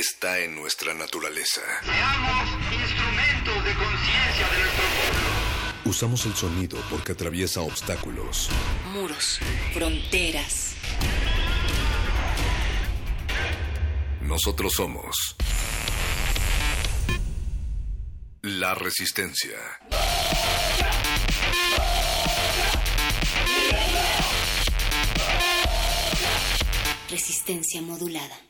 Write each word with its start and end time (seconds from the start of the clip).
Está 0.00 0.38
en 0.38 0.54
nuestra 0.54 0.94
naturaleza. 0.94 1.60
Seamos 1.84 2.48
instrumentos 2.72 3.64
de 3.66 3.74
conciencia 3.74 4.48
de 4.48 4.58
nuestro 4.60 4.84
pueblo. 4.96 5.28
Usamos 5.84 6.24
el 6.24 6.34
sonido 6.34 6.82
porque 6.88 7.12
atraviesa 7.12 7.60
obstáculos. 7.60 8.48
Muros, 8.94 9.40
fronteras. 9.74 10.72
Nosotros 14.22 14.72
somos 14.72 15.36
la 18.40 18.74
resistencia. 18.74 19.58
Resistencia 27.10 27.82
modulada. 27.82 28.49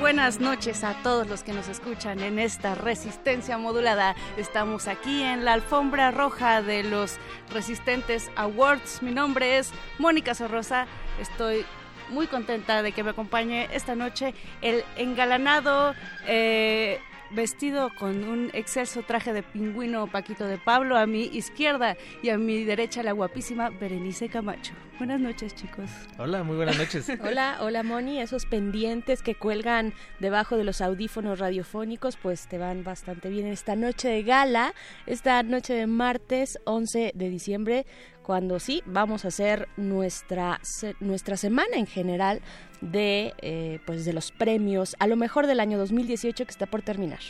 Buenas 0.00 0.38
noches 0.38 0.84
a 0.84 0.94
todos 1.02 1.26
los 1.26 1.42
que 1.42 1.52
nos 1.52 1.68
escuchan 1.68 2.20
en 2.20 2.38
esta 2.38 2.74
resistencia 2.74 3.58
modulada. 3.58 4.14
Estamos 4.36 4.86
aquí 4.86 5.22
en 5.22 5.44
la 5.44 5.54
alfombra 5.54 6.10
roja 6.10 6.62
de 6.62 6.84
los 6.84 7.16
Resistentes 7.52 8.30
Awards. 8.36 9.02
Mi 9.02 9.10
nombre 9.10 9.58
es 9.58 9.72
Mónica 9.98 10.34
Sorrosa. 10.34 10.86
Estoy 11.20 11.64
muy 12.10 12.26
contenta 12.26 12.82
de 12.82 12.92
que 12.92 13.02
me 13.02 13.10
acompañe 13.10 13.68
esta 13.72 13.96
noche 13.96 14.34
el 14.62 14.84
engalanado 14.96 15.94
eh, 16.26 17.00
vestido 17.30 17.90
con 17.98 18.24
un 18.24 18.50
excelso 18.52 19.02
traje 19.02 19.32
de 19.32 19.42
pingüino 19.42 20.06
Paquito 20.06 20.46
de 20.46 20.58
Pablo 20.58 20.96
a 20.96 21.06
mi 21.06 21.24
izquierda 21.24 21.96
y 22.22 22.30
a 22.30 22.38
mi 22.38 22.64
derecha 22.64 23.02
la 23.02 23.12
guapísima 23.12 23.70
Berenice 23.70 24.28
Camacho. 24.28 24.74
Buenas 24.98 25.20
noches, 25.20 25.54
chicos. 25.54 25.88
Hola, 26.18 26.42
muy 26.42 26.56
buenas 26.56 26.76
noches. 26.76 27.08
Hola, 27.22 27.58
hola 27.60 27.84
Moni, 27.84 28.20
esos 28.20 28.46
pendientes 28.46 29.22
que 29.22 29.36
cuelgan 29.36 29.94
debajo 30.18 30.56
de 30.56 30.64
los 30.64 30.80
audífonos 30.80 31.38
radiofónicos, 31.38 32.16
pues 32.16 32.48
te 32.48 32.58
van 32.58 32.82
bastante 32.82 33.28
bien 33.28 33.46
esta 33.46 33.76
noche 33.76 34.08
de 34.08 34.24
gala, 34.24 34.74
esta 35.06 35.42
noche 35.44 35.74
de 35.74 35.86
martes 35.86 36.58
11 36.64 37.12
de 37.14 37.28
diciembre, 37.28 37.86
cuando 38.28 38.60
sí 38.60 38.82
vamos 38.84 39.24
a 39.24 39.28
hacer 39.28 39.70
nuestra 39.78 40.60
nuestra 41.00 41.38
semana 41.38 41.78
en 41.78 41.86
general 41.86 42.42
de 42.82 43.32
eh, 43.38 43.80
pues 43.86 44.04
de 44.04 44.12
los 44.12 44.32
premios 44.32 44.96
a 44.98 45.06
lo 45.06 45.16
mejor 45.16 45.46
del 45.46 45.60
año 45.60 45.78
2018 45.78 46.44
que 46.44 46.50
está 46.50 46.66
por 46.66 46.82
terminar. 46.82 47.20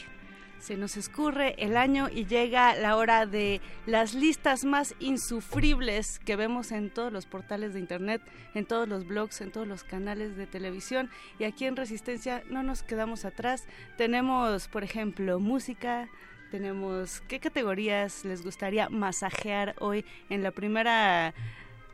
Se 0.58 0.76
nos 0.76 0.96
escurre 0.96 1.54
el 1.58 1.76
año 1.76 2.08
y 2.12 2.26
llega 2.26 2.74
la 2.74 2.96
hora 2.96 3.26
de 3.26 3.60
las 3.86 4.14
listas 4.14 4.64
más 4.64 4.96
insufribles 4.98 6.18
que 6.18 6.34
vemos 6.34 6.72
en 6.72 6.90
todos 6.90 7.12
los 7.12 7.26
portales 7.26 7.74
de 7.74 7.78
internet, 7.78 8.20
en 8.54 8.66
todos 8.66 8.88
los 8.88 9.06
blogs, 9.06 9.40
en 9.40 9.52
todos 9.52 9.68
los 9.68 9.84
canales 9.84 10.36
de 10.36 10.48
televisión. 10.48 11.10
Y 11.38 11.44
aquí 11.44 11.66
en 11.66 11.76
Resistencia 11.76 12.42
no 12.50 12.64
nos 12.64 12.82
quedamos 12.82 13.24
atrás. 13.24 13.68
Tenemos, 13.96 14.66
por 14.66 14.82
ejemplo, 14.82 15.38
música. 15.38 16.08
Tenemos 16.50 17.20
qué 17.28 17.40
categorías 17.40 18.24
les 18.24 18.42
gustaría 18.42 18.88
masajear 18.88 19.74
hoy 19.80 20.04
en 20.30 20.42
la 20.42 20.50
primera 20.50 21.34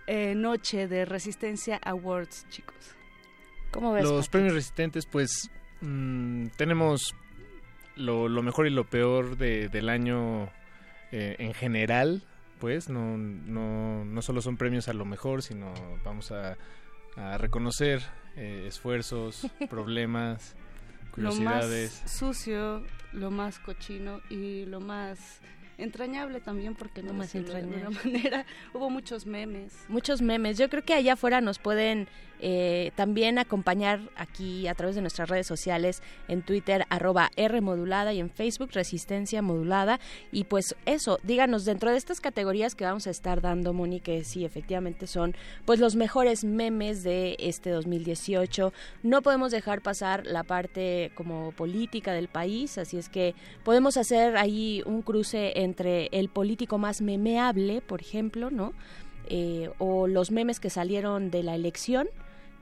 eh, 0.06 0.34
noche 0.36 0.86
de 0.86 1.04
Resistencia 1.04 1.80
Awards, 1.82 2.46
chicos. 2.50 2.94
¿Cómo 3.72 3.92
ves? 3.92 4.04
Los 4.04 4.28
premios 4.28 4.54
resistentes, 4.54 5.06
pues 5.06 5.50
mm, 5.80 6.46
tenemos 6.56 7.14
lo, 7.96 8.28
lo 8.28 8.42
mejor 8.42 8.66
y 8.68 8.70
lo 8.70 8.84
peor 8.84 9.36
de- 9.36 9.68
del 9.68 9.88
año 9.88 10.44
eh, 11.10 11.34
en 11.38 11.52
general, 11.54 12.22
pues 12.60 12.88
no, 12.88 13.16
no, 13.18 14.04
no 14.04 14.22
solo 14.22 14.40
son 14.40 14.56
premios 14.56 14.86
a 14.88 14.92
lo 14.94 15.04
mejor, 15.04 15.42
sino 15.42 15.74
vamos 16.04 16.30
a, 16.30 16.56
a 17.16 17.38
reconocer 17.38 18.02
eh, 18.36 18.66
esfuerzos, 18.68 19.48
problemas, 19.70 20.54
Lo 21.16 21.34
más 21.34 21.64
curiosidades. 21.64 22.02
sucio, 22.06 22.84
lo 23.12 23.30
más 23.30 23.58
cochino 23.58 24.20
y 24.30 24.64
lo 24.66 24.80
más 24.80 25.40
entrañable 25.78 26.40
también, 26.40 26.74
porque 26.74 27.02
no 27.02 27.12
más 27.12 27.32
decirlo 27.32 27.54
de 27.54 27.60
alguna 27.60 27.88
entrañable. 27.88 28.12
manera. 28.22 28.46
Hubo 28.72 28.90
muchos 28.90 29.26
memes. 29.26 29.74
muchos 29.88 30.22
memes. 30.22 30.58
Yo 30.58 30.68
creo 30.68 30.84
que 30.84 30.94
allá 30.94 31.14
afuera 31.14 31.40
nos 31.40 31.58
pueden 31.58 32.08
eh, 32.46 32.92
también 32.94 33.38
acompañar 33.38 34.00
aquí 34.16 34.68
a 34.68 34.74
través 34.74 34.94
de 34.96 35.00
nuestras 35.00 35.30
redes 35.30 35.46
sociales 35.46 36.02
en 36.28 36.42
Twitter 36.42 36.84
arroba 36.90 37.30
R 37.36 37.58
modulada 37.62 38.12
y 38.12 38.20
en 38.20 38.28
Facebook 38.28 38.68
Resistencia 38.72 39.40
modulada. 39.40 39.98
Y 40.30 40.44
pues 40.44 40.76
eso, 40.84 41.18
díganos 41.22 41.64
dentro 41.64 41.90
de 41.90 41.96
estas 41.96 42.20
categorías 42.20 42.74
que 42.74 42.84
vamos 42.84 43.06
a 43.06 43.10
estar 43.10 43.40
dando, 43.40 43.72
Moni, 43.72 44.00
que 44.00 44.24
sí, 44.24 44.44
efectivamente 44.44 45.06
son 45.06 45.34
pues 45.64 45.80
los 45.80 45.96
mejores 45.96 46.44
memes 46.44 47.02
de 47.02 47.36
este 47.38 47.70
2018. 47.70 48.74
No 49.02 49.22
podemos 49.22 49.50
dejar 49.50 49.80
pasar 49.80 50.26
la 50.26 50.42
parte 50.42 51.12
como 51.14 51.52
política 51.52 52.12
del 52.12 52.28
país, 52.28 52.76
así 52.76 52.98
es 52.98 53.08
que 53.08 53.34
podemos 53.64 53.96
hacer 53.96 54.36
ahí 54.36 54.82
un 54.84 55.00
cruce 55.00 55.60
entre 55.62 56.08
el 56.12 56.28
político 56.28 56.76
más 56.76 57.00
memeable, 57.00 57.80
por 57.80 58.02
ejemplo, 58.02 58.50
¿no? 58.50 58.74
eh, 59.28 59.70
o 59.78 60.06
los 60.06 60.30
memes 60.30 60.60
que 60.60 60.70
salieron 60.70 61.30
de 61.30 61.42
la 61.42 61.54
elección 61.54 62.08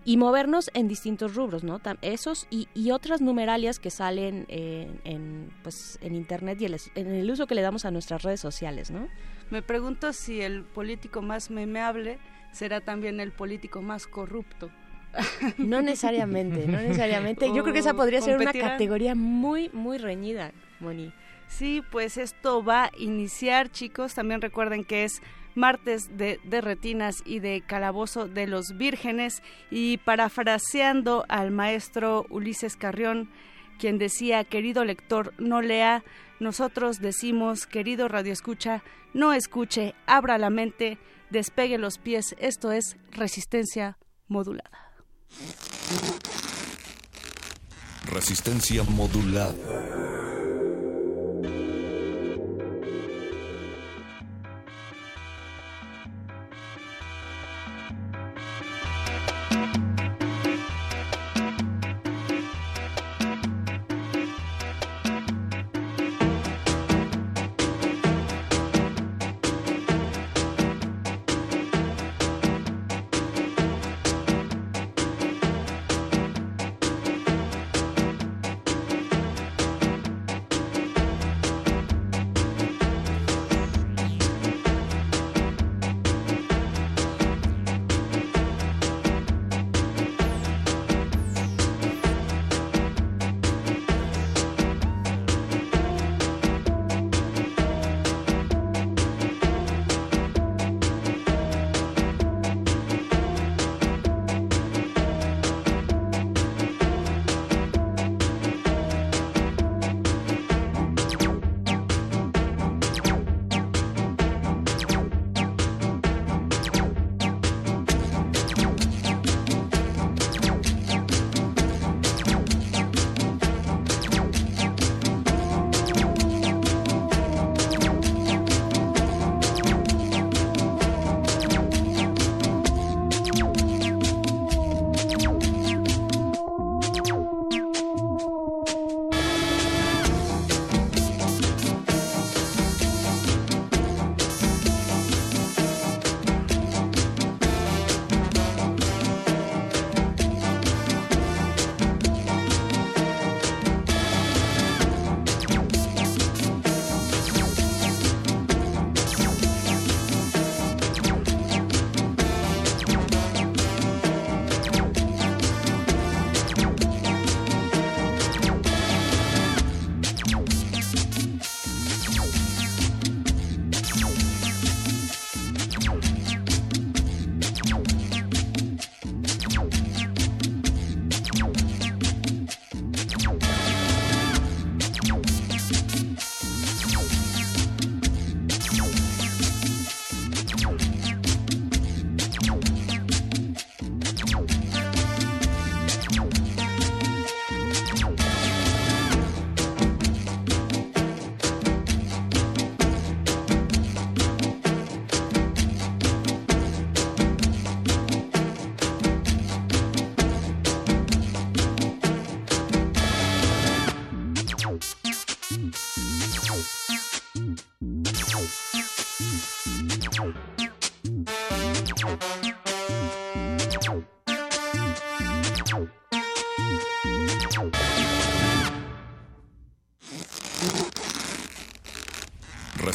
y 0.04 0.16
movernos 0.16 0.70
en 0.74 0.88
distintos 0.88 1.34
rubros, 1.34 1.62
¿no? 1.64 1.80
Esos 2.02 2.46
y, 2.50 2.68
y 2.74 2.90
otras 2.90 3.20
numeralias 3.20 3.78
que 3.78 3.90
salen 3.90 4.46
en, 4.48 5.00
en, 5.04 5.50
pues, 5.62 5.98
en 6.02 6.14
internet 6.14 6.60
y 6.60 6.64
el, 6.66 6.74
es- 6.74 6.90
en 6.94 7.08
el 7.14 7.30
uso 7.30 7.46
que 7.46 7.54
le 7.54 7.62
damos 7.62 7.84
a 7.84 7.90
nuestras 7.90 8.22
redes 8.22 8.40
sociales, 8.40 8.90
¿no? 8.90 9.08
Me 9.50 9.62
pregunto 9.62 10.12
si 10.12 10.40
el 10.40 10.64
político 10.64 11.22
más 11.22 11.50
memeable 11.50 12.18
será 12.52 12.80
también 12.80 13.20
el 13.20 13.32
político 13.32 13.80
más 13.82 14.06
corrupto. 14.06 14.70
No 15.58 15.82
necesariamente, 15.82 16.66
no 16.66 16.78
necesariamente. 16.78 17.46
Yo 17.54 17.62
creo 17.62 17.72
que 17.74 17.80
esa 17.80 17.94
podría 17.94 18.20
ser 18.22 18.36
una 18.36 18.52
categoría 18.52 19.14
muy, 19.14 19.68
muy 19.72 19.98
reñida, 19.98 20.52
Moni. 20.80 21.12
Sí, 21.48 21.82
pues 21.90 22.16
esto 22.16 22.64
va 22.64 22.84
a 22.84 22.90
iniciar, 22.96 23.70
chicos. 23.70 24.14
También 24.14 24.40
recuerden 24.40 24.84
que 24.84 25.04
es 25.04 25.20
martes 25.54 26.16
de, 26.16 26.40
de 26.44 26.60
retinas 26.60 27.22
y 27.24 27.40
de 27.40 27.62
calabozo 27.66 28.28
de 28.28 28.46
los 28.46 28.76
vírgenes. 28.76 29.42
Y 29.70 29.98
parafraseando 29.98 31.24
al 31.28 31.50
maestro 31.50 32.26
Ulises 32.30 32.76
Carrión, 32.76 33.30
quien 33.78 33.98
decía, 33.98 34.44
querido 34.44 34.84
lector, 34.84 35.34
no 35.38 35.62
lea, 35.62 36.04
nosotros 36.40 37.00
decimos, 37.00 37.66
querido 37.66 38.08
radioescucha, 38.08 38.82
no 39.14 39.32
escuche, 39.32 39.94
abra 40.06 40.38
la 40.38 40.50
mente, 40.50 40.98
despegue 41.30 41.78
los 41.78 41.98
pies. 41.98 42.34
Esto 42.38 42.72
es 42.72 42.96
resistencia 43.10 43.98
modulada. 44.28 44.92
Resistencia 48.06 48.82
modulada. 48.82 50.21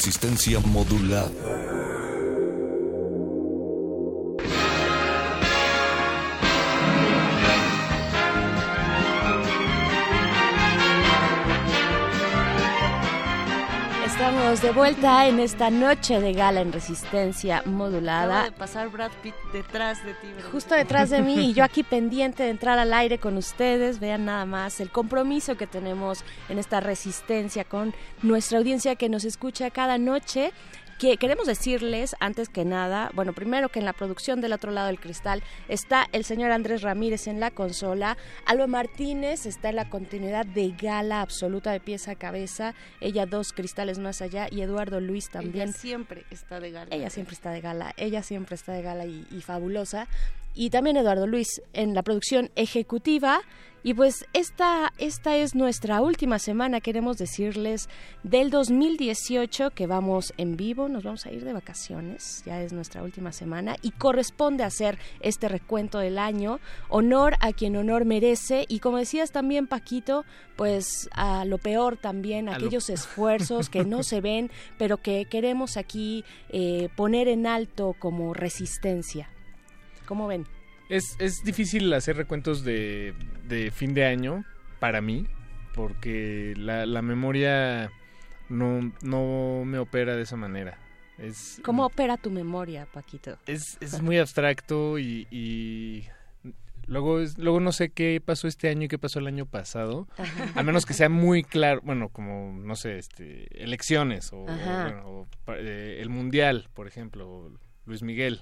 Resistencia 0.08 0.62
modulada. 0.62 1.77
Estamos 14.58 14.76
de 14.76 14.80
vuelta 14.80 15.28
en 15.28 15.40
esta 15.40 15.70
noche 15.70 16.20
de 16.20 16.34
gala 16.34 16.62
en 16.62 16.74
resistencia 16.74 17.62
modulada. 17.66 18.40
Acaba 18.42 18.44
de 18.46 18.52
pasar 18.58 18.90
Brad 18.90 19.12
Pitt 19.22 19.36
detrás 19.54 20.04
de 20.04 20.16
ti. 20.16 20.32
¿verdad? 20.34 20.50
Justo 20.52 20.74
detrás 20.74 21.12
de 21.12 21.22
mí 21.22 21.52
y 21.52 21.54
yo 21.54 21.64
aquí 21.64 21.84
pendiente 21.84 22.42
de 22.42 22.50
entrar 22.50 22.80
al 22.80 22.92
aire 22.92 23.20
con 23.20 23.38
ustedes. 23.38 24.00
Vean 24.00 24.26
nada 24.26 24.46
más 24.46 24.80
el 24.80 24.90
compromiso 24.90 25.58
que 25.58 25.68
tenemos 25.68 26.24
en 26.50 26.58
esta 26.58 26.80
resistencia 26.80 27.66
con 27.66 27.94
nuestra 28.24 28.58
audiencia 28.58 28.96
que 28.96 29.10
nos 29.10 29.26
escucha 29.26 29.70
cada 29.70 30.00
noche 30.00 30.52
que 30.98 31.18
queremos 31.18 31.46
decirles 31.46 32.16
antes 32.20 32.50
que 32.50 32.66
nada, 32.66 33.12
bueno, 33.14 33.34
primero 33.34 33.70
que 33.70 33.80
en 33.80 33.86
la 33.86 33.94
producción 33.94 34.42
del 34.42 34.54
otro 34.54 34.72
lado 34.72 34.88
del 34.88 35.00
cristal 35.00 35.44
está 35.68 36.08
el 36.12 36.24
señor 36.24 36.52
Andrés 36.52 36.82
Ramírez 36.82 37.28
en 37.28 37.40
la 37.40 37.52
consola, 37.52 38.18
Alba 38.46 38.68
Martínez 38.68 39.46
está 39.46 39.70
en 39.70 39.76
la 39.76 39.90
continuidad 39.90 40.46
de 40.46 40.72
gala 40.72 41.22
absoluta 41.22 41.72
de 41.72 41.80
pieza 41.80 42.12
a 42.12 42.16
cabeza, 42.16 42.74
ella 43.00 43.26
dos 43.26 43.54
cristales 43.54 44.00
más 44.00 44.22
allá 44.22 44.48
y 44.50 44.62
Eduardo 44.62 45.00
Luis 45.00 45.30
también. 45.30 45.70
Ella 45.70 45.78
siempre 45.78 46.26
está 46.32 46.60
de 46.60 46.72
gala. 46.72 46.96
Ella 46.96 47.10
siempre 47.10 47.34
está 47.36 47.52
de 47.52 47.62
gala, 47.62 47.94
ella 47.98 48.24
siempre 48.24 48.56
está 48.56 48.74
de 48.74 48.82
gala 48.82 49.06
y, 49.06 49.28
y 49.30 49.42
fabulosa. 49.42 50.08
Y 50.56 50.72
también 50.72 50.98
Eduardo 50.98 51.28
Luis 51.28 51.62
en 51.74 51.94
la 51.94 52.02
producción 52.02 52.50
ejecutiva. 52.56 53.42
Y 53.88 53.94
pues 53.94 54.26
esta, 54.34 54.92
esta 54.98 55.38
es 55.38 55.56
nuestra 55.56 56.02
última 56.02 56.40
semana, 56.40 56.82
queremos 56.82 57.18
decirles, 57.18 57.88
del 58.22 58.50
2018 58.50 59.70
que 59.72 59.88
vamos 59.88 60.34
en 60.36 60.58
vivo, 60.58 60.90
nos 60.90 61.04
vamos 61.04 61.26
a 61.26 61.32
ir 61.32 61.46
de 61.46 61.54
vacaciones, 61.54 62.44
ya 62.46 62.62
es 62.62 62.74
nuestra 62.74 63.02
última 63.02 63.32
semana 63.32 63.78
y 63.82 63.92
corresponde 63.92 64.66
hacer 64.66 65.00
este 65.22 65.48
recuento 65.48 66.00
del 66.00 66.18
año, 66.20 66.60
honor 66.90 67.36
a 67.40 67.54
quien 67.54 67.78
honor 67.78 68.04
merece 68.04 68.66
y 68.68 68.80
como 68.80 68.98
decías 68.98 69.32
también 69.32 69.68
Paquito, 69.68 70.26
pues 70.58 71.08
a 71.14 71.46
lo 71.46 71.58
peor 71.58 71.96
también, 71.96 72.50
A 72.50 72.52
lo- 72.52 72.66
aquellos 72.66 72.90
esfuerzos 72.90 73.70
que 73.70 73.86
no 73.86 74.04
se 74.04 74.20
ven, 74.20 74.52
pero 74.78 74.98
que 74.98 75.24
queremos 75.30 75.78
aquí 75.78 76.26
eh, 76.50 76.90
poner 76.98 77.30
en 77.30 77.48
alto 77.48 77.96
como 77.98 78.34
resistencia. 78.34 79.30
¿Cómo 80.06 80.28
ven? 80.28 80.46
Es, 80.90 81.16
es 81.20 81.44
difícil 81.44 81.92
hacer 81.94 82.16
recuentos 82.18 82.64
de, 82.64 83.14
de 83.48 83.72
fin 83.72 83.94
de 83.94 84.06
año 84.06 84.46
para 84.80 85.02
mí, 85.02 85.28
porque 85.76 86.54
la, 86.58 86.86
la 86.86 87.02
memoria 87.02 87.92
no, 88.50 88.94
no 89.02 89.64
me 89.66 89.80
opera 89.80 90.16
de 90.16 90.22
esa 90.24 90.38
manera. 90.38 90.78
Es, 91.18 91.60
¿Cómo 91.64 91.86
opera 91.86 92.16
tu 92.18 92.30
memoria, 92.32 92.86
Paquito? 92.94 93.38
es, 93.48 93.78
es 93.82 94.02
muy 94.02 94.18
abstracto 94.20 95.00
y, 95.00 95.28
y 95.32 96.06
luego, 96.86 97.20
es- 97.20 97.38
luego 97.40 97.60
no 97.60 97.72
sé 97.72 97.90
qué 97.90 98.22
pasó 98.24 98.48
este 98.48 98.70
año 98.70 98.84
y 98.84 98.88
qué 98.88 99.00
pasó 99.00 99.20
el 99.20 99.28
año 99.28 99.46
pasado. 99.48 100.08
Ajá. 100.18 100.52
A 100.60 100.64
menos 100.64 100.86
que 100.86 100.94
sea 100.94 101.10
muy 101.10 101.44
claro, 101.44 101.82
bueno, 101.84 102.10
como, 102.10 102.54
no 102.62 102.76
sé, 102.76 102.98
este, 103.00 103.48
elecciones 103.64 104.32
o, 104.32 104.46
bueno, 104.46 105.02
o 105.06 105.28
eh, 105.54 105.98
el 106.02 106.10
Mundial, 106.10 106.70
por 106.76 106.88
ejemplo, 106.88 107.52
Luis 107.86 108.04
Miguel, 108.04 108.42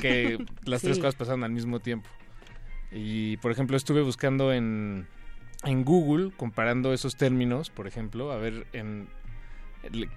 que 0.00 0.38
las 0.64 0.82
tres 0.82 0.98
cosas 0.98 1.14
pasaron 1.14 1.44
al 1.44 1.52
mismo 1.52 1.80
tiempo. 1.80 2.08
Y, 2.92 3.36
por 3.38 3.50
ejemplo, 3.50 3.76
estuve 3.76 4.02
buscando 4.02 4.52
en, 4.52 5.06
en 5.64 5.84
Google, 5.84 6.32
comparando 6.36 6.92
esos 6.92 7.16
términos, 7.16 7.70
por 7.70 7.86
ejemplo, 7.86 8.32
a 8.32 8.36
ver 8.36 8.66
en 8.72 9.08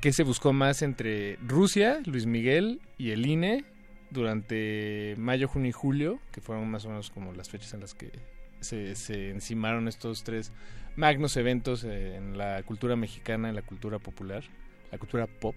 qué 0.02 0.14
se 0.14 0.24
buscó 0.24 0.54
más 0.54 0.82
entre 0.82 1.38
Rusia, 1.38 2.00
Luis 2.06 2.26
Miguel 2.26 2.82
y 2.98 3.12
el 3.12 3.26
INE 3.26 3.66
durante 4.10 5.16
mayo, 5.18 5.48
junio 5.48 5.70
y 5.70 5.74
julio, 5.74 6.20
que 6.32 6.42
fueron 6.42 6.70
más 6.70 6.86
o 6.86 6.90
menos 6.90 7.12
como 7.12 7.34
las 7.34 7.50
fechas 7.50 7.74
en 7.74 7.82
las 7.82 7.94
que 7.94 8.12
se, 8.60 8.96
se 8.96 9.30
encimaron 9.30 9.88
estos 9.88 10.24
tres 10.24 10.52
magnos 10.96 11.38
eventos 11.38 11.84
en 11.84 12.38
la 12.38 12.62
cultura 12.64 12.96
mexicana, 12.96 13.50
en 13.50 13.56
la 13.56 13.62
cultura 13.62 14.00
popular, 14.00 14.44
la 14.92 14.98
cultura 14.98 15.28
pop. 15.28 15.56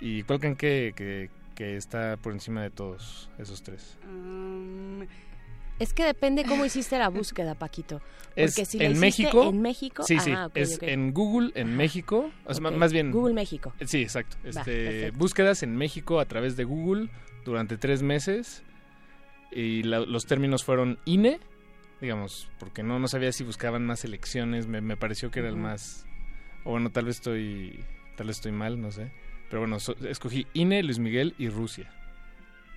¿Y 0.00 0.22
cuál 0.24 0.38
creen 0.38 0.56
que, 0.56 0.92
que, 0.94 1.30
que 1.58 1.76
está 1.76 2.16
por 2.16 2.32
encima 2.32 2.62
de 2.62 2.70
todos 2.70 3.28
esos 3.38 3.62
tres? 3.64 3.98
Um, 4.06 5.00
Es 5.80 5.92
que 5.92 6.04
depende 6.04 6.44
cómo 6.44 6.64
hiciste 6.64 6.96
la 6.98 7.08
búsqueda, 7.08 7.54
Paquito. 7.56 8.00
Es 8.36 8.52
Porque 8.52 8.64
si 8.64 8.78
la 8.78 8.84
en 8.86 8.98
México. 9.00 9.42
en 9.48 9.60
México, 9.60 10.02
Sí, 10.04 10.18
sí, 10.20 10.30
ah, 10.30 10.48
es 10.54 10.78
en 10.82 11.12
Google, 11.12 11.50
en 11.56 11.76
México, 11.76 12.30
o 12.44 12.54
sea, 12.54 12.70
más 12.70 12.92
bien... 12.92 13.10
Google 13.10 13.34
México. 13.34 13.72
Sí, 13.84 14.02
exacto. 14.02 14.36
Este, 14.44 15.10
búsquedas 15.12 15.62
en 15.64 15.76
México 15.76 16.20
a 16.20 16.24
través 16.26 16.56
de 16.56 16.62
Google 16.64 17.08
durante 17.44 17.76
tres 17.76 18.02
meses 18.02 18.62
y 19.50 19.82
la- 19.82 20.00
los 20.00 20.26
términos 20.26 20.62
fueron 20.64 20.98
INE, 21.04 21.40
digamos, 22.00 22.48
porque 22.60 22.82
no, 22.84 22.98
no 23.00 23.08
sabía 23.08 23.32
si 23.32 23.42
buscaban 23.44 23.84
más 23.84 24.04
elecciones, 24.04 24.66
me, 24.68 24.80
me 24.80 24.96
pareció 24.96 25.30
que 25.32 25.40
era 25.40 25.48
el 25.48 25.56
más... 25.56 26.06
O 26.64 26.70
bueno, 26.72 26.90
tal 26.90 27.04
vez 27.06 27.16
estoy, 27.16 27.84
tal 28.16 28.26
vez 28.28 28.36
estoy 28.36 28.52
mal, 28.52 28.80
no 28.80 28.90
sé. 28.92 29.10
Pero 29.48 29.60
bueno, 29.60 29.80
so- 29.80 29.96
escogí 30.06 30.46
INE, 30.54 30.82
Luis 30.82 30.98
Miguel 30.98 31.34
y 31.38 31.48
Rusia 31.48 31.90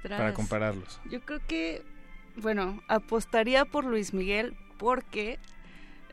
para 0.03 0.33
compararlos. 0.33 0.99
Yo 1.09 1.21
creo 1.21 1.39
que, 1.47 1.83
bueno, 2.35 2.81
apostaría 2.87 3.65
por 3.65 3.85
Luis 3.85 4.13
Miguel 4.13 4.55
porque 4.77 5.37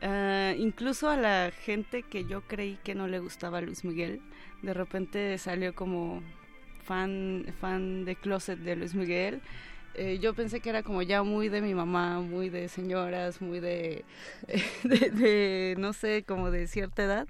ah, 0.01 0.53
incluso 0.57 1.09
a 1.09 1.17
la 1.17 1.51
gente 1.51 2.03
que 2.03 2.25
yo 2.25 2.41
creí 2.41 2.77
que 2.83 2.95
no 2.95 3.07
le 3.07 3.19
gustaba 3.19 3.61
Luis 3.61 3.83
Miguel, 3.83 4.21
de 4.61 4.73
repente 4.73 5.37
salió 5.37 5.73
como 5.73 6.21
fan, 6.83 7.45
fan 7.59 8.05
de 8.05 8.15
closet 8.15 8.59
de 8.59 8.75
Luis 8.75 8.93
Miguel. 8.93 9.41
Eh, 9.95 10.19
yo 10.19 10.33
pensé 10.33 10.59
que 10.59 10.69
era 10.69 10.83
como 10.83 11.01
ya 11.01 11.23
muy 11.23 11.49
de 11.49 11.61
mi 11.61 11.73
mamá, 11.73 12.19
muy 12.21 12.49
de 12.49 12.69
señoras, 12.69 13.41
muy 13.41 13.59
de, 13.59 14.05
de, 14.83 15.09
de, 15.09 15.75
no 15.77 15.93
sé, 15.93 16.23
como 16.27 16.51
de 16.51 16.67
cierta 16.67 17.03
edad. 17.03 17.27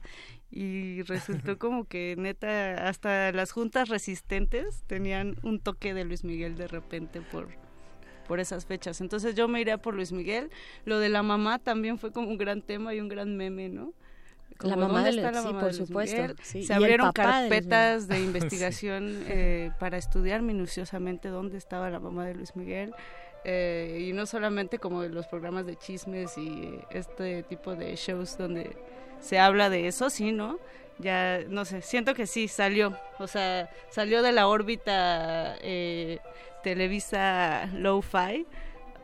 Y 0.51 1.03
resultó 1.03 1.59
como 1.59 1.85
que 1.85 2.15
neta, 2.17 2.87
hasta 2.87 3.31
las 3.31 3.51
juntas 3.51 3.87
resistentes 3.89 4.83
tenían 4.87 5.35
un 5.43 5.59
toque 5.59 5.93
de 5.93 6.05
Luis 6.05 6.23
Miguel 6.23 6.55
de 6.57 6.67
repente 6.67 7.21
por, 7.21 7.49
por 8.27 8.39
esas 8.39 8.65
fechas. 8.65 8.99
Entonces 9.01 9.35
yo 9.35 9.47
me 9.47 9.61
iría 9.61 9.77
por 9.77 9.93
Luis 9.93 10.11
Miguel. 10.11 10.49
Lo 10.85 10.99
de 10.99 11.09
la 11.09 11.21
mamá 11.21 11.59
también 11.59 11.99
fue 11.99 12.11
como 12.11 12.29
un 12.29 12.37
gran 12.37 12.61
tema 12.63 12.95
y 12.95 12.99
un 12.99 13.09
gran 13.09 13.37
meme, 13.37 13.69
¿no? 13.69 13.93
La 14.61 14.75
mamá 14.75 14.95
¿dónde 15.03 15.11
de 15.11 15.17
está 15.17 15.29
Lu- 15.29 15.35
la 15.35 15.41
sí, 15.41 15.47
mamá 15.47 15.59
por 15.61 15.71
de 15.71 15.77
Luis 15.77 15.87
supuesto, 15.87 16.15
Miguel? 16.21 16.35
sí. 16.41 16.63
Se 16.63 16.73
abrieron 16.73 17.11
de 17.13 17.23
Luis 17.23 17.27
carpetas 17.31 18.07
de 18.07 18.19
investigación 18.23 19.23
eh, 19.27 19.71
para 19.79 19.97
estudiar 19.97 20.41
minuciosamente 20.41 21.29
dónde 21.29 21.57
estaba 21.57 21.89
la 21.91 21.99
mamá 21.99 22.25
de 22.25 22.33
Luis 22.35 22.55
Miguel. 22.55 22.93
eh, 23.45 24.05
y 24.09 24.11
no 24.13 24.25
solamente 24.25 24.79
como 24.79 25.03
los 25.03 25.27
programas 25.27 25.65
de 25.65 25.77
chismes 25.77 26.37
y 26.37 26.77
este 26.89 27.43
tipo 27.43 27.73
de 27.75 27.95
shows 27.95 28.37
donde 28.37 28.75
se 29.19 29.39
habla 29.39 29.69
de 29.69 29.87
eso, 29.87 30.09
sino 30.09 30.59
ya, 30.99 31.39
no 31.47 31.63
sé, 31.65 31.81
siento 31.81 32.13
que 32.13 32.27
sí, 32.27 32.47
salió. 32.47 32.97
O 33.19 33.27
sea, 33.27 33.69
salió 33.89 34.21
de 34.21 34.31
la 34.33 34.47
órbita 34.47 35.55
eh, 35.61 36.19
Televisa 36.63 37.67
Low-Fi 37.73 38.45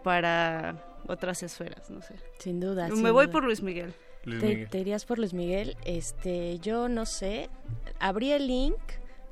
para 0.04 0.76
otras 1.08 1.42
esferas, 1.44 1.90
no 1.90 2.02
sé. 2.02 2.16
Sin 2.40 2.60
duda. 2.60 2.88
Me 2.90 2.96
sin 2.96 3.04
voy 3.04 3.26
duda. 3.26 3.32
por 3.32 3.44
Luis 3.46 3.62
Miguel. 3.62 3.94
Luis 4.24 4.40
¿Te, 4.42 4.48
Miguel. 4.48 4.70
te 4.70 4.78
irías 4.80 5.06
por 5.06 5.20
Luis 5.20 5.34
Miguel? 5.34 5.78
Este, 5.86 6.60
yo 6.60 6.90
no 6.90 7.06
sé. 7.06 7.50
Abrí 8.00 8.32
el 8.32 8.48
link 8.48 8.78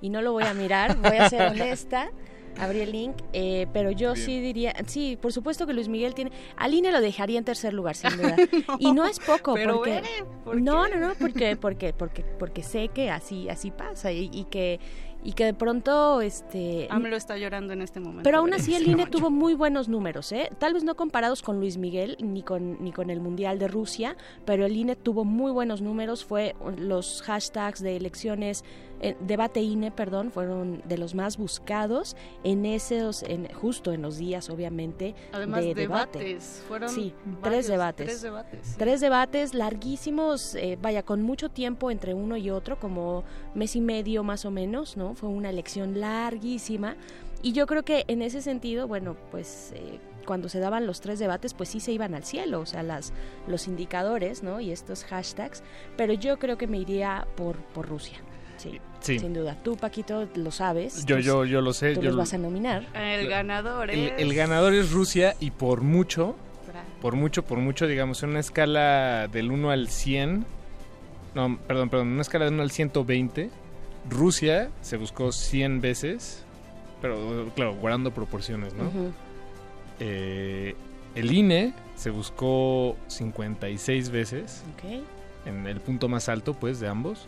y 0.02 0.10
no 0.10 0.22
lo 0.22 0.32
voy 0.34 0.44
a 0.44 0.54
mirar, 0.54 0.96
voy 0.98 1.18
a 1.18 1.30
ser 1.30 1.42
honesta. 1.52 2.12
Abrí 2.60 2.82
el 2.82 2.92
link, 2.92 3.16
eh, 3.34 3.68
pero 3.74 3.92
yo 3.92 4.14
Bien. 4.14 4.26
sí 4.26 4.40
diría, 4.40 4.74
sí, 4.88 5.18
por 5.22 5.34
supuesto 5.34 5.66
que 5.66 5.74
Luis 5.74 5.88
Miguel 5.88 6.14
tiene, 6.14 6.32
al 6.56 6.74
INE 6.74 6.92
lo 6.92 7.02
dejaría 7.02 7.40
en 7.40 7.46
tercer 7.46 7.74
lugar, 7.74 7.96
sin 7.96 8.10
duda. 8.18 8.36
y 8.80 8.92
no 8.92 9.06
es 9.06 9.20
poco, 9.20 9.54
Pero 9.56 9.76
porque 9.78 9.92
vele, 9.92 10.08
¿por 10.44 10.62
no, 10.62 10.88
no, 10.88 10.98
no, 11.00 11.14
porque, 11.20 11.56
porque, 11.56 11.94
porque, 11.94 12.24
porque 12.38 12.64
sé 12.64 12.90
que 12.90 13.10
así, 13.10 13.50
así 13.50 13.72
pasa 13.72 14.12
y, 14.12 14.30
y 14.32 14.46
que, 14.46 14.80
y 15.24 15.34
que 15.34 15.46
de 15.46 15.54
pronto, 15.54 16.22
este, 16.22 16.88
AMLO 16.90 17.16
está 17.16 17.38
llorando 17.38 17.74
en 17.74 17.82
este 17.82 18.00
momento. 18.00 18.24
pero 18.24 18.40
aún 18.40 18.54
así 18.54 18.76
el 18.76 18.88
INE 18.88 19.06
no, 19.06 19.10
tuvo 19.10 19.30
muy 19.30 19.54
buenos 19.54 19.88
números, 19.88 20.32
¿eh? 20.32 20.50
Tal 20.60 20.74
vez 20.74 20.84
no 20.84 20.96
comparados 20.96 21.42
con 21.42 21.60
Luis 21.60 21.78
Miguel 21.78 22.18
ni 22.20 22.44
con, 22.44 22.84
ni 22.84 22.92
con 22.92 23.10
el 23.10 23.20
Mundial 23.20 23.58
de 23.58 23.68
Rusia, 23.68 24.16
pero 24.46 24.66
el 24.66 24.76
INE 24.76 24.96
tuvo 24.96 25.24
muy 25.26 25.52
buenos 25.52 25.82
números. 25.82 26.26
Fue 26.26 26.56
los 26.78 27.22
hashtags 27.24 27.82
de 27.82 27.96
elecciones, 27.96 28.64
eh, 29.04 29.16
debate 29.20 29.62
INE, 29.62 29.92
perdón, 29.92 30.32
fueron 30.32 30.82
de 30.86 30.98
los 30.98 31.14
más 31.14 31.38
buscados 31.38 32.16
en 32.44 32.66
esos, 32.66 33.22
en, 33.24 33.48
justo 33.54 33.92
en 33.94 34.02
los 34.02 34.18
días, 34.18 34.50
obviamente, 34.50 35.14
Además, 35.32 35.62
de 35.64 35.76
debate. 35.76 36.20
debates. 36.20 36.64
Fueron 36.68 36.90
Sí, 36.90 37.14
varios, 37.26 37.42
tres 37.44 37.68
debates. 37.68 38.06
Tres 38.08 38.22
debates. 38.22 38.60
sí. 38.64 38.76
Tres 38.78 39.02
debates 39.02 39.54
larguísimos, 39.54 40.56
eh, 40.56 40.78
vaya, 40.82 41.04
con 41.04 41.22
mucho 41.22 41.50
tiempo 41.50 41.92
entre 41.92 42.14
uno 42.14 42.38
y 42.38 42.50
otro, 42.50 42.80
como 42.80 43.24
mes 43.54 43.76
y 43.76 43.82
medio 43.82 44.24
más 44.24 44.46
o 44.46 44.52
menos, 44.52 44.98
¿no? 44.98 45.14
Fue 45.14 45.30
una 45.30 45.50
elección 45.50 46.00
larguísima. 46.00 46.96
Y 47.42 47.52
yo 47.52 47.68
creo 47.68 47.84
que 47.84 48.06
en 48.08 48.22
ese 48.22 48.42
sentido, 48.42 48.88
bueno, 48.88 49.18
pues 49.30 49.74
eh, 49.76 50.00
cuando 50.26 50.48
se 50.48 50.60
daban 50.60 50.88
los 50.88 51.02
tres 51.02 51.20
debates, 51.20 51.54
pues 51.54 51.68
sí 51.68 51.82
se 51.82 51.92
iban 51.92 52.16
al 52.16 52.24
cielo, 52.24 52.62
o 52.62 52.66
sea, 52.66 52.84
las, 52.84 53.12
los 53.48 53.68
indicadores, 53.68 54.44
¿no? 54.44 54.62
Y 54.62 54.72
estos 54.72 55.04
hashtags. 55.04 55.62
Pero 55.98 56.14
yo 56.14 56.40
creo 56.40 56.58
que 56.58 56.68
me 56.68 56.78
iría 56.78 57.28
por, 57.36 57.58
por 57.58 57.90
Rusia. 57.90 58.20
Sí, 58.56 58.80
Sí. 59.04 59.20
sin 59.20 59.34
duda. 59.34 59.56
Tú, 59.64 59.78
Paquito, 59.78 60.28
lo 60.36 60.50
sabes. 60.52 61.06
Yo, 61.06 61.20
yo, 61.20 61.46
yo 61.46 61.62
lo 61.62 61.74
sé. 61.74 61.94
Tú 61.94 62.00
yo 62.02 62.06
los 62.08 62.14
lo- 62.16 62.20
vas 62.20 62.34
a 62.34 62.38
nominar. 62.40 62.88
El 62.96 63.28
ganador 63.30 63.92
el, 63.92 64.00
es... 64.00 64.14
el 64.18 64.34
ganador 64.34 64.74
es 64.74 64.92
Rusia 64.92 65.36
y 65.40 65.52
por 65.52 65.82
mucho, 65.82 66.36
Bra- 66.72 67.02
por 67.02 67.16
mucho, 67.16 67.44
por 67.44 67.60
mucho, 67.60 67.86
digamos, 67.86 68.24
en 68.24 68.30
una 68.32 68.40
escala 68.40 69.28
del 69.28 69.52
1 69.52 69.70
al 69.70 69.90
100, 69.90 70.46
no, 71.36 71.58
perdón, 71.68 71.90
perdón, 71.90 72.08
en 72.08 72.14
una 72.14 72.22
escala 72.24 72.46
del 72.46 72.54
1 72.56 72.64
al 72.64 72.72
120, 72.72 73.50
Rusia 74.10 74.70
se 74.82 74.98
buscó 74.98 75.32
100 75.32 75.82
veces, 75.82 76.44
pero 77.02 77.50
claro, 77.56 77.76
guardando 77.76 78.12
proporciones, 78.12 78.74
¿no? 78.74 78.86
Ujú. 78.88 79.12
Eh, 80.00 80.76
el 81.16 81.32
INE 81.32 81.74
se 81.96 82.10
buscó 82.10 82.96
56 83.08 84.10
veces, 84.10 84.64
Ok. 84.76 85.04
En 85.46 85.68
el 85.68 85.80
punto 85.82 86.08
más 86.08 86.30
alto, 86.30 86.54
pues, 86.54 86.80
de 86.80 86.88
ambos, 86.88 87.28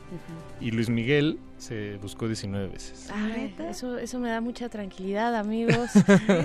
y 0.62 0.72
Luis 0.72 0.90
Miguel 0.90 1.40
se 1.58 1.96
buscó 1.98 2.28
19 2.28 2.68
veces. 2.68 3.10
Ay, 3.14 3.52
¿Neta? 3.58 3.70
eso, 3.70 3.98
eso 3.98 4.20
me 4.20 4.30
da 4.30 4.42
mucha 4.42 4.68
tranquilidad, 4.70 5.36
amigos. 5.36 5.90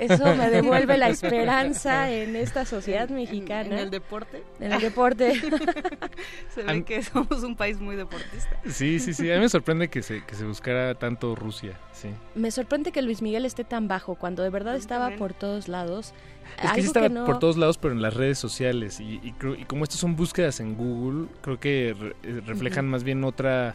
Eso 0.00 0.34
me 0.36 0.50
devuelve 0.50 0.96
la 0.98 1.08
esperanza 1.08 2.10
en 2.10 2.36
esta 2.36 2.64
sociedad 2.64 3.08
mexicana. 3.08 3.74
En, 3.74 3.78
el 3.78 3.90
deporte 3.90 4.42
En 4.60 4.72
el 4.72 4.80
deporte. 4.80 5.34
se 6.54 6.62
ve 6.62 6.70
Am- 6.70 6.84
que 6.84 7.02
somos 7.02 7.42
un 7.42 7.56
país 7.56 7.80
muy 7.80 7.96
deportista. 7.96 8.60
Sí, 8.68 8.98
sí, 9.00 9.14
sí, 9.14 9.30
a 9.30 9.34
mí 9.34 9.40
me 9.40 9.48
sorprende 9.48 9.88
que 9.88 10.02
se, 10.02 10.24
que 10.24 10.34
se 10.34 10.44
buscara 10.44 10.94
tanto 10.94 11.34
Rusia, 11.34 11.78
sí. 11.92 12.08
Me 12.34 12.50
sorprende 12.50 12.92
que 12.92 13.02
Luis 13.02 13.20
Miguel 13.22 13.44
esté 13.44 13.64
tan 13.64 13.88
bajo 13.88 14.14
cuando 14.14 14.42
de 14.42 14.50
verdad 14.50 14.76
estaba 14.76 15.10
por 15.16 15.34
todos 15.34 15.68
lados. 15.68 16.14
Es 16.62 16.72
que 16.72 16.80
sí 16.82 16.86
estaba 16.88 17.08
no- 17.08 17.24
por 17.24 17.38
todos 17.38 17.56
lados, 17.56 17.78
pero 17.78 17.94
en 17.94 18.02
las 18.02 18.14
redes 18.14 18.38
sociales. 18.38 19.00
Y, 19.00 19.20
y, 19.22 19.32
creo- 19.32 19.54
y 19.54 19.64
como 19.64 19.84
estas 19.84 19.98
son 20.00 20.16
búsquedas 20.16 20.60
en 20.60 20.74
Google, 20.76 21.28
creo 21.40 21.58
que 21.58 21.94
re- 21.98 22.16
eh, 22.22 22.40
reflejan 22.46 22.88
más 22.88 23.02
bien 23.04 23.24
otra 23.24 23.74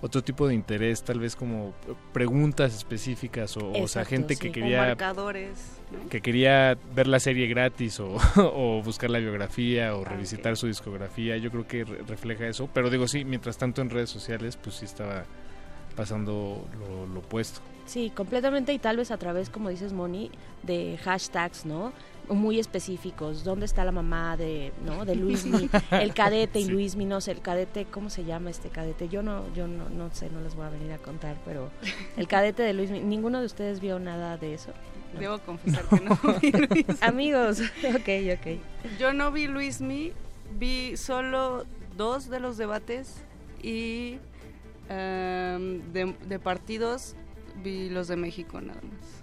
otro 0.00 0.22
tipo 0.22 0.46
de 0.46 0.54
interés, 0.54 1.02
tal 1.02 1.18
vez 1.18 1.34
como 1.34 1.74
preguntas 2.12 2.72
específicas 2.76 3.56
o, 3.56 3.72
o 3.72 3.88
sea, 3.88 4.04
gente 4.04 4.34
sí. 4.34 4.40
que 4.42 4.50
O 4.50 4.52
quería 4.52 4.78
marcadores. 4.82 5.72
¿no? 5.90 6.08
que 6.08 6.20
quería 6.20 6.78
ver 6.94 7.08
la 7.08 7.18
serie 7.18 7.48
gratis 7.48 7.98
o, 7.98 8.16
o 8.36 8.80
buscar 8.84 9.10
la 9.10 9.18
biografía 9.18 9.96
o 9.96 10.04
Ah, 10.06 10.10
revisitar 10.10 10.56
su 10.56 10.68
discografía. 10.68 11.36
Yo 11.38 11.50
creo 11.50 11.66
que 11.66 11.82
re- 11.84 12.02
refleja 12.06 12.46
eso. 12.46 12.68
Pero 12.72 12.90
digo, 12.90 13.08
sí, 13.08 13.24
mientras 13.24 13.58
tanto 13.58 13.82
en 13.82 13.90
redes 13.90 14.08
sociales, 14.10 14.56
pues 14.56 14.76
sí 14.76 14.84
estaba 14.84 15.24
pasando 15.96 16.64
lo, 16.78 17.06
lo 17.12 17.18
opuesto. 17.20 17.60
Sí, 17.88 18.12
completamente 18.14 18.74
y 18.74 18.78
tal 18.78 18.98
vez 18.98 19.10
a 19.10 19.16
través, 19.16 19.48
como 19.48 19.70
dices 19.70 19.94
Moni, 19.94 20.30
de 20.62 20.98
hashtags, 21.02 21.64
¿no? 21.64 21.94
Muy 22.28 22.58
específicos. 22.58 23.44
¿Dónde 23.44 23.64
está 23.64 23.82
la 23.86 23.92
mamá 23.92 24.36
de, 24.36 24.74
¿no? 24.84 25.06
De 25.06 25.14
Luismi? 25.14 25.70
El 25.90 26.12
cadete 26.12 26.60
y 26.60 26.64
Sí. 26.66 26.70
Luismi, 26.70 27.06
no 27.06 27.22
sé, 27.22 27.30
el 27.30 27.40
cadete, 27.40 27.86
¿cómo 27.86 28.10
se 28.10 28.26
llama 28.26 28.50
este 28.50 28.68
cadete? 28.68 29.08
Yo 29.08 29.22
no, 29.22 29.42
yo 29.54 29.66
no, 29.66 29.88
no 29.88 30.10
sé, 30.14 30.28
no 30.28 30.42
les 30.42 30.54
voy 30.54 30.66
a 30.66 30.68
venir 30.68 30.92
a 30.92 30.98
contar, 30.98 31.36
pero 31.46 31.70
el 32.18 32.28
cadete 32.28 32.62
de 32.62 32.74
Luismi, 32.74 33.00
¿ninguno 33.00 33.40
de 33.40 33.46
ustedes 33.46 33.80
vio 33.80 33.98
nada 33.98 34.36
de 34.36 34.52
eso? 34.52 34.72
No. 35.14 35.20
Debo 35.20 35.38
confesar 35.46 35.86
que 35.86 36.00
no 36.00 36.18
vi. 36.42 36.84
Amigos, 37.00 37.60
ok, 37.82 38.38
ok. 38.38 38.98
Yo 39.00 39.14
no 39.14 39.32
vi 39.32 39.46
Luismi, 39.46 40.12
vi 40.58 40.98
solo 40.98 41.64
dos 41.96 42.28
de 42.28 42.40
los 42.40 42.58
debates 42.58 43.14
y 43.62 44.18
de, 44.88 46.14
de 46.26 46.38
partidos 46.38 47.14
vi 47.62 47.88
los 47.90 48.08
de 48.08 48.16
México 48.16 48.60
nada 48.60 48.80
más. 48.82 49.22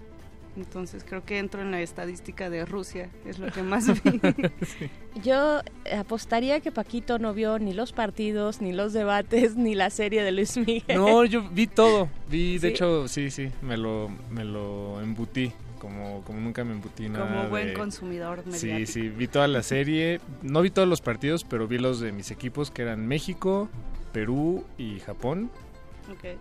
Entonces 0.56 1.04
creo 1.06 1.22
que 1.22 1.38
entro 1.38 1.60
en 1.60 1.70
la 1.70 1.82
estadística 1.82 2.48
de 2.48 2.64
Rusia, 2.64 3.10
es 3.26 3.38
lo 3.38 3.52
que 3.52 3.62
más 3.62 3.88
vi. 4.02 4.20
Yo 5.22 5.60
apostaría 5.94 6.60
que 6.60 6.72
Paquito 6.72 7.18
no 7.18 7.34
vio 7.34 7.58
ni 7.58 7.74
los 7.74 7.92
partidos, 7.92 8.62
ni 8.62 8.72
los 8.72 8.94
debates, 8.94 9.56
ni 9.56 9.74
la 9.74 9.90
serie 9.90 10.22
de 10.22 10.32
Luis 10.32 10.56
Miguel. 10.56 10.96
No, 10.96 11.24
yo 11.26 11.46
vi 11.50 11.66
todo. 11.66 12.08
Vi, 12.30 12.54
de 12.54 12.60
¿Sí? 12.60 12.66
hecho, 12.68 13.06
sí, 13.08 13.30
sí, 13.30 13.50
me 13.60 13.76
lo, 13.76 14.10
me 14.30 14.44
lo 14.44 15.00
embutí. 15.02 15.52
Como, 15.78 16.22
como 16.24 16.40
nunca 16.40 16.64
me 16.64 16.72
embutí 16.72 17.10
nada. 17.10 17.26
Como 17.28 17.50
buen 17.50 17.68
de- 17.68 17.74
consumidor 17.74 18.42
Sí, 18.50 18.66
mediático. 18.68 18.92
sí, 18.92 19.08
vi 19.10 19.28
toda 19.28 19.46
la 19.48 19.62
serie. 19.62 20.20
No 20.42 20.62
vi 20.62 20.70
todos 20.70 20.88
los 20.88 21.02
partidos, 21.02 21.44
pero 21.44 21.68
vi 21.68 21.76
los 21.78 22.00
de 22.00 22.12
mis 22.12 22.30
equipos 22.30 22.70
que 22.70 22.80
eran 22.80 23.06
México, 23.06 23.68
Perú 24.12 24.64
y 24.78 25.00
Japón. 25.00 25.50
Ok. 26.10 26.38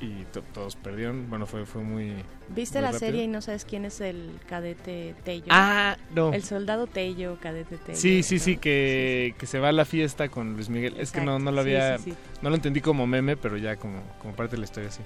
Y 0.00 0.24
to- 0.32 0.42
todos 0.54 0.76
perdieron. 0.76 1.28
Bueno, 1.28 1.46
fue, 1.46 1.66
fue 1.66 1.82
muy. 1.82 2.12
¿Viste 2.50 2.78
muy 2.78 2.82
la 2.82 2.92
rápido. 2.92 2.98
serie 3.00 3.24
y 3.24 3.26
no 3.28 3.42
sabes 3.42 3.64
quién 3.64 3.84
es 3.84 4.00
el 4.00 4.30
cadete 4.48 5.16
Tello? 5.24 5.46
Ah, 5.50 5.96
no. 6.14 6.32
El 6.32 6.44
soldado 6.44 6.86
Tello, 6.86 7.36
cadete 7.42 7.78
Tello. 7.78 7.98
Sí, 7.98 8.22
sí, 8.22 8.38
sí, 8.38 8.58
que, 8.58 9.34
que 9.38 9.46
se 9.46 9.58
va 9.58 9.70
a 9.70 9.72
la 9.72 9.84
fiesta 9.84 10.28
con 10.28 10.54
Luis 10.54 10.68
Miguel. 10.68 10.94
Es 10.98 11.10
que 11.10 11.20
no, 11.20 11.40
no 11.40 11.50
lo 11.50 11.60
había. 11.62 11.98
sí, 11.98 12.04
sí, 12.04 12.10
sí. 12.12 12.16
No 12.42 12.48
lo 12.50 12.54
entendí 12.54 12.80
como 12.80 13.08
meme, 13.08 13.36
pero 13.36 13.56
ya 13.56 13.74
como, 13.76 14.00
como 14.22 14.34
parte 14.36 14.52
de 14.54 14.58
la 14.60 14.64
historia, 14.66 14.90
sí. 14.92 15.02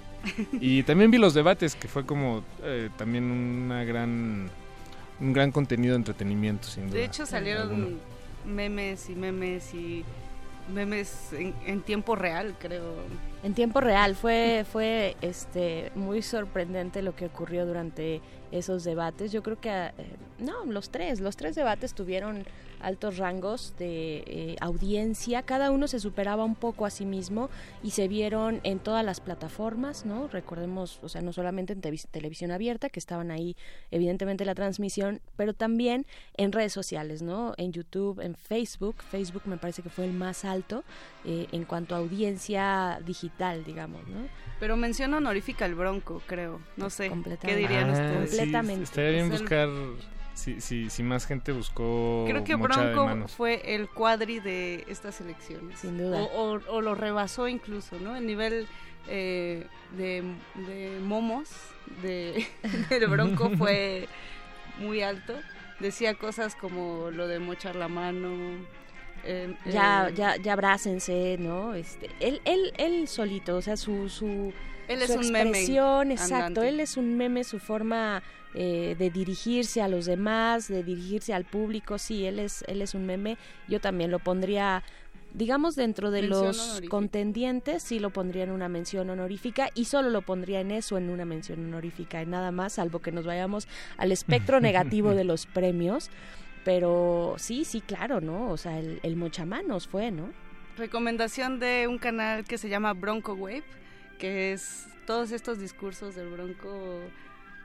Y 0.60 0.82
también 0.82 1.10
vi 1.10 1.16
los 1.16 1.32
debates, 1.32 1.74
que 1.74 1.88
fue 1.88 2.04
como 2.04 2.44
eh, 2.62 2.90
también 2.98 3.24
una 3.30 3.84
gran. 3.84 4.50
Un 5.20 5.32
gran 5.32 5.52
contenido 5.52 5.92
de 5.94 5.98
entretenimiento, 5.98 6.66
sin 6.68 6.88
duda. 6.88 6.98
De 6.98 7.04
hecho 7.04 7.24
salieron 7.26 7.70
Alguno. 7.70 7.96
memes 8.44 9.08
y 9.08 9.14
memes 9.14 9.72
y 9.72 10.04
memes 10.68 11.32
en, 11.32 11.82
tiempo 11.82 12.16
real, 12.16 12.56
creo. 12.58 12.94
En 13.42 13.54
tiempo 13.54 13.80
real 13.80 14.14
fue 14.14 14.64
fue 14.70 15.16
este 15.20 15.90
muy 15.94 16.22
sorprendente 16.22 17.02
lo 17.02 17.14
que 17.16 17.26
ocurrió 17.26 17.66
durante 17.66 18.20
esos 18.50 18.84
debates. 18.84 19.32
Yo 19.32 19.42
creo 19.42 19.60
que 19.60 19.70
eh, 19.70 19.92
no, 20.42 20.64
los 20.66 20.90
tres, 20.90 21.20
los 21.20 21.36
tres 21.36 21.54
debates 21.54 21.94
tuvieron 21.94 22.44
altos 22.80 23.16
rangos 23.18 23.74
de 23.78 24.24
eh, 24.26 24.56
audiencia, 24.60 25.42
cada 25.42 25.70
uno 25.70 25.86
se 25.86 26.00
superaba 26.00 26.44
un 26.44 26.56
poco 26.56 26.84
a 26.84 26.90
sí 26.90 27.04
mismo 27.06 27.48
y 27.80 27.90
se 27.92 28.08
vieron 28.08 28.60
en 28.64 28.80
todas 28.80 29.04
las 29.04 29.20
plataformas, 29.20 30.04
¿no? 30.04 30.26
Recordemos, 30.26 30.98
o 31.02 31.08
sea, 31.08 31.22
no 31.22 31.32
solamente 31.32 31.74
en 31.74 31.80
televisión 31.80 32.50
abierta, 32.50 32.88
que 32.88 32.98
estaban 32.98 33.30
ahí 33.30 33.56
evidentemente 33.92 34.44
la 34.44 34.56
transmisión, 34.56 35.20
pero 35.36 35.54
también 35.54 36.06
en 36.36 36.50
redes 36.50 36.72
sociales, 36.72 37.22
¿no? 37.22 37.54
En 37.56 37.70
YouTube, 37.72 38.18
en 38.20 38.34
Facebook. 38.34 38.96
Facebook 39.10 39.42
me 39.44 39.58
parece 39.58 39.82
que 39.82 39.88
fue 39.88 40.04
el 40.04 40.12
más 40.12 40.44
alto 40.44 40.82
eh, 41.24 41.46
en 41.52 41.64
cuanto 41.64 41.94
a 41.94 41.98
audiencia 41.98 42.98
digital, 43.06 43.62
digamos, 43.64 44.08
¿no? 44.08 44.26
Pero 44.58 44.76
mención 44.76 45.14
honorífica 45.14 45.66
al 45.66 45.76
Bronco, 45.76 46.20
creo. 46.26 46.60
No 46.76 46.90
sé. 46.90 47.12
¿Qué 47.40 47.54
dirían 47.56 47.90
Ah, 47.90 47.92
ustedes? 47.92 48.30
sí, 48.30 48.36
Completamente. 48.38 48.84
estaría 48.84 49.10
bien 49.10 49.26
el- 49.26 49.30
buscar 49.30 49.68
si, 50.34 50.60
si, 50.60 50.88
si 50.90 51.02
más 51.02 51.26
gente 51.26 51.52
buscó 51.52 52.24
Creo 52.28 52.42
que 52.44 52.54
Bronco 52.56 53.28
fue 53.28 53.74
el 53.74 53.88
cuadri 53.88 54.40
de 54.40 54.84
estas 54.88 55.20
elecciones. 55.20 55.78
Sin 55.80 55.98
duda. 55.98 56.22
O, 56.22 56.54
o- 56.54 56.60
o 56.76 56.80
lo 56.80 56.94
rebasó 56.94 57.48
incluso, 57.48 57.98
¿no? 58.00 58.16
El 58.16 58.26
nivel 58.26 58.66
eh, 59.08 59.66
de, 59.96 60.22
de 60.66 60.98
momos 61.00 61.48
de, 62.02 62.46
del 62.88 63.06
Bronco 63.08 63.50
fue 63.58 64.08
muy 64.78 65.02
alto. 65.02 65.34
Decía 65.80 66.14
cosas 66.14 66.54
como 66.54 67.10
lo 67.10 67.26
de 67.26 67.38
mochar 67.40 67.74
la 67.76 67.88
mano. 67.88 68.30
eh, 69.24 69.54
Ya, 69.66 70.08
eh, 70.08 70.14
ya, 70.14 70.36
ya 70.36 70.52
abrácense, 70.52 71.36
¿no? 71.38 71.74
Este, 71.74 72.08
él, 72.20 72.40
él, 72.44 72.72
él 72.78 73.08
solito, 73.08 73.56
o 73.56 73.62
sea, 73.62 73.76
su, 73.76 74.08
su, 74.08 74.52
Él 74.88 75.00
su 75.00 75.12
es 75.12 75.26
un 75.26 75.32
meme. 75.32 75.50
expresión, 75.50 76.10
exacto, 76.12 76.34
andante. 76.46 76.68
él 76.68 76.80
es 76.80 76.96
un 76.96 77.16
meme, 77.16 77.42
su 77.44 77.58
forma 77.58 78.22
eh, 78.54 78.96
de 78.98 79.10
dirigirse 79.10 79.80
a 79.82 79.88
los 79.88 80.06
demás, 80.06 80.68
de 80.68 80.82
dirigirse 80.82 81.32
al 81.34 81.44
público, 81.44 81.98
sí, 81.98 82.26
él 82.26 82.38
es, 82.38 82.64
él 82.68 82.82
es 82.82 82.94
un 82.94 83.06
meme. 83.06 83.38
Yo 83.68 83.80
también 83.80 84.10
lo 84.10 84.18
pondría, 84.18 84.82
digamos, 85.32 85.74
dentro 85.74 86.10
de 86.10 86.22
Mención 86.22 86.46
los 86.46 86.58
honorífica. 86.58 86.90
contendientes, 86.90 87.82
sí 87.82 87.98
lo 87.98 88.10
pondría 88.10 88.44
en 88.44 88.50
una 88.50 88.68
mención 88.68 89.08
honorífica 89.10 89.70
y 89.74 89.86
solo 89.86 90.10
lo 90.10 90.22
pondría 90.22 90.60
en 90.60 90.70
eso, 90.70 90.98
en 90.98 91.08
una 91.10 91.24
mención 91.24 91.64
honorífica, 91.64 92.20
en 92.20 92.30
nada 92.30 92.50
más, 92.50 92.74
salvo 92.74 93.00
que 93.00 93.12
nos 93.12 93.24
vayamos 93.24 93.68
al 93.96 94.12
espectro 94.12 94.60
negativo 94.60 95.14
de 95.14 95.24
los 95.24 95.46
premios. 95.46 96.10
Pero 96.64 97.34
sí, 97.38 97.64
sí, 97.64 97.80
claro, 97.80 98.20
¿no? 98.20 98.50
O 98.50 98.56
sea, 98.56 98.78
el, 98.78 99.00
el 99.02 99.16
mochamanos 99.16 99.88
fue, 99.88 100.10
¿no? 100.12 100.28
Recomendación 100.76 101.58
de 101.58 101.86
un 101.88 101.98
canal 101.98 102.44
que 102.44 102.56
se 102.56 102.68
llama 102.68 102.92
Bronco 102.92 103.34
Wave, 103.34 103.64
que 104.18 104.52
es 104.52 104.86
todos 105.06 105.32
estos 105.32 105.58
discursos 105.58 106.14
del 106.14 106.28
Bronco 106.30 107.00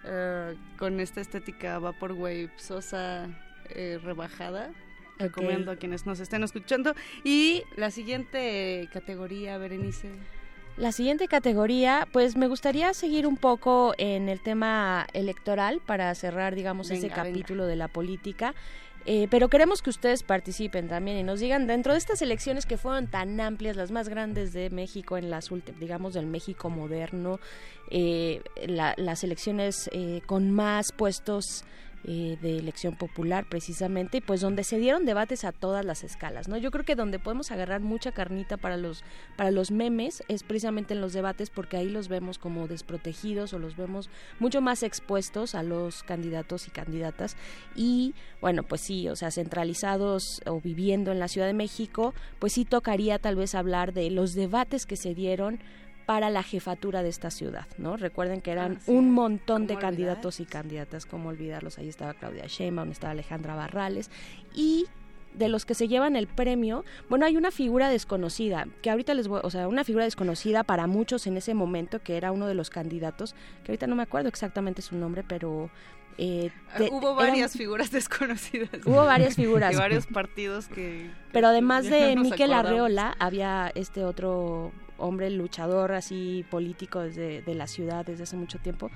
eh, 0.04 0.56
con 0.78 1.00
esta 1.00 1.22
estética 1.22 1.80
Vaporwave 1.80 2.50
sosa 2.58 3.28
eh, 3.70 4.00
rebajada. 4.04 4.72
Recomiendo 5.20 5.72
a 5.72 5.78
quienes 5.78 6.06
nos 6.06 6.20
estén 6.20 6.44
escuchando. 6.44 6.94
Y 7.24 7.64
la 7.76 7.90
siguiente 7.90 8.88
categoría, 8.94 9.58
Berenice. 9.58 10.12
La 10.78 10.92
siguiente 10.92 11.28
categoría, 11.28 12.08
pues 12.12 12.36
me 12.38 12.48
gustaría 12.48 12.94
seguir 12.94 13.26
un 13.26 13.36
poco 13.36 13.96
en 13.98 14.30
el 14.30 14.42
tema 14.42 15.08
electoral 15.14 15.82
para 15.84 16.14
cerrar, 16.14 16.54
digamos, 16.54 16.92
ese 16.92 17.08
venga. 17.08 17.24
capítulo 17.24 17.66
de 17.66 17.76
la 17.76 17.88
política. 17.88 18.54
Eh, 19.10 19.30
pero 19.32 19.48
queremos 19.48 19.82
que 19.82 19.90
ustedes 19.90 20.22
participen 20.22 20.90
también 20.90 21.16
y 21.18 21.24
nos 21.24 21.40
digan 21.40 21.66
dentro 21.66 21.94
de 21.94 21.98
estas 21.98 22.22
elecciones 22.22 22.66
que 22.66 22.76
fueron 22.78 23.08
tan 23.08 23.40
amplias, 23.40 23.78
las 23.78 23.90
más 23.90 24.10
grandes 24.10 24.52
de 24.52 24.70
México 24.70 25.16
en 25.18 25.30
las 25.30 25.50
últimas, 25.50 25.80
digamos, 25.80 26.14
del 26.14 26.26
México 26.28 26.70
moderno, 26.70 27.40
eh, 27.90 28.42
la- 28.66 28.96
las 28.98 29.24
elecciones 29.24 29.90
eh, 29.94 30.20
con 30.26 30.52
más 30.52 30.92
puestos 30.92 31.64
eh, 32.10 32.38
de 32.42 32.58
elección 32.58 32.96
popular 32.96 33.46
precisamente, 33.50 34.22
pues 34.22 34.40
donde 34.40 34.64
se 34.64 34.80
dieron 34.80 35.04
debates 35.06 35.44
a 35.44 35.52
todas 35.52 35.84
las 35.84 36.06
escalas, 36.06 36.48
¿no? 36.48 36.56
Yo 36.56 36.72
creo 36.72 36.86
que 36.86 36.96
donde 36.96 37.20
podemos 37.20 37.52
agarrar 37.52 37.82
mucha 37.82 38.14
carnita 38.14 38.56
para 38.56 38.78
los, 38.78 39.04
para 39.36 39.52
los 39.52 39.72
memes 39.72 40.24
es 40.30 40.44
precisamente 40.44 40.94
en 40.94 41.02
los 41.02 41.12
debates 41.12 41.50
porque 41.50 41.76
ahí 41.76 41.90
los 41.90 42.08
vemos 42.08 42.38
como 42.38 42.70
desprotegidos 42.70 43.52
o 43.52 43.60
los 43.60 43.76
vemos 43.76 44.10
mucho 44.40 44.62
más 44.62 44.84
expuestos 44.84 45.54
a 45.54 45.64
los 45.64 46.02
candidatos 46.04 46.70
y 46.70 46.72
candidatas 46.72 47.36
y 47.76 48.16
bueno, 48.40 48.64
pues 48.64 48.80
sí, 48.80 49.10
o 49.10 49.18
sea, 49.18 49.30
centralizados 49.30 50.42
o 50.46 50.62
viviendo 50.62 51.12
en 51.12 51.20
la 51.20 51.28
Ciudad 51.28 51.48
de 51.48 51.54
México, 51.54 52.14
pues 52.40 52.54
sí 52.54 52.64
tocaría 52.64 53.20
tal 53.20 53.36
vez 53.36 53.54
hablar 53.54 53.92
de 53.92 54.10
los 54.12 54.34
debates 54.34 54.86
que 54.86 54.96
se 54.96 55.14
dieron 55.14 55.60
para 56.08 56.30
la 56.30 56.42
jefatura 56.42 57.04
de 57.04 57.10
esta 57.10 57.30
ciudad, 57.30 57.68
¿no? 57.78 57.98
Recuerden 57.98 58.40
que 58.40 58.52
eran 58.52 58.80
un 58.88 59.12
montón 59.12 59.68
de 59.68 59.76
candidatos 59.76 60.40
y 60.40 60.46
candidatas, 60.46 61.06
como 61.06 61.28
olvidarlos, 61.28 61.78
ahí 61.80 61.90
estaba 61.90 62.14
Claudia 62.14 62.46
Sheinbaum, 62.48 62.92
estaba 62.92 63.12
Alejandra 63.12 63.56
Barrales 63.56 64.10
y 64.56 64.86
de 65.34 65.50
los 65.50 65.66
que 65.66 65.74
se 65.74 65.90
llevan 65.90 66.16
el 66.16 66.28
premio, 66.28 66.86
bueno, 67.10 67.26
hay 67.26 67.36
una 67.36 67.52
figura 67.52 67.90
desconocida, 67.90 68.70
que 68.82 68.90
ahorita 68.90 69.14
les 69.16 69.28
voy, 69.28 69.42
o 69.44 69.50
sea, 69.50 69.68
una 69.68 69.84
figura 69.84 70.06
desconocida 70.06 70.64
para 70.64 70.88
muchos 70.88 71.28
en 71.28 71.36
ese 71.36 71.54
momento, 71.54 72.02
que 72.02 72.16
era 72.16 72.32
uno 72.32 72.48
de 72.48 72.54
los 72.54 72.70
candidatos, 72.70 73.36
que 73.66 73.74
ahorita 73.74 73.86
no 73.88 73.98
me 73.98 74.04
acuerdo 74.04 74.30
exactamente 74.30 74.82
su 74.82 74.96
nombre, 74.96 75.26
pero... 75.28 75.70
Eh, 76.18 76.52
ah, 76.74 76.80
hubo 76.90 77.16
varias 77.16 77.52
figuras 77.52 77.92
desconocidas. 77.92 78.70
Hubo 78.86 79.06
varias 79.06 79.36
figuras. 79.36 79.74
y 79.74 79.76
varios 79.76 80.08
partidos 80.08 80.70
que... 80.70 81.12
Pero 81.34 81.50
además 81.50 81.84
de 81.90 82.16
Miquel 82.16 82.54
Arreola, 82.54 83.14
había 83.20 83.74
este 83.76 84.06
otro 84.06 84.72
hombre 84.98 85.30
luchador 85.30 85.94
así 85.94 86.46
político 86.50 87.02
desde 87.02 87.42
de 87.42 87.56
la 87.56 87.68
ciudad 87.68 88.06
desde 88.06 88.24
hace 88.24 88.36
mucho 88.36 88.60
tiempo 88.60 88.90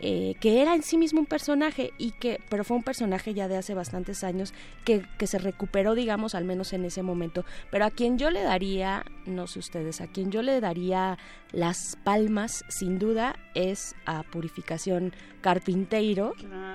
eh, 0.00 0.34
que 0.40 0.60
era 0.60 0.74
en 0.74 0.82
sí 0.82 0.98
mismo 0.98 1.20
un 1.20 1.26
personaje 1.26 1.92
y 1.98 2.10
que 2.10 2.40
pero 2.48 2.64
fue 2.64 2.76
un 2.76 2.82
personaje 2.82 3.32
ya 3.32 3.46
de 3.46 3.56
hace 3.56 3.74
bastantes 3.74 4.24
años 4.24 4.52
que, 4.84 5.06
que, 5.18 5.28
se 5.28 5.38
recuperó 5.38 5.94
digamos 5.94 6.34
al 6.34 6.44
menos 6.44 6.72
en 6.72 6.84
ese 6.84 7.02
momento. 7.02 7.44
Pero 7.70 7.84
a 7.84 7.90
quien 7.90 8.18
yo 8.18 8.30
le 8.30 8.42
daría 8.42 9.04
no 9.24 9.46
sé 9.46 9.60
ustedes 9.60 10.00
a 10.00 10.08
quien 10.08 10.32
yo 10.32 10.42
le 10.42 10.60
daría 10.60 11.16
las 11.52 11.96
palmas 12.02 12.64
sin 12.68 12.98
duda 12.98 13.36
es 13.54 13.94
a 14.04 14.24
Purificación 14.24 15.14
Carpinteiro 15.40 16.34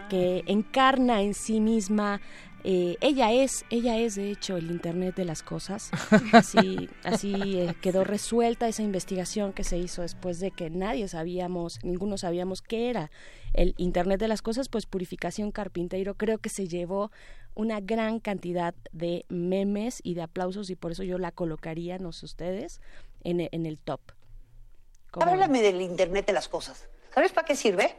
que 0.09 0.43
encarna 0.47 1.21
en 1.21 1.33
sí 1.33 1.59
misma 1.59 2.21
eh, 2.63 2.97
ella 3.01 3.31
es, 3.31 3.65
ella 3.69 3.97
es 3.97 4.15
de 4.15 4.31
hecho 4.31 4.57
el 4.57 4.69
Internet 4.69 5.15
de 5.15 5.25
las 5.25 5.43
cosas. 5.43 5.91
Así, 6.33 6.89
así 7.03 7.59
eh, 7.59 7.75
quedó 7.81 8.03
resuelta 8.03 8.67
esa 8.67 8.83
investigación 8.83 9.53
que 9.53 9.63
se 9.63 9.77
hizo 9.77 10.01
después 10.01 10.39
de 10.39 10.51
que 10.51 10.69
nadie 10.69 11.07
sabíamos, 11.07 11.79
ninguno 11.83 12.17
sabíamos 12.17 12.61
qué 12.61 12.89
era 12.89 13.11
el 13.53 13.73
Internet 13.77 14.19
de 14.19 14.27
las 14.27 14.41
cosas, 14.41 14.69
pues 14.69 14.85
Purificación 14.85 15.51
Carpinteiro 15.51 16.15
creo 16.15 16.37
que 16.37 16.49
se 16.49 16.67
llevó 16.67 17.11
una 17.55 17.79
gran 17.79 18.19
cantidad 18.19 18.75
de 18.91 19.25
memes 19.29 19.99
y 20.03 20.13
de 20.13 20.21
aplausos 20.21 20.69
y 20.69 20.75
por 20.75 20.91
eso 20.91 21.03
yo 21.03 21.17
la 21.17 21.31
colocaría, 21.31 21.97
no 21.97 22.11
sé 22.11 22.25
ustedes, 22.25 22.79
en, 23.23 23.47
en 23.51 23.65
el 23.65 23.79
top. 23.79 24.01
Háblame 25.13 25.61
del 25.61 25.81
Internet 25.81 26.27
de 26.27 26.33
las 26.33 26.47
cosas. 26.47 26.87
¿Sabes 27.13 27.31
para 27.31 27.45
qué 27.45 27.55
sirve? 27.55 27.95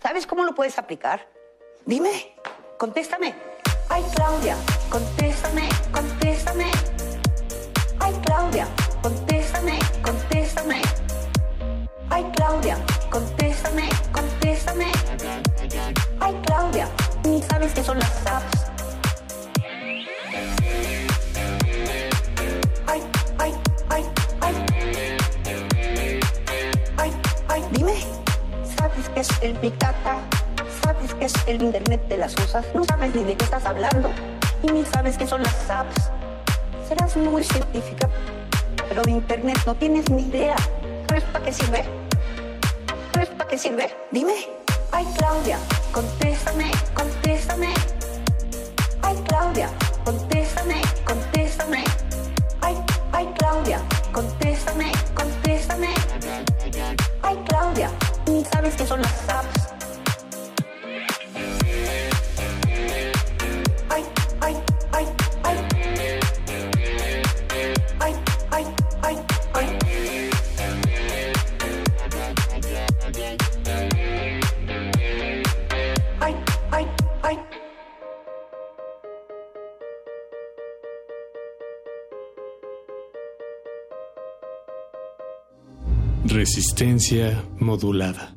¿Sabes 0.00 0.26
cómo 0.26 0.44
lo 0.44 0.54
puedes 0.54 0.78
aplicar? 0.78 1.28
Dime 1.84 2.34
contéstame. 2.78 3.34
Ay, 3.90 4.04
Claudia, 4.14 4.56
contéstame, 4.88 5.68
contéstame. 5.92 6.70
Ay, 7.98 8.14
Claudia, 8.24 8.66
contéstame, 9.02 9.78
contéstame. 10.02 10.80
Ay, 12.10 12.24
Claudia, 12.36 12.76
contéstame, 13.10 13.88
contéstame. 14.12 14.92
Ay, 16.20 16.34
Claudia, 16.46 16.88
ni 17.24 17.42
sabes 17.42 17.72
qué 17.74 17.82
son 17.82 17.98
las 17.98 18.26
apps. 18.26 18.70
Ay, 22.86 23.02
ay, 23.38 23.54
ay, 23.90 24.04
ay. 24.40 24.54
Ay, 26.96 27.12
ay, 27.48 27.64
dime, 27.72 27.94
¿sabes 28.76 29.08
qué 29.14 29.20
es 29.20 29.28
el 29.42 29.54
qué 29.58 30.37
es 31.20 31.32
el 31.46 31.62
Internet 31.62 32.06
de 32.08 32.16
las 32.16 32.34
cosas, 32.34 32.64
no 32.74 32.84
sabes 32.84 33.14
ni 33.14 33.24
de 33.24 33.36
qué 33.36 33.44
estás 33.44 33.64
hablando 33.64 34.10
y 34.62 34.70
ni 34.70 34.84
sabes 34.84 35.18
qué 35.18 35.26
son 35.26 35.42
las 35.42 35.70
apps. 35.70 36.10
Serás 36.86 37.16
muy 37.16 37.44
científica, 37.44 38.08
pero 38.88 39.02
de 39.02 39.10
Internet 39.10 39.58
no 39.66 39.74
tienes 39.74 40.08
ni 40.10 40.22
idea. 40.22 40.56
¿Sabes 41.08 41.24
para 41.24 41.44
qué 41.44 41.52
sirve? 41.52 41.84
¿Sabes 43.12 43.28
para 43.30 43.50
qué 43.50 43.58
sirve? 43.58 43.90
Dime. 44.10 44.34
Ay, 44.92 45.06
Claudia, 45.16 45.58
contéstame, 45.92 46.70
contéstame. 46.94 47.74
Ay, 49.02 49.16
Claudia, 49.26 49.68
contéstame, 50.04 50.80
contéstame. 51.04 51.84
Ay, 52.62 52.76
ay, 53.12 53.28
Claudia, 53.38 53.80
contéstame, 54.12 54.90
contéstame. 55.14 55.88
Ay, 57.22 57.38
Claudia, 57.46 57.90
ni 58.26 58.44
sabes 58.44 58.74
qué 58.76 58.86
son 58.86 59.02
las 59.02 59.28
apps. 59.28 59.67
Resistencia 86.48 87.44
modulada. 87.58 88.34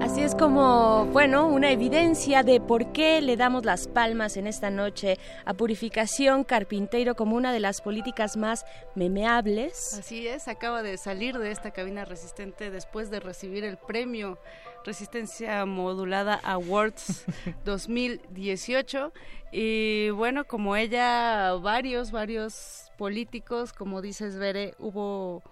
Así 0.00 0.22
es 0.22 0.34
como, 0.34 1.04
bueno, 1.12 1.46
una 1.46 1.70
evidencia 1.70 2.42
de 2.42 2.58
por 2.58 2.90
qué 2.92 3.20
le 3.20 3.36
damos 3.36 3.66
las 3.66 3.86
palmas 3.86 4.38
en 4.38 4.46
esta 4.46 4.70
noche 4.70 5.18
a 5.44 5.52
Purificación 5.52 6.44
Carpinteiro 6.44 7.16
como 7.16 7.36
una 7.36 7.52
de 7.52 7.60
las 7.60 7.82
políticas 7.82 8.38
más 8.38 8.64
memeables. 8.94 9.92
Así 9.98 10.26
es, 10.26 10.48
acaba 10.48 10.82
de 10.82 10.96
salir 10.96 11.36
de 11.36 11.50
esta 11.50 11.70
cabina 11.70 12.06
resistente 12.06 12.70
después 12.70 13.10
de 13.10 13.20
recibir 13.20 13.62
el 13.62 13.76
premio 13.76 14.38
Resistencia 14.84 15.64
Modulada 15.66 16.34
Awards 16.42 17.24
2018. 17.64 19.12
Y 19.52 20.10
bueno, 20.10 20.44
como 20.46 20.76
ella, 20.76 21.52
varios, 21.54 22.10
varios 22.10 22.90
políticos, 22.96 23.72
como 23.72 24.00
dices, 24.02 24.38
Bere, 24.38 24.74
hubo 24.78 25.42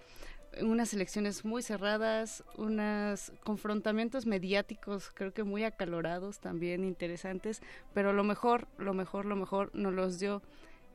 unas 0.60 0.92
elecciones 0.94 1.44
muy 1.44 1.62
cerradas, 1.62 2.42
unos 2.56 3.32
confrontamientos 3.44 4.26
mediáticos 4.26 5.10
creo 5.14 5.32
que 5.32 5.44
muy 5.44 5.64
acalorados, 5.64 6.40
también 6.40 6.84
interesantes, 6.84 7.62
pero 7.94 8.12
lo 8.12 8.24
mejor, 8.24 8.66
lo 8.78 8.94
mejor, 8.94 9.26
lo 9.26 9.36
mejor 9.36 9.70
nos 9.74 9.92
los 9.92 10.18
dio 10.18 10.42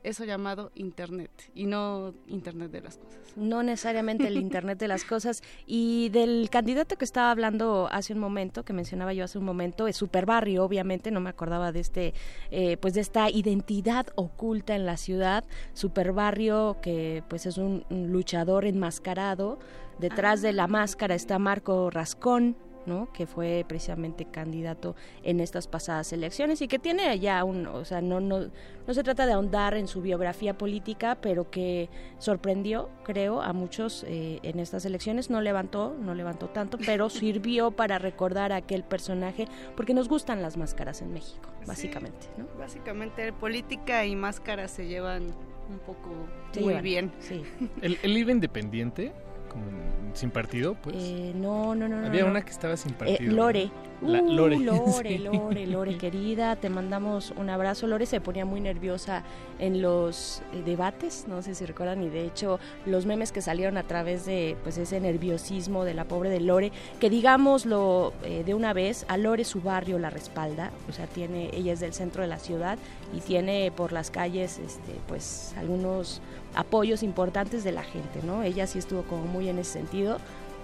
eso 0.06 0.24
llamado 0.24 0.70
Internet 0.74 1.30
y 1.54 1.66
no 1.66 2.14
Internet 2.28 2.70
de 2.70 2.80
las 2.80 2.96
cosas. 2.96 3.18
No 3.36 3.62
necesariamente 3.62 4.28
el 4.28 4.36
Internet 4.36 4.78
de 4.78 4.88
las 4.88 5.04
cosas. 5.04 5.42
Y 5.66 6.08
del 6.10 6.48
candidato 6.50 6.96
que 6.96 7.04
estaba 7.04 7.30
hablando 7.30 7.88
hace 7.90 8.12
un 8.12 8.20
momento, 8.20 8.64
que 8.64 8.72
mencionaba 8.72 9.12
yo 9.12 9.24
hace 9.24 9.38
un 9.38 9.44
momento, 9.44 9.88
es 9.88 9.96
Superbarrio, 9.96 10.64
obviamente, 10.64 11.10
no 11.10 11.20
me 11.20 11.30
acordaba 11.30 11.72
de 11.72 11.80
este, 11.80 12.14
eh, 12.50 12.76
pues 12.76 12.94
de 12.94 13.00
esta 13.00 13.30
identidad 13.30 14.06
oculta 14.14 14.74
en 14.74 14.86
la 14.86 14.96
ciudad. 14.96 15.44
Superbarrio, 15.74 16.78
que 16.80 17.22
pues 17.28 17.46
es 17.46 17.58
un, 17.58 17.84
luchador 17.90 18.64
enmascarado. 18.64 19.58
Detrás 19.98 20.42
de 20.42 20.52
la 20.52 20.66
máscara 20.66 21.14
está 21.14 21.38
Marco 21.38 21.90
Rascón, 21.90 22.56
que 23.12 23.26
fue 23.26 23.64
precisamente 23.66 24.24
candidato 24.24 24.94
en 25.22 25.40
estas 25.40 25.66
pasadas 25.66 26.12
elecciones 26.12 26.62
y 26.62 26.68
que 26.68 26.78
tiene 26.78 27.18
ya 27.18 27.42
un, 27.44 27.66
o 27.66 27.84
sea, 27.84 28.00
no, 28.00 28.20
no, 28.20 28.50
no 28.86 28.94
se 28.94 29.02
trata 29.02 29.26
de 29.26 29.32
ahondar 29.32 29.74
en 29.74 29.88
su 29.88 30.00
biografía 30.00 30.56
política, 30.56 31.18
pero 31.20 31.50
que 31.50 31.88
sorprendió, 32.18 32.88
creo, 33.04 33.42
a 33.42 33.52
muchos 33.52 34.04
eh, 34.06 34.38
en 34.42 34.60
estas 34.60 34.84
elecciones. 34.84 35.30
No 35.30 35.40
levantó, 35.40 35.96
no 36.00 36.14
levantó 36.14 36.48
tanto, 36.48 36.78
pero 36.84 37.10
sirvió 37.10 37.72
para 37.72 37.98
recordar 37.98 38.52
a 38.52 38.56
aquel 38.56 38.84
personaje, 38.84 39.48
porque 39.76 39.94
nos 39.94 40.08
gustan 40.08 40.42
las 40.42 40.56
máscaras 40.56 41.02
en 41.02 41.12
México, 41.12 41.48
básicamente. 41.66 42.28
¿no? 42.36 42.46
Básicamente 42.58 43.32
política 43.32 44.06
y 44.06 44.14
máscaras 44.14 44.70
se 44.70 44.86
llevan 44.86 45.34
un 45.68 45.78
poco 45.84 46.10
muy 46.60 46.80
bien. 46.80 47.12
Sí. 47.18 47.42
¿El, 47.82 47.98
¿El 48.02 48.16
IVA 48.16 48.32
independiente? 48.32 49.12
Sin 50.14 50.30
partido, 50.30 50.74
pues. 50.82 50.96
Eh, 50.98 51.32
no, 51.34 51.74
no, 51.74 51.88
no. 51.88 52.06
Había 52.06 52.24
una 52.24 52.42
que 52.42 52.50
estaba 52.50 52.76
sin 52.76 52.92
eh, 52.92 52.96
partido. 52.98 53.32
Lore. 53.32 53.70
La- 54.02 54.20
Uh, 54.22 54.30
Lore. 54.32 54.58
Lore. 54.60 55.18
Lore, 55.18 55.66
Lore, 55.66 55.96
querida, 55.98 56.56
te 56.56 56.68
mandamos 56.68 57.32
un 57.36 57.48
abrazo. 57.50 57.86
Lore 57.86 58.06
se 58.06 58.20
ponía 58.20 58.44
muy 58.44 58.60
nerviosa 58.60 59.22
en 59.58 59.80
los 59.80 60.42
eh, 60.52 60.62
debates, 60.64 61.24
no 61.28 61.40
sé 61.42 61.54
si 61.54 61.64
recuerdan, 61.64 62.02
y 62.02 62.08
de 62.10 62.24
hecho 62.26 62.58
los 62.84 63.06
memes 63.06 63.32
que 63.32 63.40
salieron 63.40 63.76
a 63.78 63.84
través 63.84 64.26
de 64.26 64.56
pues 64.62 64.76
ese 64.78 65.00
nerviosismo 65.00 65.84
de 65.84 65.94
la 65.94 66.04
pobre 66.04 66.28
de 66.30 66.40
Lore, 66.40 66.72
que 67.00 67.08
digámoslo 67.08 68.12
eh, 68.24 68.42
de 68.44 68.54
una 68.54 68.72
vez, 68.72 69.06
a 69.08 69.16
Lore 69.16 69.44
su 69.44 69.62
barrio 69.62 69.98
la 69.98 70.10
respalda, 70.10 70.72
o 70.88 70.92
sea, 70.92 71.06
tiene, 71.06 71.50
ella 71.54 71.72
es 71.72 71.80
del 71.80 71.94
centro 71.94 72.22
de 72.22 72.28
la 72.28 72.38
ciudad 72.38 72.78
y 73.16 73.20
tiene 73.20 73.72
por 73.74 73.92
las 73.92 74.10
calles 74.10 74.58
este, 74.58 74.92
pues 75.08 75.54
algunos 75.56 76.20
apoyos 76.54 77.02
importantes 77.02 77.64
de 77.64 77.72
la 77.72 77.82
gente, 77.82 78.20
¿no? 78.24 78.42
Ella 78.42 78.66
sí 78.66 78.78
estuvo 78.78 79.02
como 79.02 79.24
muy 79.24 79.48
en 79.48 79.58
ese 79.58 79.72
sentido 79.72 80.18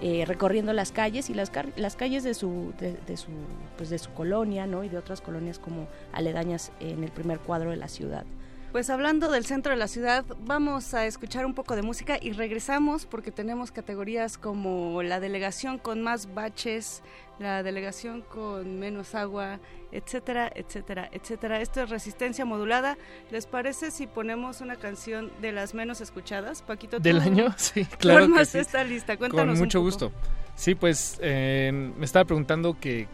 eh, 0.05 0.25
recorriendo 0.27 0.73
las 0.73 0.91
calles 0.91 1.31
y 1.31 1.35
las, 1.35 1.51
calles 1.51 2.25
de 2.25 2.35
su, 2.35 2.75
de 2.79 3.17
su, 3.17 3.31
pues 3.77 3.89
de 3.89 3.99
su 3.99 4.11
colonia 4.11 4.67
¿no? 4.67 4.83
y 4.83 4.89
de 4.89 4.99
otras 4.99 5.21
colonias 5.21 5.61
como 5.61 5.87
aledañas 6.13 6.73
en 6.81 7.05
el 7.05 7.13
primer 7.13 7.39
cuadro 7.39 7.71
de 7.71 7.77
la 7.77 7.87
ciudad. 7.87 8.25
Pues 8.73 8.89
hablando 8.89 9.31
del 9.31 9.45
centro 9.45 9.73
de 9.73 9.79
la 9.79 9.87
ciudad, 9.87 10.25
vamos 10.47 10.95
a 10.95 11.05
escuchar 11.05 11.45
un 11.45 11.53
poco 11.53 11.77
de 11.77 11.83
música 11.83 12.17
y 12.19 12.33
regresamos 12.33 13.05
porque 13.05 13.31
tenemos 13.31 13.71
categorías 13.71 14.39
como 14.39 15.03
la 15.03 15.21
delegación 15.21 15.77
con 15.77 16.01
más 16.01 16.33
baches, 16.33 17.03
la 17.39 17.63
delegación 17.63 18.23
con 18.23 18.79
menos 18.79 19.15
agua, 19.15 19.61
etcétera, 19.93 20.51
etcétera, 20.55 21.11
etcétera. 21.13 21.61
Esto 21.61 21.83
es 21.83 21.91
resistencia 21.91 22.47
modulada. 22.47 22.97
¿Les 23.31 23.45
parece 23.45 23.91
si 23.91 24.07
ponemos 24.07 24.63
una 24.63 24.77
canción 24.77 25.31
de 25.43 25.53
las 25.53 25.75
menos 25.75 26.01
escuchadas? 26.01 26.63
Paquito, 26.63 26.97
¿tú 26.97 27.03
¿Del 27.03 27.21
año? 27.21 27.55
Sí, 27.59 27.85
claro 27.85 28.21
que 28.21 28.25
formas 28.25 28.49
sí. 28.49 28.59
esta 28.59 28.85
lista? 28.85 29.19
Cuéntanos 29.19 29.45
Con 29.45 29.51
un 29.53 29.59
mucho 29.59 29.81
poco. 29.81 29.85
gusto. 29.85 30.13
Sí, 30.55 30.75
pues 30.75 31.19
eh, 31.21 31.93
me 31.99 32.07
estaba 32.07 32.25
preguntando 32.25 32.81
que 32.81 33.07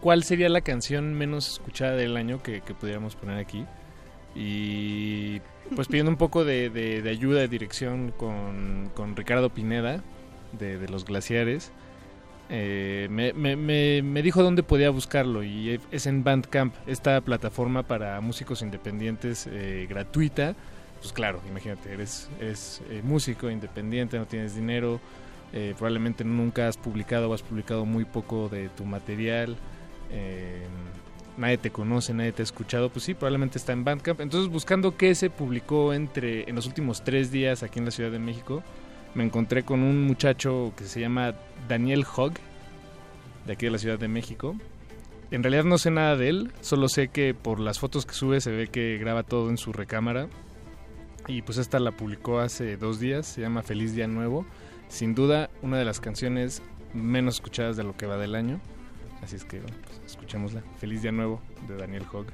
cuál 0.00 0.24
sería 0.24 0.48
la 0.48 0.60
canción 0.60 1.14
menos 1.14 1.52
escuchada 1.52 1.92
del 1.92 2.16
año 2.16 2.42
que, 2.42 2.62
que 2.62 2.74
pudiéramos 2.74 3.14
poner 3.14 3.38
aquí. 3.38 3.64
Y 4.34 5.40
pues 5.74 5.88
pidiendo 5.88 6.10
un 6.10 6.16
poco 6.18 6.44
de, 6.44 6.70
de- 6.70 7.08
ayuda, 7.10 7.40
de 7.40 7.48
dirección 7.48 8.12
con, 8.16 8.90
con 8.94 9.14
Ricardo 9.16 9.50
Pineda 9.50 10.02
de, 10.58 10.78
de 10.78 10.88
Los 10.88 11.04
Glaciares. 11.04 11.70
eh, 12.50 13.08
me, 13.10 13.32
me- 13.32 13.56
me- 13.56 14.02
me 14.02 14.22
dijo 14.22 14.42
dónde 14.42 14.62
podía 14.62 14.90
buscarlo 14.90 15.42
y 15.42 15.80
es 15.90 16.06
en 16.06 16.24
Bandcamp, 16.24 16.74
esta 16.86 17.20
plataforma 17.20 17.82
para 17.82 18.20
músicos 18.20 18.62
independientes 18.62 19.46
eh, 19.50 19.86
gratuita. 19.88 20.54
Pues 21.00 21.12
claro, 21.12 21.40
imagínate, 21.48 21.92
eres, 21.92 22.28
eres 22.40 22.80
eh, 22.90 23.00
músico 23.02 23.50
independiente, 23.50 24.18
no 24.18 24.26
tienes 24.26 24.54
dinero, 24.54 25.00
eh, 25.52 25.74
probablemente 25.76 26.24
nunca 26.24 26.68
has 26.68 26.76
publicado 26.76 27.28
o 27.30 27.34
has 27.34 27.42
publicado 27.42 27.84
muy 27.84 28.04
poco 28.04 28.48
de 28.48 28.68
tu 28.68 28.84
material, 28.84 29.56
eh, 30.12 30.62
nadie 31.36 31.58
te 31.58 31.70
conoce, 31.70 32.14
nadie 32.14 32.32
te 32.32 32.42
ha 32.42 32.44
escuchado, 32.44 32.90
pues 32.90 33.04
sí, 33.04 33.14
probablemente 33.14 33.58
está 33.58 33.72
en 33.72 33.84
Bandcamp. 33.84 34.20
Entonces, 34.20 34.50
buscando 34.50 34.96
qué 34.96 35.14
se 35.14 35.30
publicó 35.30 35.92
entre 35.92 36.48
en 36.48 36.56
los 36.56 36.66
últimos 36.66 37.02
tres 37.04 37.30
días 37.30 37.62
aquí 37.62 37.78
en 37.78 37.84
la 37.84 37.90
Ciudad 37.90 38.10
de 38.10 38.18
México, 38.18 38.62
me 39.14 39.24
encontré 39.24 39.62
con 39.62 39.82
un 39.82 40.04
muchacho 40.04 40.72
que 40.76 40.84
se 40.84 41.00
llama 41.00 41.34
Daniel 41.68 42.04
Hogg, 42.16 42.34
de 43.46 43.52
aquí 43.52 43.66
de 43.66 43.72
la 43.72 43.78
Ciudad 43.78 43.98
de 43.98 44.08
México. 44.08 44.56
En 45.30 45.42
realidad 45.42 45.64
no 45.64 45.78
sé 45.78 45.90
nada 45.90 46.16
de 46.16 46.28
él, 46.28 46.52
solo 46.60 46.88
sé 46.88 47.08
que 47.08 47.34
por 47.34 47.58
las 47.58 47.78
fotos 47.78 48.04
que 48.04 48.14
sube 48.14 48.40
se 48.40 48.50
ve 48.50 48.68
que 48.68 48.98
graba 48.98 49.22
todo 49.22 49.48
en 49.48 49.56
su 49.56 49.72
recámara. 49.72 50.28
Y 51.26 51.42
pues 51.42 51.58
esta 51.58 51.78
la 51.78 51.92
publicó 51.92 52.40
hace 52.40 52.76
dos 52.76 53.00
días, 53.00 53.26
se 53.26 53.40
llama 53.40 53.62
Feliz 53.62 53.94
Día 53.94 54.08
Nuevo. 54.08 54.44
Sin 54.88 55.14
duda, 55.14 55.48
una 55.62 55.78
de 55.78 55.84
las 55.84 56.00
canciones 56.00 56.62
menos 56.92 57.36
escuchadas 57.36 57.76
de 57.76 57.84
lo 57.84 57.96
que 57.96 58.06
va 58.06 58.18
del 58.18 58.34
año. 58.34 58.60
Así 59.22 59.36
es 59.36 59.44
que, 59.44 59.60
bueno, 59.60 59.76
escuchémosla. 60.12 60.62
Feliz 60.78 61.02
Día 61.02 61.12
Nuevo 61.12 61.40
de 61.66 61.76
Daniel 61.76 62.04
Hogg. 62.12 62.26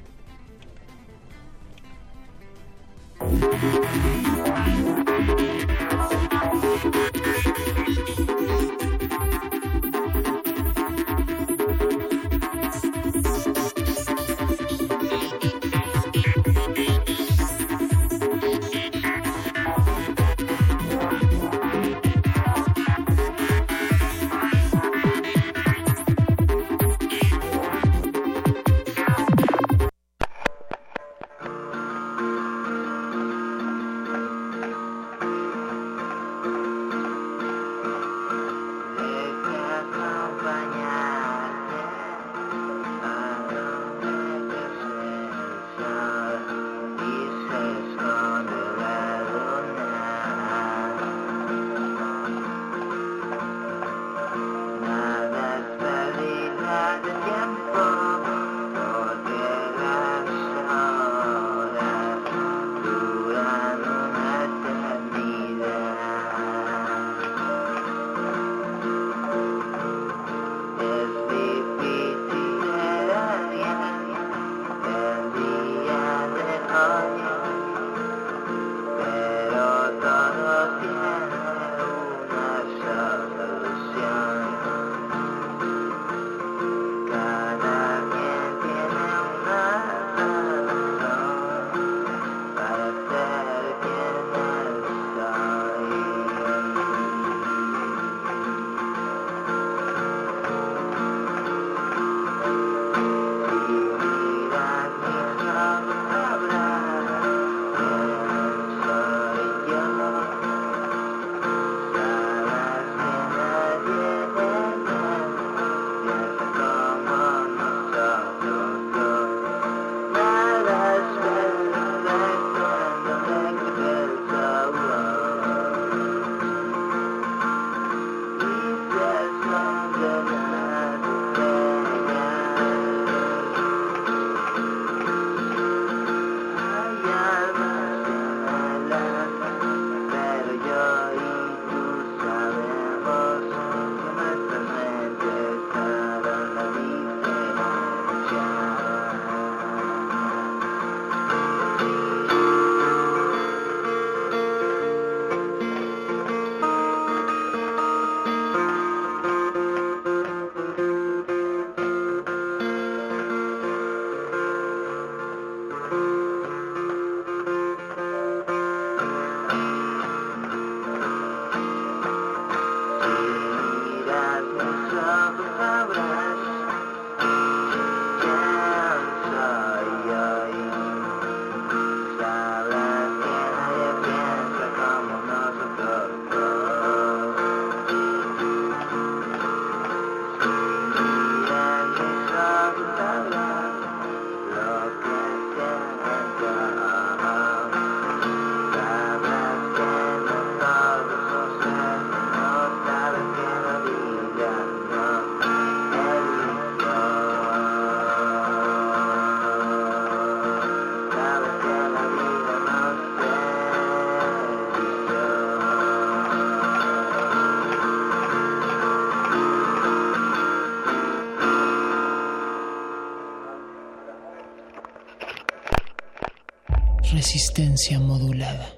Resistencia 227.12 227.98
modulada. 227.98 228.74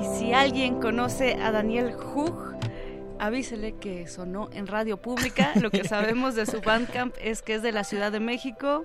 Y 0.00 0.04
si 0.18 0.32
alguien 0.32 0.80
conoce 0.80 1.34
a 1.34 1.50
Daniel 1.52 1.94
Hug, 1.94 2.54
avísele 3.18 3.74
que 3.76 4.06
sonó 4.06 4.48
en 4.52 4.66
radio 4.66 4.96
pública. 4.96 5.52
Lo 5.60 5.70
que 5.70 5.84
sabemos 5.88 6.34
de 6.34 6.46
su 6.46 6.60
Bandcamp 6.60 7.14
es 7.20 7.42
que 7.42 7.54
es 7.54 7.62
de 7.62 7.72
la 7.72 7.84
Ciudad 7.84 8.12
de 8.12 8.20
México 8.20 8.84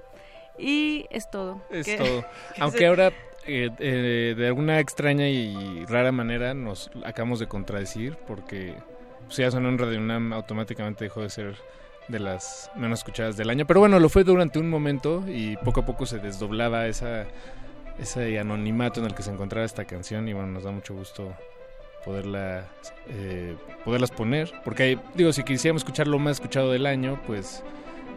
y 0.58 1.06
es 1.10 1.30
todo. 1.30 1.62
Es 1.70 1.86
Que- 1.86 1.98
todo. 1.98 2.22
que 2.56 2.62
Aunque 2.62 2.78
se- 2.80 2.88
ahora, 2.88 3.08
eh, 3.46 3.70
eh, 3.80 4.36
de 4.38 4.48
alguna 4.48 4.80
extraña 4.80 5.30
y 5.30 5.86
rara 5.86 6.12
manera, 6.12 6.54
nos 6.54 6.90
acabamos 7.06 7.40
de 7.40 7.48
contradecir 7.48 8.18
porque 8.28 8.76
si 9.30 9.42
ya 9.42 9.52
sonó 9.52 9.70
en 9.70 9.78
Radio 9.78 10.00
UNAM, 10.00 10.34
automáticamente 10.34 11.06
dejó 11.06 11.22
de 11.22 11.30
ser 11.30 11.56
de 12.08 12.20
las 12.20 12.72
menos 12.76 13.00
escuchadas 13.00 13.36
del 13.38 13.50
año. 13.50 13.66
Pero 13.68 13.80
bueno, 13.82 14.00
lo 14.00 14.10
fue 14.10 14.24
durante 14.24 14.60
un 14.60 14.70
momento 14.70 15.24
y 15.28 15.58
poco 15.58 15.82
a 15.82 15.86
poco 15.86 16.06
se 16.06 16.20
desdoblaba 16.20 16.88
esa, 16.88 17.26
ese 18.00 18.40
anonimato 18.40 19.00
en 19.00 19.08
el 19.08 19.14
que 19.16 19.24
se 19.24 19.32
encontraba 19.32 19.66
esta 19.66 19.86
canción 19.86 20.28
y 20.28 20.34
bueno, 20.34 20.48
nos 20.50 20.64
da 20.64 20.72
mucho 20.72 20.94
gusto 20.94 21.34
poderla 22.06 22.66
eh, 23.10 23.56
poderlas 23.84 24.12
poner 24.12 24.52
porque 24.64 24.84
hay- 24.84 25.00
digo 25.16 25.34
si 25.34 25.44
quisiéramos 25.44 25.82
escuchar 25.82 26.08
lo 26.08 26.20
más 26.20 26.38
escuchado 26.38 26.72
del 26.72 26.86
año 26.86 27.20
pues 27.28 27.64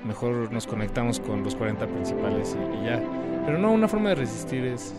mejor 0.05 0.53
nos 0.53 0.67
conectamos 0.67 1.19
con 1.19 1.43
los 1.43 1.57
40 1.57 1.87
principales 1.87 2.55
y, 2.57 2.83
y 2.83 2.85
ya 2.85 3.03
pero 3.45 3.59
no 3.59 3.73
una 3.73 3.89
forma 3.89 4.11
de 4.11 4.15
resistir 4.17 4.65
es 4.65 4.95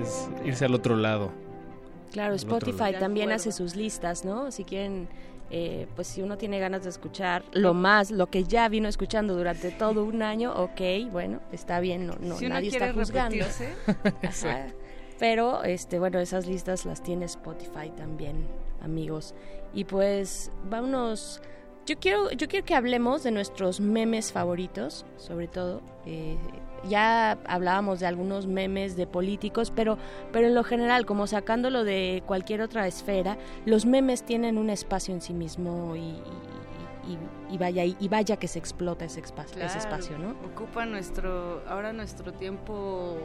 es 0.00 0.28
irse 0.44 0.64
al 0.64 0.74
otro 0.74 0.96
lado 0.96 1.30
Claro, 2.10 2.34
otro 2.34 2.48
Spotify 2.56 2.92
lado. 2.92 2.98
también 2.98 3.32
hace 3.32 3.52
sus 3.52 3.74
listas, 3.74 4.22
¿no? 4.24 4.50
Si 4.50 4.64
quieren, 4.64 5.08
eh, 5.54 5.86
pues 5.94 6.08
si 6.08 6.22
uno 6.22 6.38
tiene 6.38 6.58
ganas 6.58 6.84
de 6.84 6.88
escuchar 6.88 7.44
lo 7.52 7.74
más, 7.74 8.10
lo 8.10 8.28
que 8.28 8.44
ya 8.44 8.70
vino 8.70 8.88
escuchando 8.88 9.36
durante 9.36 9.70
todo 9.70 10.02
un 10.02 10.22
año, 10.22 10.50
ok, 10.54 10.80
bueno, 11.10 11.40
está 11.52 11.78
bien, 11.78 12.06
no, 12.06 12.14
no 12.20 12.38
si 12.38 12.46
uno 12.46 12.54
nadie 12.54 12.70
está 12.70 12.90
juzgando. 12.94 13.44
Ajá. 14.22 14.68
Pero, 15.18 15.62
este, 15.62 15.98
bueno, 15.98 16.20
esas 16.20 16.46
listas 16.46 16.86
las 16.86 17.02
tiene 17.02 17.26
Spotify 17.26 17.90
también, 17.94 18.46
amigos. 18.80 19.34
Y 19.74 19.84
pues, 19.84 20.50
vámonos. 20.70 21.42
Yo 21.84 21.98
quiero, 21.98 22.30
yo 22.30 22.48
quiero 22.48 22.64
que 22.64 22.74
hablemos 22.74 23.22
de 23.22 23.30
nuestros 23.30 23.78
memes 23.78 24.32
favoritos, 24.32 25.04
sobre 25.18 25.48
todo. 25.48 25.82
Eh, 26.06 26.38
ya 26.88 27.38
hablábamos 27.46 28.00
de 28.00 28.06
algunos 28.06 28.46
memes 28.46 28.96
de 28.96 29.06
políticos, 29.06 29.72
pero, 29.74 29.98
pero 30.32 30.48
en 30.48 30.54
lo 30.54 30.64
general, 30.64 31.06
como 31.06 31.26
sacándolo 31.26 31.84
de 31.84 32.22
cualquier 32.26 32.60
otra 32.62 32.86
esfera, 32.86 33.36
los 33.66 33.86
memes 33.86 34.22
tienen 34.24 34.58
un 34.58 34.70
espacio 34.70 35.14
en 35.14 35.20
sí 35.20 35.32
mismo 35.32 35.94
y, 35.96 36.00
y- 36.00 37.12
y- 37.12 37.54
y 37.54 37.58
vaya, 37.58 37.84
y 37.84 38.08
vaya 38.08 38.36
que 38.36 38.48
se 38.48 38.58
explota 38.58 39.04
ese 39.04 39.20
espacio, 39.20 39.62
ese 39.62 39.78
espacio, 39.78 40.16
¿no? 40.18 40.30
Ocupa 40.52 40.86
nuestro, 40.86 41.62
ahora 41.68 41.92
nuestro 41.92 42.32
tiempo 42.32 43.16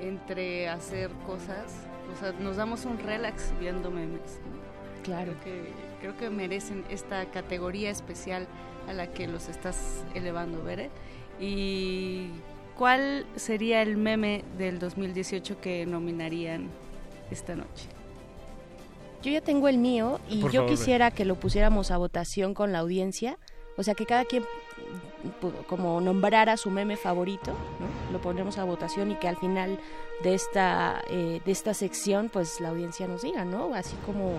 entre 0.00 0.68
hacer 0.68 1.10
cosas. 1.26 1.74
O 2.14 2.18
sea, 2.20 2.32
nos 2.32 2.56
damos 2.56 2.84
un 2.84 2.98
relax 2.98 3.52
viendo 3.58 3.90
memes. 3.90 4.40
¿no? 4.44 5.02
Claro. 5.02 5.32
Creo 5.42 5.44
que, 5.64 5.72
creo 6.00 6.16
que 6.16 6.30
merecen 6.30 6.84
esta 6.90 7.24
categoría 7.26 7.90
especial 7.90 8.46
a 8.88 8.92
la 8.92 9.08
que 9.08 9.26
los 9.26 9.48
estás 9.48 10.04
elevando, 10.14 10.62
Bere. 10.62 10.90
¿Y 11.40 12.28
cuál 12.76 13.26
sería 13.36 13.82
el 13.82 13.96
meme 13.96 14.44
del 14.58 14.78
2018 14.78 15.60
que 15.60 15.86
nominarían 15.86 16.68
esta 17.30 17.54
noche? 17.54 17.88
Yo 19.22 19.30
ya 19.32 19.40
tengo 19.40 19.68
el 19.68 19.78
mío 19.78 20.20
y 20.28 20.40
Por 20.42 20.52
yo 20.52 20.60
favor, 20.62 20.76
quisiera 20.76 21.10
que 21.10 21.24
lo 21.24 21.34
pusiéramos 21.34 21.90
a 21.90 21.96
votación 21.96 22.54
con 22.54 22.72
la 22.72 22.78
audiencia. 22.80 23.38
O 23.76 23.82
sea, 23.82 23.94
que 23.94 24.06
cada 24.06 24.24
quien 24.24 24.44
pu- 25.42 25.52
como 25.66 26.00
nombrara 26.00 26.56
su 26.56 26.70
meme 26.70 26.96
favorito, 26.96 27.50
¿no? 27.80 28.12
Lo 28.12 28.20
ponemos 28.22 28.56
a 28.58 28.64
votación 28.64 29.10
y 29.10 29.16
que 29.16 29.28
al 29.28 29.36
final 29.36 29.78
de 30.22 30.34
esta, 30.34 31.02
eh, 31.10 31.40
de 31.44 31.52
esta 31.52 31.74
sección, 31.74 32.30
pues 32.32 32.60
la 32.60 32.68
audiencia 32.70 33.06
nos 33.08 33.22
diga, 33.22 33.44
¿no? 33.44 33.74
Así 33.74 33.96
como, 34.06 34.34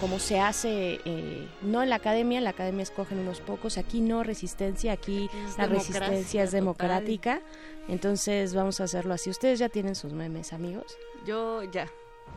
como 0.00 0.18
se 0.18 0.40
hace, 0.40 1.00
eh, 1.04 1.48
no 1.62 1.82
en 1.82 1.90
la 1.90 1.96
academia, 1.96 2.38
en 2.38 2.44
la 2.44 2.50
academia 2.50 2.82
escogen 2.82 3.18
unos 3.18 3.40
pocos, 3.40 3.78
aquí 3.78 4.00
no 4.00 4.22
resistencia, 4.22 4.92
aquí 4.92 5.30
Es 5.48 5.58
la 5.58 5.66
resistencia 5.66 6.42
es 6.42 6.50
total. 6.50 6.60
democrática. 6.60 7.40
Entonces 7.88 8.54
vamos 8.54 8.80
a 8.80 8.84
hacerlo 8.84 9.14
así. 9.14 9.30
Ustedes 9.30 9.58
ya 9.58 9.68
tienen 9.68 9.94
sus 9.94 10.12
memes, 10.12 10.52
amigos. 10.52 10.96
Yo 11.26 11.62
ya, 11.64 11.88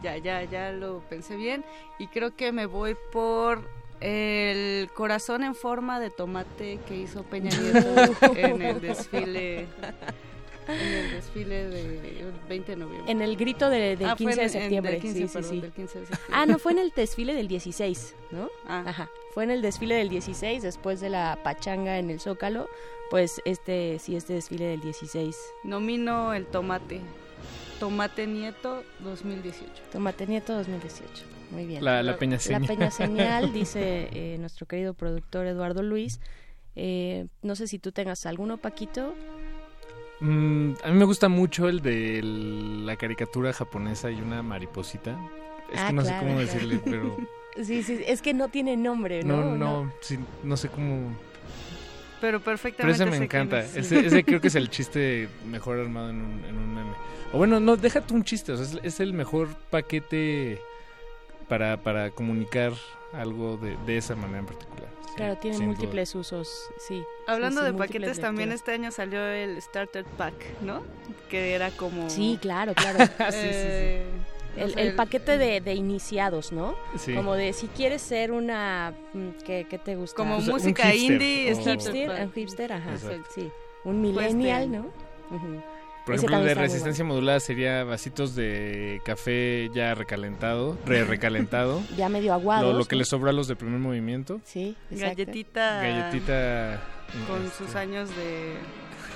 ya, 0.03 0.17
ya, 0.17 0.43
ya 0.43 0.71
lo 0.71 0.99
pensé 1.09 1.35
bien 1.35 1.63
y 1.99 2.07
creo 2.07 2.35
que 2.35 2.51
me 2.51 2.65
voy 2.65 2.95
por 3.11 3.67
el 4.01 4.89
corazón 4.93 5.43
en 5.43 5.55
forma 5.55 5.99
de 5.99 6.09
tomate 6.09 6.79
que 6.87 6.97
hizo 6.97 7.23
Peña 7.23 7.49
Nieto 7.57 7.95
en 8.35 8.61
el 8.61 8.81
desfile 8.81 9.67
en 10.67 10.93
el 10.93 11.11
desfile 11.11 11.69
del 11.69 12.31
20 12.49 12.71
de 12.71 12.75
noviembre. 12.77 13.11
En 13.11 13.21
el 13.21 13.35
grito 13.37 13.69
de- 13.69 13.95
del 13.97 14.07
Ah, 14.09 14.15
fue 14.15 14.25
15 14.27 14.35
de 14.35 14.41
en- 14.41 14.45
en- 14.45 14.49
septiembre. 14.61 14.91
del 14.93 15.01
15, 15.01 15.19
sí, 15.19 15.27
sí, 15.27 15.33
perdón, 15.33 15.51
sí. 15.51 15.61
del 15.61 15.71
15 15.71 15.99
de 15.99 16.05
septiembre. 16.07 16.35
Ah, 16.37 16.45
no, 16.45 16.59
fue 16.59 16.71
en 16.73 16.79
el 16.79 16.91
desfile 16.95 17.33
del 17.33 17.47
16, 17.47 18.15
¿no? 18.31 18.49
Ah. 18.67 18.83
Ajá. 18.87 19.09
Fue 19.33 19.43
en 19.43 19.51
el 19.51 19.61
desfile 19.61 19.95
del 19.95 20.09
16, 20.09 20.61
después 20.63 21.01
de 21.01 21.09
la 21.09 21.37
pachanga 21.43 21.97
en 21.99 22.09
el 22.09 22.19
Zócalo. 22.19 22.67
Pues 23.11 23.41
este, 23.45 23.99
sí, 23.99 24.15
este 24.15 24.33
desfile 24.33 24.65
del 24.65 24.81
16. 24.81 25.37
Nomino 25.63 26.33
el 26.33 26.45
tomate. 26.47 27.01
Tomate 27.79 28.25
Nieto 28.25 28.83
2018. 29.01 29.83
Tomate 29.91 30.25
Nieto 30.27 30.53
2018. 30.53 31.25
Muy 31.51 31.65
bien. 31.65 31.83
La- 31.83 32.01
la 32.01 32.17
Peña 32.17 32.37
La 32.37 32.39
Señal. 32.39 32.65
Peña 32.65 32.89
Señal, 32.91 33.53
dice 33.53 34.09
eh, 34.13 34.37
nuestro 34.39 34.65
querido 34.65 34.93
productor 34.93 35.45
Eduardo 35.45 35.83
Luis. 35.83 36.19
Eh, 36.75 37.27
no 37.41 37.55
sé 37.55 37.67
si 37.67 37.77
tú 37.77 37.91
tengas 37.91 38.25
alguno, 38.25 38.57
Paquito. 38.57 39.13
Mm, 40.21 40.73
a 40.83 40.87
mí 40.89 40.93
me 40.97 41.05
gusta 41.05 41.27
mucho 41.29 41.67
el 41.67 41.81
de 41.81 42.21
la 42.23 42.95
caricatura 42.95 43.51
japonesa 43.53 44.09
y 44.11 44.21
una 44.21 44.41
mariposita 44.41 45.17
es 45.73 45.79
Ah, 45.79 45.87
que 45.87 45.93
no 45.93 46.03
sé 46.05 46.11
cómo 46.19 46.35
claro. 46.35 46.39
decirle 46.39 46.79
pero 46.83 47.17
Sí, 47.63 47.83
sí, 47.83 48.01
es 48.05 48.21
que 48.21 48.33
no 48.33 48.49
tiene 48.49 48.75
nombre, 48.77 49.23
¿no? 49.23 49.41
no 49.43 49.55
no 49.57 49.91
sí, 50.01 50.17
no 50.43 50.55
sé 50.57 50.69
cómo 50.69 51.09
Pero 52.21 52.39
Pero 52.39 52.41
perfectamente. 52.41 53.03
ese 53.03 53.11
me 53.11 53.17
encanta. 53.25 53.59
es. 53.59 53.75
Ese, 53.75 54.05
ese 54.05 54.23
creo 54.23 54.39
que 54.41 54.47
es 54.47 54.55
el 54.55 54.69
chiste 54.75 55.27
mejor 55.45 55.79
armado 55.79 56.09
en 56.09 56.21
un, 56.21 56.45
en 56.45 56.57
un 56.57 56.75
meme. 56.75 56.91
O 57.33 57.37
bueno, 57.37 57.59
no, 57.59 57.75
déjate 57.75 58.13
un 58.13 58.23
chiste. 58.23 58.51
O 58.53 58.57
sea, 58.57 58.65
es, 58.65 58.79
es 58.83 58.99
el 59.01 59.13
mejor 59.13 59.49
paquete 59.69 60.59
para, 61.49 61.77
para 61.77 62.11
comunicar 62.11 62.73
algo 63.13 63.57
de, 63.57 63.77
de 63.85 63.97
esa 63.97 64.15
manera 64.15 64.39
en 64.39 64.45
particular. 64.45 64.89
Claro, 65.15 65.37
tiene 65.37 65.57
sin 65.57 65.67
duda. 65.67 65.77
múltiples 65.77 66.13
usos, 66.15 66.69
sí. 66.77 67.03
Hablando 67.27 67.61
Sí, 67.61 67.67
sí, 67.67 67.71
de 67.73 67.77
paquetes, 67.77 68.19
también 68.19 68.51
este 68.51 68.73
año 68.73 68.91
salió 68.91 69.25
el 69.25 69.61
Starter 69.61 70.03
Pack, 70.03 70.33
¿no? 70.61 70.83
Que 71.29 71.53
era 71.53 71.71
como... 71.71 72.09
Sí, 72.09 72.37
claro, 72.41 72.73
claro. 72.73 72.99
Sí, 73.31 73.31
sí, 73.31 73.49
sí. 73.51 73.51
eh, 73.51 74.05
El, 74.57 74.77
el 74.79 74.95
paquete 74.95 75.37
de, 75.37 75.61
de 75.61 75.73
iniciados, 75.73 76.51
¿no? 76.51 76.75
Sí. 76.97 77.13
Como 77.13 77.35
de 77.35 77.53
si 77.53 77.67
quieres 77.67 78.01
ser 78.01 78.31
una... 78.31 78.93
mm, 79.13 79.29
¿Qué, 79.45 79.65
qué 79.69 79.77
te 79.77 79.95
gusta? 79.95 80.15
Como 80.17 80.37
O 80.37 80.41
sea, 80.41 80.53
un 80.53 80.59
música 80.59 80.91
hipster, 80.91 81.11
indie, 81.11 81.53
o- 81.53 81.57
hipster, 81.57 82.21
un 82.25 82.31
hipster, 82.33 82.73
ajá, 82.73 82.91
Exacto. 82.93 83.29
sí. 83.33 83.51
Un 83.83 84.01
millennial, 84.01 84.71
¿no? 84.71 84.79
Ujú. 85.31 85.61
Por 86.05 86.13
Ese 86.15 86.25
ejemplo, 86.27 86.45
de 86.45 86.53
resistencia 86.53 87.03
modulada 87.03 87.39
sería 87.39 87.83
vasitos 87.83 88.35
de 88.35 89.01
café 89.05 89.69
ya 89.73 89.95
recalentado, 89.95 90.77
re 90.85 91.03
recalentado. 91.03 91.81
Ya 91.97 92.09
medio 92.09 92.33
aguados. 92.33 92.73
lo, 92.73 92.77
lo 92.79 92.85
que 92.85 92.95
le 92.95 93.05
sobra 93.05 93.31
a 93.31 93.33
los 93.33 93.47
de 93.47 93.55
primer 93.55 93.79
movimiento. 93.79 94.39
Sí, 94.43 94.75
exacto. 94.91 95.15
Galletita, 95.17 95.81
Galletita. 95.81 96.79
con 97.27 97.43
este, 97.45 97.57
sus 97.57 97.75
años 97.75 98.09
de, 98.15 98.53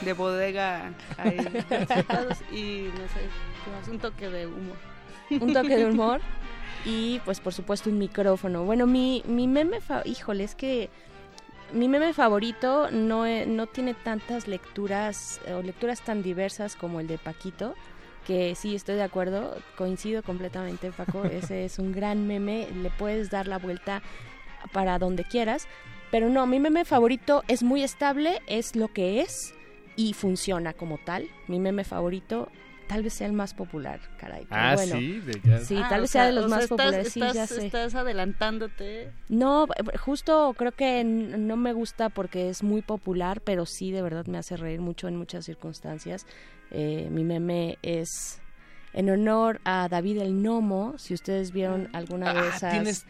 de 0.04 0.14
bodega 0.14 0.92
ahí 1.18 1.38
y 2.52 2.90
no 2.98 3.08
sé, 3.08 3.92
un 3.92 4.00
toque 4.00 4.30
de 4.30 4.48
humor. 4.48 4.78
un 5.30 5.54
toque 5.54 5.76
de 5.78 5.86
humor 5.86 6.22
y 6.86 7.20
pues 7.20 7.40
por 7.40 7.54
supuesto 7.54 7.90
un 7.92 8.00
micrófono. 8.00 8.64
Bueno, 8.64 8.88
mi, 8.88 9.22
mi 9.28 9.48
meme, 9.48 9.80
fa- 9.80 10.02
híjole, 10.06 10.44
es 10.44 10.56
que 10.56 10.90
mi 11.74 11.88
meme 11.88 12.14
favorito 12.14 12.90
no, 12.92 13.26
no 13.46 13.68
tiene 13.68 13.94
tantas 13.94 14.48
lecturas 14.48 15.40
eh, 15.46 15.54
o 15.54 15.62
lecturas 15.62 16.02
tan 16.02 16.24
diversas 16.24 16.76
como 16.76 17.00
el 17.00 17.08
de 17.08 17.18
Paquito, 17.18 17.76
que 18.26 18.56
sí 18.56 18.76
estoy 18.76 18.96
de 18.96 19.04
acuerdo, 19.04 19.58
coincido 19.78 20.24
completamente 20.24 20.92
Paco, 20.92 21.24
ese 21.32 21.66
es 21.66 21.80
un 21.80 21.92
gran 21.92 22.28
meme, 22.28 22.68
le 22.82 22.90
puedes 22.90 23.30
dar 23.30 23.48
la 23.48 23.58
vuelta 23.58 24.02
para 24.72 25.00
donde 25.00 25.24
quieras, 25.24 25.68
pero 26.12 26.30
no, 26.30 26.48
mi 26.48 26.60
meme 26.60 26.86
favorito 26.86 27.44
es 27.48 27.64
muy 27.64 27.84
estable, 27.84 28.42
es 28.48 28.76
lo 28.76 28.88
que 28.88 29.22
es 29.22 29.54
y 29.96 30.14
funciona 30.14 30.74
como 30.74 30.98
tal. 30.98 31.28
Mi 31.48 31.60
meme 31.60 31.84
favorito 31.84 32.50
tal 32.90 33.04
vez 33.04 33.14
sea 33.14 33.28
el 33.28 33.34
más 33.34 33.54
popular, 33.54 34.00
caray. 34.20 34.46
pero 34.50 34.62
Ah, 34.62 34.74
bueno. 34.76 34.96
sí, 34.98 35.20
de 35.20 35.40
ya. 35.44 35.60
Sí, 35.60 35.78
Ah, 35.78 35.88
tal 35.90 36.02
vez 36.02 36.10
sea 36.10 36.26
de 36.26 36.32
los 36.34 36.46
sea, 36.46 36.50
más 36.50 36.64
estás- 36.64 36.78
populares, 36.78 37.14
sí, 37.14 37.20
estás, 37.22 37.36
ya 37.36 37.48
sé. 37.48 37.66
Estás 37.68 37.96
adelantándote. 37.96 39.12
No, 39.30 39.68
justo 40.02 40.54
creo 40.58 40.72
que 40.72 41.04
no 41.04 41.56
me 41.56 41.72
gusta 41.74 42.10
porque 42.10 42.50
es 42.50 42.64
muy 42.64 42.82
popular, 42.82 43.42
pero 43.42 43.66
sí 43.66 43.92
de 43.92 44.02
verdad 44.02 44.26
me 44.26 44.38
hace 44.38 44.58
reír 44.58 44.82
mucho 44.82 45.08
en 45.08 45.16
muchas 45.16 45.46
circunstancias. 45.46 46.26
Eh, 46.72 47.08
mi 47.12 47.24
meme 47.24 47.78
es 47.84 48.42
en 48.94 49.10
honor 49.12 49.62
a 49.66 49.88
David 49.88 50.18
el 50.22 50.42
Nomo, 50.42 50.96
si 50.98 51.14
ustedes 51.14 51.52
vieron 51.52 51.90
alguna 51.94 52.34
de 52.34 52.40
Ah, 52.40 52.52
esas... 52.56 52.72
tienes 52.72 53.06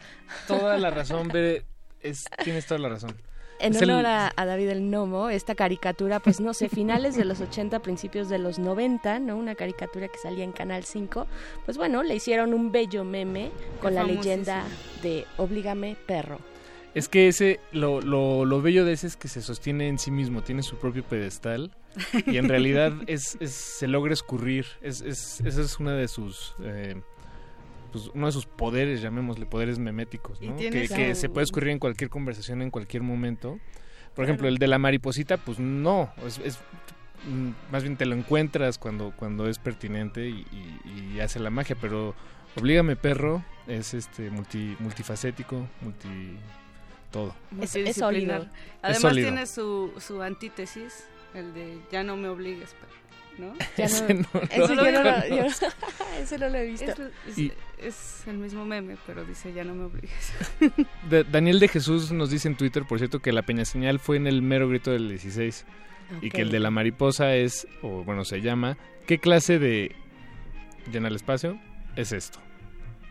toda 0.46 0.76
la 0.78 0.90
razón, 0.90 1.28
Bere. 1.28 1.64
Es, 2.02 2.24
tienes 2.44 2.66
toda 2.66 2.80
la 2.80 2.88
razón. 2.90 3.14
En 3.60 3.74
Es 3.74 3.82
el- 3.82 3.90
honor 3.90 4.06
a, 4.06 4.32
a 4.36 4.46
David 4.46 4.68
el 4.70 4.90
Nomo, 4.90 5.28
esta 5.30 5.54
caricatura, 5.54 6.18
pues 6.20 6.40
no 6.40 6.54
sé, 6.54 6.68
finales 6.68 7.16
de 7.16 7.24
los 7.24 7.40
80, 7.40 7.80
principios 7.80 8.28
de 8.28 8.38
los 8.38 8.58
90, 8.58 9.18
¿no? 9.20 9.36
Una 9.36 9.54
caricatura 9.54 10.08
que 10.08 10.18
salía 10.18 10.44
en 10.44 10.52
Canal 10.52 10.84
5. 10.84 11.26
Pues 11.66 11.76
bueno, 11.76 12.02
le 12.02 12.14
hicieron 12.14 12.54
un 12.54 12.72
bello 12.72 13.04
meme 13.04 13.50
con 13.82 13.94
la 13.94 14.02
leyenda 14.04 14.64
de 15.02 15.26
Oblígame 15.36 15.96
perro. 16.06 16.38
Es 16.94 17.08
que 17.08 17.28
ese, 17.28 17.60
lo, 17.70 18.00
lo, 18.00 18.44
lo 18.44 18.62
bello 18.62 18.84
de 18.84 18.94
ese 18.94 19.06
es 19.06 19.16
que 19.16 19.28
se 19.28 19.42
sostiene 19.42 19.86
en 19.88 19.98
sí 19.98 20.10
mismo, 20.10 20.42
tiene 20.42 20.62
su 20.64 20.76
propio 20.76 21.04
pedestal 21.04 21.70
y 22.26 22.36
en 22.38 22.48
realidad 22.48 22.92
es, 23.06 23.36
es- 23.40 23.52
se 23.52 23.86
logra 23.86 24.12
escurrir. 24.12 24.66
Es, 24.82 25.00
es, 25.02 25.40
esa 25.42 25.60
es 25.60 25.78
una 25.78 25.92
de 25.94 26.08
sus, 26.08 26.56
eh, 26.64 27.00
pues, 27.92 28.10
uno 28.14 28.26
de 28.26 28.32
sus 28.32 28.46
poderes, 28.46 29.00
llamémosle 29.02 29.46
poderes 29.46 29.78
meméticos, 29.78 30.40
¿no? 30.40 30.56
Que, 30.56 31.14
se 31.14 31.28
puede 31.28 31.44
escurrir 31.44 31.70
en 31.70 31.78
cualquier 31.78 32.10
conversación, 32.10 32.62
en 32.62 32.70
cualquier 32.70 33.02
momento. 33.02 33.58
Por 34.14 34.24
ejemplo, 34.24 34.48
el 34.48 34.58
de 34.58 34.66
la 34.66 34.78
mariposita, 34.78 35.36
pues 35.36 35.58
no, 35.58 36.12
es, 36.26 36.38
es- 36.38 36.58
mm, 37.28 37.50
más 37.72 37.82
bien 37.84 37.96
te 37.96 38.06
lo 38.06 38.14
encuentras 38.16 38.78
cuando, 38.78 39.12
cuando 39.16 39.48
es 39.48 39.58
pertinente 39.58 40.28
y, 40.28 40.46
y- 40.84 41.14
y 41.14 41.20
hace 41.20 41.38
la 41.40 41.50
magia, 41.50 41.76
pero 41.80 42.14
Oblígame 42.56 42.96
perro 42.96 43.44
es 43.68 43.94
este 43.94 44.28
multi, 44.28 44.74
multifacético, 44.80 45.68
multi 45.82 46.36
todo. 47.12 47.32
Es- 47.60 47.76
es 47.76 47.94
sólido. 47.96 48.44
Además 48.82 49.00
sólido. 49.02 49.28
tiene 49.28 49.46
su, 49.46 49.92
su 50.00 50.20
antítesis, 50.20 51.04
el 51.32 51.54
de 51.54 51.78
ya 51.92 52.02
no 52.02 52.16
me 52.16 52.28
obligues, 52.28 52.74
pero, 52.80 52.92
¿no? 53.40 53.54
Ya 53.76 53.84
Ese 53.86 54.14
no- 54.14 54.20
no 54.20 54.28
lo 54.34 54.42
ese 54.42 54.58
yo 54.58 54.74
no 54.74 54.82
lo- 55.02 55.02
conozco. 55.02 55.28
yo- 55.36 56.22
ese 56.22 56.38
no 56.38 56.48
lo 56.48 56.58
he 56.58 56.66
visto. 56.66 56.84
Es, 56.92 57.00
es- 57.28 57.38
Y- 57.38 57.52
es 57.78 58.22
el 58.26 58.36
mismo 58.38 58.64
meme, 58.66 58.96
pero 59.06 59.24
dice 59.24 59.52
ya 59.52 59.64
no 59.64 59.74
me 59.74 59.84
obligues. 59.84 60.32
De- 61.08 61.24
Daniel 61.24 61.58
de 61.60 61.68
Jesús 61.68 62.12
nos 62.12 62.30
dice 62.30 62.48
en 62.48 62.56
Twitter, 62.56 62.84
por 62.84 62.98
cierto, 62.98 63.20
que 63.20 63.32
la 63.32 63.42
peña 63.42 63.64
señal 63.64 63.98
fue 63.98 64.16
en 64.18 64.26
el 64.26 64.42
mero 64.42 64.68
grito 64.68 64.90
del 64.90 65.08
16 65.08 65.64
y 66.20 66.30
que 66.30 66.42
el 66.42 66.50
de 66.50 66.58
la 66.60 66.70
mariposa 66.70 67.34
es, 67.34 67.66
o 67.82 68.02
bueno, 68.04 68.24
se 68.24 68.40
llama, 68.40 68.76
¿qué 69.06 69.18
clase 69.18 69.58
de 69.58 69.94
llena 70.92 71.08
el 71.08 71.16
espacio? 71.16 71.58
Es 71.96 72.12
esto. 72.12 72.38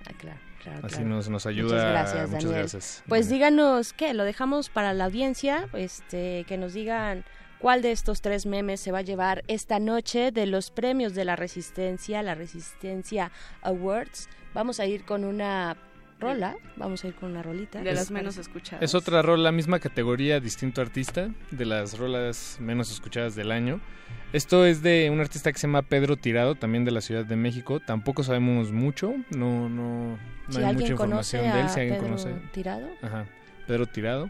Ah, 0.05 0.11
claro, 0.17 0.39
claro, 0.63 0.79
Así 0.85 0.95
claro. 0.97 1.09
nos, 1.09 1.29
nos 1.29 1.45
ayuda. 1.45 1.75
Muchas 1.75 1.91
gracias, 1.91 2.29
muchas 2.29 2.43
Daniel. 2.43 2.59
gracias. 2.59 3.03
Pues 3.07 3.25
Daniel. 3.25 3.37
díganos, 3.39 3.93
¿qué? 3.93 4.13
Lo 4.13 4.23
dejamos 4.23 4.69
para 4.69 4.93
la 4.93 5.05
audiencia, 5.05 5.67
este, 5.73 6.43
que 6.47 6.57
nos 6.57 6.73
digan 6.73 7.23
cuál 7.59 7.81
de 7.81 7.91
estos 7.91 8.21
tres 8.21 8.45
memes 8.45 8.79
se 8.79 8.91
va 8.91 8.99
a 8.99 9.03
llevar 9.03 9.43
esta 9.47 9.79
noche 9.79 10.31
de 10.31 10.45
los 10.45 10.71
premios 10.71 11.13
de 11.13 11.25
la 11.25 11.35
Resistencia, 11.35 12.23
la 12.23 12.35
Resistencia 12.35 13.31
Awards. 13.61 14.29
Vamos 14.53 14.79
a 14.79 14.85
ir 14.85 15.03
con 15.03 15.25
una 15.25 15.77
rola, 16.19 16.57
vamos 16.75 17.03
a 17.03 17.07
ir 17.07 17.15
con 17.15 17.31
una 17.31 17.43
rolita. 17.43 17.79
De 17.79 17.85
¿les 17.85 17.95
las 17.95 18.11
menos 18.11 18.37
escuchadas. 18.37 18.83
Es 18.83 18.95
otra 18.95 19.21
rola, 19.21 19.51
misma 19.51 19.79
categoría, 19.79 20.39
distinto 20.39 20.81
artista, 20.81 21.29
de 21.51 21.65
las 21.65 21.97
rolas 21.97 22.57
menos 22.59 22.91
escuchadas 22.91 23.35
del 23.35 23.51
año. 23.51 23.79
Esto 24.33 24.65
es 24.65 24.81
de 24.81 25.09
un 25.11 25.19
artista 25.19 25.51
que 25.51 25.59
se 25.59 25.67
llama 25.67 25.81
Pedro 25.81 26.17
Tirado, 26.17 26.55
también 26.55 26.85
de 26.85 26.91
la 26.91 27.01
Ciudad 27.01 27.25
de 27.25 27.35
México. 27.35 27.79
Tampoco 27.79 28.23
sabemos 28.23 28.71
mucho, 28.71 29.13
no, 29.31 29.69
no, 29.69 30.17
no 30.47 30.53
Si 30.53 30.61
hay 30.61 30.73
mucha 30.75 30.91
información 30.91 31.43
de 31.51 31.61
él, 31.61 31.69
si 31.69 31.79
alguien 31.79 31.97
Pedro 31.97 32.09
conoce. 32.09 32.35
Tirado, 32.51 32.87
Ajá, 33.01 33.25
Pedro 33.67 33.85
Tirado. 33.87 34.29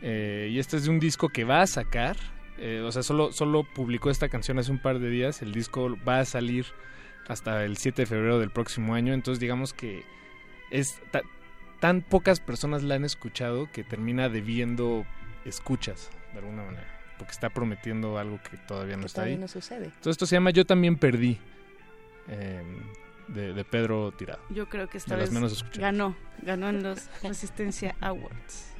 Eh, 0.00 0.48
y 0.52 0.58
este 0.58 0.76
es 0.76 0.84
de 0.84 0.90
un 0.90 1.00
disco 1.00 1.28
que 1.28 1.44
va 1.44 1.62
a 1.62 1.66
sacar. 1.66 2.16
Eh, 2.58 2.82
o 2.84 2.90
sea, 2.92 3.02
solo, 3.02 3.32
solo 3.32 3.64
publicó 3.64 4.10
esta 4.10 4.28
canción 4.28 4.58
hace 4.58 4.70
un 4.70 4.78
par 4.78 4.98
de 4.98 5.08
días. 5.10 5.42
El 5.42 5.52
disco 5.52 5.96
va 6.06 6.20
a 6.20 6.24
salir 6.24 6.66
hasta 7.28 7.64
el 7.64 7.76
7 7.76 8.02
de 8.02 8.06
febrero 8.06 8.38
del 8.38 8.50
próximo 8.50 8.94
año. 8.94 9.12
Entonces, 9.14 9.40
digamos 9.40 9.72
que 9.72 10.04
es 10.70 11.00
ta- 11.10 11.22
tan 11.80 12.02
pocas 12.02 12.40
personas 12.40 12.82
la 12.82 12.94
han 12.96 13.04
escuchado 13.04 13.70
que 13.72 13.84
termina 13.84 14.28
debiendo 14.28 15.06
escuchas, 15.44 16.10
de 16.32 16.40
alguna 16.40 16.64
manera. 16.64 16.86
Porque 17.18 17.32
está 17.32 17.50
prometiendo 17.50 18.16
algo 18.18 18.38
que 18.48 18.56
todavía 18.58 18.96
no 18.96 19.00
que 19.02 19.06
está 19.06 19.16
todavía 19.22 19.34
ahí. 19.36 19.40
no 19.40 19.48
sucede. 19.48 19.84
Entonces, 19.86 20.10
esto 20.12 20.26
se 20.26 20.36
llama 20.36 20.50
Yo 20.50 20.64
también 20.64 20.96
perdí. 20.96 21.38
eh, 22.28 22.62
de, 23.28 23.52
de 23.52 23.64
Pedro 23.64 24.10
Tirado. 24.12 24.40
Yo 24.48 24.68
creo 24.70 24.88
que 24.88 24.96
esta 24.96 25.14
De 25.14 25.20
las 25.20 25.28
vez 25.30 25.34
menos 25.34 25.52
escuchadas. 25.52 25.80
ganó, 25.92 26.16
ganó 26.42 26.70
en 26.70 26.82
los 26.82 27.08
Resistencia 27.22 27.94
Awards. 28.00 28.72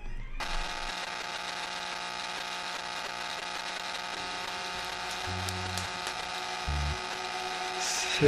Si 8.18 8.26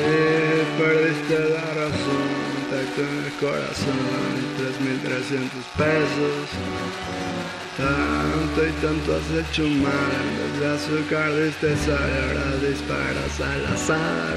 perdiste 0.78 1.34
la 1.50 1.66
razón, 1.74 2.30
tacto 2.70 3.00
en 3.02 3.24
el 3.26 3.32
corazón, 3.40 3.98
3.300 4.56 5.50
pesos. 5.76 6.46
Tanto 7.76 8.68
y 8.68 8.72
tanto 8.80 9.16
has 9.16 9.28
hecho 9.34 9.64
mal, 9.66 10.22
desde 10.38 10.66
azúcar 10.76 11.34
diste 11.34 11.76
sal 11.78 11.96
ahora 11.98 12.54
disparas 12.62 13.40
al 13.40 13.66
azar. 13.74 14.36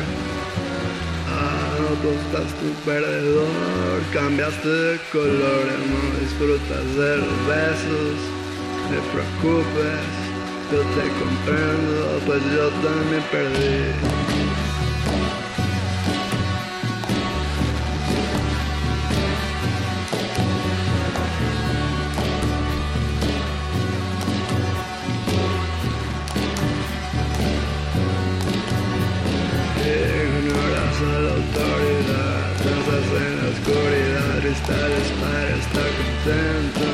Apostaste 1.29 2.65
un 2.65 2.75
perdedor, 2.83 4.01
cambiaste 4.11 4.67
de 4.67 4.99
color, 5.11 5.65
no 5.85 6.19
disfrutas 6.19 6.85
de 6.97 7.17
los 7.17 7.37
besos. 7.45 8.17
Te 8.89 8.97
preocupes, 9.13 10.09
yo 10.71 10.79
te 10.81 11.05
comprendo, 11.21 12.21
pues 12.25 12.41
yo 12.55 12.69
también 12.81 13.23
perdí. 13.31 14.32
Oscuridad, 34.63 34.85
cristales 34.85 35.11
para 35.19 35.49
estar 35.55 35.89
contento. 35.99 36.85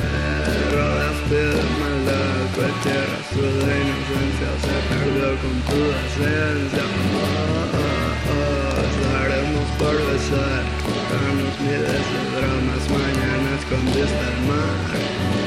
Te 0.00 0.76
rodeaste 0.76 1.34
de 1.34 1.62
maldad, 1.80 2.40
cualquier 2.54 3.04
rastro 3.10 3.42
de 3.42 3.72
inocencia 3.80 4.50
se 4.62 4.74
perdió 4.88 5.28
con 5.40 5.54
tu 5.68 5.80
esencia. 6.06 6.84
Oh, 7.14 7.68
oh, 7.72 7.86
oh, 8.30 8.80
estaremos 8.90 9.68
por 9.78 9.96
besar, 10.12 10.62
contarnos 10.84 11.54
miles 11.60 12.04
de 12.12 12.22
dramas, 12.36 12.84
mañana 12.90 13.48
escondiste 13.58 14.24
el 14.30 14.46
mar. 14.46 15.39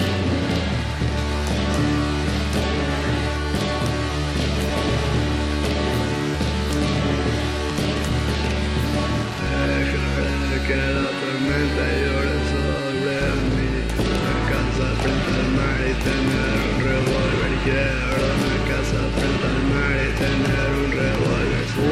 Que 10.68 10.76
la 10.76 11.10
tormenta 11.20 11.84
llore 12.00 12.38
sobre 12.52 13.20
mí. 13.52 13.72
Una 14.00 14.38
casa 14.52 14.88
frente 15.02 15.32
al 15.40 15.50
mar 15.58 15.80
y 15.84 15.94
tener 16.08 16.56
un 16.72 16.78
revólver. 16.88 17.52
Quiero 17.66 18.24
una 18.40 18.58
casa 18.72 19.02
frente 19.16 19.46
al 19.52 19.62
mar 19.72 19.96
y 20.00 20.12
tener 20.24 20.68
un 20.84 20.90
revólver. 21.04 21.66
Sí, 21.74 21.92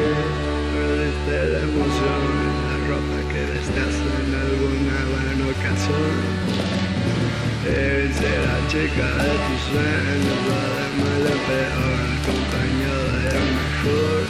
perdiste 0.72 1.36
la 1.52 1.60
emoción 1.68 2.22
en 2.44 2.54
la 2.64 2.76
ropa 2.88 3.16
que 3.30 3.40
vestías 3.52 3.96
en 4.20 4.30
alguna 4.40 4.98
buena 5.12 5.44
ocasión. 5.52 6.16
Irse 7.62 8.30
la 8.46 8.58
chica 8.72 9.08
de 9.20 9.32
tus 9.44 9.60
sueños, 9.68 10.40
va 10.48 10.64
de 10.76 10.86
mal 10.98 11.24
peor, 11.46 11.98
acompañada 12.16 13.12
de 13.20 13.36
mejor. 13.52 14.22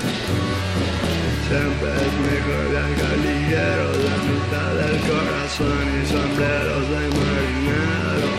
Siempre 1.52 1.90
es 1.92 2.14
mejor 2.32 2.64
viajar 2.70 3.16
ligero, 3.18 3.88
la 4.08 4.16
del 4.52 5.00
corazón 5.00 5.88
y 5.96 6.06
sombreros 6.06 6.88
de 6.90 7.08
marinero. 7.16 8.30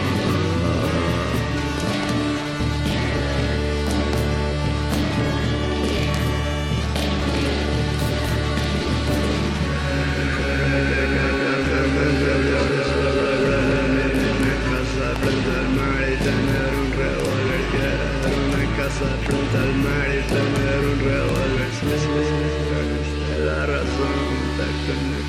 Frente 15.21 15.51
al 15.59 15.69
mar 15.75 16.01
y 16.01 16.17
tener 16.17 16.71
un 16.81 16.89
revólver. 16.91 17.61
Quiero 17.71 18.05
una 18.47 18.63
casa 18.77 19.07
frente 19.25 19.57
al 19.57 19.73
mar 19.75 20.07
y 20.09 20.21
tener 20.27 20.72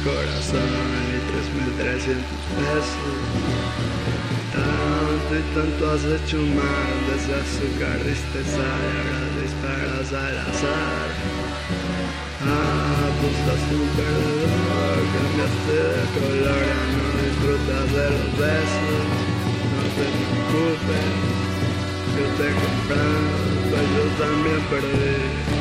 en 0.04 0.12
corazón 0.12 0.68
y 1.08 1.18
3.300 1.80 2.24
pesos. 2.58 3.12
Tanto 4.52 5.32
y 5.34 5.42
tanto 5.54 5.90
has 5.90 6.04
hecho 6.04 6.38
mal, 6.38 6.94
desde 7.08 7.32
azúcar 7.34 7.98
diste 8.04 8.40
sal 8.44 8.80
y 8.84 8.96
ahora 9.00 9.20
disparas 9.42 10.10
al 10.12 10.36
azar. 10.38 11.08
Apostaste 13.14 13.74
un 13.74 13.88
perdedor, 13.96 14.98
cambiaste 15.14 15.76
de 15.94 16.04
color, 16.14 16.60
ya 16.70 16.82
no 16.92 17.06
disfrutas 17.24 17.86
de 17.96 18.06
los 18.14 18.30
besos. 18.38 19.04
No 19.72 19.82
te 19.96 20.04
preocupes, 20.12 21.12
yo 22.14 22.24
te 22.36 22.44
he 22.44 22.54
comprado, 22.62 23.26
pues 23.70 23.86
yo 23.96 24.04
también 24.22 24.60
perdí. 24.70 25.53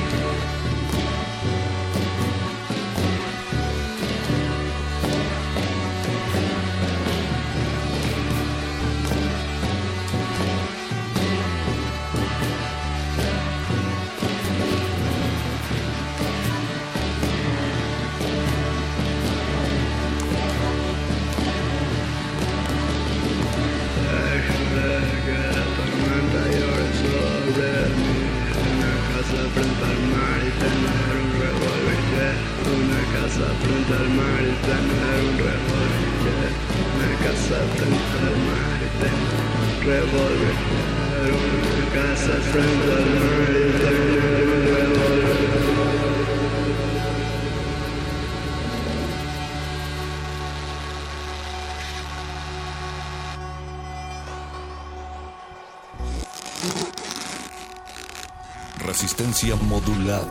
Resistencia 58.85 59.55
modulada. 59.55 60.27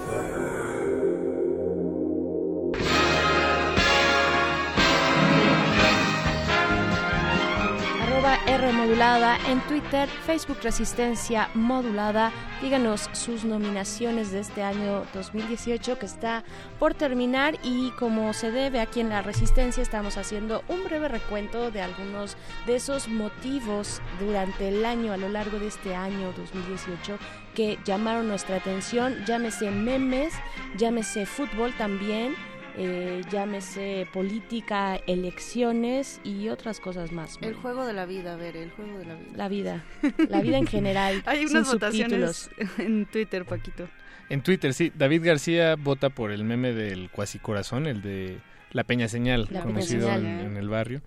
En 8.92 9.60
Twitter, 9.68 10.06
Facebook 10.26 10.58
Resistencia 10.62 11.48
Modulada. 11.54 12.30
Díganos 12.60 13.08
sus 13.14 13.42
nominaciones 13.42 14.32
de 14.32 14.40
este 14.40 14.62
año 14.62 15.04
2018 15.14 15.98
que 15.98 16.04
está 16.04 16.44
por 16.78 16.92
terminar 16.92 17.56
y 17.62 17.90
como 17.92 18.34
se 18.34 18.50
debe 18.50 18.80
aquí 18.80 19.00
en 19.00 19.08
la 19.08 19.22
Resistencia 19.22 19.82
estamos 19.82 20.18
haciendo 20.18 20.62
un 20.68 20.84
breve 20.84 21.08
recuento 21.08 21.70
de 21.70 21.80
algunos 21.80 22.36
de 22.66 22.76
esos 22.76 23.08
motivos 23.08 24.02
durante 24.20 24.68
el 24.68 24.84
año, 24.84 25.14
a 25.14 25.16
lo 25.16 25.30
largo 25.30 25.58
de 25.58 25.68
este 25.68 25.94
año 25.96 26.30
2018 26.36 27.18
que 27.54 27.78
llamaron 27.86 28.28
nuestra 28.28 28.56
atención, 28.56 29.24
llámese 29.26 29.70
memes, 29.70 30.34
llámese 30.76 31.24
fútbol 31.24 31.74
también 31.78 32.34
eh, 32.76 33.22
llámese 33.30 34.06
política, 34.12 34.96
elecciones 35.06 36.20
y 36.24 36.48
otras 36.48 36.80
cosas 36.80 37.12
más. 37.12 37.38
El 37.40 37.54
juego 37.54 37.84
de 37.84 37.92
la 37.92 38.06
vida, 38.06 38.34
a 38.34 38.36
ver, 38.36 38.56
el 38.56 38.70
juego 38.70 38.98
de 38.98 39.04
la 39.04 39.14
vida. 39.14 39.32
La 39.36 39.48
vida, 39.48 39.84
la 40.28 40.40
vida 40.40 40.58
en 40.58 40.66
general. 40.68 41.22
Hay 41.26 41.46
sin 41.46 41.56
unas 41.56 41.72
votaciones 41.72 42.36
subtítulos. 42.36 42.78
en 42.78 43.06
Twitter, 43.06 43.44
Paquito. 43.44 43.88
En 44.28 44.42
Twitter, 44.42 44.72
sí. 44.74 44.92
David 44.94 45.24
García 45.24 45.76
vota 45.76 46.10
por 46.10 46.30
el 46.30 46.44
meme 46.44 46.72
del 46.72 47.10
cuasi 47.10 47.38
corazón, 47.38 47.86
el 47.86 48.02
de 48.02 48.38
la 48.72 48.84
peña 48.84 49.08
señal, 49.08 49.42
La 49.42 49.60
Peña 49.60 49.62
conocido 49.62 50.02
Señal, 50.02 50.24
en, 50.24 50.26
¿eh? 50.26 50.44
en 50.44 50.56
el 50.56 50.68
barrio. 50.68 51.02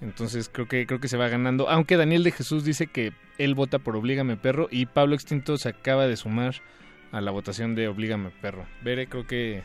Entonces 0.00 0.50
creo 0.52 0.68
que 0.68 0.86
creo 0.86 1.00
que 1.00 1.08
se 1.08 1.16
va 1.16 1.28
ganando. 1.28 1.68
Aunque 1.68 1.96
Daniel 1.96 2.22
de 2.22 2.32
Jesús 2.32 2.64
dice 2.64 2.86
que 2.86 3.12
él 3.38 3.54
vota 3.54 3.78
por 3.78 3.96
Oblígame 3.96 4.36
Perro 4.36 4.68
y 4.70 4.86
Pablo 4.86 5.14
Extinto 5.14 5.56
se 5.56 5.70
acaba 5.70 6.06
de 6.06 6.16
sumar 6.16 6.56
a 7.12 7.20
la 7.20 7.30
votación 7.30 7.74
de 7.74 7.88
Oblígame 7.88 8.30
Perro. 8.42 8.66
Bere, 8.82 9.06
creo 9.06 9.26
que 9.26 9.62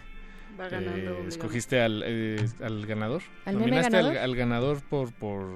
Va 0.59 0.67
eh, 0.67 0.69
ganando. 0.69 1.11
Oblígame. 1.11 1.29
escogiste 1.29 1.81
al, 1.81 2.03
eh, 2.05 2.45
al 2.61 2.85
ganador. 2.85 3.21
¿Al 3.45 3.55
Nominaste 3.59 3.91
ganador? 3.91 4.17
Al, 4.17 4.23
al 4.23 4.35
ganador 4.35 4.81
por, 4.81 5.11
por 5.13 5.47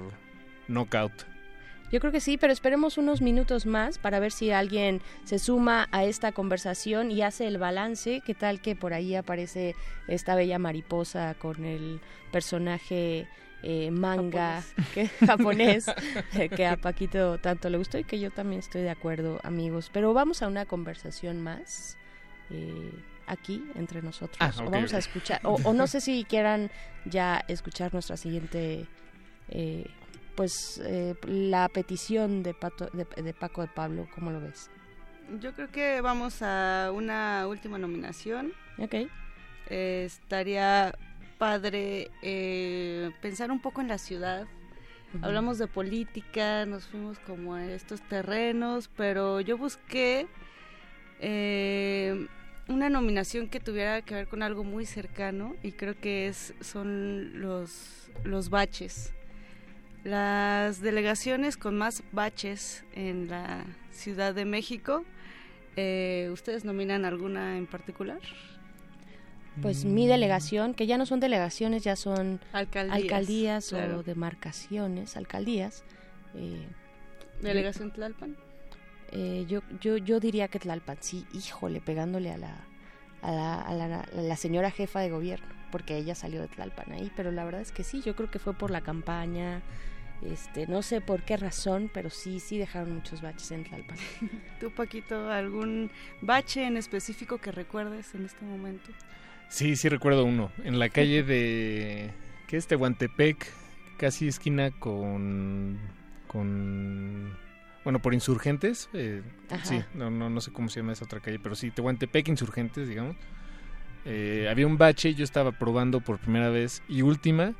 knockout. 0.68 1.12
Yo 1.92 2.00
creo 2.00 2.10
que 2.10 2.20
sí, 2.20 2.36
pero 2.36 2.52
esperemos 2.52 2.98
unos 2.98 3.22
minutos 3.22 3.64
más 3.64 3.98
para 3.98 4.18
ver 4.18 4.32
si 4.32 4.50
alguien 4.50 5.00
se 5.22 5.38
suma 5.38 5.86
a 5.92 6.04
esta 6.04 6.32
conversación 6.32 7.12
y 7.12 7.22
hace 7.22 7.46
el 7.46 7.58
balance. 7.58 8.22
¿Qué 8.26 8.34
tal 8.34 8.60
que 8.60 8.74
por 8.74 8.92
ahí 8.92 9.14
aparece 9.14 9.76
esta 10.08 10.34
bella 10.34 10.58
mariposa 10.58 11.34
con 11.38 11.64
el 11.64 12.00
personaje 12.32 13.28
eh, 13.62 13.90
manga 13.92 14.64
que, 14.94 15.06
japonés 15.26 15.86
eh, 16.34 16.48
que 16.48 16.66
a 16.66 16.76
Paquito 16.76 17.38
tanto 17.38 17.70
le 17.70 17.78
gustó 17.78 17.98
y 17.98 18.04
que 18.04 18.18
yo 18.18 18.32
también 18.32 18.58
estoy 18.58 18.82
de 18.82 18.90
acuerdo, 18.90 19.38
amigos? 19.44 19.88
Pero 19.92 20.12
vamos 20.12 20.42
a 20.42 20.48
una 20.48 20.66
conversación 20.66 21.40
más. 21.40 21.96
eh, 22.50 22.90
aquí 23.26 23.64
entre 23.74 24.02
nosotros 24.02 24.36
Ah, 24.40 24.52
o 24.64 24.70
vamos 24.70 24.94
a 24.94 24.98
escuchar 24.98 25.40
o, 25.44 25.56
o 25.64 25.72
no 25.72 25.86
sé 25.86 26.00
si 26.00 26.24
quieran 26.24 26.70
ya 27.04 27.44
escuchar 27.48 27.92
nuestra 27.92 28.16
siguiente 28.16 28.86
eh, 29.48 29.86
pues 30.34 30.80
eh, 30.84 31.14
la 31.26 31.68
petición 31.68 32.42
de, 32.42 32.54
Pato, 32.54 32.88
de, 32.92 33.04
de 33.22 33.32
Paco 33.32 33.62
de 33.62 33.68
Pablo, 33.68 34.06
¿cómo 34.14 34.30
lo 34.30 34.40
ves? 34.40 34.70
Yo 35.40 35.54
creo 35.54 35.70
que 35.70 36.00
vamos 36.02 36.42
a 36.42 36.90
una 36.94 37.46
última 37.48 37.78
nominación. 37.78 38.52
Ok. 38.78 38.94
Eh, 39.68 40.04
estaría 40.04 40.94
padre 41.38 42.10
eh, 42.22 43.10
pensar 43.20 43.50
un 43.50 43.60
poco 43.60 43.80
en 43.80 43.88
la 43.88 43.98
ciudad. 43.98 44.46
Hablamos 45.22 45.56
de 45.56 45.66
política, 45.66 46.66
nos 46.66 46.86
fuimos 46.86 47.18
como 47.20 47.54
a 47.54 47.64
estos 47.64 48.02
terrenos, 48.02 48.90
pero 48.96 49.40
yo 49.40 49.56
busqué 49.56 50.26
eh, 51.20 52.26
una 52.68 52.88
nominación 52.90 53.48
que 53.48 53.60
tuviera 53.60 54.02
que 54.02 54.14
ver 54.14 54.26
con 54.28 54.42
algo 54.42 54.64
muy 54.64 54.86
cercano 54.86 55.54
y 55.62 55.72
creo 55.72 55.94
que 55.98 56.28
es 56.28 56.54
son 56.60 57.40
los 57.40 58.10
los 58.24 58.48
baches. 58.50 59.12
Las 60.04 60.80
delegaciones 60.80 61.56
con 61.56 61.76
más 61.76 62.02
baches 62.12 62.84
en 62.94 63.28
la 63.28 63.64
Ciudad 63.90 64.34
de 64.34 64.44
México. 64.44 65.04
eh, 65.78 66.30
¿Ustedes 66.32 66.64
nominan 66.64 67.04
alguna 67.04 67.58
en 67.58 67.66
particular? 67.66 68.20
Pues 69.60 69.84
Mm. 69.84 69.94
mi 69.94 70.06
delegación, 70.06 70.72
que 70.74 70.86
ya 70.86 70.96
no 70.98 71.04
son 71.06 71.20
delegaciones, 71.20 71.82
ya 71.84 71.96
son 71.96 72.40
Alcaldías. 72.52 72.96
alcaldías 73.02 73.68
claro. 73.68 73.98
o 73.98 74.02
demarcaciones, 74.02 75.16
alcaldías. 75.16 75.84
eh, 76.34 76.66
Delegación 77.42 77.90
Tlalpan. 77.92 78.36
Eh, 79.12 79.44
yo, 79.48 79.60
yo, 79.80 79.96
yo 79.96 80.20
diría 80.20 80.48
que 80.48 80.58
Tlalpan, 80.58 80.98
sí, 81.00 81.26
híjole, 81.32 81.80
pegándole 81.80 82.32
a 82.32 82.38
la, 82.38 82.56
a 83.22 83.30
la, 83.32 83.60
a 83.60 83.74
la, 83.74 84.00
a 84.00 84.20
la 84.20 84.36
señora 84.36 84.70
jefa 84.70 85.00
de 85.00 85.10
gobierno, 85.10 85.46
porque 85.70 85.96
ella 85.96 86.14
salió 86.14 86.40
de 86.40 86.48
Tlalpan 86.48 86.92
ahí, 86.92 87.10
pero 87.16 87.32
la 87.32 87.44
verdad 87.44 87.60
es 87.60 87.72
que 87.72 87.84
sí, 87.84 88.02
yo 88.02 88.16
creo 88.16 88.30
que 88.30 88.38
fue 88.38 88.54
por 88.54 88.70
la 88.70 88.80
campaña, 88.80 89.62
este, 90.22 90.66
no 90.66 90.82
sé 90.82 91.00
por 91.00 91.22
qué 91.22 91.36
razón, 91.36 91.90
pero 91.92 92.10
sí, 92.10 92.40
sí 92.40 92.58
dejaron 92.58 92.94
muchos 92.94 93.20
baches 93.20 93.50
en 93.50 93.64
Tlalpan. 93.64 93.98
¿Tú, 94.60 94.70
Paquito, 94.70 95.30
algún 95.30 95.90
bache 96.20 96.64
en 96.64 96.76
específico 96.76 97.38
que 97.38 97.52
recuerdes 97.52 98.14
en 98.14 98.24
este 98.24 98.44
momento? 98.44 98.90
Sí, 99.48 99.76
sí 99.76 99.88
recuerdo 99.88 100.24
uno. 100.24 100.50
En 100.64 100.78
la 100.78 100.88
calle 100.88 101.22
de... 101.22 102.10
¿Qué 102.48 102.56
es? 102.56 102.66
Tehuantepec, 102.66 103.46
casi 103.96 104.28
esquina 104.28 104.70
con... 104.70 105.78
con... 106.26 107.36
Bueno, 107.86 108.00
por 108.00 108.14
Insurgentes. 108.14 108.88
eh, 108.94 109.22
sí, 109.62 109.80
no, 109.94 110.10
no, 110.10 110.28
no 110.28 110.40
sé 110.40 110.52
cómo 110.52 110.68
se 110.68 110.80
llama 110.80 110.92
esa 110.92 111.04
otra 111.04 111.20
calle, 111.20 111.38
pero 111.38 111.54
sí, 111.54 111.70
Tehuantepec, 111.70 112.26
Insurgentes, 112.26 112.88
digamos. 112.88 113.14
Eh, 114.04 114.48
había 114.50 114.66
un 114.66 114.76
bache, 114.76 115.14
yo 115.14 115.22
estaba 115.22 115.52
probando 115.52 116.00
por 116.00 116.18
primera 116.18 116.48
vez 116.50 116.82
y 116.88 117.02
última 117.02 117.54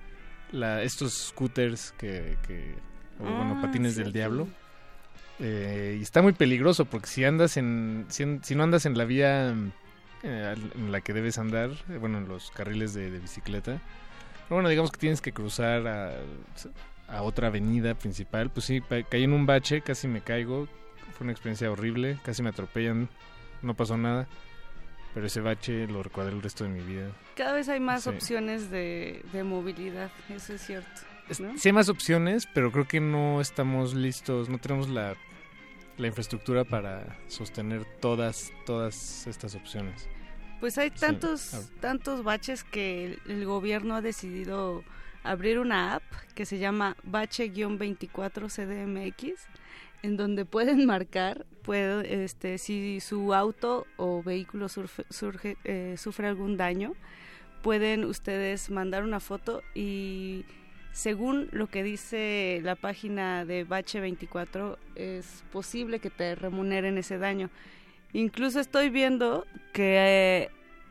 la, 0.51 0.83
estos 0.83 1.12
scooters 1.29 1.93
que... 1.97 2.37
que 2.45 2.74
o, 3.20 3.22
bueno, 3.22 3.55
Ah, 3.57 3.61
patines 3.62 3.95
del 3.95 4.12
diablo. 4.12 4.49
Eh, 5.39 5.97
y 6.01 6.03
está 6.03 6.22
muy 6.22 6.33
peligroso 6.33 6.87
porque 6.87 7.07
si 7.07 7.24
andas 7.24 7.57
en... 7.57 8.07
Si, 8.09 8.24
en- 8.24 8.43
si 8.43 8.57
no 8.57 8.64
andas 8.64 8.85
en 8.85 8.99
la 8.99 9.05
vía 9.05 9.55
eh, 10.24 10.55
en 10.74 10.91
la 10.91 11.03
que 11.03 11.12
debes 11.12 11.39
andar, 11.39 11.70
bueno, 12.01 12.18
en 12.18 12.27
los 12.27 12.51
carriles 12.51 12.95
de, 12.95 13.12
de 13.12 13.20
bicicleta. 13.20 13.81
Pero 14.49 14.57
bueno, 14.57 14.68
digamos 14.70 14.91
que 14.91 14.99
tienes 14.99 15.20
que 15.20 15.31
cruzar 15.33 15.87
a, 15.87 16.14
a 17.09 17.22
otra 17.22 17.48
avenida 17.48 17.94
principal. 17.94 18.50
Pues 18.50 18.66
sí, 18.66 18.82
caí 19.11 19.24
en 19.24 19.32
un 19.32 19.46
bache, 19.46 19.80
casi 19.82 20.09
me 20.09 20.20
caigo. 20.20 20.66
Fue 21.16 21.24
una 21.24 21.32
experiencia 21.32 21.70
horrible, 21.70 22.18
casi 22.24 22.42
me 22.42 22.50
atropellan, 22.50 23.09
no 23.62 23.74
pasó 23.74 23.96
nada. 23.96 24.26
Pero 25.14 25.26
ese 25.26 25.40
bache 25.40 25.86
lo 25.86 26.02
recuerdo 26.02 26.30
el 26.30 26.42
resto 26.42 26.64
de 26.64 26.70
mi 26.70 26.80
vida. 26.80 27.11
Cada 27.36 27.52
vez 27.54 27.68
hay 27.70 27.80
más 27.80 28.02
Sí. 28.02 28.11
opciones 28.11 28.70
de, 28.70 29.24
de 29.32 29.44
movilidad, 29.44 30.11
eso 30.28 30.52
es 30.54 30.61
cierto. 30.66 30.88
¿no? 31.40 31.57
Sí 31.59 31.68
hay 31.68 31.72
más 31.72 31.88
opciones, 31.88 32.46
pero 32.54 32.70
creo 32.70 32.86
que 32.86 33.00
no 33.00 33.40
estamos 33.40 33.94
listos, 33.94 34.48
no 34.50 34.59
tenemos 34.59 34.88
la, 34.90 35.14
la 35.96 36.07
infraestructura 36.07 36.64
para 36.64 37.16
sostener 37.28 37.84
todas, 38.00 38.52
todas 38.66 39.26
estas 39.26 39.54
opciones. 39.54 40.07
Pues 40.61 40.76
hay 40.78 40.90
Sí. 40.90 41.00
tantos, 41.00 41.54
Ah. 41.54 41.61
tantos 41.80 42.22
baches 42.22 42.62
que 42.62 43.18
el 43.26 43.44
gobierno 43.46 43.94
ha 43.96 44.02
decidido 44.02 44.84
abrir 45.31 45.59
una 45.59 45.95
app 45.95 46.03
que 46.35 46.47
se 46.47 46.59
llama 46.59 46.97
Bache-24 47.05 48.49
CDMX, 48.49 49.47
en 50.03 50.16
donde 50.16 50.45
pueden 50.45 50.87
marcar 50.87 51.47
puede, 51.62 52.24
este, 52.24 52.59
si 52.59 53.01
su 53.01 53.35
auto 53.35 53.87
o 53.97 54.22
vehículo 54.22 54.66
eh, 55.64 55.95
sufre 55.99 56.29
algún 56.29 56.57
daño, 56.57 56.95
pueden 57.62 58.05
ustedes 58.05 58.70
mandar 58.70 59.03
una 59.03 59.18
foto 59.18 59.62
y 59.74 60.45
según 60.93 61.49
lo 61.51 61.66
que 61.66 61.83
dice 61.83 62.61
la 62.62 62.77
página 62.77 63.45
de 63.45 63.64
Bache 63.64 64.01
24 64.01 64.79
es 64.95 65.45
posible 65.53 65.99
que 65.99 66.09
te 66.09 66.35
remuneren 66.37 66.97
ese 66.97 67.18
daño. 67.18 67.51
Incluso 68.12 68.61
estoy 68.61 68.89
viendo 68.89 69.47
que 69.72 69.97
eh, 69.99 70.51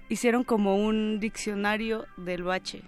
hicieron 0.10 0.44
como 0.44 0.76
un 0.76 1.20
diccionario 1.20 2.06
del 2.18 2.44
bache, 2.44 2.82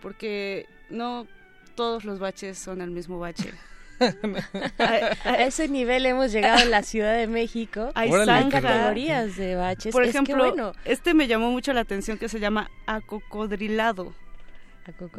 porque 0.00 0.66
no 0.90 1.26
todos 1.74 2.04
los 2.04 2.18
baches 2.18 2.58
son 2.58 2.80
el 2.80 2.90
mismo 2.90 3.18
bache. 3.18 3.52
A 4.78 5.42
ese 5.42 5.68
nivel 5.68 6.04
hemos 6.06 6.30
llegado 6.32 6.62
en 6.62 6.70
la 6.70 6.82
Ciudad 6.82 7.16
de 7.16 7.26
México. 7.26 7.90
Hay 7.94 8.10
categorías 8.50 9.36
de 9.36 9.56
baches. 9.56 9.92
Por 9.92 10.02
Es 10.04 10.12
que, 10.12 10.18
ejemplo, 10.18 10.36
bueno, 10.48 10.72
este 10.84 11.14
me 11.14 11.26
llamó 11.26 11.50
mucho 11.50 11.72
la 11.72 11.80
atención 11.80 12.18
que 12.18 12.28
se 12.28 12.40
llama 12.40 12.70
acocodrilado. 12.86 14.14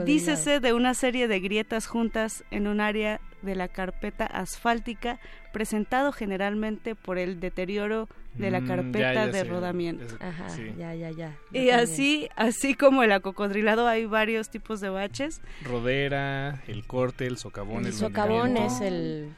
Dícese 0.06 0.60
de 0.60 0.74
una 0.74 0.94
serie 0.94 1.28
de 1.28 1.40
grietas 1.40 1.88
juntas 1.88 2.44
en 2.52 2.68
un 2.68 2.80
área 2.80 3.20
de 3.42 3.56
la 3.56 3.68
carpeta 3.68 4.26
asfáltica 4.26 5.20
presentado 5.54 6.12
generalmente 6.12 6.96
por 6.96 7.18
el 7.18 7.40
deterioro 7.40 8.08
de 8.34 8.52
la 8.52 8.60
Mm, 8.62 8.64
ya, 8.68 8.76
carpeta 8.76 9.14
ya 9.14 9.28
de 9.28 9.34
sé. 9.34 9.44
rodamiento. 9.46 10.06
Es- 10.06 10.22
Ajá, 10.22 10.50
sí. 10.50 10.72
ya, 10.78 10.94
ya, 10.96 11.12
ya. 11.12 11.30
Yo 11.30 11.62
Y 11.62 11.68
también. 11.68 11.76
así, 11.80 12.30
así 12.36 12.76
como 12.76 13.04
el 13.04 13.12
acocodrilado 13.12 13.88
hay 13.88 14.06
varios 14.06 14.50
tipos 14.50 14.80
de 14.80 14.90
baches. 14.90 15.42
Rodera, 15.64 16.62
el 16.68 16.86
corte, 16.86 17.26
el 17.26 17.38
socavón, 17.38 17.82
El 17.82 17.88
el 17.88 17.94
socavón 17.94 18.58
es 18.58 18.80
el, 18.82 19.30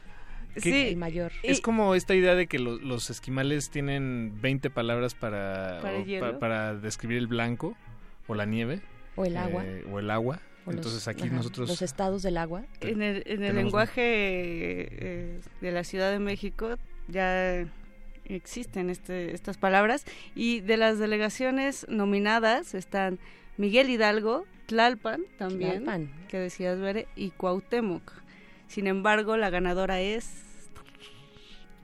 Sí, 0.56 0.88
el 0.88 0.96
mayor. 0.96 1.32
y- 1.42 1.50
Es 1.50 1.60
como 1.60 1.94
esta 1.94 2.14
idea 2.14 2.34
de 2.34 2.46
que 2.46 2.58
lo- 2.58 2.76
los 2.78 3.08
esquimales 3.10 3.70
tienen 3.70 4.32
20 4.42 4.68
palabras 4.68 5.14
para, 5.14 5.80
o 5.80 6.38
para 6.38 6.74
describir 6.74 7.18
el 7.18 7.26
blanco 7.28 7.76
o 8.26 8.34
la 8.34 8.44
nieve. 8.46 8.80
O 9.16 9.24
el 9.24 9.36
agua. 9.36 9.64
eh, 9.66 9.84
o 9.90 9.98
el 9.98 10.10
agua. 10.10 10.40
o 10.66 10.70
los- 10.70 10.76
Entonces 10.76 11.08
aquí 11.08 11.24
ajá, 11.24 11.34
nosotros... 11.36 11.68
Los 11.68 11.82
estados 11.82 12.22
del 12.22 12.36
agua. 12.36 12.64
en 12.80 13.02
el, 13.02 13.22
en 13.26 13.42
el 13.44 13.56
lenguaje 13.56 14.02
eh, 14.04 15.40
de 15.60 15.72
la 15.72 15.84
Ciudad 15.84 16.10
de 16.10 16.18
México 16.18 16.76
ya 17.08 17.66
existen 18.24 18.90
este, 18.90 19.34
estas 19.34 19.56
palabras 19.58 20.04
y 20.34 20.60
de 20.60 20.76
las 20.76 20.98
delegaciones 20.98 21.86
nominadas 21.88 22.74
están 22.74 23.18
Miguel 23.56 23.90
Hidalgo, 23.90 24.44
Tlalpan 24.66 25.22
también, 25.36 25.82
Tlalpan. 25.84 26.10
que 26.28 26.38
decías 26.38 26.78
ver, 26.78 27.08
y 27.16 27.30
Cuauhtémoc. 27.30 28.12
Sin 28.68 28.86
embargo, 28.86 29.36
la 29.36 29.50
ganadora 29.50 30.00
es 30.00 30.30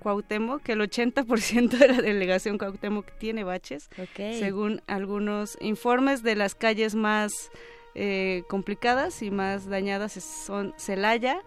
Cuauhtémoc, 0.07 0.63
que 0.63 0.75
el 0.75 0.81
80% 0.83 1.79
de 1.79 1.89
la 1.89 2.01
delegación 2.01 2.59
Cuauhtémoc 2.59 3.11
tiene 3.19 3.43
baches, 3.43 3.91
según 4.15 4.81
algunos 4.87 5.59
informes 5.61 6.23
de 6.23 6.37
las 6.37 6.55
calles 6.55 6.95
más 6.95 7.51
eh, 7.97 8.45
complicadas 8.49 9.21
y 9.23 9.33
más 9.33 9.67
dañadas 9.67 10.13
son 10.13 10.75
Celaya, 10.79 11.43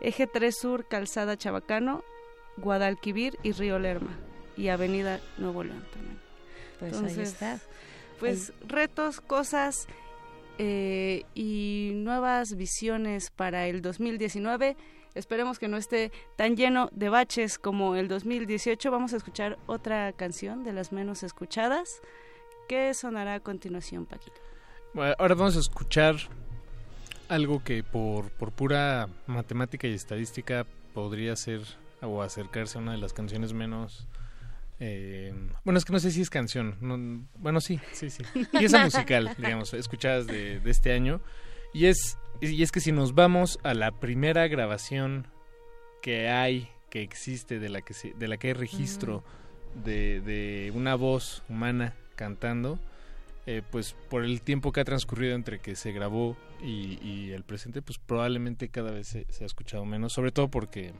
Eje 0.00 0.28
3 0.28 0.56
Sur, 0.56 0.86
Calzada 0.86 1.36
Chabacano, 1.36 2.04
Guadalquivir 2.56 3.36
y 3.42 3.50
Río 3.50 3.80
Lerma 3.80 4.16
y 4.56 4.68
Avenida 4.68 5.18
Nuevo 5.36 5.64
León 5.64 5.84
también. 5.92 6.20
Pues 6.78 6.92
ahí 6.92 6.98
Entonces, 6.98 7.32
está. 7.32 7.58
Pues 8.20 8.52
retos, 8.64 9.20
cosas 9.20 9.88
eh, 10.58 11.24
y 11.34 11.90
nuevas 11.96 12.54
visiones 12.54 13.32
para 13.32 13.66
el 13.66 13.82
2019. 13.82 14.76
Esperemos 15.14 15.58
que 15.58 15.68
no 15.68 15.76
esté 15.76 16.10
tan 16.36 16.56
lleno 16.56 16.88
de 16.92 17.08
baches 17.08 17.58
como 17.58 17.94
el 17.96 18.08
2018. 18.08 18.90
Vamos 18.90 19.12
a 19.12 19.16
escuchar 19.16 19.58
otra 19.66 20.12
canción 20.12 20.64
de 20.64 20.72
las 20.72 20.92
menos 20.92 21.22
escuchadas 21.22 22.00
que 22.68 22.92
sonará 22.94 23.34
a 23.34 23.40
continuación, 23.40 24.06
Paquito. 24.06 24.40
Bueno, 24.92 25.14
Ahora 25.18 25.34
vamos 25.34 25.56
a 25.56 25.60
escuchar 25.60 26.16
algo 27.28 27.62
que 27.62 27.82
por, 27.82 28.30
por 28.30 28.52
pura 28.52 29.08
matemática 29.26 29.86
y 29.86 29.94
estadística 29.94 30.66
podría 30.92 31.36
ser 31.36 31.62
o 32.02 32.22
acercarse 32.22 32.78
a 32.78 32.80
una 32.82 32.92
de 32.92 32.98
las 32.98 33.12
canciones 33.12 33.52
menos... 33.52 34.06
eh, 34.80 35.32
bueno, 35.64 35.78
es 35.78 35.84
que 35.84 35.92
no 35.92 35.98
sé 36.00 36.10
si 36.10 36.20
es 36.20 36.28
canción. 36.30 36.76
no- 36.80 37.26
bueno, 37.36 37.60
sí, 37.60 37.80
sí, 37.92 38.10
sí. 38.10 38.22
Pieza 38.58 38.84
musical, 38.84 39.34
digamos, 39.38 39.72
escuchadas 39.74 40.26
de, 40.26 40.60
de 40.60 40.70
este 40.70 40.92
año. 40.92 41.20
Y 41.74 41.86
es, 41.86 42.16
y 42.40 42.62
es 42.62 42.72
que 42.72 42.80
si 42.80 42.92
nos 42.92 43.14
vamos 43.14 43.58
a 43.62 43.74
la 43.74 43.90
primera 43.90 44.48
grabación 44.48 45.26
que 46.00 46.30
hay, 46.30 46.68
que 46.88 47.02
existe, 47.02 47.58
de 47.58 47.68
la 47.68 47.82
que, 47.82 47.92
se- 47.92 48.14
de 48.14 48.28
la 48.28 48.36
que 48.38 48.46
hay 48.48 48.52
registro 48.54 49.22
de, 49.84 50.20
de 50.20 50.72
una 50.74 50.94
voz 50.94 51.42
humana 51.48 51.94
cantando, 52.14 52.78
eh, 53.46 53.60
pues 53.70 53.94
por 54.08 54.24
el 54.24 54.40
tiempo 54.40 54.72
que 54.72 54.80
ha 54.80 54.84
transcurrido 54.84 55.34
entre 55.34 55.58
que 55.58 55.74
se 55.76 55.92
grabó 55.92 56.36
y, 56.62 56.98
y 57.06 57.32
el 57.32 57.42
presente, 57.42 57.82
pues 57.82 57.98
probablemente 57.98 58.68
cada 58.68 58.90
vez 58.92 59.08
se, 59.08 59.26
se 59.30 59.42
ha 59.44 59.46
escuchado 59.46 59.84
menos, 59.84 60.12
sobre 60.12 60.30
todo 60.30 60.48
porque 60.48 60.92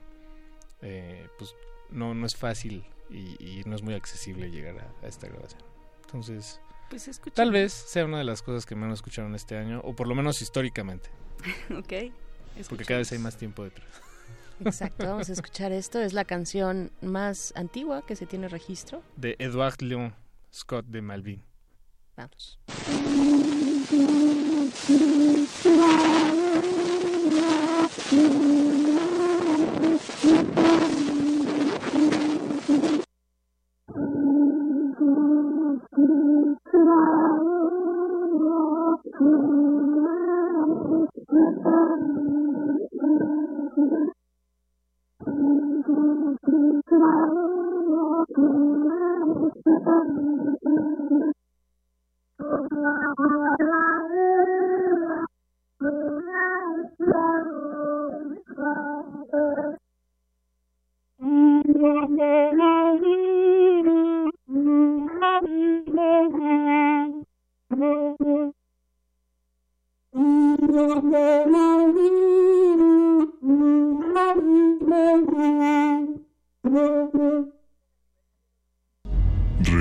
eh, 0.83 1.29
pues 1.39 1.55
no, 1.91 2.15
no 2.15 2.27
es 2.27 2.37
fácil 2.37 2.85
y, 3.09 3.37
y 3.43 3.63
no 3.65 3.77
es 3.77 3.83
muy 3.83 3.95
accesible 3.95 4.51
llegar 4.51 4.77
a, 4.81 5.07
a 5.07 5.09
esta 5.09 5.29
grabación. 5.29 5.63
Entonces, 6.05 6.61
Pues 6.91 7.21
tal 7.35 7.51
vez 7.51 7.73
sea 7.73 8.05
una 8.05 8.19
de 8.19 8.25
las 8.25 8.43
cosas 8.43 8.67
que 8.67 8.75
menos 8.75 8.99
escucharon 8.99 9.35
este 9.35 9.57
año, 9.57 9.81
o 9.85 9.97
por 9.97 10.07
lo 10.07 10.15
menos 10.15 10.43
históricamente, 10.43 11.11
Ok. 11.77 12.13
porque 12.69 12.85
cada 12.85 12.99
vez 12.99 13.11
hay 13.13 13.19
más 13.19 13.37
tiempo 13.37 13.65
detrás. 13.65 13.89
Exacto, 14.65 15.07
vamos 15.07 15.29
a 15.29 15.33
escuchar 15.33 15.73
esto. 15.73 16.01
Es 16.01 16.13
la 16.13 16.25
canción 16.25 16.93
más 17.03 17.53
antigua 17.57 18.07
que 18.07 18.15
se 18.15 18.27
tiene 18.27 18.49
registro. 18.49 19.03
De 19.17 19.35
Edouard 19.41 19.83
Leon 19.83 20.15
Scott 20.53 20.87
de 20.87 21.03
Malvin. 21.03 21.43
Vamos. 22.17 22.61
Amen. 34.97 35.25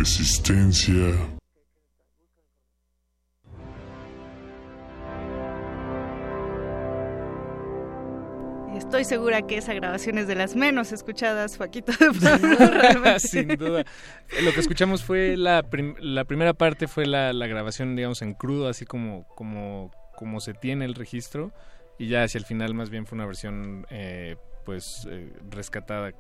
Resistencia. 0.04 1.43
Estoy 8.94 9.06
segura 9.06 9.42
que 9.42 9.58
esa 9.58 9.74
grabación 9.74 10.20
es 10.20 10.28
de 10.28 10.36
las 10.36 10.56
menos 10.56 10.92
escuchadas, 10.92 11.58
Paquito 11.58 11.92
de 11.94 12.12
Pablo. 12.94 13.18
Sin 13.20 13.48
duda. 13.58 13.84
Lo 14.44 14.54
que 14.54 14.60
escuchamos 14.60 15.04
fue 15.04 15.36
la, 15.36 15.64
prim- 15.64 15.96
la 16.00 16.26
primera 16.26 16.54
parte 16.54 16.88
fue 16.88 17.08
la, 17.08 17.34
la 17.34 17.48
grabación, 17.48 17.96
digamos, 17.96 18.22
en 18.22 18.36
crudo, 18.36 18.68
así 18.70 18.86
como, 18.86 19.28
como, 19.30 19.90
como 20.16 20.40
se 20.42 20.54
tiene 20.54 20.86
el 20.86 20.94
registro. 20.94 21.52
Y 21.98 22.08
ya 22.08 22.22
hacia 22.24 22.38
el 22.38 22.46
final 22.46 22.76
más 22.76 22.92
bien 22.92 23.08
fue 23.08 23.16
una 23.16 23.26
versión, 23.26 23.88
eh, 23.90 24.36
pues, 24.64 25.08
eh, 25.10 25.34
rescatada. 25.50 26.12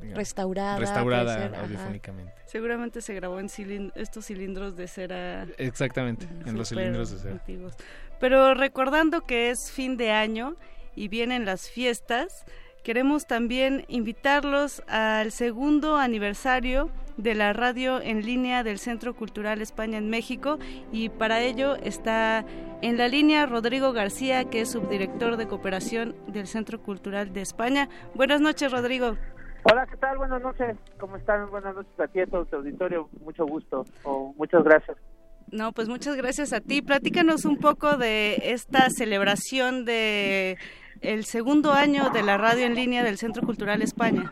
digamos, 0.00 0.16
Restaurada. 0.18 0.78
Restaurada 0.78 1.34
ser, 1.38 1.54
ajá. 1.54 1.62
audiofónicamente. 1.62 2.32
Seguramente 2.46 3.02
se 3.02 3.14
grabó 3.14 3.38
en 3.38 3.48
cilin- 3.48 3.92
estos 3.94 4.26
cilindros 4.26 4.74
de 4.74 4.88
cera 4.88 5.46
Exactamente, 5.58 6.26
en 6.44 6.56
los 6.58 6.70
cilindros 6.70 7.12
de 7.12 7.18
cera. 7.18 7.32
antiguos. 7.34 7.74
Pero 8.18 8.54
recordando 8.54 9.20
que 9.20 9.50
es 9.50 9.70
fin 9.70 9.96
de 9.96 10.10
año 10.10 10.56
y 11.00 11.08
vienen 11.08 11.46
las 11.46 11.70
fiestas, 11.70 12.44
queremos 12.84 13.26
también 13.26 13.86
invitarlos 13.88 14.82
al 14.86 15.32
segundo 15.32 15.96
aniversario 15.96 16.90
de 17.16 17.34
la 17.34 17.54
radio 17.54 18.02
en 18.02 18.20
línea 18.20 18.62
del 18.64 18.78
Centro 18.78 19.14
Cultural 19.14 19.62
España 19.62 19.96
en 19.96 20.10
México 20.10 20.58
y 20.92 21.08
para 21.08 21.40
ello 21.40 21.74
está 21.76 22.44
en 22.82 22.98
la 22.98 23.08
línea 23.08 23.46
Rodrigo 23.46 23.94
García, 23.94 24.44
que 24.44 24.60
es 24.60 24.72
subdirector 24.72 25.38
de 25.38 25.48
cooperación 25.48 26.14
del 26.26 26.46
Centro 26.46 26.82
Cultural 26.82 27.32
de 27.32 27.40
España. 27.40 27.88
Buenas 28.14 28.42
noches, 28.42 28.70
Rodrigo. 28.70 29.16
Hola, 29.62 29.86
¿qué 29.86 29.96
tal? 29.96 30.18
Buenas 30.18 30.42
noches. 30.42 30.76
¿Cómo 30.98 31.16
están? 31.16 31.48
Buenas 31.48 31.74
noches 31.74 31.98
a 31.98 32.08
ti, 32.08 32.20
a 32.20 32.26
todo 32.26 32.44
tu 32.44 32.56
auditorio. 32.56 33.08
Mucho 33.24 33.46
gusto. 33.46 33.86
o 34.02 34.34
muchas 34.36 34.62
gracias. 34.64 34.98
No, 35.50 35.72
pues 35.72 35.88
muchas 35.88 36.16
gracias 36.16 36.52
a 36.52 36.60
ti. 36.60 36.80
Platícanos 36.80 37.44
un 37.44 37.56
poco 37.56 37.96
de 37.96 38.52
esta 38.52 38.88
celebración 38.90 39.84
de 39.84 40.58
el 41.00 41.24
segundo 41.24 41.72
año 41.72 42.10
de 42.10 42.22
la 42.22 42.36
radio 42.36 42.66
en 42.66 42.74
línea 42.74 43.02
del 43.02 43.18
Centro 43.18 43.42
Cultural 43.46 43.82
España. 43.82 44.30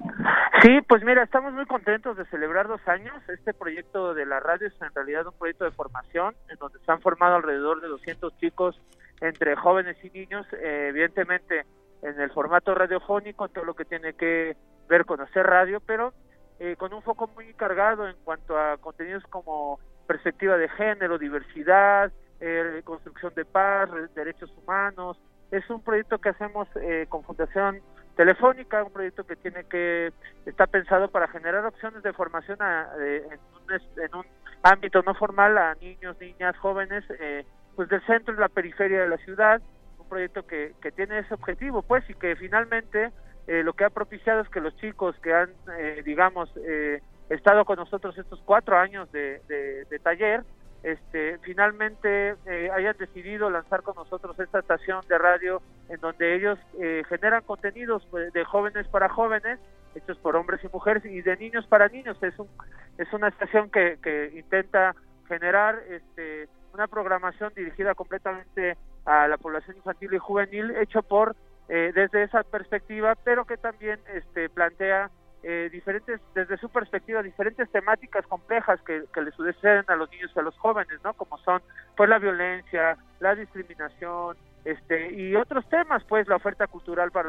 Sí, 0.63 0.81
pues 0.89 1.05
mira, 1.05 1.23
estamos 1.23 1.53
muy 1.53 1.67
contentos 1.67 2.17
de 2.17 2.25
celebrar 2.27 2.67
dos 2.67 2.81
años. 2.89 3.15
Este 3.29 3.55
proyecto 3.55 4.13
de 4.13 4.27
la 4.27 4.41
radio 4.41 4.67
es 4.67 4.83
en 4.83 4.93
realidad 4.93 5.27
un 5.27 5.39
proyecto 5.39 5.65
de 5.65 5.71
formación 5.71 6.35
en 6.49 6.57
donde 6.59 6.81
se 6.81 6.91
han 6.91 7.01
formado 7.01 7.37
alrededor 7.37 7.81
de 7.81 7.89
200 7.89 8.37
chicos 8.39 8.81
entre 9.21 9.55
jóvenes 9.57 9.97
y 10.03 10.11
niños, 10.11 10.47
eh, 10.53 10.89
evidentemente 10.91 11.65
en 12.03 12.21
el 12.21 12.31
formato 12.31 12.75
radiofónico, 12.75 13.47
en 13.47 13.53
todo 13.53 13.65
lo 13.65 13.75
que 13.75 13.85
tiene 13.85 14.15
que 14.15 14.57
ver 14.89 15.05
con 15.05 15.21
hacer 15.21 15.47
radio, 15.47 15.81
pero 15.81 16.13
eh, 16.59 16.75
con 16.77 16.93
un 16.93 17.03
foco 17.03 17.29
muy 17.35 17.55
cargado 17.55 18.09
en 18.09 18.17
cuanto 18.25 18.59
a 18.59 18.79
contenidos 18.79 19.23
como 19.31 19.79
perspectiva 20.07 20.57
de 20.57 20.69
género, 20.71 21.19
diversidad, 21.19 22.13
eh, 22.41 22.83
construcción 22.85 23.33
de 23.35 23.45
paz, 23.45 23.91
derechos 24.15 24.51
humanos. 24.57 25.19
Es 25.51 25.69
un 25.71 25.83
proyecto 25.83 26.19
que 26.19 26.31
hacemos 26.31 26.69
eh, 26.77 27.07
con 27.09 27.25
Fundación 27.25 27.81
Telefónica, 28.17 28.83
un 28.83 28.93
proyecto 28.93 29.25
que 29.25 29.37
tiene 29.37 29.65
que 29.65 30.13
está 30.45 30.67
pensado 30.67 31.09
para 31.11 31.29
generar 31.29 31.65
opciones 31.65 32.03
de 32.03 32.13
formación 32.13 32.59
en, 32.61 34.15
un, 34.15 34.27
ámbito 34.63 35.03
no 35.03 35.15
formal 35.15 35.57
a 35.57 35.75
niños, 35.77 36.17
niñas, 36.21 36.57
jóvenes, 36.59 37.05
eh, 37.21 37.47
pues 37.77 37.89
del 37.89 38.05
centro 38.07 38.35
y 38.35 38.39
la 38.39 38.49
periferia 38.49 39.03
de 39.03 39.09
la 39.09 39.19
ciudad. 39.19 39.63
Un 39.99 40.09
proyecto 40.09 40.47
que, 40.47 40.75
que 40.83 40.91
tiene 40.91 41.21
ese 41.21 41.35
objetivo, 41.35 41.83
pues, 41.83 42.09
y 42.11 42.15
que 42.15 42.35
finalmente 42.37 43.13
lo 43.47 43.73
que 43.73 43.85
ha 43.85 43.91
propiciado 43.91 44.43
es 44.43 44.49
que 44.51 44.61
los 44.61 44.77
chicos 44.77 45.17
que 45.21 45.33
han, 45.33 45.51
digamos, 46.05 46.51
eh, 46.57 47.01
estado 47.29 47.65
con 47.65 47.77
nosotros 47.77 48.17
estos 48.17 48.41
cuatro 48.45 48.77
años 48.77 49.11
de, 49.13 49.41
de, 49.49 49.99
taller, 49.99 50.45
este, 50.93 51.39
finalmente 51.39 52.37
eh, 52.47 52.71
hayan 52.73 52.97
decidido 52.99 53.51
lanzar 53.51 53.83
con 53.83 53.95
nosotros 53.95 54.39
esta 54.39 54.61
estación 54.61 55.01
de 55.09 55.19
radio 55.19 55.63
en 55.89 56.01
donde 56.01 56.35
ellos 56.35 56.59
eh, 56.81 57.03
generan 57.09 57.43
contenidos 57.43 58.07
pues, 58.11 58.33
de 58.33 58.45
jóvenes 58.45 58.87
para 58.89 59.09
jóvenes, 59.09 59.59
hechos 59.95 60.19
por 60.19 60.37
hombres 60.37 60.63
y 60.65 60.69
mujeres, 60.69 61.05
y 61.05 61.21
de 61.23 61.37
niños 61.37 61.67
para 61.67 61.89
niños. 61.89 62.17
Es, 62.23 62.39
un, 62.39 62.49
es 62.97 63.13
una 63.13 63.29
estación 63.29 63.71
que, 63.71 63.99
que 64.03 64.33
intenta 64.35 64.95
generar 65.27 65.83
este, 65.89 66.49
una 66.73 66.87
programación 66.87 67.53
dirigida 67.55 67.95
completamente 67.95 68.77
a 69.05 69.29
la 69.29 69.37
población 69.37 69.77
infantil 69.77 70.15
y 70.15 70.19
juvenil, 70.19 70.77
hecho 70.77 71.03
por 71.03 71.35
eh, 71.69 71.93
desde 71.95 72.23
esa 72.23 72.43
perspectiva, 72.45 73.15
pero 73.25 73.45
que 73.45 73.57
también 73.57 74.01
este, 74.15 74.49
plantea 74.49 75.11
eh, 75.43 75.69
diferentes, 75.71 76.21
desde 76.35 76.57
su 76.59 76.69
perspectiva, 76.69 77.23
diferentes 77.23 77.71
temáticas 77.71 78.27
complejas 78.27 78.81
que, 78.83 79.05
que 79.13 79.23
le 79.23 79.31
suceden 79.31 79.85
a 79.89 79.97
los 79.97 80.11
niños 80.11 80.31
y 80.35 80.39
a 80.39 80.43
los 80.43 80.57
jóvenes, 80.59 80.99
¿no? 81.05 81.15
Como 81.15 81.39
son, 81.39 81.63
pues, 81.97 82.09
la 82.09 82.19
violencia, 82.19 82.97
la 83.21 83.35
discriminación, 83.35 84.37
este 84.65 85.13
y 85.13 85.35
otros 85.37 85.67
temas 85.69 86.03
pues 86.05 86.27
la 86.29 86.37
oferta 86.37 86.67
cultural 86.67 87.11
para 87.11 87.29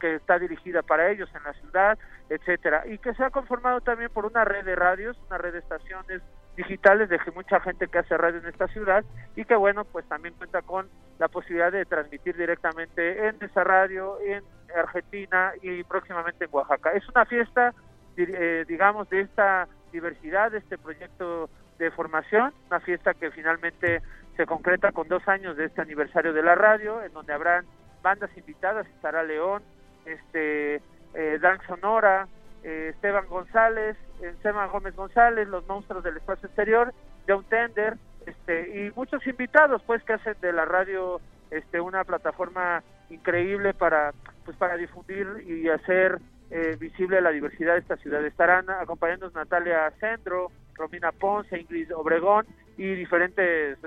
que 0.00 0.16
está 0.16 0.38
dirigida 0.38 0.82
para 0.82 1.10
ellos 1.10 1.28
en 1.34 1.42
la 1.44 1.52
ciudad 1.52 1.98
etcétera 2.28 2.84
y 2.86 2.98
que 2.98 3.14
se 3.14 3.22
ha 3.22 3.30
conformado 3.30 3.80
también 3.80 4.10
por 4.10 4.26
una 4.26 4.44
red 4.44 4.64
de 4.64 4.74
radios 4.74 5.16
una 5.28 5.38
red 5.38 5.52
de 5.52 5.58
estaciones 5.58 6.22
digitales 6.56 7.08
de 7.08 7.18
mucha 7.34 7.60
gente 7.60 7.88
que 7.88 7.98
hace 7.98 8.16
radio 8.16 8.40
en 8.40 8.46
esta 8.46 8.68
ciudad 8.68 9.04
y 9.36 9.44
que 9.44 9.54
bueno 9.54 9.84
pues 9.84 10.04
también 10.08 10.34
cuenta 10.34 10.62
con 10.62 10.88
la 11.18 11.28
posibilidad 11.28 11.72
de 11.72 11.84
transmitir 11.84 12.36
directamente 12.36 13.28
en 13.28 13.36
esa 13.40 13.64
radio 13.64 14.18
en 14.20 14.42
Argentina 14.76 15.52
y 15.62 15.82
próximamente 15.84 16.44
en 16.44 16.50
Oaxaca. 16.52 16.90
Es 16.92 17.08
una 17.08 17.24
fiesta 17.24 17.72
eh, 18.16 18.64
digamos 18.68 19.08
de 19.08 19.22
esta 19.22 19.68
diversidad 19.92 20.50
de 20.50 20.58
este 20.58 20.76
proyecto 20.76 21.48
de 21.78 21.90
formación 21.90 22.52
una 22.68 22.80
fiesta 22.80 23.14
que 23.14 23.30
finalmente 23.30 24.02
se 24.40 24.46
concreta 24.46 24.92
con 24.92 25.06
dos 25.06 25.26
años 25.28 25.56
de 25.56 25.66
este 25.66 25.82
aniversario 25.82 26.32
de 26.32 26.42
la 26.42 26.54
radio, 26.54 27.02
en 27.02 27.12
donde 27.12 27.34
habrán 27.34 27.66
bandas 28.02 28.30
invitadas, 28.38 28.86
estará 28.86 29.22
León, 29.22 29.62
este, 30.06 30.76
eh, 31.12 31.38
Dan 31.42 31.58
Sonora, 31.66 32.26
eh, 32.64 32.90
Esteban 32.94 33.26
González, 33.28 33.96
eh, 34.22 34.32
Esteban 34.36 34.70
Gómez 34.70 34.94
González, 34.94 35.48
los 35.48 35.66
monstruos 35.66 36.04
del 36.04 36.16
espacio 36.16 36.46
exterior, 36.46 36.92
John 37.28 37.44
Tender, 37.48 37.96
este, 38.26 38.86
y 38.86 38.90
muchos 38.96 39.26
invitados, 39.26 39.82
pues, 39.86 40.02
que 40.04 40.14
hacen 40.14 40.34
de 40.40 40.52
la 40.52 40.64
radio, 40.64 41.20
este, 41.50 41.80
una 41.80 42.04
plataforma 42.04 42.82
increíble 43.08 43.74
para, 43.74 44.12
pues, 44.44 44.56
para 44.56 44.76
difundir 44.76 45.26
y 45.46 45.68
hacer 45.68 46.18
eh, 46.50 46.76
visible 46.78 47.20
la 47.20 47.30
diversidad 47.30 47.74
de 47.74 47.80
esta 47.80 47.96
ciudad. 47.96 48.24
Estarán 48.24 48.68
acompañándonos 48.70 49.34
Natalia 49.34 49.90
Sendro, 50.00 50.50
Romina 50.74 51.12
Ponce, 51.12 51.58
Ingrid 51.58 51.94
Obregón 51.94 52.46
y 52.76 52.94
diferentes 52.94 53.78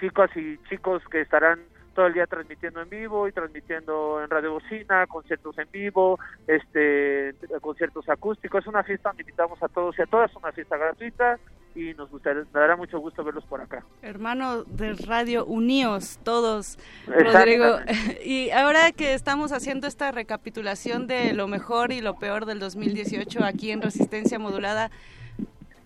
chicos 0.00 0.30
y 0.36 0.58
chicos 0.68 1.02
que 1.10 1.20
estarán 1.20 1.60
todo 1.96 2.06
el 2.06 2.12
día 2.12 2.26
transmitiendo 2.26 2.82
en 2.82 2.90
vivo 2.90 3.26
y 3.26 3.32
transmitiendo 3.32 4.22
en 4.22 4.28
radio 4.28 4.52
bocina, 4.52 5.06
conciertos 5.06 5.58
en 5.58 5.68
vivo, 5.72 6.20
este 6.46 7.34
conciertos 7.60 8.08
acústicos. 8.08 8.60
Es 8.62 8.68
una 8.68 8.84
fiesta 8.84 9.08
donde 9.08 9.22
invitamos 9.22 9.60
a 9.62 9.68
todos 9.68 9.98
y 9.98 10.02
a 10.02 10.06
todas, 10.06 10.30
una 10.36 10.52
fiesta 10.52 10.76
gratuita 10.76 11.38
y 11.74 11.94
nos 11.94 12.10
gustaría, 12.10 12.44
dará 12.52 12.76
mucho 12.76 12.98
gusto 13.00 13.24
verlos 13.24 13.44
por 13.44 13.60
acá. 13.60 13.82
Hermano 14.02 14.64
de 14.64 14.94
Radio 14.94 15.44
Uníos, 15.46 16.18
todos, 16.22 16.78
Rodrigo. 17.06 17.78
Y 18.24 18.50
ahora 18.50 18.92
que 18.92 19.14
estamos 19.14 19.52
haciendo 19.52 19.86
esta 19.86 20.12
recapitulación 20.12 21.06
de 21.06 21.32
lo 21.32 21.48
mejor 21.48 21.92
y 21.92 22.00
lo 22.00 22.18
peor 22.18 22.44
del 22.44 22.58
2018 22.60 23.44
aquí 23.44 23.70
en 23.70 23.82
Resistencia 23.82 24.38
Modulada, 24.38 24.90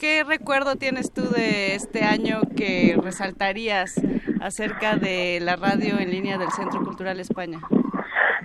¿Qué 0.00 0.24
recuerdo 0.24 0.76
tienes 0.76 1.12
tú 1.12 1.28
de 1.28 1.74
este 1.74 2.04
año 2.04 2.40
que 2.56 2.96
resaltarías 3.02 4.00
acerca 4.40 4.96
de 4.96 5.40
la 5.42 5.56
radio 5.56 5.98
en 5.98 6.10
línea 6.10 6.38
del 6.38 6.50
Centro 6.52 6.82
Cultural 6.82 7.20
España? 7.20 7.58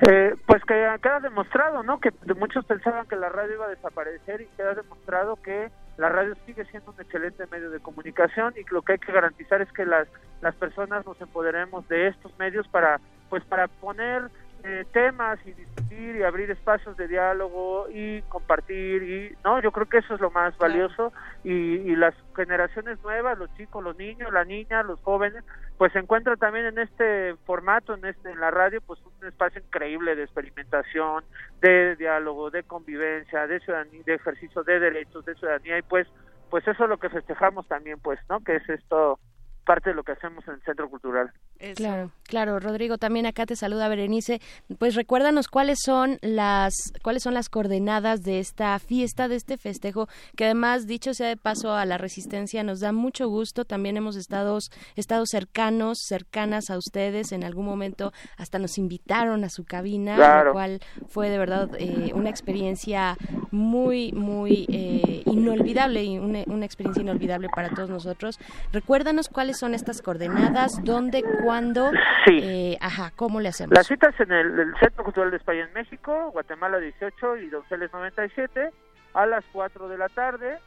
Eh, 0.06 0.36
pues 0.46 0.62
que 0.66 0.86
queda 1.02 1.22
demostrado, 1.22 1.82
¿no? 1.82 2.02
Que 2.02 2.12
muchos 2.38 2.66
pensaban 2.66 3.08
que 3.08 3.16
la 3.16 3.30
radio 3.30 3.54
iba 3.54 3.68
a 3.68 3.70
desaparecer 3.70 4.42
y 4.42 4.48
queda 4.58 4.74
demostrado 4.74 5.38
que 5.38 5.72
la 5.96 6.10
radio 6.10 6.36
sigue 6.46 6.66
siendo 6.66 6.92
un 6.92 7.00
excelente 7.00 7.48
medio 7.50 7.70
de 7.70 7.80
comunicación 7.80 8.54
y 8.58 8.70
lo 8.74 8.82
que 8.82 8.92
hay 8.92 9.00
que 9.00 9.14
garantizar 9.14 9.62
es 9.62 9.72
que 9.72 9.86
las 9.86 10.10
las 10.42 10.56
personas 10.56 11.06
nos 11.06 11.20
empoderemos 11.22 11.88
de 11.88 12.10
estos 12.10 12.38
medios 12.38 12.68
para 12.68 13.00
pues 13.30 13.46
para 13.46 13.70
poner 13.70 14.24
eh, 14.68 14.84
temas 14.92 15.38
y 15.46 15.52
discutir 15.52 16.16
y 16.16 16.24
abrir 16.24 16.50
espacios 16.50 16.98
de 16.98 17.08
diálogo 17.08 17.86
y 17.94 18.24
compartir 18.24 19.04
y 19.04 19.36
no 19.44 19.62
yo 19.62 19.72
creo 19.72 19.86
que 19.86 20.00
eso 20.00 20.16
es 20.16 20.20
lo 20.20 20.32
más 20.32 20.58
valioso 20.58 21.14
y, 21.44 21.52
y, 21.52 21.96
las 21.96 22.16
generaciones 22.36 23.00
nuevas 23.04 23.38
los 23.38 23.54
chicos 23.58 23.84
los 23.84 23.96
niños 23.96 24.34
la 24.34 24.44
niña 24.44 24.82
los 24.82 25.00
jóvenes 25.02 25.44
pues 25.78 25.94
se 25.94 26.00
encuentran 26.00 26.40
también 26.40 26.66
en 26.66 26.80
este 26.80 27.36
formato 27.46 27.94
en 27.94 28.06
este 28.06 28.32
en 28.32 28.40
la 28.40 28.50
radio 28.50 28.82
pues 28.82 29.00
un 29.06 29.28
espacio 29.28 29.62
increíble 29.62 30.16
de 30.16 30.24
experimentación 30.24 31.24
de 31.62 31.96
diálogo 31.98 32.50
de 32.50 32.64
convivencia 32.64 33.46
de 33.46 33.60
ciudadanía 33.60 34.02
de 34.04 34.16
ejercicio 34.16 34.64
de 34.64 34.80
derechos 34.80 35.24
de 35.26 35.36
ciudadanía 35.36 35.78
y 35.78 35.84
pues 35.84 36.08
pues 36.50 36.68
eso 36.68 36.86
es 36.86 36.90
lo 36.90 36.98
que 36.98 37.10
festejamos 37.10 37.68
también 37.68 38.00
pues 38.00 38.20
no 38.30 38.44
que 38.44 38.56
es 38.56 38.68
esto 38.68 39.20
parte 39.66 39.90
de 39.90 39.96
lo 39.96 40.04
que 40.04 40.14
hacemos 40.14 40.48
en 40.48 40.54
el 40.54 40.62
Centro 40.62 40.90
Cultural. 40.90 41.32
Claro, 41.76 42.12
claro, 42.24 42.60
Rodrigo, 42.60 42.98
también 42.98 43.26
acá 43.26 43.46
te 43.46 43.56
saluda 43.56 43.88
Berenice. 43.88 44.40
Pues 44.78 44.96
recuérdanos 44.96 45.48
cuáles 45.48 45.80
son 45.84 46.20
las 46.22 46.74
cuáles 47.02 47.24
son 47.24 47.34
las 47.34 47.50
coordenadas 47.50 48.22
de 48.24 48.40
esta 48.40 48.78
fiesta, 48.80 49.28
de 49.28 49.36
este 49.36 49.58
festejo, 49.58 50.08
que 50.36 50.46
además 50.46 50.86
dicho 50.86 51.14
sea 51.14 51.28
de 51.28 51.38
paso 51.38 51.74
a 51.74 51.86
la 51.86 51.98
resistencia 51.98 52.64
nos 52.64 52.82
da 52.82 52.92
mucho 52.92 53.28
gusto. 53.28 53.66
También 53.66 53.98
hemos 53.98 54.16
estado 54.16 54.60
estado 54.96 55.26
cercanos, 55.26 55.98
cercanas 56.06 56.70
a 56.70 56.78
ustedes. 56.78 57.32
En 57.32 57.44
algún 57.44 57.66
momento 57.66 58.12
hasta 58.38 58.60
nos 58.60 58.78
invitaron 58.78 59.44
a 59.44 59.50
su 59.50 59.64
cabina, 59.64 60.44
lo 60.44 60.54
cual 60.54 60.82
fue 61.08 61.30
de 61.30 61.38
verdad 61.38 61.70
eh, 61.80 62.12
una 62.14 62.30
experiencia 62.30 63.18
muy 63.52 64.12
muy 64.12 64.68
eh, 64.70 65.24
inolvidable 65.26 66.04
y 66.04 66.20
una, 66.20 66.44
una 66.48 66.66
experiencia 66.66 67.02
inolvidable 67.02 67.48
para 67.56 67.70
todos 67.70 67.90
nosotros. 67.90 68.40
Recuérdanos 68.72 69.30
cuáles 69.30 69.55
son 69.56 69.74
estas 69.74 70.02
coordenadas? 70.02 70.84
¿Dónde? 70.84 71.24
¿Cuándo? 71.44 71.92
Sí. 72.26 72.40
Eh, 72.42 72.78
ajá, 72.82 73.12
¿cómo 73.16 73.40
le 73.40 73.50
hacemos? 73.50 73.76
Las 73.76 73.88
citas 73.88 74.14
en 74.20 74.32
el, 74.32 74.74
Centro 74.80 75.04
Cultural 75.04 75.32
de 75.32 75.38
España 75.38 75.66
en 75.66 75.74
México, 75.74 76.32
Guatemala 76.32 76.80
18 76.80 77.38
y 77.38 77.50
Donceles 77.50 77.92
97, 77.92 78.70
a 79.14 79.26
las 79.26 79.44
4 79.52 79.90
de 79.90 79.98
la 79.98 80.10
tarde. 80.10 80.58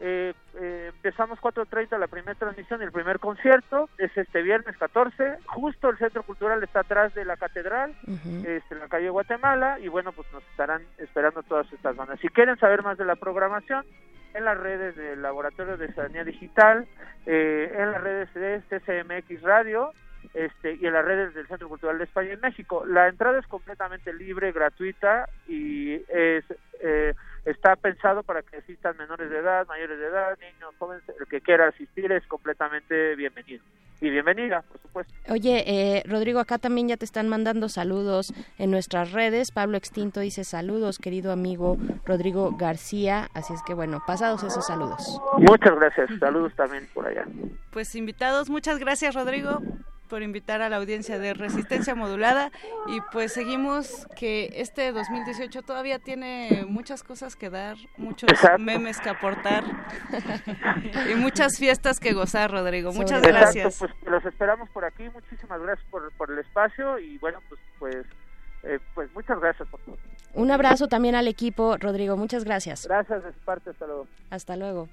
Eh, 0.00 0.32
eh, 0.60 0.92
empezamos 0.94 1.40
4.30 1.40 1.98
la 1.98 2.06
primera 2.06 2.34
transmisión 2.36 2.80
y 2.80 2.84
el 2.84 2.92
primer 2.92 3.18
concierto, 3.18 3.88
es 3.98 4.16
este 4.16 4.42
viernes 4.42 4.76
14, 4.76 5.38
justo 5.46 5.88
el 5.88 5.98
Centro 5.98 6.22
Cultural 6.22 6.62
está 6.62 6.80
atrás 6.80 7.12
de 7.14 7.24
la 7.24 7.36
Catedral, 7.36 7.96
este, 8.06 8.74
en 8.74 8.78
la 8.78 8.86
calle 8.86 9.10
Guatemala, 9.10 9.80
y 9.80 9.88
bueno, 9.88 10.12
pues 10.12 10.32
nos 10.32 10.44
estarán 10.50 10.82
esperando 10.98 11.42
todas 11.42 11.72
estas 11.72 11.96
bandas. 11.96 12.20
Si 12.20 12.28
quieren 12.28 12.56
saber 12.58 12.84
más 12.84 12.96
de 12.96 13.06
la 13.06 13.16
programación, 13.16 13.84
en 14.34 14.44
las 14.44 14.58
redes 14.58 14.96
del 14.96 15.22
Laboratorio 15.22 15.76
de 15.76 15.88
Ciudadanía 15.88 16.24
Digital, 16.24 16.86
eh, 17.26 17.72
en 17.76 17.92
las 17.92 18.02
redes 18.02 18.34
de 18.34 18.62
CCMX 18.68 19.42
Radio 19.42 19.92
este, 20.34 20.74
y 20.74 20.86
en 20.86 20.92
las 20.92 21.04
redes 21.04 21.34
del 21.34 21.46
Centro 21.46 21.68
Cultural 21.68 21.98
de 21.98 22.04
España 22.04 22.32
en 22.32 22.40
México. 22.40 22.84
La 22.86 23.08
entrada 23.08 23.38
es 23.38 23.46
completamente 23.46 24.12
libre, 24.12 24.52
gratuita 24.52 25.28
y 25.46 25.94
es, 26.08 26.44
eh, 26.80 27.14
está 27.50 27.76
pensado 27.76 28.22
para 28.22 28.42
que 28.42 28.58
asistan 28.58 28.96
menores 28.96 29.30
de 29.30 29.38
edad, 29.38 29.66
mayores 29.66 29.98
de 29.98 30.06
edad, 30.06 30.38
niños, 30.38 30.74
jóvenes, 30.78 31.02
el 31.18 31.26
que 31.26 31.40
quiera 31.40 31.68
asistir 31.68 32.10
es 32.12 32.26
completamente 32.26 33.16
bienvenido. 33.16 33.64
Y 34.00 34.10
bienvenida, 34.10 34.62
por 34.62 34.80
supuesto. 34.80 35.12
Oye, 35.28 35.64
eh, 35.66 36.02
Rodrigo, 36.06 36.38
acá 36.38 36.58
también 36.58 36.86
ya 36.86 36.96
te 36.96 37.04
están 37.04 37.28
mandando 37.28 37.68
saludos 37.68 38.32
en 38.56 38.70
nuestras 38.70 39.10
redes. 39.10 39.50
Pablo 39.50 39.76
Extinto 39.76 40.20
dice 40.20 40.44
saludos, 40.44 40.98
querido 40.98 41.32
amigo 41.32 41.76
Rodrigo 42.04 42.56
García. 42.56 43.28
Así 43.34 43.52
es 43.54 43.62
que 43.64 43.74
bueno, 43.74 44.00
pasados 44.06 44.44
esos 44.44 44.66
saludos. 44.66 45.20
Muchas 45.38 45.74
gracias. 45.74 46.10
Saludos 46.20 46.54
también 46.54 46.86
por 46.94 47.08
allá. 47.08 47.24
Pues 47.72 47.94
invitados, 47.96 48.50
muchas 48.50 48.78
gracias 48.78 49.16
Rodrigo 49.16 49.60
por 50.08 50.22
invitar 50.22 50.62
a 50.62 50.68
la 50.68 50.76
audiencia 50.76 51.18
de 51.18 51.34
Resistencia 51.34 51.94
Modulada 51.94 52.50
y 52.88 53.00
pues 53.12 53.32
seguimos 53.32 54.06
que 54.16 54.50
este 54.54 54.90
2018 54.92 55.62
todavía 55.62 55.98
tiene 55.98 56.64
muchas 56.68 57.02
cosas 57.02 57.36
que 57.36 57.50
dar, 57.50 57.76
muchos 57.96 58.30
Exacto. 58.30 58.58
memes 58.58 59.00
que 59.00 59.10
aportar 59.10 59.64
y 61.10 61.14
muchas 61.14 61.58
fiestas 61.58 62.00
que 62.00 62.12
gozar, 62.12 62.50
Rodrigo. 62.50 62.92
Muchas 62.92 63.22
Exacto, 63.22 63.38
gracias. 63.38 63.78
pues 63.78 63.92
los 64.06 64.24
esperamos 64.24 64.68
por 64.70 64.84
aquí. 64.84 65.08
Muchísimas 65.10 65.60
gracias 65.60 65.86
por, 65.90 66.10
por 66.12 66.30
el 66.30 66.38
espacio 66.38 66.98
y 66.98 67.18
bueno, 67.18 67.40
pues 67.48 67.60
pues 67.78 68.06
eh, 68.64 68.78
pues 68.94 69.12
muchas 69.14 69.38
gracias 69.40 69.68
por 69.68 69.80
todo. 69.80 69.96
Un 70.34 70.50
abrazo 70.50 70.88
también 70.88 71.14
al 71.14 71.28
equipo, 71.28 71.76
Rodrigo. 71.78 72.16
Muchas 72.16 72.44
gracias. 72.44 72.86
Gracias 72.86 73.24
de 73.24 73.32
su 73.32 73.38
parte, 73.40 73.70
hasta 73.70 73.86
luego. 73.86 74.06
Hasta 74.30 74.56
luego. 74.56 74.88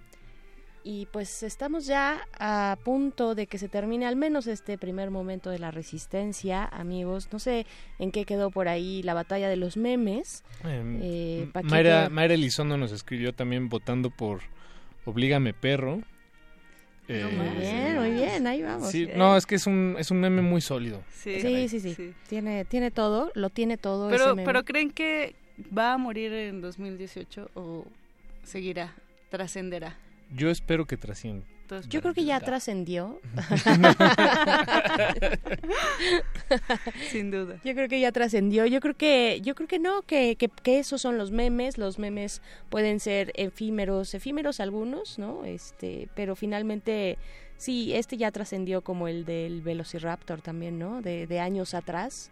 Y 0.87 1.07
pues 1.07 1.41
estamos 1.41 1.87
ya 1.87 2.27
a 2.37 2.77
punto 2.83 3.33
de 3.33 3.47
que 3.47 3.57
se 3.57 3.67
termine 3.67 4.05
al 4.05 4.15
menos 4.15 4.45
este 4.45 4.77
primer 4.77 5.09
momento 5.09 5.49
de 5.49 5.57
la 5.57 5.71
resistencia, 5.71 6.63
amigos. 6.63 7.27
No 7.31 7.39
sé 7.39 7.65
en 7.97 8.11
qué 8.11 8.23
quedó 8.23 8.51
por 8.51 8.67
ahí 8.67 9.01
la 9.01 9.15
batalla 9.15 9.49
de 9.49 9.55
los 9.55 9.77
memes. 9.77 10.43
Eh, 10.63 10.83
Eh, 11.01 11.49
Paquito- 11.51 11.71
Mayra, 11.73 12.09
Mayra 12.09 12.35
Elizondo 12.35 12.77
nos 12.77 12.91
escribió 12.91 13.33
también 13.33 13.67
votando 13.67 14.11
por 14.11 14.41
Oblígame 15.05 15.55
Perro. 15.55 16.01
Eh, 17.07 17.23
Muy 17.35 17.49
bien, 17.61 17.95
muy 17.99 18.11
bien, 18.11 18.45
ahí 18.45 18.61
vamos. 18.61 18.89
Sí, 18.91 19.07
no, 19.15 19.35
es 19.37 19.47
que 19.47 19.55
es 19.55 19.65
un, 19.65 19.95
es 19.97 20.11
un 20.11 20.19
meme 20.19 20.43
muy 20.43 20.61
sólido. 20.61 21.03
Sí, 21.11 21.41
Sí, 21.41 21.67
sí, 21.67 21.79
sí, 21.95 22.13
Tiene, 22.29 22.63
tiene 22.65 22.91
todo, 22.91 23.31
lo 23.33 23.49
tiene 23.49 23.77
todo. 23.77 24.09
ese 24.09 24.19
Pero, 24.19 24.35
meme. 24.35 24.45
pero 24.45 24.63
¿creen 24.63 24.91
que 24.91 25.33
va 25.75 25.93
a 25.93 25.97
morir 25.97 26.31
en 26.31 26.61
2018 26.61 27.49
o 27.55 27.85
seguirá, 28.43 28.93
trascenderá? 29.29 29.97
Yo 30.31 30.49
espero 30.49 30.85
que 30.85 30.97
trascienda. 30.97 31.45
Entonces, 31.65 31.89
Yo 31.89 32.01
creo 32.01 32.13
que 32.13 32.23
ya 32.23 32.39
trascendió. 32.41 33.19
Sin 37.09 37.31
duda. 37.31 37.59
Yo 37.63 37.73
creo 37.73 37.89
que 37.89 37.99
ya 37.99 38.11
trascendió. 38.11 38.67
Yo 38.67 38.79
creo 38.81 38.95
que, 38.95 39.41
yo 39.41 39.55
creo 39.55 39.67
que 39.67 39.79
no, 39.79 40.03
que, 40.03 40.35
que, 40.35 40.47
que 40.47 40.77
esos 40.77 41.01
son 41.01 41.17
los 41.17 41.31
memes. 41.31 41.79
Los 41.79 41.97
memes 41.97 42.43
pueden 42.69 42.99
ser 42.99 43.31
efímeros, 43.33 44.13
efímeros 44.13 44.59
algunos, 44.59 45.17
¿no? 45.17 45.43
Este, 45.43 46.07
pero 46.15 46.35
finalmente, 46.35 47.17
sí, 47.57 47.95
este 47.95 48.17
ya 48.17 48.31
trascendió 48.31 48.83
como 48.83 49.07
el 49.07 49.25
del 49.25 49.63
Velociraptor 49.63 50.41
también, 50.41 50.77
¿no? 50.77 51.01
De, 51.01 51.25
de 51.25 51.39
años 51.39 51.73
atrás. 51.73 52.29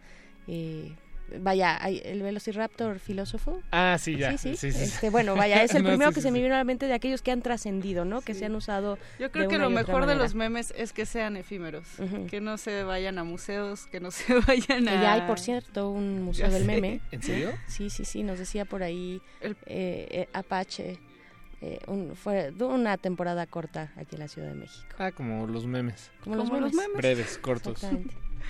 Eh, 0.47 0.91
vaya, 1.39 1.75
el 1.77 2.21
Velociraptor 2.21 2.99
filósofo. 2.99 3.61
Ah, 3.71 3.97
sí, 3.99 4.17
ya. 4.17 4.37
Sí, 4.37 4.55
sí. 4.55 4.71
Sí. 4.71 4.83
Este, 4.83 5.09
bueno, 5.09 5.35
vaya, 5.35 5.63
es 5.63 5.73
el 5.75 5.83
No, 5.83 5.89
primero 5.89 6.11
sí, 6.11 6.15
que 6.15 6.21
sí, 6.21 6.27
se 6.27 6.31
me 6.31 6.41
vino 6.41 6.53
a 6.55 6.57
la 6.57 6.63
mente 6.63 6.87
de 6.87 6.93
aquellos 6.93 7.21
que 7.21 7.31
han 7.31 7.41
trascendido, 7.41 8.05
¿no? 8.05 8.21
Que 8.21 8.33
se 8.33 8.45
han 8.45 8.55
usado. 8.55 8.97
Yo 9.19 9.31
creo 9.31 9.43
de 9.43 9.49
que 9.49 9.55
una 9.55 9.65
lo 9.65 9.69
mejor 9.71 10.05
de 10.05 10.15
los 10.15 10.35
memes 10.35 10.73
es 10.77 10.93
que 10.93 11.05
sean 11.05 11.37
efímeros, 11.37 11.87
que 12.29 12.41
no 12.41 12.57
se 12.57 12.83
vayan 12.83 13.17
a 13.17 13.23
museos, 13.23 13.87
que 13.87 13.99
no 13.99 14.11
se 14.11 14.33
vayan 14.39 14.87
a... 14.87 15.01
Ya 15.01 15.13
hay, 15.13 15.21
por 15.21 15.39
cierto, 15.39 15.89
un 15.89 16.21
museo 16.23 16.47
Ya 16.47 16.53
del 16.53 16.61
sé. 16.63 16.67
meme. 16.67 17.01
¿En 17.11 17.21
serio? 17.23 17.51
Sí, 17.67 17.89
sí, 17.89 18.05
sí, 18.05 18.23
nos 18.23 18.39
decía 18.39 18.65
por 18.65 18.83
ahí 18.83 19.21
eh, 19.41 19.53
eh, 19.65 20.27
Apache. 20.33 20.99
eh, 21.61 21.79
un- 21.87 22.15
fue 22.15 22.51
de 22.51 22.63
una 22.65 22.97
temporada 22.97 23.45
corta 23.47 23.91
aquí 23.95 24.15
en 24.15 24.19
la 24.19 24.27
Ciudad 24.27 24.49
de 24.49 24.55
México. 24.55 24.85
Ah, 24.97 25.11
como 25.11 25.47
los 25.47 25.65
memes. 25.65 26.11
Como 26.23 26.35
los 26.35 26.49
los 26.49 26.73
memes. 26.73 26.97
Breves, 26.97 27.37
cortos. 27.37 27.81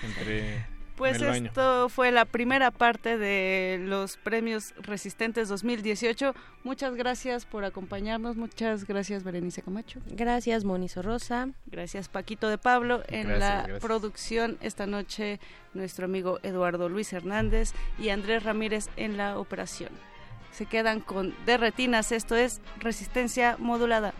Entre. 0.02 0.66
Pues 0.96 1.22
esto 1.22 1.90
fue 1.90 2.12
la 2.12 2.26
primera 2.26 2.70
parte 2.72 3.18
de 3.18 3.80
los 3.82 4.18
premios 4.18 4.74
Resistentes 4.78 5.50
2018. 5.50 6.34
Muchas 6.64 6.96
gracias 6.96 7.46
por 7.46 7.66
acompañarnos. 7.66 8.36
Muchas 8.36 8.86
gracias, 8.86 9.24
Berenice 9.24 9.62
Camacho. 9.62 10.00
Gracias, 10.08 10.64
Monizo 10.64 11.02
Rosa. 11.02 11.50
Gracias, 11.66 12.10
Paquito 12.10 12.48
de 12.48 12.58
Pablo. 12.58 13.04
En 13.08 13.28
Gracias, 13.28 13.40
la 13.40 13.56
gracias. 13.64 13.80
producción 13.82 14.58
esta 14.62 14.86
noche, 14.86 15.40
nuestro 15.74 16.06
amigo 16.06 16.40
Eduardo 16.44 16.90
Luis 16.90 17.12
Hernández 17.12 17.74
y 17.98 18.10
Andrés 18.10 18.44
Ramírez 18.44 18.90
en 18.96 19.18
la 19.18 19.40
operación. 19.40 19.90
Se 20.52 20.68
quedan 20.68 21.00
con 21.00 21.34
De 21.46 21.58
Retinas. 21.58 22.12
Esto 22.12 22.36
es 22.36 22.62
Resistencia 22.80 23.56
Modulada. 23.58 24.14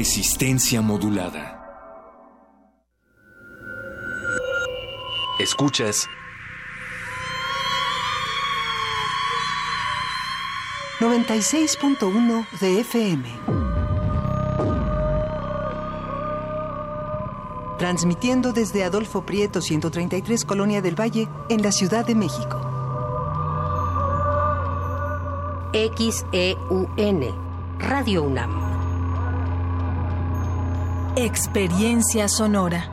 Resistencia 0.00 0.80
modulada. 0.80 1.60
Escuchas 5.38 6.08
96.1 11.00 12.46
de 12.60 12.80
FM. 12.80 13.28
Transmitiendo 17.78 18.54
desde 18.54 18.84
Adolfo 18.84 19.26
Prieto 19.26 19.60
133 19.60 20.46
Colonia 20.46 20.80
del 20.80 20.98
Valle 20.98 21.28
en 21.50 21.60
la 21.60 21.72
Ciudad 21.72 22.06
de 22.06 22.14
México. 22.14 22.58
XEUN, 25.74 27.34
Radio 27.78 28.22
UNAM. 28.22 28.69
Experiencia 31.22 32.28
sonora. 32.28 32.90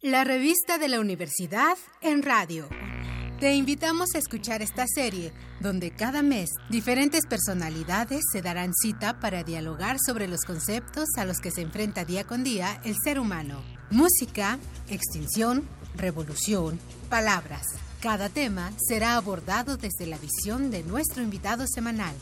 La 0.00 0.24
revista 0.24 0.76
de 0.76 0.88
la 0.88 0.98
universidad 0.98 1.78
en 2.00 2.24
radio. 2.24 2.68
Te 3.38 3.54
invitamos 3.54 4.08
a 4.16 4.18
escuchar 4.18 4.60
esta 4.60 4.86
serie, 4.92 5.32
donde 5.60 5.92
cada 5.92 6.22
mes 6.22 6.50
diferentes 6.68 7.26
personalidades 7.28 8.22
se 8.32 8.42
darán 8.42 8.72
cita 8.74 9.20
para 9.20 9.44
dialogar 9.44 9.98
sobre 10.04 10.26
los 10.26 10.40
conceptos 10.40 11.10
a 11.16 11.26
los 11.26 11.38
que 11.38 11.52
se 11.52 11.60
enfrenta 11.60 12.04
día 12.04 12.24
con 12.24 12.42
día 12.42 12.80
el 12.84 12.96
ser 13.04 13.20
humano. 13.20 13.62
Música, 13.92 14.58
extinción, 14.88 15.62
revolución, 15.94 16.80
palabras. 17.08 17.68
Cada 18.00 18.28
tema 18.28 18.72
será 18.88 19.14
abordado 19.14 19.76
desde 19.76 20.06
la 20.06 20.18
visión 20.18 20.72
de 20.72 20.82
nuestro 20.82 21.22
invitado 21.22 21.66
semanal. 21.72 22.16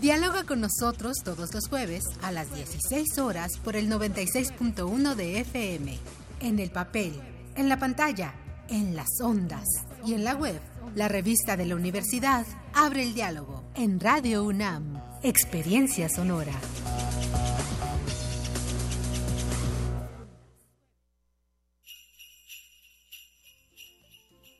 Dialoga 0.00 0.44
con 0.44 0.62
nosotros 0.62 1.18
todos 1.22 1.52
los 1.52 1.68
jueves 1.68 2.02
a 2.22 2.32
las 2.32 2.50
16 2.54 3.18
horas 3.18 3.58
por 3.58 3.76
el 3.76 3.90
96.1 3.90 5.14
de 5.14 5.40
FM. 5.40 5.98
En 6.40 6.58
el 6.58 6.70
papel, 6.70 7.12
en 7.54 7.68
la 7.68 7.78
pantalla, 7.78 8.32
en 8.70 8.96
las 8.96 9.20
ondas 9.22 9.66
y 10.06 10.14
en 10.14 10.24
la 10.24 10.36
web. 10.36 10.58
La 10.94 11.08
revista 11.08 11.58
de 11.58 11.66
la 11.66 11.74
universidad 11.76 12.46
abre 12.72 13.02
el 13.02 13.12
diálogo 13.12 13.62
en 13.74 14.00
Radio 14.00 14.42
UNAM. 14.44 15.02
Experiencia 15.22 16.08
Sonora. 16.08 16.54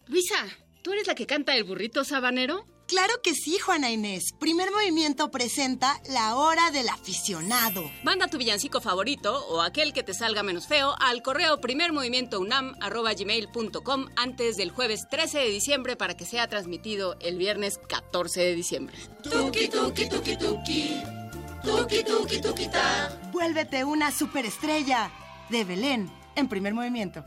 Luisa, 0.07 0.36
¿tú 0.82 0.93
eres 0.93 1.07
la 1.07 1.14
que 1.14 1.26
canta 1.26 1.57
el 1.57 1.64
burrito 1.64 2.05
sabanero? 2.05 2.66
Claro 2.91 3.14
que 3.22 3.34
sí, 3.36 3.57
Juana 3.61 3.93
Inés. 3.93 4.32
Primer 4.41 4.72
movimiento 4.72 5.30
presenta 5.30 6.01
La 6.09 6.34
Hora 6.34 6.72
del 6.72 6.88
Aficionado. 6.88 7.88
Manda 8.03 8.26
tu 8.26 8.36
villancico 8.36 8.80
favorito 8.80 9.47
o 9.47 9.62
aquel 9.62 9.93
que 9.93 10.03
te 10.03 10.12
salga 10.12 10.43
menos 10.43 10.66
feo 10.66 10.97
al 10.99 11.22
correo 11.22 11.61
primermovimientounam.gmail.com 11.61 14.07
antes 14.16 14.57
del 14.57 14.72
jueves 14.72 15.07
13 15.09 15.38
de 15.38 15.51
diciembre 15.51 15.95
para 15.95 16.16
que 16.16 16.26
sea 16.26 16.49
transmitido 16.49 17.16
el 17.20 17.38
viernes 17.38 17.78
14 17.78 18.41
de 18.41 18.57
diciembre. 18.57 18.97
Tuki, 19.22 19.68
tuki, 19.68 20.09
tuki, 20.09 20.36
tuki. 20.36 21.01
Tuki, 21.62 22.03
tuki, 22.03 22.41
tuki, 22.41 22.68
ta. 22.70 23.20
Vuélvete 23.30 23.84
una 23.84 24.11
superestrella. 24.11 25.12
De 25.49 25.62
Belén, 25.62 26.11
en 26.34 26.49
primer 26.49 26.74
movimiento. 26.74 27.24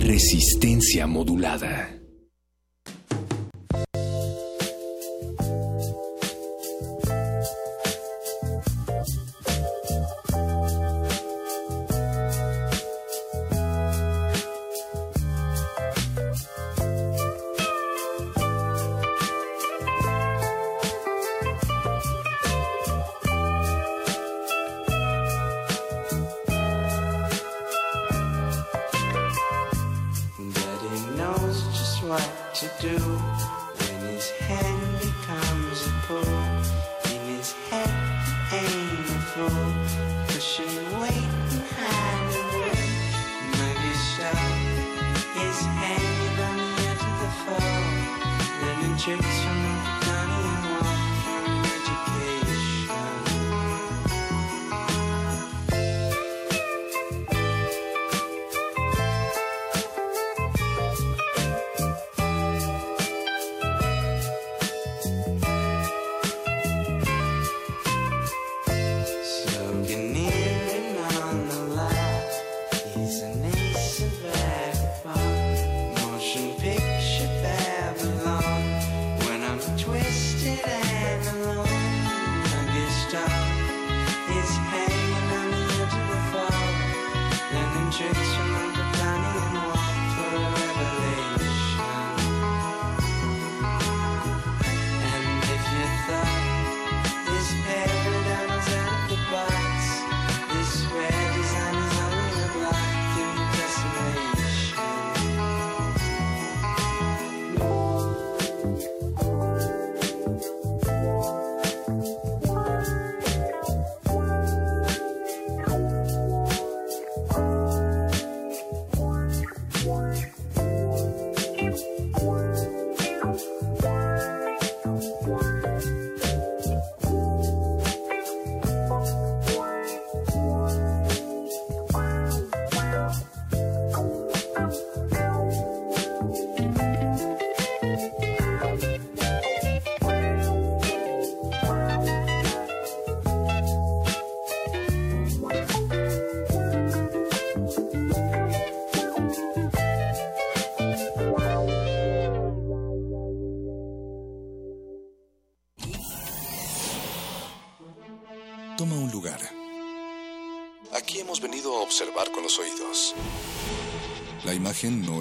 Resistencia 0.00 1.06
modulada. 1.06 1.98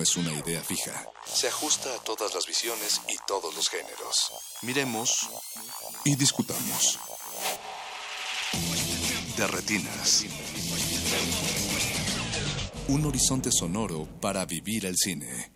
Es 0.10 0.16
una 0.16 0.32
idea 0.32 0.62
fija. 0.62 1.06
Se 1.26 1.48
ajusta 1.50 1.94
a 1.94 1.98
todas 2.00 2.34
las 2.34 2.46
visiones 2.46 3.02
y 3.10 3.18
todos 3.28 3.54
los 3.56 3.68
géneros. 3.68 4.32
Miremos 4.62 5.28
y 6.06 6.16
discutamos. 6.16 6.98
De 9.36 9.48
retinas. 9.48 10.24
Un 12.88 13.06
horizonte 13.06 13.52
sonoro 13.52 14.08
para 14.22 14.46
vivir 14.46 14.86
el 14.86 14.96
cine. 14.98 15.52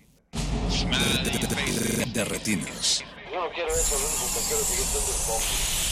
De, 2.14 2.26
retinas. 2.26 3.04
Yo 3.32 3.40
no 3.40 3.52
quiero 3.54 3.74
eso, 3.74 3.98
lo 3.98 4.06
único 4.06 4.26
que 4.34 4.48
quiero 4.48 4.62
es 4.62 4.68
seguir 4.68 5.91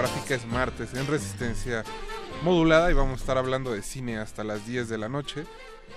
cinematográfica, 0.00 0.34
es 0.34 0.46
martes 0.46 0.94
en 0.94 1.06
resistencia 1.06 1.84
modulada 2.42 2.90
y 2.90 2.94
vamos 2.94 3.18
a 3.18 3.20
estar 3.20 3.38
hablando 3.38 3.72
de 3.72 3.82
cine 3.82 4.18
hasta 4.18 4.44
las 4.44 4.66
10 4.66 4.88
de 4.88 4.98
la 4.98 5.08
noche. 5.08 5.44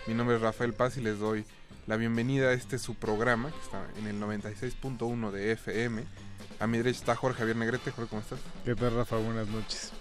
Mi 0.07 0.13
nombre 0.13 0.35
es 0.35 0.41
Rafael 0.41 0.73
Paz 0.73 0.97
y 0.97 1.01
les 1.01 1.19
doy 1.19 1.45
la 1.87 1.95
bienvenida 1.95 2.49
a 2.49 2.53
este 2.53 2.79
su 2.79 2.95
programa 2.95 3.49
que 3.51 3.59
está 3.59 3.87
en 3.97 4.07
el 4.07 4.21
96.1 4.21 5.31
de 5.31 5.51
FM. 5.53 6.03
A 6.59 6.67
mi 6.67 6.77
derecha 6.77 6.99
está 6.99 7.15
Jorge 7.15 7.39
Javier 7.39 7.55
Negrete. 7.55 7.91
Jorge, 7.91 8.09
¿cómo 8.09 8.21
estás? 8.21 8.39
¿Qué 8.65 8.75
tal, 8.75 8.95
Rafa? 8.95 9.17
Buenas 9.17 9.47
noches. 9.47 9.91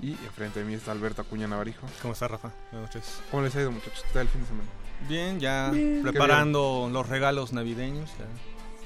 Y 0.00 0.12
enfrente 0.12 0.60
de 0.60 0.64
mí 0.64 0.74
está 0.74 0.92
Alberto 0.92 1.22
Acuña 1.22 1.46
Navarijo. 1.46 1.86
¿Cómo 2.00 2.14
estás, 2.14 2.30
Rafa? 2.30 2.52
Buenas 2.72 2.94
noches. 2.94 3.20
¿Cómo 3.30 3.42
les 3.42 3.54
ha 3.56 3.60
ido, 3.60 3.70
muchachos? 3.70 4.02
¿Qué 4.06 4.14
tal 4.14 4.22
el 4.22 4.28
fin 4.28 4.40
de 4.40 4.46
semana? 4.46 4.68
Bien, 5.08 5.40
ya 5.40 5.70
Bien. 5.70 6.02
preparando 6.02 6.88
los 6.90 7.08
regalos 7.08 7.52
navideños. 7.52 8.10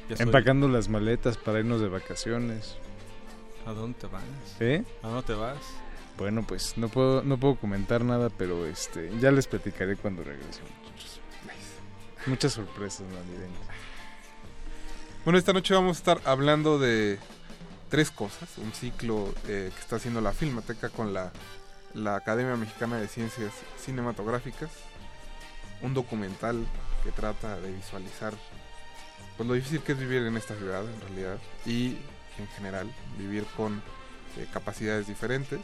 Ya, 0.09 0.17
ya 0.17 0.23
Empacando 0.23 0.69
las 0.69 0.89
maletas 0.89 1.37
para 1.37 1.61
irnos 1.61 1.81
de 1.81 1.89
vacaciones. 1.89 2.77
¿A 3.67 3.73
dónde 3.73 3.99
te 3.99 4.07
vas? 4.07 4.23
¿Eh? 4.61 4.85
¿A 5.03 5.09
dónde 5.09 5.23
te 5.23 5.35
vas? 5.35 5.59
Bueno, 6.19 6.45
pues 6.47 6.77
no 6.77 6.89
puedo, 6.89 7.23
no 7.23 7.39
puedo 7.39 7.57
comentar 7.57 8.05
nada, 8.05 8.31
pero 8.31 8.67
este 8.67 9.11
ya 9.19 9.31
les 9.31 9.47
platicaré 9.47 9.97
cuando 9.97 10.23
regrese, 10.23 10.61
muchachos. 10.63 11.21
Muchas 12.27 12.53
sorpresas 12.53 13.03
navideñas. 13.03 13.61
Bueno, 15.25 15.39
esta 15.39 15.53
noche 15.53 15.75
vamos 15.75 15.97
a 15.97 15.99
estar 15.99 16.21
hablando 16.25 16.79
de 16.79 17.19
tres 17.89 18.11
cosas. 18.11 18.59
Un 18.59 18.73
ciclo 18.73 19.35
eh, 19.49 19.71
que 19.75 19.81
está 19.81 19.97
haciendo 19.97 20.21
la 20.21 20.33
Filmoteca 20.33 20.91
con 20.91 21.13
la, 21.13 21.33
la 21.95 22.17
Academia 22.17 22.57
Mexicana 22.57 22.99
de 22.99 23.09
Ciencias 23.09 23.53
Cinematográficas. 23.79 24.71
Un 25.83 25.95
documental 25.95 26.65
que 27.03 27.11
trata 27.11 27.59
de 27.61 27.73
visualizar 27.73 28.35
pues, 29.37 29.49
lo 29.49 29.55
difícil 29.55 29.81
que 29.81 29.93
es 29.93 29.99
vivir 29.99 30.23
en 30.23 30.37
esta 30.37 30.55
ciudad, 30.57 30.85
en 30.85 31.01
realidad. 31.01 31.39
Y 31.67 31.97
en 32.39 32.49
general, 32.49 32.91
vivir 33.19 33.45
con 33.57 33.83
eh, 34.37 34.47
capacidades 34.53 35.07
diferentes. 35.07 35.61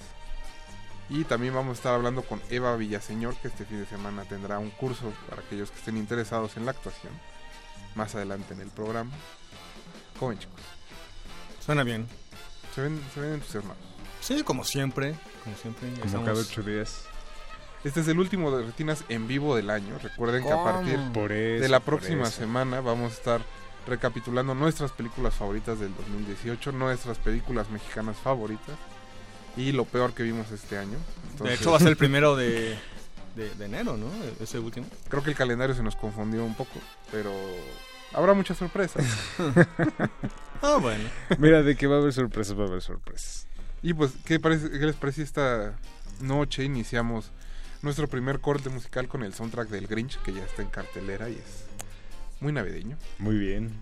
Y 1.09 1.25
también 1.25 1.55
vamos 1.55 1.73
a 1.73 1.79
estar 1.79 1.95
hablando 1.95 2.23
con 2.23 2.41
Eva 2.51 2.77
Villaseñor, 2.77 3.35
que 3.37 3.49
este 3.49 3.65
fin 3.65 3.81
de 3.81 3.87
semana 3.87 4.25
tendrá 4.25 4.59
un 4.61 4.71
curso 4.71 5.13
para 5.29 5.43
aquellos 5.43 5.71
que 5.71 5.79
estén 5.79 5.97
interesados 5.97 6.57
en 6.57 6.65
la 6.65 6.71
actuación. 6.73 7.13
más 7.97 8.15
adelante 8.15 8.55
en 8.55 8.61
el 8.61 8.69
programa. 8.69 9.11
¿Cómo 10.19 10.29
ven, 10.29 10.39
chicos? 10.39 10.61
Suena 11.59 11.83
bien. 11.83 12.07
Se 12.75 12.83
ven, 12.83 13.03
se 13.13 13.21
ven 13.21 13.35
entusiasmados. 13.35 13.83
Sí, 14.21 14.43
como 14.45 14.63
siempre. 14.65 15.17
Como 15.43 15.57
siempre. 15.57 15.89
ya 15.97 16.05
estamos- 16.05 16.65
días. 16.65 17.05
Este 17.83 18.01
es 18.01 18.09
el 18.09 18.19
último 18.19 18.55
de 18.55 18.65
Retinas 18.65 19.05
en 19.09 19.27
vivo 19.27 19.57
del 19.57 19.71
año. 19.71 19.99
Recuerden 19.99 20.45
que 20.45 20.53
a 20.53 20.63
partir 20.63 21.01
Por 21.15 21.33
eso, 21.33 21.63
de 21.63 21.69
la 21.69 21.81
próxima 21.81 22.27
semana 22.27 22.81
vamos 22.81 23.13
a 23.13 23.15
estar 23.15 23.41
recapitulando 23.87 24.55
nuestras 24.55 24.93
películas 24.93 25.35
favoritas 25.35 25.81
del 25.81 25.95
2018, 25.97 26.73
nuestras 26.73 27.19
películas 27.19 27.71
mexicanas 27.71 28.17
favoritas 28.19 28.77
y 29.57 29.73
lo 29.73 29.85
peor 29.85 30.13
que 30.13 30.23
vimos 30.23 30.51
este 30.51 30.79
año. 30.79 30.99
De 31.43 31.55
hecho, 31.55 31.71
va 31.71 31.77
a 31.77 31.81
ser 31.81 31.89
el 31.89 31.97
primero 31.99 32.37
de, 32.37 32.79
de, 33.37 33.55
de 33.55 33.65
enero, 33.65 33.97
¿no? 33.97 34.07
Ese 34.41 34.59
último. 34.59 34.87
Creo 35.09 35.23
que 35.23 35.31
el 35.31 35.37
calendario 35.37 35.75
se 35.75 35.83
nos 35.83 35.97
confundió 35.97 36.45
un 36.45 36.55
poco, 36.55 36.79
pero 37.11 37.33
habrá 38.13 38.35
muchas 38.35 38.59
sorpresas. 38.59 39.05
Ah, 40.63 40.77
bueno. 40.79 41.09
Mira, 41.39 41.63
de 41.63 41.75
que 41.75 41.87
va 41.87 41.97
a 41.97 41.99
haber 42.01 42.13
sorpresas, 42.13 42.55
va 42.55 42.65
a 42.65 42.67
haber 42.67 42.83
sorpresas. 42.83 43.47
Y 43.83 43.95
pues, 43.95 44.13
¿qué, 44.27 44.39
parece, 44.39 44.71
qué 44.71 44.85
les 44.85 44.95
parece 44.95 45.23
esta 45.23 45.75
noche? 46.21 46.65
Iniciamos 46.65 47.31
nuestro 47.81 48.09
primer 48.09 48.41
corte 48.41 48.69
musical 48.69 49.09
con 49.09 49.23
el 49.23 49.33
soundtrack 49.33 49.71
del 49.71 49.87
Grinch, 49.87 50.21
que 50.21 50.35
ya 50.35 50.45
está 50.45 50.61
en 50.61 50.69
cartelera 50.69 51.31
y 51.31 51.37
es 51.37 51.65
muy 52.41 52.53
navideño. 52.53 52.97
Muy 53.19 53.37
bien. 53.37 53.73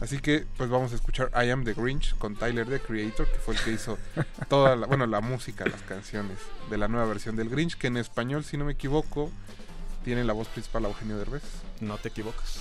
Así 0.00 0.18
que, 0.18 0.44
pues 0.58 0.68
vamos 0.68 0.92
a 0.92 0.96
escuchar 0.96 1.30
I 1.34 1.50
Am 1.50 1.64
the 1.64 1.72
Grinch 1.72 2.16
con 2.18 2.36
Tyler 2.36 2.66
the 2.66 2.80
Creator, 2.80 3.26
que 3.26 3.38
fue 3.38 3.54
el 3.54 3.60
que 3.60 3.72
hizo 3.72 3.96
toda 4.48 4.76
la, 4.76 4.86
bueno, 4.86 5.06
la 5.06 5.20
música, 5.20 5.64
las 5.64 5.80
canciones 5.82 6.38
de 6.68 6.76
la 6.76 6.86
nueva 6.86 7.06
versión 7.06 7.34
del 7.36 7.48
Grinch, 7.48 7.76
que 7.76 7.86
en 7.86 7.96
español, 7.96 8.44
si 8.44 8.58
no 8.58 8.66
me 8.66 8.72
equivoco, 8.72 9.30
tiene 10.04 10.22
la 10.24 10.34
voz 10.34 10.48
principal 10.48 10.84
a 10.84 10.88
Eugenio 10.88 11.16
Derbez. 11.16 11.42
No 11.80 11.96
te 11.96 12.08
equivocas. 12.08 12.60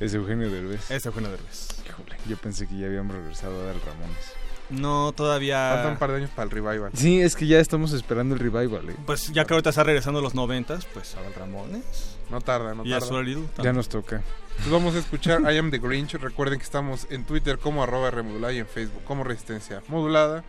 Es 0.00 0.12
Eugenio 0.12 0.50
Derbez. 0.50 0.90
Es 0.90 1.06
Eugenio 1.06 1.30
Derbez. 1.30 1.68
Híjole, 1.86 2.16
yo 2.28 2.36
pensé 2.36 2.66
que 2.66 2.76
ya 2.76 2.86
habíamos 2.86 3.16
regresado 3.16 3.58
a 3.62 3.64
dar 3.64 3.76
Ramones. 3.76 4.32
No, 4.68 5.12
todavía. 5.12 5.70
Faltan 5.74 5.92
un 5.92 5.98
par 5.98 6.10
de 6.10 6.16
años 6.18 6.30
para 6.30 6.44
el 6.44 6.50
revival. 6.50 6.90
Sí, 6.94 7.20
es 7.20 7.36
que 7.36 7.46
ya 7.46 7.58
estamos 7.58 7.92
esperando 7.92 8.34
el 8.34 8.40
revival, 8.40 8.90
¿eh? 8.90 8.96
Pues 9.06 9.32
ya 9.32 9.44
que 9.46 9.54
ahorita 9.54 9.70
está 9.70 9.84
regresando 9.84 10.20
los 10.20 10.34
noventas, 10.34 10.84
pues 10.92 11.14
a 11.14 11.38
Ramones. 11.38 12.15
No 12.30 12.40
tarda, 12.40 12.74
no 12.74 12.82
tarda. 12.82 13.00
Solid 13.00 13.38
Ya 13.62 13.72
nos 13.72 13.88
toca. 13.88 14.22
Pues 14.56 14.70
vamos 14.70 14.94
a 14.94 14.98
escuchar 14.98 15.42
I 15.52 15.58
Am 15.58 15.70
the 15.70 15.78
Grinch. 15.78 16.14
Recuerden 16.14 16.58
que 16.58 16.64
estamos 16.64 17.06
en 17.10 17.24
Twitter 17.24 17.58
como 17.58 17.82
arroba 17.82 18.10
remodulada 18.10 18.52
y 18.52 18.58
en 18.58 18.66
Facebook 18.66 19.04
como 19.04 19.22
Resistencia 19.24 19.82
Modulada. 19.88 20.44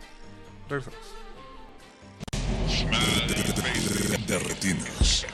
Regresamos. 0.68 0.98
De 4.26 4.38
retinas. 4.40 5.24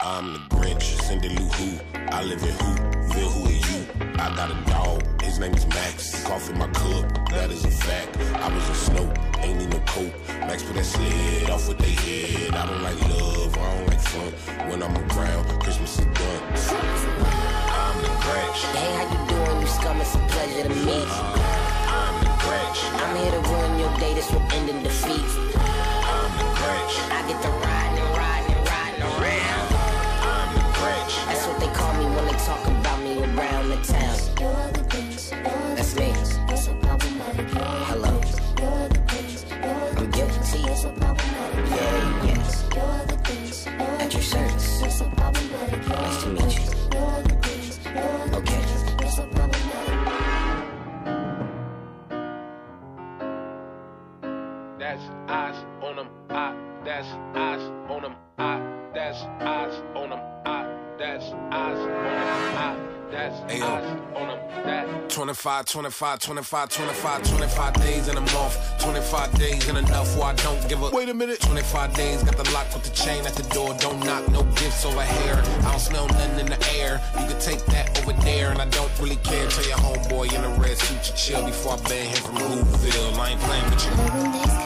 I'm 0.00 0.32
the 0.32 0.56
Grinch, 0.56 0.82
Cindy 1.02 1.28
Lou 1.28 1.44
Who. 1.44 1.80
I 2.10 2.22
live 2.22 2.42
in 2.42 2.54
Whoville, 2.56 3.28
who 3.28 3.40
are 3.40 3.40
you? 3.40 3.45
I 4.18 4.34
got 4.34 4.50
a 4.50 4.70
dog, 4.70 5.22
his 5.22 5.38
name 5.38 5.54
is 5.54 5.66
Max. 5.66 6.14
In 6.50 6.58
my 6.58 6.68
cup, 6.68 7.30
that 7.30 7.50
is 7.50 7.64
a 7.64 7.70
fact. 7.70 8.18
I 8.36 8.54
was 8.54 8.68
a 8.68 8.74
snow, 8.74 9.12
ain't 9.40 9.58
need 9.58 9.70
no 9.70 9.80
coat. 9.80 10.12
Max 10.40 10.62
put 10.62 10.76
that 10.76 10.84
sled 10.84 11.50
off 11.50 11.66
with 11.66 11.78
they 11.78 11.90
head. 11.90 12.54
I 12.54 12.66
don't 12.66 12.82
like 12.82 13.00
love, 13.08 13.56
I 13.56 13.74
don't 13.74 13.88
like 13.88 14.00
fun. 14.00 14.32
When 14.68 14.82
I'm 14.82 14.94
around, 14.96 15.44
Christmas 15.62 15.98
is 15.98 16.04
done. 16.04 16.42
I'm 17.72 17.96
the 18.02 18.12
Grinch. 18.22 18.60
Hey, 18.76 18.90
how 18.94 19.06
you 19.10 19.20
doing? 19.32 19.60
You 19.60 19.66
scum, 19.66 20.00
it's 20.00 20.14
a 20.14 20.18
pleasure 20.18 20.68
to 20.68 20.74
meet 20.86 21.08
you. 21.08 21.30
I'm 21.88 22.14
the 22.20 22.30
Grinch. 22.44 22.80
I'm 23.00 23.16
here 23.16 23.32
to 23.32 23.40
ruin 23.48 23.80
your 23.80 23.92
day, 23.98 24.12
this 24.14 24.30
will 24.30 24.46
end 24.52 24.68
in 24.68 24.82
defeat. 24.82 25.30
I'm 26.14 26.30
the 26.36 26.46
Grinch. 26.60 26.94
I 27.16 27.20
get 27.26 27.40
to 27.42 27.50
riding 27.64 27.98
and 28.04 28.12
riding 28.12 28.54
and 28.54 28.64
riding 28.70 29.02
around. 29.02 29.68
I'm 30.20 30.48
the 30.54 30.64
Grinch. 30.78 31.14
That's 31.26 31.46
what 31.48 31.58
they 31.60 31.70
call 31.72 31.92
me 31.96 32.04
when 32.14 32.24
they 32.28 32.38
talk 32.44 32.62
about 32.66 33.00
me 33.02 33.18
around 33.24 33.70
the 33.70 33.80
town. 33.82 34.05
That's 56.86 57.08
eyes 57.34 57.60
on 57.90 58.02
them. 58.02 58.14
I, 58.38 58.62
that's 58.94 59.22
eyes 59.40 59.82
on 59.96 60.10
them. 60.10 60.20
I, 60.44 60.94
that's 60.96 61.24
eyes 61.50 61.78
on 61.78 61.90
them. 61.90 62.56
I, 62.56 62.78
that's 63.10 63.52
eyes 63.52 64.00
on 64.14 64.28
them. 64.28 64.64
That 64.64 65.10
25, 65.10 65.64
25, 65.64 66.18
25, 66.20 66.68
25, 66.68 67.22
25 67.28 67.74
days 67.74 68.08
in 68.08 68.16
a 68.16 68.20
month. 68.20 68.80
25 68.80 69.38
days 69.38 69.68
ain't 69.68 69.78
enough 69.78 70.16
where 70.16 70.26
I 70.26 70.34
don't 70.34 70.68
give 70.68 70.80
a. 70.80 70.90
Wait 70.90 71.08
a 71.08 71.14
minute. 71.14 71.40
25 71.40 71.94
days, 71.94 72.22
got 72.22 72.36
the 72.36 72.48
lock 72.52 72.72
with 72.72 72.84
the 72.84 72.90
chain 72.90 73.26
at 73.26 73.34
the 73.34 73.42
door. 73.52 73.74
Don't 73.80 73.98
knock, 74.04 74.28
no 74.28 74.44
gifts 74.54 74.84
over 74.84 75.02
here. 75.02 75.42
I 75.44 75.70
don't 75.72 75.80
smell 75.80 76.06
nothing 76.06 76.38
in 76.38 76.46
the 76.46 76.72
air. 76.78 77.02
You 77.18 77.26
can 77.26 77.40
take 77.40 77.64
that 77.66 78.00
over 78.00 78.12
there, 78.22 78.52
and 78.52 78.62
I 78.62 78.68
don't 78.68 78.96
really 79.00 79.16
care. 79.16 79.48
Tell 79.48 79.66
your 79.66 79.78
homeboy 79.78 80.32
in 80.32 80.44
a 80.44 80.50
red 80.60 80.78
suit 80.78 81.02
to 81.02 81.14
chill 81.16 81.44
before 81.44 81.72
I 81.72 81.82
ban 81.88 82.06
him 82.06 82.22
from 82.22 82.36
Whoville. 82.36 83.18
I 83.18 83.30
ain't 83.30 83.40
playing 83.40 83.70
with 83.70 84.60
you. 84.60 84.65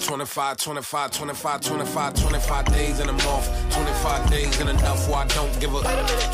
25, 0.00 0.56
25, 0.56 1.10
25, 1.12 1.60
25, 1.60 2.14
25 2.14 2.64
days 2.72 2.98
in 2.98 3.08
a 3.08 3.12
month. 3.12 3.72
25 3.72 4.30
days 4.30 4.60
ain't 4.60 4.70
enough 4.70 5.08
where 5.08 5.18
I 5.18 5.26
don't 5.28 5.60
give 5.60 5.74
up. 5.76 5.84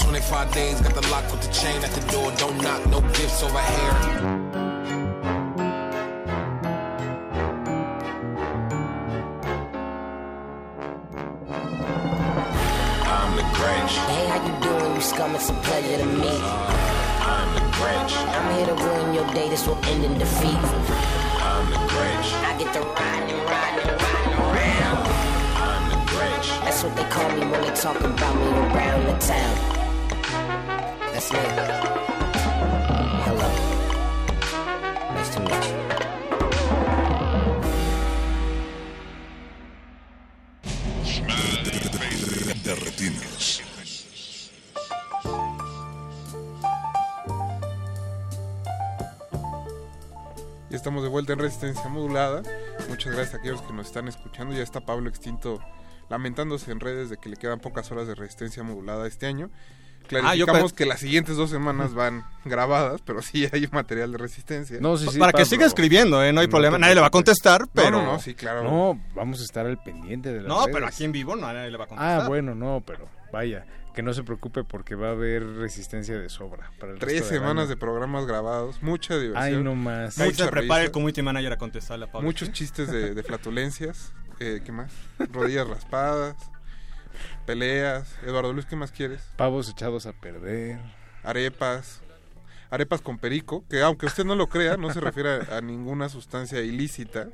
25 0.00 0.52
days, 0.54 0.80
got 0.80 0.94
the 0.94 1.06
lock 1.08 1.30
with 1.30 1.42
the 1.42 1.52
chain 1.52 1.76
at 1.84 1.90
the 1.90 2.00
door. 2.10 2.32
Don't 2.38 2.56
knock, 2.62 2.86
no 2.86 3.00
gifts 3.12 3.42
over 3.42 3.60
here. 3.60 4.45
Hey, 13.86 14.26
how 14.26 14.44
you 14.44 14.52
doing? 14.60 14.96
You 14.96 15.00
scum, 15.00 15.36
it's 15.36 15.48
a 15.48 15.52
pleasure 15.52 15.98
to 15.98 16.06
meet. 16.06 16.42
I'm 17.22 17.54
the 17.54 17.60
Grinch. 17.76 18.16
I'm 18.34 18.56
here 18.56 18.66
to 18.66 18.74
ruin 18.74 19.14
your 19.14 19.26
day, 19.32 19.48
this 19.48 19.64
will 19.64 19.78
end 19.84 20.04
in 20.04 20.18
defeat. 20.18 20.58
I'm 20.58 21.70
the 21.70 21.76
Grinch. 21.86 22.32
I 22.42 22.58
get 22.58 22.72
to 22.74 22.80
riding 22.80 23.36
and 23.36 23.48
riding 23.48 23.88
and 23.88 24.02
riding 24.02 24.38
around. 24.42 25.06
I'm 25.54 25.90
the 25.90 25.96
Grinch. 26.10 26.48
That's 26.64 26.82
what 26.82 26.96
they 26.96 27.04
call 27.04 27.30
me 27.30 27.46
when 27.46 27.62
they 27.62 27.74
talk 27.76 28.00
about 28.00 28.34
me 28.34 28.48
around 28.74 29.04
the 29.06 29.18
town. 29.24 29.56
That's 31.12 31.32
me. 31.32 32.15
Vuelta 51.16 51.32
en 51.32 51.38
Resistencia 51.38 51.88
Modulada. 51.88 52.42
Muchas 52.90 53.14
gracias 53.14 53.34
a 53.34 53.38
aquellos 53.38 53.62
que 53.62 53.72
nos 53.72 53.86
están 53.86 54.06
escuchando. 54.06 54.54
Ya 54.54 54.62
está 54.62 54.80
Pablo 54.82 55.08
Extinto 55.08 55.60
lamentándose 56.10 56.70
en 56.70 56.78
redes 56.78 57.08
de 57.08 57.16
que 57.16 57.30
le 57.30 57.36
quedan 57.38 57.58
pocas 57.58 57.90
horas 57.90 58.06
de 58.06 58.14
Resistencia 58.14 58.62
Modulada 58.62 59.06
este 59.06 59.24
año. 59.24 59.48
Clarificamos 60.08 60.72
pe- 60.72 60.76
que 60.76 60.84
las 60.86 61.00
siguientes 61.00 61.36
dos 61.38 61.48
semanas 61.48 61.94
van 61.94 62.22
grabadas, 62.44 63.00
pero 63.02 63.22
sí 63.22 63.48
hay 63.50 63.66
material 63.72 64.12
de 64.12 64.18
resistencia. 64.18 64.76
No, 64.78 64.98
sí, 64.98 65.06
sí, 65.10 65.18
Para 65.18 65.32
que 65.32 65.36
Pablo. 65.38 65.46
siga 65.46 65.64
escribiendo, 65.66 66.22
¿eh? 66.22 66.34
No 66.34 66.40
hay 66.42 66.48
No 66.48 66.50
problema. 66.50 66.76
Nadie 66.76 66.94
le 66.96 67.00
va 67.00 67.06
a 67.06 67.10
contestar, 67.10 67.66
pero. 67.72 67.92
No, 67.92 68.02
no, 68.02 68.12
no, 68.12 68.18
sí, 68.20 68.34
claro. 68.34 68.62
No, 68.62 69.00
vamos 69.14 69.40
a 69.40 69.44
estar 69.44 69.64
al 69.64 69.82
pendiente 69.82 70.34
de 70.34 70.42
las 70.42 70.48
No, 70.48 70.64
pero 70.66 70.80
redes. 70.80 70.94
aquí 70.94 71.04
en 71.04 71.12
vivo 71.12 71.34
no, 71.34 71.50
nadie 71.50 71.70
le 71.70 71.78
va 71.78 71.84
a 71.84 71.88
contestar. 71.88 72.20
Ah, 72.20 72.28
bueno, 72.28 72.54
no, 72.54 72.82
pero 72.86 73.08
vaya, 73.32 73.64
que 73.96 74.02
no 74.02 74.12
se 74.12 74.22
preocupe 74.22 74.62
porque 74.62 74.94
va 74.94 75.08
a 75.08 75.10
haber 75.12 75.42
resistencia 75.56 76.18
de 76.18 76.28
sobra. 76.28 76.70
Para 76.78 76.92
el 76.92 76.98
Tres 76.98 77.14
resto 77.14 77.28
semanas 77.30 77.70
de 77.70 77.78
programas 77.78 78.26
grabados, 78.26 78.82
mucha 78.82 79.18
diversión. 79.18 79.42
Ay, 79.42 79.64
no 79.64 79.74
más. 79.74 80.18
Ahí 80.18 80.28
Mucha 80.28 80.44
se 80.44 80.50
prepara 80.50 80.84
el 80.84 80.90
community 80.90 81.22
manager 81.22 81.54
a 81.54 81.56
contestarle 81.56 82.04
a 82.04 82.12
Pablo. 82.12 82.26
Muchos 82.26 82.52
chistes 82.52 82.90
de, 82.90 83.14
de 83.14 83.22
flatulencias. 83.24 84.12
Eh, 84.38 84.60
¿Qué 84.62 84.70
más? 84.70 84.92
Rodillas 85.32 85.66
raspadas. 85.66 86.36
Peleas. 87.46 88.14
Eduardo 88.22 88.52
Luis, 88.52 88.66
¿qué 88.66 88.76
más 88.76 88.92
quieres? 88.92 89.22
Pavos 89.36 89.70
echados 89.70 90.04
a 90.04 90.12
perder. 90.12 90.78
Arepas. 91.24 92.02
Arepas 92.68 93.00
con 93.00 93.16
perico, 93.16 93.64
que 93.70 93.80
aunque 93.80 94.04
usted 94.04 94.26
no 94.26 94.34
lo 94.34 94.48
crea, 94.48 94.76
no 94.76 94.92
se 94.92 95.00
refiere 95.00 95.40
a, 95.50 95.56
a 95.56 95.60
ninguna 95.62 96.10
sustancia 96.10 96.60
ilícita, 96.60 97.28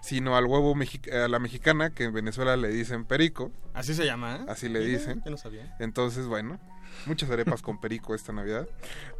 sino 0.00 0.36
al 0.36 0.46
huevo 0.46 0.74
mexi- 0.74 1.12
a 1.12 1.28
la 1.28 1.38
mexicana, 1.38 1.90
que 1.90 2.04
en 2.04 2.12
Venezuela 2.12 2.56
le 2.56 2.68
dicen 2.68 3.04
perico. 3.04 3.50
Así 3.74 3.94
se 3.94 4.04
llama, 4.06 4.36
¿eh? 4.36 4.44
Así 4.48 4.68
le 4.68 4.80
dicen. 4.80 5.22
yo 5.24 5.30
no 5.30 5.36
sabía. 5.36 5.76
Entonces, 5.80 6.26
bueno, 6.26 6.58
muchas 7.06 7.30
arepas 7.30 7.62
con 7.62 7.80
perico 7.80 8.14
esta 8.14 8.32
Navidad. 8.32 8.68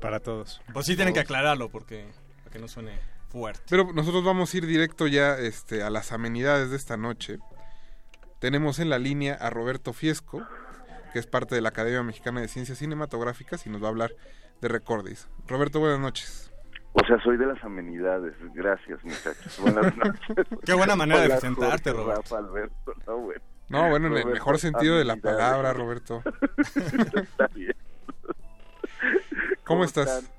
Para 0.00 0.20
todos. 0.20 0.60
Pues 0.72 0.86
sí 0.86 0.96
tienen 0.96 1.14
que 1.14 1.20
aclararlo 1.20 1.68
porque 1.68 2.06
para 2.38 2.50
que 2.52 2.58
no 2.58 2.68
suene 2.68 2.92
fuerte. 3.28 3.60
Pero 3.68 3.92
nosotros 3.92 4.24
vamos 4.24 4.52
a 4.52 4.56
ir 4.56 4.66
directo 4.66 5.06
ya 5.06 5.36
este, 5.38 5.82
a 5.82 5.90
las 5.90 6.12
amenidades 6.12 6.70
de 6.70 6.76
esta 6.76 6.96
noche. 6.96 7.38
Tenemos 8.38 8.78
en 8.78 8.88
la 8.88 8.98
línea 8.98 9.34
a 9.34 9.50
Roberto 9.50 9.92
Fiesco, 9.92 10.46
que 11.12 11.18
es 11.18 11.26
parte 11.26 11.54
de 11.54 11.60
la 11.60 11.70
Academia 11.70 12.02
Mexicana 12.02 12.40
de 12.40 12.48
Ciencias 12.48 12.78
Cinematográficas 12.78 13.66
y 13.66 13.70
nos 13.70 13.82
va 13.82 13.86
a 13.86 13.90
hablar 13.90 14.12
de 14.60 14.68
Recordis. 14.68 15.26
Roberto, 15.46 15.80
buenas 15.80 15.98
noches. 15.98 16.47
O 16.92 17.04
sea, 17.06 17.20
soy 17.22 17.36
de 17.36 17.46
las 17.46 17.62
amenidades. 17.62 18.34
Gracias, 18.54 19.02
muchachos. 19.04 19.58
Buenas 19.60 19.96
noches. 19.96 20.46
Qué 20.64 20.74
buena 20.74 20.96
manera 20.96 21.20
de 21.22 21.28
presentarte, 21.28 21.90
Jorge, 21.90 22.04
Roberto. 22.04 22.22
Rafa, 22.22 22.38
Alberto. 22.38 22.94
No, 23.06 23.18
bueno. 23.18 23.42
No, 23.68 23.88
bueno, 23.90 24.06
en 24.08 24.16
el 24.16 24.26
mejor 24.26 24.58
sentido 24.58 24.96
de 24.96 25.04
la 25.04 25.16
palabra, 25.16 25.72
Roberto. 25.72 26.22
Está 26.56 27.48
bien. 27.48 27.76
¿Cómo 29.64 29.84
estás? 29.84 30.08
están? 30.08 30.34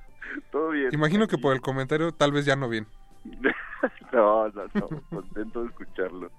Todo 0.51 0.69
bien. 0.69 0.89
Imagino 0.91 1.27
que 1.27 1.37
por 1.37 1.53
el 1.53 1.61
comentario 1.61 2.11
tal 2.11 2.31
vez 2.31 2.45
ya 2.45 2.55
no 2.55 2.67
bien. 2.67 2.87
No, 4.11 4.49
no, 4.49 4.65
no. 4.73 4.87
Contento 5.09 5.61
de 5.61 5.67
escucharlo. 5.67 6.31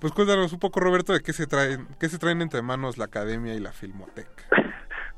Pues 0.00 0.12
cuéntanos 0.12 0.52
un 0.52 0.60
poco, 0.60 0.80
Roberto, 0.80 1.12
de 1.12 1.20
qué 1.20 1.32
se 1.32 1.46
traen, 1.46 1.88
qué 1.98 2.08
se 2.08 2.18
traen 2.18 2.40
entre 2.40 2.62
manos 2.62 2.98
la 2.98 3.06
Academia 3.06 3.54
y 3.54 3.60
la 3.60 3.72
Filmoteca. 3.72 4.44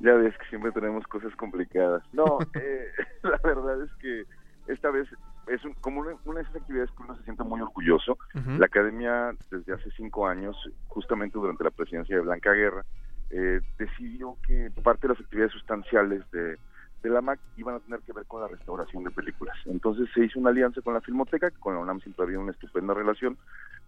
Ya 0.00 0.14
ves 0.14 0.36
que 0.38 0.46
siempre 0.46 0.72
tenemos 0.72 1.06
cosas 1.06 1.34
complicadas. 1.36 2.02
No, 2.12 2.38
eh, 2.54 2.88
la 3.22 3.40
verdad 3.44 3.82
es 3.82 3.90
que 4.00 4.24
esta 4.66 4.90
vez 4.90 5.08
es 5.46 5.64
un- 5.64 5.74
como 5.74 6.00
una, 6.00 6.16
una 6.24 6.36
de 6.40 6.42
esas 6.44 6.56
actividades 6.56 6.90
que 6.96 7.02
uno 7.02 7.16
se 7.16 7.22
siente 7.24 7.42
muy 7.44 7.60
orgulloso. 7.60 8.18
La 8.58 8.66
academia, 8.66 9.32
desde 9.50 9.72
hace 9.72 9.90
cinco 9.96 10.26
años, 10.26 10.56
justamente 10.86 11.38
durante 11.38 11.64
la 11.64 11.70
presidencia 11.70 12.16
de 12.16 12.22
Blanca 12.22 12.52
Guerra, 12.52 12.84
eh, 13.30 13.60
decidió 13.78 14.38
que 14.46 14.70
parte 14.82 15.06
de 15.06 15.14
las 15.14 15.22
actividades 15.22 15.52
sustanciales 15.52 16.22
de, 16.32 16.58
de 17.02 17.10
la 17.10 17.20
MAC 17.20 17.40
iban 17.56 17.76
a 17.76 17.80
tener 17.80 18.00
que 18.02 18.12
ver 18.12 18.26
con 18.26 18.40
la 18.42 18.48
restauración 18.48 19.04
de 19.04 19.10
películas. 19.10 19.56
Entonces 19.66 20.08
se 20.14 20.24
hizo 20.24 20.38
una 20.38 20.50
alianza 20.50 20.82
con 20.82 20.94
la 20.94 21.00
Filmoteca, 21.00 21.50
que 21.50 21.58
con 21.58 21.74
la 21.74 21.80
UNAM 21.80 22.00
siempre 22.00 22.24
había 22.24 22.38
una 22.38 22.52
estupenda 22.52 22.92
relación, 22.94 23.38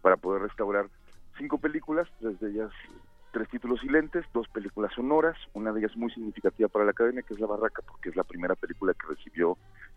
para 0.00 0.16
poder 0.16 0.42
restaurar 0.42 0.86
cinco 1.38 1.58
películas, 1.58 2.08
tres 2.18 2.38
de 2.40 2.50
ellas 2.50 2.72
tres 3.32 3.48
títulos 3.48 3.80
silentes, 3.80 4.24
dos 4.32 4.46
películas 4.48 4.92
sonoras, 4.94 5.36
una 5.54 5.72
de 5.72 5.80
ellas 5.80 5.96
muy 5.96 6.10
significativa 6.12 6.68
para 6.68 6.84
la 6.84 6.92
academia, 6.92 7.22
que 7.22 7.34
es 7.34 7.40
La 7.40 7.46
Barraca, 7.46 7.82
porque 7.86 8.10
es 8.10 8.16
la 8.16 8.24
primera 8.24 8.54
película 8.54 8.94
que 8.94 9.08
recibió 9.08 9.56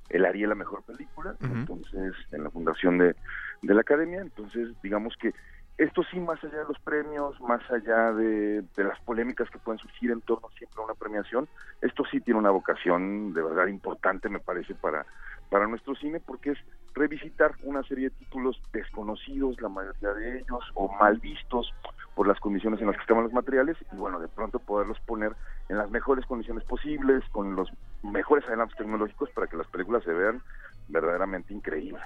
el 0.09 0.25
Ariel 0.25 0.51
a 0.51 0.55
Mejor 0.55 0.83
Película, 0.83 1.35
entonces, 1.41 2.13
en 2.31 2.43
la 2.43 2.49
fundación 2.49 2.97
de, 2.97 3.15
de 3.61 3.73
la 3.73 3.81
academia, 3.81 4.21
entonces, 4.21 4.69
digamos 4.81 5.15
que 5.17 5.33
esto 5.77 6.03
sí, 6.09 6.19
más 6.19 6.41
allá 6.41 6.59
de 6.59 6.65
los 6.65 6.79
premios, 6.79 7.39
más 7.41 7.61
allá 7.69 8.13
de, 8.13 8.61
de 8.61 8.83
las 8.83 8.99
polémicas 9.01 9.49
que 9.49 9.59
pueden 9.59 9.79
surgir 9.79 10.11
en 10.11 10.21
torno 10.21 10.49
siempre 10.57 10.81
a 10.81 10.85
una 10.85 10.93
premiación, 10.93 11.49
esto 11.81 12.03
sí 12.09 12.21
tiene 12.21 12.39
una 12.39 12.51
vocación 12.51 13.33
de 13.33 13.43
verdad 13.43 13.67
importante, 13.67 14.29
me 14.29 14.39
parece, 14.39 14.73
para, 14.73 15.05
para 15.49 15.67
nuestro 15.67 15.93
cine, 15.95 16.21
porque 16.21 16.51
es 16.51 16.59
revisitar 16.95 17.53
una 17.63 17.83
serie 17.83 18.09
de 18.09 18.15
títulos 18.15 18.61
desconocidos, 18.71 19.59
la 19.61 19.69
mayoría 19.69 20.13
de 20.13 20.39
ellos, 20.39 20.63
o 20.73 20.91
mal 20.93 21.19
vistos 21.19 21.71
por 22.15 22.27
las 22.27 22.39
condiciones 22.39 22.79
en 22.79 22.87
las 22.87 22.95
que 22.95 23.01
estaban 23.01 23.25
los 23.25 23.33
materiales, 23.33 23.77
y 23.91 23.95
bueno, 23.97 24.19
de 24.19 24.29
pronto 24.29 24.59
poderlos 24.59 24.97
poner 25.01 25.35
en 25.67 25.77
las 25.77 25.91
mejores 25.91 26.25
condiciones 26.25 26.63
posibles, 26.63 27.23
con 27.31 27.55
los 27.55 27.69
mejores 28.01 28.47
adelantos 28.47 28.77
tecnológicos 28.77 29.29
para 29.31 29.47
que 29.47 29.57
las 29.57 29.67
películas 29.67 30.03
se 30.03 30.13
vean 30.13 30.41
verdaderamente 30.87 31.53
increíbles. 31.53 32.01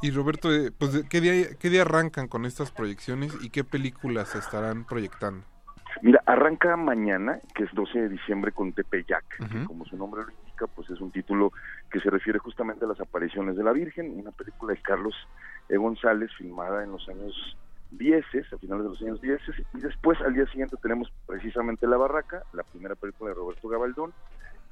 Y 0.00 0.12
Roberto, 0.12 0.52
eh, 0.52 0.70
pues, 0.70 0.92
¿de 0.92 1.08
¿qué 1.08 1.20
día, 1.20 1.48
¿qué 1.58 1.70
día 1.70 1.82
arrancan 1.82 2.28
con 2.28 2.44
estas 2.44 2.70
proyecciones 2.70 3.36
y 3.42 3.50
qué 3.50 3.64
películas 3.64 4.28
se 4.28 4.38
estarán 4.38 4.84
proyectando? 4.84 5.44
Mira, 6.02 6.22
arranca 6.26 6.76
mañana, 6.76 7.40
que 7.56 7.64
es 7.64 7.70
12 7.72 8.02
de 8.02 8.08
diciembre, 8.10 8.52
con 8.52 8.72
Tepeyac, 8.72 9.24
que 9.36 9.56
Ujú. 9.58 9.66
como 9.66 9.84
su 9.86 9.96
nombre 9.96 10.22
lo 10.22 10.47
pues 10.66 10.90
es 10.90 11.00
un 11.00 11.10
título 11.12 11.52
que 11.90 12.00
se 12.00 12.10
refiere 12.10 12.38
justamente 12.38 12.84
a 12.84 12.88
las 12.88 13.00
apariciones 13.00 13.56
de 13.56 13.62
la 13.64 13.72
Virgen, 13.72 14.18
una 14.18 14.32
película 14.32 14.74
de 14.74 14.82
Carlos 14.82 15.14
E. 15.68 15.76
González, 15.76 16.30
filmada 16.36 16.82
en 16.84 16.92
los 16.92 17.08
años 17.08 17.56
10, 17.90 18.24
a 18.52 18.58
finales 18.58 18.84
de 18.84 18.90
los 18.90 19.02
años 19.02 19.20
10, 19.20 19.40
y 19.74 19.80
después 19.80 20.20
al 20.20 20.34
día 20.34 20.46
siguiente 20.46 20.76
tenemos 20.82 21.10
precisamente 21.26 21.86
La 21.86 21.96
Barraca, 21.96 22.42
la 22.52 22.62
primera 22.64 22.94
película 22.96 23.30
de 23.30 23.34
Roberto 23.36 23.68
Gabaldón, 23.68 24.12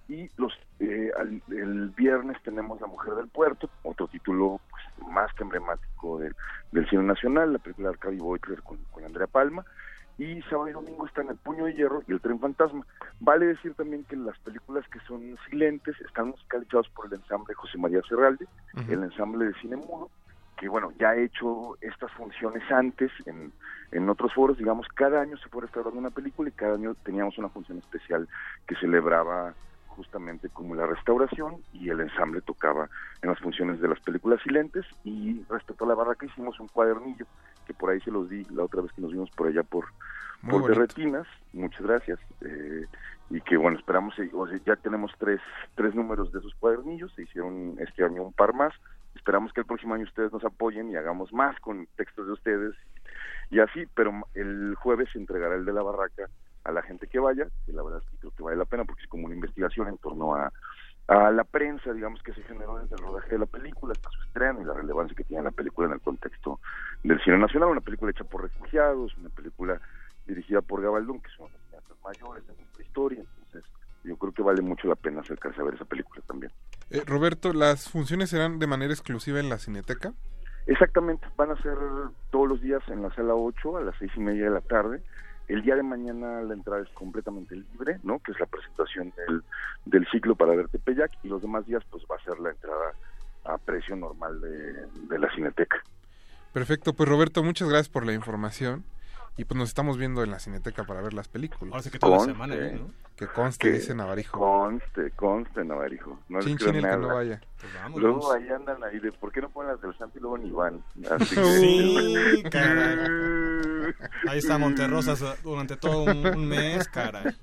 y 0.09 0.29
los 0.37 0.53
eh, 0.79 1.11
al- 1.19 1.43
el 1.49 1.91
viernes 1.91 2.37
tenemos 2.43 2.81
La 2.81 2.87
Mujer 2.87 3.15
del 3.15 3.29
Puerto, 3.29 3.69
otro 3.83 4.07
título 4.07 4.61
pues, 4.71 5.09
más 5.09 5.33
que 5.35 5.43
emblemático 5.43 6.19
del, 6.19 6.35
del 6.71 6.89
cine 6.89 7.03
nacional, 7.03 7.53
la 7.55 7.59
película 7.59 7.89
de 7.89 7.95
Arcady 7.95 8.19
Beutler 8.19 8.63
con, 8.63 8.79
con 8.91 9.05
Andrea 9.05 9.27
Palma, 9.27 9.65
y 10.19 10.41
sábado 10.43 10.69
y 10.69 10.73
domingo 10.73 11.07
están 11.07 11.29
El 11.29 11.37
Puño 11.37 11.67
de 11.67 11.75
Hierro 11.75 12.03
y 12.07 12.13
El 12.13 12.21
Tren 12.21 12.41
Fantasma. 12.41 12.87
Vale 13.21 13.47
decir 13.47 13.75
también 13.75 14.05
que 14.05 14.17
las 14.17 14.39
películas 14.39 14.87
que 14.89 15.01
son 15.01 15.37
silentes 15.49 16.01
están 16.01 16.29
musicalizadas 16.29 16.89
por 16.89 17.07
el 17.07 17.15
ensamble 17.15 17.55
José 17.55 17.79
María 17.79 18.01
Serralde, 18.09 18.47
el 18.89 19.03
ensamble 19.03 19.47
de 19.47 19.55
cine 19.55 19.77
mudo, 19.77 20.11
que 20.57 20.69
bueno, 20.69 20.93
ya 20.99 21.11
ha 21.11 21.17
hecho 21.17 21.77
estas 21.83 22.11
funciones 22.13 22.63
antes 22.71 23.13
en, 23.27 23.53
en 23.93 24.09
otros 24.09 24.33
foros, 24.33 24.57
digamos, 24.57 24.87
cada 24.95 25.21
año 25.21 25.37
se 25.37 25.49
fue 25.49 25.63
restaurando 25.63 25.99
una 25.99 26.11
película 26.11 26.49
y 26.49 26.53
cada 26.53 26.75
año 26.75 26.95
teníamos 27.05 27.37
una 27.37 27.51
función 27.51 27.79
especial 27.79 28.27
que 28.67 28.75
celebraba 28.77 29.55
justamente 29.89 30.51
como 30.51 30.75
la 30.75 30.87
restauración 30.87 31.57
y 31.73 31.89
el 31.89 32.01
ensamble 32.01 32.43
tocaba 32.43 32.89
en 33.23 33.31
las 33.31 33.39
funciones 33.41 33.81
de 33.81 33.89
las 33.89 33.99
películas 34.01 34.41
silentes. 34.43 34.85
Y 35.05 35.43
respecto 35.49 35.85
a 35.85 35.89
la 35.89 35.95
barraca 35.95 36.27
hicimos 36.27 36.61
un 36.61 36.69
cuadernillo 36.69 37.27
que 37.67 37.75
por 37.75 37.91
ahí 37.91 38.01
se 38.01 38.11
los 38.11 38.29
di 38.29 38.45
la 38.51 38.65
otra 38.65 38.83
vez 38.83 38.93
que 38.93 39.03
nos 39.03 39.13
vimos 39.13 39.31
por 39.31 39.49
allá 39.49 39.63
por, 39.63 39.87
Muy 40.43 40.53
por 40.53 40.63
de 40.71 40.75
bonito. 40.75 40.81
retinas, 40.81 41.27
muchas 41.53 41.83
gracias. 41.83 42.19
Eh, 42.41 42.87
y 43.31 43.41
que 43.41 43.57
bueno 43.57 43.79
esperamos 43.79 44.17
eh, 44.19 44.31
o 44.33 44.47
sea, 44.47 44.59
ya 44.65 44.77
tenemos 44.77 45.13
tres 45.19 45.41
tres 45.75 45.95
números 45.95 46.33
de 46.33 46.39
esos 46.39 46.55
cuadernillos. 46.55 47.13
Se 47.15 47.23
hicieron 47.23 47.77
este 47.81 48.05
año 48.05 48.23
un 48.23 48.33
par 48.33 48.55
más. 48.55 48.73
Esperamos 49.15 49.53
que 49.53 49.61
el 49.61 49.67
próximo 49.67 49.95
año 49.95 50.05
ustedes 50.05 50.33
nos 50.33 50.45
apoyen 50.45 50.91
y 50.91 50.97
hagamos 50.97 51.33
más 51.33 51.59
con 51.61 51.87
textos 51.97 52.27
de 52.27 52.33
ustedes 52.33 52.75
y 53.51 53.61
así 53.61 53.87
pero 53.95 54.13
el 54.35 54.75
jueves 54.77 55.09
se 55.13 55.19
entregará 55.19 55.55
el 55.55 55.65
de 55.65 55.73
la 55.73 55.83
barraca 55.83 56.29
a 56.65 56.73
la 56.73 56.83
gente 56.83 57.07
que 57.07 57.19
vaya 57.19 57.47
que 57.65 57.73
la 57.73 57.83
verdad 57.83 58.03
es 58.05 58.11
que 58.11 58.17
creo 58.19 58.33
que 58.33 58.43
vale 58.43 58.57
la 58.57 58.65
pena 58.65 58.85
porque 58.85 59.03
es 59.03 59.09
como 59.09 59.27
una 59.27 59.35
investigación 59.35 59.89
en 59.89 59.99
torno 59.99 60.35
a 60.35 60.53
a 61.09 61.31
la 61.31 61.45
prensa, 61.45 61.93
digamos, 61.93 62.23
que 62.23 62.33
se 62.33 62.43
generó 62.43 62.79
desde 62.79 62.97
el 62.97 63.03
rodaje 63.03 63.31
de 63.31 63.39
la 63.39 63.47
película 63.47 63.93
hasta 63.93 64.11
su 64.11 64.23
estreno 64.23 64.61
y 64.61 64.65
la 64.65 64.75
relevancia 64.75 65.17
que 65.17 65.25
tiene 65.25 65.45
la 65.45 65.51
película 65.53 65.87
en 65.87 65.95
el 65.95 66.01
contexto 66.01 66.61
del 67.05 67.23
cine 67.23 67.39
nacional, 67.39 67.69
una 67.69 67.81
película 67.81 68.11
hecha 68.11 68.25
por 68.25 68.43
refugiados, 68.43 69.17
una 69.17 69.29
película 69.29 69.81
dirigida 70.27 70.61
por 70.63 70.83
Gabaldón, 70.83 71.21
que 71.21 71.31
son 71.37 71.51
los 71.53 71.61
cineastas 71.63 71.97
mayores 72.05 72.47
de 72.47 72.55
nuestra 72.55 72.83
historia, 72.83 73.21
entonces 73.21 73.71
yo 74.03 74.17
creo 74.17 74.33
que 74.33 74.43
vale 74.43 74.63
mucho 74.63 74.89
la 74.89 74.97
pena 74.97 75.21
acercarse 75.21 75.61
a 75.61 75.65
ver 75.65 75.75
esa 75.75 75.85
película 75.85 76.21
también. 76.27 76.53
Eh, 76.91 77.03
Roberto, 77.07 77.53
¿las 77.53 77.89
funciones 77.89 78.31
serán 78.31 78.59
de 78.59 78.67
manera 78.67 78.93
exclusiva 78.93 79.39
en 79.39 79.49
la 79.49 79.59
Cineteca? 79.59 80.13
Exactamente, 80.67 81.27
van 81.37 81.53
a 81.53 81.63
ser 81.63 81.77
todos 82.31 82.49
los 82.49 82.61
días 82.61 82.83
en 82.89 83.03
la 83.03 83.15
sala 83.15 83.35
8 83.35 83.77
a 83.77 83.83
las 83.83 83.95
seis 83.99 84.11
y 84.17 84.21
media 84.21 84.45
de 84.45 84.51
la 84.51 84.61
tarde. 84.61 85.01
El 85.49 85.63
día 85.63 85.77
de 85.77 85.83
mañana 85.83 86.43
la 86.43 86.55
entrada 86.55 86.83
es 86.83 86.89
completamente 86.91 87.55
libre, 87.55 87.99
¿no? 88.03 88.19
Que 88.19 88.33
es 88.33 88.41
la 88.41 88.47
presentación 88.47 89.13
del, 89.17 89.43
del 89.85 90.07
ciclo 90.09 90.35
para 90.35 90.55
ver 90.55 90.69
Tepeyac 90.69 91.13
y 91.23 91.29
los 91.29 91.43
demás 91.43 91.67
días 91.67 91.83
pues 91.91 92.05
va 92.11 92.17
a 92.17 92.25
ser 92.25 92.39
la 92.41 92.51
entrada 92.51 92.93
a 93.45 93.59
precio 93.59 93.95
normal 93.95 94.41
de, 94.41 94.87
de 95.09 95.19
la 95.19 95.33
Cineteca. 95.35 95.77
Perfecto, 96.53 96.95
pues 96.95 97.09
Roberto, 97.09 97.45
muchas 97.45 97.69
gracias 97.69 97.89
por 97.89 98.05
la 98.05 98.13
información. 98.13 98.85
Y 99.39 99.45
pues 99.45 99.59
nos 99.59 99.69
estamos 99.69 99.99
viendo 99.99 100.23
en 100.23 100.31
la 100.31 100.39
Cineteca 100.39 100.85
para 100.85 101.03
ver 101.03 101.13
las 101.13 101.29
películas. 101.29 101.71
Ahora 101.73 101.83
sí 101.83 101.91
que 101.91 101.99
toda 101.99 102.17
la 102.19 102.25
semana, 102.25 102.55
¿eh? 102.55 102.79
¿no? 102.81 102.91
Que 103.17 103.27
conste, 103.27 103.67
Que 103.69 103.75
dice 103.75 103.95
Navarijo. 103.95 104.39
Conste, 104.39 105.11
conste, 105.11 105.63
Navarijo. 105.63 106.19
No 106.31 106.41
Chin, 106.41 106.57
chin, 106.57 106.69
el 106.69 106.75
que 106.77 106.81
nada. 106.83 106.97
no 106.97 107.15
vaya. 107.15 107.41
Pues 107.61 107.75
vamos, 107.75 108.01
luego 108.01 108.19
vamos. 108.29 108.35
ahí 108.35 108.49
andan 108.49 108.83
ahí 108.85 108.99
de, 108.99 109.13
¿por 109.13 109.33
qué 109.33 109.43
no 109.43 109.51
ponen 109.51 109.73
las 109.73 109.81
del 109.83 109.97
Santo 109.99 110.17
y 110.19 110.21
luego 110.23 110.39
ni 110.39 110.51
van? 110.51 110.83
Así 111.11 111.35
que- 111.35 111.45
Sí, 111.45 112.43
caray. 112.51 113.95
Ahí 114.29 114.39
está 114.39 114.57
Monterrosas 114.57 115.23
durante 115.43 115.77
todo 115.77 116.05
un, 116.05 116.27
un 116.27 116.49
mes, 116.49 116.89
caray. 116.89 117.35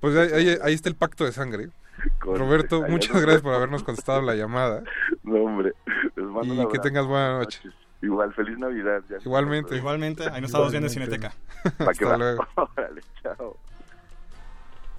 Pues 0.00 0.16
ahí, 0.16 0.32
ahí- 0.48 0.58
ahí 0.62 0.74
está 0.74 0.88
el 0.90 0.96
pacto 0.96 1.24
de 1.24 1.32
sangre. 1.32 1.70
Conste, 2.20 2.38
Roberto, 2.38 2.82
muchas 2.82 3.20
gracias 3.20 3.42
por 3.42 3.54
habernos 3.54 3.82
contestado 3.82 4.20
la 4.22 4.34
llamada. 4.34 4.82
No, 5.22 5.36
hombre. 5.44 5.72
Les 6.16 6.26
mando 6.26 6.62
Y 6.62 6.68
que 6.68 6.78
tengas 6.80 7.06
buena 7.06 7.38
noche. 7.38 7.60
Igual, 8.02 8.34
feliz 8.34 8.58
Navidad. 8.58 9.02
ya. 9.08 9.16
Igualmente. 9.24 9.76
Igualmente, 9.76 10.24
ahí 10.28 10.40
nos 10.40 10.50
estamos 10.50 10.70
viendo 10.72 10.88
en. 10.88 10.92
Cineteca. 10.92 11.32
Pa' 11.78 11.92
que 11.94 12.04
Hasta 12.04 12.06
va. 12.08 12.16
luego. 12.18 12.46
Órale, 12.56 13.00
chao. 13.22 13.56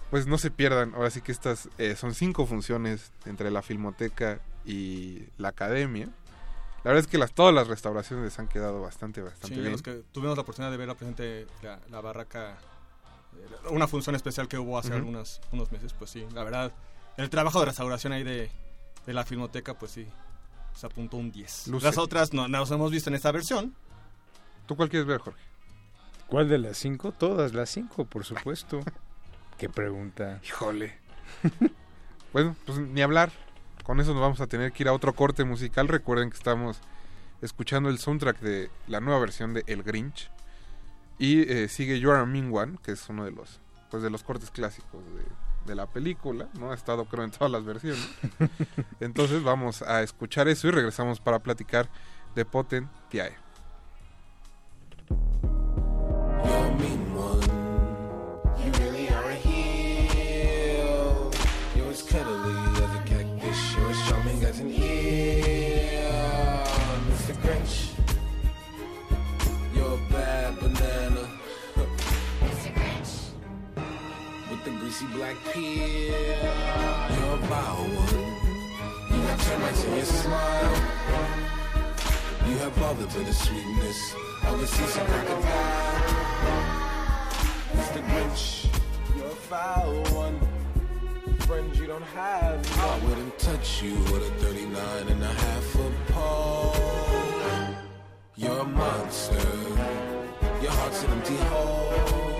Pues 0.10 0.28
no 0.28 0.38
se 0.38 0.52
pierdan, 0.52 0.94
ahora 0.96 1.10
sí 1.10 1.22
que 1.22 1.32
estas 1.32 1.70
eh, 1.80 1.96
son 1.96 2.14
cinco 2.14 2.46
funciones 2.46 3.12
entre 3.26 3.50
la 3.50 3.62
Filmoteca 3.64 4.40
y 4.64 5.24
la 5.38 5.50
Academia. 5.50 6.06
La 6.84 6.92
verdad 6.92 7.00
es 7.00 7.08
que 7.08 7.18
las, 7.18 7.34
todas 7.34 7.54
las 7.54 7.68
restauraciones 7.68 8.26
les 8.26 8.38
han 8.40 8.48
quedado 8.48 8.82
bastante, 8.82 9.22
bastante 9.22 9.48
Sí, 9.56 9.60
bien. 9.60 9.72
los 9.72 9.82
que 9.82 10.04
tuvimos 10.12 10.36
la 10.38 10.44
oportunidad 10.44 10.70
de 10.72 10.78
ver 10.78 10.88
la 10.88 10.96
presente 10.96 11.48
la, 11.64 11.80
la 11.90 12.02
barraca, 12.02 12.52
eh, 13.36 13.68
una 13.72 13.88
función 13.88 14.16
especial 14.16 14.48
que 14.48 14.58
hubo 14.60 14.78
hace 14.78 14.94
algunos 14.94 15.42
unos 15.52 15.72
meses, 15.72 15.94
pues 15.94 16.12
sí, 16.12 16.28
la 16.34 16.44
verdad, 16.44 16.72
el 17.18 17.30
trabajo 17.30 17.60
de 17.62 17.66
restauración 17.68 18.14
ahí 18.14 18.24
de, 18.24 18.52
de 19.08 19.14
la 19.14 19.24
filmoteca, 19.24 19.74
pues 19.76 19.92
sí, 19.94 20.08
se 20.76 20.86
apuntó 20.86 21.18
un 21.18 21.32
10. 21.32 21.68
Luce. 21.68 21.86
Las 21.86 21.98
otras 21.98 22.34
no 22.34 22.48
no 22.48 22.60
las 22.60 22.72
hemos 22.72 22.91
visto 22.91 23.10
en 23.10 23.16
esta 23.16 23.32
versión. 23.32 23.76
¿Tú 24.66 24.76
cuál 24.76 24.90
quieres 24.90 25.08
ver, 25.08 25.20
Jorge? 25.20 25.41
¿Cuál 26.28 26.50
de 26.50 26.58
las 26.58 26.78
cinco? 26.78 27.12
Todas 27.12 27.54
las 27.54 27.70
cinco, 27.70 28.06
por 28.06 28.26
supuesto. 28.26 28.80
¿Qué 29.58 29.70
pregunta? 29.70 30.40
Híjole. 30.44 30.98
bueno, 32.34 32.56
pues 32.66 32.80
ni 32.80 33.02
hablar. 33.02 33.32
Con 33.84 34.00
eso 34.00 34.14
nos 34.14 34.22
vamos 34.22 34.40
a 34.40 34.48
tener 34.48 34.72
que 34.72 34.84
ir 34.84 34.88
a 34.88 34.94
otro 34.94 35.14
corte 35.14 35.44
musical. 35.44 35.88
Recuerden 35.88 36.30
que 36.30 36.38
estamos 36.38 36.80
escuchando 37.41 37.90
el 37.90 38.00
soundtrack 38.00 38.40
de 38.40 38.72
la 38.88 39.02
nueva 39.02 39.20
versión 39.20 39.54
de 39.54 39.64
El 39.68 39.84
Grinch. 39.84 40.32
Y 41.20 41.41
eh, 41.52 41.68
sigue 41.68 42.00
You 42.00 42.12
Are 42.12 42.22
a 42.22 42.26
Mean 42.26 42.52
One, 42.54 42.78
que 42.82 42.94
es 42.94 43.08
uno 43.10 43.26
de 43.26 43.32
los, 43.32 43.60
pues, 43.91 44.02
de 44.02 44.10
los 44.10 44.24
cortes 44.24 44.50
clásicos 44.50 45.04
de, 45.14 45.24
de 45.65 45.76
la 45.76 45.88
película. 45.88 46.48
¿no? 46.60 46.72
Ha 46.72 46.76
estado 46.76 47.06
creo 47.06 47.23
en 47.23 47.31
todas 47.31 47.52
las 47.52 47.64
versiones. 47.64 48.07
Entonces 48.99 49.44
vamos 49.44 49.81
a 49.81 50.02
escuchar 50.02 50.48
eso 50.48 50.68
y 50.68 50.72
regresamos 50.72 51.19
para 51.19 51.40
platicar 51.40 51.90
de 52.35 52.45
Potent 52.45 52.90
Tiae. 53.10 53.44
Black 75.14 75.38
peel. 75.53 76.15
You're 77.14 77.34
a 77.34 77.45
vile 77.49 77.88
one. 78.02 78.23
You 79.11 79.22
have 79.27 79.48
termites 79.48 79.84
in 79.84 79.95
your 79.95 80.06
smile. 80.06 80.76
You 82.48 82.57
have 82.57 82.84
all 82.84 82.94
the 82.95 83.06
bittersweetness 83.07 84.15
of 84.48 84.61
a 84.61 84.68
seasoned 84.68 85.07
crocodile. 85.07 86.02
Mr. 87.76 88.02
Grinch, 88.10 88.68
you're 89.15 89.27
a 89.27 89.41
foul 89.49 89.94
one. 90.23 90.40
Friends 91.41 91.80
you 91.80 91.88
don't 91.88 92.10
have. 92.15 92.60
I 92.80 92.99
wouldn't 93.06 93.38
touch 93.38 93.84
you 93.84 93.95
with 94.11 94.27
a 94.27 94.45
39 94.45 95.07
and 95.10 95.23
a 95.23 95.27
half 95.27 95.76
a 95.76 96.11
paw. 96.11 96.73
You're 98.35 98.60
a 98.60 98.65
monster. 98.65 99.49
Your 100.61 100.72
heart's 100.72 101.03
an 101.03 101.11
empty 101.11 101.35
hole. 101.35 102.32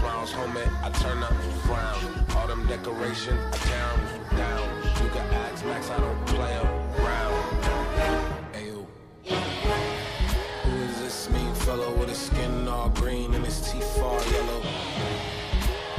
Smiles, 0.00 0.32
homie, 0.32 0.66
I 0.82 0.90
turn. 1.02 1.20
All 2.36 2.46
them 2.46 2.66
I 2.66 4.36
down. 4.36 4.68
You 5.02 5.08
can 5.10 5.26
ask 5.34 5.64
Max, 5.64 5.90
I 5.90 5.98
don't. 5.98 6.20
Who 10.64 10.76
is 10.88 11.00
this 11.00 11.30
mean 11.30 11.54
fellow 11.54 11.92
with 11.98 12.08
his 12.08 12.18
skin 12.18 12.68
all 12.68 12.88
green 12.90 13.34
and 13.34 13.44
his 13.44 13.60
teeth 13.60 13.98
all 13.98 14.22
yellow? 14.32 14.62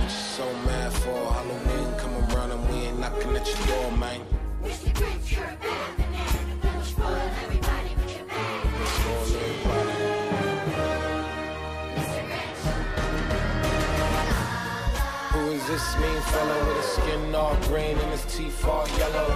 So 0.07 0.45
mad 0.65 0.93
for? 0.93 1.33
Halloween 1.33 1.93
come 1.97 2.15
around 2.33 2.51
and 2.51 2.69
we 2.69 2.75
ain't 2.87 2.99
knocking 2.99 3.35
at 3.35 3.47
your 3.47 3.67
door, 3.67 3.91
man. 3.97 4.21
Mr. 4.63 4.93
Grinch, 4.93 5.35
you're 5.35 5.45
a 5.45 5.57
bad 5.61 5.97
banana. 5.97 6.77
You 6.77 6.83
spoil 6.83 7.07
everybody 7.07 7.60
this 15.71 15.95
mean 15.99 16.21
fellow 16.33 16.67
with 16.67 16.75
his 16.75 16.85
skin 16.85 17.33
all 17.33 17.55
green 17.67 17.97
and 17.97 18.11
his 18.11 18.25
teeth 18.25 18.65
all 18.65 18.85
yellow? 18.97 19.29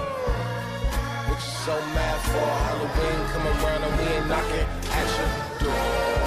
What 1.28 1.40
you 1.40 1.54
so 1.64 1.76
mad 1.96 2.20
for? 2.28 2.50
Halloween 2.68 3.20
come 3.32 3.48
around 3.48 3.84
and 3.84 3.94
we 3.98 4.04
ain't 4.16 4.28
knocking 4.28 4.68
at 4.92 5.08
your 5.16 5.30
door. 5.64 6.26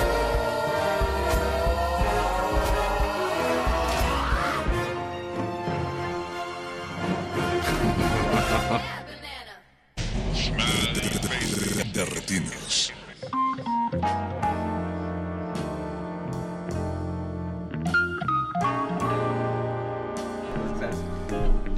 De 11.93 12.05
retinas. 12.05 12.93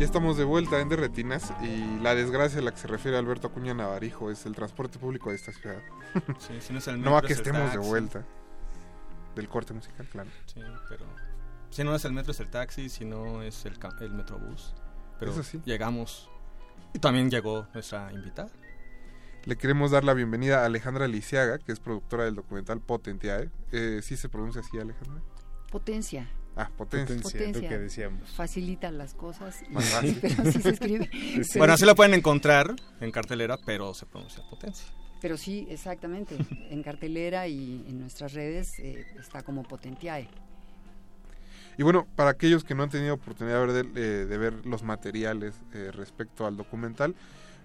Ya 0.00 0.06
estamos 0.06 0.38
de 0.38 0.44
vuelta 0.44 0.80
en 0.80 0.88
Derretinas 0.88 1.52
y 1.60 2.00
la 2.00 2.14
desgracia 2.14 2.60
a 2.60 2.62
la 2.62 2.70
que 2.70 2.78
se 2.78 2.86
refiere 2.86 3.18
Alberto 3.18 3.48
Acuña 3.48 3.74
Navarijo 3.74 4.30
es 4.30 4.46
el 4.46 4.54
transporte 4.54 4.98
público 4.98 5.28
de 5.28 5.36
esta 5.36 5.52
ciudad. 5.52 5.82
Sí, 6.38 6.58
si 6.62 6.72
no 6.72 6.78
es 6.78 6.88
el 6.88 7.02
no 7.02 7.18
a 7.18 7.20
que 7.20 7.34
es 7.34 7.38
estemos 7.38 7.70
de 7.70 7.76
vuelta. 7.76 8.24
Del 9.36 9.46
corte 9.46 9.74
musical, 9.74 10.08
claro. 10.10 10.30
Sí, 10.46 10.62
pero 10.88 11.04
si 11.68 11.84
no 11.84 11.94
es 11.94 12.02
el 12.06 12.14
metro 12.14 12.32
es 12.32 12.40
el 12.40 12.48
taxi, 12.48 12.88
si 12.88 13.04
no 13.04 13.42
es 13.42 13.66
el, 13.66 13.78
el 14.00 14.14
metrobús. 14.14 14.74
Pero 15.18 15.32
Eso 15.32 15.42
sí. 15.42 15.60
llegamos. 15.66 16.30
Y 16.94 16.98
también 16.98 17.30
llegó 17.30 17.66
nuestra 17.74 18.10
invitada. 18.10 18.48
Le 19.44 19.56
queremos 19.56 19.90
dar 19.90 20.04
la 20.04 20.14
bienvenida 20.14 20.62
a 20.62 20.64
Alejandra 20.64 21.08
Lisiaga, 21.08 21.58
que 21.58 21.72
es 21.72 21.78
productora 21.78 22.24
del 22.24 22.36
documental 22.36 22.80
Potentiae. 22.80 23.50
Eh, 23.70 24.00
¿Sí 24.02 24.16
se 24.16 24.30
pronuncia 24.30 24.62
así, 24.62 24.78
Alejandra? 24.78 25.20
Potencia. 25.70 26.26
Ah, 26.56 26.68
Potencia. 26.76 27.16
Potencia. 27.22 28.10
Facilita 28.34 28.90
las 28.90 29.14
cosas. 29.14 29.62
y- 29.68 29.72
Más 29.72 29.84
fácil. 29.84 30.18
pero 30.22 30.42
así 30.42 30.60
se 30.62 30.70
escribe. 30.70 31.10
Bueno, 31.56 31.72
así 31.72 31.80
sí- 31.82 31.86
lo 31.86 31.94
pueden 31.94 32.14
encontrar 32.14 32.74
en 33.00 33.10
cartelera, 33.12 33.56
pero 33.64 33.94
se 33.94 34.04
pronuncia 34.06 34.42
potencia. 34.50 34.86
Pero 35.20 35.36
sí, 35.36 35.66
exactamente. 35.70 36.36
En 36.70 36.82
cartelera 36.82 37.46
y 37.48 37.84
en 37.88 38.00
nuestras 38.00 38.32
redes 38.32 38.78
eh, 38.78 39.06
está 39.18 39.42
como 39.42 39.62
Potentiae. 39.62 40.28
Y 41.78 41.82
bueno, 41.82 42.06
para 42.16 42.30
aquellos 42.30 42.62
que 42.64 42.74
no 42.74 42.82
han 42.82 42.90
tenido 42.90 43.14
oportunidad 43.14 43.66
de 43.66 43.72
ver, 43.72 43.86
eh, 43.96 44.26
de 44.26 44.38
ver 44.38 44.66
los 44.66 44.82
materiales 44.82 45.54
eh, 45.72 45.90
respecto 45.92 46.46
al 46.46 46.56
documental, 46.56 47.14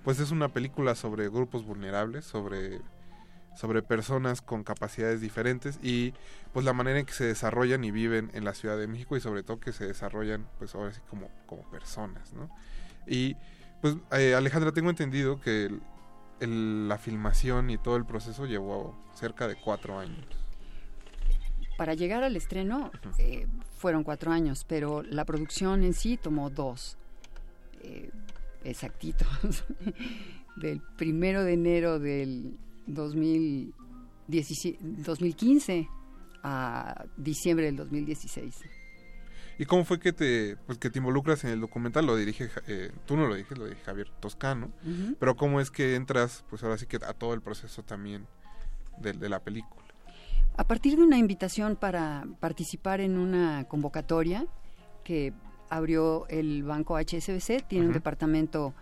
pues 0.04 0.20
es 0.20 0.32
una 0.32 0.50
película 0.50 0.96
sobre 0.96 1.28
grupos 1.30 1.66
vulnerables, 1.66 2.24
sobre, 2.26 2.80
sobre 3.56 3.82
personas 3.82 4.42
con 4.42 4.64
capacidades 4.64 5.22
diferentes 5.22 5.80
y 5.82 6.14
pues 6.54 6.66
la 6.66 6.74
manera 6.74 7.00
en 7.00 7.06
que 7.06 7.14
se 7.14 7.26
desarrollan 7.26 7.84
y 7.84 7.92
viven 7.92 8.30
en 8.34 8.44
la 8.46 8.54
Ciudad 8.54 8.78
de 8.78 8.88
México 8.88 9.16
y 9.18 9.22
sobre 9.22 9.44
todo 9.44 9.60
que 9.60 9.72
se 9.72 9.86
desarrollan 9.86 10.46
pues 10.60 10.76
ahora 10.76 10.92
sí 10.94 11.02
como, 11.10 11.30
como 11.46 11.64
personas, 11.72 12.34
¿no? 12.34 12.50
Y 13.08 13.36
pues 13.82 13.96
eh, 14.12 14.36
Alejandra, 14.36 14.72
tengo 14.72 14.90
entendido 14.90 15.40
que 15.40 15.66
el- 15.66 15.82
el- 16.40 16.88
la 16.90 16.98
filmación 16.98 17.70
y 17.70 17.78
todo 17.78 17.96
el 17.96 18.06
proceso 18.06 18.46
llevó 18.46 18.98
cerca 19.16 19.48
de 19.48 19.56
cuatro 19.56 20.00
años. 20.00 20.26
Para 21.78 21.94
llegar 21.94 22.24
al 22.24 22.36
estreno 22.36 22.92
eh, 23.18 23.48
fueron 23.78 24.04
cuatro 24.04 24.32
años, 24.32 24.66
pero 24.68 25.04
la 25.04 25.26
producción 25.26 25.84
en 25.84 25.94
sí 25.94 26.18
tomó 26.18 26.50
dos. 26.50 26.98
Eh, 27.84 28.10
exactitos. 28.64 29.64
del 30.56 30.82
primero 30.98 31.44
de 31.44 31.54
enero 31.54 32.00
del 32.00 32.58
2017 32.88 34.78
2015 34.82 35.88
a 36.44 37.06
diciembre 37.18 37.66
del 37.66 37.76
2016. 37.78 38.62
¿Y 39.58 39.66
cómo 39.66 39.86
fue 39.86 40.00
que 40.00 40.12
te, 40.12 40.58
pues, 40.66 40.78
que 40.78 40.90
te 40.90 41.00
involucras 41.00 41.44
en 41.44 41.52
el 41.52 41.62
documental? 41.62 42.06
Lo 42.06 42.16
dirige, 42.16 42.50
eh, 42.68 42.92
tú 43.06 43.16
no 43.16 43.26
lo 43.28 43.36
diriges, 43.36 43.58
lo 43.58 43.66
dirige 43.66 43.84
Javier 43.84 44.10
Toscano. 44.20 44.72
Ujú. 44.84 45.16
Pero 45.18 45.36
¿cómo 45.36 45.62
es 45.62 45.72
que 45.72 45.96
entras, 45.96 46.44
pues 46.50 46.64
ahora 46.64 46.78
sí 46.78 46.86
que 46.86 46.98
a 46.98 47.14
todo 47.14 47.34
el 47.34 47.42
proceso 47.42 47.84
también 47.84 48.28
de, 49.00 49.14
de 49.14 49.30
la 49.30 49.40
película? 49.40 49.86
A 50.58 50.66
partir 50.66 50.98
de 50.98 51.04
una 51.04 51.18
invitación 51.18 51.76
para 51.78 52.26
participar 52.40 53.02
en 53.02 53.18
una 53.18 53.66
convocatoria 53.66 54.46
que 55.04 55.34
abrió 55.70 56.28
el 56.28 56.64
banco 56.64 56.98
HSBC, 56.98 57.68
tiene 57.68 57.88
un 57.88 57.94
departamento 57.94 58.74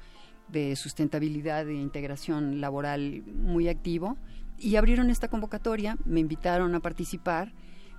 de 0.54 0.76
sustentabilidad 0.78 1.68
e 1.68 1.74
integración 1.74 2.62
laboral 2.62 3.24
muy 3.26 3.68
activo, 3.68 4.18
y 4.58 4.78
abrieron 4.78 5.10
esta 5.10 5.28
convocatoria, 5.28 5.98
me 6.06 6.22
invitaron 6.22 6.74
a 6.76 6.80
participar, 6.80 7.52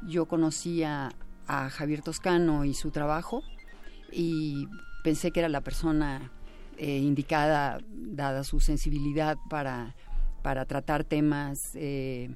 yo 0.07 0.27
conocía 0.27 1.11
a 1.47 1.69
Javier 1.69 2.01
Toscano 2.01 2.65
y 2.65 2.73
su 2.73 2.91
trabajo, 2.91 3.43
y 4.11 4.67
pensé 5.03 5.33
que 5.33 5.41
era 5.41 5.49
la 5.51 5.61
persona 5.61 6.33
eh, 6.79 6.99
indicada, 6.99 7.81
dada 7.91 8.45
su 8.45 8.61
sensibilidad, 8.61 9.37
para, 9.51 9.95
para 10.43 10.65
tratar 10.65 11.05
temas 11.05 11.59
eh, 11.75 12.31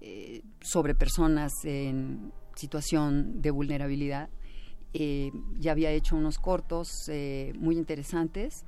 eh, 0.00 0.42
sobre 0.60 0.94
personas 0.94 1.52
en 1.64 2.32
situación 2.56 3.40
de 3.40 3.50
vulnerabilidad. 3.50 4.30
Ya 5.60 5.72
había 5.72 5.90
hecho 5.90 6.16
unos 6.16 6.38
cortos 6.38 6.88
muy 7.58 7.76
interesantes 7.76 8.64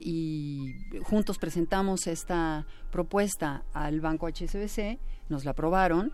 y 0.00 0.74
juntos 1.02 1.38
presentamos 1.38 2.06
esta 2.06 2.66
propuesta 2.90 3.62
al 3.74 4.00
banco 4.00 4.26
HSBC, 4.28 4.98
nos 5.28 5.44
la 5.44 5.52
aprobaron 5.52 6.12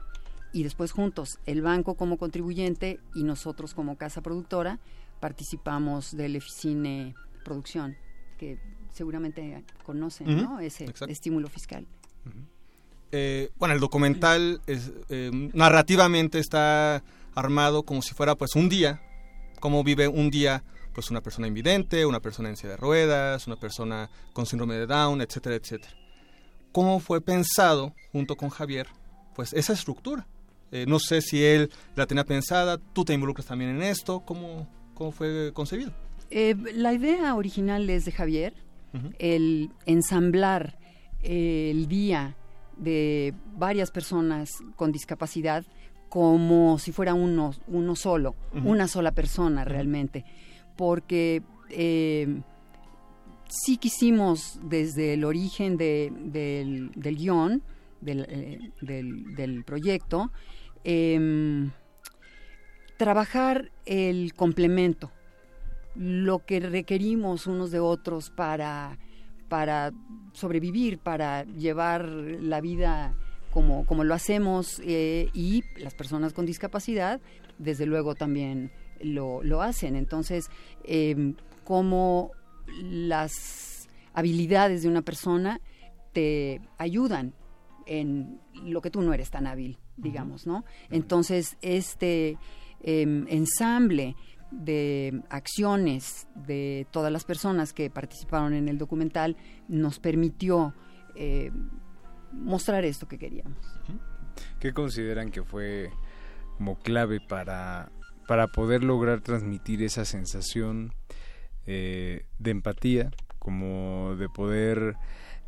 y 0.52 0.62
después 0.64 0.90
juntos, 0.90 1.38
el 1.46 1.62
banco 1.62 1.94
como 1.94 2.18
contribuyente 2.18 2.98
y 3.14 3.22
nosotros 3.22 3.74
como 3.74 3.96
casa 3.96 4.20
productora, 4.22 4.80
participamos 5.20 6.16
del 6.16 6.36
Eficine 6.36 7.14
Producción, 7.44 7.96
que 8.38 8.58
seguramente 8.92 9.64
conocen, 9.84 10.36
¿no? 10.36 10.58
Ese 10.60 10.84
exacto. 10.84 11.12
estímulo 11.12 11.48
fiscal. 11.48 11.86
Eh, 13.12 13.50
bueno, 13.56 13.74
el 13.74 13.80
documental 13.80 14.60
es, 14.66 14.92
eh, 15.10 15.30
narrativamente 15.54 16.38
está 16.38 17.02
armado 17.34 17.84
como 17.84 18.02
si 18.02 18.14
fuera 18.14 18.34
pues 18.34 18.56
un 18.56 18.68
día, 18.68 19.00
cómo 19.60 19.84
vive 19.84 20.08
un 20.08 20.30
día 20.30 20.64
pues 20.96 21.10
una 21.10 21.20
persona 21.20 21.46
invidente, 21.46 22.06
una 22.06 22.20
persona 22.20 22.48
en 22.48 22.56
silla 22.56 22.70
de 22.70 22.76
ruedas, 22.78 23.46
una 23.46 23.56
persona 23.56 24.08
con 24.32 24.46
síndrome 24.46 24.76
de 24.76 24.86
Down, 24.86 25.20
etcétera, 25.20 25.54
etcétera. 25.56 25.92
¿Cómo 26.72 27.00
fue 27.00 27.20
pensado 27.20 27.92
junto 28.12 28.34
con 28.34 28.48
Javier 28.48 28.86
pues 29.34 29.52
esa 29.52 29.74
estructura? 29.74 30.26
Eh, 30.72 30.86
no 30.88 30.98
sé 30.98 31.20
si 31.20 31.44
él 31.44 31.70
la 31.96 32.06
tenía 32.06 32.24
pensada, 32.24 32.78
tú 32.94 33.04
te 33.04 33.12
involucras 33.12 33.46
también 33.46 33.72
en 33.72 33.82
esto, 33.82 34.20
¿cómo, 34.20 34.66
cómo 34.94 35.12
fue 35.12 35.52
concebido? 35.52 35.92
Eh, 36.30 36.56
la 36.74 36.94
idea 36.94 37.34
original 37.34 37.90
es 37.90 38.06
de 38.06 38.12
Javier, 38.12 38.54
Ujú. 38.94 39.10
el 39.18 39.70
ensamblar 39.84 40.78
eh, 41.22 41.68
el 41.72 41.88
día 41.88 42.36
de 42.78 43.34
varias 43.54 43.90
personas 43.90 44.48
con 44.76 44.92
discapacidad 44.92 45.62
como 46.08 46.78
si 46.78 46.90
fuera 46.90 47.12
uno, 47.12 47.52
uno 47.66 47.96
solo, 47.96 48.34
Ujú. 48.54 48.70
una 48.70 48.88
sola 48.88 49.12
persona 49.12 49.66
realmente, 49.66 50.24
porque 50.76 51.42
eh, 51.70 52.40
sí 53.48 53.76
quisimos 53.78 54.58
desde 54.62 55.14
el 55.14 55.24
origen 55.24 55.76
de- 55.76 56.12
del, 56.14 56.90
del 56.94 57.16
guion, 57.16 57.62
del, 58.00 58.26
eh, 58.28 58.70
del 58.82 59.64
proyecto, 59.64 60.30
em, 60.84 61.70
trabajar 62.96 63.70
el 63.84 64.34
complemento, 64.34 65.10
lo 65.94 66.44
que 66.44 66.60
requerimos 66.60 67.46
unos 67.46 67.70
de 67.70 67.80
otros 67.80 68.30
para, 68.30 68.98
para 69.48 69.92
sobrevivir, 70.32 70.98
para 70.98 71.44
llevar 71.44 72.06
la 72.08 72.60
vida 72.60 73.14
como, 73.50 73.86
como 73.86 74.04
lo 74.04 74.14
hacemos 74.14 74.80
eh, 74.84 75.30
y 75.32 75.62
las 75.78 75.94
personas 75.94 76.32
con 76.34 76.44
discapacidad, 76.46 77.20
desde 77.58 77.86
luego 77.86 78.14
también 78.14 78.70
lo, 79.00 79.42
lo 79.42 79.62
hacen. 79.62 79.96
Entonces, 79.96 80.50
eh, 80.84 81.34
como 81.64 82.32
las 82.82 83.88
habilidades 84.14 84.82
de 84.82 84.88
una 84.88 85.02
persona 85.02 85.60
te 86.12 86.60
ayudan 86.78 87.34
en 87.86 88.40
lo 88.54 88.80
que 88.80 88.90
tú 88.90 89.02
no 89.02 89.12
eres 89.12 89.30
tan 89.30 89.46
hábil, 89.46 89.78
digamos, 89.96 90.46
¿no? 90.46 90.64
Entonces, 90.90 91.56
este 91.62 92.38
em, 92.82 93.26
ensamble 93.28 94.16
de 94.50 95.22
acciones 95.28 96.28
de 96.34 96.86
todas 96.90 97.12
las 97.12 97.24
personas 97.24 97.72
que 97.72 97.90
participaron 97.90 98.54
en 98.54 98.68
el 98.68 98.78
documental 98.78 99.36
nos 99.68 99.98
permitió 99.98 100.74
eh, 101.14 101.50
mostrar 102.32 102.84
esto 102.84 103.08
que 103.08 103.18
queríamos. 103.18 103.58
¿Qué 104.60 104.72
consideran 104.72 105.30
que 105.30 105.42
fue 105.42 105.90
como 106.56 106.78
clave 106.78 107.20
para, 107.20 107.90
para 108.26 108.48
poder 108.48 108.82
lograr 108.84 109.20
transmitir 109.20 109.82
esa 109.82 110.04
sensación 110.04 110.92
eh, 111.66 112.26
de 112.38 112.50
empatía, 112.50 113.10
como 113.38 114.16
de 114.16 114.28
poder 114.28 114.96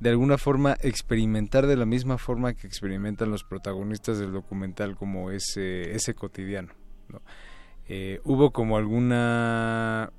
de 0.00 0.10
alguna 0.10 0.38
forma 0.38 0.76
experimentar 0.80 1.66
de 1.66 1.76
la 1.76 1.86
misma 1.86 2.18
forma 2.18 2.54
que 2.54 2.66
experimentan 2.66 3.30
los 3.30 3.42
protagonistas 3.42 4.18
del 4.18 4.32
documental 4.32 4.96
como 4.96 5.30
ese, 5.30 5.94
ese 5.94 6.14
cotidiano? 6.14 6.72
¿no? 7.08 7.20
Eh, 7.88 8.20
¿Hubo 8.24 8.52
como 8.52 8.76
alguna 8.76 10.12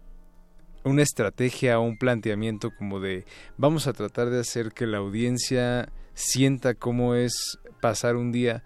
una 0.83 1.01
estrategia 1.03 1.79
o 1.79 1.83
un 1.83 1.97
planteamiento 1.97 2.71
como 2.75 2.99
de 2.99 3.25
vamos 3.57 3.87
a 3.87 3.93
tratar 3.93 4.29
de 4.29 4.39
hacer 4.39 4.71
que 4.71 4.87
la 4.87 4.97
audiencia 4.97 5.89
sienta 6.13 6.73
cómo 6.73 7.15
es 7.15 7.59
pasar 7.81 8.15
un 8.15 8.31
día 8.31 8.63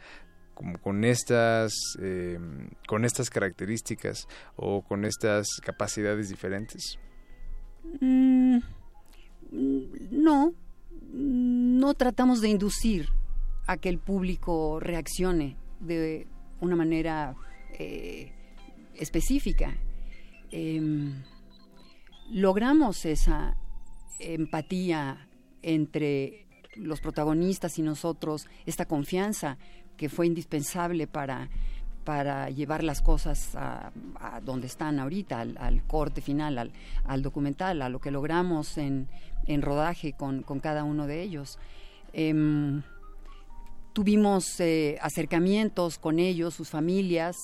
como 0.54 0.78
con 0.80 1.04
estas 1.04 1.74
eh, 2.02 2.40
con 2.88 3.06
estas 3.06 3.30
características 3.30 4.28
o 4.56 4.82
con 4.82 5.06
estas 5.06 5.48
capacidades 5.64 6.30
diferentes 6.30 6.98
mm, 8.00 8.58
no, 10.12 10.54
no 11.12 11.94
tratamos 11.94 12.42
de 12.42 12.50
inducir 12.50 13.10
a 13.68 13.78
que 13.78 13.90
el 13.90 14.00
público 14.00 14.80
reaccione 14.80 15.58
de 15.80 16.28
una 16.60 16.76
manera 16.76 17.36
eh, 17.78 18.32
específica. 18.96 19.76
Em, 20.52 21.24
logramos 22.32 23.06
esa 23.06 23.58
empatía 24.20 25.28
entre 25.62 26.48
los 26.76 27.02
protagonistas 27.02 27.78
y 27.78 27.84
nosotros, 27.84 28.48
esta 28.66 28.86
confianza 28.86 29.58
que 30.04 30.10
fue 30.10 30.28
indispensable 30.28 31.08
para, 31.08 31.48
para 32.04 32.50
llevar 32.50 32.84
las 32.84 33.02
cosas 33.02 33.56
a, 33.56 33.90
donde 34.44 34.68
están 34.68 35.00
ahorita, 35.00 35.40
al, 35.40 35.84
corte 35.88 36.20
final, 36.20 36.58
al, 36.58 36.74
al 37.06 37.22
documental, 37.22 37.82
a 37.82 37.88
lo 37.88 38.02
que 38.02 38.12
logramos 38.12 38.78
en, 38.78 39.08
en 39.48 39.62
rodaje 39.62 40.12
con, 40.12 40.44
con 40.44 40.60
cada 40.60 40.84
uno 40.84 41.08
de 41.08 41.22
ellos. 41.22 41.58
Em, 42.12 42.82
tuvimos 43.94 44.60
eh, 44.60 44.98
acercamientos 45.00 45.98
con 46.00 46.20
ellos, 46.20 46.54
sus 46.54 46.70
familias, 46.70 47.38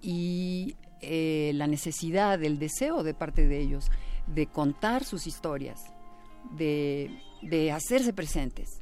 y 0.00 0.74
eh, 1.02 1.52
la 1.54 1.68
necesidad, 1.68 2.42
el 2.42 2.58
deseo 2.58 3.04
de 3.04 3.14
parte 3.14 3.46
de 3.46 3.60
ellos 3.60 3.92
de 4.26 4.48
contar 4.48 5.04
sus 5.04 5.28
historias, 5.28 5.78
de, 6.56 7.16
de 7.42 7.70
hacerse 7.70 8.12
presentes, 8.12 8.80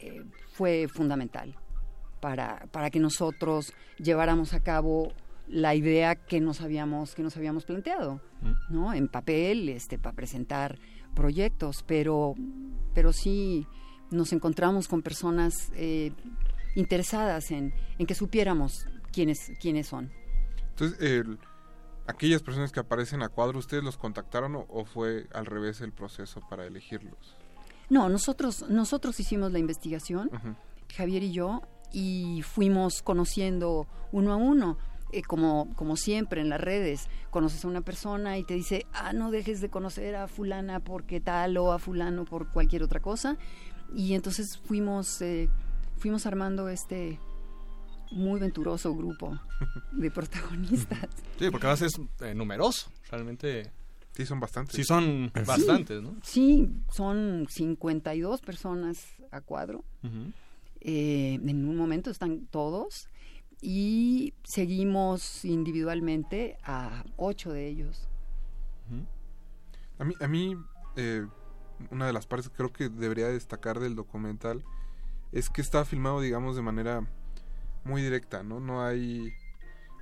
eh, 0.00 0.22
fue 0.52 0.86
fundamental 0.86 1.56
para, 2.20 2.66
para 2.72 2.90
que 2.90 3.00
nosotros 3.00 3.72
lleváramos 3.98 4.54
a 4.54 4.60
cabo 4.60 5.12
la 5.48 5.74
idea 5.74 6.14
que 6.14 6.40
nos 6.40 6.60
habíamos, 6.60 7.14
que 7.14 7.22
nos 7.22 7.36
habíamos 7.36 7.64
planteado, 7.64 8.20
¿no? 8.68 8.92
En 8.92 9.08
papel, 9.08 9.68
este, 9.70 9.98
para 9.98 10.14
presentar 10.14 10.78
proyectos, 11.14 11.82
pero, 11.86 12.34
pero 12.94 13.12
sí 13.12 13.66
nos 14.10 14.32
encontramos 14.32 14.88
con 14.88 15.02
personas 15.02 15.70
eh, 15.74 16.12
interesadas 16.76 17.50
en, 17.50 17.72
en 17.98 18.06
que 18.06 18.14
supiéramos 18.14 18.86
quiénes, 19.12 19.38
quiénes 19.60 19.86
son. 19.86 20.10
Entonces, 20.70 21.00
el- 21.00 21.38
aquellas 22.06 22.42
personas 22.42 22.70
que 22.72 22.80
aparecen 22.80 23.22
a 23.22 23.28
cuadro, 23.28 23.58
¿ustedes 23.58 23.82
los 23.82 23.96
contactaron 23.96 24.54
o, 24.56 24.66
o 24.68 24.84
fue 24.84 25.26
al 25.32 25.46
revés 25.46 25.80
el 25.80 25.92
proceso 25.92 26.40
para 26.48 26.66
elegirlos? 26.66 27.36
No, 27.90 28.08
nosotros, 28.10 28.66
nosotros 28.68 29.18
hicimos 29.18 29.50
la 29.52 29.58
investigación. 29.58 30.30
Javier 30.94 31.22
y 31.22 31.32
yo, 31.32 31.62
y 31.92 32.42
fuimos 32.42 33.02
conociendo 33.02 33.86
uno 34.12 34.32
a 34.32 34.36
uno. 34.36 34.78
Eh, 35.10 35.22
como, 35.22 35.74
como 35.74 35.96
siempre 35.96 36.42
en 36.42 36.50
las 36.50 36.60
redes, 36.60 37.08
conoces 37.30 37.64
a 37.64 37.68
una 37.68 37.80
persona 37.80 38.36
y 38.36 38.44
te 38.44 38.52
dice, 38.52 38.84
ah, 38.92 39.14
no 39.14 39.30
dejes 39.30 39.62
de 39.62 39.70
conocer 39.70 40.14
a 40.16 40.28
fulana 40.28 40.80
porque 40.80 41.18
tal 41.18 41.56
o 41.56 41.72
a 41.72 41.78
fulano 41.78 42.26
por 42.26 42.48
cualquier 42.50 42.82
otra 42.82 43.00
cosa. 43.00 43.38
Y 43.94 44.12
entonces 44.12 44.58
fuimos, 44.58 45.22
eh, 45.22 45.48
fuimos 45.96 46.26
armando 46.26 46.68
este 46.68 47.18
muy 48.10 48.38
venturoso 48.38 48.94
grupo 48.94 49.38
de 49.92 50.10
protagonistas. 50.10 51.08
Sí, 51.38 51.50
porque 51.50 51.66
además 51.66 51.82
es 51.82 52.00
eh, 52.20 52.34
numeroso, 52.34 52.90
realmente. 53.10 53.70
Sí, 54.12 54.26
son 54.26 54.40
bastantes. 54.40 54.74
Sí, 54.74 54.84
son 54.84 55.30
bastantes, 55.46 56.02
¿no? 56.02 56.16
Sí, 56.22 56.68
son 56.92 57.46
52 57.48 58.40
personas 58.40 58.98
a 59.30 59.40
cuadro. 59.40 59.84
Ujú. 60.02 60.32
Eh, 60.80 61.34
en 61.34 61.68
un 61.68 61.76
momento 61.76 62.10
están 62.10 62.46
todos 62.46 63.08
y 63.60 64.34
seguimos 64.44 65.44
individualmente 65.44 66.56
a 66.62 67.04
ocho 67.16 67.52
de 67.52 67.66
ellos. 67.66 68.08
A 69.98 70.04
mí, 70.04 70.14
a 70.20 70.28
mí 70.28 70.56
eh, 70.96 71.26
una 71.90 72.06
de 72.06 72.12
las 72.12 72.26
partes 72.26 72.48
que 72.48 72.56
creo 72.56 72.72
que 72.72 72.88
debería 72.88 73.28
destacar 73.28 73.80
del 73.80 73.94
documental 73.94 74.64
es 75.32 75.50
que 75.50 75.60
está 75.60 75.84
filmado, 75.84 76.20
digamos, 76.20 76.56
de 76.56 76.62
manera 76.62 77.06
muy 77.84 78.02
directa, 78.02 78.42
¿no? 78.42 78.60
No 78.60 78.84
hay 78.84 79.32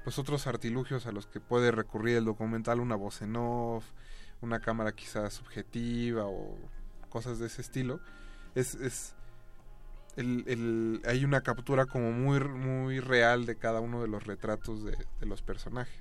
pues 0.04 0.20
otros 0.20 0.46
artilugios 0.46 1.06
a 1.06 1.12
los 1.12 1.26
que 1.26 1.40
puede 1.40 1.72
recurrir 1.72 2.16
el 2.16 2.24
documental, 2.24 2.78
una 2.78 2.94
voz 2.94 3.22
en 3.22 3.34
off, 3.36 3.84
una 4.40 4.60
cámara 4.60 4.92
quizás 4.92 5.34
subjetiva 5.34 6.26
o 6.26 6.56
cosas 7.08 7.40
de 7.40 7.46
ese 7.46 7.60
estilo. 7.60 8.00
Es, 8.54 8.76
es 8.76 9.15
el, 10.16 10.44
el- 10.46 11.00
hay 11.04 11.24
una 11.24 11.40
captura 11.42 11.86
como 11.86 12.10
muy, 12.12 12.40
muy 12.40 13.00
real 13.00 13.46
de 13.46 13.56
cada 13.56 13.80
uno 13.80 14.02
de 14.02 14.08
los 14.08 14.24
retratos 14.26 14.84
de, 14.84 14.96
de 15.20 15.26
los 15.26 15.42
personajes. 15.42 15.94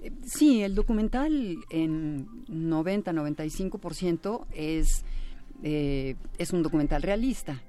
Eh, 0.00 0.12
Sí, 0.24 0.62
el 0.62 0.74
documental 0.74 1.56
en 1.70 2.26
90-95% 2.48 4.46
es, 4.52 5.04
eh, 5.62 6.14
es 6.38 6.52
un 6.52 6.62
documental 6.62 7.02
realista. 7.02 7.60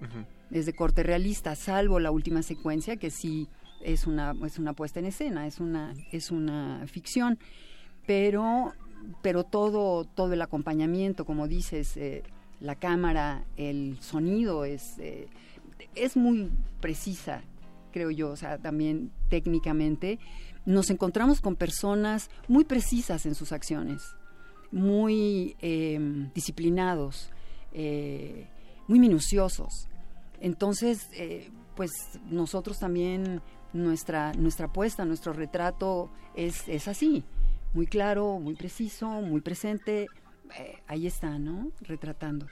Es 0.51 0.65
de 0.65 0.73
corte 0.73 1.03
realista, 1.03 1.55
salvo 1.55 1.99
la 1.99 2.11
última 2.11 2.41
secuencia 2.41 2.97
que 2.97 3.11
sí 3.11 3.47
es 3.81 4.07
una, 4.07 4.33
es 4.45 4.57
una 4.59 4.73
puesta 4.73 4.99
en 4.99 5.05
escena, 5.05 5.45
es 5.47 5.59
una, 5.59 5.93
es 6.11 6.31
una 6.31 6.83
ficción, 6.87 7.37
pero, 8.07 8.73
pero 9.21 9.43
todo, 9.43 10.05
todo 10.05 10.33
el 10.33 10.41
acompañamiento, 10.41 11.23
como 11.25 11.47
dices, 11.47 11.95
eh, 11.97 12.23
la 12.61 12.75
cámara, 12.75 13.45
el 13.57 13.97
sonido 14.01 14.65
es, 14.65 14.97
eh, 14.99 15.27
es 15.95 16.15
muy 16.15 16.51
precisa, 16.81 17.41
creo 17.91 18.11
yo, 18.11 18.31
o 18.31 18.35
sea, 18.35 18.57
también 18.57 19.11
técnicamente. 19.29 20.19
Nos 20.65 20.89
encontramos 20.89 21.41
con 21.41 21.55
personas 21.55 22.29
muy 22.47 22.63
precisas 22.63 23.25
en 23.25 23.35
sus 23.35 23.51
acciones, 23.51 24.01
muy 24.71 25.55
eh, 25.61 25.99
disciplinados, 26.35 27.31
eh, 27.73 28.47
muy 28.87 28.99
minuciosos. 28.99 29.87
Entonces, 30.41 31.09
eh, 31.13 31.49
pues 31.75 31.91
nosotros 32.29 32.79
también, 32.79 33.41
nuestra, 33.73 34.33
nuestra 34.33 34.67
apuesta, 34.67 35.05
nuestro 35.05 35.33
retrato 35.33 36.11
es, 36.35 36.67
es 36.67 36.87
así, 36.87 37.23
muy 37.73 37.85
claro, 37.87 38.39
muy 38.39 38.55
preciso, 38.55 39.07
muy 39.09 39.41
presente. 39.41 40.07
eh, 40.57 40.79
ahí 40.87 41.07
está, 41.07 41.37
¿no? 41.37 41.71
Retratando. 41.81 42.47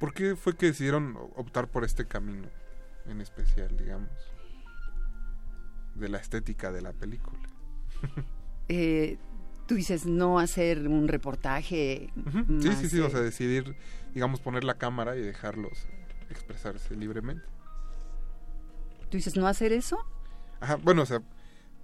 ¿Por 0.00 0.14
qué 0.14 0.34
fue 0.36 0.56
que 0.56 0.66
decidieron 0.66 1.16
optar 1.36 1.68
por 1.68 1.84
este 1.84 2.06
camino 2.06 2.48
en 3.06 3.20
especial, 3.20 3.76
digamos? 3.76 4.10
De 5.94 6.08
la 6.08 6.18
estética 6.18 6.72
de 6.72 6.82
la 6.82 6.92
película. 6.92 7.40
Eh, 8.68 9.18
tú 9.66 9.74
dices 9.74 10.06
no 10.06 10.38
hacer 10.38 10.86
un 10.86 11.08
reportaje. 11.08 12.10
Sí, 12.14 12.68
más, 12.68 12.78
sí, 12.78 12.88
sí, 12.88 13.00
o 13.00 13.08
eh, 13.08 13.10
sea, 13.10 13.20
decidir, 13.20 13.76
digamos, 14.14 14.40
poner 14.40 14.64
la 14.64 14.74
cámara 14.74 15.16
y 15.16 15.20
dejarlos 15.20 15.88
expresarse 16.30 16.96
libremente. 16.96 17.44
¿Tú 19.10 19.18
dices 19.18 19.36
no 19.36 19.46
hacer 19.46 19.72
eso? 19.72 19.98
Ajá, 20.60 20.76
bueno, 20.76 21.02
o 21.02 21.06
sea, 21.06 21.20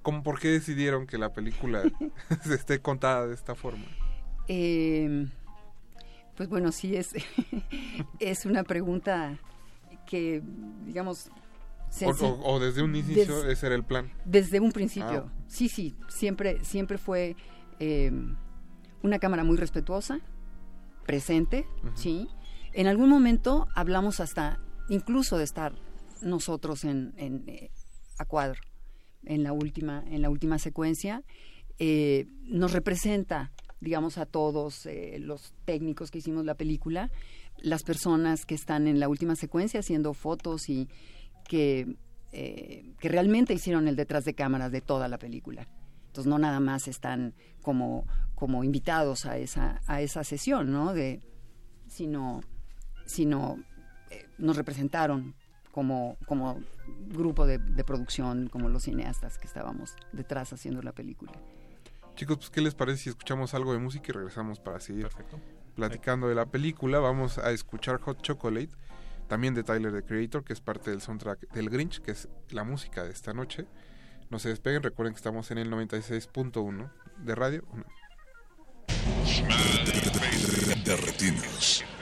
¿cómo, 0.02 0.22
¿por 0.22 0.38
qué 0.38 0.48
decidieron 0.48 1.06
que 1.06 1.18
la 1.18 1.32
película 1.32 1.82
se 2.42 2.54
esté 2.54 2.80
contada 2.80 3.26
de 3.26 3.34
esta 3.34 3.54
forma? 3.54 3.84
Eh, 4.46 5.26
pues 6.36 6.48
bueno, 6.48 6.72
sí, 6.72 6.96
es, 6.96 7.10
es 8.20 8.46
una 8.46 8.62
pregunta 8.62 9.38
que, 10.08 10.42
digamos... 10.86 11.28
O, 11.28 11.90
senci- 11.90 12.22
o- 12.22 12.40
o 12.54 12.58
desde 12.60 12.82
un 12.82 12.94
inicio 12.96 13.42
des- 13.42 13.52
ese 13.58 13.66
era 13.66 13.74
el 13.74 13.84
plan. 13.84 14.10
Desde 14.24 14.60
un 14.60 14.72
principio. 14.72 15.30
Ah. 15.30 15.42
Sí, 15.46 15.68
sí, 15.68 15.94
siempre, 16.08 16.62
siempre 16.64 16.98
fue 16.98 17.34
eh, 17.78 18.10
una 19.02 19.18
cámara 19.18 19.44
muy 19.44 19.56
respetuosa, 19.56 20.20
presente, 21.06 21.66
sí. 21.94 22.28
En 22.74 22.86
algún 22.86 23.08
momento 23.08 23.66
hablamos 23.74 24.20
hasta, 24.20 24.58
incluso 24.90 25.38
de 25.38 25.44
estar 25.44 25.72
nosotros 26.20 26.84
en, 26.84 27.14
en, 27.16 27.44
eh, 27.48 27.70
a 28.18 28.24
cuadro, 28.26 28.60
en 29.24 29.42
la 29.42 29.52
última, 29.52 30.04
en 30.10 30.20
la 30.22 30.28
última 30.30 30.58
secuencia. 30.58 31.22
Eh, 31.78 32.26
nos 32.42 32.72
representa, 32.72 33.52
digamos, 33.80 34.18
a 34.18 34.26
todos 34.26 34.84
eh, 34.86 35.16
los 35.20 35.54
técnicos 35.64 36.10
que 36.10 36.18
hicimos 36.18 36.44
la 36.44 36.54
película, 36.54 37.10
las 37.62 37.82
personas 37.82 38.46
que 38.46 38.54
están 38.54 38.86
en 38.86 39.00
la 39.00 39.08
última 39.08 39.36
secuencia 39.36 39.80
haciendo 39.80 40.14
fotos 40.14 40.68
y 40.68 40.88
que, 41.44 41.96
eh, 42.32 42.94
que 42.98 43.08
realmente 43.08 43.54
hicieron 43.54 43.88
el 43.88 43.96
detrás 43.96 44.24
de 44.24 44.34
cámaras 44.34 44.72
de 44.72 44.80
toda 44.80 45.08
la 45.08 45.18
película. 45.18 45.68
Entonces 46.06 46.28
no 46.28 46.38
nada 46.38 46.60
más 46.60 46.88
están 46.88 47.34
como, 47.62 48.06
como 48.34 48.64
invitados 48.64 49.26
a 49.26 49.38
esa, 49.38 49.80
a 49.86 50.00
esa 50.00 50.24
sesión, 50.24 50.72
¿no? 50.72 50.94
De, 50.94 51.20
sino 51.88 52.40
sino 53.08 53.58
eh, 54.10 54.28
nos 54.38 54.56
representaron 54.56 55.34
como, 55.72 56.16
como 56.26 56.60
grupo 57.08 57.46
de, 57.46 57.58
de 57.58 57.84
producción, 57.84 58.48
como 58.48 58.68
los 58.68 58.84
cineastas 58.84 59.38
que 59.38 59.46
estábamos 59.46 59.96
detrás 60.12 60.52
haciendo 60.52 60.82
la 60.82 60.92
película. 60.92 61.32
Chicos, 62.14 62.38
pues, 62.38 62.50
¿qué 62.50 62.60
les 62.60 62.74
parece 62.74 63.04
si 63.04 63.08
escuchamos 63.10 63.54
algo 63.54 63.72
de 63.72 63.78
música 63.78 64.06
y 64.08 64.12
regresamos 64.12 64.60
para 64.60 64.80
seguir 64.80 65.06
platicando 65.78 66.28
de 66.28 66.34
la 66.34 66.46
película? 66.46 66.98
Vamos 66.98 67.38
a 67.38 67.52
escuchar 67.52 68.00
Hot 68.00 68.20
Chocolate, 68.20 68.70
también 69.28 69.54
de 69.54 69.62
Tyler, 69.62 69.92
the 69.92 70.02
Creator, 70.02 70.42
que 70.42 70.52
es 70.52 70.60
parte 70.60 70.90
del 70.90 71.00
soundtrack 71.00 71.52
del 71.52 71.70
Grinch, 71.70 72.00
que 72.00 72.10
es 72.10 72.28
la 72.50 72.64
música 72.64 73.04
de 73.04 73.12
esta 73.12 73.32
noche. 73.32 73.64
No 74.28 74.40
se 74.40 74.48
despeguen, 74.48 74.82
recuerden 74.82 75.14
que 75.14 75.18
estamos 75.18 75.52
en 75.52 75.58
el 75.58 75.70
96.1 75.70 76.90
de 77.18 77.34
radio. 77.36 77.62
De. 80.84 81.97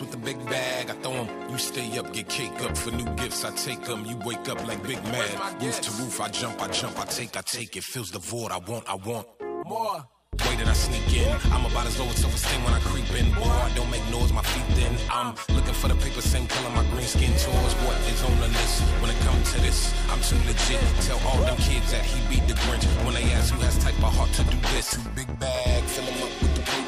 With 0.00 0.10
the 0.10 0.16
big 0.16 0.44
bag. 0.46 0.90
I 0.90 0.94
throw 1.02 1.12
'em, 1.12 1.28
you 1.50 1.56
stay 1.56 1.98
up, 1.98 2.12
get 2.12 2.28
cake 2.28 2.60
up. 2.66 2.76
For 2.76 2.90
new 2.90 3.08
gifts, 3.14 3.44
I 3.44 3.50
take 3.52 3.88
'em. 3.88 4.04
You 4.04 4.16
wake 4.26 4.48
up 4.48 4.58
like 4.66 4.82
Big 4.82 5.00
Mad. 5.04 5.62
Roof 5.62 5.80
to 5.82 5.90
roof, 5.92 6.20
I 6.20 6.28
jump, 6.28 6.60
I 6.60 6.66
jump, 6.68 6.98
I 6.98 7.04
take, 7.04 7.36
I 7.36 7.42
take. 7.42 7.76
It 7.76 7.84
fills 7.84 8.10
the 8.10 8.18
void, 8.18 8.50
I 8.50 8.58
want, 8.58 8.84
I 8.88 8.96
want. 8.96 9.26
More. 9.64 10.04
Way 10.44 10.56
that 10.56 10.66
I 10.66 10.72
sneak 10.74 11.06
in, 11.14 11.30
I'm 11.54 11.64
about 11.64 11.86
as 11.86 11.96
low 12.00 12.08
as 12.08 12.16
self-esteem 12.16 12.64
when 12.64 12.74
I 12.74 12.80
creep 12.80 13.08
in. 13.14 13.32
Boy, 13.34 13.48
I 13.66 13.70
don't 13.76 13.88
make 13.88 14.04
noise, 14.10 14.32
my 14.32 14.42
feet 14.42 14.66
thin. 14.74 14.92
I'm 15.08 15.36
looking 15.54 15.74
for 15.80 15.86
the 15.86 15.94
paper, 15.94 16.22
same 16.22 16.48
color 16.48 16.70
my 16.70 16.84
green 16.90 17.06
skin 17.06 17.32
tours. 17.44 17.74
What 17.86 17.96
is 18.10 18.20
on 18.24 18.34
the 18.40 18.48
list 18.48 18.82
when 19.00 19.10
it 19.14 19.20
comes 19.20 19.52
to 19.52 19.60
this? 19.60 19.94
I'm 20.10 20.20
too 20.28 20.40
legit. 20.50 20.82
Tell 21.06 21.20
all 21.28 21.38
them 21.46 21.56
kids 21.56 21.92
that 21.92 22.04
he 22.04 22.18
beat 22.28 22.44
the 22.48 22.54
Grinch 22.54 22.84
when 23.04 23.14
they 23.14 23.30
ask 23.32 23.54
who 23.54 23.60
has 23.60 23.78
type 23.78 23.96
of 24.02 24.12
heart 24.16 24.32
to 24.38 24.42
do 24.42 24.58
this. 24.74 24.98
Big 25.14 25.30
bag, 25.38 25.84
fill 25.84 26.08
'em 26.10 26.22
up 26.26 26.32
with 26.42 26.54
the 26.56 26.62
produce. 26.62 26.83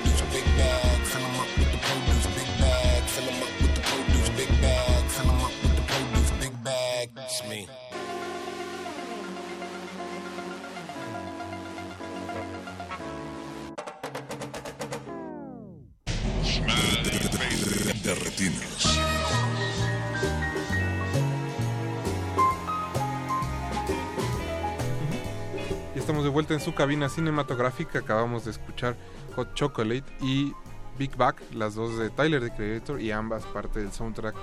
Vuelta 26.47 26.55
en 26.55 26.60
su 26.60 26.74
cabina 26.74 27.09
cinematográfica. 27.09 27.98
Acabamos 27.98 28.44
de 28.44 28.52
escuchar 28.52 28.97
Hot 29.35 29.52
Chocolate 29.55 30.05
y 30.20 30.52
Big 30.97 31.16
Back, 31.16 31.43
las 31.52 31.74
dos 31.74 31.98
de 31.98 32.09
Tyler 32.10 32.40
the 32.40 32.55
Creator 32.55 33.01
y 33.01 33.10
ambas 33.10 33.44
parte 33.47 33.81
del 33.81 33.93
soundtrack 33.93 34.35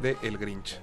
de 0.00 0.16
El 0.22 0.38
Grinch. 0.38 0.80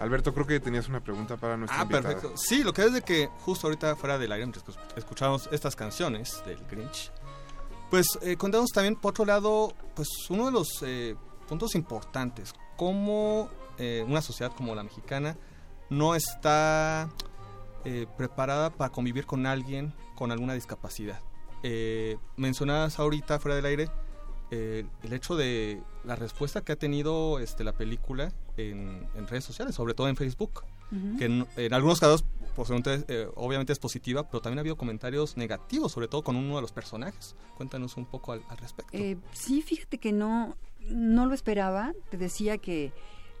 Alberto, 0.00 0.34
creo 0.34 0.46
que 0.46 0.60
tenías 0.60 0.88
una 0.88 1.00
pregunta 1.00 1.36
para 1.38 1.56
nuestra 1.56 1.80
Ah, 1.80 1.82
invitada. 1.84 2.08
perfecto. 2.14 2.36
Sí, 2.36 2.62
lo 2.62 2.72
que 2.74 2.84
es 2.84 2.92
de 2.92 3.00
que 3.02 3.28
justo 3.40 3.66
ahorita 3.68 3.96
fuera 3.96 4.18
del 4.18 4.32
aire, 4.32 4.44
mientras 4.46 4.64
que 4.64 4.98
escuchamos 5.00 5.48
estas 5.50 5.74
canciones 5.76 6.42
del 6.44 6.58
Grinch, 6.70 7.10
pues 7.90 8.06
eh, 8.20 8.36
contamos 8.36 8.70
también, 8.70 8.96
por 8.96 9.10
otro 9.12 9.24
lado, 9.24 9.72
pues 9.94 10.08
uno 10.28 10.46
de 10.46 10.52
los 10.52 10.68
eh, 10.82 11.16
puntos 11.48 11.74
importantes, 11.74 12.52
cómo 12.76 13.48
eh, 13.78 14.04
una 14.06 14.20
sociedad 14.20 14.52
como 14.54 14.74
la 14.74 14.82
mexicana 14.82 15.36
no 15.88 16.14
está 16.14 17.08
eh, 17.84 18.06
preparada 18.16 18.70
para 18.70 18.90
convivir 18.90 19.26
con 19.26 19.46
alguien 19.46 19.92
con 20.14 20.30
alguna 20.30 20.54
discapacidad. 20.54 21.20
Eh, 21.62 22.16
mencionabas 22.36 22.98
ahorita 22.98 23.38
fuera 23.38 23.54
del 23.56 23.66
aire 23.66 23.88
eh, 24.50 24.84
el 25.02 25.12
hecho 25.12 25.36
de 25.36 25.82
la 26.04 26.16
respuesta 26.16 26.60
que 26.62 26.72
ha 26.72 26.76
tenido 26.76 27.38
este, 27.38 27.64
la 27.64 27.72
película 27.72 28.32
en, 28.56 29.08
en 29.14 29.26
redes 29.26 29.44
sociales, 29.44 29.74
sobre 29.74 29.94
todo 29.94 30.08
en 30.08 30.16
Facebook, 30.16 30.64
que 31.18 31.24
en, 31.24 31.46
en 31.56 31.72
algunos 31.72 32.00
casos 32.00 32.22
eh, 33.08 33.26
obviamente 33.36 33.72
es 33.72 33.78
positiva, 33.78 34.28
pero 34.28 34.42
también 34.42 34.58
ha 34.58 34.60
habido 34.60 34.76
comentarios 34.76 35.38
negativos, 35.38 35.92
sobre 35.92 36.06
todo 36.06 36.22
con 36.22 36.36
uno 36.36 36.56
de 36.56 36.60
los 36.60 36.72
personajes. 36.72 37.34
Cuéntanos 37.56 37.96
un 37.96 38.04
poco 38.04 38.32
al, 38.32 38.42
al 38.50 38.58
respecto. 38.58 38.90
Eh, 38.92 39.16
sí, 39.32 39.62
fíjate 39.62 39.96
que 39.96 40.12
no, 40.12 40.54
no 40.80 41.24
lo 41.24 41.32
esperaba. 41.32 41.94
Te 42.10 42.18
decía 42.18 42.58
que 42.58 42.92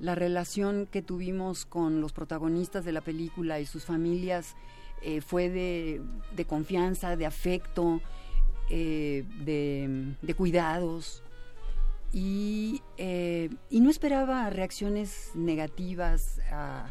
la 0.02 0.16
relación 0.16 0.86
que 0.90 1.00
tuvimos 1.00 1.64
con 1.64 2.00
los 2.00 2.12
protagonistas 2.12 2.84
de 2.84 2.90
la 2.90 3.02
película 3.02 3.60
y 3.60 3.66
sus 3.66 3.84
familias 3.84 4.56
eh, 5.00 5.20
fue 5.20 5.48
de, 5.48 6.44
confianza, 6.44 7.14
de 7.16 7.24
afecto, 7.24 8.00
eh, 8.68 9.24
de, 9.44 10.34
cuidados. 10.34 11.22
Y, 12.12 12.82
eh, 12.98 13.48
y 13.70 13.80
no 13.80 13.90
esperaba 13.90 14.50
reacciones 14.50 15.30
negativas 15.36 16.40
a- 16.50 16.90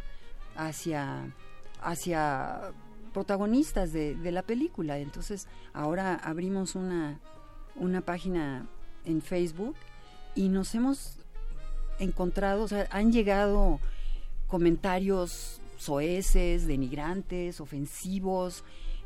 hacia, 0.55 1.35
hacia 1.81 2.71
protagonistas 3.13 3.91
de, 3.91 4.15
de 4.15 4.31
la 4.31 4.41
película. 4.43 4.97
Entonces, 4.99 5.47
ahora 5.73 6.15
abrimos 6.15 6.75
una, 6.75 7.19
una 7.75 7.99
página 7.99 8.67
en 9.03 9.21
Facebook 9.21 9.75
y 10.33 10.47
nos 10.47 10.73
hemos 10.75 11.17
encontrado, 12.02 12.64
o 12.64 12.68
sea, 12.68 12.88
han 12.91 13.11
llegado 13.11 13.80
comentarios 14.48 15.61
soeces, 15.78 16.68
denigrantes, 16.68 17.60
ofensivos, 17.61 18.64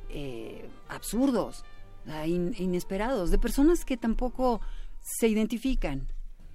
eh, 0.10 0.68
absurdos, 0.90 1.64
in- 2.26 2.56
inesperados, 2.58 3.32
de 3.32 3.38
personas 3.38 3.86
que 3.86 3.98
tampoco 3.98 4.62
se 5.02 5.28
identifican. 5.28 6.08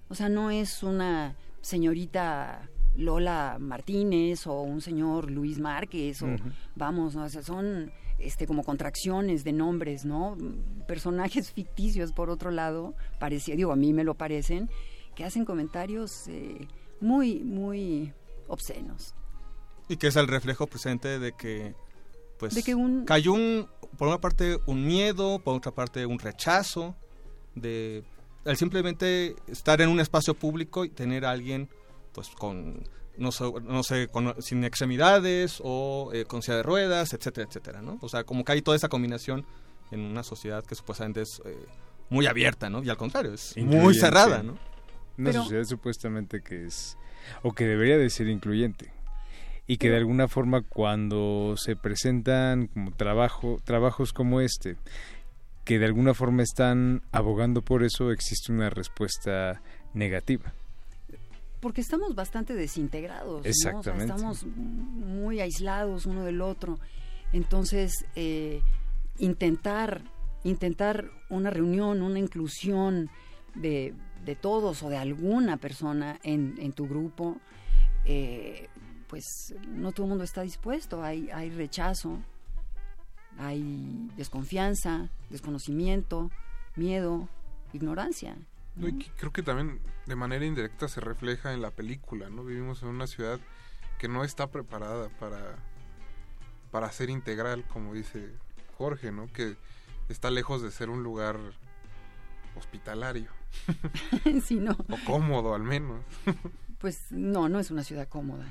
O 0.08 0.14
sea, 0.14 0.28
no 0.28 0.50
es 0.50 0.82
una 0.82 1.36
señorita 1.60 2.68
Lola 2.96 3.56
Martínez 3.60 4.46
o 4.46 4.60
un 4.62 4.80
señor 4.80 5.30
Luis 5.30 5.58
Márquez 5.58 6.22
o 6.22 6.26
vamos, 6.74 7.14
¿no? 7.14 7.24
O 7.24 7.28
sea, 7.28 7.42
son 7.42 7.92
este 8.18 8.46
como 8.46 8.64
contracciones 8.64 9.44
de 9.44 9.52
nombres, 9.52 10.04
¿no? 10.04 10.36
Personajes 10.88 11.52
ficticios 11.54 12.12
por 12.12 12.28
otro 12.28 12.50
lado, 12.50 12.94
parecía, 13.18 13.54
digo, 13.56 13.72
a 13.72 13.76
mí 13.76 13.92
me 13.92 14.04
lo 14.04 14.14
parecen, 14.14 14.68
que 15.20 15.26
hacen 15.26 15.44
comentarios 15.44 16.26
eh, 16.28 16.66
muy 16.98 17.40
muy 17.40 18.10
obscenos. 18.48 19.14
Y 19.86 19.98
que 19.98 20.06
es 20.06 20.16
el 20.16 20.26
reflejo 20.28 20.66
presente 20.66 21.18
de 21.18 21.32
que, 21.32 21.74
pues, 22.38 22.54
De 22.54 22.62
que 22.62 22.74
un- 22.74 23.04
hay 23.06 23.28
un, 23.28 23.68
por 23.98 24.08
una 24.08 24.18
parte, 24.18 24.56
un 24.66 24.86
miedo, 24.86 25.38
por 25.40 25.54
otra 25.56 25.72
parte, 25.72 26.06
un 26.06 26.18
rechazo 26.18 26.96
de 27.54 28.02
el 28.46 28.56
simplemente 28.56 29.36
estar 29.46 29.82
en 29.82 29.90
un 29.90 30.00
espacio 30.00 30.32
público 30.32 30.86
y 30.86 30.88
tener 30.88 31.26
a 31.26 31.32
alguien, 31.32 31.68
pues, 32.14 32.28
con, 32.30 32.82
no 33.18 33.30
sé, 33.30 33.44
no 33.64 33.82
sé 33.82 34.08
con- 34.08 34.40
sin 34.40 34.64
extremidades 34.64 35.60
o 35.62 36.12
eh, 36.14 36.24
con 36.24 36.40
silla 36.40 36.56
de 36.56 36.62
ruedas, 36.62 37.12
etcétera, 37.12 37.46
etcétera, 37.46 37.82
¿no? 37.82 37.98
O 38.00 38.08
sea, 38.08 38.24
como 38.24 38.42
que 38.42 38.52
hay 38.52 38.62
toda 38.62 38.74
esa 38.74 38.88
combinación 38.88 39.44
en 39.90 40.00
una 40.00 40.22
sociedad 40.22 40.64
que 40.64 40.74
supuestamente 40.76 41.20
es 41.20 41.42
eh, 41.44 41.58
muy 42.08 42.24
abierta, 42.26 42.70
¿no? 42.70 42.82
Y 42.82 42.88
al 42.88 42.96
contrario, 42.96 43.34
es 43.34 43.54
muy 43.58 43.94
cerrada, 44.00 44.42
¿no? 44.42 44.69
Una 45.20 45.30
Pero- 45.32 45.42
sociedad 45.42 45.64
supuestamente 45.64 46.40
que 46.40 46.64
es, 46.64 46.96
o 47.42 47.52
que 47.52 47.66
debería 47.66 47.98
de 47.98 48.08
ser 48.08 48.26
incluyente. 48.28 48.90
Y 49.66 49.76
que 49.76 49.90
de 49.90 49.98
alguna 49.98 50.26
forma 50.28 50.62
cuando 50.62 51.54
se 51.56 51.76
presentan 51.76 52.68
como 52.68 52.90
trabajo, 52.92 53.58
trabajos 53.62 54.12
como 54.12 54.40
este, 54.40 54.76
que 55.64 55.78
de 55.78 55.84
alguna 55.86 56.14
forma 56.14 56.42
están 56.42 57.02
abogando 57.12 57.62
por 57.62 57.84
eso, 57.84 58.10
existe 58.10 58.50
una 58.50 58.70
respuesta 58.70 59.60
negativa. 59.94 60.54
Porque 61.60 61.82
estamos 61.82 62.14
bastante 62.14 62.54
desintegrados. 62.54 63.32
¿no? 63.32 63.38
O 63.38 63.42
sea, 63.42 63.50
Exactamente. 63.50 64.06
estamos 64.06 64.46
muy 64.46 65.40
aislados 65.40 66.06
uno 66.06 66.24
del 66.24 66.40
otro. 66.40 66.78
Entonces, 67.32 67.92
eh, 68.16 68.62
intentar, 69.18 70.02
intentar 70.42 71.10
una 71.28 71.50
reunión, 71.50 72.00
una 72.02 72.18
inclusión 72.18 73.10
de, 73.54 73.94
de 74.24 74.36
todos 74.36 74.82
o 74.82 74.88
de 74.88 74.96
alguna 74.98 75.56
persona 75.56 76.18
en, 76.22 76.54
en 76.58 76.72
tu 76.72 76.86
grupo, 76.88 77.38
eh, 78.04 78.68
pues 79.08 79.54
no 79.68 79.92
todo 79.92 80.04
el 80.06 80.10
mundo 80.10 80.24
está 80.24 80.42
dispuesto. 80.42 81.02
Hay, 81.02 81.30
hay 81.30 81.50
rechazo, 81.50 82.18
hay 83.38 84.08
desconfianza, 84.16 85.08
desconocimiento, 85.30 86.30
miedo, 86.76 87.28
ignorancia. 87.72 88.36
No, 88.76 88.88
y 88.88 88.98
que- 88.98 89.10
creo 89.16 89.32
que 89.32 89.42
también 89.42 89.80
de 90.06 90.16
manera 90.16 90.44
indirecta 90.44 90.88
se 90.88 91.00
refleja 91.00 91.52
en 91.52 91.62
la 91.62 91.70
película, 91.70 92.28
¿no? 92.30 92.44
Vivimos 92.44 92.82
en 92.82 92.88
una 92.88 93.06
ciudad 93.06 93.40
que 93.98 94.08
no 94.08 94.24
está 94.24 94.46
preparada 94.48 95.08
para, 95.18 95.56
para 96.70 96.90
ser 96.92 97.10
integral, 97.10 97.64
como 97.66 97.94
dice 97.94 98.32
Jorge, 98.78 99.12
¿no? 99.12 99.26
Que 99.32 99.56
está 100.08 100.30
lejos 100.30 100.62
de 100.62 100.70
ser 100.70 100.88
un 100.90 101.02
lugar 101.02 101.38
hospitalario. 102.56 103.30
Sí, 104.44 104.56
no. 104.56 104.72
O 104.72 104.96
cómodo, 105.06 105.54
al 105.54 105.62
menos. 105.62 106.00
Pues 106.78 107.10
no, 107.10 107.50
no 107.50 107.60
es 107.60 107.70
una 107.70 107.84
ciudad 107.84 108.08
cómoda. 108.08 108.46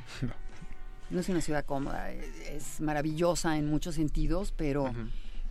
No 1.09 1.19
es 1.19 1.30
una 1.30 1.41
ciudad 1.41 1.65
cómoda. 1.65 2.11
Es, 2.11 2.47
es 2.47 2.80
maravillosa 2.81 3.57
en 3.57 3.67
muchos 3.67 3.95
sentidos, 3.95 4.53
pero, 4.55 4.93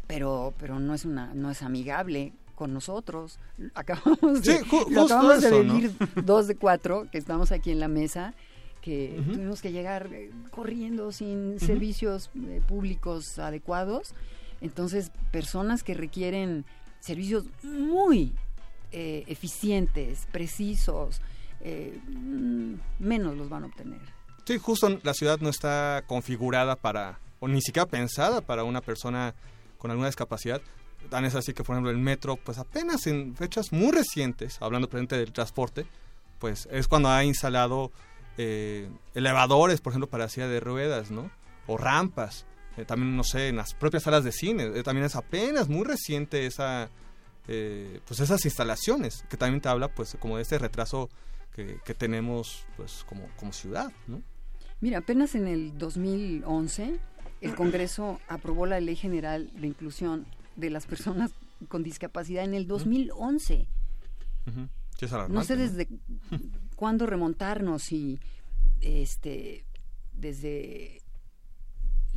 pero, 0.07 0.55
pero 0.59 0.79
no 0.79 0.95
es 0.95 1.05
una, 1.05 1.35
no 1.35 1.51
es 1.51 1.63
amigable 1.63 2.35
con 2.55 2.73
nosotros. 2.73 3.41
Acabamos 3.75 4.43
de, 4.43 4.59
Sí, 4.59 4.65
lo 4.91 5.07
acabamos 5.07 5.43
de 5.43 5.65
¿no? 5.65 5.75
vivir 5.75 5.93
dos 6.25 6.47
de 6.47 6.55
cuatro 6.55 7.09
que 7.11 7.19
estamos 7.19 7.51
aquí 7.51 7.73
en 7.73 7.81
la 7.81 7.89
mesa, 7.89 8.35
que 8.81 9.21
tuvimos 9.33 9.61
que 9.61 9.73
llegar 9.73 10.09
eh, 10.13 10.31
corriendo 10.51 11.11
sin 11.11 11.59
servicios 11.59 12.31
eh, 12.37 12.63
públicos 12.67 13.41
adecuados. 13.41 14.15
Entonces, 14.61 15.11
personas 15.33 15.83
que 15.83 15.95
requieren 15.95 16.65
servicios 17.01 17.45
muy 17.63 18.33
eh, 18.93 19.25
eficientes, 19.27 20.27
precisos, 20.33 21.21
eh, 21.61 22.01
mm, 22.07 22.75
menos 22.99 23.37
los 23.37 23.49
van 23.49 23.65
a 23.65 23.67
obtener. 23.67 24.01
Sí, 24.45 24.59
justo 24.59 24.99
la 25.03 25.13
ciudad 25.13 25.41
no 25.41 25.51
está 25.51 26.05
configurada 26.07 26.77
para, 26.77 27.19
o 27.41 27.49
ni 27.49 27.61
siquiera 27.61 27.87
pensada 27.87 28.41
para 28.41 28.65
una 28.65 28.81
persona 28.81 29.35
con 29.77 29.91
alguna 29.91 30.09
discapacidad. 30.09 30.63
Tan 31.11 31.25
es 31.25 31.35
así 31.35 31.53
que, 31.53 31.63
por 31.63 31.75
ejemplo, 31.75 31.91
el 31.91 31.99
metro, 31.99 32.37
pues 32.37 32.59
apenas 32.59 33.07
en 33.07 33.37
fechas 33.37 33.73
muy 33.73 33.93
recientes, 33.93 34.57
hablando 34.61 34.89
presente 34.89 35.17
del 35.17 35.33
transporte, 35.33 35.87
pues 36.39 36.69
es 36.71 36.89
cuando 36.89 37.09
ha 37.11 37.25
instalado 37.25 37.93
eh, 38.39 38.89
elevadores, 39.15 39.81
por 39.81 39.93
ejemplo, 39.93 40.09
para 40.09 40.29
silla 40.29 40.49
de 40.49 40.61
ruedas, 40.61 41.11
¿no? 41.11 41.31
O 41.67 41.77
rampas. 41.77 42.47
Eh, 42.79 42.85
también, 42.85 43.17
no 43.17 43.25
sé, 43.25 43.49
en 43.49 43.57
las 43.57 43.75
propias 43.75 44.05
salas 44.05 44.23
de 44.23 44.31
cine. 44.31 44.65
eh, 44.75 44.83
también 44.83 45.05
es 45.05 45.17
apenas 45.17 45.69
muy 45.69 45.85
reciente 45.85 46.47
esa, 46.47 46.89
eh, 47.49 48.01
pues 48.07 48.21
esas 48.21 48.45
instalaciones, 48.45 49.25
que 49.29 49.37
también 49.37 49.61
te 49.61 49.69
habla, 49.69 49.89
pues, 49.89 50.17
como 50.21 50.37
de 50.37 50.43
este 50.43 50.59
retraso 50.59 51.11
que, 51.55 51.81
que 51.85 51.95
tenemos, 51.95 52.65
pues, 52.77 53.05
como, 53.09 53.29
como 53.37 53.53
ciudad, 53.53 53.93
¿no? 54.07 54.23
Mira, 54.81 54.99
apenas 54.99 55.35
en 55.35 55.49
el 55.49 55.77
2011 55.77 57.01
el 57.41 57.55
Congreso 57.57 58.21
aprobó 58.29 58.67
la 58.67 58.81
Ley 58.81 58.95
General 58.95 59.51
de 59.55 59.67
Inclusión 59.67 60.27
de 60.55 60.71
las 60.71 60.87
Personas 60.87 61.33
con 61.67 61.83
Discapacidad 61.83 62.45
en 62.45 62.55
el 62.55 62.69
2011. 62.69 63.67
Ujú. 64.47 64.69
Sí, 64.97 65.05
es 65.05 65.13
No 65.29 65.43
sé 65.43 65.57
desde 65.57 65.89
cuándo 66.77 67.07
remontarnos 67.07 67.91
y 67.93 68.21
este 68.81 69.65
desde 70.13 71.03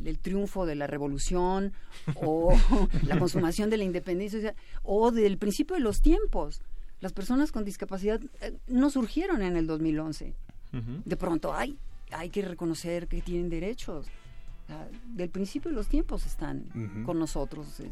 el 0.04 0.18
triunfo 0.18 0.66
de 0.66 0.74
la 0.74 0.86
revolución 0.86 1.72
o 2.16 2.52
la 3.06 3.18
consumación 3.18 3.70
de 3.70 3.76
la 3.78 3.84
independencia 3.84 4.38
o 4.38 4.42
sea, 4.42 4.54
o 4.82 5.10
del 5.10 5.38
principio 5.38 5.76
de 5.76 5.82
los 5.82 6.00
tiempos. 6.00 6.62
Las 7.00 7.12
personas 7.12 7.50
con 7.52 7.64
discapacidad 7.64 8.20
eh, 8.40 8.56
no 8.68 8.88
surgieron 8.90 9.42
en 9.42 9.56
el 9.56 9.66
2011. 9.66 10.34
Ujú. 10.72 11.02
De 11.04 11.16
pronto, 11.16 11.52
hay, 11.54 11.76
hay 12.12 12.30
que 12.30 12.42
reconocer 12.42 13.08
que 13.08 13.20
tienen 13.22 13.48
derechos. 13.50 14.06
O 14.06 14.66
sea, 14.68 14.88
del 15.14 15.28
principio 15.28 15.70
de 15.70 15.76
los 15.76 15.88
tiempos 15.88 16.24
están 16.26 16.66
Ujú. 16.74 17.04
con 17.04 17.18
nosotros. 17.18 17.80
eh, 17.80 17.90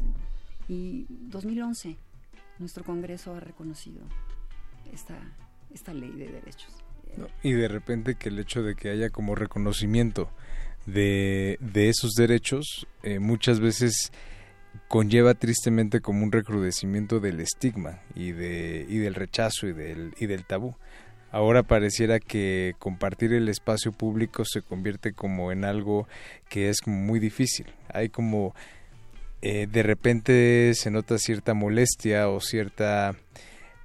Y 0.69 1.05
2011, 1.09 1.97
nuestro 2.59 2.83
Congreso 2.85 3.35
ha 3.35 3.39
reconocido 3.41 4.01
esta, 4.93 5.17
esta 5.73 5.93
ley 5.93 6.11
de 6.11 6.27
derechos. 6.31 6.73
¿no? 7.17 7.27
Y 7.43 7.51
de 7.51 7.67
repente 7.67 8.15
que 8.15 8.29
el 8.29 8.39
hecho 8.39 8.63
de 8.63 8.75
que 8.75 8.89
haya 8.89 9.09
como 9.09 9.35
reconocimiento 9.35 10.29
de, 10.85 11.57
de 11.59 11.89
esos 11.89 12.13
derechos 12.13 12.87
eh, 13.03 13.19
muchas 13.19 13.59
veces 13.59 14.11
conlleva 14.87 15.33
tristemente 15.33 16.01
como 16.01 16.23
un 16.23 16.31
recrudecimiento 16.31 17.19
del 17.19 17.39
estigma 17.39 18.01
y, 18.15 18.31
de, 18.31 18.85
y 18.89 18.97
del 18.97 19.15
rechazo 19.15 19.67
y 19.67 19.73
del, 19.73 20.13
y 20.19 20.25
del 20.25 20.45
tabú. 20.45 20.75
Ahora 21.31 21.63
pareciera 21.63 22.19
que 22.19 22.75
compartir 22.77 23.31
el 23.31 23.47
espacio 23.47 23.93
público 23.93 24.43
se 24.43 24.61
convierte 24.61 25.13
como 25.13 25.53
en 25.53 25.63
algo 25.63 26.07
que 26.49 26.69
es 26.69 26.81
como 26.81 26.97
muy 26.97 27.19
difícil. 27.19 27.67
Hay 27.93 28.09
como 28.09 28.53
eh, 29.41 29.67
de 29.71 29.81
repente 29.81 30.73
se 30.75 30.91
nota 30.91 31.17
cierta 31.17 31.53
molestia 31.53 32.27
o 32.29 32.41
cierta 32.41 33.15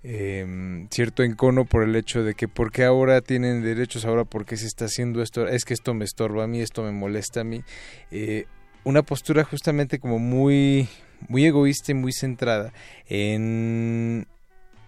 eh, 0.09 0.87
cierto 0.91 1.25
encono 1.25 1.65
por 1.65 1.83
el 1.83 1.97
hecho 1.97 2.23
de 2.23 2.35
que 2.35 2.47
por 2.47 2.71
qué 2.71 2.85
ahora 2.85 3.21
tienen 3.23 3.65
derechos, 3.65 4.05
ahora 4.05 4.25
por 4.25 4.45
qué 4.45 4.57
se 4.57 4.67
está 4.67 4.85
haciendo 4.85 5.21
esto, 5.21 5.49
es 5.49 5.65
que 5.65 5.75
esto 5.75 5.95
me 5.95 6.05
estorba 6.05 6.45
a 6.45 6.47
mí, 6.47 6.61
esto 6.61 6.85
me 6.85 6.93
molesta 6.93 7.41
a 7.41 7.45
mí. 7.45 7.65
Eh, 8.13 8.45
una 8.85 9.03
postura 9.03 9.43
justamente 9.43 9.99
como 9.99 10.21
muy, 10.21 10.89
muy 11.29 11.45
egoísta 11.45 11.91
y 11.91 11.95
muy 11.97 12.13
centrada 12.13 12.73
en, 13.09 14.29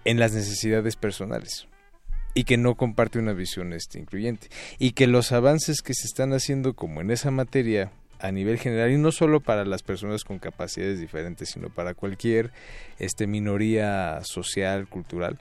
en 0.05 0.20
las 0.20 0.35
necesidades 0.35 0.95
personales 0.95 1.66
y 2.32 2.45
que 2.45 2.57
no 2.57 2.77
comparte 2.77 3.19
una 3.19 3.32
visión 3.32 3.73
este, 3.73 3.99
incluyente. 3.99 4.47
Y 4.78 4.93
que 4.93 5.09
los 5.09 5.32
avances 5.32 5.82
que 5.82 5.95
se 5.95 6.07
están 6.07 6.32
haciendo 6.32 6.74
como 6.74 7.01
en 7.01 7.11
esa 7.11 7.32
materia 7.32 7.90
a 8.20 8.32
nivel 8.32 8.59
general 8.59 8.90
y 8.90 8.99
no 8.99 9.12
solo 9.12 9.40
para 9.40 9.65
las 9.65 9.82
personas 9.82 10.24
con 10.24 10.39
capacidades 10.39 11.01
diferentes 11.01 11.51
sino 11.51 11.69
para 11.69 11.95
cualquier 11.95 12.51
este 12.99 13.27
minoría 13.27 14.20
social 14.24 14.89
cultural 14.89 15.39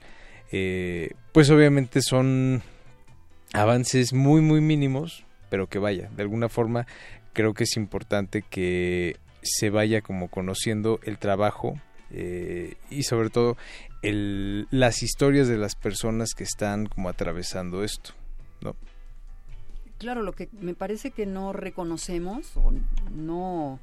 eh, 0.52 1.10
pues 1.32 1.50
obviamente 1.50 2.00
son 2.02 2.62
avances 3.52 4.12
muy 4.12 4.40
muy 4.40 4.60
mínimos 4.60 5.24
pero 5.50 5.66
que 5.66 5.78
vaya 5.78 6.10
de 6.16 6.22
alguna 6.22 6.48
forma 6.48 6.86
creo 7.32 7.54
que 7.54 7.64
es 7.64 7.76
importante 7.76 8.42
que 8.42 9.16
se 9.42 9.70
vaya 9.70 10.00
como 10.00 10.28
conociendo 10.28 11.00
el 11.04 11.18
trabajo 11.18 11.80
eh, 12.10 12.74
y 12.90 13.02
sobre 13.02 13.30
todo 13.30 13.56
el, 14.02 14.66
las 14.70 15.02
historias 15.02 15.48
de 15.48 15.58
las 15.58 15.74
personas 15.74 16.34
que 16.34 16.44
están 16.44 16.86
como 16.86 17.08
atravesando 17.08 17.84
esto, 17.84 18.12
¿no? 18.60 18.76
Claro, 19.98 20.22
lo 20.22 20.32
que 20.32 20.48
me 20.52 20.74
parece 20.74 21.10
que 21.10 21.26
no 21.26 21.52
reconocemos 21.52 22.56
o 22.56 22.72
no, 23.10 23.80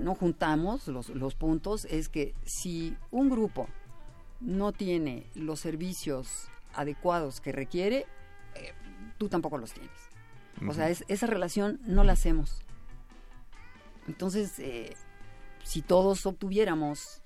no 0.00 0.14
juntamos 0.14 0.86
los, 0.88 1.08
los 1.10 1.34
puntos 1.34 1.84
es 1.86 2.08
que 2.08 2.34
si 2.44 2.96
un 3.10 3.28
grupo 3.28 3.68
no 4.40 4.72
tiene 4.72 5.26
los 5.34 5.58
servicios 5.60 6.48
adecuados 6.74 7.40
que 7.40 7.50
requiere, 7.50 8.06
eh, 8.54 8.72
tú 9.18 9.28
tampoco 9.28 9.58
los 9.58 9.72
tienes. 9.72 9.90
O 10.68 10.72
sea, 10.74 10.88
es- 10.90 11.04
esa 11.08 11.26
relación 11.26 11.80
no 11.84 12.04
la 12.04 12.12
hacemos. 12.12 12.62
Entonces, 14.06 14.58
eh, 14.58 14.94
si 15.64 15.82
todos 15.82 16.26
obtuviéramos 16.26 17.22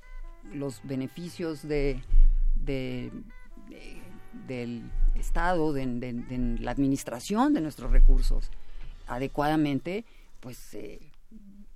los 0.53 0.81
beneficios 0.85 1.63
de- 1.63 2.03
del 4.47 4.83
Estado, 5.15 5.73
de, 5.73 5.87
de- 5.87 6.13
de 6.15 6.59
la 6.61 6.71
administración 6.71 7.53
de 7.55 7.61
nuestros 7.61 7.91
recursos 7.93 8.51
adecuadamente, 9.07 10.05
pues 10.41 10.75
eh, 10.75 11.01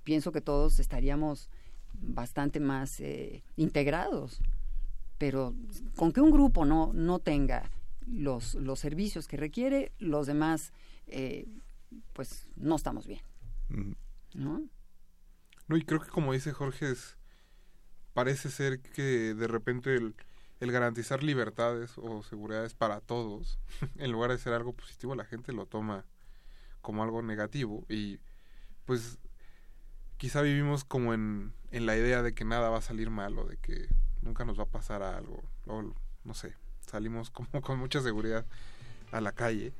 pienso 0.03 0.31
que 0.31 0.41
todos 0.41 0.79
estaríamos 0.79 1.49
bastante 2.01 2.59
más 2.59 2.99
eh, 2.99 3.43
integrados. 3.55 4.39
Pero 5.17 5.53
con 5.95 6.11
que 6.13 6.21
un 6.21 6.31
grupo 6.31 6.65
no, 6.65 6.91
no 6.93 7.19
tenga 7.19 7.69
los, 8.07 8.55
los 8.55 8.79
servicios 8.79 9.27
que 9.27 9.37
requiere, 9.37 9.91
los 9.99 10.27
demás, 10.27 10.71
eh, 11.07 11.47
pues 12.13 12.47
no 12.55 12.75
estamos 12.75 13.07
bien. 13.07 13.21
¿no? 14.33 14.63
No, 15.67 15.75
y 15.77 15.83
creo 15.83 15.99
que 15.99 16.09
como 16.09 16.33
dice 16.33 16.53
Jorge, 16.53 16.91
es, 16.91 17.17
parece 18.13 18.49
ser 18.49 18.79
que 18.79 19.33
de 19.33 19.47
repente 19.47 19.95
el, 19.95 20.15
el 20.59 20.71
garantizar 20.71 21.23
libertades 21.23 21.93
o 21.97 22.23
seguridades 22.23 22.73
para 22.73 22.99
todos, 23.01 23.59
en 23.97 24.11
lugar 24.11 24.31
de 24.31 24.37
ser 24.37 24.53
algo 24.53 24.73
positivo, 24.73 25.15
la 25.15 25.25
gente 25.25 25.53
lo 25.53 25.65
toma 25.65 26.05
como 26.81 27.03
algo 27.03 27.21
negativo 27.21 27.85
y 27.89 28.19
pues 28.85 29.17
quizá 30.17 30.41
vivimos 30.41 30.83
como 30.83 31.13
en, 31.13 31.53
en 31.71 31.85
la 31.85 31.95
idea 31.95 32.21
de 32.23 32.33
que 32.33 32.45
nada 32.45 32.69
va 32.69 32.77
a 32.79 32.81
salir 32.81 33.09
mal 33.09 33.37
o 33.37 33.45
de 33.45 33.57
que 33.57 33.87
nunca 34.21 34.45
nos 34.45 34.57
va 34.57 34.63
a 34.63 34.67
pasar 34.71 35.03
algo, 35.03 35.43
o 35.67 35.93
no 36.23 36.33
sé, 36.33 36.55
salimos 36.81 37.29
como 37.31 37.61
con 37.61 37.77
mucha 37.79 38.01
seguridad 38.01 38.45
a 39.11 39.21
la 39.21 39.31
calle 39.31 39.73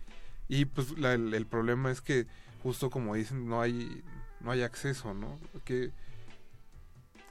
y 0.47 0.65
pues 0.65 0.97
la- 0.97 1.13
el, 1.13 1.33
el 1.33 1.45
problema 1.45 1.91
es 1.91 2.01
que 2.01 2.27
justo 2.63 2.89
como 2.89 3.15
dicen 3.15 3.47
no 3.47 3.61
hay 3.61 4.03
no 4.39 4.51
hay 4.51 4.61
acceso, 4.61 5.13
¿no? 5.15 5.39
¿Qué, 5.65 5.91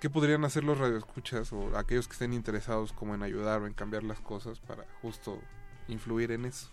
qué 0.00 0.10
podrían 0.10 0.44
hacer 0.44 0.64
los 0.64 0.78
radioescuchas 0.78 1.52
o 1.52 1.76
aquellos 1.76 2.06
que 2.06 2.12
estén 2.12 2.32
interesados 2.32 2.92
como 2.92 3.14
en 3.14 3.22
ayudar 3.22 3.62
o 3.62 3.66
en 3.66 3.74
cambiar 3.74 4.02
las 4.02 4.20
cosas 4.20 4.60
para 4.60 4.84
justo 5.02 5.40
influir 5.88 6.32
en 6.32 6.44
eso? 6.44 6.70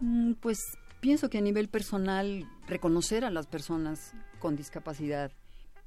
Mm, 0.00 0.32
Pues 0.34 0.58
pienso 1.00 1.30
que 1.30 1.38
a 1.38 1.40
nivel 1.40 1.68
personal, 1.68 2.48
reconocer 2.66 3.24
a 3.24 3.30
las 3.30 3.46
personas 3.46 4.12
con 4.38 4.56
discapacidad 4.56 5.30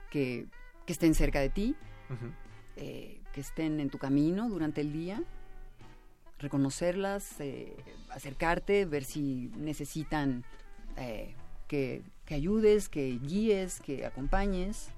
que, 0.10 0.48
que 0.86 0.94
estén 0.94 1.14
cerca 1.14 1.40
de 1.40 1.50
ti, 1.50 1.76
eh, 2.78 3.22
que 3.34 3.42
estén 3.42 3.80
en 3.80 3.90
tu 3.90 3.98
camino 3.98 4.50
durante 4.50 4.82
el 4.82 4.92
día, 4.92 5.22
reconocerlas, 6.40 7.40
eh, 7.40 7.76
acercarte, 8.10 8.86
ver 8.86 9.04
si 9.04 9.52
necesitan 9.58 10.44
eh, 10.98 11.36
que, 11.68 12.02
que 12.26 12.34
ayudes, 12.34 12.90
que 12.90 13.20
guíes, 13.22 13.82
que 13.82 14.06
acompañes. 14.06 14.90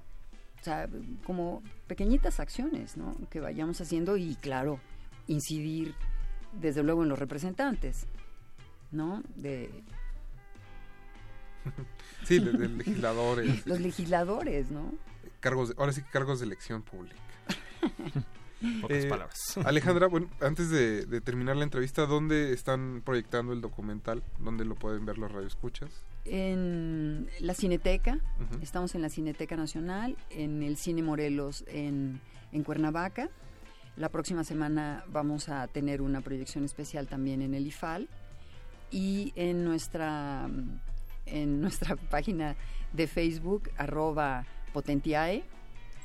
O 0.62 0.64
sea, 0.64 0.88
como 1.26 1.64
pequeñitas 1.88 2.40
acciones 2.40 2.96
¿no? 2.96 3.16
que 3.32 3.40
vayamos 3.40 3.82
haciendo 3.82 4.16
y, 4.16 4.36
claro, 4.36 4.80
incidir 5.28 5.96
desde 6.54 6.84
luego 6.84 7.02
en 7.04 7.10
los 7.10 7.18
representantes, 7.18 8.06
¿no? 8.92 9.24
De 9.36 9.72
Sí, 12.26 12.40
de, 12.40 12.52
de 12.52 12.68
legisladores. 12.78 13.66
los 13.66 13.80
legisladores, 13.80 14.70
¿no? 14.72 14.94
Cargos 15.40 15.70
de- 15.70 15.76
ahora 15.78 15.94
sí 15.94 16.02
que 16.04 16.10
cargos 16.10 16.40
de 16.40 16.46
elección 16.46 16.84
pública. 16.84 17.16
Pocas 18.82 19.06
Eh, 19.06 19.10
palabras. 19.10 19.40
Alejandra, 19.66 20.06
bueno, 20.08 20.30
antes 20.40 20.70
de, 20.70 21.08
de 21.08 21.22
terminar 21.22 21.56
la 21.56 21.64
entrevista, 21.64 22.06
¿dónde 22.06 22.54
están 22.54 23.02
proyectando 23.04 23.54
el 23.54 23.62
documental? 23.62 24.22
¿Dónde 24.40 24.66
lo 24.66 24.76
pueden 24.76 25.04
ver 25.06 25.18
los 25.18 25.32
radioescuchas? 25.32 25.90
En 26.26 27.30
la 27.40 27.54
Cineteca, 27.54 28.20
estamos 28.62 28.94
en 28.96 29.02
la 29.02 29.10
Cineteca 29.10 29.56
Nacional, 29.56 30.18
en 30.30 30.62
el 30.62 30.78
Cine 30.78 31.02
Morelos 31.02 31.64
en, 31.68 32.22
en 32.52 32.64
Cuernavaca. 32.64 33.30
La 33.98 34.10
próxima 34.10 34.44
semana 34.44 35.04
vamos 35.08 35.50
a 35.50 35.68
tener 35.68 36.02
una 36.02 36.22
proyección 36.22 36.64
especial 36.64 37.08
también 37.08 37.42
en 37.42 37.54
el 37.54 37.68
IFAL 37.68 38.08
y 38.92 39.34
en 39.36 39.64
nuestra, 39.64 40.50
en 41.26 41.60
nuestra 41.60 41.96
página 42.10 42.56
de 42.94 43.08
Facebook, 43.08 43.70
arroba 43.78 44.46
potentiae, 44.74 45.44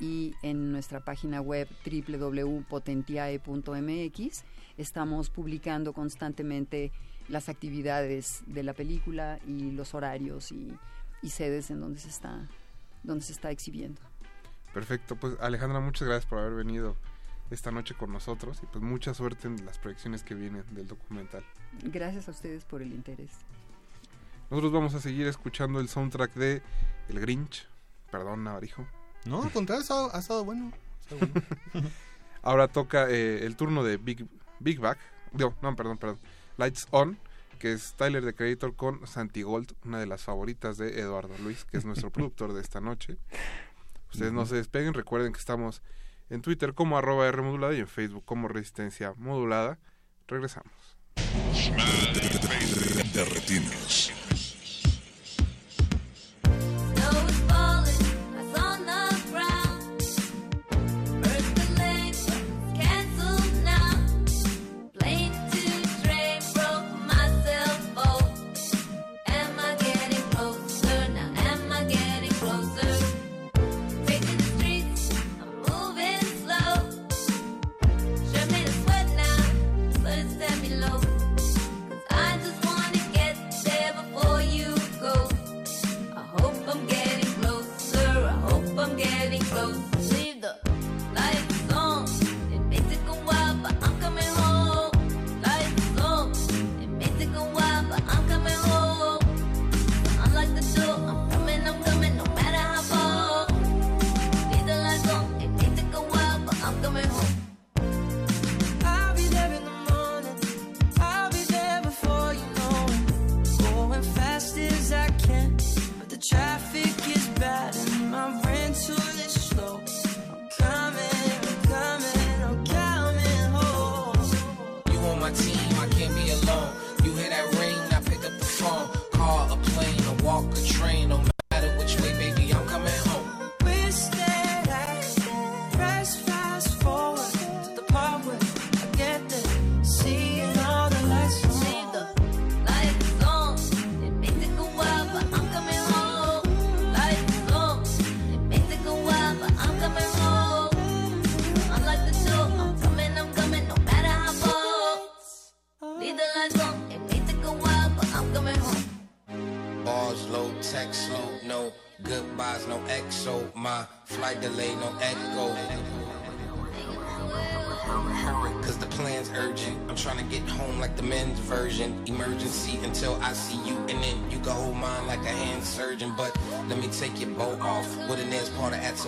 y 0.01 0.35
en 0.43 0.73
nuestra 0.73 1.01
página 1.01 1.41
web 1.41 1.69
www.potentiae.mx 1.85 4.45
estamos 4.77 5.31
publicando 5.31 5.93
constantemente 5.93 6.93
las 7.29 7.49
actividades 7.49 8.43
de 8.47 8.63
la 8.63 8.73
película 8.73 9.39
y 9.47 9.73
los 9.73 9.95
horarios 9.95 10.53
y, 10.53 10.73
y 11.23 11.31
sedes 11.31 11.71
en 11.71 11.81
donde 11.81 12.01
se 12.01 12.09
está 12.09 12.47
donde 13.07 13.25
se 13.25 13.33
está 13.33 13.51
exhibiendo. 13.51 14.01
Perfecto, 14.75 15.17
pues 15.17 15.39
Alejandra, 15.41 15.81
muchas 15.81 16.07
gracias 16.07 16.27
por 16.29 16.39
haber 16.39 16.55
venido 16.55 16.97
esta 17.51 17.71
noche 17.71 17.95
con 17.95 18.13
nosotros 18.13 18.59
y 18.63 18.67
pues 18.67 18.83
mucha 18.83 19.15
suerte 19.15 19.47
en 19.49 19.65
las 19.65 19.79
proyecciones 19.79 20.23
que 20.23 20.35
vienen 20.35 20.65
del 20.73 20.87
documental. 20.87 21.45
Gracias 21.85 22.29
a 22.29 22.33
ustedes 22.33 22.65
por 22.65 22.83
el 22.83 22.93
interés. 22.93 23.31
Nosotros 24.51 24.73
vamos 24.73 24.95
a 24.95 25.01
seguir 25.01 25.27
escuchando 25.27 25.81
el 25.81 25.89
soundtrack 25.89 26.35
de 26.35 26.63
El 27.09 27.21
Grinch. 27.21 27.67
Perdón, 28.11 28.45
Navarijo. 28.45 28.87
No, 29.25 29.43
al 29.43 29.51
contrario, 29.51 29.81
ha 29.81 29.83
estado, 29.83 30.15
ha 30.15 30.19
estado 30.19 30.45
bueno. 30.45 30.73
ha 30.73 31.15
estado 31.15 31.33
bueno. 31.73 31.91
Ahora 32.43 32.69
toca 32.69 33.09
eh, 33.11 33.45
el 33.45 33.57
turno 33.57 33.83
de 33.83 33.97
Big, 33.97 34.27
Big 34.61 34.79
Back. 34.79 34.99
No, 35.33 35.55
no, 35.63 35.75
perdón, 35.75 35.99
perdón. 35.99 36.19
Lights 36.57 36.89
On, 36.91 37.19
que 37.59 37.73
es 37.73 37.95
Tyler 37.95 38.25
the 38.25 38.35
Creator 38.35 38.75
con 38.75 39.07
Santi 39.07 39.43
Gold, 39.43 39.75
una 39.85 39.99
de 39.99 40.07
las 40.07 40.23
favoritas 40.23 40.79
de 40.79 41.01
Eduardo 41.01 41.35
Luis, 41.43 41.65
que 41.65 41.77
es 41.77 41.85
nuestro 41.85 42.11
productor 42.13 42.53
de 42.53 42.61
esta 42.61 42.81
noche. 42.81 43.19
Ustedes 44.11 44.33
no 44.33 44.47
se 44.47 44.57
despeguen, 44.57 44.95
recuerden 44.95 45.33
que 45.33 45.39
estamos 45.39 45.83
en 46.31 46.43
Twitter 46.43 46.75
como 46.75 46.99
arroba 46.99 47.27
R 47.29 47.43
modulada 47.43 47.75
y 47.75 47.81
en 47.81 47.89
Facebook 47.89 48.25
como 48.25 48.49
Resistencia 48.49 49.15
Modulada. 49.17 49.79
Regresamos. 50.27 50.73
De 53.13 53.25
retinas. 53.25 54.26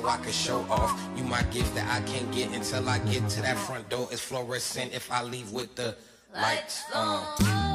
So 0.00 0.08
I 0.08 0.16
can 0.18 0.32
show 0.32 0.60
off. 0.70 1.00
You 1.16 1.24
my 1.24 1.42
gift 1.44 1.74
that 1.74 1.86
I 1.90 2.04
can't 2.06 2.30
get 2.32 2.54
until 2.54 2.88
I 2.88 2.98
get 2.98 3.28
to 3.30 3.42
that 3.42 3.56
front 3.56 3.88
door. 3.88 4.08
It's 4.10 4.20
fluorescent 4.20 4.94
if 4.94 5.10
I 5.10 5.22
leave 5.22 5.50
with 5.50 5.74
the 5.74 5.96
lights 6.34 6.82
on. 6.94 7.67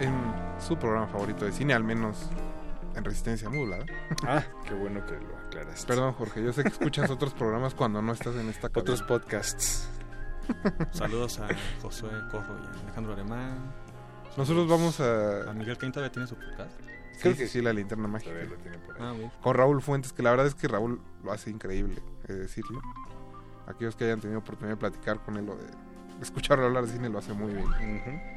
En 0.00 0.14
su 0.58 0.76
programa 0.76 1.06
favorito 1.06 1.44
de 1.44 1.52
cine, 1.52 1.74
al 1.74 1.84
menos 1.84 2.30
en 2.94 3.04
Resistencia 3.04 3.48
Modulada. 3.48 3.86
Ah, 4.26 4.42
qué 4.66 4.74
bueno 4.74 5.04
que 5.06 5.12
lo 5.12 5.36
aclaraste. 5.36 5.86
Perdón, 5.86 6.12
Jorge, 6.14 6.42
yo 6.42 6.52
sé 6.52 6.62
que 6.62 6.68
escuchas 6.68 7.10
otros 7.10 7.34
programas 7.34 7.74
cuando 7.74 8.02
no 8.02 8.12
estás 8.12 8.34
en 8.36 8.48
esta 8.48 8.68
cabina. 8.68 8.80
Otros 8.80 9.02
podcasts. 9.02 9.88
Saludos 10.92 11.40
a 11.40 11.48
Josué 11.82 12.10
Corro 12.30 12.56
y 12.62 12.66
a 12.66 12.80
Alejandro 12.82 13.12
Alemán. 13.12 13.74
Nosotros 14.36 14.68
vamos 14.68 15.00
a... 15.00 15.50
¿A 15.50 15.52
Miguel 15.52 15.76
todavía 15.78 16.12
tiene 16.12 16.28
su 16.28 16.36
podcast? 16.36 16.78
Creo 17.20 17.34
que 17.34 17.46
sí, 17.46 17.62
la 17.62 17.72
linterna 17.72 18.06
mágica. 18.06 18.32
Lo 18.32 18.56
tiene 18.56 18.78
por 18.78 18.96
ahí. 18.96 19.02
Ah, 19.02 19.12
bien. 19.12 19.30
Con 19.42 19.54
Raúl 19.54 19.80
Fuentes, 19.80 20.12
que 20.12 20.22
la 20.22 20.30
verdad 20.30 20.46
es 20.46 20.54
que 20.54 20.68
Raúl 20.68 21.00
lo 21.24 21.32
hace 21.32 21.50
increíble, 21.50 22.02
he 22.28 22.32
de 22.32 22.40
decirlo. 22.40 22.80
Aquellos 23.66 23.96
que 23.96 24.04
hayan 24.04 24.20
tenido 24.20 24.38
oportunidad 24.40 24.76
de 24.76 24.80
platicar 24.80 25.24
con 25.24 25.36
él 25.36 25.48
o 25.48 25.56
de 25.56 25.66
escucharlo 26.20 26.66
hablar 26.66 26.86
de 26.86 26.92
cine 26.92 27.08
lo 27.08 27.18
hace 27.18 27.32
muy 27.32 27.52
bien. 27.54 28.35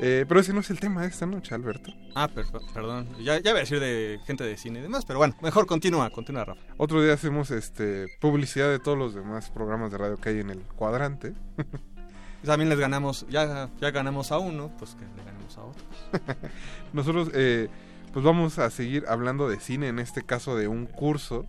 Eh, 0.00 0.24
pero 0.26 0.40
ese 0.40 0.52
no 0.52 0.60
es 0.60 0.70
el 0.70 0.80
tema 0.80 1.02
de 1.02 1.08
esta 1.08 1.24
noche, 1.24 1.54
Alberto. 1.54 1.92
Ah, 2.14 2.26
per- 2.28 2.46
perdón. 2.72 3.08
Ya, 3.22 3.38
ya 3.38 3.52
voy 3.52 3.58
a 3.58 3.62
decir 3.62 3.78
de 3.80 4.18
gente 4.26 4.42
de 4.44 4.56
cine 4.56 4.80
y 4.80 4.82
demás, 4.82 5.04
pero 5.04 5.18
bueno, 5.20 5.36
mejor 5.40 5.66
continúa, 5.66 6.10
continúa, 6.10 6.44
Rafa. 6.44 6.60
Otro 6.76 7.00
día 7.02 7.12
hacemos 7.14 7.50
este 7.52 8.06
publicidad 8.20 8.68
de 8.70 8.80
todos 8.80 8.98
los 8.98 9.14
demás 9.14 9.50
programas 9.50 9.92
de 9.92 9.98
radio 9.98 10.16
que 10.16 10.30
hay 10.30 10.40
en 10.40 10.50
el 10.50 10.60
cuadrante. 10.62 11.34
También 12.44 12.68
les 12.68 12.78
ganamos, 12.78 13.24
ya, 13.30 13.70
ya 13.80 13.90
ganamos 13.90 14.30
a 14.32 14.38
uno, 14.38 14.70
pues 14.78 14.94
que 14.96 15.04
le 15.16 15.24
ganemos 15.24 15.56
a 15.56 15.62
otros. 15.64 15.84
Nosotros 16.92 17.30
eh, 17.32 17.68
pues 18.12 18.24
vamos 18.24 18.58
a 18.58 18.68
seguir 18.70 19.04
hablando 19.08 19.48
de 19.48 19.60
cine, 19.60 19.88
en 19.88 19.98
este 19.98 20.22
caso 20.22 20.56
de 20.56 20.68
un 20.68 20.86
curso 20.86 21.46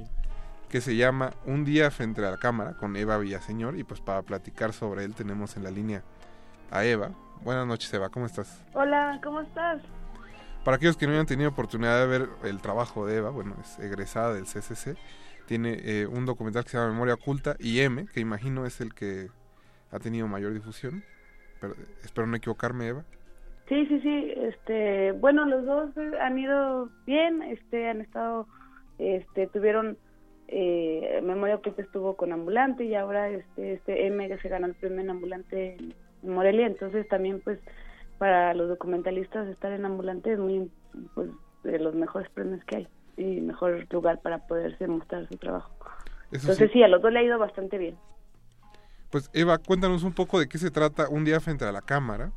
que 0.70 0.82
se 0.82 0.96
llama 0.96 1.34
Un 1.46 1.66
día 1.66 1.92
frente 1.92 2.26
a 2.26 2.32
la 2.32 2.38
cámara 2.38 2.74
con 2.78 2.96
Eva 2.96 3.18
Villaseñor 3.18 3.78
y 3.78 3.84
pues 3.84 4.00
para 4.02 4.22
platicar 4.22 4.72
sobre 4.74 5.04
él 5.04 5.16
tenemos 5.16 5.58
en 5.58 5.64
la 5.64 5.72
línea 5.72 6.04
a 6.72 6.86
Eva. 6.86 7.12
Buenas 7.44 7.68
noches 7.68 7.94
Eva, 7.94 8.10
¿cómo 8.10 8.26
estás? 8.26 8.64
Hola, 8.74 9.20
¿cómo 9.24 9.42
estás? 9.42 9.82
Para 10.64 10.78
aquellos 10.78 10.98
que 10.98 11.06
no 11.06 11.14
hayan 11.14 11.28
tenido 11.28 11.50
oportunidad 11.50 12.00
de 12.00 12.08
ver 12.08 12.30
el 12.44 12.60
trabajo 12.60 13.06
de 13.06 13.18
Eva, 13.18 13.30
bueno, 13.30 13.56
es 13.62 13.78
egresada 13.80 14.34
del 14.34 14.46
CCC, 14.46 14.98
tiene 15.46 15.78
eh, 15.84 16.08
un 16.08 16.26
documental 16.26 16.64
que 16.64 16.72
se 16.72 16.78
llama 16.78 16.92
Memoria 16.92 17.14
Oculta 17.14 17.56
y 17.60 17.82
M, 17.82 18.08
que 18.08 18.20
imagino 18.20 18.66
es 18.66 18.82
el 18.82 18.94
que 18.94 19.30
ha 19.92 20.00
tenido 20.00 20.28
mayor 20.28 20.54
difusión. 20.54 21.04
Pero, 21.62 21.76
espero 22.04 22.28
no 22.28 22.36
equivocarme, 22.36 22.88
Eva. 22.88 23.06
Sí, 23.70 23.86
sí, 23.88 24.00
sí. 24.02 24.34
Este, 24.36 25.12
bueno, 25.14 25.46
los 25.46 25.66
dos 25.66 25.98
eh, 25.98 26.12
han 26.20 26.38
ido 26.38 26.90
bien. 27.06 27.44
Este, 27.44 27.90
han 27.90 28.02
estado, 28.02 28.48
este, 28.98 29.48
tuvieron 29.48 29.98
eh, 30.48 31.22
Memoria 31.24 31.56
Oculta 31.56 31.82
estuvo 31.82 32.16
con 32.16 32.32
Ambulante 32.32 32.86
y 32.86 32.94
ahora 32.94 33.30
este, 33.30 33.74
este 33.74 34.06
M 34.08 34.28
que 34.28 34.38
se 34.38 34.50
ganó 34.50 34.68
el 34.68 34.76
premio 34.76 35.02
en 35.02 35.10
Ambulante 35.10 35.76
en 35.76 35.94
Morelia, 36.28 36.68
entonces 36.68 37.08
también 37.08 37.42
pues 37.42 37.60
para 38.18 38.54
los 38.54 38.70
documentalistas 38.70 39.48
estar 39.48 39.72
en 39.72 39.86
Ambulante 39.86 40.34
es 40.34 40.40
muy 40.40 40.72
pues 41.14 41.30
de 41.64 41.80
los 41.80 41.96
mejores 41.96 42.30
premios 42.30 42.64
que 42.66 42.78
hay 42.78 42.88
y 43.18 43.42
mejor 43.42 43.88
lugar 43.92 44.22
para 44.22 44.40
poderse 44.48 44.88
mostrar 44.88 45.28
su 45.28 45.38
trabajo. 45.38 45.72
Eso 46.32 46.52
Entonces 46.52 46.72
sí. 46.72 46.80
sí, 46.80 46.84
a 46.84 46.88
los 46.88 47.02
dos 47.02 47.12
le 47.12 47.20
ha 47.20 47.24
ido 47.24 47.40
bastante 47.40 47.78
bien. 47.78 47.98
Pues 49.10 49.30
Eva, 49.34 49.58
cuéntanos 49.58 50.04
un 50.04 50.14
poco 50.14 50.40
de 50.40 50.48
qué 50.48 50.58
se 50.58 50.72
trata 50.72 51.08
un 51.10 51.24
día 51.24 51.40
frente 51.40 51.66
a 51.66 51.72
la 51.72 51.82
cámara, 51.82 52.32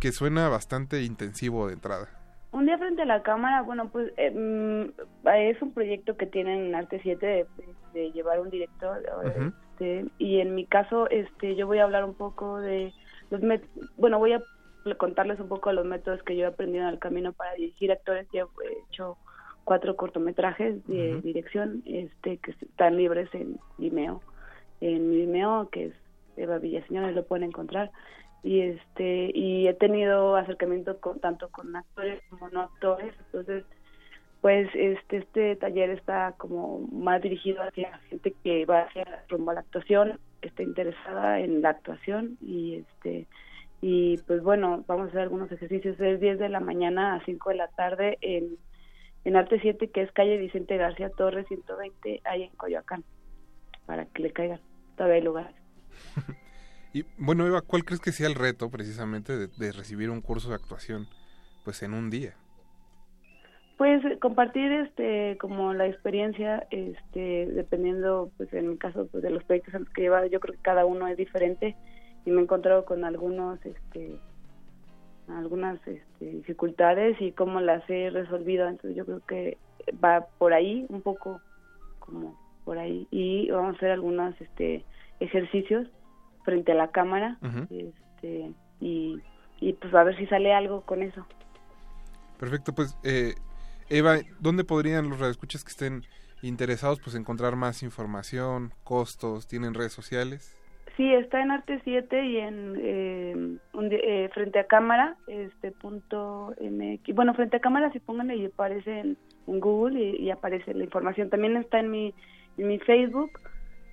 que 0.00 0.10
suena 0.12 0.48
bastante 0.48 1.02
intensivo 1.02 1.68
de 1.68 1.74
entrada. 1.74 2.08
Un 2.50 2.66
día 2.66 2.78
frente 2.78 3.02
a 3.02 3.06
la 3.06 3.22
cámara, 3.22 3.62
bueno, 3.62 3.88
pues 3.90 4.12
eh, 4.16 4.30
mm, 4.30 5.28
es 5.28 5.60
un 5.60 5.72
proyecto 5.72 6.16
que 6.16 6.26
tienen 6.26 6.66
en 6.66 6.74
Arte 6.74 7.00
7 7.02 7.26
de, 7.26 7.46
de 7.92 8.12
llevar 8.12 8.40
un 8.40 8.50
director. 8.50 9.02
Este, 9.24 10.06
y 10.18 10.40
en 10.40 10.54
mi 10.54 10.66
caso, 10.66 11.08
este, 11.10 11.56
yo 11.56 11.66
voy 11.66 11.78
a 11.78 11.84
hablar 11.84 12.04
un 12.04 12.14
poco 12.14 12.60
de 12.60 12.92
los 13.30 13.40
met- 13.42 13.68
bueno, 13.96 14.18
voy 14.18 14.32
a 14.32 14.42
contarles 14.98 15.40
un 15.40 15.48
poco 15.48 15.72
los 15.72 15.86
métodos 15.86 16.22
que 16.22 16.36
yo 16.36 16.44
he 16.44 16.48
aprendido 16.48 16.84
en 16.84 16.90
el 16.90 16.98
camino 16.98 17.32
para 17.32 17.54
dirigir 17.54 17.90
actores. 17.90 18.26
Ya 18.32 18.42
he 18.42 18.78
hecho 18.90 19.16
cuatro 19.64 19.96
cortometrajes 19.96 20.86
de 20.86 21.20
dirección, 21.22 21.82
este, 21.86 22.36
que 22.38 22.50
están 22.50 22.96
libres 22.96 23.28
en 23.34 23.58
Vimeo, 23.78 24.20
en 24.80 25.08
mi 25.10 25.16
Vimeo, 25.18 25.68
que 25.70 25.86
es 25.86 25.94
Eva 26.36 26.58
Villaseñor, 26.58 27.04
ahí 27.06 27.14
lo 27.14 27.24
pueden 27.24 27.44
encontrar. 27.48 27.90
Y 28.42 28.60
este 28.60 29.30
y 29.34 29.66
he 29.68 29.72
tenido 29.74 30.36
acercamiento 30.36 31.00
con 31.00 31.18
tanto 31.18 31.48
con 31.48 31.74
actores 31.74 32.20
como 32.28 32.50
no 32.50 32.60
actores. 32.62 33.14
Entonces 33.26 33.64
pues 34.42 34.68
este 34.74 35.16
este 35.16 35.56
taller 35.56 35.88
está 35.88 36.34
como 36.36 36.80
más 36.92 37.22
dirigido 37.22 37.62
hacia 37.62 37.96
gente 38.10 38.34
que 38.44 38.66
va 38.66 38.80
hacia 38.82 39.24
rumbo 39.30 39.52
a 39.52 39.54
la 39.54 39.60
actuación 39.60 40.20
está 40.48 40.62
interesada 40.62 41.40
en 41.40 41.62
la 41.62 41.70
actuación 41.70 42.38
y 42.40 42.76
este 42.76 43.26
y 43.80 44.18
pues 44.26 44.42
bueno 44.42 44.84
vamos 44.86 45.06
a 45.06 45.08
hacer 45.08 45.20
algunos 45.20 45.50
ejercicios. 45.52 45.98
Es 46.00 46.20
10 46.20 46.38
de 46.38 46.48
la 46.48 46.60
mañana 46.60 47.14
a 47.14 47.24
5 47.24 47.50
de 47.50 47.56
la 47.56 47.68
tarde 47.68 48.18
en 48.20 48.56
en 49.24 49.36
Arte 49.36 49.58
7 49.60 49.90
que 49.90 50.02
es 50.02 50.12
calle 50.12 50.38
Vicente 50.38 50.76
García 50.76 51.10
Torres 51.10 51.46
120 51.48 52.20
ahí 52.24 52.42
en 52.44 52.56
Coyoacán 52.56 53.04
para 53.86 54.06
que 54.06 54.22
le 54.22 54.32
caigan. 54.32 54.60
Todavía 54.96 55.16
hay 55.16 55.22
lugares 55.22 55.54
Y 56.92 57.04
bueno, 57.18 57.44
Eva, 57.44 57.60
¿cuál 57.60 57.84
crees 57.84 58.00
que 58.00 58.12
sea 58.12 58.28
el 58.28 58.36
reto 58.36 58.70
precisamente 58.70 59.36
de, 59.36 59.48
de 59.48 59.72
recibir 59.72 60.10
un 60.10 60.20
curso 60.20 60.50
de 60.50 60.54
actuación 60.54 61.08
pues 61.64 61.82
en 61.82 61.92
un 61.92 62.08
día? 62.08 62.36
Pues 63.76 64.02
compartir 64.20 64.70
este 64.70 65.36
como 65.38 65.74
la 65.74 65.86
experiencia 65.86 66.66
este 66.70 67.46
dependiendo 67.46 68.30
pues 68.36 68.52
en 68.52 68.70
mi 68.70 68.76
caso 68.76 69.08
pues 69.10 69.22
de 69.22 69.30
los 69.30 69.42
proyectos 69.44 69.74
que 69.92 70.00
he 70.00 70.04
llevado 70.04 70.26
yo 70.26 70.38
creo 70.38 70.54
que 70.54 70.62
cada 70.62 70.86
uno 70.86 71.08
es 71.08 71.16
diferente 71.16 71.74
y 72.24 72.30
me 72.30 72.40
he 72.40 72.44
encontrado 72.44 72.84
con 72.84 73.04
algunos 73.04 73.58
este 73.66 74.20
algunas 75.28 75.78
este, 75.86 76.24
dificultades 76.24 77.20
y 77.20 77.32
cómo 77.32 77.60
las 77.60 77.88
he 77.88 78.10
resolvido. 78.10 78.68
Entonces 78.68 78.96
yo 78.96 79.04
creo 79.04 79.20
que 79.26 79.58
va 80.02 80.26
por 80.38 80.52
ahí 80.52 80.86
un 80.88 81.02
poco 81.02 81.40
como 81.98 82.38
por 82.64 82.78
ahí. 82.78 83.06
Y 83.10 83.50
vamos 83.50 83.74
a 83.74 83.76
hacer 83.76 83.90
algunos 83.90 84.38
este 84.40 84.84
ejercicios 85.20 85.88
frente 86.44 86.72
a 86.72 86.74
la 86.74 86.88
cámara 86.88 87.38
este 87.70 88.52
y 88.80 89.20
y 89.60 89.72
pues 89.74 89.94
a 89.94 90.02
ver 90.02 90.16
si 90.16 90.26
sale 90.26 90.52
algo 90.52 90.82
con 90.82 91.02
eso. 91.02 91.26
Perfecto, 92.38 92.74
pues 92.74 92.98
eh, 93.04 93.34
Eva, 93.96 94.16
¿dónde 94.40 94.64
podrían 94.64 95.08
los 95.08 95.20
radioescuchas 95.20 95.62
que 95.62 95.70
estén 95.70 96.02
interesados 96.42 97.00
pues 97.00 97.14
encontrar 97.14 97.54
más 97.54 97.84
información, 97.84 98.72
costos, 98.82 99.46
tienen 99.46 99.72
redes 99.72 99.92
sociales? 99.92 100.58
Sí, 100.96 101.12
está 101.14 101.40
en 101.40 101.52
Arte 101.52 101.80
7 101.84 102.26
y 102.26 102.36
en 102.38 102.74
eh, 102.76 103.34
un 103.72 103.88
eh, 103.92 104.30
frente 104.34 104.58
a 104.58 104.66
cámara, 104.66 105.16
este 105.28 105.70
punto 105.70 106.54
MX. 106.60 107.14
Bueno, 107.14 107.34
frente 107.34 107.58
a 107.58 107.60
cámara 107.60 107.92
si 107.92 108.00
pongan 108.00 108.32
y 108.32 108.46
aparece 108.46 108.98
en, 108.98 109.16
en 109.46 109.60
Google 109.60 110.00
y, 110.00 110.24
y 110.24 110.30
aparece 110.32 110.74
la 110.74 110.82
información. 110.82 111.30
También 111.30 111.56
está 111.56 111.78
en 111.78 111.92
mi 111.92 112.12
en 112.58 112.66
mi 112.66 112.80
Facebook. 112.80 113.30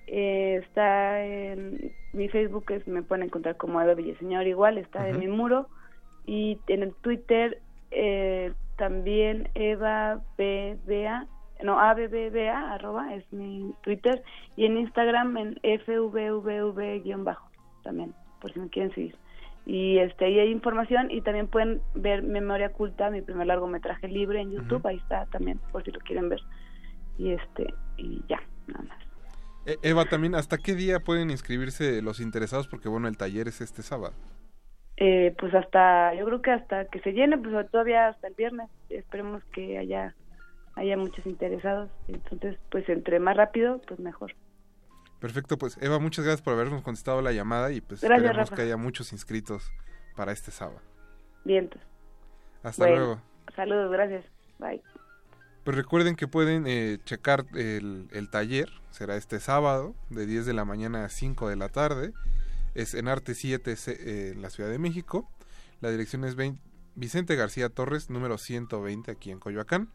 eh, 0.08 0.60
está 0.64 1.24
en 1.24 1.92
mi 2.12 2.28
Facebook 2.28 2.72
es, 2.72 2.86
me 2.88 3.02
pueden 3.02 3.24
encontrar 3.26 3.56
como 3.56 3.80
Eva 3.80 3.94
Villaseñor 3.94 4.48
igual, 4.48 4.78
está 4.78 5.08
en 5.08 5.20
mi 5.20 5.28
muro 5.28 5.68
y 6.26 6.58
en 6.66 6.82
el 6.82 6.92
Twitter 6.94 7.60
eh, 7.92 8.52
también 8.82 9.48
Eva 9.54 10.20
BBA, 10.36 11.28
no 11.62 11.78
ABBA, 11.78 12.72
arroba, 12.74 13.14
es 13.14 13.24
mi 13.32 13.72
Twitter, 13.84 14.24
y 14.56 14.66
en 14.66 14.76
Instagram 14.76 15.36
en 15.36 15.54
FVVV-bajo, 15.62 17.48
también, 17.84 18.12
por 18.40 18.52
si 18.52 18.58
me 18.58 18.68
quieren 18.70 18.92
seguir. 18.92 19.14
Y 19.66 19.98
este 19.98 20.24
ahí 20.24 20.40
hay 20.40 20.50
información 20.50 21.12
y 21.12 21.20
también 21.20 21.46
pueden 21.46 21.80
ver 21.94 22.24
Memoria 22.24 22.72
Oculta, 22.74 23.08
mi 23.10 23.22
primer 23.22 23.46
largometraje 23.46 24.08
libre 24.08 24.40
en 24.40 24.50
YouTube, 24.50 24.84
ahí 24.84 24.96
está 24.96 25.26
también, 25.26 25.60
por 25.70 25.84
si 25.84 25.92
lo 25.92 26.00
quieren 26.00 26.28
ver. 26.28 26.40
Y 27.18 27.30
este, 27.30 27.72
y 27.96 28.20
ya, 28.28 28.42
nada 28.66 28.82
más. 28.82 28.98
Eh, 29.64 29.76
Eva, 29.84 30.06
también, 30.06 30.34
¿hasta 30.34 30.58
qué 30.58 30.74
día 30.74 30.98
pueden 30.98 31.30
inscribirse 31.30 32.02
los 32.02 32.18
interesados? 32.18 32.66
Porque 32.66 32.88
bueno, 32.88 33.06
el 33.06 33.16
taller 33.16 33.46
es 33.46 33.60
este 33.60 33.82
sábado. 33.82 34.14
Eh, 35.04 35.34
pues 35.36 35.52
hasta, 35.52 36.14
yo 36.14 36.24
creo 36.26 36.42
que 36.42 36.52
hasta 36.52 36.84
que 36.84 37.00
se 37.00 37.12
llene, 37.12 37.36
pues 37.36 37.68
todavía 37.72 38.06
hasta 38.06 38.28
el 38.28 38.34
viernes, 38.34 38.70
esperemos 38.88 39.42
que 39.52 39.76
haya, 39.76 40.14
haya 40.76 40.96
muchos 40.96 41.26
interesados, 41.26 41.90
entonces 42.06 42.56
pues 42.70 42.88
entre 42.88 43.18
más 43.18 43.36
rápido, 43.36 43.80
pues 43.88 43.98
mejor. 43.98 44.32
Perfecto, 45.18 45.58
pues 45.58 45.76
Eva, 45.82 45.98
muchas 45.98 46.24
gracias 46.24 46.42
por 46.42 46.52
habernos 46.54 46.82
contestado 46.82 47.20
la 47.20 47.32
llamada 47.32 47.72
y 47.72 47.80
pues 47.80 48.00
Gracias, 48.00 48.26
esperemos 48.26 48.50
Rafa. 48.50 48.54
que 48.54 48.62
haya 48.62 48.76
muchos 48.76 49.12
inscritos 49.12 49.72
para 50.14 50.30
este 50.30 50.52
sábado. 50.52 50.80
Vientos. 51.44 51.82
Hasta 52.62 52.84
Bueno, 52.84 52.96
luego. 52.96 53.20
Saludos, 53.56 53.90
gracias. 53.90 54.24
Bye. 54.60 54.82
Pues 55.64 55.76
recuerden 55.76 56.14
que 56.14 56.28
pueden 56.28 56.64
eh, 56.68 56.98
checar 57.04 57.44
el, 57.54 58.06
el 58.12 58.30
taller, 58.30 58.68
será 58.90 59.16
este 59.16 59.40
sábado, 59.40 59.96
de 60.10 60.26
10 60.26 60.46
de 60.46 60.52
la 60.54 60.64
mañana 60.64 61.04
a 61.04 61.08
5 61.08 61.48
de 61.48 61.56
la 61.56 61.68
tarde. 61.70 62.12
Es 62.74 62.94
en 62.94 63.08
Arte 63.08 63.34
7 63.34 63.76
ce- 63.76 63.92
eh, 64.00 64.32
en 64.32 64.42
la 64.42 64.50
Ciudad 64.50 64.70
de 64.70 64.78
México. 64.78 65.28
La 65.80 65.90
dirección 65.90 66.24
es 66.24 66.34
20 66.36 66.60
Vicente 66.94 67.36
García 67.36 67.70
Torres, 67.70 68.10
número 68.10 68.36
120, 68.36 69.10
aquí 69.10 69.30
en 69.30 69.38
Coyoacán. 69.40 69.88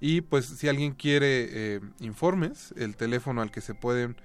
Y 0.00 0.22
pues 0.22 0.46
si 0.46 0.68
alguien 0.68 0.92
quiere 0.94 1.48
eh, 1.76 1.80
informes, 2.00 2.72
el 2.78 2.96
teléfono 2.96 3.42
al 3.42 3.50
que 3.50 3.60
se 3.60 3.74
pueden 3.74 4.16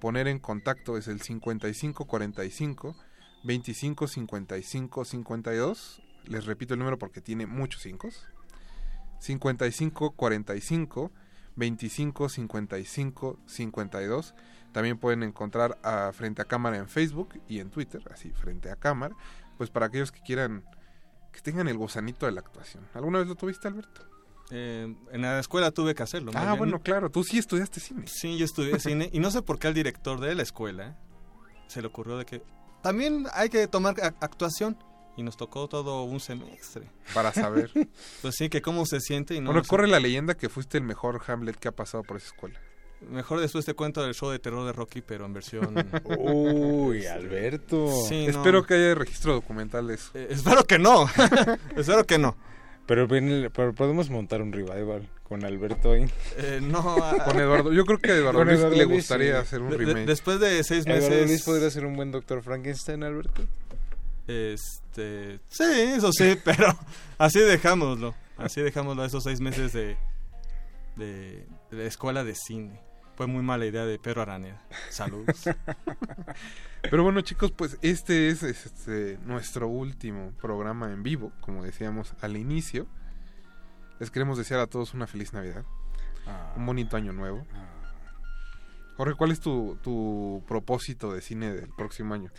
poner 0.00 0.28
en 0.28 0.38
contacto 0.38 0.96
es 0.96 1.08
el 1.08 1.20
5545 1.20 2.96
25 3.42 4.06
55 4.06 5.04
52. 5.04 6.02
Les 6.26 6.44
repito 6.46 6.74
el 6.74 6.78
número 6.78 6.98
porque 6.98 7.20
tiene 7.20 7.46
muchos 7.46 7.82
cinco. 7.82 8.08
55 9.18 10.12
45 10.12 11.10
25 11.56 12.28
55 12.28 13.38
52. 13.46 14.34
También 14.74 14.98
pueden 14.98 15.22
encontrar 15.22 15.78
a 15.84 16.12
Frente 16.12 16.42
a 16.42 16.46
Cámara 16.46 16.76
en 16.78 16.88
Facebook 16.88 17.40
y 17.46 17.60
en 17.60 17.70
Twitter, 17.70 18.02
así 18.12 18.32
Frente 18.32 18.72
a 18.72 18.76
Cámara, 18.76 19.14
pues 19.56 19.70
para 19.70 19.86
aquellos 19.86 20.10
que 20.10 20.20
quieran 20.20 20.64
que 21.30 21.40
tengan 21.40 21.68
el 21.68 21.78
gusanito 21.78 22.26
de 22.26 22.32
la 22.32 22.40
actuación. 22.40 22.84
¿Alguna 22.92 23.20
vez 23.20 23.28
lo 23.28 23.36
tuviste, 23.36 23.68
Alberto? 23.68 24.02
Eh, 24.50 24.92
en 25.12 25.22
la 25.22 25.38
escuela 25.38 25.70
tuve 25.70 25.94
que 25.94 26.02
hacerlo. 26.02 26.32
Ah, 26.34 26.44
bien. 26.44 26.58
bueno, 26.58 26.82
claro, 26.82 27.08
tú 27.08 27.22
sí 27.22 27.38
estudiaste 27.38 27.78
cine. 27.78 28.08
Sí, 28.08 28.36
yo 28.36 28.44
estudié 28.44 28.80
cine 28.80 29.10
y 29.12 29.20
no 29.20 29.30
sé 29.30 29.42
por 29.42 29.60
qué 29.60 29.68
al 29.68 29.74
director 29.74 30.18
de 30.18 30.34
la 30.34 30.42
escuela 30.42 30.98
se 31.68 31.80
le 31.80 31.86
ocurrió 31.86 32.18
de 32.18 32.24
que 32.24 32.42
también 32.82 33.26
hay 33.32 33.50
que 33.50 33.68
tomar 33.68 33.94
actuación 34.20 34.76
y 35.16 35.22
nos 35.22 35.36
tocó 35.36 35.68
todo 35.68 36.02
un 36.02 36.18
semestre. 36.18 36.90
Para 37.14 37.32
saber. 37.32 37.70
Pues 38.22 38.34
sí, 38.34 38.48
que 38.48 38.60
cómo 38.60 38.86
se 38.86 38.98
siente 39.00 39.36
y 39.36 39.40
no 39.40 39.52
bueno, 39.52 39.62
corre 39.68 39.86
la 39.86 40.00
leyenda 40.00 40.34
que 40.34 40.48
fuiste 40.48 40.78
el 40.78 40.84
mejor 40.84 41.22
Hamlet 41.28 41.56
que 41.56 41.68
ha 41.68 41.72
pasado 41.72 42.02
por 42.02 42.16
esa 42.16 42.26
escuela. 42.26 42.60
Mejor 43.10 43.40
después 43.40 43.64
te 43.64 43.74
cuento 43.74 44.02
del 44.02 44.14
show 44.14 44.30
de 44.30 44.38
terror 44.38 44.66
de 44.66 44.72
Rocky, 44.72 45.00
pero 45.02 45.24
en 45.26 45.32
versión... 45.32 45.74
Uy, 46.18 47.06
Alberto. 47.06 47.88
Sí, 48.08 48.24
no. 48.26 48.30
Espero 48.30 48.64
que 48.64 48.74
haya 48.74 48.94
registro 48.94 49.34
documental 49.34 49.86
de 49.86 49.94
eso. 49.94 50.10
Eh, 50.14 50.28
espero 50.30 50.64
que 50.64 50.78
no. 50.78 51.06
espero 51.76 52.04
que 52.04 52.18
no. 52.18 52.36
Pero, 52.86 53.06
bien, 53.06 53.50
pero 53.54 53.72
podemos 53.74 54.10
montar 54.10 54.42
un 54.42 54.52
revival 54.52 55.08
con 55.22 55.42
Alberto 55.44 55.92
ahí. 55.92 56.04
Eh, 56.36 56.60
no. 56.62 56.82
Con 57.24 57.40
Eduardo. 57.40 57.72
Yo 57.72 57.84
creo 57.86 57.98
que 57.98 58.12
a 58.12 58.16
Eduardo 58.16 58.44
Luis 58.44 58.58
Eduardo 58.58 58.76
le 58.76 58.84
gustaría 58.84 59.32
sí. 59.32 59.38
hacer 59.38 59.62
un 59.62 59.70
De- 59.70 59.78
de- 59.78 59.84
remake. 59.86 60.06
después 60.06 60.38
de 60.38 60.62
seis 60.64 60.86
meses... 60.86 61.04
Eduardo 61.04 61.26
Luis 61.26 61.42
podría 61.42 61.70
ser 61.70 61.86
un 61.86 61.96
buen 61.96 62.10
Doctor 62.12 62.42
Frankenstein, 62.42 63.02
Alberto. 63.04 63.42
Este, 64.26 65.38
sí, 65.48 65.64
eso 65.96 66.10
sí, 66.12 66.36
pero 66.44 66.66
así 67.18 67.40
dejámoslo. 67.40 68.14
Así 68.36 68.60
dejámoslo 68.62 69.04
esos 69.04 69.22
seis 69.24 69.40
meses 69.40 69.72
de, 69.72 69.96
de, 70.96 71.46
de 71.70 71.76
la 71.76 71.84
escuela 71.84 72.24
de 72.24 72.34
cine. 72.34 72.80
Fue 73.16 73.26
muy 73.26 73.42
mala 73.42 73.64
idea 73.66 73.84
de 73.84 73.98
Pedro 73.98 74.22
Araneda. 74.22 74.60
Saludos. 74.90 75.44
Pero 76.82 77.02
bueno, 77.04 77.20
chicos, 77.20 77.52
pues 77.52 77.78
este 77.80 78.28
es 78.28 78.42
este, 78.42 79.18
nuestro 79.24 79.68
último 79.68 80.32
programa 80.40 80.90
en 80.92 81.02
vivo, 81.02 81.32
como 81.40 81.62
decíamos 81.64 82.14
al 82.20 82.36
inicio. 82.36 82.86
Les 84.00 84.10
queremos 84.10 84.36
desear 84.36 84.60
a 84.60 84.66
todos 84.66 84.94
una 84.94 85.06
feliz 85.06 85.32
Navidad, 85.32 85.64
Ah. 86.26 86.54
un 86.56 86.66
bonito 86.66 86.96
año 86.96 87.12
nuevo. 87.12 87.46
Jorge, 88.96 89.14
¿cuál 89.14 89.30
es 89.32 89.40
tu, 89.40 89.78
tu 89.82 90.42
propósito 90.48 91.12
de 91.12 91.20
cine 91.20 91.52
del 91.52 91.68
próximo 91.68 92.14
año? 92.14 92.30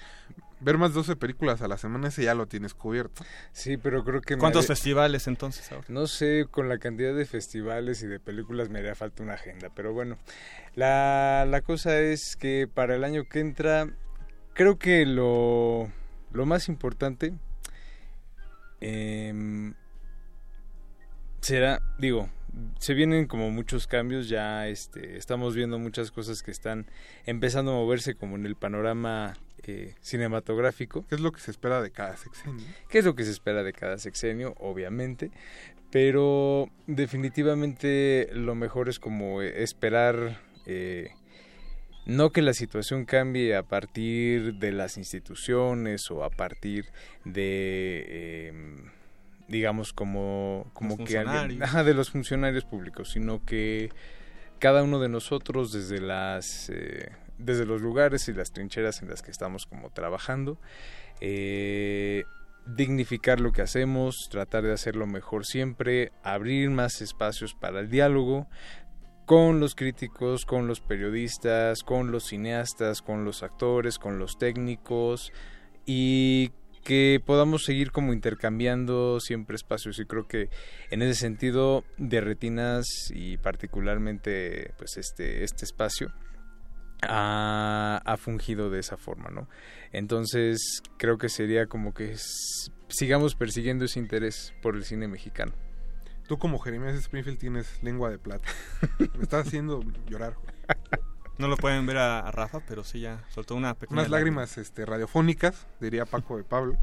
Ver 0.61 0.77
más 0.77 0.91
de 0.91 0.95
12 0.95 1.15
películas 1.17 1.61
a 1.61 1.67
la 1.67 1.77
semana, 1.77 2.07
ese 2.07 2.23
ya 2.23 2.33
lo 2.33 2.47
tienes 2.47 2.73
cubierto. 2.73 3.23
Sí, 3.51 3.77
pero 3.77 4.03
creo 4.03 4.21
que... 4.21 4.37
¿Cuántos 4.37 4.63
haré- 4.65 4.67
festivales 4.69 5.27
entonces 5.27 5.69
ahora? 5.71 5.85
No 5.89 6.07
sé, 6.07 6.45
con 6.49 6.69
la 6.69 6.77
cantidad 6.77 7.13
de 7.13 7.25
festivales 7.25 8.01
y 8.03 8.07
de 8.07 8.19
películas 8.19 8.69
me 8.69 8.79
haría 8.79 8.95
falta 8.95 9.21
una 9.21 9.33
agenda, 9.33 9.69
pero 9.75 9.93
bueno, 9.93 10.17
la, 10.73 11.45
la 11.47 11.61
cosa 11.61 11.99
es 11.99 12.35
que 12.37 12.67
para 12.73 12.95
el 12.95 13.03
año 13.03 13.25
que 13.29 13.41
entra, 13.41 13.89
creo 14.53 14.79
que 14.79 15.05
lo, 15.05 15.91
lo 16.31 16.45
más 16.45 16.69
importante 16.69 17.33
em, 18.81 19.73
será, 21.41 21.81
digo, 21.99 22.29
se 22.79 22.93
vienen 22.93 23.27
como 23.27 23.51
muchos 23.51 23.87
cambios, 23.87 24.29
ya 24.29 24.67
este, 24.67 25.17
estamos 25.17 25.55
viendo 25.55 25.77
muchas 25.79 26.11
cosas 26.11 26.41
que 26.41 26.51
están 26.51 26.89
empezando 27.25 27.71
a 27.71 27.75
moverse 27.75 28.15
como 28.15 28.35
en 28.35 28.45
el 28.45 28.55
panorama 28.55 29.33
eh, 29.67 29.95
cinematográfico. 30.01 31.05
¿Qué 31.07 31.15
es 31.15 31.21
lo 31.21 31.31
que 31.31 31.39
se 31.41 31.51
espera 31.51 31.81
de 31.81 31.91
cada 31.91 32.15
sexenio? 32.17 32.65
¿Qué 32.89 32.99
es 32.99 33.05
lo 33.05 33.15
que 33.15 33.23
se 33.23 33.31
espera 33.31 33.63
de 33.63 33.73
cada 33.73 33.97
sexenio? 33.97 34.53
Obviamente. 34.59 35.31
Pero 35.91 36.69
definitivamente 36.87 38.29
lo 38.33 38.55
mejor 38.55 38.89
es 38.89 38.99
como 38.99 39.41
esperar 39.41 40.41
eh, 40.65 41.09
no 42.05 42.31
que 42.31 42.41
la 42.41 42.53
situación 42.53 43.05
cambie 43.05 43.55
a 43.55 43.63
partir 43.63 44.55
de 44.55 44.71
las 44.71 44.97
instituciones 44.97 46.09
o 46.11 46.23
a 46.23 46.29
partir 46.29 46.85
de 47.23 48.05
eh, 48.07 48.53
digamos 49.47 49.93
como 49.93 50.69
como 50.73 50.97
Los 50.97 51.07
que 51.07 51.17
alguien- 51.19 51.85
de 51.85 51.93
los 51.93 52.11
funcionarios 52.11 52.65
públicos 52.65 53.11
sino 53.11 53.43
que 53.45 53.89
cada 54.59 54.83
uno 54.83 54.99
de 54.99 55.09
nosotros 55.09 55.71
desde 55.71 55.99
las 56.01 56.69
eh, 56.69 57.09
desde 57.37 57.65
los 57.65 57.81
lugares 57.81 58.27
y 58.27 58.33
las 58.33 58.51
trincheras 58.51 59.01
en 59.01 59.09
las 59.09 59.21
que 59.21 59.31
estamos 59.31 59.65
como 59.65 59.89
trabajando 59.89 60.59
eh, 61.21 62.23
dignificar 62.65 63.39
lo 63.39 63.51
que 63.51 63.61
hacemos 63.61 64.27
tratar 64.29 64.63
de 64.63 64.73
hacerlo 64.73 65.05
mejor 65.05 65.45
siempre 65.45 66.11
abrir 66.23 66.69
más 66.69 67.01
espacios 67.01 67.53
para 67.53 67.79
el 67.79 67.89
diálogo 67.89 68.47
con 69.25 69.59
los 69.59 69.73
críticos, 69.73 70.45
con 70.45 70.67
los 70.67 70.81
periodistas, 70.81 71.81
con 71.83 72.11
los 72.11 72.25
cineastas, 72.25 73.01
con 73.01 73.25
los 73.25 73.41
actores, 73.43 73.97
con 73.97 74.19
los 74.19 74.37
técnicos 74.37 75.31
y 75.85 76.51
que 76.83 77.19
podamos 77.25 77.63
seguir 77.65 77.91
como 77.91 78.13
intercambiando 78.13 79.19
siempre 79.19 79.55
espacios. 79.55 79.97
Y 79.97 80.05
creo 80.05 80.27
que 80.27 80.49
en 80.91 81.01
ese 81.01 81.19
sentido 81.19 81.83
de 81.97 82.21
retinas 82.21 82.85
y 83.13 83.37
particularmente 83.37 84.73
pues 84.77 84.97
este 84.97 85.43
este 85.43 85.65
espacio 85.65 86.13
ha, 87.01 88.01
ha 88.03 88.17
fungido 88.17 88.69
de 88.69 88.79
esa 88.79 88.97
forma, 88.97 89.29
¿no? 89.29 89.47
Entonces 89.91 90.81
creo 90.97 91.17
que 91.17 91.29
sería 91.29 91.67
como 91.67 91.93
que 91.93 92.15
sigamos 92.87 93.35
persiguiendo 93.35 93.85
ese 93.85 93.99
interés 93.99 94.53
por 94.61 94.75
el 94.75 94.83
cine 94.83 95.07
mexicano. 95.07 95.53
Tú 96.27 96.39
como 96.39 96.59
Jeremías 96.59 96.95
Springfield 96.95 97.37
tienes 97.37 97.83
lengua 97.83 98.09
de 98.09 98.17
plata. 98.17 98.47
Me 99.15 99.23
estás 99.23 99.47
haciendo 99.47 99.83
llorar. 100.07 100.35
No 101.37 101.49
lo 101.49 101.57
pueden 101.57 101.85
ver 101.85 101.97
a, 101.97 102.19
a 102.19 102.31
Rafa, 102.31 102.61
pero 102.65 102.83
sí 102.83 103.01
ya 103.01 103.23
soltó 103.29 103.55
una 103.55 103.73
pequeña 103.73 104.01
Unas 104.01 104.09
lágrimas 104.09 104.57
este, 104.57 104.85
radiofónicas, 104.85 105.67
diría 105.81 106.05
Paco 106.05 106.37
de 106.37 106.43
Pablo. 106.43 106.77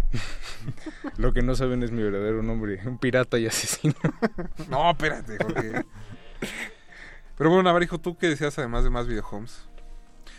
Lo 1.16 1.32
que 1.32 1.42
no 1.42 1.54
saben 1.54 1.82
es 1.82 1.90
mi 1.90 2.02
verdadero 2.02 2.42
nombre, 2.42 2.80
un 2.86 2.98
pirata 2.98 3.38
y 3.38 3.46
asesino. 3.46 3.94
No, 4.68 4.90
espérate, 4.90 5.38
Jorge. 5.42 5.84
Pero 7.38 7.50
bueno, 7.50 7.62
Navarijo, 7.62 7.98
¿tú 7.98 8.18
qué 8.18 8.28
decías 8.28 8.58
además 8.58 8.84
de 8.84 8.90
más 8.90 9.06
videohomes? 9.06 9.66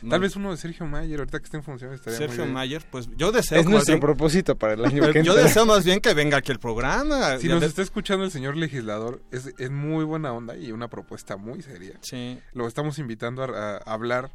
No. 0.04 0.10
Tal 0.10 0.20
vez 0.20 0.36
uno 0.36 0.52
de 0.52 0.58
Sergio 0.58 0.86
Mayer, 0.86 1.20
ahorita 1.20 1.40
que 1.40 1.46
esté 1.46 1.58
en 1.58 1.64
función, 1.64 1.94
estaría 1.94 2.20
muy 2.20 2.28
Sergio 2.28 2.44
bien. 2.44 2.54
Mayer, 2.54 2.86
pues 2.92 3.08
yo 3.16 3.32
deseo 3.32 3.60
Es 3.60 3.66
nuestro 3.66 3.94
bien- 3.94 4.02
propósito 4.02 4.56
para 4.58 4.74
el 4.74 4.86
año 4.86 5.02
que 5.12 5.14
Yo 5.24 5.32
entra. 5.32 5.44
deseo 5.48 5.66
más 5.66 5.86
bien 5.86 6.00
que 6.02 6.14
venga 6.14 6.38
aquí 6.38 6.52
el 6.52 6.60
programa. 6.60 7.38
Si 7.40 7.48
nos 7.48 7.62
de- 7.62 7.68
está 7.68 7.82
escuchando 7.82 8.26
el 8.26 8.32
señor 8.32 8.58
legislador, 8.58 9.22
es, 9.32 9.54
es 9.58 9.72
muy 9.72 10.04
buena 10.06 10.34
onda 10.34 10.56
y 10.58 10.72
una 10.72 10.90
propuesta 10.90 11.38
muy 11.38 11.62
seria. 11.62 11.98
Sí. 12.02 12.40
Lo 12.54 12.68
estamos 12.68 13.00
invitando 13.00 13.44
a, 13.44 13.78
a 13.78 13.78
hablar, 13.94 14.32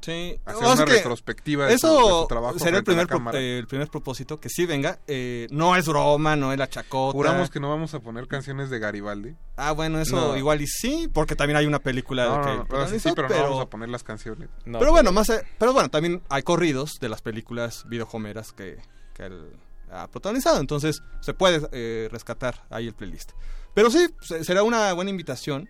Sí. 0.00 0.38
hacer 0.44 0.56
O 0.56 0.60
sea 0.60 0.72
una 0.74 0.84
retrospectiva 0.84 1.66
de, 1.66 1.74
Eso 1.74 1.88
su, 2.00 2.06
de 2.06 2.12
su 2.22 2.26
trabajo. 2.28 2.58
sería 2.58 2.78
el 2.78 2.84
frente 2.84 3.00
a 3.00 3.04
la 3.04 3.06
primer, 3.08 3.30
pro- 3.32 3.40
eh, 3.40 3.58
el 3.58 3.66
primer 3.66 3.88
propósito, 3.88 4.38
que 4.38 4.48
sí 4.48 4.64
venga. 4.64 5.00
Eh, 5.06 5.48
no 5.50 5.74
es 5.76 5.86
broma, 5.88 6.36
no 6.36 6.52
es 6.52 6.58
la 6.58 6.68
chacota. 6.68 7.12
Juramos 7.12 7.50
que 7.50 7.58
no 7.60 7.68
vamos 7.68 7.94
a 7.94 8.00
poner 8.00 8.28
canciones 8.28 8.70
de 8.70 8.78
Garibaldi. 8.78 9.34
Ah, 9.56 9.72
bueno, 9.72 10.00
eso 10.00 10.16
No. 10.16 10.36
igual 10.36 10.62
y 10.62 10.66
sí, 10.66 11.08
porque 11.12 11.34
también 11.34 11.56
hay 11.56 11.66
una 11.66 11.80
película 11.80 12.26
No, 12.26 12.40
que 12.42 12.46
no, 12.48 12.56
no, 12.58 12.66
pero 12.68 12.86
sí, 12.88 13.00
sí, 13.00 13.10
pero, 13.14 13.28
no 13.28 13.34
vamos 13.42 13.60
a 13.60 13.66
poner 13.70 13.88
las 13.88 14.04
canciones. 14.04 14.48
pero 14.64 14.90
bueno, 14.92 15.10
más 15.12 15.28
eh, 15.30 15.42
pero 15.58 15.72
bueno, 15.72 15.88
también 15.88 16.22
hay 16.28 16.42
corridos 16.42 16.98
de 17.00 17.08
las 17.08 17.20
películas 17.20 17.84
videohomeras 17.88 18.52
que, 18.52 18.78
que 19.14 19.24
él 19.24 19.50
ha 19.90 20.06
protagonizado, 20.08 20.60
entonces 20.60 21.02
se 21.20 21.34
puede 21.34 21.66
eh, 21.72 22.08
rescatar 22.12 22.64
ahí 22.70 22.86
el 22.86 22.94
playlist. 22.94 23.32
Pero 23.74 23.90
sí, 23.90 24.06
se- 24.20 24.44
será 24.44 24.62
una 24.62 24.92
buena 24.92 25.10
invitación, 25.10 25.68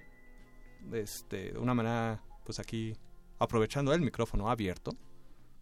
este, 0.92 1.52
de 1.52 1.58
una 1.58 1.74
manera, 1.74 2.22
pues 2.44 2.58
aquí 2.58 2.94
aprovechando 3.38 3.92
el 3.92 4.00
micrófono 4.00 4.50
abierto, 4.50 4.92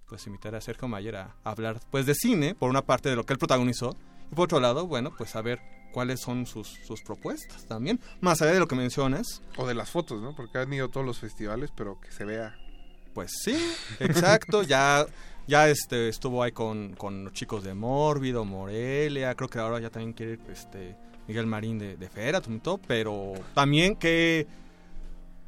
pues 0.09 0.27
invitar 0.27 0.55
a 0.55 0.61
Sergio 0.61 0.89
Mayer 0.89 1.17
a, 1.17 1.37
hablar 1.45 1.81
pues 1.91 2.07
de 2.07 2.15
cine, 2.15 2.55
por 2.55 2.71
una 2.71 2.83
parte 2.83 3.09
de 3.09 3.17
lo 3.17 3.25
que 3.25 3.33
él 3.33 3.39
protagonizó, 3.39 3.97
y 4.31 4.35
por 4.35 4.45
otro 4.45 4.61
lado, 4.61 4.87
bueno, 4.87 5.13
pues 5.17 5.37
a 5.37 5.43
ver 5.43 5.61
cuáles 5.93 6.21
son 6.21 6.47
sus, 6.47 6.69
sus 6.87 7.03
propuestas 7.03 7.67
también, 7.67 8.01
más 8.21 8.43
allá 8.43 8.53
de 8.53 8.59
lo 8.61 8.69
que 8.69 8.77
mencionas. 8.77 9.43
O 9.57 9.67
de 9.67 9.75
las 9.75 9.91
fotos, 9.91 10.21
¿no? 10.21 10.35
Porque 10.35 10.59
han 10.59 10.73
ido 10.73 10.89
todos 10.89 11.07
los 11.07 11.19
festivales, 11.19 11.71
pero 11.75 12.01
que 12.01 12.11
se 12.11 12.25
vea. 12.25 12.57
Pues 13.15 13.33
sí, 13.43 13.57
exacto, 14.01 14.63
ya 14.63 15.07
ya 15.47 15.69
este 15.69 16.09
estuvo 16.09 16.43
ahí 16.43 16.53
con, 16.53 16.95
con 16.95 17.25
los 17.25 17.33
chicos 17.33 17.63
de 17.63 17.75
Mórbido, 17.75 18.45
Morelia, 18.45 19.35
creo 19.35 19.49
que 19.49 19.59
ahora 19.59 19.81
ya 19.81 19.91
también 19.91 20.13
quiere 20.13 20.39
este 20.53 20.97
Miguel 21.29 21.47
Marín 21.47 21.79
de, 21.79 21.97
de 21.97 22.09
Fera, 22.09 22.41
todo, 22.41 22.79
pero 22.79 23.35
también 23.55 23.97
que 23.97 24.47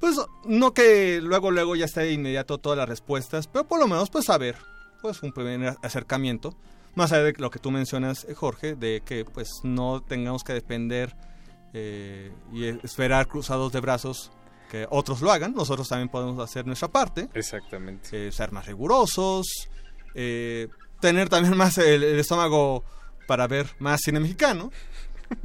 pues 0.01 0.16
no 0.45 0.73
que 0.75 1.20
luego 1.23 1.51
luego 1.51 1.77
ya 1.77 1.85
esté 1.87 2.01
de 2.01 2.12
inmediato 2.12 2.59
todas 2.59 2.79
las 2.79 2.89
respuestas, 2.89 3.47
pero 3.47 3.66
por 3.66 3.81
lo 3.81 3.89
menos 3.89 4.11
pues 4.11 4.27
saber, 4.27 4.57
pues 5.03 5.23
un 5.23 5.33
primer 5.33 5.77
acercamiento, 5.83 6.57
más 6.95 7.12
allá 7.12 7.25
de 7.25 7.35
lo 7.39 7.51
que 7.51 7.59
tú 7.59 7.70
mencionas, 7.70 8.25
eh, 8.25 8.35
Jorge, 8.35 8.75
de 8.75 9.03
que 9.05 9.25
pues 9.25 9.49
no 9.62 10.03
tengamos 10.03 10.45
que 10.45 10.53
depender 10.53 11.15
eh, 11.75 12.33
y 12.53 12.65
esperar 12.65 13.29
cruzados 13.29 13.73
de 13.73 13.81
brazos 13.81 14.31
que 14.70 14.87
otros 14.91 15.20
lo 15.20 15.33
hagan, 15.33 15.55
nosotros 15.55 15.89
también 15.89 16.09
podemos 16.09 16.39
hacer 16.43 16.66
nuestra 16.66 16.89
parte. 16.89 17.29
Exactamente. 17.35 18.29
Eh, 18.29 18.33
ser 18.33 18.53
más 18.53 18.66
rigurosos, 18.66 19.47
eh, 20.15 20.69
tener 21.01 21.29
también 21.29 21.57
más 21.57 21.79
el, 21.79 22.05
el 22.05 22.19
estómago 22.19 22.85
para 23.27 23.47
ver 23.47 23.66
más 23.79 24.01
cine 24.03 24.20
mexicano, 24.20 24.70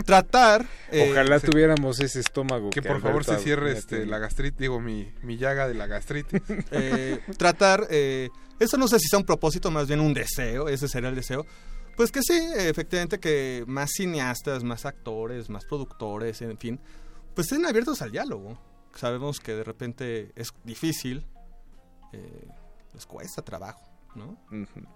tratar... 0.05 0.65
eh, 0.91 1.09
Ojalá 1.11 1.39
sí. 1.39 1.47
tuviéramos 1.47 1.99
ese 1.99 2.19
estómago. 2.19 2.69
Que 2.69 2.81
por 2.81 3.01
favor 3.01 3.23
se 3.23 3.37
cierre 3.39 3.71
este, 3.71 4.05
la 4.05 4.19
gastritis, 4.19 4.59
digo, 4.59 4.79
mi, 4.79 5.11
mi 5.21 5.37
llaga 5.37 5.67
de 5.67 5.73
la 5.73 5.87
gastritis. 5.87 6.41
eh, 6.71 7.19
tratar, 7.37 7.87
eh, 7.89 8.29
eso 8.59 8.77
no 8.77 8.87
sé 8.87 8.99
si 8.99 9.07
sea 9.07 9.19
un 9.19 9.25
propósito, 9.25 9.71
más 9.71 9.87
bien 9.87 9.99
un 9.99 10.13
deseo, 10.13 10.69
ese 10.69 10.87
sería 10.87 11.09
el 11.09 11.15
deseo. 11.15 11.45
Pues 11.95 12.11
que 12.11 12.21
sí, 12.23 12.33
efectivamente 12.57 13.19
que 13.19 13.63
más 13.67 13.91
cineastas, 13.91 14.63
más 14.63 14.85
actores, 14.85 15.49
más 15.49 15.63
productores, 15.65 16.41
en 16.41 16.57
fin, 16.57 16.79
pues 17.35 17.51
estén 17.51 17.65
abiertos 17.65 18.01
al 18.01 18.11
diálogo. 18.11 18.59
Sabemos 18.95 19.39
que 19.39 19.53
de 19.53 19.63
repente 19.63 20.31
es 20.35 20.53
difícil, 20.63 21.25
eh, 22.11 22.47
les 22.93 23.05
cuesta 23.05 23.43
trabajo, 23.43 23.92
¿no? 24.15 24.37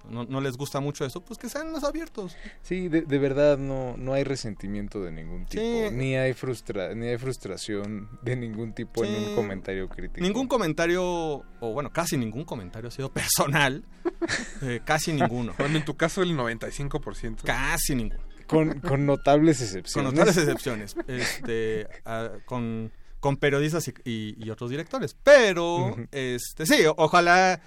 ¿no? 0.10 0.26
no 0.26 0.42
les 0.42 0.58
gusta 0.58 0.80
mucho 0.80 1.06
eso, 1.06 1.22
pues 1.24 1.38
que 1.40 1.50
sean 1.50 1.72
más 1.72 1.84
abiertos. 1.84 2.36
Sí, 2.62 2.88
de, 2.88 3.02
de 3.02 3.18
verdad 3.20 3.58
no, 3.58 3.96
no 3.98 4.14
hay 4.14 4.24
resentimiento 4.24 5.02
de 5.02 5.12
ningún 5.12 5.46
tipo, 5.46 5.62
Sí. 5.64 5.90
ni 5.92 6.16
hay 6.16 6.34
frustra 6.34 6.94
ni 6.96 7.08
hay 7.08 7.18
frustración 7.18 8.08
de 8.22 8.36
ningún 8.36 8.74
tipo 8.74 9.04
en 9.04 9.14
un 9.30 9.36
comentario 9.36 9.88
crítico. 9.90 10.22
Ningún 10.22 10.48
comentario, 10.48 11.04
o 11.04 11.74
bueno, 11.74 11.92
casi 11.92 12.18
ningún 12.18 12.44
comentario 12.46 12.88
ha 12.90 12.92
sido 12.92 13.12
personal. 13.12 13.84
Eh, 14.62 14.82
casi 14.84 15.14
ninguno. 15.14 15.54
Bueno, 15.58 15.78
en 15.78 15.86
tu 15.86 15.96
caso 15.96 16.22
el 16.24 16.36
95%. 16.36 17.44
Casi 17.44 17.94
ninguno. 17.96 18.22
Con, 18.48 18.80
con 18.80 19.06
notables 19.06 19.58
Con 19.58 19.66
excepciones. 19.68 20.12
notables 20.14 20.38
excepciones. 20.38 20.96
Este, 21.08 21.88
con, 22.46 22.92
con 23.20 23.38
periodistas 23.38 23.88
y, 23.88 23.94
y- 24.06 24.36
y 24.46 24.50
otros 24.50 24.70
directores. 24.70 25.16
Pero, 25.24 25.96
este, 26.12 26.66
sí, 26.66 26.84
ojalá 26.96 27.60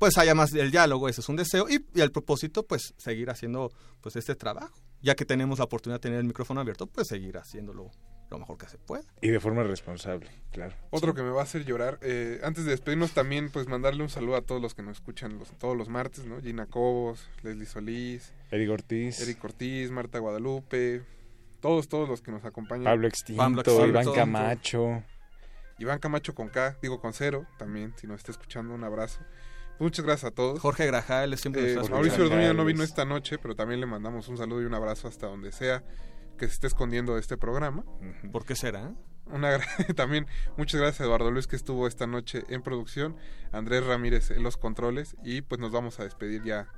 pues 0.00 0.18
haya 0.18 0.34
más 0.34 0.52
el 0.54 0.72
diálogo, 0.72 1.08
ese 1.08 1.20
es 1.20 1.28
un 1.28 1.36
deseo. 1.36 1.68
Y, 1.68 1.84
y 1.94 2.00
el 2.00 2.10
propósito, 2.10 2.66
pues, 2.66 2.94
seguir 2.96 3.30
haciendo 3.30 3.70
pues 4.00 4.16
este 4.16 4.34
trabajo. 4.34 4.74
Ya 5.02 5.14
que 5.14 5.24
tenemos 5.24 5.58
la 5.58 5.66
oportunidad 5.66 5.96
de 6.00 6.02
tener 6.02 6.18
el 6.18 6.24
micrófono 6.24 6.60
abierto, 6.60 6.86
pues 6.86 7.06
seguir 7.06 7.38
haciéndolo 7.38 7.90
lo 8.30 8.38
mejor 8.38 8.56
que 8.58 8.66
se 8.66 8.78
pueda. 8.78 9.04
Y 9.20 9.28
de 9.28 9.40
forma 9.40 9.62
responsable, 9.62 10.30
claro. 10.52 10.74
Otro 10.90 11.14
que 11.14 11.22
me 11.22 11.30
va 11.30 11.40
a 11.40 11.44
hacer 11.44 11.64
llorar. 11.64 11.98
eh, 12.00 12.40
antes 12.42 12.64
de 12.64 12.70
despedirnos 12.70 13.12
también, 13.12 13.50
pues 13.50 13.68
mandarle 13.68 14.02
un 14.02 14.08
saludo 14.08 14.36
a 14.36 14.42
todos 14.42 14.62
los 14.62 14.74
que 14.74 14.82
nos 14.82 14.96
escuchan 14.98 15.38
los, 15.38 15.50
todos 15.58 15.76
los 15.76 15.88
martes, 15.88 16.24
¿no? 16.24 16.40
Gina 16.40 16.66
Cobos, 16.66 17.28
Leslie 17.42 17.66
Solís, 17.66 18.32
Eric 18.50 18.70
Ortiz, 18.70 19.20
Eric 19.20 19.44
Ortiz, 19.44 19.90
Marta 19.90 20.18
Guadalupe, 20.18 21.02
todos, 21.60 21.88
todos 21.88 22.08
los 22.08 22.22
que 22.22 22.30
nos 22.30 22.44
acompañan. 22.44 22.84
Pablo 22.84 23.06
Extinto, 23.06 23.42
Pablo 23.42 23.60
Extinto. 23.60 23.86
Iván 23.86 24.14
Camacho. 24.14 25.04
Iván 25.78 25.98
Camacho 25.98 26.34
con 26.34 26.48
K, 26.48 26.78
digo 26.82 27.00
con 27.00 27.12
cero 27.12 27.46
también, 27.58 27.94
si 27.96 28.06
nos 28.06 28.18
está 28.18 28.32
escuchando, 28.32 28.74
un 28.74 28.84
abrazo. 28.84 29.20
Muchas 29.80 30.04
gracias 30.04 30.30
a 30.30 30.34
todos. 30.34 30.60
Jorge 30.60 30.86
Grajal 30.86 31.36
siempre 31.38 31.62
nos 31.62 31.70
Eh, 31.70 31.80
está 31.80 31.90
Mauricio. 31.92 32.24
Orduña 32.24 32.52
no 32.52 32.64
vino 32.64 32.82
esta 32.84 33.04
noche, 33.04 33.38
pero 33.38 33.56
también 33.56 33.80
le 33.80 33.86
mandamos 33.86 34.28
un 34.28 34.36
saludo 34.36 34.62
y 34.62 34.66
un 34.66 34.74
abrazo 34.74 35.08
hasta 35.08 35.26
donde 35.26 35.50
sea 35.52 35.82
que 36.38 36.46
se 36.46 36.52
esté 36.54 36.66
escondiendo 36.68 37.14
de 37.14 37.20
este 37.20 37.36
programa. 37.36 37.84
¿Por 38.30 38.44
qué 38.44 38.54
será? 38.54 38.92
Una 39.26 39.56
gra- 39.58 39.94
también 39.94 40.26
muchas 40.56 40.80
gracias 40.80 41.00
a 41.00 41.04
Eduardo 41.04 41.30
Luis 41.30 41.46
que 41.46 41.56
estuvo 41.56 41.86
esta 41.86 42.06
noche 42.06 42.42
en 42.48 42.62
producción, 42.62 43.16
Andrés 43.52 43.84
Ramírez 43.86 44.30
en 44.30 44.42
los 44.42 44.56
controles 44.56 45.16
y 45.24 45.40
pues 45.42 45.60
nos 45.60 45.70
vamos 45.72 46.00
a 46.00 46.04
despedir 46.04 46.42
ya 46.42 46.68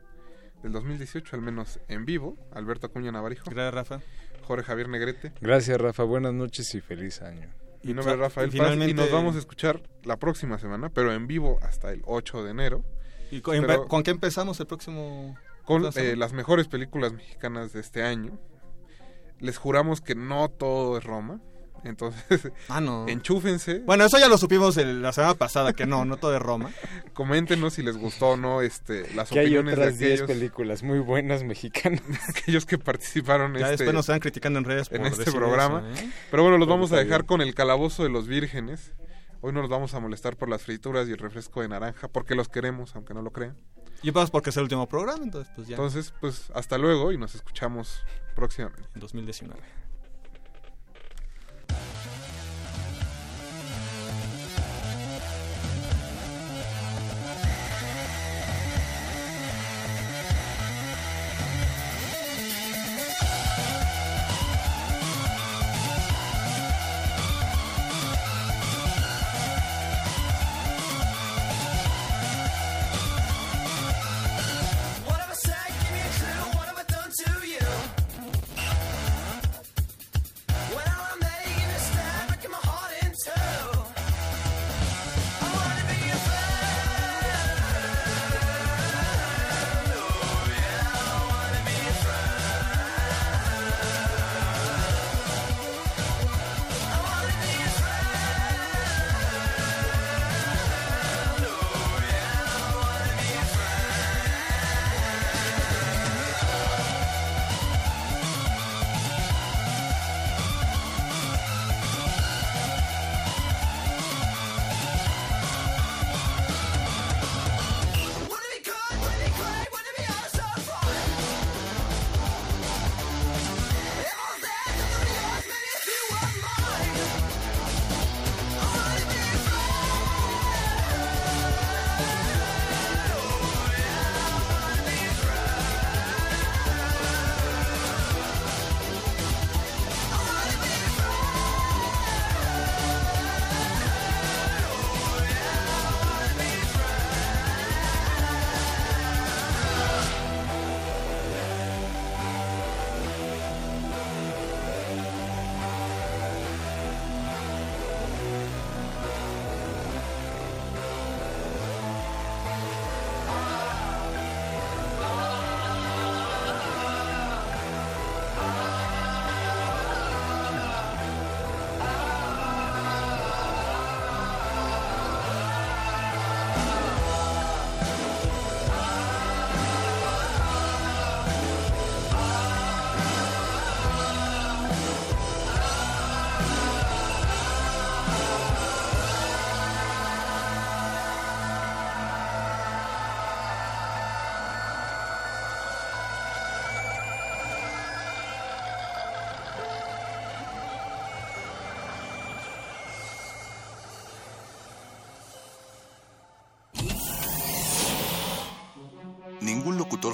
del 0.62 0.72
2018, 0.72 1.34
al 1.34 1.42
menos 1.42 1.80
en 1.88 2.04
vivo. 2.04 2.36
Alberto 2.52 2.86
Acuña 2.86 3.10
Navarijo. 3.10 3.50
Gracias, 3.50 3.74
Rafa. 3.74 4.00
Jorge 4.42 4.64
Javier 4.64 4.88
Negrete. 4.88 5.32
Gracias, 5.40 5.80
Rafa. 5.80 6.02
Buenas 6.04 6.34
noches 6.34 6.74
y 6.74 6.80
feliz 6.80 7.20
año. 7.22 7.48
Mi 7.82 7.94
nombre 7.94 8.14
es 8.14 8.20
Rafael 8.20 8.54
y 8.54 8.58
Paz 8.58 8.76
y 8.76 8.94
nos 8.94 9.10
vamos 9.10 9.36
a 9.36 9.38
escuchar 9.38 9.82
la 10.04 10.16
próxima 10.16 10.58
semana, 10.58 10.88
pero 10.90 11.12
en 11.12 11.26
vivo 11.26 11.58
hasta 11.62 11.90
el 11.92 12.02
8 12.04 12.44
de 12.44 12.50
enero. 12.50 12.84
¿Y 13.30 13.40
con, 13.40 13.60
Pero 13.60 13.88
con 13.88 14.02
qué 14.02 14.10
empezamos 14.10 14.60
el 14.60 14.66
próximo? 14.66 15.36
con 15.64 15.88
eh, 15.96 16.16
las 16.16 16.32
mejores 16.32 16.68
películas 16.68 17.12
mexicanas 17.12 17.72
de 17.72 17.80
este 17.80 18.02
año. 18.02 18.38
Les 19.38 19.58
juramos 19.58 20.00
que 20.00 20.14
no 20.14 20.48
todo 20.48 20.98
es 20.98 21.04
Roma. 21.04 21.40
Entonces, 21.84 22.50
Ah, 22.68 22.80
no. 22.80 23.06
enchúfense. 23.08 23.80
Bueno, 23.80 24.04
eso 24.04 24.18
ya 24.18 24.28
lo 24.28 24.38
supimos 24.38 24.76
el- 24.76 25.02
la 25.02 25.12
semana 25.12 25.34
pasada, 25.34 25.72
que 25.72 25.84
no, 25.86 26.04
no 26.04 26.16
todo 26.16 26.30
de 26.30 26.38
Roma. 26.38 26.70
Coméntenos 27.14 27.74
si 27.74 27.82
les 27.82 27.96
gustó 27.96 28.30
o 28.30 28.36
no 28.36 28.62
este, 28.62 29.12
las 29.14 29.28
Que 29.30 29.40
hay 29.40 29.46
opiniones 29.46 29.74
otras 29.74 29.98
de 29.98 30.06
10 30.06 30.20
aquellos, 30.22 30.36
películas 30.38 30.82
muy 30.82 30.98
buenas 31.00 31.42
mexicanas. 31.44 32.02
aquellos 32.28 32.66
que 32.66 32.78
participaron 32.78 33.52
Ya 33.54 33.60
este, 33.60 33.70
después 33.70 33.94
nos 33.94 34.04
están 34.08 34.20
criticando 34.20 34.58
en 34.58 34.64
redes 34.64 34.88
en 34.92 34.98
por 34.98 35.06
este 35.08 35.24
decir 35.24 35.38
programa. 35.38 35.84
eso, 35.92 36.02
¿eh? 36.04 36.10
Pero 36.30 36.42
bueno, 36.44 36.58
los 36.58 36.66
Pero 36.66 36.76
vamos 36.76 36.92
a 36.92 36.96
dejar 36.96 37.22
bien. 37.22 37.26
con 37.26 37.40
el 37.40 37.54
calabozo 37.54 38.02
de 38.04 38.08
los 38.10 38.26
vírgenes. 38.28 38.92
Hoy 39.40 39.52
no 39.52 39.60
nos 39.60 39.70
vamos 39.70 39.92
a 39.94 39.98
molestar 39.98 40.36
por 40.36 40.48
las 40.48 40.62
frituras 40.62 41.08
y 41.08 41.10
el 41.12 41.18
refresco 41.18 41.62
de 41.62 41.68
naranja, 41.68 42.06
porque 42.06 42.36
los 42.36 42.48
queremos, 42.48 42.94
aunque 42.94 43.12
no 43.12 43.22
lo 43.22 43.32
crean. 43.32 43.56
Y 44.04 44.12
pues 44.12 44.30
porque 44.30 44.50
es 44.50 44.56
el 44.56 44.62
último 44.64 44.88
programa, 44.88 45.24
entonces 45.24 45.52
pues 45.56 45.66
ya. 45.66 45.74
Entonces, 45.74 46.14
pues 46.20 46.50
hasta 46.54 46.78
luego 46.78 47.10
y 47.10 47.18
nos 47.18 47.34
escuchamos 47.34 48.04
próximamente. 48.36 48.88
En 48.94 49.00
2019. 49.00 49.60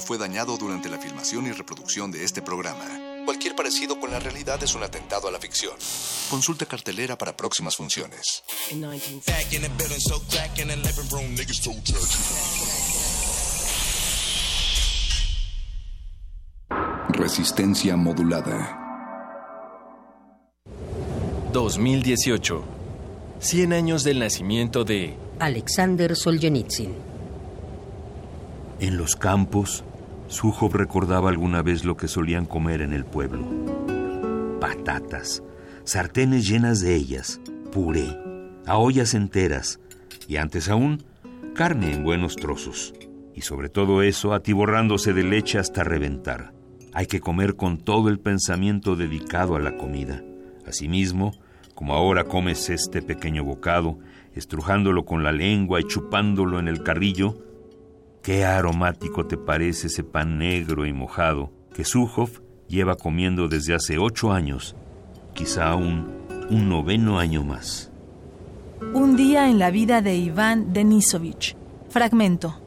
Fue 0.09 0.17
dañado 0.17 0.57
durante 0.57 0.89
la 0.89 0.97
filmación 0.97 1.45
y 1.45 1.51
reproducción 1.51 2.09
de 2.09 2.23
este 2.25 2.41
programa. 2.41 2.83
Cualquier 3.25 3.55
parecido 3.55 3.99
con 3.99 4.09
la 4.09 4.19
realidad 4.19 4.57
es 4.63 4.73
un 4.73 4.81
atentado 4.81 5.27
a 5.27 5.31
la 5.31 5.37
ficción. 5.37 5.75
Consulta 6.31 6.65
cartelera 6.65 7.15
para 7.15 7.37
próximas 7.37 7.75
funciones. 7.75 8.43
Resistencia 17.09 17.95
modulada. 17.95 18.79
2018. 21.53 22.63
100 23.41 23.73
años 23.73 24.03
del 24.03 24.17
nacimiento 24.17 24.83
de 24.83 25.15
Alexander 25.39 26.15
Solzhenitsyn. 26.15 26.95
En 28.79 28.97
los 28.97 29.15
campos, 29.15 29.83
Sujov 30.29 30.75
recordaba 30.75 31.29
alguna 31.29 31.63
vez 31.63 31.83
lo 31.83 31.97
que 31.97 32.07
solían 32.07 32.45
comer 32.45 32.81
en 32.81 32.93
el 32.93 33.03
pueblo. 33.03 33.47
Patatas, 34.61 35.41
sartenes 35.83 36.47
llenas 36.47 36.81
de 36.81 36.95
ellas, 36.95 37.41
puré, 37.71 38.15
a 38.67 38.77
ollas 38.77 39.15
enteras 39.15 39.79
y 40.27 40.37
antes 40.37 40.69
aún, 40.69 41.03
carne 41.55 41.91
en 41.91 42.03
buenos 42.03 42.35
trozos. 42.35 42.93
Y 43.33 43.41
sobre 43.41 43.69
todo 43.69 44.03
eso, 44.03 44.33
atiborrándose 44.33 45.13
de 45.13 45.23
leche 45.23 45.57
hasta 45.57 45.83
reventar. 45.83 46.53
Hay 46.93 47.07
que 47.07 47.21
comer 47.21 47.55
con 47.55 47.79
todo 47.79 48.09
el 48.09 48.19
pensamiento 48.19 48.95
dedicado 48.95 49.55
a 49.55 49.59
la 49.59 49.77
comida. 49.77 50.23
Asimismo, 50.67 51.31
como 51.73 51.95
ahora 51.95 52.25
comes 52.25 52.69
este 52.69 53.01
pequeño 53.01 53.43
bocado, 53.43 53.97
estrujándolo 54.35 55.05
con 55.05 55.23
la 55.23 55.31
lengua 55.31 55.79
y 55.79 55.85
chupándolo 55.85 56.59
en 56.59 56.67
el 56.67 56.83
carrillo, 56.83 57.48
Qué 58.29 58.45
aromático 58.45 59.25
te 59.25 59.37
parece 59.37 59.87
ese 59.87 60.03
pan 60.03 60.37
negro 60.37 60.85
y 60.85 60.93
mojado 60.93 61.51
que 61.73 61.83
Sujov 61.83 62.43
lleva 62.67 62.95
comiendo 62.95 63.47
desde 63.47 63.73
hace 63.73 63.97
ocho 63.97 64.31
años, 64.31 64.75
quizá 65.33 65.69
aún 65.69 66.27
un 66.51 66.69
noveno 66.69 67.17
año 67.17 67.43
más. 67.43 67.89
Un 68.93 69.15
día 69.15 69.49
en 69.49 69.57
la 69.57 69.71
vida 69.71 70.03
de 70.03 70.15
Iván 70.15 70.73
Denisovich. 70.73 71.55
Fragmento. 71.89 72.61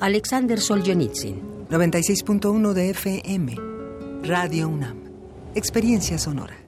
Alexander 0.00 0.60
Solzhenitsyn. 0.60 1.66
96.1 1.70 2.72
de 2.74 2.90
FM. 2.90 3.56
Radio 4.22 4.68
UNAM. 4.68 4.98
Experiencia 5.54 6.18
sonora. 6.18 6.58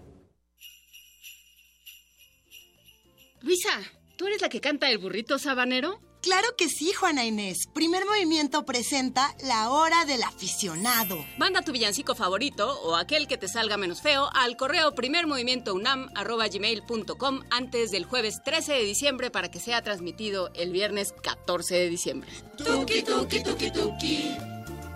Luisa, 3.43 3.79
¿tú 4.17 4.27
eres 4.27 4.41
la 4.41 4.49
que 4.49 4.63
canta 4.63 4.91
el 4.91 4.97
burrito 4.97 5.39
sabanero? 5.39 6.06
Claro 6.23 6.49
que 6.57 6.69
sí, 6.69 6.93
Juana 6.93 7.25
Inés. 7.25 7.67
Primer 7.73 8.05
movimiento 8.05 8.65
presenta 8.65 9.33
La 9.45 9.71
Hora 9.71 10.05
del 10.07 10.23
Aficionado. 10.25 11.25
Manda 11.39 11.63
tu 11.63 11.71
villancico 11.73 12.17
favorito 12.17 12.81
o 12.83 12.97
aquel 12.97 13.29
que 13.29 13.37
te 13.39 13.47
salga 13.47 13.77
menos 13.77 14.03
feo 14.03 14.29
al 14.35 14.57
correo 14.57 14.93
primermovimientounam.gmail.com 14.95 17.41
antes 17.51 17.91
del 17.93 18.07
jueves 18.07 18.43
13 18.45 18.73
de 18.73 18.83
diciembre 18.85 19.31
para 19.31 19.51
que 19.51 19.61
sea 19.61 19.83
transmitido 19.83 20.51
el 20.55 20.73
viernes 20.73 21.15
14 21.23 21.75
de 21.77 21.89
diciembre. 21.91 22.31
Tuki, 22.59 23.03
tuki, 23.03 23.43
tuki, 23.43 23.71
tuki. 23.71 24.37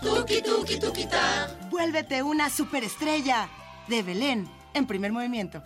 Tuki, 0.03 0.43
tuki, 0.43 0.79
tuki, 0.81 1.07
ta. 1.07 1.57
Vuélvete 1.71 2.23
una 2.25 2.51
superestrella. 2.51 3.49
De 3.87 4.03
Belén, 4.03 4.51
en 4.75 4.87
primer 4.87 5.13
movimiento. 5.13 5.63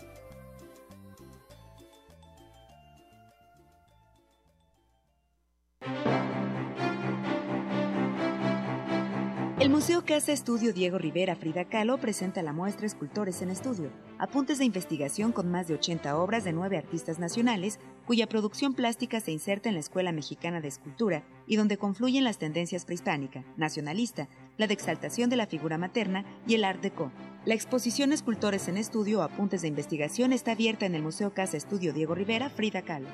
El 9.57 9.69
Museo 9.69 10.03
Casa 10.03 10.33
Estudio 10.33 10.73
Diego 10.73 10.97
Rivera 10.97 11.33
Frida 11.37 11.63
Kahlo 11.63 11.97
presenta 11.97 12.43
la 12.43 12.51
muestra 12.51 12.85
Escultores 12.85 13.41
en 13.41 13.49
Estudio, 13.49 13.89
apuntes 14.19 14.57
de 14.57 14.65
investigación 14.65 15.31
con 15.31 15.49
más 15.49 15.69
de 15.69 15.75
80 15.75 16.17
obras 16.17 16.43
de 16.43 16.51
nueve 16.51 16.77
artistas 16.77 17.19
nacionales, 17.19 17.79
cuya 18.05 18.27
producción 18.27 18.73
plástica 18.73 19.21
se 19.21 19.31
inserta 19.31 19.69
en 19.69 19.75
la 19.75 19.79
Escuela 19.79 20.11
Mexicana 20.11 20.59
de 20.59 20.67
Escultura 20.67 21.23
y 21.47 21.55
donde 21.55 21.77
confluyen 21.77 22.25
las 22.25 22.37
tendencias 22.37 22.83
prehispánica, 22.83 23.45
nacionalista, 23.55 24.27
la 24.57 24.67
de 24.67 24.73
exaltación 24.73 25.29
de 25.29 25.37
la 25.37 25.47
figura 25.47 25.77
materna 25.77 26.25
y 26.45 26.55
el 26.55 26.65
Art 26.65 26.81
Deco. 26.81 27.13
La 27.45 27.53
exposición 27.53 28.11
Escultores 28.11 28.67
en 28.67 28.75
Estudio, 28.75 29.23
apuntes 29.23 29.61
de 29.61 29.69
investigación 29.69 30.33
está 30.33 30.51
abierta 30.51 30.85
en 30.85 30.95
el 30.95 31.01
Museo 31.01 31.33
Casa 31.33 31.55
Estudio 31.55 31.93
Diego 31.93 32.13
Rivera 32.13 32.49
Frida 32.49 32.81
Kahlo. 32.81 33.07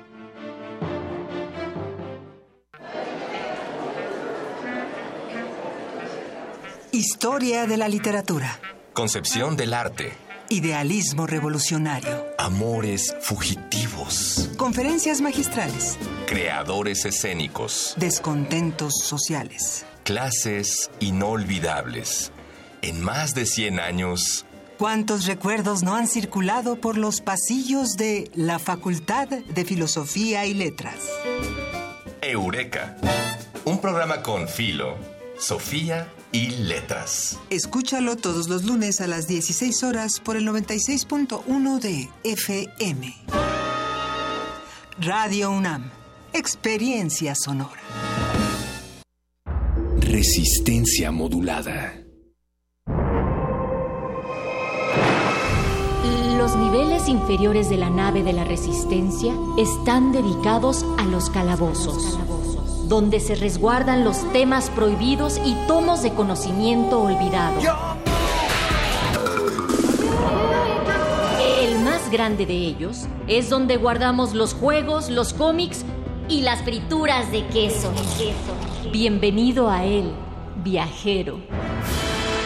Historia 6.94 7.66
de 7.66 7.78
la 7.78 7.88
literatura. 7.88 8.60
Concepción 8.92 9.56
del 9.56 9.72
arte. 9.72 10.12
Idealismo 10.50 11.26
revolucionario. 11.26 12.26
Amores 12.36 13.16
fugitivos. 13.22 14.50
Conferencias 14.58 15.22
magistrales. 15.22 15.96
Creadores 16.26 17.06
escénicos. 17.06 17.94
Descontentos 17.96 18.98
sociales. 19.02 19.86
Clases 20.04 20.90
inolvidables. 21.00 22.30
En 22.82 23.00
más 23.00 23.34
de 23.34 23.46
100 23.46 23.80
años, 23.80 24.44
¿Cuántos 24.76 25.24
recuerdos 25.24 25.82
no 25.82 25.94
han 25.94 26.08
circulado 26.08 26.76
por 26.76 26.98
los 26.98 27.22
pasillos 27.22 27.96
de 27.96 28.30
la 28.34 28.58
Facultad 28.58 29.28
de 29.28 29.64
Filosofía 29.64 30.44
y 30.44 30.52
Letras? 30.52 30.96
Eureka. 32.20 32.96
Un 33.64 33.80
programa 33.80 34.22
con 34.22 34.48
Filo, 34.48 34.96
Sofía 35.42 36.08
y 36.30 36.50
Letras. 36.50 37.36
Escúchalo 37.50 38.16
todos 38.16 38.48
los 38.48 38.62
lunes 38.64 39.00
a 39.00 39.08
las 39.08 39.26
16 39.26 39.82
horas 39.82 40.20
por 40.20 40.36
el 40.36 40.46
96.1 40.46 41.80
de 41.80 42.08
FM. 42.22 43.12
Radio 45.00 45.50
UNAM. 45.50 45.90
Experiencia 46.32 47.34
sonora. 47.34 47.80
Resistencia 49.98 51.10
modulada. 51.10 51.98
Los 56.36 56.56
niveles 56.56 57.08
inferiores 57.08 57.68
de 57.68 57.78
la 57.78 57.90
nave 57.90 58.22
de 58.22 58.32
la 58.32 58.44
Resistencia 58.44 59.34
están 59.58 60.12
dedicados 60.12 60.84
a 60.98 61.04
los 61.04 61.30
calabozos, 61.30 62.18
donde 62.92 63.20
se 63.20 63.34
resguardan 63.34 64.04
los 64.04 64.30
temas 64.32 64.68
prohibidos 64.68 65.40
y 65.46 65.54
tomos 65.66 66.02
de 66.02 66.12
conocimiento 66.12 67.00
olvidado. 67.00 67.58
El 71.58 71.78
más 71.78 72.10
grande 72.10 72.44
de 72.44 72.52
ellos 72.52 73.06
es 73.28 73.48
donde 73.48 73.78
guardamos 73.78 74.34
los 74.34 74.52
juegos, 74.52 75.08
los 75.08 75.32
cómics 75.32 75.86
y 76.28 76.42
las 76.42 76.60
frituras 76.64 77.32
de 77.32 77.46
queso. 77.46 77.90
Bienvenido 78.92 79.70
a 79.70 79.86
él, 79.86 80.12
viajero. 80.62 81.38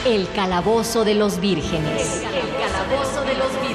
El 0.06 0.28
calabozo 0.30 1.04
de 1.04 1.16
los 1.16 1.40
vírgenes. 1.40 2.22
El 2.22 2.48
calabozo 2.52 3.22
de 3.22 3.34
los 3.34 3.50
vírgenes. 3.50 3.65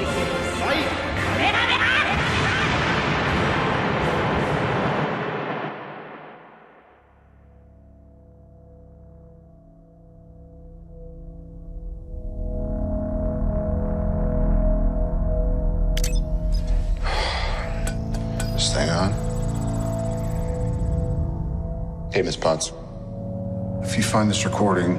Find 24.12 24.28
this 24.28 24.44
recording, 24.44 24.96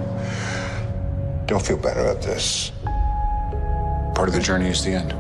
don't 1.46 1.64
feel 1.64 1.78
bad 1.78 1.98
about 1.98 2.24
this. 2.24 2.72
Part 4.16 4.28
of 4.28 4.34
the 4.34 4.42
journey 4.42 4.70
is 4.70 4.84
the 4.84 4.94
end. 4.94 5.12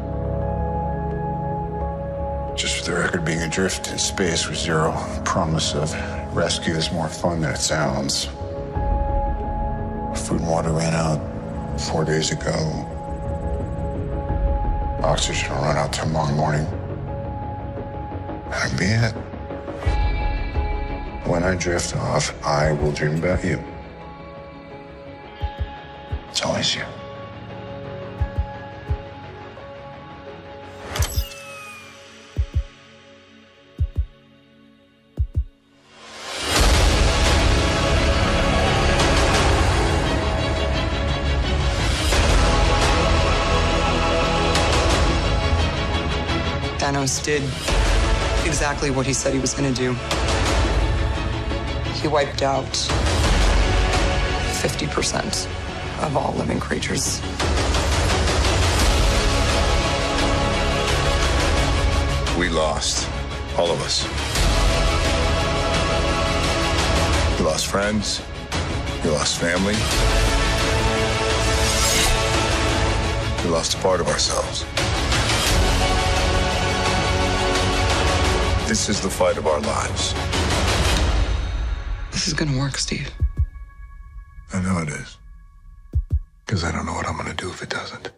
Just 2.57 2.77
for 2.77 2.89
the 2.89 2.97
record, 2.97 3.23
being 3.23 3.43
adrift 3.43 3.91
in 3.91 3.99
space 3.99 4.49
with 4.49 4.57
zero 4.57 4.91
promise 5.25 5.75
of 5.75 5.93
rescue 6.35 6.73
is 6.73 6.91
more 6.91 7.07
fun 7.07 7.41
than 7.41 7.51
it 7.51 7.59
sounds. 7.59 8.25
Food 10.25 10.39
and 10.39 10.49
water 10.49 10.71
ran 10.71 10.95
out 10.95 11.21
four 11.79 12.03
days 12.03 12.31
ago. 12.31 12.49
Oxygen 15.03 15.53
will 15.53 15.61
run 15.61 15.77
out 15.77 15.93
tomorrow 15.93 16.33
morning. 16.33 16.65
That'll 18.49 18.75
be 18.75 18.85
it. 18.85 19.11
When 21.27 21.43
I 21.43 21.53
drift 21.53 21.95
off, 21.95 22.33
I 22.43 22.71
will 22.71 22.91
dream 22.91 23.19
about 23.19 23.45
you. 23.45 23.63
It's 26.33 26.41
always 26.41 26.75
you. 26.75 26.81
Thanos 46.79 47.23
did 47.23 47.43
exactly 48.43 48.89
what 48.89 49.05
he 49.05 49.13
said 49.13 49.35
he 49.35 49.39
was 49.39 49.53
going 49.53 49.71
to 49.71 49.79
do. 49.79 49.93
He 52.01 52.07
wiped 52.07 52.41
out 52.41 52.65
50% 54.63 55.62
of 56.03 56.17
all 56.17 56.33
living 56.33 56.59
creatures. 56.59 57.21
We 62.37 62.49
lost. 62.49 63.09
All 63.57 63.71
of 63.71 63.81
us. 63.81 64.03
We 67.39 67.45
lost 67.45 67.67
friends. 67.67 68.21
We 69.03 69.11
lost 69.11 69.39
family. 69.39 69.75
We 73.43 73.49
lost 73.49 73.75
a 73.75 73.77
part 73.77 74.01
of 74.01 74.07
ourselves. 74.07 74.65
This 78.67 78.89
is 78.89 78.99
the 79.01 79.09
fight 79.09 79.37
of 79.37 79.47
our 79.47 79.61
lives. 79.61 80.13
This 82.11 82.27
is 82.27 82.33
going 82.33 82.51
to 82.51 82.57
work, 82.57 82.77
Steve. 82.77 83.11
I 84.53 84.61
know 84.61 84.79
it 84.79 84.89
is 84.89 85.17
because 86.53 86.65
I 86.65 86.71
don't 86.71 86.85
know 86.85 86.93
what 86.93 87.07
I'm 87.07 87.17
going 87.17 87.29
to 87.29 87.33
do 87.33 87.49
if 87.49 87.63
it 87.63 87.69
doesn't. 87.69 88.11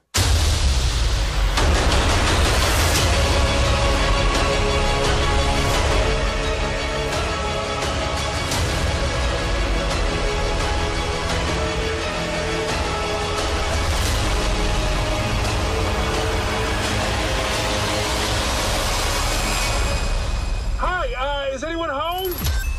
Uh, 20.82 22.24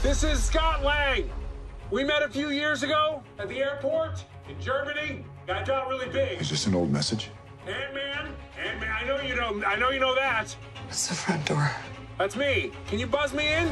this 0.02 0.22
is 0.22 0.44
Scott 0.44 0.84
Lang. 0.84 1.30
We 1.90 2.04
met 2.04 2.22
a 2.22 2.28
few 2.28 2.50
years 2.50 2.82
ago 2.82 3.22
at 3.38 3.48
the 3.48 3.60
airport 3.60 4.22
in 4.50 4.60
Germany. 4.60 5.24
I 5.48 5.62
got 5.62 5.89
really 5.89 6.09
big. 6.09 6.40
Is 6.40 6.51
this 6.51 6.66
an 6.66 6.74
old 6.74 6.90
message? 6.90 7.31
Ant-Man? 7.68 8.35
Ant-Man, 8.64 8.90
I 8.90 9.05
know 9.06 9.20
you 9.20 9.36
know, 9.36 9.62
I 9.64 9.77
know 9.77 9.90
you 9.90 10.01
know 10.01 10.12
that. 10.16 10.56
It's 10.89 11.06
the 11.06 11.14
front 11.14 11.47
door. 11.47 11.70
That's 12.18 12.35
me. 12.35 12.73
Can 12.89 12.98
you 12.98 13.06
buzz 13.06 13.32
me 13.32 13.47
in? 13.55 13.68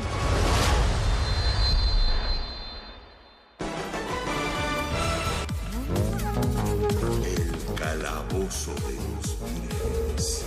El 7.25 7.75
calabozo 7.75 8.75
de 8.75 8.95
los 9.17 10.45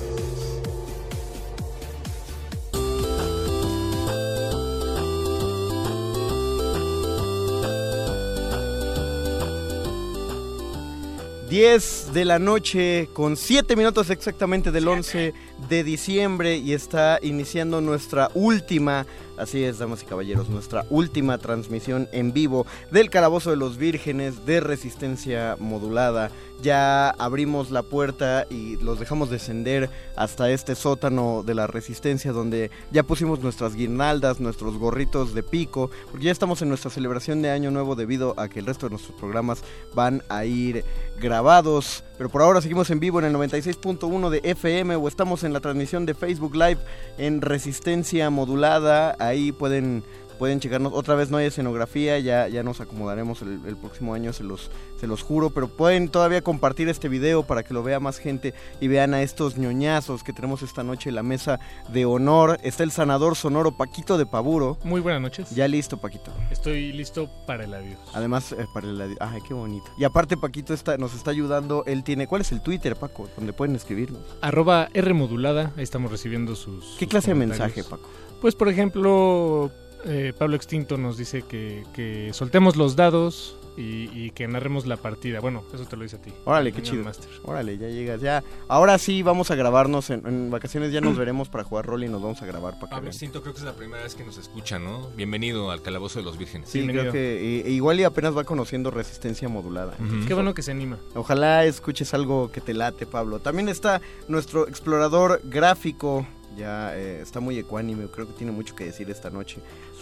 vírgenes. 11.48 11.58
Diez 11.58 12.14
de 12.14 12.26
la 12.26 12.40
noche 12.40 13.10
con 13.14 13.38
7 13.38 13.76
minutos 13.76 14.10
exactamente 14.10 14.72
del 14.72 14.88
11 14.88 15.34
de 15.70 15.84
diciembre 15.84 16.58
y 16.58 16.74
está 16.74 17.20
iniciando 17.22 17.82
nuestra 17.82 18.30
última, 18.34 19.06
así 19.38 19.64
es, 19.64 19.80
damas 19.80 20.04
y 20.04 20.06
caballeros, 20.06 20.50
nuestra 20.50 20.86
última 20.90 21.38
transmisión 21.38 22.08
en 22.12 22.32
vivo 22.32 22.66
del 22.92 23.10
Calabozo 23.10 23.50
de 23.50 23.58
los 23.58 23.78
Vírgenes 23.78 24.46
de 24.46 24.60
Resistencia 24.60 25.58
Modulada. 25.60 26.32
Ya 26.62 27.10
abrimos 27.10 27.70
la 27.70 27.84
puerta 27.84 28.48
y 28.50 28.78
los 28.78 29.00
dejamos 29.00 29.30
descender 29.30 29.90
hasta 30.16 30.50
este 30.50 30.74
sótano 30.74 31.44
de 31.44 31.54
la 31.54 31.68
Resistencia 31.68 32.32
donde 32.32 32.72
ya 32.92 33.04
pusimos 33.04 33.42
nuestras 33.42 33.76
guirnaldas, 33.76 34.40
nuestros 34.40 34.78
gorritos 34.78 35.34
de 35.34 35.44
pico, 35.44 35.92
porque 36.10 36.26
ya 36.26 36.32
estamos 36.32 36.62
en 36.62 36.70
nuestra 36.70 36.90
celebración 36.90 37.42
de 37.42 37.52
Año 37.52 37.70
Nuevo 37.70 37.96
debido 37.96 38.34
a 38.38 38.48
que 38.48 38.60
el 38.60 38.66
resto 38.66 38.88
de 38.88 38.92
nuestros 38.92 39.18
programas 39.20 39.62
van 39.94 40.24
a 40.30 40.46
ir 40.46 40.84
grabados. 41.20 42.04
Pero 42.18 42.30
por 42.30 42.42
ahora 42.42 42.62
seguimos 42.62 42.90
en 42.90 43.00
vivo 43.00 43.20
en 43.20 43.26
el 43.26 43.34
96.1 43.34 44.30
de 44.30 44.42
FM 44.44 44.96
o 44.96 45.08
estamos 45.08 45.44
en 45.44 45.54
la 45.54 45.60
transmisión 45.60 46.06
de 46.06 46.16
Facebook 46.16 46.56
Live 46.56 46.80
en 47.18 47.42
Resistencia 47.42 48.30
Modulada. 48.32 49.16
Ahí 49.20 49.52
pueden 49.52 50.04
pueden 50.38 50.60
checarnos. 50.60 50.94
Otra 50.94 51.16
vez 51.16 51.30
no 51.30 51.38
hay 51.38 51.48
escenografía, 51.48 52.20
ya, 52.20 52.48
ya 52.48 52.64
nos 52.64 52.82
acomodaremos 52.82 53.42
el, 53.42 53.60
el 53.66 53.76
próximo 53.76 54.14
año, 54.14 54.34
se 54.34 54.44
los, 54.44 54.72
se 55.00 55.08
los 55.08 55.24
juro. 55.24 55.50
Pero 55.50 55.68
pueden 55.68 56.10
todavía 56.10 56.42
compartir 56.42 56.90
este 56.90 57.10
video 57.10 57.44
para 57.44 57.64
que 57.64 57.74
lo 57.74 57.84
vea 57.84 58.00
más 58.00 58.18
gente 58.18 58.54
y 58.80 58.88
vean 58.88 59.14
a 59.14 59.22
estos 59.22 59.58
ñoñazos 59.58 60.24
que 60.24 60.34
tenemos 60.34 60.62
esta 60.62 60.84
noche 60.84 61.10
en 61.10 61.16
la 61.16 61.24
mesa 61.24 61.60
de 61.90 62.06
honor. 62.06 62.58
Está 62.64 62.84
el 62.84 62.92
sanador 62.92 63.36
sonoro 63.36 63.76
Paquito 63.76 64.18
de 64.18 64.26
Paburo. 64.26 64.78
Muy 64.84 65.02
buenas 65.02 65.22
noches. 65.22 65.50
Ya 65.52 65.68
listo, 65.68 65.98
Paquito. 65.98 66.32
Estoy 66.52 66.92
listo 66.94 67.30
para 67.46 67.66
el 67.66 67.74
adiós. 67.74 68.00
Además, 68.14 68.52
eh, 68.52 68.66
para 68.74 68.88
el 68.88 69.02
adiós. 69.02 69.18
Ay, 69.20 69.42
qué 69.48 69.54
bonito. 69.54 69.86
Y 69.98 70.04
aparte, 70.04 70.38
Paquito 70.38 70.74
está, 70.74 70.98
nos 70.98 71.14
está 71.14 71.32
ayudando. 71.32 71.84
Él 71.86 72.04
tiene. 72.04 72.28
¿Cuál 72.28 72.42
es 72.42 72.52
el 72.52 72.62
Twitter, 72.62 72.96
Paco? 72.96 73.28
Donde 73.36 73.54
pueden 73.54 73.76
escribirnos. 73.76 74.22
Arroba 74.42 74.90
R 74.94 75.14
modulada, 75.14 75.72
ahí 75.78 75.84
estamos 75.84 76.12
recibiendo 76.12 76.56
sus. 76.56 76.96
¿Qué 77.00 77.06
sus 77.06 77.08
clase 77.08 77.32
de 77.32 77.36
mensaje, 77.36 77.84
Paco? 77.84 78.10
Pues, 78.42 78.56
por 78.56 78.70
ejemplo, 78.70 79.72
eh, 80.06 80.34
Pablo 80.38 80.56
Extinto 80.56 80.98
nos 80.98 81.18
dice 81.18 81.42
que, 81.44 81.84
que 81.94 82.32
soltemos 82.34 82.76
los 82.76 82.96
dados 82.96 83.58
y, 83.78 84.10
y 84.12 84.32
que 84.32 84.48
narremos 84.48 84.88
la 84.88 84.98
partida. 84.98 85.40
Bueno, 85.40 85.64
eso 85.74 85.86
te 85.86 85.96
lo 85.96 86.02
dice 86.04 86.16
a 86.16 86.22
ti. 86.22 86.34
Órale, 86.46 86.72
qué 86.72 86.82
chido. 86.82 87.04
Master. 87.04 87.30
Órale, 87.44 87.78
ya 87.78 87.88
llegas. 87.90 88.20
Ya. 88.22 88.44
Ahora 88.68 88.98
sí 88.98 89.22
vamos 89.22 89.52
a 89.52 89.56
grabarnos. 89.56 90.10
En, 90.10 90.26
en 90.26 90.50
vacaciones 90.50 90.92
ya 90.92 91.00
nos 91.02 91.16
veremos 91.20 91.50
para 91.50 91.64
jugar 91.64 91.86
rol 91.86 92.04
y 92.04 92.08
nos 92.10 92.22
vamos 92.22 92.42
a 92.42 92.46
grabar 92.48 92.74
para 92.76 92.88
que 92.90 92.96
Pablo. 92.96 93.10
Extinto 93.10 93.42
creo 93.42 93.54
que 93.54 93.60
es 93.60 93.66
la 93.66 93.74
primera 93.76 94.02
vez 94.04 94.16
que 94.16 94.24
nos 94.24 94.38
escucha, 94.38 94.80
¿no? 94.80 95.10
Bienvenido 95.16 95.70
al 95.70 95.82
Calabozo 95.84 96.18
de 96.20 96.26
los 96.26 96.38
Vírgenes. 96.40 96.70
Sí, 96.70 96.88
creo 96.88 97.12
que 97.12 97.60
e- 97.62 97.68
e 97.68 97.72
igual 97.72 98.00
y 98.00 98.04
apenas 98.04 98.36
va 98.36 98.44
conociendo 98.46 98.90
resistencia 98.90 99.48
modulada. 99.48 99.94
Qué 100.28 100.34
bueno 100.34 100.54
que 100.56 100.64
se 100.64 100.72
anima. 100.72 100.98
Ojalá 101.14 101.66
escuches 101.66 102.14
algo 102.16 102.52
que 102.52 102.62
te 102.62 102.74
late, 102.74 103.06
Pablo. 103.06 103.40
También 103.40 103.70
está 103.70 104.02
nuestro 104.28 104.68
explorador 104.68 105.42
gráfico. 105.44 106.26
Ya 106.58 106.98
eh, 106.98 107.22
está 107.22 107.40
muy 107.40 107.60
ecuánime, 107.60 108.08
creo 108.08 108.26
que 108.26 108.34
tiene 108.34 108.52
mucho 108.52 108.74
que 108.76 108.86
decir 108.86 109.08
esta 109.12 109.30
noche. 109.30 109.58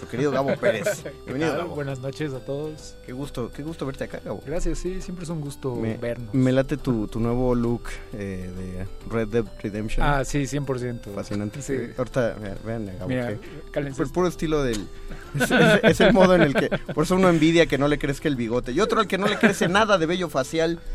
Nuestro 0.06 0.12
querido 0.12 0.32
Gabo 0.32 0.56
Pérez. 0.56 1.02
¿Qué 1.04 1.12
Bienvenido, 1.26 1.50
tal? 1.52 1.58
Gabo. 1.62 1.76
Buenas 1.76 2.00
noches 2.00 2.34
a 2.34 2.40
todos. 2.40 2.96
Qué 3.06 3.14
gusto, 3.14 3.52
qué 3.52 3.64
gusto 3.64 3.86
verte 3.86 4.04
acá, 4.06 4.20
Gabo. 4.24 4.42
Gracias, 4.46 4.80
sí, 4.80 5.02
siempre 5.02 5.24
es 5.24 5.30
un 5.30 5.42
gusto 5.42 5.76
Me, 5.76 5.98
vernos. 5.98 6.34
me 6.34 6.52
late 6.52 6.78
tu, 6.78 7.08
tu 7.08 7.20
nuevo 7.20 7.56
look 7.56 7.84
eh, 8.14 8.50
de 8.56 8.86
Red 9.10 9.28
Dead 9.30 9.46
Redemption. 9.62 10.06
Ah, 10.06 10.24
sí, 10.24 10.44
100%. 10.44 11.14
Fascinante. 11.16 11.62
Sí. 11.62 11.76
Ahorita, 11.98 12.36
vean, 12.66 12.86
Gabo. 12.98 13.08
Mira, 13.08 13.36
que- 13.72 13.82
por 13.96 14.12
puro 14.12 14.28
estilo 14.28 14.64
del... 14.64 14.88
Es, 15.36 15.52
es- 15.52 15.80
es 15.84 16.00
el 16.02 16.14
modo 16.14 16.36
en 16.36 16.42
el 16.44 16.54
que... 16.54 16.70
Por 16.94 17.04
eso 17.04 17.16
uno 17.16 17.30
envidia 17.30 17.66
que 17.66 17.78
no 17.78 17.88
le 17.88 17.98
crezca 17.98 18.28
el 18.28 18.36
bigote. 18.36 18.72
Y 18.72 18.80
otro 18.80 19.00
al 19.00 19.08
que 19.08 19.18
no 19.18 19.28
le 19.28 19.38
crece 19.38 19.68
nada 19.68 19.98
de 19.98 20.06
vello 20.06 20.30
facial. 20.30 20.80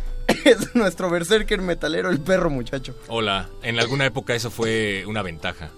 Es 0.44 0.74
nuestro 0.76 1.10
berserker 1.10 1.60
metalero, 1.60 2.08
el 2.10 2.20
perro 2.20 2.50
muchacho. 2.50 2.94
Hola, 3.08 3.48
en 3.64 3.80
alguna 3.80 4.06
época 4.06 4.32
eso 4.34 4.48
fue 4.50 5.04
una 5.08 5.22
ventaja. 5.22 5.70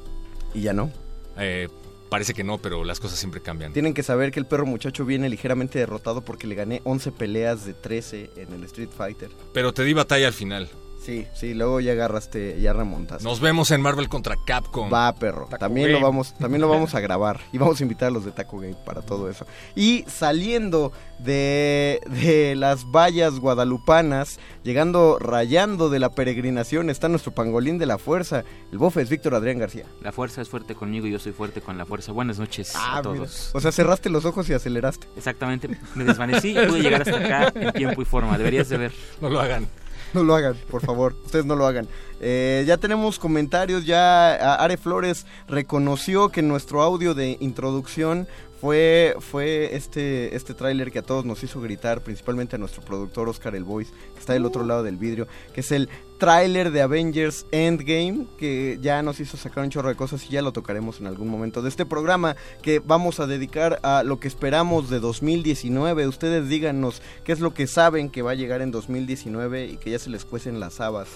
¿Y 0.53 0.61
ya 0.61 0.75
no? 0.75 0.91
Eh, 1.39 1.69
parece 2.13 2.35
que 2.35 2.45
no, 2.45 2.59
pero 2.59 2.85
las 2.85 3.01
cosas 3.01 3.19
siempre 3.19 3.41
cambian. 3.41 3.73
Tienen 3.73 3.95
que 3.95 4.03
saber 4.03 4.33
que 4.33 4.39
el 4.39 4.45
perro 4.45 4.67
muchacho 4.67 5.07
viene 5.07 5.31
ligeramente 5.31 5.79
derrotado 5.79 6.21
porque 6.21 6.47
le 6.47 6.55
gané 6.55 6.83
11 6.85 7.11
peleas 7.11 7.65
de 7.65 7.73
13 7.73 8.33
en 8.37 8.53
el 8.53 8.65
Street 8.65 8.91
Fighter. 8.95 9.31
Pero 9.55 9.73
te 9.73 9.83
di 9.83 9.95
batalla 9.95 10.27
al 10.27 10.35
final. 10.35 10.69
Sí, 11.05 11.27
sí, 11.35 11.53
luego 11.55 11.81
ya 11.81 11.93
agarraste, 11.93 12.61
ya 12.61 12.73
remontaste. 12.73 13.25
Nos 13.25 13.41
vemos 13.41 13.73
en 13.73 13.81
Marvel 13.81 14.09
contra 14.09 14.37
Capcom. 14.47 14.89
Va, 14.93 15.13
perro. 15.15 15.47
Taco 15.47 15.59
También 15.59 15.89
Game. 15.89 15.99
lo 16.01 16.07
vamos, 16.07 16.35
también 16.35 16.61
lo 16.61 16.69
vamos 16.69 16.95
a 16.95 17.01
grabar 17.01 17.41
y 17.53 17.59
vamos 17.59 17.81
a 17.81 17.83
invitar 17.83 18.09
a 18.09 18.11
los 18.13 18.25
de 18.25 18.31
Taco 18.31 18.59
Game 18.61 18.77
para 18.87 19.03
todo 19.03 19.29
eso. 19.29 19.45
Y 19.75 20.05
saliendo 20.07 20.93
de, 21.19 22.01
de 22.07 22.55
las 22.55 22.85
vallas 22.85 23.41
guadalupanas, 23.41 24.39
llegando 24.63 25.19
rayando 25.19 25.91
de 25.91 25.99
la 25.99 26.11
peregrinación, 26.11 26.89
está 26.89 27.09
nuestro 27.09 27.33
pangolín 27.33 27.79
de 27.79 27.87
la 27.87 27.99
fuerza. 27.99 28.45
El 28.71 28.79
bofe 28.79 29.03
es 29.03 29.11
Víctor 29.11 29.35
Adrián 29.35 29.59
García. 29.59 29.85
La 30.03 30.13
fuerza 30.13 30.41
es 30.41 30.49
fuerte 30.49 30.77
conmigo 30.77 31.09
y 31.09 31.11
yo 31.11 31.19
soy 31.19 31.33
fuerte 31.33 31.61
con 31.63 31.79
la 31.79 31.85
fuerza. 31.85 32.13
Buenas 32.13 32.39
noches 32.39 32.77
a 32.77 32.99
Ah, 32.99 33.03
mira. 33.03 33.15
todos. 33.17 33.51
O 33.55 33.61
sea, 33.61 33.73
cerraste 33.73 34.09
los 34.09 34.25
ojos 34.25 34.49
y 34.51 34.53
aceleraste. 34.55 35.09
Exactamente, 35.17 35.69
me 35.97 36.05
desvanecí 36.05 36.51
y 36.57 36.67
pude 36.67 36.81
llegar 36.81 37.03
hasta 37.03 37.17
acá 37.17 37.53
en 37.57 37.73
tiempo 37.73 38.03
y 38.03 38.05
forma. 38.05 38.39
Deberías 38.39 38.69
de 38.69 38.77
ver. 38.77 38.93
No 39.21 39.29
lo 39.29 39.41
hagan. 39.41 39.67
No 40.15 40.25
lo 40.25 40.35
hagan, 40.35 40.57
por 40.71 40.85
favor. 40.85 41.15
Ustedes 41.25 41.47
no 41.47 41.57
lo 41.57 41.67
hagan. 41.67 41.89
Eh, 42.21 42.65
ya 42.67 42.77
tenemos 42.77 43.19
comentarios. 43.19 43.87
Ya 43.87 44.35
Are 44.57 44.77
Flores 44.77 45.27
reconoció 45.49 46.29
que 46.29 46.43
nuestro 46.43 46.83
audio 46.83 47.15
de 47.15 47.39
introducción 47.41 48.29
fue, 48.61 49.17
fue 49.19 49.75
este, 49.75 50.37
este 50.37 50.55
tráiler 50.55 50.93
que 50.93 51.01
a 51.01 51.03
todos 51.03 51.25
nos 51.25 51.43
hizo 51.43 51.61
gritar, 51.61 52.03
principalmente 52.03 52.55
a 52.55 52.59
nuestro 52.61 52.83
productor 52.83 53.29
Oscar 53.29 53.57
El 53.57 53.65
Voice, 53.65 53.93
que 54.15 54.21
está 54.21 54.35
del 54.35 54.45
otro 54.45 54.65
lado 54.65 54.85
del 54.85 54.97
vidrio, 54.97 55.27
que 55.53 55.63
es 55.63 55.73
el 55.73 55.89
tráiler 56.23 56.71
de 56.71 56.83
Avengers 56.83 57.47
Endgame, 57.51 58.27
que 58.39 58.79
ya 58.81 59.03
nos 59.03 59.19
hizo 59.19 59.37
sacar 59.37 59.65
un 59.65 59.71
chorro 59.71 59.89
de 59.89 59.97
cosas 59.97 60.25
y 60.25 60.29
ya 60.29 60.41
lo 60.41 60.53
tocaremos 60.53 61.01
en 61.01 61.09
algún 61.09 61.27
momento 61.27 61.63
de 61.63 61.69
este 61.69 61.85
programa 61.85 62.37
que 62.63 62.79
vamos 62.79 63.19
a 63.19 63.27
dedicar 63.27 63.81
a 63.83 64.05
lo 64.05 64.21
que 64.21 64.29
esperamos 64.29 64.89
de 64.89 65.01
2019. 65.01 66.07
Ustedes 66.07 66.49
díganos 66.49 67.03
qué 67.25 67.33
es 67.33 67.41
lo 67.41 67.55
que 67.55 67.67
saben 67.67 68.09
que 68.09 68.23
va 68.23 68.31
a 68.31 68.35
llegar 68.35 68.63
en 68.63 68.71
2019 68.71 69.67
y 69.67 69.77
que 69.79 69.91
ya 69.91 69.99
se 69.99 70.11
les 70.11 70.25
cuecen 70.25 70.61
las 70.61 70.81
habas. 70.81 71.09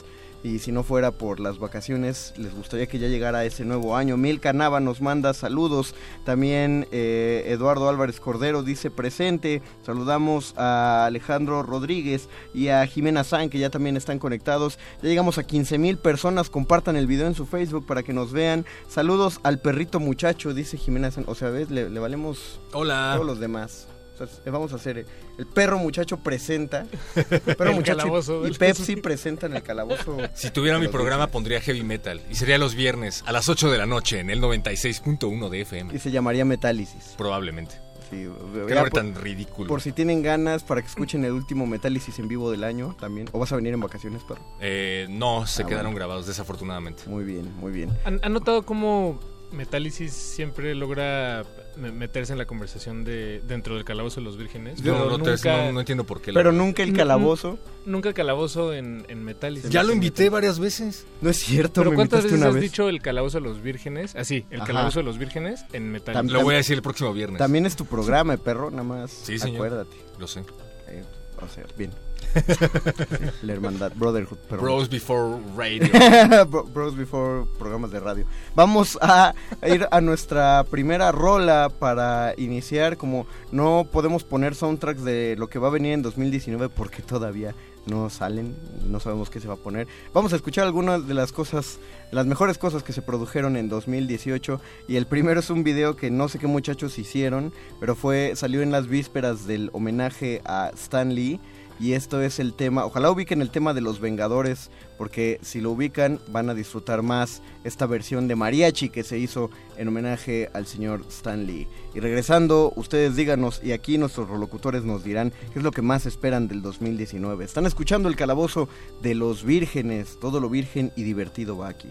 Y 0.46 0.60
si 0.60 0.70
no 0.70 0.84
fuera 0.84 1.10
por 1.10 1.40
las 1.40 1.58
vacaciones, 1.58 2.32
les 2.36 2.54
gustaría 2.54 2.86
que 2.86 3.00
ya 3.00 3.08
llegara 3.08 3.44
ese 3.44 3.64
nuevo 3.64 3.96
año. 3.96 4.16
Milka 4.16 4.52
Nava 4.52 4.78
nos 4.78 5.00
manda 5.00 5.34
saludos. 5.34 5.92
También 6.24 6.86
eh, 6.92 7.46
Eduardo 7.48 7.88
Álvarez 7.88 8.20
Cordero 8.20 8.62
dice 8.62 8.92
presente. 8.92 9.60
Saludamos 9.84 10.54
a 10.56 11.04
Alejandro 11.06 11.64
Rodríguez 11.64 12.28
y 12.54 12.68
a 12.68 12.86
Jimena 12.86 13.24
San, 13.24 13.50
que 13.50 13.58
ya 13.58 13.70
también 13.70 13.96
están 13.96 14.20
conectados. 14.20 14.78
Ya 15.02 15.08
llegamos 15.08 15.36
a 15.38 15.42
15 15.42 15.78
mil 15.78 15.98
personas. 15.98 16.48
Compartan 16.48 16.94
el 16.94 17.08
video 17.08 17.26
en 17.26 17.34
su 17.34 17.44
Facebook 17.44 17.84
para 17.84 18.04
que 18.04 18.12
nos 18.12 18.30
vean. 18.30 18.64
Saludos 18.88 19.40
al 19.42 19.58
perrito 19.58 19.98
muchacho, 19.98 20.54
dice 20.54 20.76
Jimena 20.76 21.10
San. 21.10 21.24
O 21.26 21.34
sea, 21.34 21.50
¿ves? 21.50 21.72
Le, 21.72 21.90
le 21.90 21.98
valemos 21.98 22.60
Hola. 22.72 23.14
todos 23.14 23.26
los 23.26 23.40
demás. 23.40 23.88
O 24.18 24.26
sea, 24.26 24.26
eh, 24.46 24.50
vamos 24.50 24.72
a 24.72 24.76
hacer 24.76 24.98
eh, 24.98 25.06
el 25.38 25.46
perro 25.46 25.78
muchacho 25.78 26.16
presenta 26.16 26.86
el 27.14 27.24
perro 27.56 27.70
El 27.70 27.76
muchacho 27.76 27.92
y- 27.98 28.00
calabozo. 28.00 28.48
y, 28.48 28.52
Pepsi 28.54 28.96
presentan 28.96 29.54
el 29.54 29.62
calabozo 29.62 30.16
Si 30.34 30.50
tuviera 30.50 30.78
mi 30.78 30.88
programa 30.88 31.26
pondría 31.28 31.60
heavy 31.60 31.82
metal 31.82 32.20
y 32.30 32.34
sería 32.34 32.56
los 32.58 32.74
viernes 32.74 33.22
a 33.26 33.32
las 33.32 33.48
8 33.48 33.70
de 33.70 33.78
la 33.78 33.86
noche 33.86 34.20
en 34.20 34.30
el 34.30 34.40
96.1 34.40 35.48
de 35.50 35.60
FM. 35.60 35.94
y 35.94 35.98
se 35.98 36.10
llamaría 36.10 36.44
Metálisis 36.44 37.14
Probablemente. 37.18 37.76
Sí, 38.08 38.18
Qué 38.52 38.74
nombre 38.74 38.90
por- 38.90 38.90
tan 39.00 39.14
ridículo. 39.16 39.66
Por 39.68 39.82
si 39.82 39.90
tienen 39.90 40.22
ganas 40.22 40.62
para 40.62 40.80
que 40.80 40.86
escuchen 40.86 41.24
el 41.24 41.32
último 41.32 41.66
Metálisis 41.66 42.18
en 42.20 42.28
vivo 42.28 42.52
del 42.52 42.62
año 42.62 42.96
también. 43.00 43.28
¿O 43.32 43.40
vas 43.40 43.50
a 43.52 43.56
venir 43.56 43.74
en 43.74 43.80
vacaciones, 43.80 44.22
perro? 44.22 44.40
Eh, 44.60 45.06
no, 45.10 45.44
se 45.46 45.64
Ah, 45.64 45.66
quedaron 45.66 45.86
bueno. 45.86 45.96
grabados 45.96 46.26
desafortunadamente. 46.28 47.02
Muy 47.08 47.24
bien, 47.24 47.52
muy 47.58 47.72
bien. 47.72 47.90
¿Han, 48.04 48.20
han 48.22 48.32
notado 48.32 48.62
cómo 48.64 49.18
Metálisis 49.52 50.12
siempre 50.12 50.74
logra 50.74 51.44
me- 51.76 51.92
meterse 51.92 52.32
en 52.32 52.38
la 52.38 52.46
conversación 52.46 53.04
de 53.04 53.40
dentro 53.46 53.74
del 53.76 53.84
calabozo 53.84 54.20
de 54.20 54.24
los 54.24 54.36
vírgenes. 54.36 54.82
Yo 54.82 54.94
pero 54.94 55.18
no 55.18 55.22
te- 55.36 55.48
no- 55.48 55.72
no 55.72 55.80
entiendo 55.80 56.04
por 56.04 56.20
qué 56.20 56.32
lo- 56.32 56.38
Pero 56.38 56.52
nunca 56.52 56.82
el 56.82 56.92
calabozo. 56.92 57.52
nu- 57.84 57.92
Nunca 57.92 58.08
el 58.08 58.14
calabozo 58.14 58.72
en, 58.74 59.04
en 59.08 59.22
Metálisis. 59.24 59.70
Ya 59.70 59.82
lo 59.84 59.92
invité 59.92 60.28
varias 60.28 60.58
veces. 60.58 61.06
No 61.20 61.30
es 61.30 61.38
cierto, 61.38 61.80
Pero 61.82 61.90
me 61.90 61.96
¿cuántas 61.96 62.24
veces 62.24 62.38
una 62.38 62.48
has 62.48 62.54
vez. 62.54 62.62
dicho 62.64 62.88
el 62.88 63.00
calabozo 63.00 63.38
de 63.38 63.44
los 63.44 63.62
vírgenes? 63.62 64.16
Así, 64.16 64.44
el 64.50 64.58
Ajá. 64.62 64.66
calabozo 64.66 64.98
de 64.98 65.04
los 65.04 65.18
vírgenes 65.18 65.64
en 65.72 65.92
Metálisis. 65.92 66.32
Lo 66.32 66.42
voy 66.42 66.54
a 66.54 66.58
decir 66.58 66.74
el 66.76 66.82
próximo 66.82 67.12
viernes. 67.12 67.38
También 67.38 67.64
es 67.66 67.76
tu 67.76 67.84
programa, 67.86 68.36
perro, 68.36 68.70
nada 68.70 68.82
más. 68.82 69.10
Sí, 69.12 69.38
señor. 69.38 69.56
Acuérdate. 69.66 69.96
Lo 70.18 70.26
sé. 70.26 70.40
Eh, 70.88 71.04
o 71.42 71.48
sea, 71.48 71.64
bien. 71.76 71.90
La 73.42 73.52
hermandad, 73.52 73.92
Brotherhood. 73.94 74.36
perdón. 74.48 74.64
Bros 74.64 74.88
Before 74.90 75.38
Radio. 75.56 75.88
Bro- 76.48 76.64
Bros 76.64 76.96
Before 76.96 77.44
programas 77.58 77.90
de 77.90 78.00
radio. 78.00 78.26
Vamos 78.54 78.98
a 79.00 79.32
ir 79.66 79.86
a 79.90 80.00
nuestra 80.00 80.64
primera 80.64 81.12
rola 81.12 81.70
para 81.78 82.34
iniciar. 82.36 82.96
Como 82.96 83.26
no 83.52 83.86
podemos 83.90 84.24
poner 84.24 84.54
soundtracks 84.54 85.02
de 85.04 85.36
lo 85.38 85.48
que 85.48 85.58
va 85.58 85.68
a 85.68 85.70
venir 85.70 85.92
en 85.92 86.02
2019 86.02 86.68
porque 86.68 87.02
todavía 87.02 87.54
no 87.86 88.10
salen, 88.10 88.56
no 88.86 89.00
sabemos 89.00 89.30
qué 89.30 89.40
se 89.40 89.48
va 89.48 89.54
a 89.54 89.58
poner. 89.58 89.86
Vamos 90.12 90.32
a 90.32 90.36
escuchar 90.36 90.66
algunas 90.66 91.06
de 91.06 91.14
las 91.14 91.32
cosas, 91.32 91.78
las 92.10 92.26
mejores 92.26 92.58
cosas 92.58 92.82
que 92.82 92.92
se 92.92 93.02
produjeron 93.02 93.56
en 93.56 93.68
2018 93.68 94.60
y 94.88 94.96
el 94.96 95.06
primero 95.06 95.40
es 95.40 95.50
un 95.50 95.64
video 95.64 95.96
que 95.96 96.10
no 96.10 96.28
sé 96.28 96.38
qué 96.38 96.46
muchachos 96.46 96.98
hicieron, 96.98 97.52
pero 97.80 97.94
fue 97.94 98.32
salió 98.36 98.62
en 98.62 98.72
las 98.72 98.88
vísperas 98.88 99.46
del 99.46 99.70
homenaje 99.72 100.42
a 100.44 100.70
Stan 100.74 101.14
Lee 101.14 101.40
y 101.78 101.92
esto 101.92 102.20
es 102.22 102.38
el 102.38 102.54
tema, 102.54 102.84
ojalá 102.84 103.10
ubiquen 103.10 103.42
el 103.42 103.50
tema 103.50 103.74
de 103.74 103.80
los 103.80 104.00
Vengadores, 104.00 104.70
porque 104.96 105.38
si 105.42 105.60
lo 105.60 105.72
ubican 105.72 106.20
van 106.28 106.48
a 106.48 106.54
disfrutar 106.54 107.02
más 107.02 107.42
esta 107.64 107.86
versión 107.86 108.28
de 108.28 108.36
mariachi 108.36 108.88
que 108.88 109.02
se 109.02 109.18
hizo 109.18 109.50
en 109.76 109.88
homenaje 109.88 110.48
al 110.54 110.66
señor 110.66 111.04
Stan 111.08 111.46
Lee. 111.46 111.68
Y 111.94 112.00
regresando, 112.00 112.72
ustedes 112.76 113.16
díganos, 113.16 113.60
y 113.62 113.72
aquí 113.72 113.98
nuestros 113.98 114.28
locutores 114.30 114.84
nos 114.84 115.04
dirán 115.04 115.32
qué 115.52 115.58
es 115.58 115.64
lo 115.64 115.72
que 115.72 115.82
más 115.82 116.06
esperan 116.06 116.48
del 116.48 116.62
2019. 116.62 117.44
Están 117.44 117.66
escuchando 117.66 118.08
el 118.08 118.16
calabozo 118.16 118.68
de 119.02 119.14
los 119.14 119.44
vírgenes, 119.44 120.18
todo 120.20 120.40
lo 120.40 120.48
virgen 120.48 120.92
y 120.96 121.02
divertido 121.02 121.58
va 121.58 121.68
aquí. 121.68 121.90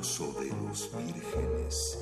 Calabozo 0.00 0.32
de 0.40 0.48
los 0.66 0.90
vírgenes. 0.96 1.98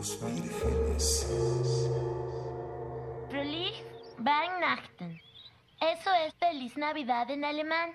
Vírgenes. 0.00 1.26
Weihnachten. 4.18 5.20
Eso 5.80 6.10
es 6.26 6.34
Feliz 6.34 6.76
Navidad 6.76 7.30
en 7.30 7.44
alemán. 7.44 7.90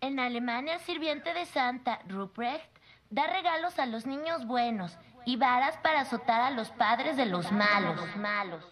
En 0.00 0.20
Alemania, 0.20 0.74
el 0.74 0.80
sirviente 0.80 1.32
de 1.32 1.46
Santa, 1.46 2.00
Ruprecht, 2.08 2.68
da 3.10 3.26
regalos 3.26 3.78
a 3.78 3.86
los 3.86 4.06
niños 4.06 4.46
buenos 4.46 4.98
y 5.24 5.36
varas 5.36 5.78
para 5.78 6.00
azotar 6.00 6.40
a 6.40 6.50
los 6.50 6.70
padres 6.70 7.16
de 7.16 7.26
los 7.26 7.50
malos. 7.52 8.00
malos. 8.16 8.64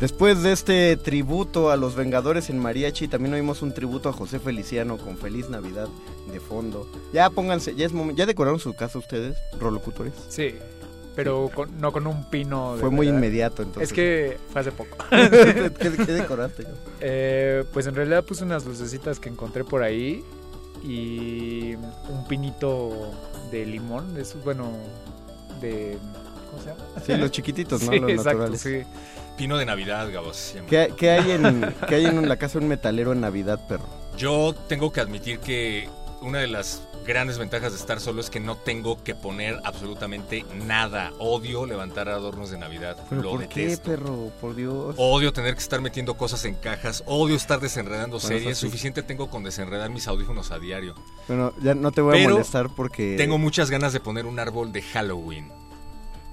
Después 0.00 0.42
de 0.44 0.52
este 0.52 0.96
tributo 0.96 1.70
a 1.72 1.76
los 1.76 1.96
Vengadores 1.96 2.50
en 2.50 2.58
Mariachi, 2.60 3.08
también 3.08 3.34
oímos 3.34 3.62
un 3.62 3.72
tributo 3.74 4.08
a 4.08 4.12
José 4.12 4.38
Feliciano 4.38 4.96
con 4.96 5.18
Feliz 5.18 5.48
Navidad 5.50 5.88
de 6.32 6.38
fondo. 6.38 6.88
Ya 7.12 7.30
pónganse, 7.30 7.74
ya 7.74 7.86
es 7.86 7.92
¿ya 8.14 8.24
decoraron 8.26 8.60
su 8.60 8.74
casa 8.74 8.98
ustedes, 8.98 9.36
rolocutores? 9.58 10.12
Sí, 10.28 10.54
pero 11.16 11.50
con- 11.52 11.80
no 11.80 11.90
con 11.90 12.06
un 12.06 12.30
pino. 12.30 12.74
de 12.74 12.80
Fue 12.80 12.90
muy 12.90 13.08
inmediato, 13.08 13.62
entonces. 13.64 13.90
Es 13.90 13.92
que 13.92 14.36
fue 14.52 14.60
hace 14.60 14.70
poco. 14.70 14.96
¿Qué, 15.10 15.72
qué 15.78 15.90
decoraste? 16.12 16.64
Eh, 17.00 17.64
pues 17.72 17.88
en 17.88 17.96
realidad 17.96 18.24
puse 18.24 18.44
unas 18.44 18.64
lucecitas 18.66 19.18
que 19.18 19.28
encontré 19.28 19.64
por 19.64 19.82
ahí 19.82 20.22
y 20.84 21.74
un 21.74 22.24
pinito 22.28 23.10
de 23.50 23.66
limón, 23.66 24.14
de 24.14 24.22
esos, 24.22 24.44
bueno, 24.44 24.70
de... 25.60 25.98
¿Cómo 26.50 26.62
se 26.62 26.68
llama? 26.70 26.84
Sí, 27.04 27.16
los 27.16 27.30
chiquititos, 27.32 27.82
¿no? 27.82 27.90
Sí, 27.92 27.98
Los 27.98 28.10
exacto, 28.10 28.38
naturales. 28.48 28.60
sí. 28.60 28.82
Pino 29.38 29.56
de 29.56 29.64
Navidad, 29.64 30.12
Gabo. 30.12 30.34
se 30.34 30.56
llama. 30.56 30.68
¿Qué, 30.68 30.92
qué 30.96 31.10
hay 31.12 31.30
en, 31.30 31.74
qué 31.88 31.94
hay 31.94 32.06
en 32.06 32.28
la 32.28 32.36
casa 32.36 32.58
de 32.58 32.64
un 32.64 32.68
metalero 32.68 33.12
en 33.12 33.20
Navidad, 33.22 33.66
perro? 33.68 33.86
Yo 34.16 34.54
tengo 34.68 34.92
que 34.92 35.00
admitir 35.00 35.38
que 35.38 35.88
una 36.20 36.40
de 36.40 36.48
las 36.48 36.82
grandes 37.06 37.38
ventajas 37.38 37.72
de 37.72 37.78
estar 37.78 38.00
solo 38.00 38.20
es 38.20 38.28
que 38.28 38.40
no 38.40 38.56
tengo 38.56 39.02
que 39.02 39.14
poner 39.14 39.58
absolutamente 39.64 40.44
nada. 40.66 41.12
Odio 41.20 41.64
levantar 41.64 42.08
adornos 42.08 42.50
de 42.50 42.58
Navidad. 42.58 42.96
¿Pero 43.08 43.22
Lo 43.22 43.30
por 43.30 43.48
qué, 43.48 43.78
perro? 43.82 44.30
Por 44.40 44.54
Dios. 44.56 44.94
Odio 44.98 45.32
tener 45.32 45.54
que 45.54 45.60
estar 45.60 45.80
metiendo 45.80 46.16
cosas 46.18 46.44
en 46.44 46.54
cajas. 46.56 47.04
Odio 47.06 47.36
estar 47.36 47.60
desenredando 47.60 48.18
Bueno, 48.18 48.28
series. 48.28 48.58
sí. 48.58 48.66
Suficiente 48.66 49.02
tengo 49.02 49.30
con 49.30 49.42
desenredar 49.44 49.88
mis 49.88 50.06
audífonos 50.08 50.50
a 50.50 50.58
diario. 50.58 50.94
Bueno, 51.28 51.54
ya 51.62 51.74
no 51.74 51.92
te 51.92 52.00
voy 52.02 52.22
a 52.24 52.28
molestar 52.28 52.68
porque... 52.74 53.14
Tengo 53.16 53.38
muchas 53.38 53.70
ganas 53.70 53.92
de 53.94 54.00
poner 54.00 54.26
un 54.26 54.38
árbol 54.40 54.72
de 54.72 54.82
Halloween. 54.82 55.50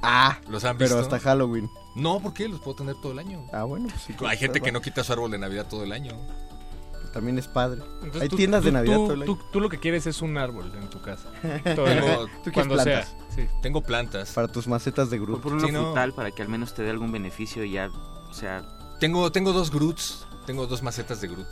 Ah, 0.07 0.39
¿Los 0.49 0.63
han 0.65 0.77
pero 0.77 0.97
visto? 0.97 1.15
hasta 1.15 1.19
Halloween. 1.29 1.69
No, 1.95 2.19
¿por 2.19 2.33
qué? 2.33 2.47
Los 2.47 2.59
puedo 2.59 2.75
tener 2.75 2.95
todo 2.95 3.11
el 3.13 3.19
año. 3.19 3.45
Ah, 3.53 3.63
bueno, 3.63 3.87
pues 3.89 4.01
sí. 4.01 4.13
Hay 4.25 4.37
gente 4.37 4.61
que 4.61 4.71
no 4.71 4.81
quita 4.81 5.03
su 5.03 5.13
árbol 5.13 5.31
de 5.31 5.37
Navidad 5.37 5.67
todo 5.69 5.83
el 5.83 5.91
año. 5.91 6.11
También 7.13 7.37
es 7.39 7.47
padre. 7.47 7.81
Entonces, 8.03 8.21
Hay 8.23 8.27
tú- 8.29 8.35
tiendas 8.35 8.63
de 8.65 8.73
Navidad 8.73 8.95
tú- 8.95 9.03
todo 9.05 9.13
el 9.13 9.21
año. 9.23 9.35
tú- 9.37 9.43
tú 9.53 9.59
lo 9.61 9.69
que 9.69 9.79
quieres 9.79 10.05
es 10.05 10.21
un 10.21 10.37
árbol 10.37 10.69
en 10.77 10.89
tu 10.89 11.01
casa. 11.01 11.29
Todo 11.75 11.85
Tengo- 11.85 12.25
¿Tú 12.43 12.51
quieres 12.51 12.53
cuando 12.53 12.75
sea. 12.75 12.83
plantas? 13.05 13.15
Sí. 13.33 13.47
Tengo 13.61 13.81
plantas. 13.81 14.31
Para 14.33 14.49
tus 14.49 14.67
macetas 14.67 15.09
de 15.09 15.17
Groot. 15.19 15.41
Por 15.41 15.53
uno 15.53 15.65
Sí, 15.65 15.71
no. 15.71 15.93
para 15.93 16.31
que 16.31 16.41
al 16.41 16.49
menos 16.49 16.73
te 16.73 16.83
dé 16.83 16.89
algún 16.89 17.13
beneficio 17.13 17.63
y 17.63 17.71
ya, 17.71 17.87
o 17.87 18.33
sea... 18.33 18.63
Tengo, 18.99 19.31
tengo 19.31 19.53
dos 19.53 19.71
Groots. 19.71 20.27
Tengo 20.45 20.67
dos 20.67 20.83
macetas 20.83 21.21
de 21.21 21.29
Groot. 21.29 21.47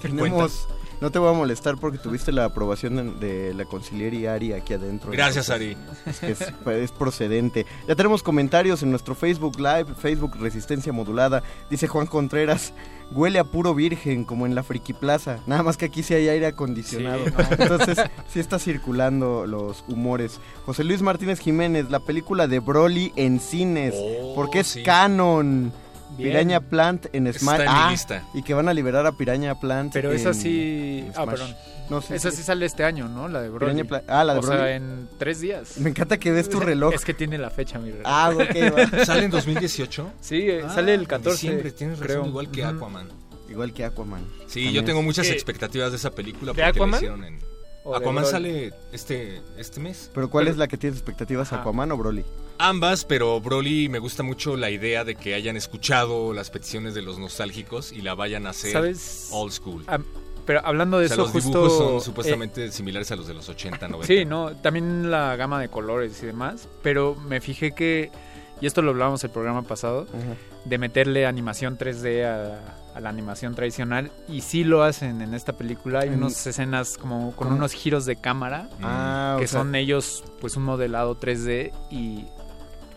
Tenemos... 0.00 0.68
No 1.00 1.10
te 1.10 1.18
voy 1.18 1.30
a 1.30 1.36
molestar 1.36 1.76
porque 1.76 1.98
tuviste 1.98 2.32
la 2.32 2.46
aprobación 2.46 3.18
de, 3.18 3.26
de 3.26 3.54
la 3.54 3.64
conciliaria 3.64 4.34
Ari 4.34 4.52
aquí 4.52 4.74
adentro. 4.74 5.10
Gracias, 5.10 5.48
Entonces, 5.50 5.76
Es, 6.06 6.20
que 6.20 6.30
es, 6.32 6.52
es 6.82 6.92
procedente. 6.92 7.66
Ya 7.86 7.94
tenemos 7.94 8.22
comentarios 8.22 8.82
en 8.82 8.90
nuestro 8.90 9.14
Facebook 9.14 9.58
Live, 9.58 9.86
Facebook 9.98 10.36
Resistencia 10.40 10.92
Modulada. 10.92 11.42
Dice 11.70 11.88
Juan 11.88 12.06
Contreras, 12.06 12.72
huele 13.12 13.38
a 13.38 13.44
puro 13.44 13.74
virgen 13.74 14.24
como 14.24 14.46
en 14.46 14.54
la 14.54 14.62
Friki 14.62 14.92
Plaza. 14.92 15.40
Nada 15.46 15.62
más 15.62 15.76
que 15.76 15.86
aquí 15.86 16.02
sí 16.02 16.14
hay 16.14 16.28
aire 16.28 16.46
acondicionado. 16.46 17.24
Sí, 17.24 17.32
no. 17.36 17.44
Entonces 17.62 17.98
sí 18.28 18.40
está 18.40 18.58
circulando 18.58 19.46
los 19.46 19.84
humores. 19.88 20.40
José 20.66 20.84
Luis 20.84 21.02
Martínez 21.02 21.38
Jiménez, 21.40 21.90
la 21.90 22.00
película 22.00 22.46
de 22.46 22.60
Broly 22.60 23.12
en 23.16 23.40
cines. 23.40 23.94
Oh, 23.96 24.34
porque 24.34 24.60
es 24.60 24.68
sí. 24.68 24.82
canon. 24.82 25.72
Bien. 26.16 26.30
Piraña 26.30 26.60
Plant 26.60 27.06
en 27.12 27.26
Está 27.26 27.40
Smash. 27.40 27.60
en 27.60 27.66
mi 27.66 27.68
Ah, 27.70 27.88
lista. 27.90 28.24
y 28.34 28.42
que 28.42 28.54
van 28.54 28.68
a 28.68 28.74
liberar 28.74 29.06
a 29.06 29.12
Piraña 29.12 29.58
Plant. 29.58 29.92
Pero 29.92 30.10
en- 30.10 30.16
esa 30.16 30.32
sí... 30.34 31.06
Ah, 31.16 31.26
perdón. 31.26 31.54
No 31.90 32.00
sé. 32.00 32.14
Esa 32.16 32.30
sí 32.30 32.42
sale 32.42 32.64
este 32.66 32.84
año, 32.84 33.08
¿no? 33.08 33.28
La 33.28 33.42
de 33.42 33.48
Broly. 33.50 33.82
Pla- 33.84 34.02
ah, 34.08 34.24
la 34.24 34.32
de 34.34 34.38
o 34.38 34.42
Broly. 34.42 34.56
sea, 34.56 34.74
en 34.76 35.08
tres 35.18 35.40
días. 35.40 35.76
Me 35.78 35.90
encanta 35.90 36.16
que 36.18 36.30
ves 36.32 36.48
tu 36.48 36.60
reloj. 36.60 36.94
Es 36.94 37.04
que 37.04 37.12
tiene 37.14 37.36
la 37.36 37.50
fecha, 37.50 37.78
mi 37.78 37.90
reloj. 37.90 38.06
Ah, 38.06 38.30
ok, 38.34 38.40
va. 38.98 39.04
¿Sale 39.04 39.24
en 39.24 39.30
2018? 39.30 40.12
Sí, 40.20 40.36
eh, 40.48 40.62
Ah, 40.66 40.74
sale 40.74 40.94
el 40.94 41.00
en 41.02 41.06
14. 41.06 41.30
diciembre, 41.32 41.72
tienes 41.72 41.98
razón, 41.98 42.06
creo. 42.20 42.26
igual 42.26 42.50
que. 42.50 42.64
Aquaman. 42.64 43.08
Igual 43.50 43.72
que 43.74 43.84
Aquaman. 43.84 44.22
Sí, 44.46 44.64
También. 44.64 44.72
yo 44.72 44.84
tengo 44.84 45.02
muchas 45.02 45.26
¿Qué? 45.26 45.32
expectativas 45.34 45.90
de 45.90 45.98
esa 45.98 46.10
película 46.12 46.52
¿De 46.52 46.54
porque 46.54 46.60
la 46.62 46.68
Aquaman? 46.68 46.94
hicieron 47.00 47.24
en... 47.24 47.38
O 47.84 47.90
de 47.92 47.98
Aquaman 47.98 48.24
sale 48.24 48.72
este, 48.92 49.42
este 49.58 49.78
mes. 49.80 50.10
Pero 50.14 50.30
¿cuál 50.30 50.48
es 50.48 50.56
la 50.56 50.66
que 50.68 50.78
tienes 50.78 50.98
expectativas. 50.98 51.52
Aquaman 51.52 51.92
o 51.92 51.96
Broly? 51.98 52.24
Ambas, 52.58 53.04
pero 53.04 53.40
Broly 53.40 53.88
me 53.88 53.98
gusta 53.98 54.22
mucho 54.22 54.56
la 54.56 54.70
idea 54.70 55.04
de 55.04 55.14
que 55.16 55.34
hayan 55.34 55.56
escuchado 55.56 56.32
las 56.32 56.50
peticiones 56.50 56.94
de 56.94 57.02
los 57.02 57.18
nostálgicos 57.18 57.92
y 57.92 58.00
la 58.02 58.14
vayan 58.14 58.46
a 58.46 58.50
hacer 58.50 58.72
¿Sabes? 58.72 59.28
old 59.32 59.52
school. 59.52 59.84
Pero 60.46 60.60
hablando 60.64 60.98
de 60.98 61.06
o 61.06 61.08
sea, 61.08 61.14
eso, 61.14 61.22
los 61.22 61.32
justo... 61.32 61.48
dibujos 61.48 61.78
son 61.78 61.96
eh, 61.96 62.00
supuestamente 62.00 62.70
similares 62.70 63.10
a 63.10 63.16
los 63.16 63.26
de 63.26 63.34
los 63.34 63.48
80, 63.48 63.88
90. 63.88 64.06
Sí, 64.06 64.24
no, 64.24 64.54
también 64.56 65.10
la 65.10 65.36
gama 65.36 65.58
de 65.60 65.68
colores 65.68 66.22
y 66.22 66.26
demás, 66.26 66.68
pero 66.82 67.14
me 67.16 67.40
fijé 67.40 67.72
que, 67.72 68.10
y 68.60 68.66
esto 68.66 68.82
lo 68.82 68.90
hablábamos 68.90 69.24
el 69.24 69.30
programa 69.30 69.62
pasado, 69.62 70.06
de 70.66 70.78
meterle 70.78 71.24
animación 71.26 71.78
3D 71.78 72.24
a, 72.26 72.76
a 72.94 73.00
la 73.00 73.08
animación 73.08 73.54
tradicional, 73.54 74.12
y 74.28 74.42
sí 74.42 74.64
lo 74.64 74.82
hacen 74.82 75.22
en 75.22 75.32
esta 75.32 75.54
película, 75.54 76.00
hay 76.00 76.10
unas 76.10 76.46
escenas 76.46 76.98
como 76.98 77.34
con 77.34 77.48
¿Cómo? 77.48 77.56
unos 77.56 77.72
giros 77.72 78.04
de 78.04 78.16
cámara, 78.16 78.68
Ah, 78.82 79.36
que 79.38 79.46
o 79.46 79.48
sea, 79.48 79.60
son 79.60 79.74
ellos 79.74 80.24
pues 80.40 80.56
un 80.56 80.64
modelado 80.64 81.18
3D 81.18 81.72
y... 81.90 82.26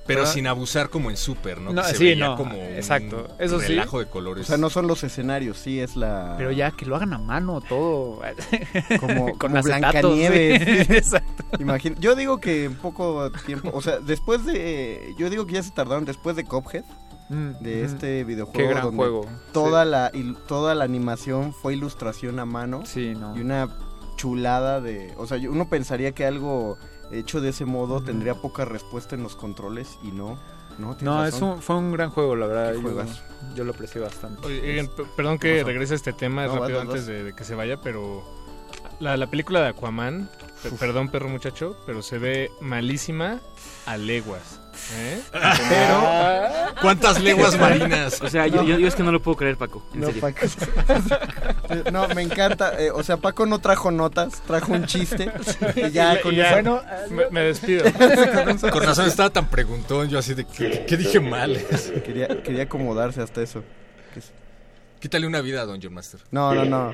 Pero 0.07 0.25
sin 0.25 0.47
abusar 0.47 0.89
como 0.89 1.09
en 1.09 1.17
Super, 1.17 1.59
¿no? 1.61 1.73
No, 1.73 1.81
Que 1.83 1.89
se 1.89 1.95
sí, 1.97 2.03
veía 2.05 2.29
no, 2.29 2.35
como 2.37 2.55
exacto, 2.55 3.27
un 3.37 3.43
eso 3.45 3.59
sí. 3.59 3.67
relajo 3.67 3.99
de 3.99 4.05
o 4.05 4.09
colores. 4.09 4.47
sea, 4.47 4.57
no 4.57 4.69
son 4.69 4.87
los 4.87 5.03
escenarios, 5.03 5.57
sí 5.57 5.79
es 5.79 5.95
la... 5.95 6.35
Pero 6.37 6.51
ya 6.51 6.71
que 6.71 6.85
lo 6.85 6.95
hagan 6.95 7.13
a 7.13 7.17
mano 7.17 7.61
todo. 7.61 8.21
Como, 8.99 9.25
con 9.37 9.51
como 9.51 9.61
Blancanieves. 9.61 10.87
sí, 10.87 10.93
exacto. 10.93 11.43
Imagina- 11.59 11.95
yo 11.99 12.15
digo 12.15 12.39
que 12.39 12.65
en 12.65 12.75
poco 12.75 13.31
tiempo, 13.45 13.69
o 13.73 13.81
sea, 13.81 13.99
después 13.99 14.45
de... 14.45 15.13
Yo 15.17 15.29
digo 15.29 15.45
que 15.45 15.53
ya 15.53 15.63
se 15.63 15.71
tardaron 15.71 16.05
después 16.05 16.35
de 16.35 16.43
Cuphead, 16.45 16.83
Mm, 17.29 17.61
de 17.61 17.83
este 17.83 18.23
videojuego. 18.23 18.57
Qué 18.57 18.67
gran 18.69 18.83
donde 18.85 18.95
juego. 18.99 19.25
Toda, 19.51 19.83
la, 19.83 20.09
il- 20.13 20.37
toda 20.47 20.73
la 20.75 20.85
animación 20.85 21.51
fue 21.53 21.73
ilustración 21.73 22.39
a 22.39 22.45
mano. 22.45 22.83
Sí, 22.85 23.15
no. 23.19 23.35
Y 23.37 23.41
una 23.41 23.67
chulada 24.15 24.79
de... 24.79 25.13
O 25.17 25.27
sea, 25.27 25.37
yo- 25.37 25.51
uno 25.51 25.67
pensaría 25.69 26.13
que 26.13 26.25
algo 26.25 26.77
hecho 27.11 27.41
de 27.41 27.49
ese 27.49 27.65
modo 27.65 28.01
tendría 28.01 28.35
poca 28.35 28.65
respuesta 28.65 29.15
en 29.15 29.23
los 29.23 29.35
controles 29.35 29.97
y 30.03 30.11
no. 30.11 30.37
No, 30.77 30.95
No, 31.01 31.25
es 31.25 31.41
un- 31.41 31.59
fue 31.61 31.75
un 31.77 31.91
gran 31.91 32.11
juego, 32.11 32.35
la 32.35 32.45
verdad. 32.45 32.73
Yo, 32.75 33.03
yo 33.55 33.63
lo 33.63 33.71
aprecié 33.71 33.99
bastante. 33.99 34.45
Oye, 34.45 34.79
eh, 34.81 34.89
perdón 35.15 35.39
que 35.39 35.63
regrese 35.63 35.93
a 35.93 35.95
este 35.95 36.13
tema 36.13 36.45
No, 36.45 36.59
rápido 36.59 36.77
vas, 36.79 36.87
vas, 36.87 36.95
antes 36.95 37.01
vas. 37.01 37.07
de, 37.07 37.23
de 37.23 37.33
que 37.33 37.43
se 37.43 37.55
vaya, 37.55 37.81
pero 37.81 38.23
la, 38.99 39.17
la 39.17 39.27
película 39.27 39.61
de 39.61 39.69
Aquaman, 39.69 40.29
pe- 40.61 40.69
perdón 40.71 41.09
perro 41.09 41.29
muchacho, 41.29 41.75
pero 41.87 42.03
se 42.03 42.19
ve 42.19 42.51
malísima 42.61 43.39
a 43.87 43.97
leguas. 43.97 44.56
¿Eh? 44.95 45.19
Pero, 45.31 46.75
¿cuántas 46.81 47.21
leguas 47.23 47.57
marinas? 47.59 48.21
O 48.21 48.29
sea, 48.29 48.47
yo, 48.47 48.63
yo- 48.63 48.77
yo 48.77 48.87
es 48.87 48.95
que 48.95 49.03
no 49.03 49.11
lo 49.11 49.21
puedo 49.21 49.37
creer, 49.37 49.57
Paco. 49.57 49.85
En 49.93 50.01
No, 50.01 50.07
serio. 50.07 50.21
Paco. 50.21 50.47
no, 51.91 52.07
me 52.09 52.21
encanta. 52.21 52.73
eh, 52.79 52.91
o 52.91 53.03
sea, 53.03 53.17
Paco 53.17 53.45
no 53.45 53.59
trajo 53.59 53.91
notas, 53.91 54.41
trajo 54.45 54.73
un 54.73 54.85
chiste. 54.85 55.31
Y 55.75 55.91
ya 55.91 56.15
Y 56.15 56.21
con 56.21 56.33
ya, 56.35 56.45
eso. 56.45 56.53
bueno, 56.53 56.81
me, 57.09 57.29
me 57.29 57.41
despido. 57.41 57.85
Con 58.71 58.83
razón 58.83 59.07
estaba 59.07 59.29
tan 59.29 59.49
preguntón, 59.49 60.09
yo 60.09 60.19
así 60.19 60.33
de, 60.33 60.45
¿qué, 60.45 60.85
qué 60.87 60.97
dije 60.97 61.19
mal? 61.19 61.57
Quería, 62.05 62.27
quería 62.43 62.63
acomodarse 62.63 63.21
hasta 63.21 63.41
eso. 63.41 63.63
Quítale 64.99 65.27
una 65.27 65.41
vida 65.41 65.61
a 65.61 65.65
Don 65.65 65.79
John 65.81 65.93
Master. 65.93 66.19
No, 66.31 66.55
no, 66.55 66.65
no. 66.65 66.91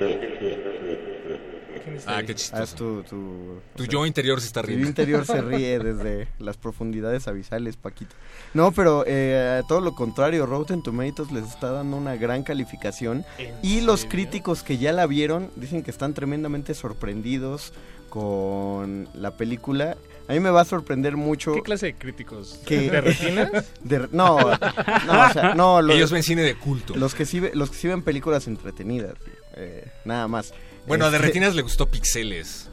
Ah, 2.07 2.21
qué 2.25 2.31
Haz 2.33 2.37
chistoso. 2.41 2.75
tu, 2.75 3.03
tu, 3.03 3.59
Tu 3.75 3.85
yo 3.85 4.05
interior 4.05 4.39
se 4.41 4.47
está 4.47 4.61
Tu 4.61 4.67
riendo. 4.67 4.83
yo 4.83 4.89
interior 4.89 5.25
se 5.25 5.41
ríe 5.41 5.79
desde 5.83 6.27
las 6.39 6.57
profundidades 6.57 7.27
abisales, 7.27 7.75
Paquito. 7.77 8.15
No, 8.53 8.71
pero 8.71 9.03
eh, 9.07 9.61
todo 9.67 9.81
lo 9.81 9.93
contrario, 9.95 10.45
Rotten 10.45 10.81
Tomatoes 10.83 11.31
les 11.31 11.45
está 11.47 11.71
dando 11.71 11.97
una 11.97 12.15
gran 12.15 12.43
calificación. 12.43 13.25
¿En 13.37 13.53
Y 13.61 13.81
los 13.81 14.05
críticos 14.05 14.63
que 14.63 14.77
ya 14.77 14.91
la 14.93 15.05
vieron 15.07 15.49
dicen 15.55 15.83
que 15.83 15.91
están 15.91 16.13
tremendamente 16.13 16.73
sorprendidos 16.73 17.73
con 18.09 19.09
la 19.15 19.31
película. 19.31 19.97
A 20.27 20.33
mí 20.33 20.39
me 20.39 20.51
va 20.51 20.61
a 20.61 20.65
sorprender 20.65 21.17
mucho. 21.17 21.51
¿Qué 21.53 21.61
clase 21.63 21.88
de 21.88 21.95
críticos? 21.95 22.59
que- 22.65 22.89
¿De 22.89 23.01
retinas? 23.01 23.51
de- 23.81 24.07
no, 24.11 24.39
no, 24.39 25.27
o 25.30 25.33
sea, 25.33 25.53
no, 25.55 25.81
los, 25.81 25.95
Ellos 25.95 26.11
ven 26.11 26.23
cine 26.23 26.43
de 26.43 26.55
culto. 26.55 26.95
los 26.95 27.13
que 27.15 27.25
sí, 27.25 27.41
los 27.53 27.69
que 27.72 27.75
sí 27.75 27.88
ven 27.89 28.01
películas 28.03 28.47
entretenidas, 28.47 29.15
eh, 29.55 29.85
nada 30.05 30.27
más. 30.30 30.53
Bueno, 30.87 31.05
a 31.05 31.09
de 31.11 31.17
Este, 31.17 31.27
retinas 31.27 31.55
le 31.55 31.61
gustó 31.61 31.87
Pixeles. 31.87 32.69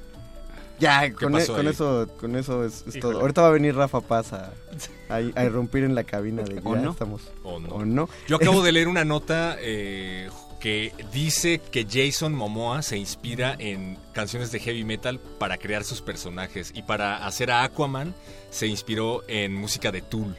Ya, 0.78 1.12
con, 1.12 1.36
e- 1.38 1.46
con 1.46 1.68
eso, 1.68 2.08
con 2.18 2.36
eso 2.36 2.64
es, 2.64 2.84
todo. 3.00 3.20
Ahorita 3.20 3.42
va 3.42 3.48
a 3.48 3.50
venir 3.50 3.74
Rafa 3.76 4.00
Paz 4.00 4.32
a, 4.32 4.52
a, 5.10 5.16
a 5.16 5.44
irrumpir 5.44 5.84
en 5.84 5.94
la 5.94 6.04
cabina 6.04 6.42
de 6.42 6.58
¿O 6.64 6.74
ya 6.74 6.80
no? 6.80 6.90
estamos. 6.92 7.20
¿O 7.42 7.60
no? 7.60 7.68
¿O 7.68 7.84
no? 7.84 8.08
Yo 8.28 8.36
acabo 8.36 8.62
de 8.62 8.72
leer 8.72 8.88
una 8.88 9.04
nota 9.04 9.56
eh, 9.60 10.30
que 10.58 10.94
dice 11.12 11.60
que 11.70 11.86
Jason 11.90 12.32
Momoa 12.34 12.80
se 12.80 12.96
inspira 12.96 13.54
en 13.58 13.98
canciones 14.14 14.52
de 14.52 14.60
heavy 14.60 14.84
metal 14.84 15.20
para 15.38 15.58
crear 15.58 15.84
sus 15.84 16.00
personajes 16.00 16.72
y 16.74 16.82
para 16.82 17.26
hacer 17.26 17.50
a 17.50 17.62
Aquaman 17.62 18.14
se 18.48 18.66
inspiró 18.66 19.22
en 19.28 19.54
música 19.54 19.92
de 19.92 20.00
Tool. 20.00 20.34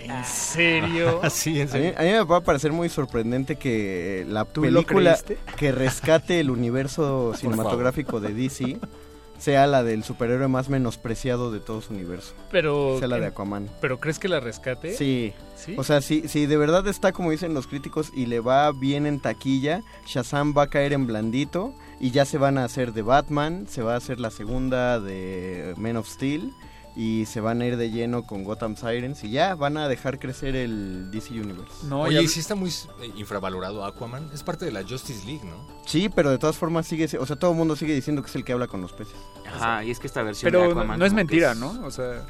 ¿En 0.00 0.24
serio? 0.24 1.20
Así, 1.22 1.60
en 1.60 1.68
A 1.68 1.72
mí, 1.72 1.78
serio. 1.78 1.94
a 1.98 2.02
mí 2.02 2.08
me 2.10 2.24
va 2.24 2.36
a 2.38 2.40
parecer 2.40 2.72
muy 2.72 2.88
sorprendente 2.88 3.56
que 3.56 4.24
la 4.28 4.44
¿Tú 4.44 4.64
lo 4.64 4.82
película 4.82 5.18
que 5.56 5.72
rescate 5.72 6.40
el 6.40 6.50
universo 6.50 7.34
cinematográfico 7.38 8.20
de 8.20 8.34
DC 8.34 8.78
sea 9.38 9.66
la 9.66 9.82
del 9.82 10.04
superhéroe 10.04 10.48
más 10.48 10.68
menospreciado 10.68 11.50
de 11.50 11.60
todo 11.60 11.80
su 11.80 11.94
universo. 11.94 12.34
Pero 12.50 12.98
sea 12.98 13.08
la 13.08 13.18
de. 13.18 13.26
Aquaman. 13.26 13.70
¿Pero 13.80 13.98
crees 13.98 14.18
que 14.18 14.28
la 14.28 14.38
rescate? 14.38 14.94
Sí. 14.94 15.32
¿Sí? 15.56 15.74
O 15.78 15.84
sea, 15.84 16.00
si, 16.02 16.28
si 16.28 16.46
de 16.46 16.56
verdad 16.56 16.86
está 16.86 17.12
como 17.12 17.30
dicen 17.30 17.54
los 17.54 17.66
críticos 17.66 18.12
y 18.14 18.26
le 18.26 18.40
va 18.40 18.70
bien 18.72 19.06
en 19.06 19.20
taquilla, 19.20 19.82
Shazam 20.06 20.54
va 20.56 20.64
a 20.64 20.66
caer 20.68 20.92
en 20.92 21.06
blandito 21.06 21.74
y 21.98 22.10
ya 22.10 22.24
se 22.24 22.38
van 22.38 22.58
a 22.58 22.64
hacer 22.64 22.92
de 22.92 23.02
Batman, 23.02 23.66
se 23.68 23.82
va 23.82 23.94
a 23.94 23.96
hacer 23.96 24.20
la 24.20 24.30
segunda 24.30 25.00
de 25.00 25.74
Men 25.76 25.96
of 25.96 26.08
Steel 26.08 26.52
y 26.96 27.24
se 27.26 27.40
van 27.40 27.60
a 27.60 27.66
ir 27.66 27.76
de 27.76 27.90
lleno 27.90 28.24
con 28.24 28.42
Gotham 28.44 28.76
Sirens 28.76 29.22
y 29.24 29.30
ya 29.30 29.54
van 29.54 29.76
a 29.76 29.86
dejar 29.88 30.18
crecer 30.18 30.56
el 30.56 31.10
DC 31.10 31.32
Universe. 31.40 31.72
Oye, 31.92 32.22
y 32.22 32.28
si 32.28 32.40
está 32.40 32.54
muy 32.54 32.70
eh, 32.70 33.12
infravalorado 33.16 33.84
Aquaman, 33.84 34.28
es 34.34 34.42
parte 34.42 34.64
de 34.64 34.72
la 34.72 34.82
Justice 34.82 35.24
League, 35.24 35.44
¿no? 35.44 35.66
Sí, 35.86 36.08
pero 36.08 36.30
de 36.30 36.38
todas 36.38 36.56
formas 36.56 36.86
sigue, 36.86 37.04
o 37.18 37.26
sea, 37.26 37.36
todo 37.36 37.52
el 37.52 37.56
mundo 37.56 37.76
sigue 37.76 37.94
diciendo 37.94 38.22
que 38.22 38.28
es 38.28 38.34
el 38.36 38.44
que 38.44 38.52
habla 38.52 38.66
con 38.66 38.80
los 38.80 38.92
peces. 38.92 39.14
Ajá, 39.46 39.84
y 39.84 39.90
es 39.90 39.98
que 40.00 40.06
esta 40.08 40.22
versión 40.22 40.50
de 40.52 40.58
Pero 40.58 40.70
Aquaman 40.72 40.98
no 40.98 41.04
es 41.06 41.12
mentira, 41.12 41.52
es- 41.52 41.58
¿no? 41.58 41.80
O 41.84 41.90
sea, 41.90 42.26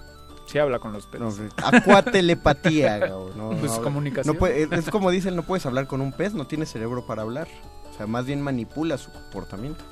sí 0.47 0.59
habla 0.59 0.79
con 0.79 0.93
los 0.93 1.07
peces. 1.07 1.41
Acuatelepatía, 1.57 2.99
Gabo, 2.99 3.31
no, 3.37 3.51
Pues 3.59 3.73
no, 3.73 3.83
comunicación. 3.83 4.35
no 4.35 4.39
puede- 4.39 4.69
es 4.71 4.91
como 4.91 5.11
dicen, 5.11 5.37
no 5.37 5.43
puedes 5.43 5.65
hablar 5.67 5.87
con 5.87 6.01
un 6.01 6.13
pez, 6.13 6.35
no 6.35 6.47
tiene 6.47 6.67
cerebro 6.67 7.07
para 7.07 7.23
hablar. 7.23 7.49
O 7.91 7.97
sea, 7.97 8.07
más 8.07 8.25
bien 8.27 8.41
manipula 8.41 8.97
su 8.99 9.11
comportamiento. 9.11 9.85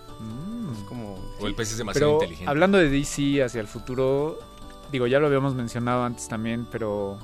Es 0.72 0.82
como... 0.88 1.14
O 1.40 1.46
el 1.46 1.54
pez 1.54 1.70
es 1.70 1.78
demasiado 1.78 2.10
Pero 2.18 2.22
inteligente. 2.24 2.50
hablando 2.50 2.78
de 2.78 2.90
DC 2.90 3.42
hacia 3.44 3.60
el 3.60 3.68
futuro, 3.68 4.38
digo, 4.92 5.06
ya 5.06 5.18
lo 5.18 5.26
habíamos 5.26 5.54
mencionado 5.54 6.04
antes 6.04 6.28
también, 6.28 6.66
pero 6.70 7.18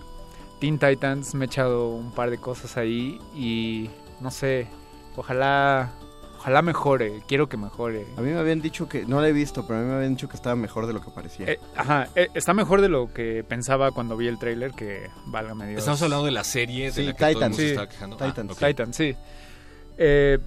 Teen 0.61 0.79
Titans 0.79 1.35
me 1.35 1.45
he 1.45 1.47
echado 1.47 1.91
un 1.91 2.13
par 2.13 2.31
de 2.31 2.39
cosas 2.39 2.77
ahí 2.77 3.19
y 3.35 3.91
no 4.21 4.31
sé, 4.31 4.69
ojalá 5.17 5.93
ojalá 6.39 6.61
mejore, 6.61 7.23
quiero 7.27 7.49
que 7.49 7.57
mejore. 7.57 8.07
A 8.19 8.21
mí 8.21 8.31
me 8.31 8.39
habían 8.39 8.61
dicho 8.61 8.87
que, 8.87 9.07
no 9.07 9.19
la 9.23 9.29
he 9.29 9.33
visto, 9.33 9.67
pero 9.67 9.79
a 9.79 9.83
mí 9.83 9.89
me 9.89 9.95
habían 9.95 10.15
dicho 10.15 10.29
que 10.29 10.37
estaba 10.37 10.55
mejor 10.57 10.87
de 10.87 10.93
lo 10.93 11.01
que 11.01 11.11
parecía. 11.11 11.47
Eh, 11.51 11.59
ajá, 11.75 12.09
eh, 12.15 12.29
está 12.35 12.53
mejor 12.53 12.83
de 12.83 12.91
lo 12.91 13.11
que 13.15 13.43
pensaba 13.49 13.93
cuando 13.93 14.15
vi 14.15 14.27
el 14.29 14.39
tráiler, 14.39 14.73
que 14.73 15.09
válgame 15.25 15.67
Dios. 15.69 15.79
Estamos 15.79 16.03
hablando 16.03 16.27
de 16.27 16.33
la 16.33 16.45
serie 16.45 16.87
de 16.87 16.93
Sí, 16.93 17.03
la 17.05 17.13
que 17.15 17.19
todo 17.19 17.31
el 17.31 17.37
mundo 17.51 17.57
Sí, 17.57 17.65
estaba 17.69 17.89
quejando. 17.89 18.17
Ah, 18.21 18.27
Titans. 18.27 18.53
ok. 18.53 18.59
Titan, 18.67 18.93
sí. 18.93 19.17
Eh, 19.97 20.39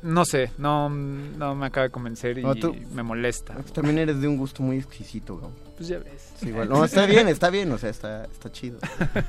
no 0.00 0.24
sé, 0.24 0.50
no, 0.56 0.88
no 0.88 1.54
me 1.54 1.66
acaba 1.66 1.84
de 1.88 1.90
convencer 1.90 2.38
y 2.38 2.42
No, 2.42 2.54
tú- 2.54 2.74
me 2.92 3.02
molesta. 3.02 3.54
También 3.74 3.98
eres 3.98 4.22
de 4.22 4.28
un 4.28 4.38
gusto 4.38 4.62
muy 4.62 4.78
exquisito, 4.78 5.36
Gabo. 5.36 5.52
Pues 5.78 5.88
ya 5.88 5.98
ves. 5.98 6.32
Sí. 6.40 6.50
No, 6.50 6.84
está 6.84 7.06
bien, 7.06 7.28
está 7.28 7.50
bien, 7.50 7.70
o 7.70 7.78
sea, 7.78 7.88
está, 7.88 8.24
está 8.24 8.50
chido. 8.50 8.80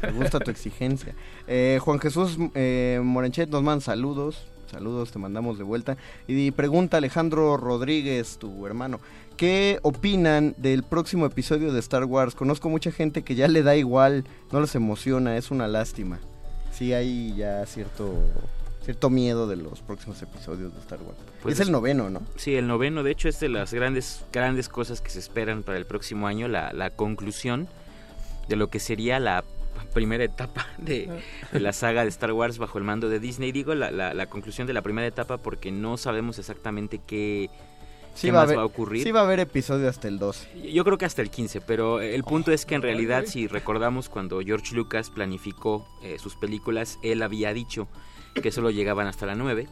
Me 0.02 0.12
gusta 0.14 0.40
tu 0.40 0.50
exigencia. 0.50 1.14
Eh, 1.48 1.80
Juan 1.80 2.00
Jesús 2.00 2.38
eh, 2.56 3.00
Morenchet 3.04 3.50
nos 3.50 3.62
manda 3.62 3.86
saludos. 3.86 4.48
Saludos, 4.72 5.12
te 5.12 5.20
mandamos 5.20 5.58
de 5.60 5.64
vuelta. 5.64 5.98
Y 6.28 6.52
pregunta 6.52 6.98
Alejandro 6.98 7.56
Rodríguez, 7.58 8.38
tu 8.38 8.66
hermano, 8.66 9.00
¿qué 9.38 9.80
opinan 9.84 10.56
del 10.58 10.84
próximo 10.84 11.26
episodio 11.26 11.72
de 11.72 11.80
Star 11.80 12.06
Wars? 12.06 12.36
Conozco 12.36 12.70
mucha 12.70 12.92
gente 12.92 13.24
que 13.24 13.36
ya 13.36 13.48
le 13.48 13.64
da 13.64 13.76
igual, 13.76 14.26
no 14.52 14.60
les 14.60 14.74
emociona, 14.76 15.38
es 15.38 15.52
una 15.52 15.68
lástima. 15.68 16.20
Sí 16.72 16.94
hay 16.94 17.36
ya 17.36 17.66
cierto 17.66 18.14
cierto 18.90 19.12
miedo 19.12 19.46
de 19.46 19.56
los 19.56 19.82
próximos 19.82 20.20
episodios 20.24 20.74
de 20.74 20.80
Star 20.80 21.00
Wars. 21.04 21.20
Pues 21.44 21.60
es 21.60 21.68
el 21.68 21.72
noveno, 21.72 22.10
¿no? 22.10 22.24
Sí, 22.38 22.56
el 22.56 22.66
noveno, 22.66 23.04
de 23.04 23.12
hecho, 23.12 23.30
es 23.30 23.40
de 23.40 23.48
las 23.48 23.72
grandes, 23.72 24.26
grandes 24.34 24.68
cosas 24.68 25.00
que 25.00 25.12
se 25.12 25.20
esperan 25.20 25.62
para 25.62 25.78
el 25.78 25.86
próximo 25.86 26.26
año, 26.26 26.48
la, 26.48 26.74
la 26.74 26.90
conclusión 26.90 27.68
de 28.48 28.56
lo 28.56 28.72
que 28.72 28.80
sería 28.80 29.20
la 29.20 29.44
primera 29.94 30.24
etapa 30.24 30.66
de, 30.80 31.08
de 31.52 31.60
la 31.60 31.72
saga 31.72 32.02
de 32.02 32.10
Star 32.10 32.32
Wars 32.32 32.58
bajo 32.58 32.80
el 32.80 32.84
mando 32.84 33.10
de 33.10 33.20
Disney. 33.20 33.52
Digo 33.52 33.76
la, 33.76 33.92
la, 33.92 34.16
la 34.16 34.26
conclusión 34.26 34.66
de 34.66 34.74
la 34.74 34.82
primera 34.82 35.06
etapa 35.06 35.38
porque 35.38 35.72
no 35.72 35.96
sabemos 35.98 36.40
exactamente 36.40 37.00
qué, 37.06 37.52
Sí 38.16 38.30
qué 38.30 38.32
va, 38.32 38.40
a 38.40 38.42
más 38.42 38.48
haber, 38.48 38.58
va 38.58 38.64
a 38.64 38.66
ocurrir. 38.66 39.04
sí 39.04 39.12
va 39.12 39.20
a 39.20 39.24
haber 39.24 39.40
episodio 39.40 39.88
hasta 39.88 40.08
el 40.08 40.18
12. 40.18 40.72
Yo 40.74 40.84
creo 40.84 40.98
que 40.98 41.06
hasta 41.06 41.22
el 41.22 41.30
15, 41.30 41.62
pero 41.62 42.02
el 42.02 42.24
punto 42.24 42.52
es 42.52 42.66
que 42.66 42.74
en 42.74 42.82
realidad, 42.82 43.26
si 43.28 43.46
recordamos 43.46 44.10
cuando 44.10 44.40
George 44.42 44.74
Lucas 44.76 45.12
planificó 45.12 45.88
eh, 46.02 46.18
sus 46.18 46.36
películas, 46.36 46.98
él 47.04 47.22
había 47.22 47.54
dicho 47.54 47.88
que 48.42 48.52
solo 48.52 48.70
llegaban 48.72 49.08
hasta 49.08 49.26
la 49.26 49.36
9. 49.36 49.68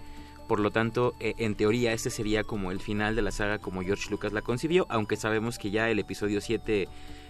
Por 0.48 0.60
lo 0.62 0.72
tanto, 0.72 1.14
eh, 1.20 1.34
en 1.40 1.56
teoría, 1.56 1.92
este 1.94 2.10
sería 2.10 2.44
como 2.44 2.72
el 2.72 2.80
final 2.80 3.16
de 3.16 3.22
la 3.22 3.32
saga 3.32 3.60
como 3.60 3.82
George 3.82 4.10
Lucas 4.10 4.32
la 4.32 4.42
concibió, 4.42 4.86
aunque 4.90 5.18
sabemos 5.18 5.58
que 5.58 5.72
ya 5.72 5.90
el 5.90 6.00
episodio 6.00 6.40
7 6.40 6.88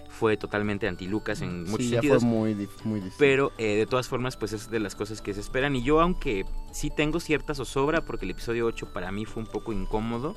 fue 0.09 0.38
totalmente 0.38 0.88
anti-Lucas 0.88 1.41
en 1.41 1.64
muchos 1.64 1.77
Sí, 1.77 1.90
ya 1.90 1.95
sentidos. 2.01 2.24
fue 2.24 2.30
muy, 2.32 2.69
muy. 2.85 3.01
Pero 3.17 3.51
eh, 3.57 3.75
de 3.75 3.85
todas 3.88 4.07
formas, 4.07 4.38
pues 4.38 4.53
es 4.53 4.69
de 4.69 4.80
las 4.80 4.95
cosas 4.95 5.22
que 5.22 5.33
se 5.33 5.40
esperan. 5.41 5.75
Y 5.75 5.82
yo, 5.83 5.99
aunque 5.99 6.45
sí 6.72 6.90
tengo 6.95 7.19
cierta 7.19 7.53
zozobra, 7.56 8.01
porque 8.06 8.25
el 8.25 8.32
episodio 8.32 8.66
8 8.67 8.93
para 8.93 9.11
mí 9.11 9.25
fue 9.25 9.43
un 9.43 9.49
poco 9.49 9.74
incómodo, 9.74 10.35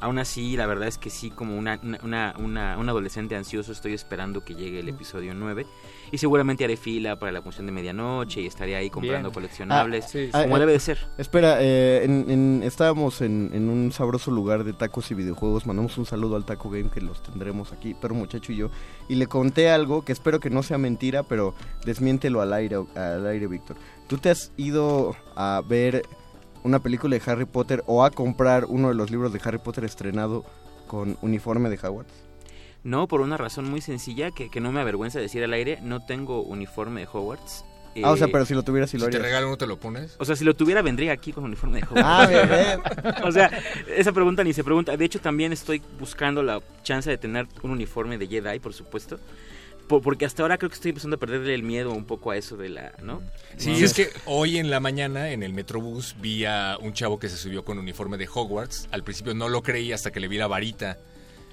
aún 0.00 0.18
así, 0.18 0.56
la 0.56 0.66
verdad 0.66 0.88
es 0.88 0.98
que 0.98 1.10
sí, 1.10 1.30
como 1.30 1.56
una, 1.56 1.80
una, 2.02 2.34
una, 2.38 2.76
un 2.78 2.88
adolescente 2.88 3.36
ansioso, 3.36 3.72
estoy 3.72 3.92
esperando 3.94 4.44
que 4.44 4.54
llegue 4.54 4.80
el 4.80 4.88
episodio 4.88 5.34
9. 5.34 5.66
Y 6.10 6.18
seguramente 6.18 6.64
haré 6.64 6.76
fila 6.78 7.18
para 7.18 7.32
la 7.32 7.42
función 7.42 7.66
de 7.66 7.72
medianoche 7.72 8.40
y 8.40 8.46
estaré 8.46 8.74
ahí 8.76 8.88
comprando 8.88 9.28
Bien. 9.28 9.34
coleccionables, 9.34 10.04
Ah, 10.06 10.08
sí, 10.08 10.26
sí. 10.26 10.32
como 10.32 10.56
Ah, 10.56 10.58
debe 10.58 10.72
eh, 10.72 10.74
de 10.74 10.80
ser. 10.80 10.98
Espera, 11.18 11.58
eh, 11.60 12.02
en- 12.04 12.30
en- 12.30 12.62
estábamos 12.62 13.20
en, 13.20 13.50
en 13.52 13.68
un 13.68 13.92
sabroso 13.92 14.30
lugar 14.30 14.64
de 14.64 14.72
tacos 14.72 15.10
y 15.10 15.14
videojuegos. 15.14 15.66
Mandamos 15.66 15.98
un 15.98 16.06
saludo 16.06 16.36
al 16.36 16.44
Taco 16.46 16.70
Game 16.70 16.88
que 16.88 17.00
los 17.02 17.22
tendremos 17.22 17.72
aquí, 17.72 17.94
pero 18.00 18.14
muchacho 18.14 18.52
y 18.52 18.56
yo. 18.56 18.70
Y 19.08 19.16
le 19.16 19.26
conté 19.26 19.68
algo 19.70 20.02
que 20.04 20.12
espero 20.12 20.40
que 20.40 20.48
no 20.48 20.62
sea 20.62 20.78
mentira, 20.78 21.24
pero 21.24 21.54
desmiéntelo 21.84 22.40
al 22.40 22.52
aire, 22.54 22.76
al 22.94 23.26
aire, 23.26 23.46
Víctor. 23.46 23.76
¿Tú 24.06 24.16
te 24.16 24.30
has 24.30 24.52
ido 24.56 25.14
a 25.36 25.62
ver 25.68 26.06
una 26.64 26.78
película 26.80 27.16
de 27.18 27.22
Harry 27.30 27.44
Potter 27.44 27.82
o 27.86 28.04
a 28.04 28.10
comprar 28.10 28.64
uno 28.66 28.88
de 28.88 28.94
los 28.94 29.10
libros 29.10 29.32
de 29.32 29.40
Harry 29.44 29.58
Potter 29.58 29.84
estrenado 29.84 30.44
con 30.86 31.16
uniforme 31.22 31.68
de 31.70 31.76
Hogwarts? 31.76 32.12
No, 32.84 33.08
por 33.08 33.20
una 33.20 33.36
razón 33.36 33.68
muy 33.68 33.80
sencilla 33.80 34.30
que, 34.30 34.50
que 34.50 34.60
no 34.60 34.72
me 34.72 34.80
avergüenza 34.80 35.18
decir 35.18 35.42
al 35.44 35.52
aire, 35.52 35.78
no 35.82 36.04
tengo 36.06 36.42
uniforme 36.42 37.00
de 37.02 37.08
Hogwarts. 37.12 37.64
Ah, 38.02 38.12
o 38.12 38.16
sea, 38.16 38.28
Eh, 38.28 38.30
pero 38.30 38.44
si 38.46 38.54
lo 38.54 38.62
tuvieras, 38.62 38.90
sí 38.90 38.96
lo 38.96 39.06
Si 39.06 39.10
te 39.10 39.16
harías. 39.16 39.28
regalan, 39.32 39.50
¿no 39.50 39.56
te 39.56 39.66
lo 39.66 39.76
pones? 39.80 40.14
O 40.20 40.24
sea, 40.24 40.36
si 40.36 40.44
lo 40.44 40.54
tuviera, 40.54 40.82
vendría 40.82 41.10
aquí 41.12 41.32
con 41.32 41.42
uniforme 41.44 41.80
de 41.80 41.84
Hogwarts. 41.86 42.04
Ah, 42.06 42.26
bien, 42.28 42.48
bien. 42.48 43.14
o 43.24 43.32
sea, 43.32 43.50
esa 43.96 44.12
pregunta 44.12 44.44
ni 44.44 44.52
se 44.52 44.62
pregunta. 44.62 44.96
De 44.96 45.04
hecho, 45.04 45.20
también 45.20 45.52
estoy 45.52 45.82
buscando 45.98 46.42
la 46.42 46.60
chance 46.84 47.10
de 47.10 47.18
tener 47.18 47.46
un 47.62 47.72
uniforme 47.72 48.16
de 48.16 48.28
Jedi, 48.28 48.60
por 48.60 48.72
supuesto. 48.72 49.18
Po- 49.88 50.00
porque 50.02 50.26
hasta 50.26 50.42
ahora 50.42 50.58
creo 50.58 50.68
que 50.70 50.74
estoy 50.74 50.90
empezando 50.90 51.16
a 51.16 51.18
perderle 51.18 51.54
el 51.54 51.62
miedo 51.62 51.90
un 51.92 52.04
poco 52.04 52.30
a 52.30 52.36
eso 52.36 52.56
de 52.56 52.68
la, 52.68 52.92
¿no? 53.02 53.22
Sí, 53.56 53.72
es 53.82 53.94
que 53.94 54.10
hoy 54.26 54.58
en 54.58 54.70
la 54.70 54.80
mañana 54.80 55.30
en 55.30 55.42
el 55.42 55.52
Metrobús 55.52 56.14
vi 56.20 56.44
a 56.44 56.76
un 56.80 56.92
chavo 56.92 57.18
que 57.18 57.28
se 57.28 57.36
subió 57.36 57.64
con 57.64 57.78
uniforme 57.78 58.16
de 58.18 58.28
Hogwarts. 58.32 58.88
Al 58.92 59.02
principio 59.02 59.34
no 59.34 59.48
lo 59.48 59.62
creí 59.62 59.92
hasta 59.92 60.10
que 60.10 60.20
le 60.20 60.28
vi 60.28 60.36
la 60.36 60.46
varita. 60.46 60.98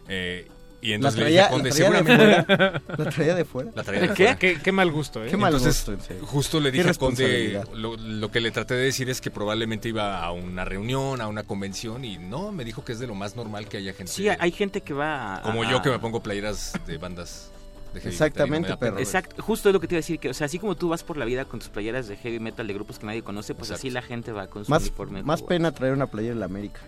Eh, 0.08 0.48
y 0.82 0.94
entonces 0.94 1.20
la 1.20 1.26
le 1.26 1.32
dije 1.32 1.50
Conde, 1.50 1.70
la 1.70 1.76
traía 1.76 1.90
de 1.90 2.04
seguramente... 2.06 2.46
fuera. 2.56 2.82
La 2.98 3.10
traía 3.10 3.36
de 3.36 3.46
fuera. 3.46 3.72
La 3.74 3.84
traía 3.84 4.02
de 4.02 4.08
¿Qué? 4.10 4.16
fuera. 4.16 4.38
¿Qué, 4.38 4.60
qué 4.62 4.72
mal 4.72 4.92
gusto, 4.92 5.24
¿eh? 5.26 5.30
Qué 5.32 5.38
mal 5.38 5.56
Entonces, 5.56 5.84
gusto, 5.88 6.14
en 6.14 6.20
justo 6.20 6.60
le 6.60 6.72
dije 6.72 6.90
a 6.90 6.94
Conde, 6.94 7.62
lo, 7.74 7.98
lo 7.98 8.30
que 8.30 8.40
le 8.40 8.52
traté 8.52 8.76
de 8.76 8.84
decir 8.84 9.10
es 9.10 9.20
que 9.20 9.32
probablemente 9.32 9.90
iba 9.90 10.24
a 10.24 10.32
una 10.32 10.64
reunión, 10.64 11.22
a 11.22 11.28
una 11.28 11.42
convención, 11.44 12.06
y 12.06 12.20
no, 12.20 12.52
me 12.52 12.64
dijo 12.66 12.86
que 12.86 12.92
es 12.92 13.00
de 13.00 13.08
lo 13.08 13.16
más 13.16 13.36
normal 13.36 13.68
que 13.68 13.78
haya 13.78 13.94
gente. 13.94 14.12
Sí, 14.12 14.28
hay 14.30 14.52
gente 14.52 14.82
que 14.82 14.94
va 14.94 15.38
a... 15.38 15.42
Como 15.42 15.64
a- 15.64 15.72
yo 15.72 15.82
que 15.82 15.90
me 15.90 15.98
pongo 15.98 16.22
playeras 16.22 16.74
de 16.86 16.98
bandas 17.00 17.50
de 17.96 18.02
heavy 18.02 18.14
Exactamente, 18.14 18.70
metal 18.70 18.78
perro. 18.80 19.00
Exacto, 19.00 19.42
justo 19.42 19.70
es 19.70 19.74
lo 19.74 19.80
que 19.80 19.88
te 19.88 19.96
iba 19.96 20.00
a 20.00 20.04
decir, 20.04 20.20
que 20.20 20.30
o 20.30 20.34
sea, 20.34 20.46
así 20.46 20.60
como 20.60 20.76
tú 20.76 20.90
vas 20.90 21.04
por 21.04 21.18
la 21.18 21.26
vida 21.26 21.46
con 21.46 21.60
tus 21.60 21.70
playeras 21.70 22.08
de 22.08 22.18
heavy 22.18 22.40
metal 22.40 22.68
de 22.68 22.74
grupos 22.74 23.00
que 23.00 23.06
nadie 23.06 23.24
conoce, 23.24 23.56
pues 23.56 23.72
así 23.72 23.90
la 23.90 24.02
gente 24.02 24.32
va 24.32 24.48
con 24.48 24.66
su 24.66 24.72
Más, 24.72 24.84
uniforme. 24.84 25.24
más 25.24 25.42
pena 25.42 25.72
traer 25.72 25.94
una 25.94 26.08
playera 26.08 26.36
de 26.36 26.40
la 26.40 26.46
América. 26.46 26.82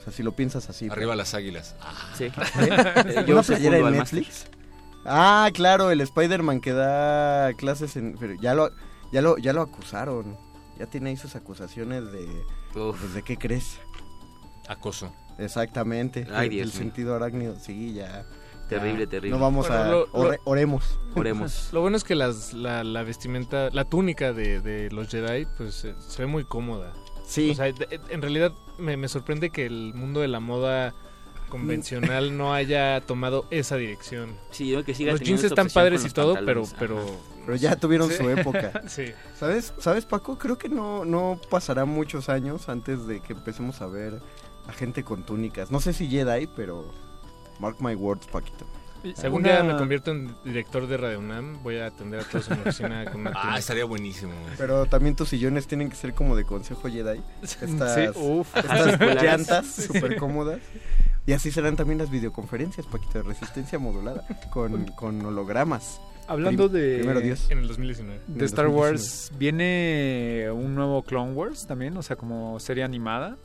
O 0.00 0.04
sea, 0.04 0.12
si 0.12 0.22
lo 0.22 0.32
piensas 0.32 0.68
así. 0.68 0.88
Arriba 0.90 1.14
las 1.14 1.32
águilas. 1.34 1.76
Ah. 1.80 1.94
Sí. 2.18 2.26
Yo 3.26 3.34
¿Una 3.34 3.42
playera 3.42 3.76
de 3.76 3.90
Netflix? 3.92 4.46
Ah, 5.04 5.48
claro, 5.54 5.90
el 5.90 6.00
Spider-Man 6.00 6.60
que 6.60 6.72
da 6.72 7.52
clases 7.54 7.96
en... 7.96 8.16
Pero 8.18 8.34
ya 8.34 8.54
lo, 8.54 8.70
ya 9.12 9.22
lo, 9.22 9.38
ya 9.38 9.52
lo 9.52 9.62
acusaron. 9.62 10.36
Ya 10.78 10.86
tiene 10.86 11.10
ahí 11.10 11.16
sus 11.16 11.36
acusaciones 11.36 12.10
de... 12.12 12.26
pues, 12.72 13.14
¿De 13.14 13.22
qué 13.22 13.36
crees? 13.36 13.78
Acoso. 14.68 15.12
Exactamente. 15.38 16.26
Ay, 16.32 16.46
el, 16.46 16.50
Dios 16.50 16.66
el 16.66 16.72
sentido 16.72 17.14
arácnido, 17.14 17.56
sí, 17.58 17.94
ya. 17.94 18.24
Terrible, 18.78 19.04
ya. 19.04 19.10
terrible. 19.10 19.30
No 19.36 19.42
vamos 19.42 19.68
Bueno, 19.68 19.82
a... 19.82 19.86
lo- 19.88 20.06
lo- 20.06 20.12
ore- 20.12 20.40
oremos. 20.44 20.98
Oremos. 21.14 21.68
Lo 21.72 21.80
bueno 21.80 21.96
es 21.96 22.04
que 22.04 22.14
las, 22.14 22.52
la, 22.54 22.82
la 22.84 23.02
vestimenta, 23.02 23.68
la 23.70 23.84
túnica 23.84 24.32
de, 24.32 24.60
de 24.60 24.90
los 24.90 25.08
Jedi, 25.08 25.46
pues 25.58 25.84
eh, 25.84 25.94
se 25.98 26.22
ve 26.22 26.26
muy 26.26 26.44
cómoda. 26.44 26.92
Sí. 27.26 27.50
O 27.50 27.54
sea, 27.54 27.66
en 27.68 28.22
realidad 28.22 28.52
me, 28.78 28.96
me 28.96 29.08
sorprende 29.08 29.50
que 29.50 29.66
el 29.66 29.92
mundo 29.94 30.20
de 30.20 30.28
la 30.28 30.40
moda 30.40 30.94
convencional 31.48 32.36
no 32.36 32.54
haya 32.54 33.00
tomado 33.02 33.46
esa 33.50 33.76
dirección. 33.76 34.36
Sí, 34.50 34.68
yo 34.70 34.84
que 34.84 34.94
siga 34.94 35.12
Los 35.12 35.20
jeans 35.20 35.44
están 35.44 35.68
padres 35.68 36.04
y 36.04 36.10
todo, 36.10 36.34
pero, 36.44 36.64
pero... 36.78 36.98
Ajá. 36.98 37.06
Pero 37.44 37.56
ya 37.56 37.74
tuvieron 37.76 38.08
Sí. 38.08 38.16
su 38.18 38.30
época. 38.30 38.82
Sí. 38.88 39.06
¿Sabes, 39.36 39.74
¿Sabes, 39.78 40.06
Paco? 40.06 40.38
Creo 40.38 40.56
que 40.58 40.68
no, 40.68 41.04
no 41.04 41.40
pasará 41.50 41.84
muchos 41.84 42.28
años 42.28 42.68
antes 42.68 43.06
de 43.08 43.20
que 43.20 43.32
empecemos 43.32 43.80
a 43.82 43.86
ver 43.86 44.20
a 44.68 44.72
gente 44.72 45.02
con 45.02 45.24
túnicas. 45.24 45.70
No 45.72 45.80
sé 45.80 45.92
si 45.92 46.08
Jedi, 46.08 46.46
pero 46.54 46.88
mark 47.62 47.76
my 47.80 47.94
words, 47.94 48.26
Paquito. 48.26 48.66
Si 49.02 49.24
algún 49.24 49.42
Una- 49.42 49.52
día 49.52 49.62
me 49.64 49.76
convierto 49.76 50.10
en 50.12 50.32
director 50.44 50.86
de 50.86 50.96
Radio 50.96 51.18
UNAM, 51.20 51.60
voy 51.62 51.78
a 51.78 51.86
atender 51.86 52.20
a 52.20 52.24
todos 52.24 52.48
en 52.50 52.56
mi 52.56 52.62
oficina 52.62 53.04
con 53.10 53.20
una 53.22 53.32
Ah, 53.36 53.58
estaría 53.58 53.84
buenísimo. 53.84 54.32
Pero 54.58 54.86
también 54.86 55.16
tus 55.16 55.28
sillones 55.28 55.66
tienen 55.66 55.88
que 55.90 55.96
ser 55.96 56.14
como 56.14 56.36
de 56.36 56.44
consejo 56.44 56.88
Jedi. 56.88 57.20
Estas, 57.42 57.94
Sí, 57.94 58.18
uf. 58.20 58.56
estas 58.56 59.00
llantas 59.22 59.66
súper 59.66 60.16
cómodas. 60.18 60.60
Y 61.26 61.32
así 61.32 61.50
serán 61.52 61.76
también 61.76 61.98
las 61.98 62.10
videoconferencias, 62.10 62.86
Paquito, 62.86 63.18
de 63.18 63.22
resistencia 63.22 63.78
modulada, 63.78 64.24
con, 64.52 64.86
con 64.88 65.24
hologramas. 65.24 66.00
Hablando 66.32 66.68
Prim- 66.70 66.82
de... 66.82 66.96
Primero 66.98 67.20
Dios. 67.20 67.50
En 67.50 67.58
el 67.58 67.68
2019. 67.68 68.20
En 68.28 68.34
De 68.34 68.40
el 68.40 68.44
Star 68.46 68.66
2019. 68.66 68.90
Wars, 68.92 69.32
¿viene 69.38 70.48
un 70.52 70.74
nuevo 70.74 71.02
Clone 71.02 71.32
Wars 71.32 71.66
también? 71.66 71.96
O 71.96 72.02
sea, 72.02 72.16
como 72.16 72.58
serie 72.60 72.84
animada 72.84 73.36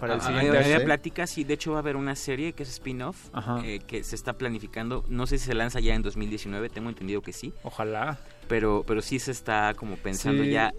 para 0.00 0.14
el 0.14 0.20
Ah, 0.20 0.24
siguiente 0.26 0.58
había 0.58 0.76
año. 0.76 0.84
pláticas 0.84 1.36
y 1.38 1.44
de 1.44 1.54
hecho 1.54 1.72
va 1.72 1.78
a 1.78 1.80
haber 1.80 1.96
una 1.96 2.14
serie 2.16 2.52
que 2.52 2.62
es 2.62 2.68
spin-off 2.70 3.16
eh, 3.64 3.80
que 3.86 4.02
se 4.04 4.14
está 4.16 4.32
planificando. 4.34 5.04
No 5.08 5.26
sé 5.26 5.38
si 5.38 5.46
se 5.46 5.54
lanza 5.54 5.80
ya 5.80 5.94
en 5.94 6.02
2019, 6.02 6.68
tengo 6.70 6.88
entendido 6.88 7.20
que 7.22 7.32
sí. 7.32 7.52
Ojalá. 7.62 8.18
Pero, 8.48 8.84
pero 8.86 9.02
sí 9.02 9.18
se 9.18 9.32
está 9.32 9.74
como 9.74 9.96
pensando 9.96 10.44
Sí. 10.44 10.50
ya. 10.50 10.72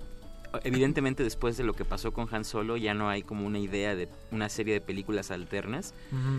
Evidentemente 0.63 1.23
después 1.23 1.57
de 1.57 1.65
lo 1.65 1.73
que 1.73 1.83
pasó 1.83 2.13
con 2.13 2.33
Han 2.33 2.45
Solo 2.45 2.77
ya 2.77 2.93
no 2.93 3.09
hay 3.09 3.21
como 3.21 3.45
una 3.45 3.59
idea 3.59 3.95
de 3.95 4.07
una 4.31 4.47
serie 4.47 4.73
de 4.75 4.81
películas 4.81 5.29
alternas, 5.29 5.93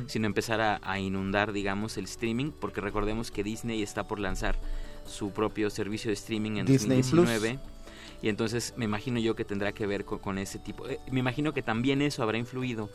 sino 0.07 0.27
empezar 0.27 0.61
a, 0.63 0.81
a 0.83 0.99
inundar, 0.99 1.53
digamos, 1.53 1.99
el 1.99 2.05
streaming, 2.07 2.51
porque 2.59 2.81
recordemos 2.81 3.31
que 3.31 3.45
Disney 3.45 3.83
está 3.83 4.05
por 4.09 4.19
lanzar 4.19 4.57
su 5.09 5.31
propio 5.33 5.71
servicio 5.71 6.09
de 6.11 6.15
streaming 6.15 6.59
en 6.59 6.67
Disney 6.67 6.99
2019. 7.03 7.59
Y 8.21 8.29
entonces 8.29 8.75
me 8.77 8.85
imagino 8.85 9.21
yo 9.21 9.35
que 9.37 9.45
tendrá 9.45 9.73
que 9.73 9.87
ver 9.87 10.05
con, 10.05 10.19
con 10.19 10.39
ese 10.39 10.59
tipo. 10.59 10.89
eh, 10.89 10.99
me 11.11 11.21
imagino 11.21 11.53
que 11.55 11.63
también 11.63 12.03
eso 12.03 12.23
habrá 12.23 12.37
influido 12.39 12.91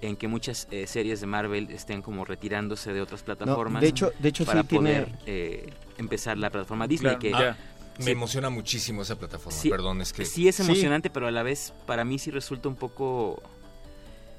en 0.00 0.16
que 0.16 0.26
muchas 0.28 0.66
eh, 0.70 0.86
series 0.86 1.20
de 1.20 1.26
Marvel 1.26 1.70
estén 1.70 2.02
como 2.02 2.24
retirándose 2.24 2.92
de 2.92 3.00
otras 3.00 3.22
plataformas. 3.22 3.80
de 3.82 3.88
hecho- 3.88 4.12
de 4.18 4.28
hecho 4.28 4.44
para 4.44 4.62
sí 4.62 4.68
tiene- 4.68 5.02
poder 5.02 5.18
eh, 5.26 5.72
empezar 5.96 6.36
la 6.38 6.50
plataforma 6.50 6.86
Disney. 6.88 7.16
Claro, 7.16 7.56
que 7.56 7.62
sí- 7.98 8.04
Me 8.04 8.10
emociona 8.10 8.50
muchísimo 8.50 9.02
esa 9.02 9.16
plataforma, 9.16 9.56
Sí, 9.58 9.70
perdón, 9.70 10.00
es 10.02 10.12
que... 10.12 10.24
sí 10.24 10.48
es 10.48 10.58
emocionante, 10.58 11.08
pero 11.10 11.28
a 11.28 11.30
la 11.30 11.44
vez 11.44 11.72
para 11.86 12.04
mí 12.04 12.18
sí 12.18 12.32
resulta 12.32 12.68
un 12.68 12.74
poco 12.76 13.40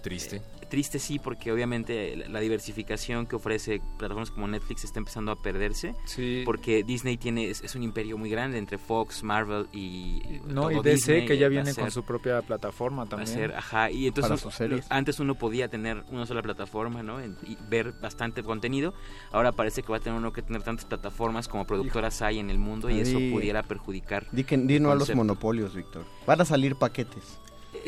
Triste. 0.02 0.42
Triste 0.66 1.00
sí 1.00 1.20
porque 1.20 1.52
obviamente 1.52 2.16
la, 2.28 2.40
diversificación 2.40 3.26
que 3.26 3.36
ofrece 3.36 3.82
plataformas 3.98 4.32
como 4.32 4.48
Netflix 4.48 4.84
está 4.84 5.00
empezando 5.00 5.32
a 5.32 5.42
perderse 5.42 5.96
Sí. 6.06 6.44
porque 6.46 6.84
Disney 6.84 7.18
tiene 7.18 7.50
es, 7.50 7.62
es 7.64 7.76
un 7.76 7.84
imperio 7.84 8.18
muy 8.18 8.30
grande 8.30 8.58
entre 8.58 8.78
Fox, 8.78 9.24
Marvel 9.24 9.68
y 9.72 10.22
No, 10.46 10.70
y 10.72 10.76
DC 10.76 10.90
Disney, 10.92 11.26
que 11.26 11.38
ya 11.38 11.48
viene 11.48 11.74
con 11.74 11.90
su 11.92 12.04
propia 12.04 12.42
plataforma 12.42 13.06
también. 13.06 13.28
ser, 13.28 13.56
ajá, 13.56 13.90
y 13.92 14.08
entonces 14.08 14.30
Para 14.30 14.42
sus 14.42 14.54
series. 14.56 14.86
antes 14.90 15.20
uno 15.20 15.36
podía 15.36 15.68
tener 15.68 16.04
una 16.10 16.26
sola 16.26 16.42
plataforma, 16.42 17.04
¿no? 17.04 17.24
Y 17.24 17.58
ver 17.70 17.94
bastante 17.94 18.44
contenido. 18.44 18.94
Ahora 19.32 19.52
parece 19.52 19.82
que 19.84 19.90
va 19.92 19.98
a 19.98 20.00
tener 20.00 20.18
uno 20.18 20.34
que 20.34 20.42
tener 20.42 20.64
tantas 20.64 20.86
plataformas 20.86 21.48
como 21.48 21.66
productoras 21.66 22.22
hay 22.22 22.40
en 22.40 22.50
el 22.50 22.58
mundo 22.58 22.90
y 22.90 23.00
eso 23.00 23.18
pudiera 23.32 23.64
perjudicar. 23.64 24.28
Di, 24.32 24.44
que, 24.44 24.58
di 24.58 24.80
no 24.80 24.92
a 24.92 24.96
los 24.96 25.14
monopolios, 25.16 25.76
Víctor. 25.76 26.06
Van 26.26 26.42
a 26.42 26.46
salir 26.46 26.76
paquetes. 26.76 27.40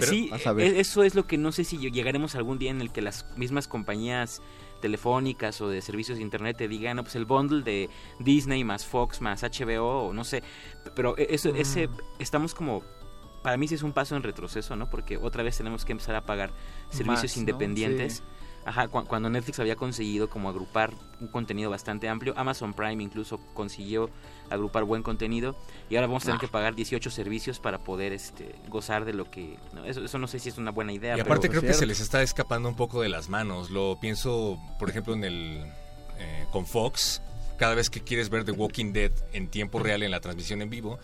Sí, 0.02 0.30
e- 0.58 0.80
eso 0.80 1.04
es 1.04 1.16
lo 1.16 1.28
que 1.28 1.38
no 1.38 1.52
sé 1.52 1.64
si 1.64 1.78
llegaremos 1.78 2.36
algún 2.36 2.58
día 2.60 2.72
en 2.72 2.82
el 2.82 2.92
que 2.92 3.02
las 3.02 3.26
mismas 3.38 3.68
compañías 3.68 4.42
telefónicas 4.82 5.60
o 5.62 5.70
de 5.70 5.82
servicios 5.82 6.18
de 6.18 6.24
internet 6.24 6.58
te 6.58 6.68
digan, 6.68 6.98
no, 6.98 7.04
pues 7.04 7.16
el 7.16 7.26
bundle 7.26 7.64
de 7.64 7.90
Disney 8.20 8.64
más 8.64 8.86
Fox 8.86 9.22
más 9.22 9.44
HBO 9.44 10.08
o 10.08 10.14
no 10.14 10.24
sé, 10.24 10.44
pero 10.96 11.18
e- 11.18 11.28
eso 11.32 11.50
ese 11.56 11.90
estamos 12.20 12.54
como 12.54 12.84
para 13.44 13.58
mí 13.58 13.68
sí 13.68 13.76
es 13.76 13.84
un 13.84 13.94
paso 13.94 14.16
en 14.16 14.24
retroceso, 14.24 14.76
¿no? 14.76 14.90
Porque 14.90 15.18
otra 15.18 15.42
vez 15.44 15.58
tenemos 15.58 15.86
que 15.86 15.94
empezar 15.94 16.16
a 16.16 16.26
pagar 16.26 16.52
servicios 16.90 17.24
Más, 17.24 17.36
¿no? 17.38 17.40
independientes. 17.42 18.14
Sí. 18.18 18.24
Ajá, 18.66 18.90
cu- 18.90 19.06
cuando 19.06 19.30
Netflix 19.30 19.60
había 19.60 19.78
conseguido 19.78 20.30
como 20.30 20.50
agrupar 20.50 20.94
un 21.22 21.28
contenido 21.30 21.70
bastante 21.70 22.10
amplio, 22.10 22.34
Amazon 22.36 22.74
Prime 22.74 23.02
incluso 23.02 23.38
consiguió 23.54 24.10
agrupar 24.50 24.84
buen 24.84 25.03
contenido 25.03 25.56
y 25.90 25.95
ahora 25.95 26.08
vamos 26.08 26.24
a 26.24 26.26
tener 26.27 26.38
Ah. 26.38 26.42
que 26.42 26.48
pagar 26.48 26.76
18 26.76 27.09
servicios 27.09 27.59
para 27.59 27.80
poder 27.80 28.14
este 28.14 28.56
gozar 28.69 29.06
de 29.06 29.14
lo 29.14 29.30
que 29.30 29.58
no, 29.74 29.85
eso, 29.85 30.03
eso 30.03 30.17
no 30.17 30.27
sé 30.27 30.40
si 30.40 30.50
es 30.50 30.58
una 30.58 30.72
buena 30.72 30.93
idea. 30.93 31.14
Y 31.14 31.17
pero- 31.17 31.26
aparte 31.26 31.50
creo 31.50 31.61
que 31.61 31.74
se 31.74 31.85
les 31.85 32.00
está 32.00 32.22
escapando 32.22 32.69
un 32.69 32.76
poco 32.76 33.01
de 33.01 33.09
las 33.09 33.30
manos. 33.30 33.69
Lo 33.69 34.00
pienso, 34.00 34.59
por 34.80 34.90
ejemplo, 34.90 35.14
en 35.14 35.24
el 35.24 35.66
eh, 36.19 36.45
con 36.51 36.66
Fox. 36.66 37.22
Cada 37.58 37.74
vez 37.76 37.90
que 37.90 38.01
quieres 38.01 38.30
ver 38.30 38.43
The 38.45 38.51
Walking 38.51 38.93
Dead 38.93 39.11
en 39.34 39.48
tiempo 39.48 39.80
real 39.80 40.03
en 40.03 40.11
la 40.11 40.19
transmisión 40.19 40.61
en 40.61 40.69
vivo, 40.69 41.00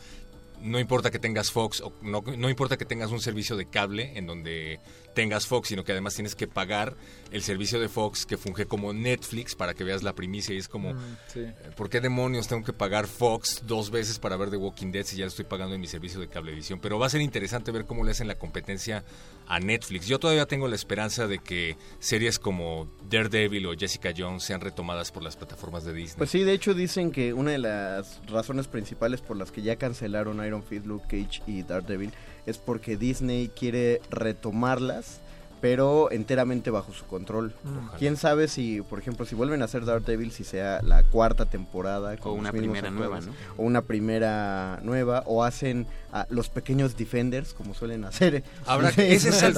no 0.64 0.80
importa 0.80 1.12
que 1.12 1.20
tengas 1.20 1.52
Fox 1.52 1.82
o 1.82 1.94
no, 2.02 2.24
no 2.38 2.50
importa 2.50 2.78
que 2.78 2.86
tengas 2.86 3.12
un 3.12 3.20
servicio 3.20 3.56
de 3.58 3.66
cable 3.68 4.14
en 4.18 4.26
donde 4.26 4.80
tengas 5.14 5.46
Fox, 5.46 5.68
sino 5.68 5.84
que 5.84 5.92
además 5.92 6.16
tienes 6.16 6.34
que 6.34 6.48
pagar 6.48 6.96
el 7.32 7.44
servicio 7.44 7.80
de 7.80 7.88
Fox 7.90 8.26
que 8.26 8.36
funge 8.38 8.66
como 8.66 8.94
Netflix 8.94 9.54
para 9.56 9.74
que 9.76 9.84
veas 9.84 10.02
la 10.02 10.14
primicia 10.14 10.56
y 10.56 10.58
es 10.58 10.68
como 10.68 10.94
Mm, 10.94 11.18
sí. 11.32 11.40
eh, 11.42 11.54
¿Por 11.76 11.90
qué 11.90 12.02
demonios 12.02 12.48
tengo 12.48 12.64
que 12.64 12.74
pagar 12.74 13.06
Fox 13.08 13.62
dos 13.68 13.92
veces 13.92 14.18
para 14.18 14.38
ver 14.38 14.50
The 14.50 14.58
Walking 14.58 14.92
Dead 14.92 15.06
si 15.06 15.18
ya 15.18 15.26
lo 15.26 15.30
estoy 15.30 15.46
pagando 15.46 15.76
en 15.76 15.82
mi 15.82 15.88
servicio 15.88 16.20
de 16.20 16.28
cablevisión? 16.30 16.80
Pero 16.80 16.98
va 16.98 17.06
a 17.06 17.10
ser 17.10 17.22
interesante 17.22 17.72
ver 17.72 17.86
cómo 17.86 18.04
le 18.04 18.12
hacen 18.12 18.28
la 18.28 18.36
competencia 18.36 19.04
a 19.48 19.60
Netflix. 19.60 20.08
Yo 20.08 20.20
todavía 20.20 20.46
tengo 20.46 20.68
la 20.68 20.76
esperanza 20.76 21.28
de 21.28 21.40
que 21.40 21.78
series 22.00 22.40
como 22.40 22.88
Daredevil 23.10 23.66
o 23.66 23.74
Jessica 23.78 24.14
Jones 24.16 24.44
sean 24.44 24.62
retomadas 24.62 25.12
por 25.12 25.24
las 25.24 25.36
plataformas 25.36 25.84
de 25.84 25.94
Disney. 25.94 26.18
Pues 26.18 26.30
sí, 26.30 26.44
de 26.44 26.54
hecho 26.54 26.74
dicen 26.74 27.12
que 27.12 27.34
una 27.34 27.52
de 27.52 27.58
las 27.58 28.22
razones 28.28 28.68
principales 28.68 29.22
por 29.22 29.38
las 29.38 29.52
que 29.52 29.62
ya 29.62 29.76
cancelaron 29.78 30.46
Iron 30.46 30.64
Fist, 30.64 30.86
Luke 30.86 31.06
Cage 31.08 31.42
y 31.48 31.64
Daredevil 31.64 32.12
es 32.46 32.58
porque 32.58 32.98
Disney 32.98 33.50
quiere 33.50 34.02
retomarlas, 34.10 35.22
pero 35.64 36.12
enteramente 36.12 36.72
bajo 36.72 36.92
su 36.92 37.06
control. 37.06 37.56
Mm. 37.64 37.78
Ojalá. 37.78 37.98
Quién 37.98 38.18
sabe 38.18 38.50
si, 38.50 38.82
por 38.82 39.00
ejemplo, 39.00 39.26
si 39.26 39.34
vuelven 39.34 39.62
a 39.62 39.66
hacer 39.66 39.86
Daredevil, 39.86 40.34
si 40.34 40.44
sea 40.44 40.82
la 40.82 41.04
cuarta 41.04 41.46
temporada. 41.46 42.18
con 42.18 42.34
O 42.34 42.36
una 42.36 42.52
primera 42.52 42.92
nueva, 42.92 43.22
¿no? 43.22 43.32
O 43.56 43.64
una 43.64 43.82
primera 43.84 44.82
nueva, 44.84 45.24
o 45.26 45.42
hacen 45.42 45.88
a 46.12 46.28
los 46.30 46.50
pequeños 46.50 46.98
Defenders, 46.98 47.54
como 47.54 47.74
suelen 47.74 48.04
hacer. 48.04 48.44
Habrá 48.66 48.92
que, 48.96 49.14
ese 49.14 49.30
es 49.30 49.42
el 49.42 49.56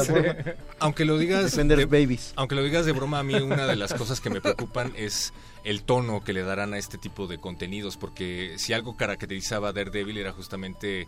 aunque 0.78 1.06
lo 1.06 1.18
digas 1.18 1.44
Defenders 1.44 1.80
de, 1.80 1.86
Babies. 1.86 2.34
aunque 2.36 2.54
lo 2.54 2.62
digas 2.62 2.86
de 2.86 2.92
broma 2.92 3.18
a 3.18 3.24
mí 3.24 3.34
una 3.34 3.66
de 3.66 3.76
las 3.76 3.96
cosas 3.96 4.22
que 4.22 4.30
me 4.30 4.42
preocupan 4.42 4.94
es 4.96 5.34
el 5.64 5.82
tono 5.82 6.24
que 6.24 6.34
le 6.34 6.44
darán 6.44 6.76
a 6.76 6.78
este 6.78 7.00
tipo 7.00 7.26
de 7.26 7.40
contenidos 7.40 7.98
porque 7.98 8.54
si 8.58 8.74
algo 8.74 8.96
caracterizaba 8.96 9.70
a 9.70 9.74
Daredevil 9.74 10.20
era 10.20 10.32
justamente 10.32 11.08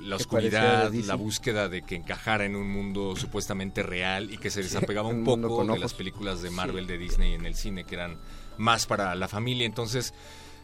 la 0.00 0.16
oscuridad, 0.16 0.92
la 0.92 1.14
búsqueda 1.14 1.68
de 1.68 1.82
que 1.82 1.94
encajara 1.96 2.44
en 2.44 2.56
un 2.56 2.70
mundo 2.70 3.14
supuestamente 3.16 3.82
real 3.82 4.32
y 4.32 4.38
que 4.38 4.50
se 4.50 4.62
desapegaba 4.62 5.08
un 5.08 5.24
poco 5.24 5.64
de 5.64 5.78
las 5.78 5.94
películas 5.94 6.42
de 6.42 6.48
Sí. 6.50 6.54
Marvel 6.54 6.86
de 6.86 6.98
Disney 6.98 7.34
en 7.34 7.46
el 7.46 7.54
cine 7.54 7.84
que 7.84 7.94
eran 7.96 8.18
más 8.58 8.86
para 8.86 9.14
la 9.14 9.28
familia, 9.28 9.66
entonces 9.66 10.12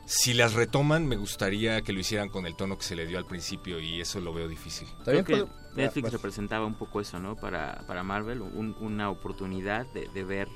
si 0.05 0.33
las 0.33 0.55
retoman 0.55 1.07
me 1.07 1.17
gustaría 1.17 1.83
que 1.83 1.93
lo 1.93 2.01
hicieran 2.01 2.31
con 2.31 2.47
el 2.47 2.57
tono 2.57 2.79
que 2.79 2.85
se 2.85 2.97
le 2.97 3.07
dio 3.07 3.19
al 3.19 3.27
principio 3.27 3.79
y 3.79 4.01
eso 4.01 4.21
lo 4.21 4.33
veo 4.33 4.49
difícil. 4.49 4.89
Creo 5.05 5.23
que 5.25 5.45
Netflix 5.77 6.11
representaba 6.13 6.65
un 6.65 6.75
poco 6.75 7.01
eso, 7.01 7.19
¿no? 7.19 7.37
Para, 7.37 7.85
para 7.87 8.03
Marvel, 8.03 8.41
un- 8.41 8.75
una 8.81 9.11
oportunidad 9.11 9.87
de, 9.93 10.09
de 10.09 10.25
ver 10.25 10.49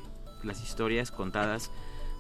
las 0.43 0.63
historias 0.63 1.11
contadas 1.11 1.71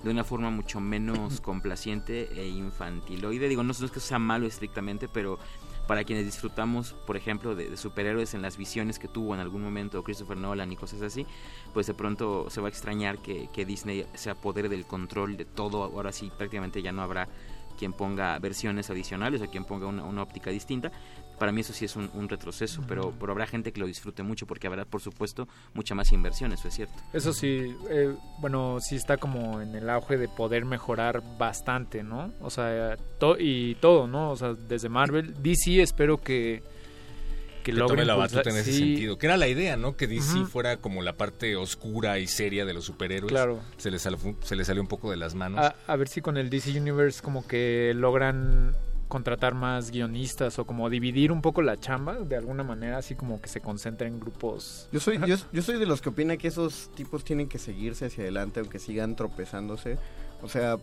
de 0.04 0.10
una 0.10 0.24
forma 0.24 0.50
mucho 0.50 0.78
menos 0.80 1.40
complaciente 1.40 2.28
e 2.38 2.48
infantiloide. 2.48 3.48
Digo, 3.48 3.62
no, 3.62 3.72
no 3.78 3.86
es 3.86 3.90
que 3.92 4.00
sea 4.00 4.18
malo 4.18 4.46
estrictamente, 4.46 5.08
pero 5.08 5.38
para 5.86 6.04
quienes 6.04 6.24
disfrutamos, 6.24 6.94
por 7.06 7.16
ejemplo, 7.16 7.54
de, 7.54 7.76
superhéroes 7.76 8.34
en 8.34 8.42
las 8.42 8.56
visiones 8.56 8.98
que 8.98 9.08
tuvo 9.08 9.34
en 9.34 9.40
algún 9.40 9.62
momento 9.62 10.02
Christopher 10.02 10.36
Nolan 10.36 10.72
y 10.72 10.76
cosas 10.76 11.02
así, 11.02 11.26
pues 11.72 11.86
de 11.86 11.94
pronto 11.94 12.48
se 12.50 12.60
va 12.60 12.68
a 12.68 12.70
extrañar 12.70 13.18
que, 13.18 13.64
Disney 13.64 14.06
se 14.14 14.30
apodere 14.30 14.68
del 14.68 14.86
control 14.86 15.36
de 15.36 15.44
todo. 15.44 15.82
Ahora 15.84 16.12
sí, 16.12 16.30
prácticamente 16.36 16.82
ya 16.82 16.92
no 16.92 17.02
habrá 17.02 17.28
quien 17.78 17.92
ponga 17.92 18.38
versiones 18.38 18.90
adicionales 18.90 19.40
o 19.42 19.50
quien 19.50 19.64
ponga 19.64 19.86
una 19.86 20.22
óptica 20.22 20.50
distinta. 20.50 20.92
Para 21.42 21.50
mí 21.50 21.62
eso 21.62 21.72
sí 21.72 21.86
es 21.86 21.96
un, 21.96 22.08
un 22.14 22.28
retroceso, 22.28 22.84
pero, 22.86 23.12
pero 23.18 23.32
habrá 23.32 23.48
gente 23.48 23.72
que 23.72 23.80
lo 23.80 23.86
disfrute 23.88 24.22
mucho 24.22 24.46
porque 24.46 24.68
habrá, 24.68 24.84
por 24.84 25.00
supuesto, 25.00 25.48
mucha 25.74 25.92
más 25.96 26.12
inversión, 26.12 26.52
eso 26.52 26.68
es 26.68 26.74
cierto. 26.74 26.94
Eso 27.12 27.32
sí, 27.32 27.74
eh, 27.90 28.14
bueno, 28.38 28.78
sí 28.80 28.94
está 28.94 29.16
como 29.16 29.60
en 29.60 29.74
el 29.74 29.90
auge 29.90 30.18
de 30.18 30.28
poder 30.28 30.64
mejorar 30.64 31.20
bastante, 31.38 32.04
¿no? 32.04 32.32
O 32.40 32.48
sea, 32.48 32.96
to- 33.18 33.38
y 33.40 33.74
todo, 33.80 34.06
¿no? 34.06 34.30
O 34.30 34.36
sea, 34.36 34.54
desde 34.54 34.88
Marvel, 34.88 35.34
DC 35.42 35.82
espero 35.82 36.20
que 36.20 36.62
que 37.64 37.70
que 37.70 37.78
logren 37.78 37.96
tome 37.98 38.04
la 38.04 38.14
batuta 38.14 38.50
en 38.50 38.56
ese 38.56 38.72
sentido. 38.72 39.18
Que 39.18 39.26
era 39.26 39.36
la 39.36 39.46
idea, 39.48 39.76
¿no? 39.76 39.96
Que 39.96 40.06
DC 40.06 40.46
fuera 40.46 40.76
como 40.76 41.02
la 41.02 41.12
parte 41.16 41.54
oscura 41.56 42.18
y 42.20 42.26
seria 42.28 42.64
de 42.64 42.74
los 42.74 42.84
superhéroes. 42.84 43.30
Claro. 43.32 43.60
Se 43.78 43.90
les, 43.90 44.02
sal- 44.02 44.16
se 44.42 44.54
les 44.56 44.66
salió 44.66 44.82
un 44.82 44.88
poco 44.88 45.10
de 45.10 45.16
las 45.16 45.34
manos. 45.34 45.60
A, 45.60 45.74
a 45.86 45.96
ver 45.96 46.06
si 46.08 46.20
con 46.20 46.36
el 46.36 46.50
DC 46.50 46.78
Universe 46.78 47.20
como 47.22 47.46
que 47.46 47.92
logran 47.96 48.74
contratar 49.12 49.52
más 49.52 49.90
guionistas 49.90 50.58
o 50.58 50.64
como 50.64 50.88
dividir 50.88 51.32
un 51.32 51.42
poco 51.42 51.60
la 51.60 51.78
chamba 51.78 52.14
de 52.14 52.34
alguna 52.34 52.62
manera, 52.64 52.96
así 52.96 53.14
como 53.14 53.42
que 53.42 53.48
se 53.50 53.60
concentra 53.60 54.08
en 54.08 54.18
grupos. 54.18 54.88
Yo 54.90 55.00
soy, 55.00 55.20
yo, 55.26 55.36
yo 55.52 55.60
soy 55.60 55.78
de 55.78 55.84
los 55.84 56.00
que 56.00 56.08
opina 56.08 56.38
que 56.38 56.48
esos 56.48 56.90
tipos 56.94 57.22
tienen 57.22 57.46
que 57.46 57.58
seguirse 57.58 58.06
hacia 58.06 58.22
adelante, 58.22 58.60
aunque 58.60 58.78
sigan 58.78 59.14
tropezándose. 59.14 59.98
O 60.40 60.48
sea, 60.48 60.78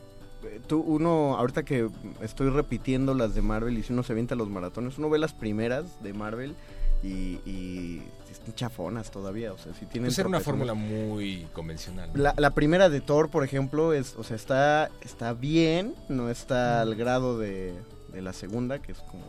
tú, 0.67 0.79
uno, 0.79 1.37
ahorita 1.37 1.63
que 1.63 1.89
estoy 2.21 2.51
repitiendo 2.51 3.15
las 3.15 3.33
de 3.33 3.41
Marvel 3.41 3.79
y 3.79 3.81
si 3.81 3.93
uno 3.93 4.03
se 4.03 4.11
avienta 4.11 4.35
los 4.35 4.47
maratones, 4.47 4.99
uno 4.99 5.09
ve 5.09 5.17
las 5.17 5.33
primeras 5.33 6.03
de 6.03 6.13
Marvel 6.13 6.53
y, 7.01 7.39
y 7.49 8.03
están 8.29 8.53
chafonas 8.53 9.09
todavía. 9.09 9.53
O 9.53 9.57
sea, 9.57 9.73
si 9.73 9.87
tienen 9.87 10.09
Pues 10.09 10.19
era 10.19 10.29
una 10.29 10.39
fórmula 10.39 10.75
muy 10.75 11.47
convencional. 11.51 12.11
La, 12.13 12.35
la 12.37 12.51
primera 12.51 12.89
de 12.89 13.01
Thor, 13.01 13.29
por 13.29 13.43
ejemplo, 13.43 13.91
es, 13.91 14.15
o 14.17 14.23
sea, 14.23 14.35
está, 14.35 14.91
está 15.01 15.33
bien, 15.33 15.95
no 16.09 16.29
está 16.29 16.81
al 16.81 16.93
grado 16.93 17.39
de, 17.39 17.73
de 18.11 18.21
la 18.21 18.33
segunda, 18.33 18.79
que 18.79 18.91
es 18.93 18.99
como, 18.99 19.23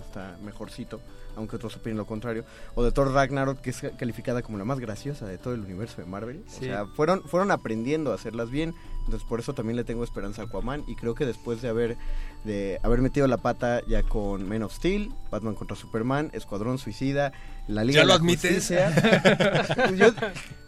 está 0.00 0.36
mejorcito. 0.44 1.00
aunque 1.36 1.56
otros 1.56 1.74
opinen 1.74 1.96
lo 1.98 2.06
contrario, 2.06 2.44
o 2.76 2.84
de 2.84 2.92
Thor 2.92 3.10
Ragnarok, 3.12 3.60
que 3.60 3.70
es 3.70 3.82
calificada 3.98 4.40
como 4.42 4.56
la 4.56 4.64
más 4.64 4.78
graciosa 4.78 5.26
de 5.26 5.36
todo 5.36 5.52
el 5.54 5.62
universo 5.62 6.00
de 6.00 6.06
Marvel. 6.06 6.44
O 6.46 6.48
Sí. 6.60 6.66
sea, 6.66 6.86
fueron, 6.86 7.24
fueron 7.24 7.50
aprendiendo 7.50 8.12
a 8.12 8.14
hacerlas 8.14 8.50
bien, 8.50 8.72
entonces 9.04 9.28
por 9.28 9.40
eso 9.40 9.52
también 9.52 9.74
le 9.74 9.82
tengo 9.82 10.04
esperanza 10.04 10.42
a 10.42 10.44
Aquaman, 10.44 10.84
y 10.86 10.94
creo 10.94 11.16
que 11.16 11.26
después 11.26 11.60
de 11.60 11.68
haber, 11.68 11.96
de 12.44 12.78
haber 12.84 13.00
metido 13.00 13.26
la 13.26 13.38
pata 13.38 13.80
ya 13.88 14.04
con 14.04 14.48
Men 14.48 14.62
of 14.62 14.72
Steel, 14.76 15.12
Batman 15.32 15.56
contra 15.56 15.74
Superman, 15.76 16.30
Escuadrón 16.34 16.78
Suicida, 16.78 17.32
La 17.66 17.82
Liga 17.82 17.96
¿Ya 17.96 18.00
de 18.02 18.06
lo 18.06 18.12
la 18.14 18.14
admites? 18.20 18.68
Yo- 19.96 20.12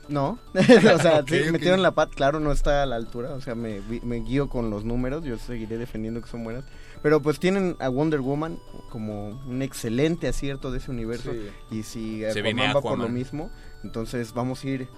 no, 0.09 0.39
o 0.55 0.99
sea, 0.99 1.21
Ok, 1.21 1.29
sí, 1.29 1.41
ok. 1.43 1.51
metieron 1.53 1.81
la 1.83 1.93
pata, 1.93 2.13
claro, 2.15 2.41
no 2.41 2.51
está 2.51 2.83
a 2.83 2.87
la 2.87 2.97
altura, 2.97 3.35
o 3.35 3.41
sea, 3.41 3.55
me, 3.55 3.81
me 4.03 4.17
guío 4.17 4.49
con 4.49 4.71
los 4.71 4.85
números, 4.85 5.25
yo 5.25 5.37
seguiré 5.39 5.79
defendiendo 5.79 6.21
que 6.21 6.29
son 6.29 6.43
buenas. 6.43 6.65
Pero 7.03 7.21
pues 7.23 7.39
tienen 7.39 7.77
a 7.79 7.89
Wonder 7.89 8.21
Woman 8.21 8.59
como 8.89 9.29
un 9.29 9.63
excelente 9.63 10.29
acierto 10.29 10.71
de 10.71 10.79
ese 10.79 10.91
universo. 10.91 11.33
Sí. 11.33 11.77
Y 11.79 11.83
si 11.83 12.21
Se 12.21 12.31
Aquaman 12.31 12.43
viene 12.43 12.73
va 12.73 12.81
por 12.81 12.99
lo 12.99 13.09
mismo, 13.09 13.51
entonces 13.85 14.33
vamos 14.33 14.65
a 14.65 14.69
ir 14.69 14.89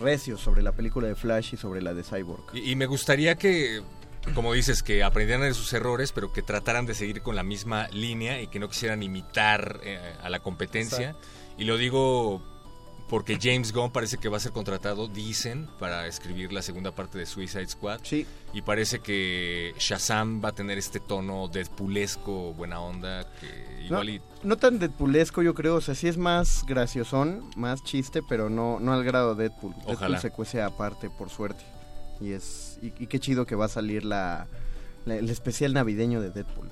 recios 0.00 0.40
sobre 0.40 0.62
la 0.62 0.72
película 0.72 1.08
de 1.08 1.14
Flash 1.14 1.54
y 1.54 1.56
sobre 1.56 1.82
la 1.82 1.94
de 1.94 2.02
Cyborg. 2.02 2.44
Y, 2.54 2.72
y 2.72 2.76
me 2.76 2.86
gustaría 2.86 3.36
que, 3.36 3.82
como 4.34 4.52
dices, 4.52 4.82
que 4.82 5.02
aprendieran 5.02 5.46
de 5.46 5.54
sus 5.54 5.72
errores, 5.72 6.12
pero 6.12 6.32
que 6.32 6.42
trataran 6.42 6.86
de 6.86 6.94
seguir 6.94 7.22
con 7.22 7.36
la 7.36 7.42
misma 7.42 7.88
línea 7.88 8.40
y 8.40 8.48
que 8.48 8.58
no 8.58 8.68
quisieran 8.68 9.02
imitar 9.02 9.80
eh, 9.82 9.98
a 10.22 10.30
la 10.30 10.40
competencia. 10.40 11.10
Exacto. 11.10 11.28
Y 11.58 11.64
lo 11.64 11.76
digo 11.76 12.42
porque 13.10 13.38
James 13.42 13.72
Gunn 13.72 13.90
parece 13.90 14.16
que 14.18 14.28
va 14.28 14.36
a 14.36 14.40
ser 14.40 14.52
contratado, 14.52 15.08
dicen, 15.08 15.68
para 15.80 16.06
escribir 16.06 16.52
la 16.52 16.62
segunda 16.62 16.94
parte 16.94 17.18
de 17.18 17.26
Suicide 17.26 17.66
Squad. 17.66 18.00
Sí. 18.04 18.24
Y 18.54 18.62
parece 18.62 19.00
que 19.00 19.74
Shazam 19.78 20.40
va 20.42 20.50
a 20.50 20.52
tener 20.52 20.78
este 20.78 21.00
tono 21.00 21.48
deadpoolesco, 21.48 22.54
buena 22.54 22.80
onda, 22.80 23.24
que 23.40 23.48
No, 23.90 24.02
igual 24.04 24.10
y... 24.10 24.22
no 24.44 24.56
tan 24.56 24.78
Deadpoolesco, 24.78 25.42
yo 25.42 25.54
creo. 25.54 25.74
O 25.76 25.80
sea, 25.80 25.94
sí 25.96 26.06
es 26.08 26.16
más 26.16 26.64
graciosón, 26.66 27.50
más 27.56 27.82
chiste, 27.82 28.22
pero 28.22 28.48
no, 28.48 28.78
no 28.80 28.92
al 28.92 29.02
grado 29.04 29.34
de 29.34 29.48
Deadpool. 29.48 29.74
Ojalá. 29.86 29.96
Deadpool 29.98 30.18
se 30.20 30.30
cuece 30.30 30.62
aparte, 30.62 31.10
por 31.10 31.30
suerte. 31.30 31.64
Y 32.20 32.32
es 32.32 32.78
y, 32.82 32.86
y 33.02 33.06
qué 33.08 33.18
chido 33.18 33.44
que 33.46 33.54
va 33.56 33.64
a 33.64 33.68
salir 33.68 34.04
la, 34.04 34.46
la- 35.04 35.16
el 35.16 35.28
especial 35.30 35.72
navideño 35.72 36.20
de 36.20 36.30
Deadpool. 36.30 36.68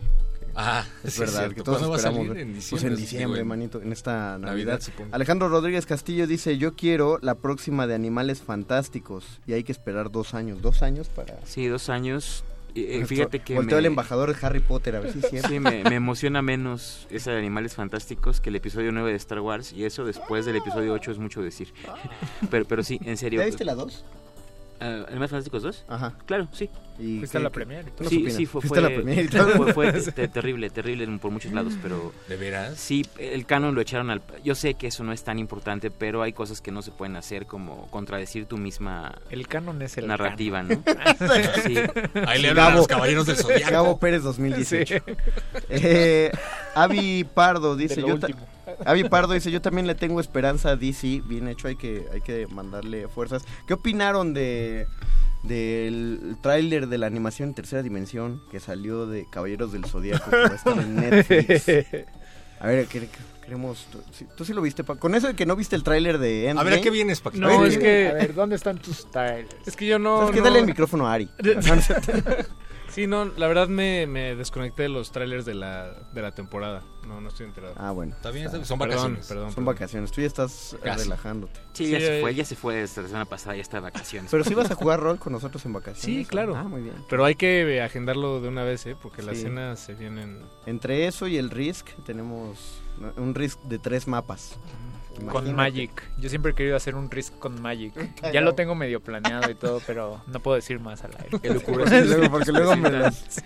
Ah, 0.61 0.85
es 1.05 1.15
sí, 1.15 1.21
verdad, 1.21 1.53
que 1.53 1.63
todos 1.63 1.79
¿Cuándo 1.79 1.91
va 1.91 1.95
a 1.95 1.99
esperamos. 1.99 2.27
salir? 2.27 2.35
ver. 2.35 2.39
En 2.39 2.53
Pues 2.53 2.65
diciembre, 2.65 2.89
en 2.89 2.97
digo, 2.97 3.01
diciembre, 3.11 3.41
en- 3.43 3.47
manito, 3.49 3.81
en 3.81 3.93
esta 3.93 4.13
Navidad. 4.39 4.47
Navidad, 4.49 4.81
supongo. 4.81 5.15
Alejandro 5.15 5.49
Rodríguez 5.49 5.87
Castillo 5.87 6.27
dice, 6.27 6.59
yo 6.59 6.75
quiero 6.75 7.19
la 7.23 7.37
próxima 7.37 7.87
de 7.87 7.95
Animales 7.95 8.41
Fantásticos. 8.43 9.41
Y 9.47 9.53
hay 9.53 9.63
que 9.65 9.73
esperar 9.73 10.11
dos 10.11 10.35
años. 10.35 10.61
¿Dos 10.61 10.83
años 10.83 11.09
para...? 11.09 11.39
Sí, 11.45 11.67
dos 11.69 11.89
años. 11.89 12.45
Eh, 12.75 13.01
eh, 13.01 13.07
fíjate 13.07 13.41
que 13.41 13.55
volteó 13.55 13.77
me- 13.77 13.81
el 13.81 13.87
embajador 13.87 14.33
de 14.37 14.47
Harry 14.47 14.61
Potter, 14.61 14.97
a 14.97 15.01
ver 15.01 15.13
si 15.13 15.37
es. 15.37 15.43
Sí, 15.47 15.59
me, 15.59 15.83
me 15.85 15.95
emociona 15.95 16.43
menos 16.43 17.07
esa 17.11 17.31
de 17.33 17.39
Animales 17.39 17.75
Fantásticos 17.75 18.41
que 18.41 18.51
el 18.51 18.57
episodio 18.57 18.93
9 18.93 19.11
de 19.11 19.17
Star 19.17 19.41
Wars 19.41 19.73
y 19.73 19.85
eso 19.85 20.05
después 20.05 20.45
del 20.45 20.57
episodio 20.57 20.93
8 20.93 21.13
es 21.13 21.19
mucho 21.19 21.41
decir. 21.41 21.73
Pero, 22.51 22.67
pero 22.67 22.83
sí, 22.83 23.01
en 23.05 23.17
serio. 23.17 23.41
¿Ya 23.41 23.47
viste 23.47 23.65
la 23.65 23.75
2? 23.75 24.05
¿Animales 24.81 25.31
Fantásticos 25.31 25.63
2? 25.63 25.85
Ajá. 25.89 26.15
Claro, 26.27 26.49
sí. 26.53 26.69
¿Y 27.01 27.19
Fuiste 27.19 27.39
a 27.39 27.41
la 27.41 27.51
premier. 27.51 27.85
Sí, 28.09 28.29
sí, 28.31 28.45
fue, 28.47 28.61
¿Fuiste 28.61 28.81
a 28.81 28.83
fue, 28.83 28.91
la 28.91 28.97
premier 29.03 29.25
y 29.27 29.29
todo? 29.37 29.51
fue, 29.73 29.73
fue 29.73 29.93
te- 29.93 30.27
terrible, 30.27 30.69
terrible 30.71 31.07
por 31.19 31.31
muchos 31.31 31.53
lados, 31.53 31.75
pero... 31.81 32.13
¿De 32.29 32.37
veras? 32.37 32.77
Sí, 32.77 33.07
el 33.19 33.47
canon 33.47 33.75
lo 33.77 33.81
echaron 33.81 34.11
al... 34.11 34.21
Yo 34.45 34.57
sé 34.57 34.75
que 34.75 34.89
eso 34.89 35.05
no 35.05 35.13
es 35.13 35.23
tan 35.23 35.39
importante, 35.39 35.93
pero 35.93 36.23
hay 36.23 36.33
cosas 36.33 36.61
que 36.61 36.73
no 36.73 36.83
se 36.83 36.91
pueden 36.91 37.15
hacer 37.15 37.47
como 37.47 37.89
contradecir 37.91 38.47
tu 38.47 38.59
misma... 38.59 39.15
El 39.31 39.47
canon 39.47 39.81
es 39.83 39.97
el 39.97 40.09
narrativa, 40.09 40.59
canon. 40.59 40.83
¿no? 40.85 41.63
sí. 41.67 41.77
Ahí 42.27 42.43
le 42.43 42.49
hablan 42.51 42.73
a 42.73 42.77
los 42.77 42.89
caballeros 42.89 43.27
del 43.27 43.37
Zodiaco. 43.37 43.71
Gabo 43.73 43.99
Pérez 44.01 44.25
2018. 44.25 44.97
Sí. 45.07 45.15
Eh, 45.69 46.33
Avi 46.75 47.23
Pardo 47.25 47.77
dice, 47.77 48.01
yo 48.01 48.15
último. 48.15 48.41
Avi 48.85 49.05
Pardo 49.09 49.33
dice, 49.35 49.51
yo 49.51 49.61
también 49.61 49.87
le 49.87 49.95
tengo 49.95 50.21
esperanza 50.21 50.71
a 50.71 50.77
DC, 50.77 51.23
bien 51.27 51.49
hecho, 51.49 51.69
hay 51.69 51.77
que, 51.77 52.07
hay 52.13 52.21
que 52.21 52.47
mandarle 52.49 53.09
fuerzas. 53.09 53.45
¿Qué 53.67 53.75
opinaron 53.75 54.35
de 54.35 54.87
del 55.45 56.37
tráiler 56.43 56.89
de 56.89 56.99
la 56.99 57.07
animación 57.07 57.51
en 57.51 57.55
tercera 57.55 57.83
dimensión 57.83 58.43
que 58.51 58.59
salió 58.59 59.07
de 59.07 59.25
Caballeros 59.31 59.73
del 59.73 59.85
Zodíaco 59.85 60.31
que 60.31 60.37
va 60.37 60.47
a 60.49 60.55
estar 60.55 60.79
en 60.79 60.97
Netflix? 60.97 61.69
A 62.61 62.67
ver, 62.67 62.87
¿qué- 62.87 63.01
qué- 63.03 63.09
queremos... 63.45 63.87
¿tú, 63.93 64.01
sí- 64.11 64.27
tú 64.37 64.45
sí 64.45 64.53
lo 64.53 64.61
viste, 64.61 64.83
Pa? 64.83 64.97
Con 64.97 65.15
eso 65.15 65.29
de 65.29 65.35
que 65.35 65.47
no 65.47 65.55
viste 65.55 65.77
el 65.77 65.85
tráiler 65.85 66.19
de 66.19 66.51
A 66.51 66.63
ver, 66.65 66.75
¿a 66.75 66.81
qué 66.81 66.91
vienes, 66.91 67.21
Paquito? 67.21 67.47
No, 67.47 67.61
ver, 67.61 67.69
es 67.71 67.79
¿qué- 67.79 67.83
que... 67.85 68.09
A 68.09 68.15
ver, 68.15 68.35
¿dónde 68.35 68.57
están 68.57 68.79
tus 68.79 69.09
tiles? 69.13 69.47
Es 69.65 69.77
que 69.77 69.87
yo 69.87 70.01
no... 70.01 70.25
Es 70.27 70.33
que 70.33 70.39
no- 70.39 70.45
dale 70.45 70.59
el 70.59 70.67
micrófono 70.67 71.07
a 71.07 71.15
Ari. 71.15 71.31
Sí, 72.91 73.07
no, 73.07 73.27
la 73.27 73.47
verdad 73.49 73.69
me, 73.69 74.07
me 74.07 74.35
desconecté 74.35 74.85
de 74.85 74.89
los 74.89 75.13
trailers 75.13 75.45
de 75.45 75.55
la, 75.55 75.93
de 76.13 76.23
la 76.23 76.33
temporada. 76.33 76.83
No, 77.07 77.21
no 77.21 77.29
estoy 77.29 77.47
enterado. 77.47 77.75
Ah, 77.79 77.91
bueno. 77.93 78.15
Está 78.15 78.31
bien, 78.31 78.51
son 78.51 78.79
Perdón, 78.79 78.79
vacaciones. 78.79 79.27
perdón, 79.27 79.45
Son 79.47 79.55
perdón. 79.55 79.65
vacaciones, 79.65 80.13
tú 80.13 80.21
ya 80.21 80.27
estás 80.27 80.75
eh, 80.75 80.79
Casi. 80.83 81.05
relajándote. 81.05 81.61
Sí, 81.73 81.91
ya 81.91 82.01
se 82.01 82.19
eh. 82.19 82.21
fue, 82.21 82.35
ya 82.35 82.45
se 82.45 82.55
fue 82.57 82.75
desde 82.77 83.01
la 83.03 83.09
semana 83.09 83.25
pasada, 83.25 83.57
ya 83.57 83.63
está 83.63 83.79
de 83.79 83.83
vacaciones. 83.83 84.31
Pero 84.31 84.45
sí 84.45 84.53
vas 84.55 84.71
a 84.71 84.75
jugar 84.75 85.01
rol 85.01 85.19
con 85.19 85.33
nosotros 85.33 85.65
en 85.65 85.73
vacaciones. 85.73 86.03
Sí, 86.03 86.25
claro. 86.27 86.55
Ah, 86.57 86.65
muy 86.65 86.83
bien. 86.83 86.95
Pero 87.09 87.25
hay 87.25 87.35
que 87.35 87.81
agendarlo 87.81 88.41
de 88.41 88.49
una 88.49 88.65
vez, 88.65 88.85
¿eh? 88.87 88.97
Porque 89.01 89.23
las 89.23 89.39
cenas 89.39 89.81
se 89.81 89.95
vienen... 89.95 90.43
Entre 90.67 91.07
eso 91.07 91.27
y 91.29 91.39
el 91.39 91.49
Risk 91.51 91.89
tenemos 92.05 92.83
un 93.17 93.35
Risk 93.35 93.59
de 93.63 93.79
tres 93.79 94.07
mapas. 94.07 94.59
Con. 95.27 95.55
Magic. 95.55 95.91
Yo 96.19 96.29
siempre 96.29 96.53
he 96.53 96.55
querido 96.55 96.77
hacer 96.77 96.95
un 96.95 97.11
Risk 97.11 97.39
con 97.39 97.61
Magic. 97.61 97.93
Ya 98.33 98.41
lo 98.41 98.55
tengo 98.55 98.75
medio 98.75 99.01
planeado 99.01 99.51
y 99.51 99.55
todo, 99.55 99.81
pero 99.87 100.23
no 100.27 100.41
puedo 100.41 100.55
decir 100.57 100.81
más 100.81 101.03
al 101.05 101.13
aire. 101.19 101.31
Sí, 101.43 102.09
luego, 102.09 102.31
porque 102.31 102.53
luego 102.53 102.77
me 102.77 102.89
Sí, 102.91 102.95
las- 102.97 103.25
sí. 103.29 103.43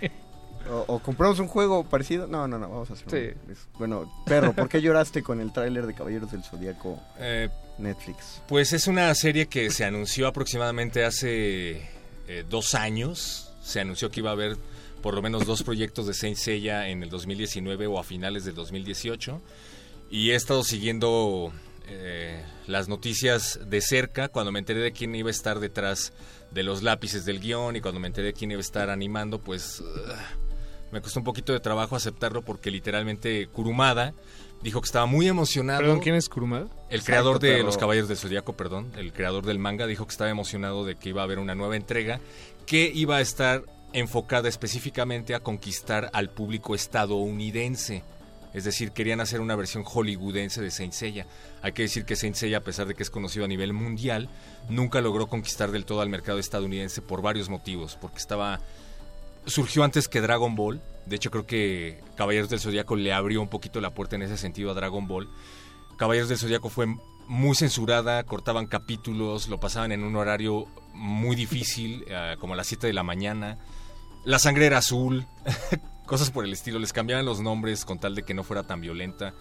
O, 0.70 0.84
o 0.86 0.98
compramos 1.00 1.40
un 1.40 1.48
juego 1.48 1.82
parecido. 1.84 2.28
No, 2.28 2.46
no, 2.46 2.56
no, 2.58 2.68
vamos 2.68 2.90
a 2.90 2.92
hacer 2.94 3.08
Sí. 3.10 3.38
un. 3.48 3.56
Bueno, 3.78 4.12
perro, 4.26 4.52
¿por 4.52 4.68
qué 4.68 4.80
lloraste 4.80 5.22
con 5.22 5.40
el 5.40 5.52
tráiler 5.52 5.86
de 5.86 5.94
Caballeros 5.94 6.30
del 6.30 6.44
Zodíaco 6.44 7.00
Eh, 7.18 7.48
Netflix? 7.78 8.40
Pues 8.46 8.72
es 8.72 8.86
una 8.86 9.12
serie 9.16 9.46
que 9.46 9.70
se 9.70 9.84
anunció 9.84 10.28
aproximadamente 10.28 11.04
hace 11.04 11.88
eh, 12.28 12.44
dos 12.48 12.74
años. 12.76 13.52
Se 13.60 13.80
anunció 13.80 14.10
que 14.10 14.20
iba 14.20 14.30
a 14.30 14.34
haber 14.34 14.56
por 15.02 15.14
lo 15.14 15.22
menos 15.22 15.46
dos 15.46 15.64
proyectos 15.64 16.06
de 16.06 16.14
Saint 16.14 16.36
Seiya 16.36 16.88
en 16.88 17.02
el 17.02 17.10
2019 17.10 17.88
o 17.88 17.98
a 17.98 18.04
finales 18.04 18.44
del 18.44 18.54
2018. 18.54 19.40
Y 20.12 20.30
he 20.30 20.34
estado 20.34 20.62
siguiendo 20.62 21.50
eh, 21.88 22.44
las 22.66 22.86
noticias 22.88 23.58
de 23.66 23.80
cerca 23.80 24.28
cuando 24.28 24.52
me 24.52 24.58
enteré 24.58 24.80
de 24.80 24.92
quién 24.92 25.14
iba 25.14 25.28
a 25.28 25.30
estar 25.30 25.58
detrás 25.58 26.12
de 26.50 26.62
los 26.62 26.82
lápices 26.82 27.24
del 27.24 27.40
guion 27.40 27.76
y 27.76 27.80
cuando 27.80 27.98
me 27.98 28.08
enteré 28.08 28.26
de 28.28 28.32
quién 28.34 28.50
iba 28.50 28.58
a 28.58 28.60
estar 28.60 28.90
animando, 28.90 29.38
pues 29.40 29.82
me 30.92 31.00
costó 31.00 31.18
un 31.20 31.24
poquito 31.24 31.54
de 31.54 31.60
trabajo 31.60 31.96
aceptarlo 31.96 32.42
porque 32.42 32.70
literalmente 32.70 33.46
Kurumada 33.46 34.12
dijo 34.62 34.82
que 34.82 34.86
estaba 34.86 35.06
muy 35.06 35.28
emocionado. 35.28 35.80
Perdón, 35.80 36.00
¿quién 36.00 36.14
es 36.14 36.28
Kurumada? 36.28 36.64
El 36.90 37.00
Exacto, 37.00 37.04
creador 37.06 37.38
de 37.40 37.52
pero- 37.52 37.64
Los 37.64 37.78
Caballeros 37.78 38.08
del 38.10 38.18
Zodíaco, 38.18 38.52
perdón, 38.54 38.92
el 38.98 39.14
creador 39.14 39.46
del 39.46 39.58
manga, 39.58 39.86
dijo 39.86 40.04
que 40.04 40.12
estaba 40.12 40.28
emocionado 40.30 40.84
de 40.84 40.96
que 40.96 41.08
iba 41.08 41.22
a 41.22 41.24
haber 41.24 41.38
una 41.38 41.54
nueva 41.54 41.74
entrega 41.76 42.20
que 42.66 42.92
iba 42.94 43.16
a 43.16 43.20
estar 43.22 43.64
enfocada 43.94 44.50
específicamente 44.50 45.34
a 45.34 45.40
conquistar 45.40 46.10
al 46.12 46.28
público 46.28 46.74
estadounidense. 46.74 48.02
Es 48.54 48.64
decir, 48.64 48.92
querían 48.92 49.20
hacer 49.20 49.40
una 49.40 49.56
versión 49.56 49.84
hollywoodense 49.84 50.60
de 50.60 50.70
Saint 50.70 50.92
Seiya. 50.92 51.26
Hay 51.62 51.72
que 51.72 51.82
decir 51.82 52.04
que 52.04 52.16
Saint 52.16 52.36
Seiya, 52.36 52.58
a 52.58 52.62
pesar 52.62 52.86
de 52.86 52.94
que 52.94 53.02
es 53.02 53.10
conocido 53.10 53.44
a 53.44 53.48
nivel 53.48 53.72
mundial, 53.72 54.28
nunca 54.68 55.00
logró 55.00 55.26
conquistar 55.26 55.70
del 55.70 55.84
todo 55.84 56.00
al 56.00 56.08
mercado 56.08 56.38
estadounidense 56.38 57.02
por 57.02 57.22
varios 57.22 57.48
motivos. 57.48 57.96
Porque 58.00 58.18
estaba. 58.18 58.60
Surgió 59.46 59.84
antes 59.84 60.06
que 60.08 60.20
Dragon 60.20 60.54
Ball. 60.54 60.80
De 61.06 61.16
hecho, 61.16 61.30
creo 61.30 61.46
que 61.46 62.00
Caballeros 62.16 62.48
del 62.50 62.60
Zodíaco 62.60 62.94
le 62.94 63.12
abrió 63.12 63.40
un 63.40 63.48
poquito 63.48 63.80
la 63.80 63.90
puerta 63.90 64.16
en 64.16 64.22
ese 64.22 64.36
sentido 64.36 64.70
a 64.70 64.74
Dragon 64.74 65.08
Ball. 65.08 65.28
Caballeros 65.96 66.28
del 66.28 66.38
Zodíaco 66.38 66.68
fue 66.68 66.86
muy 67.26 67.56
censurada, 67.56 68.22
cortaban 68.24 68.66
capítulos, 68.66 69.48
lo 69.48 69.58
pasaban 69.58 69.92
en 69.92 70.04
un 70.04 70.16
horario 70.16 70.66
muy 70.92 71.34
difícil, 71.36 72.04
eh, 72.08 72.36
como 72.38 72.54
a 72.54 72.56
las 72.56 72.66
7 72.66 72.86
de 72.86 72.92
la 72.92 73.02
mañana. 73.02 73.58
La 74.24 74.38
sangre 74.38 74.66
era 74.66 74.78
azul, 74.78 75.26
cosas 76.06 76.30
por 76.30 76.44
el 76.44 76.52
estilo, 76.52 76.78
les 76.78 76.92
cambiaban 76.92 77.24
los 77.24 77.40
nombres 77.40 77.84
con 77.84 77.98
tal 77.98 78.14
de 78.14 78.22
que 78.22 78.34
no 78.34 78.44
fuera 78.44 78.62
tan 78.62 78.80
violenta. 78.80 79.34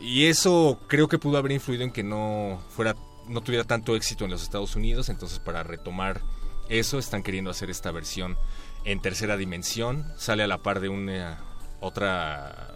Y 0.00 0.26
eso 0.26 0.80
creo 0.88 1.08
que 1.08 1.18
pudo 1.18 1.38
haber 1.38 1.52
influido 1.52 1.84
en 1.84 1.92
que 1.92 2.02
no 2.02 2.60
fuera 2.70 2.94
no 3.28 3.40
tuviera 3.40 3.64
tanto 3.64 3.94
éxito 3.94 4.24
en 4.24 4.30
los 4.30 4.42
Estados 4.42 4.74
Unidos, 4.76 5.08
entonces 5.08 5.38
para 5.38 5.62
retomar 5.62 6.20
eso 6.68 6.98
están 6.98 7.22
queriendo 7.22 7.50
hacer 7.50 7.70
esta 7.70 7.92
versión 7.92 8.36
en 8.84 9.00
tercera 9.00 9.36
dimensión, 9.36 10.06
sale 10.16 10.42
a 10.42 10.48
la 10.48 10.58
par 10.58 10.80
de 10.80 10.88
una 10.88 11.38
otra 11.80 12.74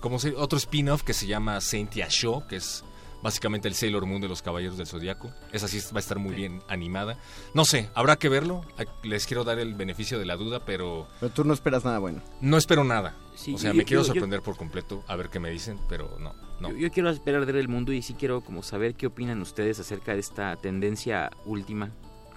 ¿cómo 0.00 0.18
se 0.18 0.34
otro 0.34 0.58
spin-off 0.58 1.02
que 1.02 1.14
se 1.14 1.26
llama 1.26 1.60
Saint 1.60 1.94
Show, 1.94 2.46
que 2.46 2.56
es 2.56 2.84
básicamente 3.22 3.68
el 3.68 3.74
Sailor 3.74 4.06
Moon 4.06 4.20
de 4.20 4.28
los 4.28 4.42
Caballeros 4.42 4.76
del 4.78 4.86
Zodiaco. 4.86 5.30
Esa 5.52 5.68
sí 5.68 5.78
va 5.92 5.96
a 5.96 6.00
estar 6.00 6.18
muy 6.18 6.34
bien 6.34 6.62
animada. 6.68 7.18
No 7.54 7.64
sé, 7.64 7.88
habrá 7.94 8.16
que 8.16 8.28
verlo. 8.28 8.62
Les 9.02 9.26
quiero 9.26 9.44
dar 9.44 9.58
el 9.58 9.74
beneficio 9.74 10.18
de 10.18 10.24
la 10.26 10.36
duda, 10.36 10.64
pero 10.64 11.08
Pero 11.20 11.32
tú 11.32 11.44
no 11.44 11.52
esperas 11.54 11.84
nada 11.84 11.98
bueno. 11.98 12.20
no 12.40 12.56
espero 12.56 12.84
nada. 12.84 13.14
Sí, 13.34 13.54
o 13.54 13.58
sea, 13.58 13.70
yo- 13.72 13.76
me 13.78 13.84
quiero 13.84 14.02
yo- 14.02 14.06
sorprender 14.08 14.42
por 14.42 14.56
completo, 14.56 15.04
a 15.06 15.14
ver 15.16 15.28
qué 15.30 15.38
me 15.40 15.50
dicen, 15.50 15.78
pero 15.88 16.16
no, 16.18 16.34
no. 16.60 16.70
Yo, 16.70 16.76
yo 16.76 16.90
quiero 16.90 17.08
esperar 17.10 17.46
ver 17.46 17.56
el 17.56 17.68
mundo 17.68 17.92
y 17.92 18.02
sí 18.02 18.14
quiero 18.14 18.40
como 18.40 18.62
saber 18.62 18.94
qué 18.94 19.06
opinan 19.06 19.40
ustedes 19.42 19.78
acerca 19.78 20.14
de 20.14 20.20
esta 20.20 20.56
tendencia 20.56 21.30
última, 21.44 21.90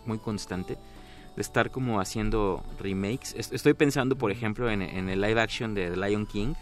muy 0.06 0.20
constante, 0.20 0.78
de 1.36 1.42
estar 1.42 1.72
como 1.72 2.00
haciendo 2.00 2.64
remakes. 2.80 3.34
Es- 3.38 3.52
Estoy 3.52 3.74
pensando, 3.74 4.16
por 4.18 4.32
ejemplo, 4.32 4.70
en, 4.70 4.82
en 4.82 5.10
el 5.10 5.22
live 5.22 5.42
action 5.42 5.74
de 5.74 5.90
The 5.90 5.98
Lion 5.98 6.26
King, 6.28 6.54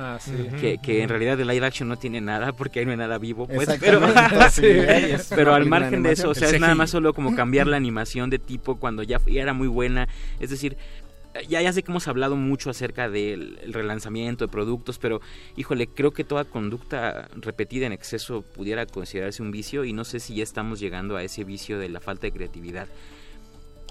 Ah, 0.00 0.16
sí. 0.20 0.32
que, 0.60 0.78
que 0.78 1.02
en 1.02 1.08
realidad 1.08 1.40
el 1.40 1.48
live 1.48 1.66
action 1.66 1.88
no 1.88 1.96
tiene 1.96 2.20
nada 2.20 2.52
porque 2.52 2.78
ahí 2.78 2.84
no 2.86 2.92
hay 2.92 2.96
nada 2.96 3.18
vivo. 3.18 3.48
Pues, 3.48 3.68
pero 3.80 4.00
sí, 4.52 4.62
pero 5.34 5.54
al 5.54 5.66
margen 5.66 6.04
de 6.04 6.12
eso, 6.12 6.30
o 6.30 6.34
sea, 6.36 6.48
es 6.50 6.60
nada 6.60 6.76
más 6.76 6.90
solo 6.90 7.12
como 7.12 7.34
cambiar 7.34 7.66
la 7.66 7.76
animación 7.76 8.30
de 8.30 8.38
tipo 8.38 8.76
cuando 8.76 9.02
ya, 9.02 9.18
ya 9.26 9.42
era 9.42 9.54
muy 9.54 9.66
buena. 9.66 10.06
Es 10.38 10.50
decir, 10.50 10.76
ya, 11.48 11.60
ya 11.60 11.72
sé 11.72 11.82
que 11.82 11.90
hemos 11.90 12.06
hablado 12.06 12.36
mucho 12.36 12.70
acerca 12.70 13.08
del 13.10 13.58
el 13.60 13.72
relanzamiento 13.72 14.46
de 14.46 14.52
productos, 14.52 15.00
pero 15.00 15.20
híjole, 15.56 15.88
creo 15.88 16.12
que 16.12 16.22
toda 16.22 16.44
conducta 16.44 17.28
repetida 17.34 17.86
en 17.86 17.92
exceso 17.92 18.42
pudiera 18.42 18.86
considerarse 18.86 19.42
un 19.42 19.50
vicio 19.50 19.84
y 19.84 19.92
no 19.92 20.04
sé 20.04 20.20
si 20.20 20.36
ya 20.36 20.44
estamos 20.44 20.78
llegando 20.78 21.16
a 21.16 21.24
ese 21.24 21.42
vicio 21.42 21.76
de 21.80 21.88
la 21.88 21.98
falta 21.98 22.28
de 22.28 22.32
creatividad. 22.32 22.86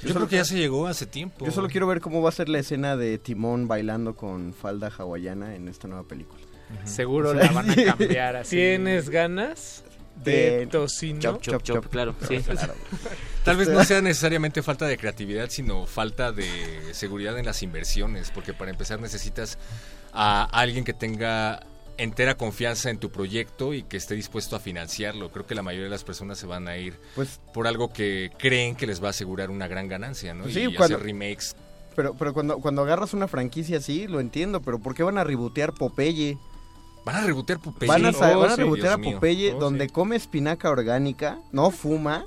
Yo 0.03 0.13
creo 0.13 0.27
que 0.27 0.35
ya 0.35 0.45
se 0.45 0.55
llegó 0.55 0.87
hace 0.87 1.05
tiempo. 1.05 1.45
Yo 1.45 1.51
solo 1.51 1.69
quiero 1.69 1.87
ver 1.87 2.01
cómo 2.01 2.21
va 2.21 2.29
a 2.29 2.31
ser 2.31 2.49
la 2.49 2.59
escena 2.59 2.95
de 2.95 3.17
Timón 3.17 3.67
bailando 3.67 4.15
con 4.15 4.53
falda 4.53 4.91
hawaiana 4.95 5.55
en 5.55 5.67
esta 5.67 5.87
nueva 5.87 6.07
película. 6.07 6.41
Seguro 6.83 7.29
O 7.29 7.33
sea, 7.33 7.45
la 7.45 7.51
van 7.51 7.69
a 7.69 7.75
cambiar 7.97 8.35
así. 8.35 8.55
¿Tienes 8.57 9.09
ganas 9.09 9.83
de 10.23 10.59
De 10.59 10.67
tocino? 10.67 11.19
Chop, 11.19 11.41
chop, 11.41 11.63
chop, 11.63 11.87
claro, 11.87 12.15
sí. 12.27 12.37
Claro. 12.39 12.73
Tal 13.43 13.57
vez 13.57 13.69
no 13.69 13.83
sea 13.83 14.01
necesariamente 14.01 14.61
falta 14.61 14.85
de 14.85 14.97
creatividad, 14.97 15.49
sino 15.49 15.85
falta 15.85 16.31
de 16.31 16.47
seguridad 16.91 17.37
en 17.39 17.45
las 17.45 17.63
inversiones, 17.63 18.29
porque 18.31 18.53
para 18.53 18.71
empezar 18.71 18.99
necesitas 18.99 19.57
a 20.11 20.43
alguien 20.43 20.83
que 20.83 20.93
tenga 20.93 21.61
entera 21.97 22.35
confianza 22.37 22.89
en 22.89 22.97
tu 22.99 23.09
proyecto 23.11 23.73
y 23.73 23.83
que 23.83 23.97
esté 23.97 24.15
dispuesto 24.15 24.55
a 24.55 24.59
financiarlo. 24.59 25.31
Creo 25.31 25.45
que 25.47 25.55
la 25.55 25.63
mayoría 25.63 25.85
de 25.85 25.89
las 25.91 26.03
personas 26.03 26.37
se 26.37 26.45
van 26.47 26.67
a 26.67 26.77
ir 26.77 26.99
Pues- 27.15 27.39
por 27.53 27.67
algo 27.67 27.91
que 27.91 28.31
creen 28.37 28.75
que 28.75 28.85
les 28.87 29.01
va 29.01 29.07
a 29.07 29.09
asegurar 29.11 29.49
una 29.49 29.67
gran 29.67 29.87
ganancia, 29.87 30.33
¿no? 30.33 30.47
Sí, 30.47 30.59
y 30.61 30.75
cuando- 30.75 30.95
hacer 30.97 31.05
remakes. 31.05 31.55
Pero, 31.95 32.13
pero 32.13 32.33
cuando, 32.33 32.59
cuando 32.59 32.83
agarras 32.83 33.13
una 33.15 33.27
franquicia 33.27 33.79
así, 33.79 34.07
lo 34.07 34.19
entiendo, 34.19 34.61
pero 34.61 34.77
¿por 34.79 34.93
qué 34.93 35.01
van 35.01 35.17
a 35.17 35.23
rebotear 35.23 35.73
Popeye? 35.73 36.37
Van 37.03 37.15
a 37.15 37.21
rebotear 37.21 37.59
Popeye. 37.59 37.87
Van 37.87 38.05
a, 38.05 38.09
Oh, 38.09 38.39
van 38.41 38.51
a 38.51 38.55
sí, 38.55 38.61
rebotear 38.61 38.93
a 38.93 38.97
mío. 38.97 39.13
Popeye 39.15 39.53
Oh, 39.53 39.59
donde 39.59 39.85
sí. 39.85 39.91
come 39.91 40.15
espinaca 40.15 40.69
orgánica, 40.69 41.39
no 41.51 41.71
fuma, 41.71 42.25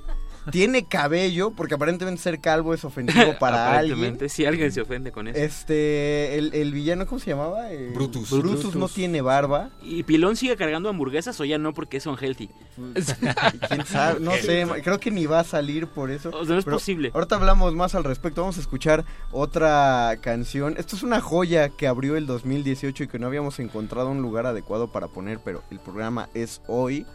tiene 0.50 0.84
cabello, 0.84 1.50
porque 1.50 1.74
aparentemente 1.74 2.22
ser 2.22 2.40
calvo 2.40 2.74
es 2.74 2.84
ofensivo 2.84 3.34
para 3.38 3.78
alguien. 3.78 3.98
Aparentemente, 3.98 4.28
si 4.28 4.44
alguien 4.44 4.72
se 4.72 4.80
ofende 4.80 5.12
con 5.12 5.28
eso. 5.28 5.38
Este, 5.38 6.38
el, 6.38 6.54
el 6.54 6.72
villano, 6.72 7.06
¿cómo 7.06 7.18
se 7.18 7.30
llamaba? 7.30 7.72
Eh, 7.72 7.90
Brutus. 7.94 8.30
Brutus. 8.30 8.60
Brutus. 8.60 8.74
no 8.76 8.88
tiene 8.88 9.20
barba. 9.20 9.70
¿Y 9.82 10.02
Pilón 10.02 10.36
sigue 10.36 10.56
cargando 10.56 10.88
hamburguesas 10.88 11.38
o 11.40 11.44
ya 11.44 11.58
no 11.58 11.72
porque 11.72 12.00
son 12.00 12.16
healthy? 12.18 12.50
¿Quién 13.68 13.86
sabe? 13.86 14.20
No 14.20 14.32
sé, 14.32 14.66
creo 14.84 15.00
que 15.00 15.10
ni 15.10 15.26
va 15.26 15.40
a 15.40 15.44
salir 15.44 15.86
por 15.86 16.10
eso. 16.10 16.30
O 16.30 16.44
sea, 16.44 16.54
no 16.54 16.58
es 16.58 16.64
Pero 16.64 16.76
posible. 16.76 17.10
Ahorita 17.14 17.36
hablamos 17.36 17.74
más 17.74 17.94
al 17.94 18.04
respecto. 18.04 18.42
Vamos 18.42 18.58
a 18.58 18.60
escuchar 18.60 19.04
otra 19.32 20.18
canción. 20.20 20.74
Esto 20.78 20.96
es 20.96 21.02
una 21.02 21.20
joya 21.20 21.68
que 21.68 21.86
abrió 21.86 22.16
el 22.16 22.26
2018 22.26 23.04
y 23.04 23.08
que 23.08 23.18
no 23.18 23.26
habíamos 23.26 23.58
encontrado 23.58 24.10
un 24.10 24.22
lugar 24.22 24.46
adecuado 24.46 24.88
para 24.88 25.08
poner, 25.08 25.40
pero 25.44 25.62
el 25.70 25.80
programa 25.80 26.28
es 26.34 26.60
hoy. 26.66 27.06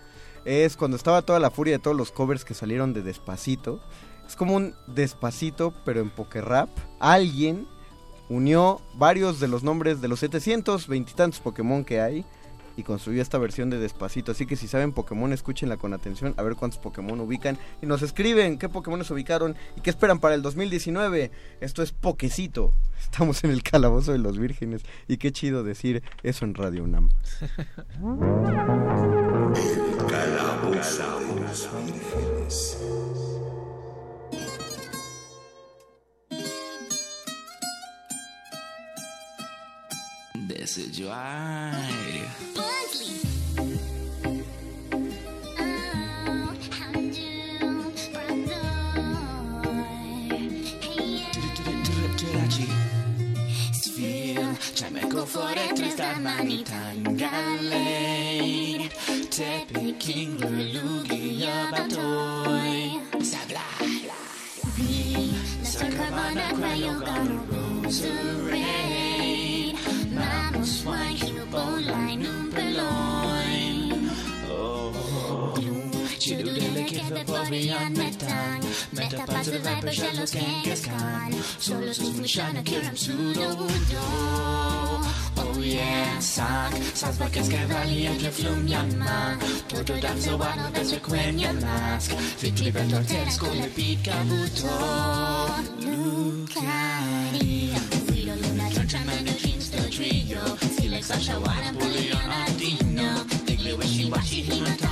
Es 0.46 0.78
cuando 0.78 0.96
estaba 0.96 1.24
toda 1.24 1.40
la 1.40 1.52
furia 1.52 1.74
de 1.74 1.80
todos 1.80 1.98
los 1.98 2.12
covers 2.12 2.46
que 2.46 2.54
salieron 2.54 2.94
de 2.94 3.02
Despacito. 3.02 3.80
Es 4.28 4.36
como 4.36 4.56
un 4.56 4.76
Despacito, 4.88 5.74
pero 5.84 6.00
en 6.00 6.10
poker 6.12 6.46
rap. 6.46 6.70
Alguien 7.00 7.68
unió 8.30 8.80
varios 8.96 9.40
de 9.40 9.48
los 9.48 9.64
nombres 9.64 10.02
de 10.02 10.08
los 10.08 10.20
720 10.20 11.12
y 11.12 11.16
tantos 11.16 11.40
Pokémon 11.40 11.84
que 11.84 12.02
hay 12.02 12.26
y 12.78 12.84
construyó 12.84 13.22
esta 13.22 13.38
versión 13.38 13.70
de 13.70 13.78
Despacito. 13.78 14.32
Así 14.32 14.46
que 14.46 14.56
si 14.56 14.68
saben 14.68 14.94
Pokémon, 14.94 15.32
escúchenla 15.34 15.78
con 15.78 15.94
atención 15.94 16.34
a 16.38 16.44
ver 16.44 16.56
cuántos 16.56 16.80
Pokémon 16.80 17.20
ubican 17.20 17.58
y 17.82 17.86
nos 17.86 18.02
escriben 18.02 18.58
qué 18.58 18.70
Pokémon 18.70 19.02
ubicaron 19.10 19.56
y 19.76 19.82
qué 19.82 19.90
esperan 19.90 20.20
para 20.20 20.36
el 20.36 20.42
2019. 20.42 21.32
Esto 21.62 21.84
es 21.84 21.92
Poquecito. 21.92 22.74
Estamos 23.02 23.44
en 23.44 23.52
el 23.52 23.64
calabozo 23.64 24.12
de 24.12 24.20
los 24.20 24.38
vírgenes 24.38 24.84
y 25.08 25.18
qué 25.18 25.32
chido 25.32 25.64
decir 25.64 26.04
eso 26.24 26.46
en 26.46 26.54
Radio 26.56 26.84
UNAM. 26.84 27.10
Calabozo 30.08 31.20
de 31.20 31.42
los 31.42 31.70
vírgenes. 31.86 32.78
För 55.26 55.52
ett 55.52 55.80
röstat 55.80 56.46
i 56.50 56.66
tangalej 56.70 58.10
Tepe 59.30 59.94
kingulugi 60.00 61.44
yabatoi. 61.44 63.00
Sabla. 63.12 63.62
Vi 64.78 65.34
sakavana 65.64 66.50
krayogan 66.60 67.40
roserade 67.52 68.66
Mamos 70.16 70.86
wine 70.86 71.18
kibola 71.18 71.98
numpeloi. 72.16 73.64
Oh, 74.50 74.56
oh, 74.58 75.60
oh. 75.60 75.75
Cielulele 76.18 76.84
chiar 76.84 77.24
vorbea 77.26 77.92
me 77.96 78.10
tang 78.18 78.64
Metapază 78.90 79.52
vibe 79.52 79.90
așa 79.90 80.10
los 80.20 80.30
Kangaskhan 80.30 81.34
Solo 81.60 81.92
sus 81.92 82.16
mușană 82.18 82.62
chiar 82.62 82.84
am 82.90 82.96
do. 83.92 84.06
Oh 85.38 85.66
yeah, 85.66 86.20
sag 86.20 86.74
Sag 86.94 87.14
va 87.14 87.26
a 87.26 87.30
cavali 87.30 88.08
anche 88.08 88.30
flum 88.30 88.68
yan 88.68 88.90
mag 88.98 89.40
Tutto 89.68 89.94
dam 90.04 90.18
so 90.20 90.38
wano 90.42 90.70
verso 90.74 90.98
quen 91.08 91.38
yan 91.40 91.58
mask 91.66 92.12
Vitli 92.42 92.72
per 92.72 92.86
tortel 92.92 93.30
scole 93.30 93.68
pica 93.76 94.16
buto 94.28 94.76
Lucaria 95.86 97.82
Filo 98.08 98.34
luna 98.42 98.68
trancia 98.74 99.02
meno 99.06 99.34
jeans 99.42 99.70
del 99.70 99.88
trio 99.96 100.44
Silex 100.76 101.10
asha 101.10 101.36
a 101.36 101.72
pulion 101.78 102.30
adino 102.42 103.10
Digli 103.46 103.72
wishy 103.80 104.06
washy 104.12 104.42
hima 104.48 104.85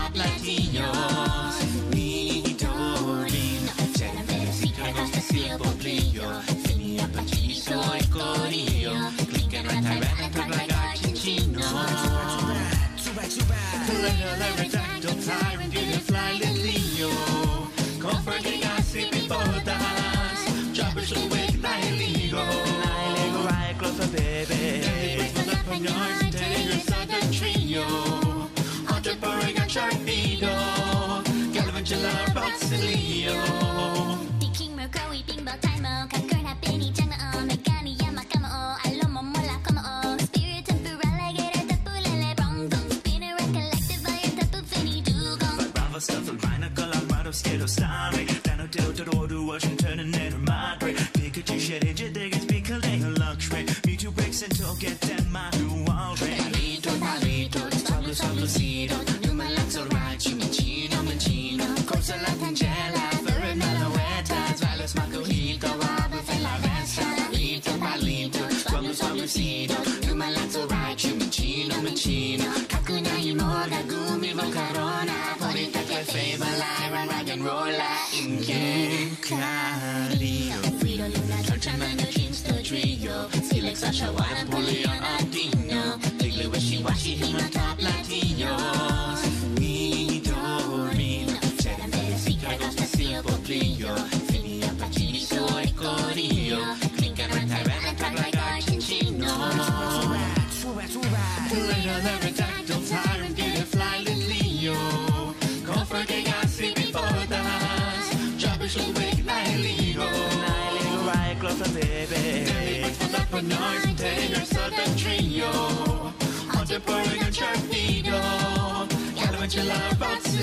listen 54.49 54.65
to 54.65 54.71
again. 54.71 55.02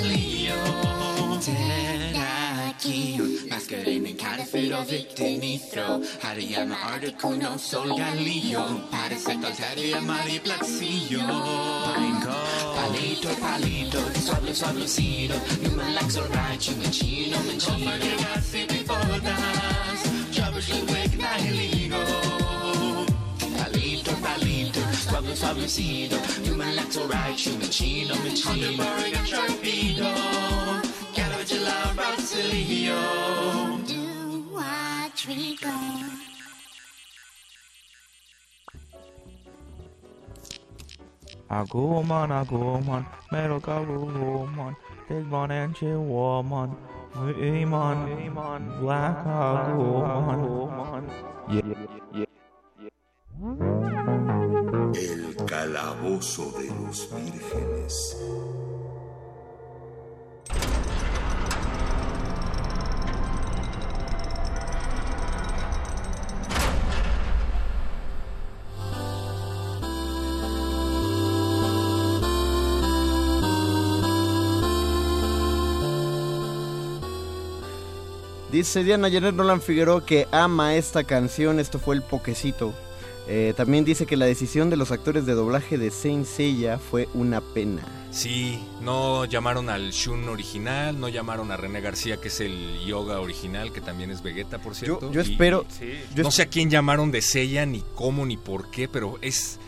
Roxilio. 0.00 0.54
Terráqueo, 1.44 3.24
mascarena 3.50 4.08
en 4.08 4.16
Carafero, 4.16 4.84
Victor 4.84 5.28
Nitro. 5.38 6.00
Hariyama, 6.22 6.76
Articuno, 6.94 7.58
Sol, 7.58 7.94
Galillo. 7.96 8.64
Parasecto, 8.90 9.48
Taria, 9.52 10.00
Mari, 10.00 10.40
Plaxillo. 10.40 11.20
Palito, 12.74 13.28
palito, 13.40 13.98
suavlo, 14.24 14.54
suavlocido. 14.54 15.34
Numalaxo, 15.62 16.26
Racho, 16.28 16.72
problems 25.31 25.42
have 25.42 25.57
lucido. 25.57 26.18
You 26.44 26.55
man 26.57 26.76
like 26.76 26.91
to 26.91 27.00
write, 27.00 27.47
you 27.47 27.52
machino, 27.52 28.15
machino. 28.15 28.76
Hunterburg 28.76 29.17
and 29.17 29.28
Sharpedo. 29.28 30.12
Calavagilla, 31.15 31.94
Brasilio. 31.97 33.00
Do 33.86 34.02
what 34.50 35.26
we 35.28 35.57
go. 35.57 35.70
I 41.52 41.65
go 41.68 41.97
on, 41.97 42.31
I 42.33 42.44
go 42.44 42.75
on, 42.75 43.07
America 43.33 43.84
big 45.09 45.26
man 45.26 45.50
and 45.50 45.76
she 45.76 45.86
woman, 45.86 46.76
woman, 47.17 48.73
black 48.81 49.26
I 49.26 49.73
go 49.75 49.97
on. 50.07 51.10
Yeah, 51.50 51.62
yeah, 51.67 51.75
yeah. 52.15 52.25
yeah. 52.81 52.91
Calabozo 55.50 56.52
de 56.60 56.68
los 56.68 57.08
vírgenes. 57.12 58.16
Dice 78.52 78.84
Diana 78.84 79.10
Janet 79.10 79.34
Nolan 79.34 79.60
Figueroa 79.60 80.06
que 80.06 80.28
ama 80.30 80.76
esta 80.76 81.02
canción, 81.02 81.58
esto 81.58 81.80
fue 81.80 81.96
el 81.96 82.02
poquecito. 82.02 82.72
Eh, 83.33 83.55
también 83.57 83.84
dice 83.84 84.07
que 84.07 84.17
la 84.17 84.26
decisión 84.26 84.70
de 84.70 84.76
los 84.76 84.91
actores 84.91 85.25
de 85.25 85.34
doblaje 85.34 85.78
de 85.78 85.92
Saint 85.92 86.26
Seiya 86.26 86.78
fue 86.81 87.09
una 87.15 87.41
pena. 87.41 87.81
Sí, 88.10 88.59
no 88.83 89.25
llamaron 89.25 89.68
al 89.70 89.92
Shun 89.92 90.28
original, 90.28 90.99
no 90.99 91.09
llamaron 91.09 91.52
a 91.52 91.57
René 91.57 91.81
García, 91.81 92.17
que 92.20 92.26
es 92.26 92.41
el 92.41 92.81
yoga 92.84 93.20
original, 93.20 93.73
que 93.73 93.81
también 93.81 94.10
es 94.10 94.20
Vegeta, 94.25 94.59
por 94.59 94.75
cierto. 94.75 95.12
yo 95.12 95.20
y- 95.20 95.31
espero- 95.33 95.65
y 95.81 96.17
yo 96.17 96.25
no 96.25 96.33
sé 96.33 96.42
a 96.42 96.47
quién 96.47 96.70
llamaron 96.70 97.12
de 97.12 97.23
Seiya, 97.23 97.65
ni 97.67 97.84
cómo, 97.94 98.26
ni 98.26 98.36
por 98.36 98.68
qué, 98.73 98.89
pero 98.89 99.17
es... 99.23 99.60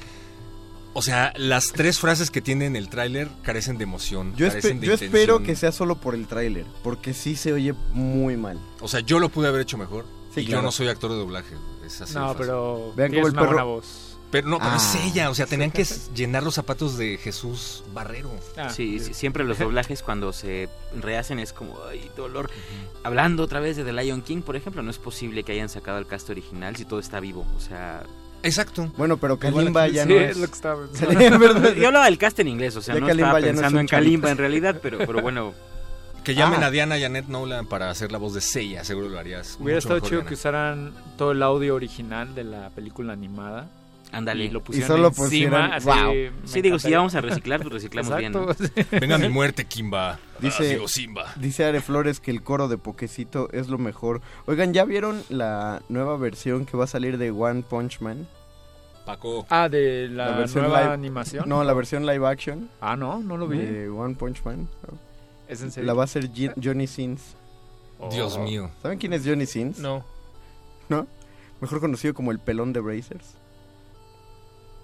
O 0.94 1.00
sea, 1.00 1.32
las 1.36 1.68
tres 1.68 2.00
frases 2.00 2.31
que 2.32 2.42
tiene 2.42 2.66
en 2.66 2.74
el 2.74 2.89
tráiler 2.89 3.28
carecen 3.42 3.78
de 3.78 3.84
emoción, 3.84 4.34
Yo, 4.36 4.47
espe- 4.47 4.50
carecen 4.50 4.81
de 4.81 4.86
yo 4.89 4.92
espero 4.94 5.42
que 5.44 5.55
sea 5.55 5.70
solo 5.70 5.94
por 6.00 6.15
el 6.16 6.26
tráiler, 6.26 6.66
porque 6.82 7.15
sí 7.15 7.36
se 7.36 7.52
oye 7.52 7.74
muy 7.92 8.36
mal. 8.36 8.58
O 8.81 8.89
sea, 8.89 8.99
yo 9.00 9.20
lo 9.20 9.28
pude 9.28 9.47
haber 9.47 9.60
hecho 9.62 9.78
mejor. 9.78 10.05
Sí, 10.34 10.40
y 10.40 10.46
claro. 10.46 10.60
yo 10.60 10.66
no 10.66 10.72
soy 10.72 10.88
actor 10.88 11.10
de 11.10 11.16
doblaje. 11.18 11.54
Es 11.84 12.00
así 12.00 12.14
No, 12.14 12.34
pero 12.36 12.92
Vean 12.96 13.12
cómo 13.12 13.26
el 13.26 13.32
perro- 13.34 13.46
buena 13.48 13.62
voz. 13.64 14.08
Pero 14.30 14.48
no, 14.48 14.58
pero 14.58 14.70
Ah. 14.70 14.76
es 14.76 14.94
ella, 15.04 15.28
o 15.28 15.34
sea, 15.34 15.44
tenían 15.44 15.70
que 15.70 15.84
llenar 16.14 16.42
los 16.42 16.54
zapatos 16.54 16.96
de 16.96 17.18
Jesús 17.18 17.84
Barrero. 17.92 18.30
Ah, 18.56 18.70
Sí, 18.70 18.98
sí, 18.98 19.12
siempre 19.12 19.44
los 19.44 19.58
doblajes 19.58 20.02
cuando 20.02 20.32
se 20.32 20.70
rehacen 20.98 21.38
es 21.38 21.52
como, 21.52 21.76
ay, 21.86 22.10
dolor. 22.16 22.48
Hablando 23.02 23.42
otra 23.42 23.60
vez 23.60 23.76
de 23.76 23.84
The 23.84 23.92
Lion 23.92 24.22
King, 24.22 24.40
por 24.40 24.56
ejemplo, 24.56 24.82
no 24.82 24.90
es 24.90 24.96
posible 24.96 25.42
que 25.42 25.52
hayan 25.52 25.68
sacado 25.68 25.98
el 25.98 26.06
cast 26.06 26.30
original 26.30 26.76
si 26.76 26.86
todo 26.86 26.98
está 26.98 27.20
vivo, 27.20 27.44
o 27.54 27.60
sea... 27.60 28.04
Exacto. 28.42 28.90
Bueno, 28.96 29.18
pero 29.18 29.38
Kalimba 29.38 29.86
ya 29.88 30.04
sí, 30.04 30.08
no 30.08 30.18
es 30.18 30.36
Yo 31.76 31.86
hablaba 31.88 32.06
del 32.06 32.16
cast 32.18 32.38
en 32.40 32.48
inglés, 32.48 32.74
o 32.74 32.80
sea, 32.82 32.94
Ya 32.94 33.00
no 33.00 33.06
Kalimba 33.08 33.28
estaba 33.28 33.40
ya 33.40 33.46
no 33.46 33.52
es 33.52 33.56
pensando 33.56 33.80
en 33.80 33.86
Kalimba 33.86 34.30
en 34.30 34.38
realidad, 34.38 34.80
pero, 34.82 34.96
pero 34.98 35.20
bueno... 35.20 35.52
Que 36.25 36.34
llamen 36.34 36.62
Ah. 36.62 36.67
a 36.67 36.70
Diana 36.70 36.99
Janet 37.01 37.26
Nolan 37.26 37.67
para 37.67 37.91
hacer 37.91 38.12
la 38.12 38.18
voz 38.18 38.33
de 38.34 38.41
Seiya, 38.41 38.84
seguro 38.84 39.09
lo 39.09 39.18
harías. 39.18 39.57
Hubiera 39.59 39.76
mucho 39.76 39.78
estado 39.78 39.94
mejor, 39.97 40.09
chido 40.09 40.20
Diana. 40.20 40.28
que 40.28 40.34
usaran 40.34 40.92
todo 41.17 41.33
el 41.33 41.42
audio 41.42 41.75
original 41.75 42.34
de 42.34 42.44
la 42.44 42.70
película 42.70 43.12
animada. 43.12 43.68
Ándale. 44.12 44.44
Y 44.44 44.51
lo 44.51 44.59
Y 44.59 44.62
pusieran 44.62 44.89
solo 44.89 45.09
encima, 45.09 45.25
pusieran- 45.25 45.73
así, 45.73 45.86
wow. 45.89 45.97
Sí, 46.44 46.60
digo, 46.60 46.78
si 46.78 46.89
encantaría. 46.89 46.99
vamos 46.99 47.15
a 47.15 47.20
reciclar, 47.23 47.60
pues 47.62 47.73
reciclamos 47.73 48.17
bien. 48.18 48.33
Venga 49.01 49.17
mi 49.18 49.31
muerte, 49.31 49.65
Kimba. 49.65 50.18
Dice, 50.39 50.65
Ah, 50.67 50.73
digo, 50.75 50.86
Simba. 50.89 51.33
dice 51.36 51.65
Are 51.65 51.81
Flores 51.81 52.20
que 52.20 52.31
el 52.31 52.42
coro 52.42 52.68
de 52.68 52.76
Poquecito 52.76 53.49
es 53.52 53.68
lo 53.68 53.78
mejor. 53.78 54.20
Oigan, 54.47 54.75
¿ya 54.75 54.84
vieron 54.84 55.23
la 55.31 55.81
nueva 55.89 56.18
versión 56.18 56.67
que 56.67 56.76
va 56.76 56.84
a 56.84 56.89
salir 56.89 57.17
de 57.17 57.31
One 57.31 57.62
Punch 57.62 58.01
Man? 58.01 58.28
Paco. 59.07 59.47
Ah, 59.49 59.68
de 59.70 60.09
la, 60.10 60.33
versión 60.36 60.65
nueva 60.65 60.83
live- 60.83 60.92
animación. 60.92 61.49
No, 61.49 61.65
la 61.65 61.73
versión 61.73 62.05
live 62.07 62.25
action. 62.28 62.68
Ah, 62.83 62.97
no, 62.97 63.18
no 63.18 63.36
lo 63.39 63.49
vi. 63.49 63.59
De 63.59 63.89
One 63.89 64.15
Punch 64.15 64.44
Man. 64.44 64.68
¿Es 65.52 65.62
en 65.62 65.70
serio? 65.70 65.86
La 65.86 65.94
va 65.94 66.02
a 66.02 66.05
hacer 66.05 66.31
Ji- 66.32 66.52
Johnny 66.62 66.86
Sins. 66.86 67.20
Dios 68.10 68.36
mío. 68.39 68.70
¿Saben 68.82 68.98
quién 68.98 69.12
es 69.12 69.22
Johnny 69.24 69.47
Sins? 69.47 69.78
No. 69.78 70.05
¿No? 70.89 71.06
Mejor 71.60 71.81
conocido 71.81 72.14
como 72.14 72.32
el 72.32 72.40
pelón 72.40 72.72
de 72.72 72.81
Brazers. 72.81 73.36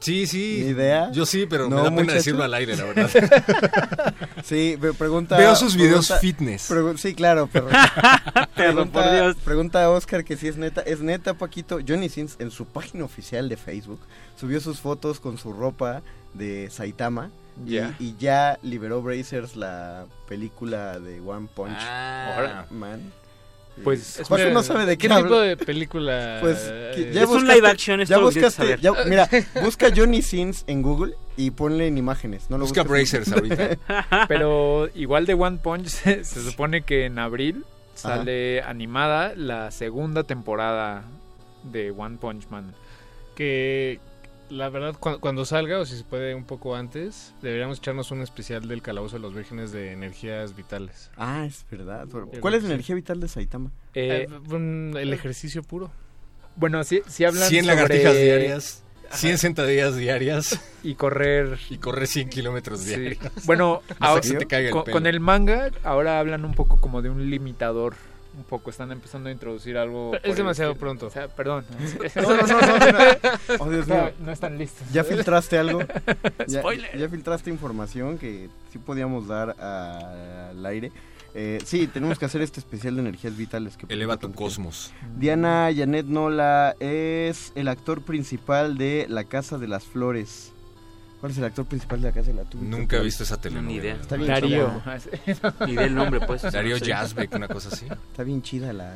Sí, 0.00 0.28
sí. 0.28 0.60
¿Ni 0.62 0.70
idea? 0.70 1.10
Yo 1.10 1.26
sí, 1.26 1.44
pero 1.50 1.68
¿No, 1.68 1.76
me 1.78 1.82
da 1.82 1.96
pena 1.96 2.12
decirlo 2.14 2.44
al 2.44 2.54
aire, 2.54 2.76
la 2.76 2.84
verdad. 2.94 3.10
Sí, 4.44 4.78
me 4.80 4.92
pregunta. 4.92 5.36
Veo 5.36 5.56
sus 5.56 5.74
videos 5.74 6.06
pregunta- 6.06 6.18
fitness. 6.20 6.70
pregu- 6.70 6.96
sí, 6.96 7.14
claro, 7.16 7.48
pero. 7.52 7.66
Perdón, 8.54 8.90
por 8.90 9.10
Dios. 9.10 9.34
Pregunta 9.44 9.82
a 9.84 9.90
Oscar 9.90 10.24
que 10.24 10.36
si 10.36 10.46
es 10.46 10.56
neta. 10.56 10.82
Es 10.82 11.00
neta, 11.00 11.34
Paquito. 11.34 11.80
Johnny 11.86 12.08
Sins 12.08 12.36
en 12.38 12.52
su 12.52 12.66
página 12.66 13.04
oficial 13.04 13.48
de 13.48 13.56
Facebook 13.56 13.98
subió 14.38 14.60
sus 14.60 14.78
fotos 14.78 15.18
con 15.18 15.36
su 15.36 15.52
ropa 15.52 16.02
de 16.34 16.70
Saitama. 16.70 17.32
Y- 17.66 17.70
Ya. 17.74 17.94
Y, 17.98 18.14
ya 18.18 18.58
liberó 18.62 19.02
Brazers 19.02 19.56
la 19.56 20.06
película 20.28 20.98
de 20.98 21.20
One 21.20 21.48
Punch 21.54 21.76
Ah. 21.78 22.64
Man. 22.70 23.12
Pues, 23.84 24.18
Paco 24.22 24.34
espera, 24.36 24.52
no 24.52 24.62
sabe 24.64 24.86
de 24.86 24.98
qué, 24.98 25.06
¿qué 25.08 25.14
tipo 25.14 25.38
de 25.40 25.56
película? 25.56 26.38
Pues 26.40 26.58
que 26.96 27.12
ya 27.12 27.22
Es 27.22 27.28
un 27.28 27.46
live 27.46 27.68
action, 27.68 28.00
ya 28.04 28.18
buscaste, 28.18 28.50
saber. 28.50 28.80
ya- 28.80 28.92
mira, 29.06 29.28
busca 29.62 29.90
Johnny 29.94 30.20
Sins 30.20 30.64
en 30.66 30.82
Google 30.82 31.14
y 31.36 31.52
ponle 31.52 31.86
en 31.86 31.96
imágenes. 31.96 32.50
No 32.50 32.58
lo 32.58 32.64
Busca 32.64 32.82
Brazers 32.82 33.30
ahorita. 33.30 33.78
Pero 34.28 34.88
igual 34.96 35.26
de 35.26 35.34
One 35.34 35.58
Punch 35.62 35.86
se, 35.86 36.24
se 36.24 36.42
supone 36.42 36.82
que 36.82 37.04
en 37.04 37.20
abril 37.20 37.64
sale 37.94 38.62
animada 38.62 39.34
la 39.36 39.70
segunda 39.70 40.24
temporada 40.24 41.04
de 41.62 41.92
One 41.92 42.16
Punch 42.18 42.48
Man. 42.50 42.74
Que 43.36 44.00
la 44.50 44.68
verdad, 44.68 44.94
cu- 44.98 45.18
cuando 45.20 45.44
salga, 45.44 45.78
o 45.78 45.84
si 45.86 45.96
se 45.96 46.04
puede 46.04 46.34
un 46.34 46.44
poco 46.44 46.74
antes, 46.74 47.34
deberíamos 47.42 47.78
echarnos 47.78 48.10
un 48.10 48.22
especial 48.22 48.66
del 48.68 48.82
Calabozo 48.82 49.16
de 49.16 49.22
los 49.22 49.34
Vírgenes 49.34 49.72
de 49.72 49.92
energías 49.92 50.56
vitales. 50.56 51.10
Ah, 51.16 51.44
es 51.46 51.64
verdad. 51.70 52.06
¿Cuál 52.40 52.54
es 52.54 52.62
la 52.62 52.70
energía 52.70 52.94
vital 52.94 53.20
de 53.20 53.28
Saitama? 53.28 53.70
Eh, 53.94 54.26
Eh, 54.30 54.92
el 55.00 55.12
ejercicio 55.12 55.62
puro. 55.62 55.90
bueno, 56.56 56.82
sí, 56.84 57.02
sí 57.08 57.24
hablan 57.24 57.48
100 57.48 57.64
sobre- 57.64 57.76
lagartijas 57.76 58.14
diarias, 58.16 58.82
100 59.10 59.38
sentadillas 59.38 59.96
diarias 59.96 60.60
y 60.82 60.94
correr 60.94 61.58
y 61.70 61.78
correr 61.78 62.06
100 62.06 62.28
kilómetros 62.28 62.80
Sí. 62.80 62.88
diarios. 62.90 63.20
Bueno, 63.46 63.80
ahora- 64.00 64.22
se 64.22 64.34
te 64.36 64.46
caiga 64.46 64.68
el 64.68 64.72
con, 64.72 64.84
pelo. 64.84 64.94
con 64.96 65.06
el 65.06 65.20
manga 65.20 65.70
ahora 65.84 66.18
hablan 66.20 66.44
un 66.44 66.52
poco 66.54 66.80
como 66.80 67.00
de 67.02 67.10
un 67.10 67.30
limitador. 67.30 67.94
Un 68.38 68.44
poco, 68.44 68.70
están 68.70 68.90
empezando 68.92 69.28
a 69.28 69.32
introducir 69.32 69.76
algo. 69.76 70.12
Es 70.22 70.36
demasiado 70.36 70.76
pronto. 70.76 71.06
O 71.06 71.10
sea, 71.10 71.28
perdón. 71.28 71.64
No, 72.16 72.22
no, 72.36 72.46
no. 72.46 73.58
Oh, 73.58 73.68
Dios 73.70 73.86
No, 73.88 73.94
mío. 73.96 74.10
no 74.20 74.32
están 74.32 74.56
listos. 74.56 74.86
¿Ya 74.92 75.02
filtraste 75.04 75.58
algo? 75.58 75.80
¿Ya, 76.46 76.60
Spoiler. 76.60 76.96
ya 76.96 77.08
filtraste 77.08 77.50
información 77.50 78.16
que 78.16 78.48
sí 78.72 78.78
podíamos 78.78 79.26
dar 79.26 79.56
a- 79.60 80.50
al 80.50 80.64
aire. 80.66 80.92
Eh, 81.34 81.58
sí, 81.64 81.86
tenemos 81.88 82.18
que 82.18 82.24
hacer 82.24 82.40
este 82.40 82.58
especial 82.60 82.94
de 82.94 83.02
energías 83.02 83.36
vitales. 83.36 83.76
Que 83.76 83.92
Eleva 83.92 84.16
tu 84.16 84.32
cosmos. 84.32 84.92
Diana 85.18 85.68
Janet 85.76 86.06
Nola 86.06 86.74
es 86.80 87.52
el 87.54 87.68
actor 87.68 88.00
principal 88.02 88.78
de 88.78 89.06
La 89.08 89.24
Casa 89.24 89.58
de 89.58 89.68
las 89.68 89.84
Flores. 89.84 90.52
¿Cuál 91.20 91.32
es 91.32 91.38
el 91.38 91.44
actor 91.44 91.66
principal 91.66 92.00
de 92.00 92.08
La 92.08 92.14
Casa 92.14 92.28
de 92.28 92.34
la 92.34 92.44
Flores? 92.44 92.68
Nunca 92.68 92.96
he 92.96 93.02
visto 93.02 93.24
esa 93.24 93.40
telenovela. 93.40 93.68
Ni 93.68 93.76
idea. 93.78 93.94
Está 94.00 94.16
bien 94.16 94.28
Darío. 94.28 94.82
chida. 95.26 95.54
Ni 95.66 95.74
del 95.74 95.94
nombre, 95.94 96.20
pues. 96.26 96.42
Darío. 96.42 96.76
Yazbek, 96.76 97.34
una 97.34 97.48
cosa 97.48 97.70
así. 97.72 97.86
Está 97.86 98.22
bien 98.22 98.40
chida 98.42 98.72
la... 98.72 98.94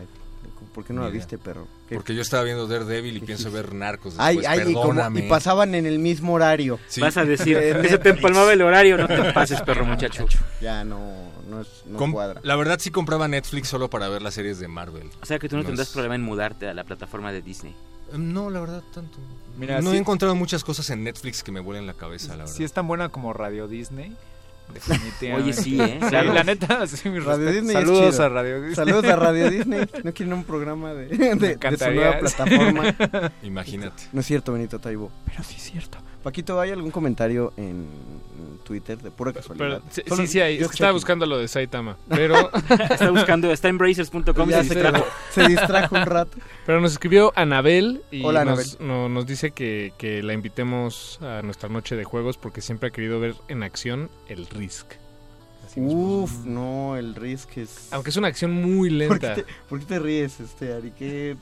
¿Por 0.75 0.85
qué 0.85 0.93
no 0.93 1.01
Ni 1.01 1.07
la 1.07 1.11
idea. 1.11 1.19
viste, 1.21 1.39
perro? 1.39 1.67
¿Qué? 1.89 1.97
Porque 1.97 2.15
yo 2.15 2.23
estaba 2.23 2.45
viendo 2.45 2.67
Daredevil 2.69 3.17
y 3.17 3.21
qué 3.21 3.27
pienso 3.27 3.51
ver 3.51 3.75
Narcos 3.75 4.15
Ay, 4.19 4.37
después. 4.39 4.59
ay, 4.61 4.71
y, 4.71 4.75
como- 4.75 4.89
Perdóname. 4.91 5.27
y 5.27 5.29
pasaban 5.29 5.75
en 5.75 5.85
el 5.87 5.99
mismo 5.99 6.33
horario. 6.35 6.79
Sí. 6.87 7.01
Vas 7.01 7.17
a 7.17 7.25
decir, 7.25 7.59
se 7.89 7.99
te 7.99 8.11
empalmaba 8.11 8.53
el 8.53 8.63
horario, 8.63 8.97
no 8.97 9.07
te 9.09 9.33
pases, 9.35 9.61
perro 9.63 9.85
muchacho. 9.85 10.25
Ya 10.61 10.85
no, 10.85 11.01
no, 11.51 11.61
es, 11.63 11.69
no 11.87 11.99
Com- 11.99 12.13
cuadra. 12.13 12.41
La 12.45 12.55
verdad 12.57 12.79
sí 12.81 12.91
compraba 12.91 13.27
Netflix 13.29 13.69
solo 13.69 13.91
para 13.91 14.09
ver 14.09 14.23
las 14.23 14.35
series 14.35 14.61
de 14.61 14.69
Marvel. 14.69 15.11
O 15.21 15.27
sea 15.27 15.39
que 15.41 15.49
tú 15.49 15.57
no, 15.57 15.63
No 15.63 15.67
tendrás 15.67 15.89
es- 15.89 15.93
problema 15.93 16.15
en 16.15 16.23
mudarte 16.23 16.69
a 16.69 16.75
la 16.75 16.85
plataforma 16.85 17.33
de 17.33 17.43
Disney. 17.43 17.75
No, 18.17 18.51
la 18.51 18.61
verdad, 18.61 18.83
tanto. 18.95 19.19
Mira, 19.59 19.81
no 19.81 19.91
sí- 19.91 19.97
he 19.97 19.99
encontrado 20.01 20.35
muchas 20.35 20.65
cosas 20.65 20.89
en 20.91 21.05
Netflix 21.05 21.43
que 21.43 21.53
me 21.53 21.61
vuelen 21.61 21.87
la 21.87 21.95
cabeza, 21.95 22.29
la 22.37 22.45
verdad. 22.45 22.53
Si 22.55 22.65
es 22.65 22.73
tan 22.73 22.87
buena 22.89 23.09
como 23.11 23.33
Radio 23.33 23.69
Disney. 23.69 24.17
Definitivamente. 24.73 25.51
Oye, 25.51 25.53
sí, 25.53 25.79
¿eh? 25.81 25.99
Sí, 26.01 26.09
Claro. 26.09 26.33
la 26.33 26.45
neta, 26.45 26.87
sí, 26.87 27.09
mi 27.11 27.19
Radio 27.19 27.47
respeto. 27.47 27.53
Disney 27.53 27.77
es 27.77 27.83
Saludos 27.83 28.11
chido. 28.15 28.25
a 28.25 28.29
Radio 28.31 28.57
Disney. 28.63 28.75
Saludos 28.75 29.05
a 29.05 29.17
Radio 29.17 29.51
Disney. 29.51 29.89
¿No 30.05 30.13
quieren 30.15 30.33
un 30.33 30.45
programa 30.45 30.95
de, 30.95 31.07
de, 31.09 31.57
de 31.57 31.77
su 31.79 31.91
nueva 31.91 32.19
plataforma? 32.21 32.95
Imagínate. 33.43 34.03
No 34.13 34.21
es 34.21 34.27
cierto, 34.27 34.53
Benito 34.53 34.79
Taibo. 34.79 35.11
Pero 35.27 35.43
sí 35.45 35.57
es 35.57 35.63
cierto. 35.63 35.99
Paquito, 36.23 36.61
¿hay 36.61 36.71
algún 36.71 36.91
comentario 36.91 37.53
en 37.57 37.87
Twitter 38.65 38.97
de 38.99 39.11
pura 39.11 39.33
casualidad? 39.33 39.81
Pero, 39.81 39.83
sí, 39.91 40.03
Solo- 40.07 40.23
sí, 40.23 40.27
sí, 40.29 40.41
hay. 40.41 40.59
Es 40.59 40.69
que 40.69 40.75
estaba 40.75 40.93
buscando 40.93 41.27
lo 41.27 41.39
de 41.39 41.49
Saitama. 41.49 41.97
Pero. 42.09 42.51
Está 42.91 43.11
buscando, 43.11 43.51
está 43.53 43.69
en 43.69 43.79
Ya 44.57 44.63
se 44.63 44.69
se- 44.69 44.75
distrajo. 44.77 45.05
se 45.33 45.49
distrajo 45.49 45.97
un 45.97 46.07
rato. 46.07 46.39
Pero 46.65 46.81
nos 46.81 46.93
escribió 46.93 47.33
Anabel 47.35 48.03
y 48.11 48.25
Hola, 48.25 48.45
nos, 48.45 48.79
no- 48.81 49.09
nos 49.09 49.27
dice 49.27 49.51
que, 49.51 49.93
que 49.99 50.23
la 50.23 50.33
invitemos 50.33 51.19
a 51.23 51.43
nuestra 51.43 51.69
noche 51.69 51.97
de 51.97 52.05
juegos 52.05 52.37
porque 52.37 52.61
siempre 52.61 52.89
ha 52.89 52.93
querido 52.93 53.19
ver 53.21 53.35
en 53.49 53.63
acción 53.63 54.09
el 54.29 54.47
Risk. 54.47 54.87
Uf, 55.75 56.45
no, 56.45 56.97
el 56.99 57.15
Risk 57.15 57.57
es... 57.57 57.89
Aunque 57.93 58.11
es 58.11 58.17
una 58.19 58.29
acción 58.29 58.53
muy 58.53 58.91
¿Por 59.09 59.19
qué, 59.19 59.27
lenta. 59.27 59.35
te, 59.37 59.47
por 59.71 59.79
qué 59.81 59.87
te 59.87 59.99
ríes, 59.99 60.39
este, 60.39 60.75
Ari? 60.75 60.93
¿Qué- 60.99 61.35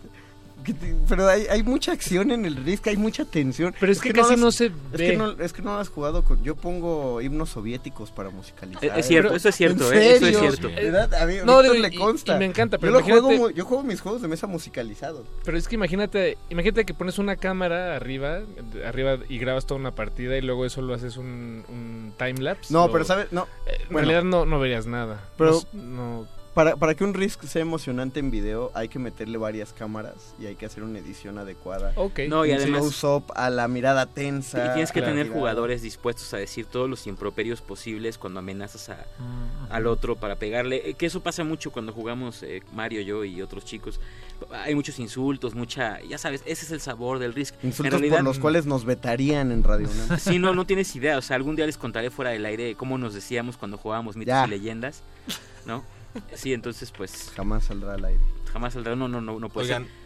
pero 1.09 1.29
hay, 1.29 1.47
hay 1.51 1.63
mucha 1.63 1.93
acción 1.93 2.31
en 2.31 2.45
el 2.45 2.57
Risk, 2.57 2.87
hay 2.89 2.97
mucha 2.97 3.25
tensión. 3.25 3.75
Pero 3.81 3.91
es 3.93 4.01
que 4.01 4.13
casi 4.13 4.37
no 4.37 4.49
has- 4.49 4.55
se 4.57 4.67
Es 4.67 4.73
ve. 4.93 5.11
que 5.11 5.17
no, 5.17 5.31
es 5.33 5.53
que 5.53 5.63
no 5.63 5.75
lo 5.75 5.79
has 5.81 5.89
jugado 5.89 6.23
con... 6.25 6.43
Yo 6.43 6.55
pongo 6.57 7.21
himnos 7.21 7.51
soviéticos 7.51 8.11
para 8.11 8.31
musicalizar. 8.31 8.85
Es- 8.85 8.97
es 8.99 9.07
cierto, 9.07 9.29
Pero- 9.29 9.37
eso 9.37 9.49
es 9.49 9.55
cierto, 9.57 9.93
¿En 9.93 9.99
eh, 9.99 10.15
eso 10.17 10.27
es 10.27 10.39
cierto. 10.39 10.69
¿Verdad? 10.69 11.15
A 11.15 11.27
mí, 11.27 11.35
No, 11.45 11.63
digo, 11.63 11.75
le 11.75 11.95
consta. 11.95 12.37
y 12.37 12.39
me 12.39 12.45
encanta, 12.47 12.79
pero 12.79 13.01
yo, 13.01 13.17
lo 13.17 13.23
juego, 13.23 13.51
yo 13.51 13.65
juego 13.65 13.83
mis 13.83 14.01
juegos 14.01 14.23
de 14.23 14.29
mesa 14.29 14.47
musicalizados. 14.47 15.27
Pero 15.45 15.57
es 15.59 15.67
que 15.69 15.75
imagínate, 15.75 16.39
imagínate 16.51 16.85
que 16.85 16.95
pones 16.95 17.19
una 17.19 17.37
cámara 17.37 17.97
arriba, 17.97 18.41
arriba 18.87 19.19
y 19.29 19.39
grabas 19.39 19.67
toda 19.67 19.81
una 19.81 19.95
partida 19.95 20.37
y 20.37 20.43
luego 20.43 20.65
eso 20.67 20.83
lo 20.83 20.95
haces 20.95 21.17
un, 21.17 21.65
un 21.69 22.13
timelapse. 22.19 22.73
No, 22.73 22.87
Lo- 22.87 22.93
pero 22.93 23.05
¿sabes? 23.05 23.33
No. 23.33 23.47
Eh, 23.67 23.79
En 23.83 23.89
bueno. 23.93 24.09
realidad 24.09 24.25
no, 24.25 24.45
no 24.47 24.59
verías 24.61 24.87
nada. 24.87 25.21
Pero 25.37 25.61
no, 25.73 25.83
no- 25.83 26.40
para, 26.55 26.77
para 26.77 26.95
que 26.95 27.05
un 27.05 27.15
Risk 27.15 27.45
sea 27.45 27.63
emocionante 27.63 28.19
en 28.21 28.31
video 28.31 28.73
hay 28.75 28.89
que 28.89 28.99
meterle 28.99 29.39
varias 29.39 29.73
cámaras 29.73 30.35
y 30.41 30.47
hay 30.47 30.57
que 30.57 30.67
hacer 30.67 30.83
una 30.83 30.99
edición 30.99 31.39
adecuada. 31.39 31.93
Ok. 31.97 32.21
No, 32.29 32.45
y 32.45 32.51
Un 32.51 32.57
además- 32.57 32.81
close-up 32.83 33.25
a 33.37 33.51
la 33.51 33.69
mirada 33.69 34.07
tensa. 34.07 34.67
Y 34.67 34.69
tienes 34.73 34.91
que 34.93 35.01
tener 35.01 35.27
mirada- 35.27 35.39
jugadores 35.39 35.83
dispuestos 35.83 36.33
a 36.35 36.39
decir 36.39 36.67
todos 36.67 36.91
los 36.91 37.07
improperios 37.07 37.61
posibles 37.63 38.19
cuando 38.19 38.41
amenazas 38.41 38.89
a, 38.89 38.95
Mm, 39.19 39.73
al 39.73 39.87
otro 39.87 40.17
para 40.17 40.37
pegarle. 40.37 40.91
Eh, 40.91 40.95
Que 40.95 41.07
eso 41.07 41.21
pasa 41.23 41.45
mucho 41.45 41.71
cuando 41.71 41.93
jugamos 41.93 42.43
eh, 42.43 42.63
Mario, 42.75 43.01
yo 43.03 43.25
y 43.25 43.41
otros 43.43 43.65
chicos. 43.65 44.01
Hay 44.53 44.75
muchos 44.75 44.99
insultos, 44.99 45.55
mucha... 45.55 46.01
Ya 46.03 46.19
sabes, 46.19 46.43
ese 46.47 46.65
es 46.65 46.71
el 46.73 46.81
sabor 46.81 47.19
del 47.19 47.33
Risk. 47.35 47.55
Insultos 47.63 47.85
en 47.87 47.91
realidad, 48.01 48.17
por 48.19 48.25
los 48.25 48.39
cuales 48.39 48.67
nos 48.67 48.85
vetarían 48.85 49.53
en 49.53 49.63
Radio 49.63 49.89
UNAM. 49.89 50.19
Sí, 50.19 50.39
no, 50.39 50.55
no 50.55 50.67
tienes 50.67 50.95
idea. 50.97 51.17
O 51.19 51.23
sea, 51.23 51.37
algún 51.37 51.55
día 51.57 51.67
les 51.67 51.77
contaré 51.79 52.11
fuera 52.11 52.31
del 52.33 52.45
aire 52.45 52.75
cómo 52.75 52.99
nos 52.99 53.15
decíamos 53.15 53.57
cuando 53.57 53.77
jugábamos 53.79 54.17
mitos 54.17 54.33
Ya. 54.33 54.47
y 54.47 54.51
leyendas, 54.51 55.03
¿no? 55.67 55.85
Sí, 56.35 56.53
entonces 56.53 56.93
pues 56.97 57.33
Jamás 57.37 57.65
saldrá 57.65 57.95
al 57.95 58.05
aire. 58.05 58.21
jamás 58.53 58.75
saldrá. 58.75 58.97
No, 58.97 59.09
no, 59.09 59.21
no, 59.21 59.39
no 59.39 59.49
puede 59.49 59.67
Oigan, 59.67 59.85
ser. 59.85 60.01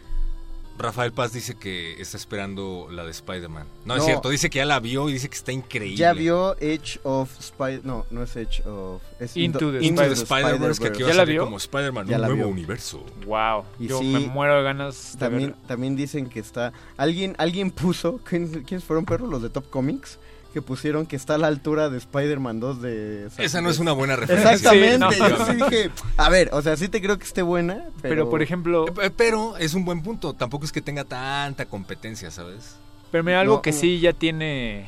Rafael 0.77 1.13
Paz 1.13 1.31
dice 1.31 1.55
que 1.55 2.01
está 2.01 2.17
esperando 2.17 2.89
la 2.91 3.05
de 3.05 3.11
Spider-Man. 3.11 3.65
No, 3.85 3.95
es 3.95 4.03
cierto, 4.03 4.27
dice 4.29 4.49
que 4.49 4.57
ya 4.57 4.65
la 4.65 4.81
vio 4.81 5.07
y 5.07 5.13
dice 5.13 5.29
que 5.29 5.35
está 5.35 5.53
increíble. 5.53 5.95
Ya 5.95 6.11
vio 6.11 6.57
Edge 6.59 6.99
of 7.03 7.31
Spider... 7.39 7.85
No, 7.85 8.05
no 8.11 8.23
es 8.23 8.35
Edge 8.35 8.61
of... 8.67 9.01
Es 9.21 9.37
Into 9.37 9.71
the 9.71 9.85
Into 9.85 10.01
the 10.01 10.11
Spider- 10.11 10.17
Spider-Verse, 10.17 10.81
que 10.81 10.87
aquí 10.89 11.03
va 11.03 11.07
¿Ya 11.09 11.13
a 11.13 11.17
salir 11.17 11.39
como 11.39 11.55
Spider-Man, 11.55 12.05
un 12.07 12.11
la 12.11 12.17
nuevo 12.27 12.35
vio. 12.35 12.47
universo. 12.49 13.05
Wow. 13.25 13.63
Y 13.79 13.87
Yo 13.87 13.99
sí, 13.99 14.05
me 14.05 14.19
muero 14.19 14.57
de 14.57 14.63
ganas 14.63 15.13
de 15.13 15.19
También, 15.19 15.51
verla. 15.51 15.67
también 15.67 15.95
dicen 15.95 16.27
que 16.29 16.41
está... 16.41 16.73
Alguien, 16.97 17.35
alguien 17.37 17.71
puso... 17.71 18.19
¿quién- 18.25 18.63
¿Quiénes 18.65 18.83
fueron, 18.83 19.05
perros? 19.05 19.29
Los 19.29 19.41
de 19.41 19.49
Top 19.49 19.69
Comics. 19.69 20.19
Que 20.55 20.61
pusieron 20.61 21.05
que 21.05 21.17
está 21.17 21.35
a 21.35 21.37
la 21.37 21.47
altura 21.47 21.89
de 21.89 21.97
Spider-Man 21.97 22.61
2 22.61 22.81
de... 22.81 23.27
Esa 23.39 23.59
no 23.59 23.69
es 23.69 23.77
una 23.79 23.91
buena 23.91 24.15
referencia. 24.15 24.53
Exactamente. 24.53 25.13
Sí, 25.15 25.19
no. 25.21 25.27
Yo 25.29 25.45
sí 25.45 25.51
dije... 25.55 25.91
A 26.15 26.29
ver, 26.29 26.49
o 26.53 26.61
sea, 26.61 26.77
sí 26.77 26.87
te 26.87 27.01
creo 27.01 27.17
que 27.19 27.25
esté 27.25 27.41
buena, 27.41 27.83
pero... 28.01 28.15
Pero, 28.15 28.29
por 28.29 28.41
ejemplo, 28.41 28.85
Eh, 29.01 29.11
Pero 29.17 29.57
es 29.57 29.73
un 29.73 29.83
buen 29.83 30.01
punto. 30.01 30.31
Tampoco 30.33 30.63
es 30.63 30.71
que 30.71 30.81
tenga 30.81 31.03
tanta 31.03 31.65
competencia, 31.65 32.31
¿sabes? 32.31 32.77
pero 33.11 33.23
mira, 33.25 33.41
algo 33.41 33.55
No, 33.55 33.61
que 33.61 33.73
no. 33.73 33.77
sí 33.77 33.99
ya 33.99 34.13
tiene 34.13 34.87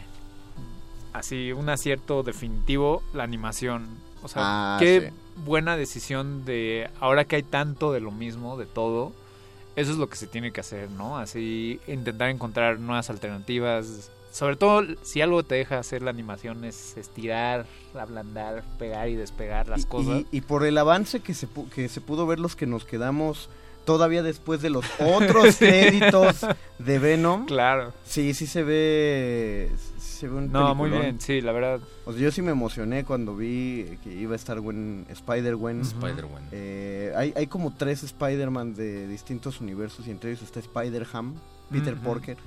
así 1.11 1.51
un 1.51 1.67
acierto 1.67 2.23
definitivo, 2.23 3.03
la 3.13 3.23
animación. 3.23 3.87
O 4.23 4.29
sea, 4.29 4.41
Ah, 4.45 4.77
qué 4.79 5.11
sí. 5.11 5.41
buena 5.45 5.75
decisión 5.75 6.45
de 6.45 6.89
ahora 7.01 7.25
que 7.25 7.35
hay 7.35 7.43
tanto 7.43 7.91
de 7.91 7.99
lo 7.99 8.11
mismo, 8.11 8.55
de 8.57 8.65
todo. 8.67 9.11
Eso 9.75 9.91
es 9.91 9.97
lo 9.97 10.07
que 10.09 10.15
se 10.15 10.27
tiene 10.27 10.51
que 10.53 10.61
hacer, 10.61 10.89
¿no? 10.91 11.17
Así 11.17 11.79
intentar 11.87 12.29
encontrar 12.29 12.79
nuevas 12.79 13.09
alternativas. 13.09 14.11
Sobre 14.37 14.55
todo 14.55 14.83
si 15.01 15.21
algo 15.21 15.41
te 15.43 15.55
deja 15.55 15.79
hacer 15.79 16.03
la 16.03 16.11
animación 16.11 16.63
es 16.63 16.95
estirar, 16.95 17.65
ablandar, 17.95 18.63
pegar 18.77 19.09
y 19.09 19.15
despegar 19.15 19.67
las 19.67 19.81
Y- 19.81 19.85
cosas. 19.85 20.21
Y, 20.31 20.37
y 20.37 20.41
por 20.41 20.63
el 20.63 20.77
avance 20.77 21.21
que 21.21 21.33
se, 21.33 21.47
pu- 21.47 21.67
que 21.69 21.89
se 21.89 22.01
pudo 22.01 22.27
ver 22.27 22.39
los 22.39 22.55
que 22.55 22.67
nos 22.67 22.85
quedamos 22.85 23.49
todavía 23.83 24.21
después 24.21 24.61
de 24.61 24.69
los 24.69 24.85
otros 24.99 25.55
créditos 25.59 26.45
de 26.77 26.99
Venom. 26.99 27.45
Claro. 27.47 27.93
Sí, 28.05 28.35
sí 28.35 28.45
se 28.45 28.61
ve, 28.63 29.71
sí 29.97 30.11
se 30.19 30.27
ve 30.27 30.35
un 30.35 30.51
No, 30.51 30.75
muy 30.75 30.91
bien, 30.91 31.19
sí, 31.19 31.41
la 31.41 31.51
verdad. 31.51 31.79
O 32.05 32.11
sea, 32.13 32.21
yo 32.21 32.31
sí 32.31 32.43
me 32.43 32.51
emocioné 32.51 33.05
cuando 33.05 33.35
vi 33.35 33.97
que 34.03 34.13
iba 34.13 34.33
a 34.33 34.35
estar 34.35 34.59
Gwen, 34.59 35.07
Spider-Gwen. 35.09 35.81
Spider-Gwen. 35.81 36.43
Eh, 36.51 37.11
hay, 37.15 37.33
hay 37.35 37.47
como 37.47 37.73
tres 37.73 38.03
Spider-Man 38.03 38.75
de 38.75 39.07
distintos 39.07 39.61
universos 39.61 40.05
y 40.05 40.11
entre 40.11 40.29
ellos 40.31 40.43
está 40.43 40.59
Spider-Ham, 40.59 41.33
Peter 41.71 41.95
Ujú. 41.95 42.03
Porker. 42.03 42.37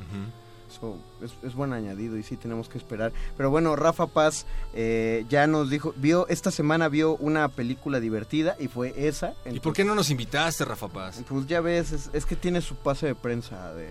So, 0.79 0.97
es, 1.23 1.33
es 1.43 1.55
buen 1.55 1.73
añadido 1.73 2.17
y 2.17 2.23
sí 2.23 2.37
tenemos 2.37 2.69
que 2.69 2.79
esperar. 2.79 3.13
Pero 3.37 3.51
bueno, 3.51 3.75
Rafa 3.77 4.07
Paz 4.07 4.47
eh, 4.73 5.25
ya 5.29 5.47
nos 5.47 5.69
dijo, 5.69 5.93
vio 5.97 6.27
esta 6.29 6.51
semana 6.51 6.89
vio 6.89 7.17
una 7.17 7.49
película 7.49 7.99
divertida 8.01 8.57
y 8.61 8.69
fue 8.69 8.95
esa. 8.97 9.35
¿Y 9.51 9.59
por 9.61 9.73
qué 9.73 9.85
no 9.85 9.95
nos 9.95 10.11
invitaste, 10.11 10.65
Rafa 10.65 10.89
Paz? 10.89 11.23
Pues 11.29 11.47
ya 11.47 11.61
ves, 11.61 11.93
es, 11.93 12.11
es 12.13 12.25
que 12.25 12.37
tiene 12.37 12.61
su 12.61 12.77
pase 12.77 13.07
de 13.07 13.15
prensa 13.15 13.75
de, 13.75 13.89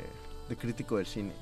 de 0.47 0.55
crítico 0.55 0.97
del 0.97 1.05
cine. 1.05 1.33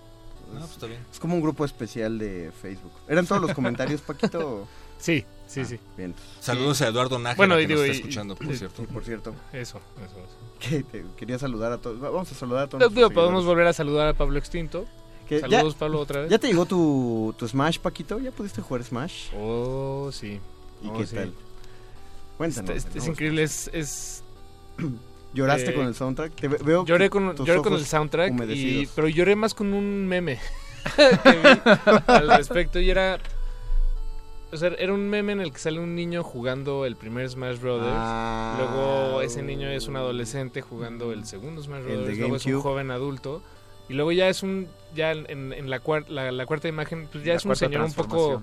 Ah, 0.49 0.59
pues 0.59 0.71
está 0.71 0.87
bien. 0.87 1.01
Es 1.11 1.19
como 1.19 1.35
un 1.35 1.41
grupo 1.41 1.65
especial 1.65 2.17
de 2.17 2.51
Facebook. 2.61 2.91
¿Eran 3.07 3.27
todos 3.27 3.41
los 3.41 3.53
comentarios, 3.53 4.01
Paquito? 4.01 4.67
Sí, 4.99 5.23
sí, 5.45 5.63
sí. 5.63 5.79
Bien. 5.95 6.15
Saludos 6.39 6.81
a 6.81 6.87
Eduardo 6.87 7.19
Nájera 7.19 7.37
Bueno, 7.37 7.55
que 7.57 7.67
nos 7.67 7.81
está 7.81 7.87
y- 7.93 7.97
escuchando, 7.97 8.35
por 8.35 8.47
y- 8.51 8.57
cierto. 8.57 8.81
Sí, 8.81 8.87
por 8.91 9.05
cierto. 9.05 9.35
Eso, 9.53 9.79
eso, 10.03 10.17
eso. 10.17 10.37
Que 10.59 10.81
te- 10.81 11.05
quería 11.15 11.37
saludar 11.37 11.71
a 11.71 11.77
todos. 11.77 11.99
Vamos 11.99 12.31
a 12.31 12.33
saludar 12.33 12.63
a 12.63 12.67
todos. 12.67 12.91
Digo, 12.95 13.11
podemos 13.11 13.45
volver 13.45 13.67
a 13.67 13.73
saludar 13.73 14.07
a 14.07 14.13
Pablo 14.15 14.39
Extinto. 14.39 14.87
Que 15.27 15.39
Saludos, 15.41 15.73
ya- 15.73 15.79
Pablo, 15.79 15.99
otra 15.99 16.21
vez. 16.21 16.29
¿Ya 16.29 16.37
te 16.39 16.47
llegó 16.47 16.65
tu, 16.65 17.33
tu 17.37 17.47
Smash, 17.47 17.79
Paquito? 17.79 18.19
¿Ya 18.19 18.31
pudiste 18.31 18.61
jugar 18.61 18.83
Smash? 18.83 19.33
Oh, 19.35 20.09
sí. 20.11 20.39
¿Y 20.83 20.87
Oh, 20.87 20.93
qué 20.97 21.05
sí. 21.05 21.15
tal? 21.15 21.33
Cuéntanos. 22.37 22.69
Es, 22.71 22.93
de 22.93 22.99
es 22.99 23.07
increíble, 23.07 23.43
es... 23.43 23.69
es- 23.73 24.23
¿Lloraste 25.33 25.71
eh, 25.71 25.73
con 25.73 25.85
el 25.85 25.93
soundtrack? 25.95 26.33
Te 26.35 26.47
ve- 26.47 26.57
veo 26.63 26.85
lloré 26.85 27.09
con, 27.09 27.35
lloré 27.35 27.61
con 27.61 27.73
el 27.73 27.85
soundtrack, 27.85 28.33
y, 28.49 28.87
pero 28.95 29.07
lloré 29.09 29.35
más 29.35 29.53
con 29.53 29.73
un 29.73 30.07
meme 30.07 30.39
que 30.95 31.31
vi 31.31 31.71
al 32.07 32.27
respecto 32.29 32.79
y 32.79 32.89
era... 32.89 33.19
O 34.49 34.55
sea, 34.55 34.69
era 34.79 34.93
un 34.93 35.09
meme 35.09 35.33
en 35.33 35.41
el 35.41 35.51
que 35.51 35.59
sale 35.59 35.77
un 35.81 35.93
niño 35.93 36.23
jugando 36.23 36.85
el 36.85 36.95
primer 36.95 37.29
Smash 37.29 37.59
Brothers. 37.59 37.91
Ah, 37.93 38.55
luego 38.57 39.21
ese 39.21 39.41
niño 39.43 39.69
es 39.69 39.87
un 39.89 39.97
adolescente 39.97 40.61
jugando 40.61 41.11
el 41.11 41.25
segundo 41.25 41.61
Smash 41.61 41.83
Brothers. 41.83 42.17
Luego 42.17 42.35
es 42.37 42.45
un 42.45 42.61
joven 42.61 42.89
adulto. 42.91 43.41
Y 43.89 43.93
luego 43.93 44.11
ya 44.11 44.27
es 44.29 44.43
un... 44.43 44.67
Ya 44.95 45.11
en, 45.11 45.53
en 45.53 45.69
la, 45.69 45.81
cuar- 45.81 46.07
la, 46.07 46.31
la 46.31 46.45
cuarta 46.45 46.67
imagen, 46.67 47.07
pues 47.11 47.23
ya 47.23 47.33
La 47.33 47.37
es 47.37 47.45
un 47.45 47.55
señor 47.55 47.83
un 47.83 47.93
poco 47.93 48.41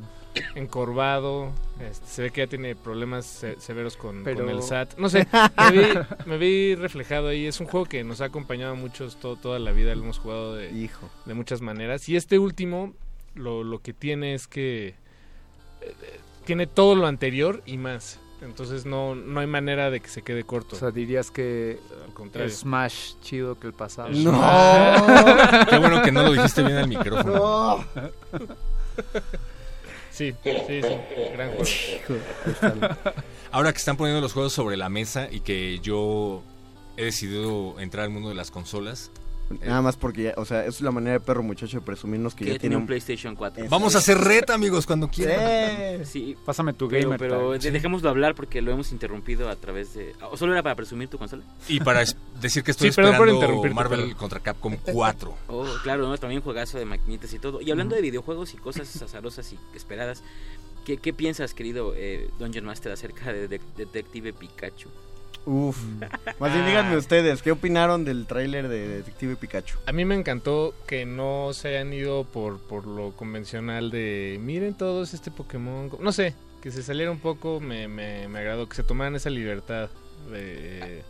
encorvado. 0.55 1.51
este, 1.81 2.07
se 2.07 2.23
ve 2.23 2.31
que 2.31 2.43
ya 2.43 2.47
tiene 2.47 2.75
problemas 2.77 3.25
se- 3.27 3.59
severos 3.61 3.97
con, 3.97 4.23
Pero- 4.25 4.41
con 4.45 4.51
el 4.51 4.63
SAT. 4.63 4.97
No 4.99 5.09
sé, 5.09 5.27
me 5.59 5.71
vi, 5.73 5.87
me 6.27 6.39
vi 6.39 6.75
reflejado 6.75 7.29
ahí. 7.29 7.47
Es 7.47 7.61
un 7.61 7.67
juego 7.67 7.87
que 7.87 8.05
nos 8.05 8.21
ha 8.21 8.27
acompañado 8.27 8.73
a 8.73 8.77
muchos 8.77 9.17
to- 9.17 9.37
toda 9.37 9.59
la 9.59 9.73
vida. 9.73 9.95
Lo 9.95 10.03
hemos 10.03 10.19
jugado 10.19 10.55
de, 10.55 10.71
Hijo. 10.71 11.09
de 11.25 11.35
muchas 11.35 11.61
maneras. 11.61 12.09
Y 12.09 12.17
este 12.17 12.39
último, 12.39 12.95
lo, 13.35 13.65
lo 13.65 13.81
que 13.81 13.93
tiene 13.93 14.35
es 14.35 14.47
que 14.47 14.89
eh, 15.81 15.93
tiene 16.45 16.67
todo 16.67 16.95
lo 16.95 17.07
anterior 17.07 17.63
y 17.67 17.79
más. 17.79 18.21
Entonces 18.45 18.85
no, 18.85 19.15
no 19.15 19.41
hay 19.41 19.47
manera 19.47 19.91
de 19.91 20.01
que 20.01 20.09
se 20.09 20.23
quede 20.23 20.45
corto. 20.45 20.77
O 20.77 20.79
sea, 20.79 20.91
dirías 20.91 21.31
que 21.31 21.79
Al 22.07 22.13
contrario. 22.13 22.49
es 22.51 22.65
más 22.65 23.17
chido 23.23 23.59
que 23.59 23.67
el 23.67 23.73
pasado. 23.73 24.11
No. 24.11 24.33
Qué 25.71 25.79
bueno 25.79 26.03
que 26.03 26.13
no 26.13 26.23
lo 26.23 26.33
dijiste 26.33 26.63
bien 26.63 26.77
al 26.77 26.89
micrófono. 26.89 27.35
No. 27.35 27.85
Sí, 30.11 30.33
sí, 30.45 30.51
sí. 30.67 30.81
Gran 31.33 31.51
juego. 31.53 31.65
Ahora 33.51 33.73
que 33.73 33.79
están 33.79 33.97
poniendo 33.97 34.21
los 34.21 34.33
juegos 34.33 34.53
sobre 34.53 34.77
la 34.77 34.89
mesa 34.89 35.29
y 35.31 35.41
que 35.41 35.81
yo 35.81 36.43
he 36.97 37.05
decidido 37.07 37.81
entrar 37.81 38.05
al 38.05 38.11
mundo 38.11 38.29
de 38.29 38.35
las 38.37 38.51
consolas, 38.51 39.11
Nada 39.65 39.83
más 39.83 39.97
porque, 39.97 40.23
ya- 40.25 40.35
o 40.37 40.45
sea, 40.45 40.65
es 40.65 40.81
la 40.81 40.91
manera 40.91 41.13
de 41.15 41.21
perro 41.21 41.43
muchacho 41.43 41.79
de 41.79 41.85
presumirnos 41.85 42.35
que, 42.35 42.45
Que 42.47 42.53
ya 42.53 42.59
tiene 42.59 42.77
un 42.77 42.87
PlayStation 42.87 43.37
4. 43.37 43.67
Vamos 43.69 43.95
a 43.95 43.99
hacer 43.99 44.19
reta, 44.19 44.55
amigos, 44.55 44.87
cuando 44.87 45.07
Eh. 45.07 45.11
quieran. 45.13 46.07
Sí. 46.07 46.37
Pásame 46.45 46.73
tu 46.73 46.89
Pero, 46.89 47.11
gamer 47.11 47.19
pero 47.21 47.53
dejémoslo 47.59 48.09
hablar 48.09 48.35
porque 48.35 48.63
lo 48.63 48.73
hemos 48.73 48.91
interrumpido 48.93 49.49
a 49.49 49.57
través 49.57 49.95
de... 49.95 50.15
¿O 50.31 50.37
solo 50.37 50.53
era 50.53 50.63
para 50.63 50.75
presumir 50.75 51.09
tu 51.09 51.19
consola? 51.19 51.43
Y 51.69 51.81
para 51.81 52.03
es- 52.03 52.17
decir 52.41 52.63
que 52.63 52.71
estoy 52.71 52.91
Sí, 52.91 52.95
por 52.97 53.05
esperando 53.05 53.35
interrumpirte, 53.35 53.75
Marvel 53.75 54.01
pero- 54.07 54.17
contra 54.17 54.41
Capcom 54.41 54.77
4. 54.93 55.35
Oh, 55.49 55.67
claro, 55.83 56.09
¿no? 56.09 56.17
También 56.19 56.41
juegazo 56.41 56.79
de 56.79 56.85
maquinitas 56.87 57.33
y 57.35 57.39
todo. 57.39 57.61
Y 57.61 57.71
hablando 57.71 57.95
de 57.95 58.03
videojuegos 58.03 58.55
y 58.55 58.57
cosas 58.57 58.95
azarosas 59.03 59.53
y 59.53 59.59
esperadas, 59.77 60.23
¿qué, 60.87 60.97
qué 60.97 61.13
piensas, 61.13 61.55
querido 61.55 61.93
eh, 61.97 62.29
Dungeon 62.39 62.65
Master, 62.65 62.93
acerca 62.93 63.33
de, 63.33 63.47
de- 63.49 63.61
Detective 63.77 64.33
Pikachu? 64.33 64.89
Uf. 65.47 65.79
Más 66.39 66.53
bien 66.53 66.67
díganme 66.67 66.97
ustedes, 66.97 67.43
¿qué 67.43 67.53
opinaron 67.53 68.05
del 68.05 68.27
tráiler 68.27 68.69
de 68.69 68.89
Detective 68.89 69.37
Pikachu? 69.37 69.77
A 69.87 69.93
mí 69.93 70.05
me 70.05 70.15
encantó 70.15 70.75
que 70.87 71.05
no 71.05 71.53
se 71.53 71.69
hayan 71.69 71.93
ido 71.93 72.25
por, 72.25 72.59
por 72.61 72.87
lo 72.87 73.13
convencional 73.13 73.91
de 73.91 74.39
miren 74.41 74.75
todos 74.75 75.13
este 75.13 75.31
Pokémon. 75.31 75.91
No 76.01 76.13
sé, 76.13 76.35
que 76.63 76.71
se 76.71 76.83
saliera 76.83 77.11
un 77.11 77.19
poco, 77.21 77.61
me, 77.61 77.89
me, 77.89 78.27
me 78.29 78.39
agradó, 78.39 78.69
que 78.69 78.77
se 78.77 78.83
tomaran 78.83 79.15
esa 79.17 79.31
libertad 79.31 79.91
de... 80.31 81.03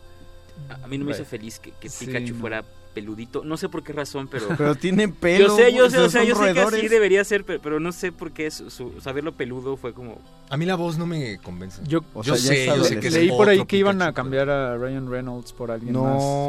A 0.83 0.87
mí 0.87 0.99
no 0.99 1.05
me 1.05 1.13
hizo 1.13 1.25
feliz 1.25 1.59
que, 1.59 1.73
que 1.73 1.89
Sí, 1.89 2.07
Pikachu 2.07 2.35
no. 2.35 2.65
Peludito. 2.95 3.45
No 3.45 3.57
sé 3.57 3.69
por 3.69 3.83
qué 3.83 3.93
razón, 3.93 4.29
pero... 4.29 4.49
Pero 4.57 4.75
tiene 4.75 5.09
pelo, 5.21 5.49
Yo 5.49 5.57
sé, 5.57 5.73
yo 5.75 5.91
sé, 5.91 5.99
o 5.99 6.05
o 6.05 6.09
sea, 6.09 6.25
yo 6.25 6.37
sé 6.37 6.55
que 6.55 6.61
así 6.61 6.89
debería 6.89 7.25
ser, 7.25 7.45
pero, 7.45 7.61
pero 7.61 7.81
no 7.81 7.93
sé 7.93 8.13
por 8.13 8.33
qué 8.33 8.51
su, 8.51 8.71
su- 8.71 9.01
saberlo 9.01 9.33
peludo 9.33 9.77
fue 9.77 9.93
como... 9.93 10.19
A 10.49 10.57
mí 10.57 10.65
la 10.65 10.77
voz 10.77 10.97
no 10.97 11.07
me 11.07 11.39
convence. 11.39 11.83
Yo, 11.85 12.01
yo 12.23 12.37
sé, 12.37 12.67
yo 12.67 12.85
sé 12.85 13.01
que 13.01 13.11
leí 13.11 13.29
por 13.29 13.49
ahí 13.49 13.65
que 13.67 13.77
iban 13.77 14.01
a 14.03 14.13
cambiar 14.13 14.49
a 14.49 14.77
Ryan 14.77 15.11
Reynolds 15.11 15.53
por 15.53 15.71
alguien 15.71 15.93
No, 15.93 16.05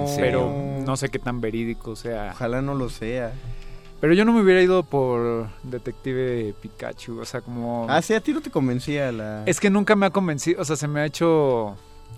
más. 0.06 0.11
¿en 0.11 0.22
Pero 0.22 0.83
no 0.85 0.95
sé 0.95 1.09
qué 1.09 1.19
tan 1.19 1.41
verídico 1.41 1.95
sea. 1.95 2.32
Ojalá 2.33 2.61
no 2.61 2.75
lo 2.75 2.90
sea. 2.90 3.33
Pero 4.01 4.14
yo 4.14 4.25
no 4.25 4.33
me 4.33 4.41
hubiera 4.41 4.61
ido 4.61 4.83
por 4.83 5.48
Detective 5.64 6.53
Pikachu. 6.61 7.19
O 7.19 7.25
sea, 7.25 7.41
como. 7.41 7.88
Ah, 7.90 8.01
sí, 8.01 8.14
a 8.14 8.19
ti 8.22 8.33
no 8.33 8.41
te 8.41 8.51
convencía 8.51 9.11
la... 9.11 9.43
Es 9.45 9.59
que 9.59 9.69
nunca 9.69 9.95
me 9.95 10.06
ha 10.06 10.09
convencido. 10.09 10.61
O 10.61 10.65
sea, 10.65 10.75
se 10.75 10.88
me 10.88 10.99
ha 10.99 11.06
hecho 11.06 11.75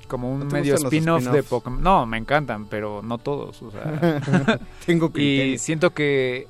como 0.07 0.31
un 0.31 0.39
¿No 0.39 0.47
te 0.47 0.53
medio 0.53 0.75
spin-off 0.75 1.25
de? 1.25 1.43
Pokémon. 1.43 1.81
No, 1.81 2.05
me 2.05 2.17
encantan, 2.17 2.65
pero 2.65 3.01
no 3.03 3.17
todos. 3.17 3.61
O 3.61 3.71
sea. 3.71 4.19
Tengo 4.85 5.11
criterio. 5.11 5.53
Y 5.53 5.57
siento 5.57 5.93
que 5.93 6.47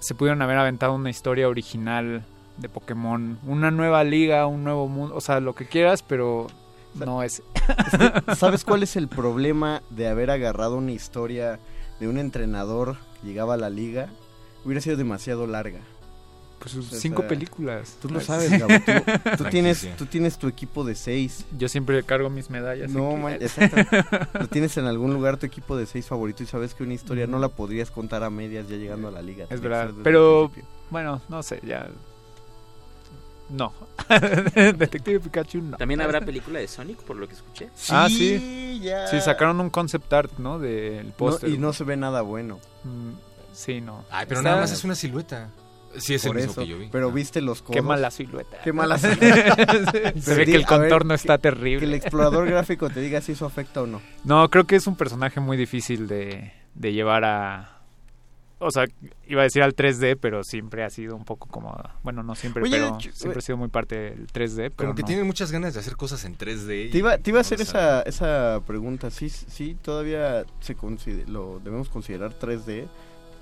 se 0.00 0.14
pudieron 0.14 0.42
haber 0.42 0.58
aventado 0.58 0.94
una 0.94 1.10
historia 1.10 1.48
original 1.48 2.24
de 2.56 2.68
Pokémon. 2.68 3.38
Una 3.46 3.70
nueva 3.70 4.04
liga, 4.04 4.46
un 4.46 4.64
nuevo 4.64 4.88
mundo. 4.88 5.14
O 5.14 5.20
sea, 5.20 5.40
lo 5.40 5.54
que 5.54 5.66
quieras, 5.66 6.02
pero 6.02 6.48
no 6.94 7.22
es. 7.22 7.42
¿Sabes 8.36 8.64
cuál 8.64 8.82
es 8.82 8.96
el 8.96 9.08
problema 9.08 9.82
de 9.90 10.08
haber 10.08 10.30
agarrado 10.30 10.76
una 10.76 10.92
historia 10.92 11.58
de 12.00 12.08
un 12.08 12.18
entrenador 12.18 12.96
que 13.20 13.28
llegaba 13.28 13.54
a 13.54 13.58
la 13.58 13.70
liga? 13.70 14.08
Hubiera 14.64 14.80
sido 14.80 14.96
demasiado 14.96 15.46
larga. 15.46 15.80
Pues 16.60 16.74
O 16.76 16.82
sea, 16.82 16.98
cinco 17.00 17.26
películas. 17.26 17.96
Tú 18.02 18.10
lo 18.10 18.20
sabes, 18.20 18.50
Gabo. 18.50 18.72
Tú, 19.38 19.44
tienes, 19.50 19.88
tú 19.96 20.04
tienes 20.06 20.36
tu 20.38 20.46
equipo 20.46 20.84
de 20.84 20.94
seis. 20.94 21.46
Yo 21.58 21.68
siempre 21.70 22.02
cargo 22.02 22.28
mis 22.28 22.50
medallas. 22.50 22.90
No, 22.90 23.16
man, 23.16 23.38
exacto. 23.40 23.76
Lo 24.38 24.46
tienes 24.46 24.76
en 24.76 24.84
algún 24.84 25.12
lugar 25.14 25.38
tu 25.38 25.46
equipo 25.46 25.74
de 25.76 25.86
seis 25.86 26.06
favorito 26.06 26.42
y 26.42 26.46
sabes 26.46 26.74
que 26.74 26.82
una 26.82 26.92
historia 26.92 27.26
no 27.26 27.38
la 27.38 27.48
podrías 27.48 27.90
contar 27.90 28.22
a 28.24 28.28
medias 28.30 28.68
ya 28.68 28.76
llegando 28.76 29.08
a 29.08 29.10
la 29.10 29.22
liga. 29.22 29.46
Es 29.48 29.60
verdad. 29.62 29.90
Pero, 30.04 30.50
bueno, 30.90 31.22
no 31.30 31.42
sé, 31.42 31.60
ya. 31.66 31.88
No. 33.48 33.72
Detective 34.54 35.18
Pikachu 35.20 35.60
no. 35.62 35.76
También 35.76 36.00
habrá 36.02 36.20
película 36.20 36.60
de 36.60 36.68
Sonic, 36.68 36.98
por 36.98 37.16
lo 37.16 37.26
que 37.26 37.34
escuché. 37.34 37.68
ah, 37.88 38.06
Sí, 38.08 38.38
sí. 38.38 38.80
ya. 38.82 39.06
Sí, 39.08 39.20
sacaron 39.20 39.60
un 39.60 39.70
concept 39.70 40.12
art, 40.12 40.32
¿no? 40.38 40.58
Del 40.58 41.08
No, 41.08 41.12
póster. 41.14 41.48
y 41.50 41.58
no 41.58 41.72
se 41.72 41.84
ve 41.84 41.96
nada 41.96 42.20
bueno. 42.22 42.60
Mm, 42.84 43.12
Sí, 43.52 43.80
no. 43.80 44.04
Ay, 44.10 44.26
pero 44.28 44.40
Está- 44.40 44.50
nada 44.50 44.60
más 44.62 44.70
es 44.72 44.84
una 44.84 44.94
silueta. 44.94 45.48
Sí, 45.98 46.14
es 46.14 46.24
el 46.24 46.34
mismo 46.34 46.52
eso, 46.52 46.60
que 46.62 46.66
yo 46.68 46.78
vi. 46.78 46.88
Pero 46.90 47.10
viste 47.10 47.40
los 47.40 47.62
codos. 47.62 47.74
Qué 47.74 47.82
mala 47.82 48.10
silueta. 48.10 48.58
Qué 48.62 48.72
mala 48.72 48.96
silueta. 48.98 49.56
Se 50.20 50.34
ve 50.34 50.44
que 50.44 50.52
el 50.52 50.58
ver, 50.58 50.66
contorno 50.66 51.14
está 51.14 51.36
que- 51.38 51.42
terrible. 51.42 51.80
Que 51.80 51.84
el 51.86 51.94
explorador 51.94 52.48
gráfico 52.48 52.88
te 52.90 53.00
diga 53.00 53.20
si 53.20 53.32
eso 53.32 53.46
afecta 53.46 53.82
o 53.82 53.86
no. 53.86 54.00
No, 54.24 54.48
creo 54.50 54.66
que 54.66 54.76
es 54.76 54.86
un 54.86 54.96
personaje 54.96 55.40
muy 55.40 55.56
difícil 55.56 56.06
de, 56.06 56.52
de 56.74 56.92
llevar 56.92 57.24
a... 57.24 57.76
O 58.62 58.70
sea, 58.70 58.84
iba 59.26 59.40
a 59.40 59.44
decir 59.44 59.62
al 59.62 59.74
3D, 59.74 60.18
pero 60.20 60.44
siempre 60.44 60.84
ha 60.84 60.90
sido 60.90 61.16
un 61.16 61.24
poco 61.24 61.48
como... 61.48 61.74
Bueno, 62.02 62.22
no 62.22 62.34
siempre, 62.34 62.62
Oye, 62.62 62.76
pero 62.76 62.98
siempre 63.00 63.38
ha 63.38 63.42
sido 63.42 63.56
muy 63.56 63.68
parte 63.68 63.96
del 63.96 64.26
3D. 64.26 64.56
Pero 64.56 64.74
Como 64.76 64.94
que 64.94 65.00
no. 65.02 65.06
tienen 65.06 65.26
muchas 65.26 65.50
ganas 65.50 65.72
de 65.72 65.80
hacer 65.80 65.96
cosas 65.96 66.24
en 66.26 66.36
3D. 66.36 66.88
y 66.88 66.90
Te 66.90 66.98
iba, 66.98 67.16
te 67.16 67.30
iba 67.30 67.38
a 67.38 67.40
hacer 67.40 67.60
esa, 67.62 68.02
esa 68.02 68.60
pregunta. 68.66 69.10
¿Sí, 69.10 69.30
sí 69.30 69.78
todavía 69.80 70.44
se 70.60 70.76
consider- 70.76 71.26
lo 71.30 71.58
debemos 71.64 71.88
considerar 71.88 72.38
3D 72.38 72.86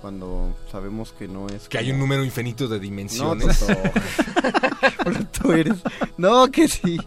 cuando 0.01 0.55
sabemos 0.71 1.11
que 1.11 1.27
no 1.27 1.47
es... 1.47 1.67
Que 1.69 1.77
hay 1.77 1.91
un 1.91 1.99
número 1.99 2.23
infinito 2.23 2.67
de 2.67 2.79
dimensiones. 2.79 3.65
Tú 5.41 5.51
eres... 5.51 5.75
No, 6.17 6.49
que 6.51 6.67
sí. 6.67 6.97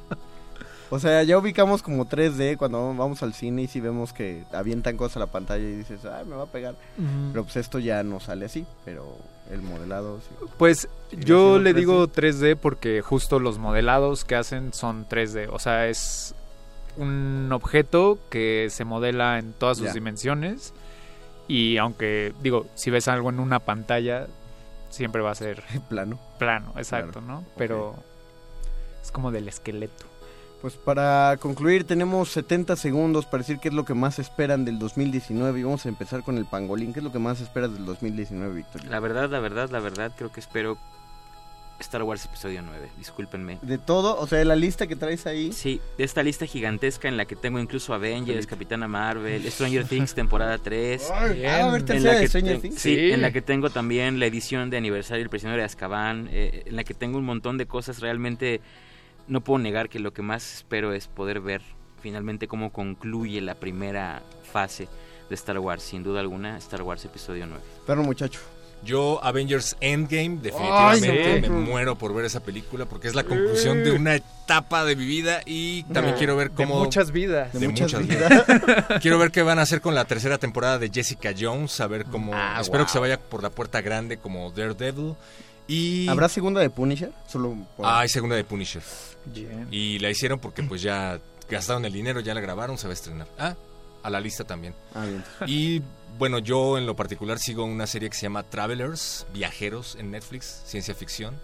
O 0.91 0.99
sea, 0.99 1.23
ya 1.23 1.39
ubicamos 1.39 1.83
como 1.83 2.07
3D 2.07 2.57
cuando 2.59 2.95
vamos 2.95 3.23
al 3.23 3.33
cine 3.33 3.63
y 3.63 3.67
si 3.69 3.81
vemos 3.81 4.13
que 4.13 4.45
avientan 4.53 4.97
cosas 4.99 5.17
a 5.17 5.21
la 5.21 5.27
pantalla 5.27 5.65
y 5.65 5.77
dices, 5.77 6.05
ay, 6.05 6.27
me 6.27 6.37
va 6.37 6.43
a 6.43 6.47
pegar. 6.47 6.75
Pero 7.33 7.45
pues 7.45 7.57
esto 7.57 7.79
ya 7.79 8.03
no 8.03 8.21
sale 8.21 8.45
así, 8.45 8.67
pero 8.85 9.17
el 9.51 9.63
modelado 9.63 10.21
sí. 10.21 10.47
Pues 10.59 10.89
¿Sigue 11.11 11.25
yo 11.25 11.59
le 11.59 11.71
3D? 11.73 11.75
digo 11.77 12.09
3D 12.09 12.57
porque 12.57 13.01
justo 13.01 13.39
los 13.39 13.59
modelados 13.59 14.27
que 14.27 14.35
hacen 14.37 14.75
son 14.75 15.09
3D. 15.09 15.49
O 15.51 15.59
sea, 15.59 15.89
es 15.89 16.35
un 16.99 17.49
objeto 17.53 18.19
que 18.29 18.69
se 18.71 18.85
modela 18.85 19.39
en 19.39 19.55
todas 19.55 19.79
sus 19.79 19.87
Ya. 19.87 19.93
dimensiones. 19.95 20.75
Y 21.49 21.77
aunque, 21.79 22.33
digo, 22.43 22.67
si 22.75 22.91
ves 22.91 23.09
algo 23.09 23.31
en 23.31 23.41
una 23.41 23.59
pantalla, 23.61 24.27
siempre 24.91 25.23
va 25.23 25.31
a 25.33 25.35
ser 25.35 25.63
plano. 25.89 26.19
Plano, 26.39 26.73
exacto, 26.77 27.21
Claro. 27.21 27.27
¿no? 27.27 27.45
Pero 27.57 27.95
es 29.03 29.11
como 29.11 29.31
del 29.31 29.49
esqueleto. 29.49 30.07
Pues 30.61 30.75
para 30.75 31.37
concluir 31.41 31.85
tenemos 31.85 32.31
70 32.31 32.77
segundos 32.77 33.27
para 33.27 33.39
decir 33.39 33.59
qué 33.59 33.67
es 33.69 33.75
lo 33.75 33.85
que 33.85 33.95
más 33.95 34.21
esperan 34.21 34.65
del 34.65 34.79
2019 34.79 35.59
y 35.59 35.63
vamos 35.65 35.85
a 35.85 35.89
empezar 35.89 36.23
con 36.23 36.39
el 36.39 36.47
pangolín. 36.47 36.93
¿Qué 36.93 37.01
es 37.01 37.05
lo 37.05 37.11
que 37.11 37.19
más 37.19 37.41
esperas 37.41 37.73
del 37.75 37.85
2019, 37.85 38.55
Victoria? 38.55 38.89
La 38.89 39.01
verdad, 39.01 39.29
la 39.29 39.41
verdad, 39.41 39.71
la 39.71 39.81
verdad, 39.81 40.13
creo 40.17 40.31
que 40.31 40.39
espero 40.39 40.79
Star 41.83 42.03
Wars 42.03 42.25
Episodio 42.25 42.63
9. 42.63 42.89
Discúlpenme. 42.99 43.59
De 43.63 43.79
todo, 43.79 44.19
o 44.19 44.27
sea, 44.27 44.45
la 44.45 44.57
lista 44.57 44.87
que 44.87 44.97
traes 44.97 45.27
ahí. 45.27 45.53
Sí, 45.53 45.81
de 45.99 46.05
esta 46.05 46.23
lista 46.23 46.47
gigantesca 46.47 47.09
en 47.09 47.17
la 47.17 47.25
que 47.27 47.37
tengo 47.37 47.59
incluso 47.59 47.93
Avengers, 47.95 48.47
Capitana 48.47 48.89
Marvel, 48.89 49.51
Stranger 49.51 49.85
Things 49.87 50.15
temporada 50.15 50.59
3. 50.59 51.11
Ay, 51.13 51.45
ah, 51.45 51.57
a 51.57 51.69
haber 51.69 51.81
en 51.81 51.87
tercera 51.87 52.13
la 52.15 52.19
de 52.19 52.25
que 52.25 52.29
Stranger 52.29 52.53
ten- 52.55 52.63
Things. 52.63 52.81
Sí, 52.81 52.95
Sí. 52.97 53.13
en 53.13 53.21
la 53.23 53.31
que 53.33 53.43
tengo 53.43 53.71
también 53.71 54.19
la 54.19 54.27
edición 54.27 54.71
de 54.71 54.77
aniversario 54.79 55.21
del 55.23 55.31
prisionero 55.31 55.61
de 55.61 55.67
Azkaban, 55.67 56.29
eh, 56.33 56.63
en 56.67 56.77
la 56.77 56.85
que 56.85 56.95
tengo 56.95 57.19
un 57.19 57.25
montón 57.25 57.59
de 57.59 57.67
cosas 57.67 58.01
realmente 58.01 58.61
no 59.29 59.41
puedo 59.43 59.59
negar 59.59 59.89
que 59.89 59.99
lo 60.01 60.13
que 60.13 60.23
más 60.23 60.57
espero 60.57 60.93
es 60.93 61.07
poder 61.09 61.41
ver 61.41 61.63
finalmente 62.01 62.49
cómo 62.49 62.73
concluye 62.73 63.41
la 63.41 63.55
primera 63.55 64.23
fase 64.53 64.89
de 65.29 65.35
Star 65.37 65.59
Wars, 65.61 65.83
sin 65.83 66.03
duda 66.03 66.21
alguna, 66.21 66.59
Star 66.59 66.83
Wars 66.83 67.05
Episodio 67.05 67.47
9. 67.47 67.63
Perro 67.87 68.03
muchacho. 68.03 68.41
Yo, 68.85 69.21
Avengers 69.23 69.77
Endgame, 69.81 70.39
definitivamente 70.43 71.35
Ay, 71.35 71.41
me 71.43 71.49
muero 71.51 71.97
por 71.97 72.13
ver 72.15 72.25
esa 72.25 72.41
película 72.41 72.85
porque 72.87 73.07
es 73.07 73.15
la 73.15 73.23
conclusión 73.23 73.85
de 73.85 73.93
una 73.93 74.17
etapa 74.17 74.85
de 74.85 74.97
mi 74.97 75.07
vida 75.07 75.41
y 75.47 75.85
también 75.85 76.15
De- 76.15 76.19
quiero 76.19 76.35
ver 76.37 76.51
de 76.51 76.57
cómo... 76.57 76.81
muchas 76.83 77.13
vidas. 77.13 77.53
De, 77.53 77.61
De 77.61 77.69
muchas, 77.69 77.93
muchas 77.93 78.09
vidas. 78.09 78.45
quiero 79.01 79.19
ver 79.19 79.31
qué 79.31 79.43
van 79.43 79.61
a 79.61 79.63
hacer 79.63 79.81
con 79.81 79.95
la 79.95 80.05
tercera 80.05 80.39
temporada 80.39 80.79
de 80.81 80.91
Jessica 80.93 81.33
Jones, 81.39 81.81
a 81.81 81.87
ver 81.87 82.07
cómo... 82.07 82.33
Ah, 82.35 82.59
espero 82.61 82.79
wow. 82.81 82.87
que 82.87 82.93
se 82.93 82.99
vaya 82.99 83.21
por 83.21 83.43
la 83.43 83.51
puerta 83.51 83.81
grande 83.81 84.17
como 84.17 84.51
Daredevil. 84.51 85.15
Y... 85.69 86.09
¿Habrá 86.09 86.29
segunda 86.29 86.61
de 86.61 86.69
Punisher? 86.69 87.13
Solo 87.29 87.57
por- 87.77 87.87
Ah, 87.87 88.01
hay 88.01 88.09
segunda 88.09 88.35
de 88.35 88.43
Punisher. 88.43 88.83
Y 89.71 90.01
la 90.01 90.11
hicieron 90.11 90.41
porque 90.41 90.65
pues 90.65 90.83
ya 90.83 91.21
gastaron 91.49 91.85
el 91.85 91.93
dinero, 91.93 92.19
ya 92.21 92.35
la 92.35 92.41
grabaron, 92.41 92.77
se 92.79 92.89
va 92.89 92.93
a 92.93 92.95
estrenar. 92.95 93.29
Ah, 93.39 93.55
a 94.03 94.11
la 94.11 94.19
lista 94.21 94.43
también. 94.43 94.75
Ah, 94.95 95.05
bien. 95.05 95.23
Y 95.47 95.83
bueno, 96.19 96.39
yo 96.39 96.79
en 96.79 96.87
lo 96.87 96.97
particular 96.97 97.39
sigo 97.39 97.65
una 97.65 97.87
serie 97.87 98.09
que 98.11 98.17
se 98.17 98.23
llama 98.23 98.43
Travelers, 98.45 99.27
Viajeros 99.33 99.97
en 99.97 100.11
Netflix, 100.11 100.63
ciencia 100.65 100.95
ficción. 100.95 101.35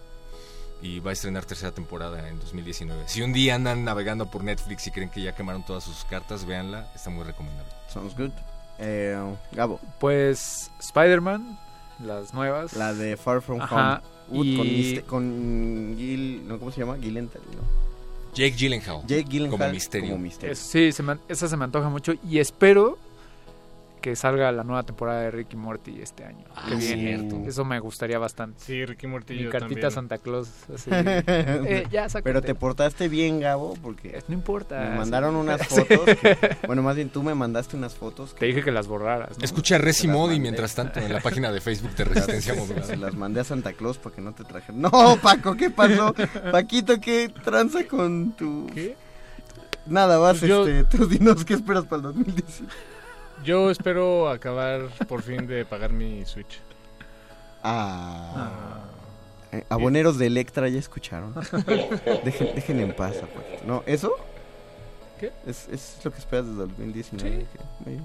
Y 0.80 1.00
va 1.00 1.10
a 1.10 1.12
estrenar 1.12 1.44
tercera 1.44 1.72
temporada 1.72 2.28
en 2.28 2.38
2019. 2.38 3.08
Si 3.08 3.20
un 3.22 3.32
día 3.32 3.56
andan 3.56 3.84
navegando 3.84 4.30
por 4.30 4.44
Netflix 4.44 4.86
y 4.86 4.92
creen 4.92 5.10
que 5.10 5.20
ya 5.20 5.34
quemaron 5.34 5.66
todas 5.66 5.82
sus 5.82 6.04
cartas, 6.04 6.44
véanla, 6.44 6.88
está 6.94 7.10
muy 7.10 7.24
recomendable. 7.24 7.72
Sounds 7.92 8.16
good. 8.16 8.30
Eh, 8.78 9.18
Gabo. 9.50 9.80
Pues 9.98 10.70
Spider-Man, 10.78 11.58
las 12.04 12.32
nuevas. 12.32 12.74
La 12.74 12.94
de 12.94 13.16
Far 13.16 13.42
From 13.42 13.60
Ajá, 13.60 14.02
Home. 14.30 14.44
Y- 14.46 14.56
con, 14.56 14.66
Miste- 14.68 15.02
con 15.04 15.94
Gil, 15.98 16.46
¿no? 16.46 16.60
¿Cómo 16.60 16.70
se 16.70 16.78
llama? 16.80 16.96
Gyllenhaal, 16.96 17.42
¿no? 17.56 17.62
Jake 18.34 18.54
Gyllenhaal. 18.56 19.00
Jake 19.04 19.24
Gyllenhaal 19.24 19.58
Como 19.58 19.70
misterio. 19.72 20.10
como 20.10 20.22
misterio. 20.22 20.52
Es- 20.52 20.60
sí, 20.60 20.92
se 20.92 21.02
me- 21.02 21.18
esa 21.28 21.48
se 21.48 21.56
me 21.56 21.64
antoja 21.64 21.88
mucho 21.88 22.12
y 22.22 22.38
espero 22.38 22.98
que 24.00 24.14
salga 24.16 24.50
la 24.52 24.64
nueva 24.64 24.82
temporada 24.84 25.20
de 25.22 25.30
Ricky 25.30 25.56
Morty 25.56 26.00
este 26.00 26.24
año. 26.24 26.44
Ah, 26.54 26.66
que 26.68 26.76
viene. 26.76 27.46
Eso 27.46 27.64
me 27.64 27.78
gustaría 27.80 28.18
bastante. 28.18 28.60
Sí, 28.64 28.84
Ricky 28.84 29.06
Morty 29.06 29.34
Mi 29.34 29.42
yo 29.44 29.50
cartita 29.50 29.68
también. 29.68 29.86
a 29.86 29.90
Santa 29.90 30.18
Claus. 30.18 30.50
así, 30.74 30.90
eh, 30.92 31.86
ya. 31.90 32.06
Pero 32.22 32.40
te 32.42 32.54
portaste 32.54 33.08
bien, 33.08 33.40
Gabo, 33.40 33.74
porque 33.82 34.22
no 34.28 34.34
importa. 34.34 34.80
me 34.80 34.92
sí. 34.92 34.98
mandaron 34.98 35.36
unas 35.36 35.60
Sí. 35.68 35.80
fotos. 35.84 36.16
que- 36.22 36.56
bueno, 36.66 36.82
más 36.82 36.96
bien 36.96 37.10
tú 37.10 37.22
me 37.22 37.34
mandaste 37.34 37.76
unas 37.76 37.94
fotos. 37.94 38.34
Te 38.34 38.46
dije 38.46 38.62
que 38.62 38.70
las 38.72 38.86
borraras. 38.86 39.38
¿no? 39.38 39.44
Escucha 39.44 39.78
Resi 39.78 40.08
Modi 40.08 40.38
mientras 40.40 40.74
tanto 40.74 41.00
en 41.00 41.12
la 41.12 41.20
página 41.22 41.50
de 41.52 41.60
Facebook 41.60 41.94
de 41.96 42.04
Resistencia 42.04 42.54
Se 42.84 42.96
las 42.96 43.14
mandé 43.14 43.40
a 43.40 43.44
Santa 43.44 43.72
Claus 43.72 43.98
para 43.98 44.14
que 44.16 44.22
no 44.22 44.32
te 44.32 44.44
trajeran. 44.44 44.80
No, 44.80 44.90
Paco, 45.22 45.54
¿qué 45.56 45.70
pasó? 45.70 46.14
Paquito, 46.52 47.00
¿qué 47.00 47.28
tranza 47.44 47.84
con 47.86 48.32
tu...? 48.32 48.66
¿Qué? 48.72 48.96
Nada 49.86 50.18
más, 50.20 50.38
Pues 50.38 50.48
yo- 50.50 50.66
este, 50.68 50.96
tú 50.96 51.06
dinos 51.06 51.44
qué 51.44 51.54
esperas 51.54 51.84
para 51.84 51.96
el 51.96 52.02
2019. 52.02 52.72
Yo 53.44 53.70
espero 53.70 54.28
acabar 54.28 54.88
por 55.08 55.22
fin 55.22 55.46
de 55.46 55.64
pagar 55.64 55.90
mi 55.92 56.24
Switch. 56.24 56.60
Ah. 57.62 58.80
Eh, 59.52 59.64
aboneros 59.70 60.18
de 60.18 60.26
Electra, 60.26 60.68
¿ya 60.68 60.78
escucharon? 60.78 61.34
dejen, 62.24 62.54
dejen 62.54 62.80
en 62.80 62.94
paz, 62.94 63.16
a 63.22 63.26
Paquito. 63.26 63.64
¿No? 63.66 63.82
¿Eso? 63.86 64.12
¿Qué? 65.18 65.32
Es, 65.46 65.68
es 65.72 65.98
lo 66.04 66.10
que 66.12 66.18
esperas 66.18 66.46
desde 66.46 66.58
2019. 66.60 67.40
Sí. 67.40 67.46
que- 67.52 67.90
muy- 67.90 68.00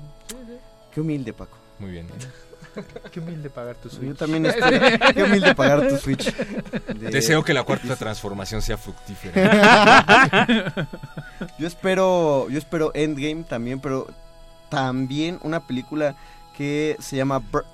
Qué 0.94 1.02
humilde, 1.02 1.34
Paco. 1.34 1.58
Muy 1.80 1.92
bien. 1.92 2.08
Qué 3.12 3.20
humilde 3.20 3.50
pagar 3.50 3.76
tu 3.76 3.90
Switch. 3.90 4.10
Yo 4.10 4.16
también 4.16 4.45
espero. 4.48 4.80
Qué 5.14 5.24
humilde 5.24 5.53
pagar 5.56 5.88
tu 5.90 5.98
Switch. 5.98 6.34
de- 6.34 7.10
Deseo 7.10 7.44
que 7.44 7.53
la 7.53 7.64
cuarta 7.64 7.95
transformación 7.95 8.62
sea 8.62 8.78
fructífera. 8.78 10.48
yo 11.60 11.68
espero, 11.68 12.48
yo 12.50 12.58
espero 12.58 12.92
Endgame 12.95 13.44
también, 13.44 13.80
pero 13.80 14.08
también 14.74 15.40
una 15.43 15.60
película 15.61 16.16
que 16.58 16.95
se 17.00 17.16
llama 17.16 17.40
Br- 17.40 17.66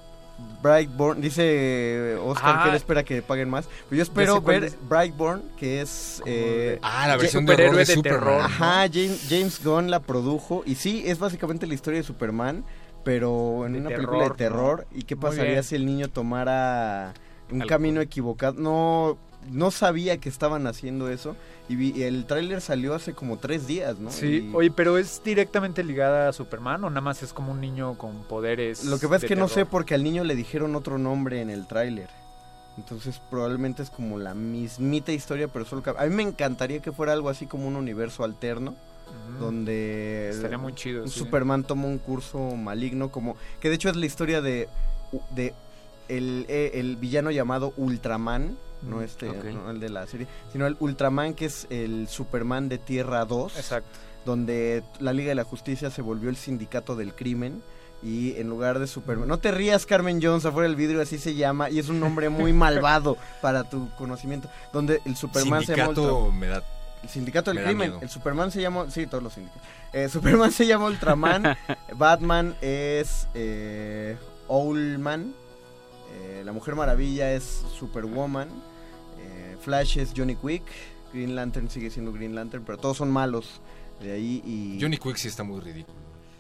Brightborn. 0.61 1.21
Dice 1.21 2.15
Oscar 2.23 2.55
Ah. 2.57 2.63
que 2.63 2.69
él 2.69 2.75
espera 2.75 3.03
que 3.03 3.21
paguen 3.21 3.49
más. 3.49 3.67
Pero 3.89 3.97
yo 3.97 4.03
espero 4.03 4.41
ver 4.41 4.63
es. 4.65 4.77
Brightborn, 4.87 5.43
que 5.57 5.81
es 5.81 6.21
eh, 6.25 6.79
Ah, 6.81 7.07
la 7.07 7.17
versión 7.17 7.45
de 7.45 7.55
de 7.55 7.71
de 7.71 7.85
Superman. 7.85 8.03
terror. 8.21 8.41
Ajá, 8.41 8.87
James, 8.91 9.25
James 9.29 9.63
Gunn 9.63 9.91
la 9.91 9.99
produjo 9.99 10.63
y 10.65 10.75
sí, 10.75 11.03
es 11.05 11.19
básicamente 11.19 11.67
la 11.67 11.73
historia 11.73 11.99
de 11.99 12.03
Superman, 12.05 12.63
pero 13.03 13.65
en 13.65 13.73
De 13.73 13.79
una 13.79 13.89
terror, 13.89 14.05
película 14.05 14.23
de 14.23 14.29
¿no? 14.29 14.35
terror. 14.35 14.87
¿Y 14.93 15.03
qué 15.03 15.17
pasaría 15.17 15.61
si 15.63 15.75
el 15.75 15.85
niño 15.85 16.07
tomara 16.09 17.13
un 17.51 17.61
Algo. 17.61 17.69
camino 17.69 17.99
equivocado? 18.01 18.53
No, 18.59 19.17
no 19.51 19.71
sabía 19.71 20.17
que 20.17 20.29
estaban 20.29 20.67
haciendo 20.67 21.09
eso 21.09 21.35
y, 21.69 21.75
vi- 21.75 22.03
el 22.03 22.25
tráiler 22.25 22.61
salió 22.61 22.93
hace 22.93 23.13
como 23.13 23.37
tres 23.37 23.67
días, 23.67 23.97
¿no? 23.99 24.11
Sí, 24.11 24.49
Y 24.51 24.55
oye, 24.55 24.69
pero 24.71 24.97
¿es 24.97 25.21
directamente 25.23 25.83
ligada 25.83 26.29
a 26.29 26.33
Superman 26.33 26.83
o 26.83 26.89
nada 26.89 27.01
más 27.01 27.23
es 27.23 27.31
como 27.33 27.51
un 27.53 27.61
niño 27.61 27.97
con 27.97 28.23
poderes? 28.23 28.85
Lo 28.85 28.99
que 28.99 29.07
pasa 29.07 29.25
es 29.25 29.29
que 29.29 29.35
no 29.35 29.47
sé 29.47 29.65
porque 29.65 29.95
al 29.95 30.03
niño 30.03 30.23
le 30.23 30.35
dijeron 30.35 30.75
otro 30.75 30.97
nombre 30.97 31.41
en 31.41 31.49
el 31.49 31.67
tráiler. 31.67 32.09
Entonces 32.77 33.21
probablemente 33.29 33.81
es 33.83 33.89
como 33.89 34.17
la 34.19 34.33
mismita 34.33 35.11
historia, 35.11 35.47
pero 35.49 35.65
solo 35.65 35.83
que... 35.83 35.89
A 35.89 36.05
mí 36.05 36.15
me 36.15 36.23
encantaría 36.23 36.81
que 36.81 36.91
fuera 36.91 37.11
algo 37.13 37.29
así 37.29 37.45
como 37.45 37.67
un 37.67 37.75
universo 37.75 38.23
alterno. 38.23 38.75
Donde 39.39 40.29
Estaría 40.29 40.57
muy 40.57 40.73
chido. 40.75 41.03
un 41.03 41.09
sí. 41.09 41.19
Superman 41.19 41.63
toma 41.63 41.85
un 41.87 41.97
curso 41.97 42.37
maligno 42.55 43.09
como 43.09 43.35
que 43.59 43.69
de 43.69 43.75
hecho 43.75 43.89
es 43.89 43.95
la 43.95 44.05
historia 44.05 44.41
de 44.41 44.69
de 45.35 45.53
el, 46.07 46.45
eh, 46.47 46.71
el 46.75 46.95
villano 46.97 47.31
llamado 47.31 47.73
Ultraman 47.77 48.55
no 48.83 48.98
Mm, 48.98 49.01
este 49.01 49.27
no 49.53 49.69
el 49.72 49.80
de 49.80 49.90
la 49.90 50.08
serie 50.08 50.27
sino 50.51 50.66
el 50.67 50.77
Ultraman 50.80 51.33
que 51.33 51.45
es 51.45 51.67
el 51.69 52.08
Superman 52.08 52.69
de 52.69 52.77
Tierra 52.77 53.25
2 53.25 53.58
Exacto. 53.58 53.90
donde 54.25 54.83
la 54.99 55.14
Liga 55.14 55.30
de 55.30 55.35
la 55.35 55.43
Justicia 55.43 55.90
se 55.90 56.01
volvió 56.01 56.30
el 56.30 56.35
sindicato 56.38 56.95
del 56.95 57.14
crimen 57.14 57.61
y 58.01 58.38
en 58.38 58.48
lugar 58.48 58.80
de 58.80 58.88
Superman 58.88 59.27
no 59.27 59.40
te 59.40 59.51
rías 59.51 59.85
Carmen 59.85 60.22
Jones 60.22 60.45
afuera 60.45 60.67
del 60.69 60.77
vidrio 60.77 61.01
así 61.01 61.17
se 61.17 61.35
llama 61.35 61.69
y 61.69 61.80
es 61.80 61.90
un 61.90 61.99
nombre 61.99 62.30
muy 62.30 62.53
malvado 62.53 63.17
para 63.41 63.66
tu 63.66 63.90
conocimiento 63.98 64.49
donde 64.72 65.01
el 65.06 65.16
Superman 65.17 65.66
se 65.66 65.75
llama 65.75 65.93
Sindicato 65.93 66.32
me 66.32 66.48
da 66.48 66.64
el 67.01 67.08
sindicato 67.09 67.53
del 67.53 67.64
crimen. 67.64 67.91
miedo. 67.91 67.99
El 68.01 68.09
Superman 68.09 68.51
se 68.51 68.61
llama. 68.61 68.91
Sí, 68.91 69.08
todos 69.08 69.24
los 69.24 69.33
sindicatos. 69.33 69.66
Eh, 69.93 70.09
Superman 70.09 70.51
se 70.51 70.67
llama 70.67 70.88
Ultraman. 70.88 71.56
Batman 71.95 72.58
es. 72.59 73.25
Eh, 73.33 74.17
Owlman. 74.49 75.33
eh, 76.11 76.41
la 76.43 76.51
Mujer 76.51 76.75
Maravilla 76.75 77.32
es 77.32 77.64
Superwoman. 77.80 78.49
Flash 79.69 79.98
es 79.99 80.14
Johnny 80.17 80.35
Quick. 80.35 80.64
Green 81.14 81.35
Lantern 81.35 81.69
sigue 81.69 81.89
siendo 81.91 82.11
Green 82.11 82.33
Lantern. 82.35 82.64
Pero 82.65 82.77
todos 82.80 82.98
son 82.98 83.11
malos. 83.11 83.61
De 84.01 84.11
ahí 84.14 84.41
y. 84.45 84.80
Johnny 84.81 84.98
Quick 84.98 85.15
sí 85.17 85.27
está 85.27 85.43
muy 85.43 85.59
ridículo. 85.61 85.98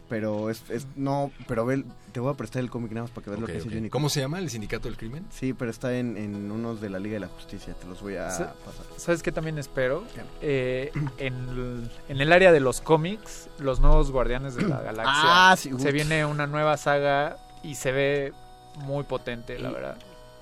Pero 0.09 0.49
es, 0.49 0.63
es- 0.71 0.87
No, 0.95 1.29
pero 1.47 1.63
ve, 1.67 1.83
te 2.11 2.19
voy 2.19 2.33
a 2.33 2.35
prestar 2.35 2.61
el 2.63 2.71
cómic 2.71 2.91
nada 2.91 3.03
más 3.03 3.11
para 3.11 3.25
que 3.25 3.29
veas 3.29 3.37
Ok, 3.43 3.47
lo 3.47 3.53
que 3.53 3.59
hace 3.59 3.69
Johnny 3.69 3.81
Quick. 3.83 3.91
¿Cómo 3.91 4.09
se 4.09 4.19
llama? 4.21 4.39
¿El 4.39 4.49
Sindicato 4.49 4.87
del 4.87 4.97
Crimen? 4.97 5.23
Sí, 5.29 5.53
pero 5.53 5.69
está 5.69 5.93
en, 5.95 6.17
en 6.17 6.49
unos 6.51 6.81
de 6.81 6.89
la 6.89 6.97
Liga 6.97 7.13
de 7.15 7.19
la 7.19 7.27
Justicia. 7.27 7.75
Te 7.75 7.85
los 7.85 8.01
voy 8.01 8.15
a 8.15 8.31
Sa- 8.31 8.53
pasar. 8.65 8.85
¿Sabes 8.97 9.21
qué 9.21 9.31
también 9.31 9.59
espero? 9.59 10.03
Eh, 10.41 10.91
en, 11.19 11.35
el, 11.49 11.91
en 12.07 12.21
el 12.21 12.31
área 12.33 12.51
de 12.51 12.59
los 12.59 12.81
cómics, 12.81 13.49
los 13.59 13.79
nuevos 13.81 14.09
Guardianes 14.11 14.55
de 14.55 14.63
la 14.63 14.81
Galaxia. 14.81 15.51
Ah, 15.51 15.55
sí, 15.55 15.69
Se 15.77 15.91
viene 15.91 16.25
una 16.25 16.47
nueva 16.47 16.75
saga 16.77 17.37
y 17.61 17.75
se 17.75 17.91
ve 17.91 18.33
muy 18.77 19.03
potente, 19.03 19.59
la 19.59 19.69
verdad. 19.69 19.97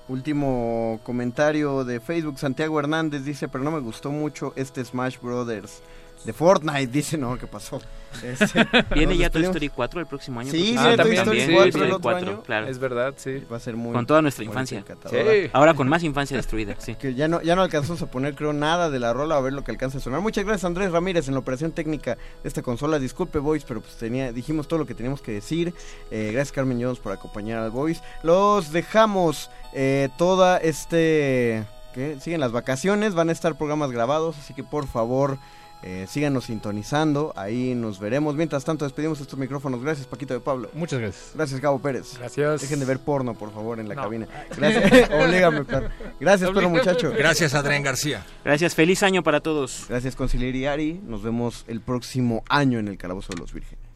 Último 0.08 1.00
comentario 1.02 1.84
de 1.84 2.00
Facebook, 2.00 2.38
Santiago 2.38 2.80
Hernández 2.80 3.24
dice, 3.24 3.46
pero 3.46 3.62
no 3.62 3.70
me 3.70 3.80
gustó 3.80 4.10
mucho 4.10 4.54
este 4.56 4.82
Smash 4.82 5.18
Brothers 5.20 5.82
de 6.24 6.32
Fortnite, 6.32 6.86
dice, 6.88 7.16
no, 7.16 7.38
¿qué 7.38 7.46
pasó? 7.46 7.80
Este, 8.24 8.66
¿Viene 8.94 9.16
ya 9.16 9.28
Toy. 9.30 9.44
Story 9.44 9.68
4 9.68 10.00
el 10.00 10.06
próximo 10.06 10.40
año? 10.40 10.50
Sí, 10.50 10.74
Ah, 10.78 10.84
Toy 10.88 10.96
también, 10.96 11.18
Story 11.22 11.40
sí, 11.42 11.52
4 11.52 11.72
sí, 11.72 11.78
el 11.78 11.84
el 11.84 11.90
otro 11.92 12.00
4, 12.02 12.28
año. 12.30 12.42
claro. 12.42 12.66
Es 12.68 12.78
verdad, 12.78 13.14
sí. 13.16 13.44
Va 13.52 13.58
a 13.58 13.60
ser 13.60 13.76
muy... 13.76 13.92
Con 13.92 14.06
toda 14.06 14.22
nuestra 14.22 14.44
infancia. 14.44 14.84
Sí. 15.10 15.16
Ahora 15.52 15.74
con 15.74 15.88
más 15.88 16.02
infancia 16.02 16.36
destruida, 16.36 16.74
sí. 16.78 16.94
Que 16.96 17.14
ya 17.14 17.28
no, 17.28 17.40
ya 17.42 17.54
no 17.54 17.62
alcanzamos 17.62 18.00
a 18.02 18.10
poner, 18.10 18.34
creo, 18.34 18.52
nada 18.52 18.90
de 18.90 18.98
la 18.98 19.12
rola, 19.12 19.36
a 19.36 19.40
ver 19.40 19.52
lo 19.52 19.62
que 19.62 19.70
alcanza 19.70 19.98
a 19.98 20.00
sonar. 20.00 20.20
Muchas 20.20 20.44
gracias, 20.44 20.64
Andrés 20.64 20.90
Ramírez, 20.90 21.28
en 21.28 21.34
la 21.34 21.40
operación 21.40 21.72
técnica 21.72 22.16
de 22.42 22.48
esta 22.48 22.62
consola. 22.62 22.98
Disculpe, 22.98 23.38
Voice, 23.38 23.64
pero 23.68 23.80
pues 23.82 23.96
tenía, 23.96 24.32
dijimos 24.32 24.68
todo 24.68 24.78
lo 24.78 24.86
que 24.86 24.94
teníamos 24.94 25.20
que 25.22 25.32
decir. 25.32 25.74
Eh, 26.10 26.30
gracias, 26.32 26.52
Carmen 26.52 26.82
Jones, 26.82 26.98
por 26.98 27.12
acompañar 27.12 27.58
al 27.58 27.70
Voice. 27.70 28.00
Los 28.22 28.72
dejamos 28.72 29.50
eh, 29.74 30.08
toda 30.16 30.56
este... 30.58 31.64
¿Qué? 31.94 32.18
Siguen 32.20 32.40
las 32.40 32.52
vacaciones, 32.52 33.14
van 33.14 33.28
a 33.28 33.32
estar 33.32 33.56
programas 33.56 33.90
grabados, 33.92 34.36
así 34.38 34.54
que 34.54 34.64
por 34.64 34.86
favor... 34.86 35.38
Eh, 35.82 36.06
síganos 36.08 36.44
sintonizando, 36.46 37.32
ahí 37.36 37.74
nos 37.74 38.00
veremos. 38.00 38.34
Mientras 38.34 38.64
tanto, 38.64 38.84
despedimos 38.84 39.20
estos 39.20 39.38
micrófonos. 39.38 39.80
Gracias, 39.82 40.06
Paquito 40.08 40.34
de 40.34 40.40
Pablo. 40.40 40.70
Muchas 40.74 40.98
gracias. 40.98 41.30
Gracias, 41.34 41.60
Gabo 41.60 41.78
Pérez. 41.78 42.16
Gracias. 42.18 42.62
Dejen 42.62 42.80
de 42.80 42.86
ver 42.86 42.98
porno, 42.98 43.34
por 43.34 43.52
favor, 43.52 43.78
en 43.78 43.88
la 43.88 43.94
No. 43.94 44.02
cabina. 44.02 44.26
Gracias. 44.56 45.10
Oblígame, 45.10 45.64
perro. 45.64 45.88
Gracias, 46.18 46.50
perro 46.50 46.68
muchacho. 46.70 47.12
Gracias, 47.16 47.54
Adrián 47.54 47.82
García. 47.84 48.26
Gracias, 48.44 48.74
feliz 48.74 49.02
año 49.02 49.22
para 49.22 49.40
todos. 49.40 49.86
Gracias, 49.88 50.16
Conciliar 50.16 50.54
y 50.56 50.66
Ari. 50.66 51.00
Nos 51.04 51.22
vemos 51.22 51.64
el 51.68 51.80
próximo 51.80 52.42
año 52.48 52.78
en 52.78 52.88
el 52.88 52.98
Calabozo 52.98 53.32
de 53.32 53.38
los 53.40 53.52
Vírgenes. 53.52 53.87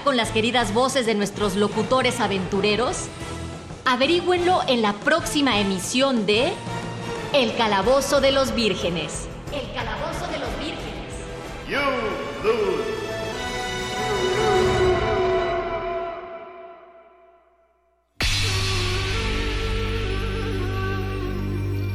con 0.00 0.16
las 0.16 0.30
queridas 0.30 0.74
voces 0.74 1.06
de 1.06 1.14
nuestros 1.14 1.56
locutores 1.56 2.20
aventureros? 2.20 3.06
Averígüenlo 3.84 4.60
en 4.66 4.82
la 4.82 4.92
próxima 4.92 5.58
emisión 5.60 6.26
de 6.26 6.52
El 7.32 7.56
Calabozo 7.56 8.20
de 8.20 8.32
los 8.32 8.54
Vírgenes. 8.54 9.28
El 9.52 9.72
Calabozo 9.72 10.26
de 10.30 10.38
los 10.38 10.58
Vírgenes. 10.58 10.80
You 11.68 11.78
lose. 12.44 13.00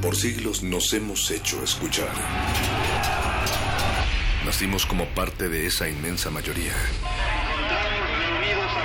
Por 0.01 0.16
siglos 0.16 0.61
nos 0.61 0.93
hemos 0.93 1.32
hecho 1.32 1.64
escuchar. 1.64 2.14
Nacimos 4.45 4.85
como 4.85 5.06
parte 5.16 5.50
de 5.50 5.66
esa 5.66 5.90
inmensa 5.90 6.30
mayoría. 6.30 6.74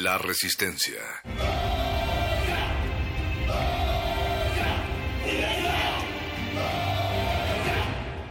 la 0.00 0.16
resistencia. 0.16 1.02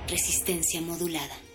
Resistencia 0.08 0.82
modulada. 0.82 1.51